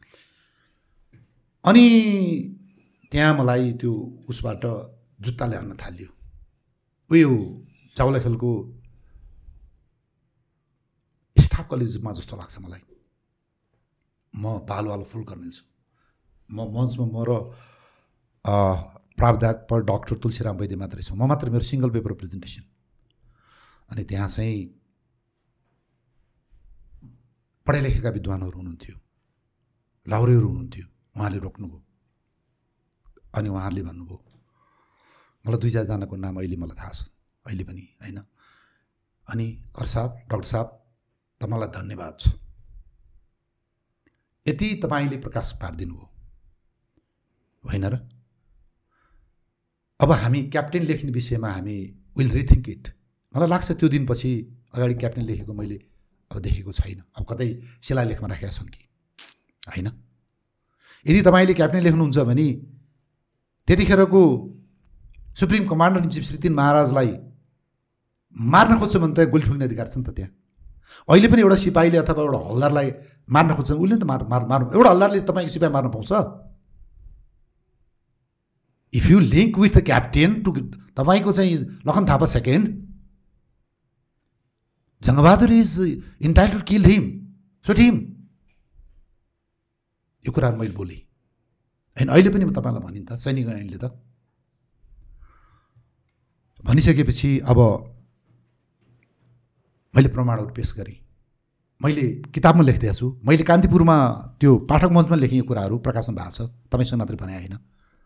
अनि 1.65 1.85
त्यहाँ 3.13 3.35
मलाई 3.39 3.73
त्यो 3.73 3.93
उसबाट 4.29 4.63
जुत्ताले 5.21 5.57
हान्न 5.57 5.77
थाल्यो। 5.77 6.09
उयो 7.13 7.31
चाउला 7.97 8.19
खेलको 8.19 8.51
स्टाफ 11.37 11.69
कलेजमा 11.71 12.13
जस्तो 12.13 12.37
लाग्छ 12.37 12.59
मलाई। 12.59 12.83
म 14.35 14.59
बालवाल 14.69 15.03
फुल 15.05 15.23
गर्ने 15.25 15.51
छु 15.51 15.65
म 16.51 16.59
मञ्चमा 16.75 17.07
म 17.07 17.17
र 17.29 17.31
प्रावधायक 19.19 19.59
डक्टर 19.91 20.17
तुलसीराम 20.17 20.57
वैद्य 20.57 20.77
मात्रै 20.77 21.03
छु। 21.03 21.15
म 21.15 21.29
मात्र 21.29 21.51
मेरो 21.51 21.65
सिङ्गल 21.65 21.91
पेपर 21.91 22.13
प्रेजेन्टेसन। 22.17 22.65
अनि 23.91 24.03
त्यहाँ 24.05 24.29
चाहिँ 24.29 24.59
पढे 27.67 27.81
लेखेका 27.81 28.11
विद्वानहरू 28.11 28.57
हुनुहुन्थ्यो। 28.59 28.97
लाहुरेहरू 30.07 30.47
हुनुहुन्थ्यो। 30.49 30.87
उहाँले 31.17 31.39
रोक्नुभयो। 31.39 31.83
अनि 33.35 33.49
उहाँहरूले 33.49 33.83
भन्नुभयो 33.83 34.19
मलाई 35.45 35.59
दुई 35.61 35.71
चारजनाको 35.71 36.17
नाम 36.17 36.37
अहिले 36.41 36.57
मलाई 36.57 36.77
थाहा 36.81 36.93
छ। 36.93 37.01
अहिले 37.47 37.65
पनि 37.65 37.85
होइन? 38.03 38.19
अनि 39.29 39.47
कर 39.77 39.87
साहब 39.87 40.11
डाक्टर 40.31 40.49
साहब 40.53 40.69
तपाईँलाई 41.41 41.71
धन्यवाद 41.77 42.15
छ। 42.21 42.25
यति 44.47 44.69
तपाईँले 44.83 45.17
प्रकाश 45.17 45.53
पारिदिनु 45.63 45.95
भयो 45.95 46.09
होइन 47.65 47.85
र? 47.85 47.95
अब 50.01 50.13
हामी 50.13 50.43
क्याप्टेन 50.49 50.83
लेख्ने 50.83 51.11
विषयमा 51.13 51.51
हामी 51.53 51.77
विल 52.17 52.31
रिथिङ्क 52.31 52.69
इट 52.69 52.89
मलाई 53.35 53.49
लाग्छ 53.49 53.73
त्यो 53.73 53.89
दिनपछि 53.89 54.33
अगाडि 54.75 54.95
क्याप्टेन 54.95 55.25
लेखेको 55.25 55.53
मैले 55.53 55.79
अब 56.31 56.39
देखेको 56.41 56.73
छैन। 56.73 57.03
अब 57.17 57.25
कतै 57.29 57.49
शिलालेखमा 57.85 58.29
राखेका 58.29 58.53
छन् 58.53 58.69
कि? 58.69 58.83
होइन? 59.63 59.89
यदि 61.07 61.21
तपाईँले 61.23 61.55
क्याप्टेन 61.55 61.83
लेख्नुहुन्छ 61.83 62.19
भने 62.31 62.47
त्यतिखेरको 63.69 64.23
supreme 65.41 65.69
commander 65.69 66.01
in 66.05 66.11
chief 66.11 66.25
Shri 66.25 66.39
तिन 66.39 66.53
महाराजलाई 66.55 67.11
मार्न 68.37 68.79
खोज्छ 68.79 68.97
भने 68.97 69.15
त 69.15 69.29
गोली 69.31 69.45
ठोक्ने 69.47 69.65
अधिकार 69.65 69.89
छ 69.89 69.97
नि 69.99 70.05
त 70.05 70.11
त्यहाँ। 70.17 70.33
अहिले 71.09 71.29
पनि 71.29 71.41
एउटा 71.43 71.57
सिपाहीले 71.57 71.99
अथवा 71.99 72.23
एउटा 72.25 72.41
हल्दारलाई 72.49 72.91
मार्न 73.31 73.55
खोज्छ। 73.57 73.71
उसले 73.73 73.97
त 73.97 74.05
मार 74.11 74.23
मार 74.33 74.43
मार्नु 74.51 74.71
एउटा 74.77 74.91
हल्दारले 74.91 75.21
तपाईँको 75.31 75.53
सिपाही 75.55 75.73
मार्न 75.73 75.89
पाउँछ। 75.95 76.13
If 78.93 79.05
you 79.11 79.19
link 79.19 79.59
with 79.59 79.75
the 79.77 79.81
captain 79.87 80.31
to 80.43 80.51
तपाईँको 80.99 81.33
चाहिँ 81.33 81.57
Lakhan 81.87 82.05
Thapa 82.11 82.27
second 82.37 82.67
Jang Bahadur 85.03 85.53
is 85.53 85.73
entitle 86.21 86.51
to 86.53 86.61
kill 86.69 86.85
him 86.85 87.05
so 87.67 87.73
him 87.73 87.97
यो 90.25 90.33
कुराहरू 90.33 90.57
मैले 90.59 90.75
बोलेँ। 90.77 91.01
होइन 91.97 92.09
अहिले 92.09 92.31
पनि 92.31 92.45
म 92.45 92.53
तपाईँलाई 92.53 92.83
भनिन् 92.83 93.07
त 93.09 93.17
सैनिक 93.17 93.47
ऐनले 93.49 93.79
त। 93.79 93.95
भनिसकेपछि 96.65 97.31
अब 97.49 97.59
मैले 99.95 100.09
प्रमाणहरू 100.13 100.53
पेस 100.55 100.75
गरेँ। 100.77 101.00
मैले 101.81 102.05
किताबमा 102.35 102.63
लेख्दैछु 102.63 102.95
छु। 102.95 103.07
मैले 103.25 103.43
कान्तिपुरमा 103.43 103.97
त्यो 104.41 104.51
पाठक 104.69 104.91
मञ्चमा 104.93 105.17
लेखेको 105.17 105.47
कुराहरू 105.49 105.79
प्रकाशन 105.81 106.15
भएको 106.15 106.33
छ। 106.37 106.41
तपाईँसँग 106.69 106.99
मात्रै 107.01 107.17
भने 107.17 107.35
होइन। 107.35 107.57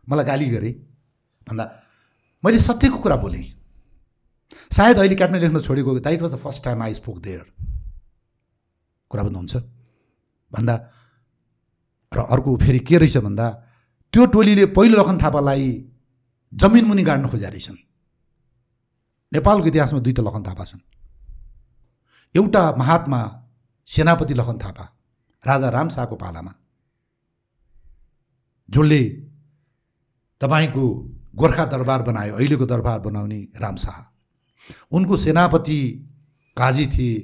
मलाई 0.07 0.25
गाली 0.25 0.47
गरेँ। 0.51 0.73
भन्दा 1.47 1.65
मैले 2.45 2.59
सत्यको 2.61 2.99
कुरा 2.99 3.17
बोलेँ। 3.17 3.45
सायद 4.71 4.99
अहिले 4.99 5.15
क्याबिनेट 5.15 5.43
लेख्न 5.43 5.61
छोडेको 5.61 5.91
that 5.99 6.23
was 6.23 6.33
the 6.33 6.37
first 6.39 6.65
time 6.65 6.83
I 6.83 6.95
spoke 6.95 7.19
there 7.19 7.41
कुरा 9.11 9.23
बुझ्नुहुन्छ 9.23 9.55
भन्दा 10.53 10.75
र 12.13 12.19
अर्को 12.31 12.57
फेरि 12.57 12.79
के 12.79 12.99
रहेछ? 12.99 13.17
भन्दा 13.19 13.47
त्यो 14.13 14.23
टोलीले 14.27 14.67
पहिलो 14.71 14.95
लखन 15.03 15.19
थापालाई 15.19 15.67
जमिन 16.53 16.85
मुनि 16.85 17.03
गाड्न 17.03 17.27
खोजेका 17.29 17.51
रहेछन् 17.51 17.79
नेपालको 19.33 19.67
इतिहासमा 19.67 19.99
दुईवटा 19.99 20.23
लखन 20.23 20.43
थापा 20.47 20.65
छन्। 20.65 20.81
एउटा 22.35 22.63
महात्मा 22.79 23.21
सेनापति 23.87 24.35
लखन 24.35 24.59
थापा 24.59 24.85
राजा 25.47 25.69
राम 25.69 25.89
शाहको 25.89 26.17
पालामा। 26.17 26.55
जसले 28.71 29.05
तपाईँको 30.41 30.85
गोर्खा 31.37 31.65
दरबार 31.65 32.03
बनायो 32.03 32.35
अहिलेको 32.35 32.67
दरबार 32.67 33.01
बनाउने 33.01 33.49
राम 33.61 33.77
शाह। 33.77 33.99
उनको 34.93 35.17
सेनापति 35.17 35.79
काजी 36.57 36.87
थिए 36.87 37.15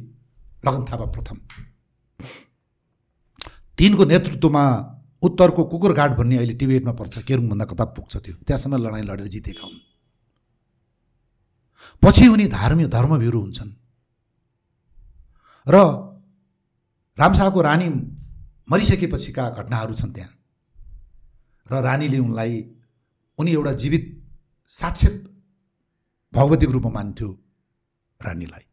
लखन 0.66 0.84
थापा 0.84 1.04
प्रथम। 1.04 1.38
तिनको 3.78 4.04
नेतृत्वमा 4.04 4.64
उत्तरको 5.22 5.64
कुकुरघाट 5.64 6.10
भन्ने 6.10 6.36
अहिले 6.36 6.54
टिबेटमा 6.54 6.92
पर्छ 6.92 7.18
केरुङभन्दा 7.18 7.64
कता 7.64 7.84
पुग्छ 7.84 8.16
त्यो? 8.16 8.34
त्यहाँसम्म 8.34 8.76
लडाइँ 8.76 9.04
लडेर 9.04 9.26
जितेका 9.26 9.66
हुन्। 9.66 9.80
पछि 12.02 12.28
उनी 12.28 12.46
धार्मिक 12.46 12.88
धर्मभिरू 12.90 13.40
हुन्छन्। 13.40 13.72
र 15.68 16.09
रामशाहको 17.20 17.60
रानी 17.60 17.88
मरिसकेपछिका 18.70 19.44
घटनाहरू 19.50 19.94
छन् 19.94 20.12
त्यहाँ? 20.14 20.32
र 21.66 21.72
रानीले 21.84 22.18
उनलाई 22.18 22.52
उनी 23.38 23.50
एउटा 23.52 23.72
जीवित 23.82 24.04
साक्षात 24.72 25.16
भगवतीको 26.32 26.72
रूपमा 26.72 26.90
मान्थ्यो 26.90 27.28
रानीलाई। 28.20 28.64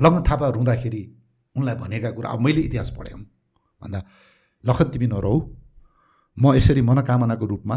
लग्न 0.00 0.22
थापा 0.28 0.48
रुँदाखेरि 0.56 1.02
उनलाई 1.56 1.74
भनेका 1.74 2.10
कुरा 2.10 2.30
अब 2.30 2.40
मैले 2.40 2.60
इतिहास 2.68 2.90
पढेँ 2.98 3.16
भन्दा 3.82 3.98
लखन 4.64 4.88
तिमी 4.92 5.06
नरहौ 5.06 5.38
म 6.36 6.54
यसरी 6.54 6.82
मनोकामनाको 6.84 7.46
रूपमा 7.46 7.76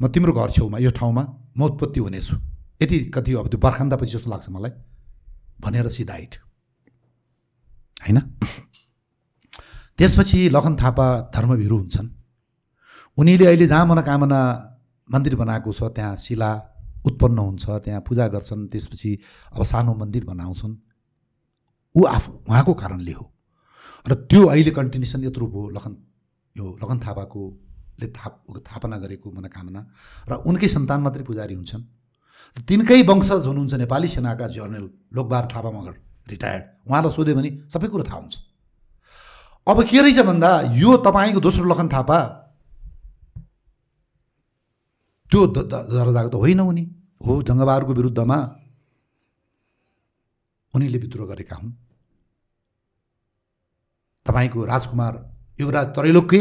म 0.00 0.08
तिम्रो 0.12 0.32
घर 0.32 0.50
छेउमा 0.50 0.78
यो 0.78 0.90
ठाउँमा 0.90 1.22
म 1.56 1.60
उत्पत्ति 1.64 2.00
हुनेछु। 2.00 2.36
यति 2.82 2.98
कति 3.14 3.34
अब 3.40 3.48
त्यो 3.48 3.58
बर्खान्दापछि 3.58 4.12
जस्तो 4.12 4.30
लाग्छ 4.30 4.48
मलाई। 4.50 4.72
भनेर 5.62 5.88
सिधा 5.88 6.14
होइन? 8.02 8.18
त्यसपछि 10.02 10.48
लखन 10.50 10.74
थापा 10.76 11.06
धर्मभिरू 11.30 11.76
हुन्छन्। 11.78 12.08
उनीले 13.18 13.46
अहिले 13.46 13.66
जहाँ 13.66 13.86
मनोकामना 13.86 14.40
मन्दिर 15.08 15.34
बनाएको 15.38 15.72
छ 15.72 15.94
त्यहाँ 15.94 16.16
शिला 16.18 16.50
उत्पन्न 17.06 17.38
हुन्छ 17.38 17.64
त्यहाँ 17.86 18.00
पूजा 18.02 18.26
गर्छन् 18.34 18.66
त्यसपछि 18.66 19.10
अब 19.54 19.62
सानो 19.62 19.94
मन्दिर 19.94 20.24
बनाउँछन्। 20.26 20.74
ऊ 21.94 22.02
आफू 22.02 22.30
उहाँको 22.50 22.74
कारणले 22.74 23.12
हो। 23.12 23.24
र 24.10 24.14
त्यो 24.26 24.42
अहिले 24.50 24.70
कन्टिन्युसन 24.74 25.24
यत्रो 25.24 25.46
भयो 25.46 25.70
लखन 25.70 25.94
यो 26.56 26.66
लखन 26.82 26.98
थापाकोले 26.98 28.06
थाप 28.10 28.34
थापना 28.58 28.96
गरेको 28.98 29.30
मनोकामना 29.30 29.80
र 30.28 30.32
उनकै 30.42 30.68
सन्तान 30.68 31.00
मात्रै 31.06 31.24
पुजारी 31.30 31.54
हुन्छन्। 31.54 31.82
तिनकै 32.58 33.02
वंशज 33.06 33.46
हुनुहुन्छ 33.46 33.74
नेपाली 33.86 34.08
सेनाका 34.08 34.46
जर्नल 34.50 35.14
लोकबहार 35.14 35.46
थापा 35.46 35.70
मगर 35.70 35.94
रिटायर्ड। 36.26 36.64
उहाँलाई 36.90 37.12
सोध्यो 37.14 37.34
भने 37.38 37.50
सबै 37.70 37.86
कुरो 37.86 38.02
थाहा 38.02 38.18
हुन्छ। 38.18 38.50
अब 39.66 39.82
के 39.86 40.00
रहेछ 40.02 40.18
भन्दा 40.26 40.50
यो 40.74 40.96
तपाईँको 41.06 41.40
दोस्रो 41.40 41.64
लखन 41.64 41.88
थापा 41.88 42.18
त्यो 45.30 45.40
दर्जाको 45.46 46.28
त 46.28 46.34
होइन 46.34 46.60
उनी। 46.60 46.84
हो 47.24 47.32
जङ्गबहादुरको 47.42 47.92
विरुद्धमा 47.94 48.38
उनीले 50.74 50.98
विद्रोह 50.98 51.26
गरेका 51.28 51.56
हुन्। 51.56 51.72
तपाईँको 54.26 54.64
राजकुमार 54.64 55.14
युवराज 55.58 55.86
त्रैलोक्य 55.94 56.38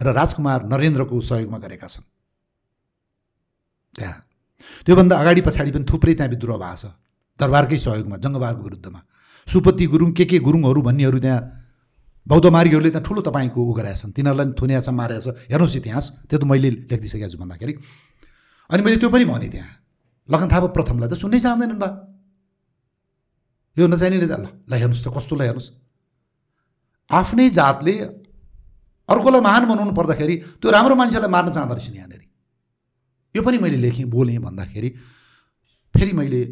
र 0.00 0.06
राजकुमार 0.14 0.58
नरेन्द्रको 0.72 1.20
सहयोगमा 1.20 1.58
गरेका 1.58 1.86
छन्। 1.86 2.04
त्यहाँ। 3.94 4.18
त्योभन्दा 4.86 5.14
अगाडि 5.18 5.40
पछाडि 5.42 5.70
पनि 5.70 5.84
थुप्रै 5.84 6.14
त्यहाँ 6.14 6.30
विद्रोह 6.30 6.56
भएको 6.56 6.76
छ। 6.80 6.94
दरबारकै 7.40 7.78
सहयोगमा 7.78 8.16
जङ्गबहादुरको 8.16 8.64
विरुद्धमा। 8.64 9.00
सुपति 9.48 9.84
गुरुङ 9.86 10.12
के 10.12 10.24
के 10.24 10.38
गुरुङहरू 10.38 10.80
भन्नेहरू 10.82 11.18
त्यहाँ 11.18 11.59
बौद्धमार्गीहरूले 12.26 12.90
त्यहाँ 12.90 13.06
ठुलो 13.06 13.20
तपाईँको 13.24 13.60
उ 13.60 13.72
गरेका 13.72 13.96
छन्। 14.00 14.12
तिनीहरूलाई 14.12 14.46
थुनिया 14.58 14.80
छ 14.80 14.88
मारेको 14.92 15.20
छ। 15.24 15.28
हेर्नुहोस् 15.50 15.76
इतिहास 15.80 16.04
त्यो 16.28 16.38
त 16.38 16.44
मैले 16.44 16.70
लेखिदिइसकेको 16.90 17.28
छु 17.32 17.38
भन्दाखेरि। 17.38 17.72
अनि 18.70 18.80
मैले 18.84 18.96
त्यो 19.00 19.10
पनि 19.10 19.24
भनेँ 19.24 19.50
त्यहाँ। 19.50 19.70
लखन 20.28 20.48
थापा 20.52 20.68
प्रथमलाई 20.76 21.08
त 21.10 21.14
सुन्नै 21.18 21.40
चाहँदैनन् 21.40 21.80
बा। 21.80 21.88
यो 23.76 23.86
नचाहिने 23.86 24.18
ल 24.20 24.26
ल 24.70 24.72
हेर्नुहोस् 24.78 25.04
त 25.04 25.08
कस्तो 25.10 25.34
ल 25.34 25.42
हेर्नुहोस्। 25.48 25.68
आफ्नै 27.10 27.46
जातले 27.50 27.94
अर्कोलाई 29.08 29.42
महान 29.42 29.62
बनाउनु 29.66 29.92
पर्दाखेरि 29.98 30.34
त्यो 30.62 30.68
राम्रो 30.70 30.94
मान्छेलाई 30.94 31.30
मार्न 31.34 31.50
चाहँदो 31.50 31.74
रहेछ 31.74 31.88
यहाँनिर। 31.98 32.22
यो 33.34 33.40
पनि 33.42 33.58
मैले 33.58 33.78
लेखेँ 33.82 34.06
बोलेँ 34.06 34.38
भन्दाखेरि 34.38 34.88
फेरि 35.94 36.12
मैले 36.14 36.42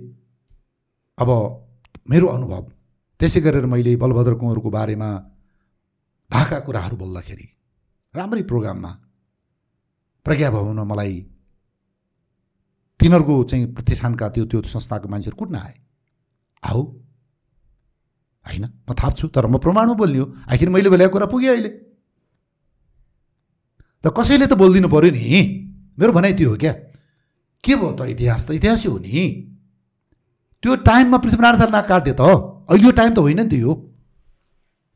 अब 1.19 1.31
मेरो 2.11 2.27
अनुभव 2.27 2.65
त्यसै 3.21 3.41
गरेर 3.47 3.67
मैले 3.67 3.95
बलभद्र 3.95 4.35
कुँवरको 4.35 4.71
बारेमा 4.71 5.11
भाका 6.31 6.59
कुराहरू 6.59 6.97
बोल्दाखेरि 6.97 7.49
राम्रै 8.17 8.43
प्रोग्राममा 8.43 8.93
प्रज्ञा 10.25 10.51
भवनमा 10.51 10.85
मलाई 10.85 11.27
तिनीहरूको 13.01 13.45
चाहिँ 13.45 13.75
प्रतिष्ठानका 13.75 14.29
त्यो 14.29 14.45
त्यो 14.45 14.63
संस्थाको 14.63 15.09
मान्छेहरू 15.09 15.37
कुट्न 15.37 15.55
आए। 15.55 15.75
आऊ। 16.65 16.83
होइन 18.47 18.65
म 18.91 18.95
थाप्छु 18.95 19.29
तर 19.29 19.47
म 19.47 19.59
प्रमाणमा 19.59 19.95
बोल्ने 19.95 20.19
हो। 20.19 20.35
आखिर 20.53 20.69
मैले 20.69 20.91
बोलेको 20.91 21.13
कुरा 21.13 21.27
पुगेँ 21.27 21.49
अहिले। 21.49 21.69
त 24.05 24.13
कसैले 24.19 24.47
त 24.47 24.53
बोलिदिनु 24.53 24.89
पऱ्यो 24.89 25.11
नि? 25.11 25.25
मेरो 25.99 26.13
भनाइ 26.13 26.33
त्यो 26.33 26.51
हो 26.51 26.57
क्या। 26.57 26.73
के 27.65 27.77
भयो 27.77 27.93
त 27.93 28.01
इतिहास 28.01 28.47
त? 28.47 28.51
इतिहासै 28.51 28.89
हो 28.89 28.99
नि। 28.99 29.45
त्यो 30.63 30.77
टाइममा 30.77 31.19
पृथ्वीनारायण 31.19 31.73
शाह 31.73 31.81
काट्यो 31.81 32.15
त 32.15 32.21
अहिले 32.21 32.85
यो 32.85 32.91
टाइम 32.91 33.15
त 33.15 33.19
होइन 33.19 33.41
नि 33.41 33.49
त्यो 33.49 33.88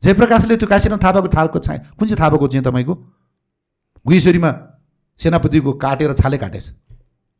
जयप्रकाशले 0.03 0.55
त्यो 0.57 0.67
काशीराम 0.67 0.99
थापाको 0.99 1.27
थालको 1.31 1.59
छा 1.59 1.77
कुन 1.95 2.07
चाहिँ 2.07 2.19
थापाको 2.19 2.47
चाहिँ 2.47 2.63
तपाईँको? 2.63 2.93
गुहेश्वरीमा 4.05 4.51
सेनापतिको 5.19 5.71
काटेर 5.79 6.13
छाले 6.13 6.37
काटेछ। 6.37 6.65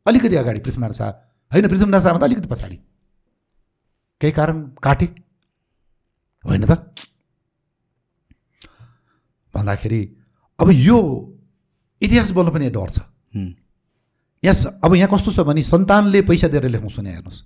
अलिकति 0.06 0.35
अगाडि 0.35 0.59
पृथ्वीनारायण 0.64 0.95
शाह। 0.95 1.09
होइन 1.51 1.67
पृथ्वीनारायण 1.67 2.03
शाहमा 2.03 2.19
त 2.19 2.24
अलिकति 2.24 2.48
पछाडि। 2.48 2.77
केही 4.22 4.32
कारण? 4.32 4.56
काटे? 4.80 5.06
होइन 6.43 6.66
त? 6.66 6.72
भन्दाखेरि 9.53 10.01
अब 10.59 10.69
यो 10.72 11.00
इतिहास 12.01 12.32
बोल्नु 12.32 12.51
पनि 12.51 12.69
डर 12.69 12.90
छ। 12.90 13.00
यस 14.43 14.66
अब 14.83 14.95
यहाँ 14.95 15.09
कस्तो 15.11 15.32
छ 15.32 15.40
भने 15.43 15.64
सन्तानले 15.64 16.22
पैसा 16.24 16.48
दिएर 16.48 16.67
लेखाउँछ 16.67 17.00
नि 17.00 17.09
हेर्नुहोस्। 17.09 17.43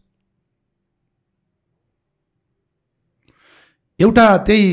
एउटा 3.99 4.25
त्यही 4.45 4.69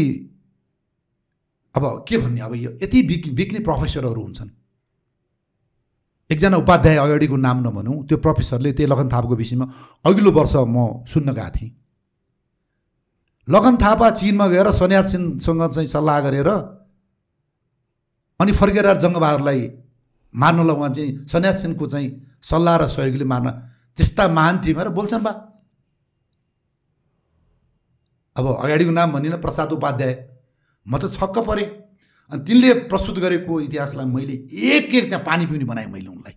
अब 1.74 2.04
के 2.08 2.18
भन्ने? 2.18 2.40
अब 2.40 2.54
यो 2.54 2.70
यति 2.82 3.02
बिक 3.02 3.34
बिक्ने 3.34 3.60
प्रोफेसरहरू 3.60 4.22
हुन्छन्। 4.22 4.50
एकजना 6.30 6.56
उपाध्याय 6.56 6.96
अगाडिको 6.96 7.36
नाम 7.36 7.58
नभनौँ 7.66 7.96
त्यो 8.08 8.16
प्रोफेसरले 8.18 8.72
त्यही 8.72 8.90
लगन 8.90 9.08
थापाको 9.08 9.34
विषयमा 9.36 9.66
अघिल्लो 10.04 10.30
वर्ष 10.32 10.54
म 10.56 11.04
सुन्न 11.04 11.32
गएको 11.32 11.50
थिएँ। 11.56 11.72
लगन 13.48 13.76
थापा 13.76 14.10
चिनमा 14.10 14.46
गएर 14.48 14.70
सन्याल 14.72 15.04
सिंहसँग 15.04 15.62
चाहिँ 15.74 15.88
सल्लाह 15.88 16.20
गरेर 16.20 16.48
अनि 18.40 18.52
फर्केर 18.52 18.86
जङ्गबहादुरलाई 18.98 19.60
मार्नलाई 20.34 20.76
उहाँ 20.76 20.90
चाहिँ 20.94 21.26
सन्याल 21.28 21.56
सिंहको 21.56 21.86
चाहिँ 21.86 22.08
सल्लाह 22.42 22.76
र 22.76 22.88
सहयोगले 22.88 23.24
मार्न 23.24 23.50
त्यस्ता 23.98 24.28
महान 24.28 24.56
भनेर 24.58 24.88
बोल्छन् 24.90 25.22
बा। 25.22 25.32
अब 28.36 28.46
अगाडिको 28.64 28.90
नाम 28.90 29.12
भनिनँ 29.12 29.38
प्रसाद 29.40 29.72
उपाध्याय। 29.72 30.14
म 30.86 30.98
त 30.98 31.12
छक्क 31.12 31.38
परेँ। 31.48 31.66
अनि 32.32 32.44
तिनले 32.44 32.72
प्रस्तुत 32.90 33.18
गरेको 33.18 33.60
इतिहासलाई 33.60 34.06
मैले 34.06 34.34
एक 34.72 34.94
एक 34.94 35.04
त्यहाँ 35.08 35.24
पानी 35.24 35.46
पिउने 35.46 35.64
बनाएँ 35.64 35.88
मैले 35.92 36.08
उनलाई। 36.08 36.34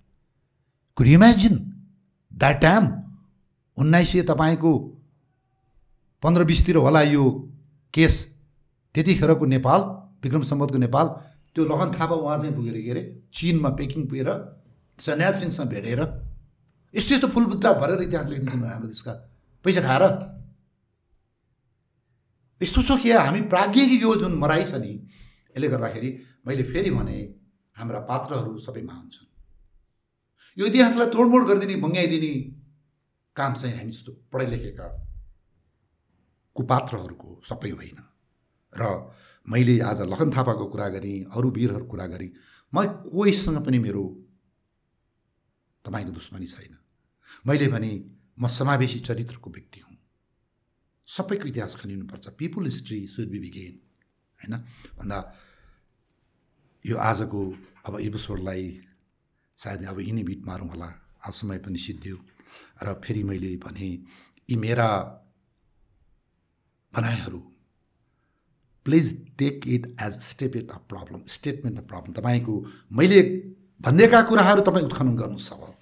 कुड 0.98 1.08
इमेजिन 1.08 1.56
द्याट 2.32 2.62
टाइम 2.62 2.84
उन्नाइस 3.78 4.12
सय 4.12 4.22
तपाईँको 4.32 4.72
पन्ध्र 6.24 6.44
बिसतिर 6.44 6.76
होला 6.76 7.02
यो 7.14 7.24
केस? 7.94 8.14
त्यतिखेरको 8.96 9.46
नेपाल 9.46 9.82
विक्रम 10.24 10.42
सम्बतको 10.42 10.78
नेपाल 10.78 11.08
त्यो 11.54 11.66
लगन 11.66 11.92
थापा 11.94 12.16
उहाँ 12.16 12.38
चाहिँ 12.38 12.56
पुगेर 12.56 12.78
के 12.82 12.92
अरे 12.92 13.04
चिनमा 13.34 13.70
पेकिङ 13.78 14.06
पुगेर 14.08 14.30
सन्यास 15.00 15.40
सिंहसँग 15.40 15.70
भेटेर 15.70 16.02
यस्तो 16.94 17.14
यस्तो 17.16 17.28
फुलबुद्रा 17.28 17.72
भरेर 17.82 18.02
इतिहास 18.02 18.26
लेखिदिन्छन् 18.26 18.64
हाम्रो 18.66 18.88
देशका 18.88 19.14
पैसा 19.66 19.82
खाएर 19.82 20.04
यस्तो 22.62 22.82
छ 22.82 23.02
कि 23.02 23.12
हामी 23.12 23.42
प्राज्ञिक 23.54 24.02
यो 24.02 24.16
जुन 24.16 24.34
मराइ 24.38 24.64
छ 24.66 24.82
नि। 24.82 24.94
यसले 25.54 25.68
गर्दाखेरि 25.70 26.10
मैले 26.48 26.64
फेरि 26.64 26.92
भने 26.92 27.18
हाम्रा 27.78 28.00
पात्रहरू 28.10 28.58
सबै 28.60 28.82
महान 28.82 29.10
छन्। 29.10 29.30
यो 30.58 30.66
इतिहासलाई 30.66 31.08
तोडमोड 31.08 31.44
गरिदिने 31.48 31.76
भङ्ग्याइदिने 31.82 32.34
काम 33.36 33.54
चाहिँ 33.54 33.76
हामी 33.78 33.92
जस्तो 33.92 34.12
पढाइ 34.34 34.48
लेखेका 34.48 34.88
कुपात्रहरूको 36.56 37.30
सबै 37.46 37.70
होइन। 37.70 38.00
र 38.74 38.84
मैले 39.48 39.76
आज 39.82 40.02
लखन 40.12 40.30
थापाको 40.34 40.66
कुरा 40.68 40.88
गरेँ 40.90 41.26
अरू 41.32 41.50
वीरहरूको 41.50 41.88
कुरा 41.88 42.08
गरेँ 42.08 42.32
म 42.74 42.84
कोहीसँग 43.14 43.58
पनि 43.66 43.80
मेरो 43.80 44.04
तपाईँको 45.86 46.12
दुश्मनी 46.12 46.48
छैन। 46.48 46.74
मैले 47.48 47.68
भने 47.68 47.92
म 48.42 48.48
समावेशी 48.50 49.00
चरित्रको 49.00 49.50
व्यक्ति 49.50 49.80
हुँ। 49.80 49.87
सबैको 51.08 51.48
इतिहास 51.48 51.76
खनिनुपर्छ। 51.76 52.28
People 52.38 52.64
history 52.64 53.08
should 53.08 53.28
be 53.30 53.40
begin 53.40 53.80
होइन? 54.40 54.54
भन्दा 55.00 55.20
यो 56.86 56.98
आजको 57.00 57.42
अब 57.86 58.00
एपिसोडलाई 58.00 58.82
सायद 59.60 59.86
अब 59.86 60.00
यिनी 60.00 60.24
बिट 60.24 60.46
मारौँ 60.46 60.70
होला। 60.70 60.90
आज 61.28 61.34
समय 61.34 61.58
पनि 61.58 61.80
सिद्धियो। 61.80 62.18
र 62.84 62.94
फेरि 63.06 63.24
मैले 63.24 63.56
भने 63.58 63.88
यी 64.50 64.56
मेरा 64.56 64.90
भनाइहरू 66.94 67.40
please 68.86 69.36
take 69.38 69.68
it 69.68 69.86
as 70.02 70.14
statement 70.22 70.70
of 70.72 70.84
problem 70.90 71.24
statement 71.28 71.80
of 71.80 71.86
problem 71.88 72.14
तपाईँको 72.14 72.54
मैले 72.92 73.22
भनिदिएका 73.82 74.22
कुराहरू 74.22 74.62
तपाईँ 74.62 74.86
उत्खनन 74.86 75.16
गर्नुहोस् 75.16 75.52
अब। 75.54 75.76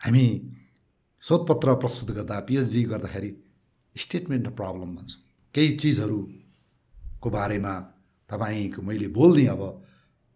हामी 0.00 0.26
शोधपत्र 1.28 1.74
प्रस्तुत 1.74 2.10
गर्दा 2.16 2.36
पिएचडी 2.40 2.82
गर्दाखेरि 2.82 3.30
स्टेटमेन्ट 3.96 4.46
प्रब्लम 4.48 4.90
भन्छौँ। 4.96 5.20
केही 5.54 5.72
चिजहरूको 5.76 7.28
बारेमा 7.30 7.72
तपाईँको 8.30 8.80
मैले 8.82 9.08
बोल्ने 9.12 9.44
अब 9.46 9.62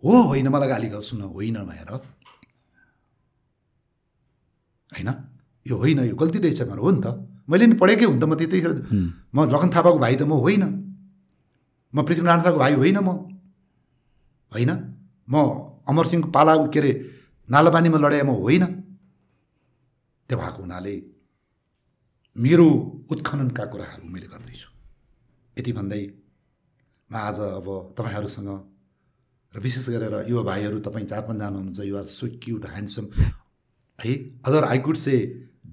हो 0.03 0.13
होइन 0.29 0.49
मलाई 0.49 0.69
गाली 0.69 0.89
गर्छु 0.89 1.17
न 1.17 1.23
होइन 1.33 1.57
भनेर। 1.65 1.91
होइन? 4.93 5.09
यो 5.67 5.77
होइन 5.77 5.99
यो 6.05 6.15
गल्ती 6.15 6.39
रहेछ 6.39 6.61
भनेर 6.63 6.79
हो 6.79 6.91
नि 6.91 7.01
त। 7.01 7.07
मैले 7.49 7.67
नि 7.67 7.75
पढेकै 7.81 8.05
हुन् 8.05 8.21
त 8.21 8.25
म 8.25 8.35
त्यतिखेर 8.37 8.73
म 9.33 9.49
लखन 9.49 9.71
थापाको 9.73 9.99
भाइ 9.99 10.15
त 10.21 10.23
म 10.29 10.33
होइन। 10.45 10.65
म 11.95 11.97
पृथ्वीनारायण 12.05 12.43
शाहको 12.45 12.59
भाइ 12.59 12.73
होइन 12.75 12.99
म। 13.01 13.09
होइन? 14.53 14.71
म 15.29 15.35
अमरसिंहको 15.89 16.29
पाला 16.31 16.53
के 16.69 16.79
अरे 16.79 16.93
नालापानीमा 17.49 17.99
लडाएँ 17.99 18.29
म 18.29 18.37
होइन। 18.37 18.92
त्यो 20.33 20.41
भएको 20.41 20.63
हुनाले 20.63 20.95
मेरो 22.37 22.67
उत्खननका 23.13 23.65
कुराहरू 23.69 24.09
मैले 24.09 24.27
गर्दैछु। 24.33 24.69
यति 25.57 25.73
भन्दै 25.77 26.03
म 27.11 27.15
आज 27.21 27.39
अब 27.61 27.69
तपाईँहरूसँग 27.93 28.51
र 29.53 29.61
विशेष 29.61 29.89
गरेर 29.93 30.15
युवा 30.33 30.43
भाइहरू 30.43 30.79
तपाईँ 30.81 31.05
चार 31.05 31.21
पाँचजना 31.29 31.47
हुनुहुन्छ 31.49 31.81
युआर 31.85 32.07
सो 32.09 32.27
क्युट 32.41 32.65
ह्यान्डसम 32.65 33.05
है 33.99 34.13
other 34.49 34.65
I 34.65 34.79
could 34.81 34.97
say 34.97 35.15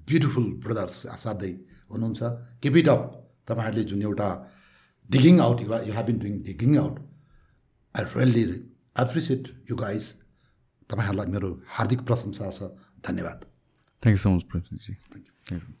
beautiful 0.08 0.46
brothers 0.60 0.98
असाध्यै 1.16 1.52
हुनुहुन्छ। 1.90 2.20
किप 2.60 2.76
इट 2.76 2.88
अप 2.88 3.02
तपाईँहरूले 3.48 3.84
जुन 3.88 4.02
एउटा 4.02 4.28
digging 5.10 5.40
out 5.40 5.58
you 5.60 5.68
you 5.88 5.92
have 5.96 6.06
been 6.06 6.18
doing 6.20 6.34
digging 6.44 6.76
out 6.78 6.96
I 7.94 8.04
really 8.12 8.44
appreciate 9.04 9.42
you 9.70 9.76
guys 9.76 10.04
तपाईँहरूलाई 10.90 11.32
मेरो 11.32 11.50
हार्दिक 11.76 12.00
प्रशंसा 12.04 12.50
छ। 12.50 12.76
धन्यवाद। 13.00 13.49
Thank 14.00 14.14
you 14.14 14.18
so 14.18 14.30
much, 14.30 14.48
Prem 14.48 14.62
Thank 14.62 14.88
you. 14.88 14.96
Thank 15.44 15.62
you. 15.62 15.74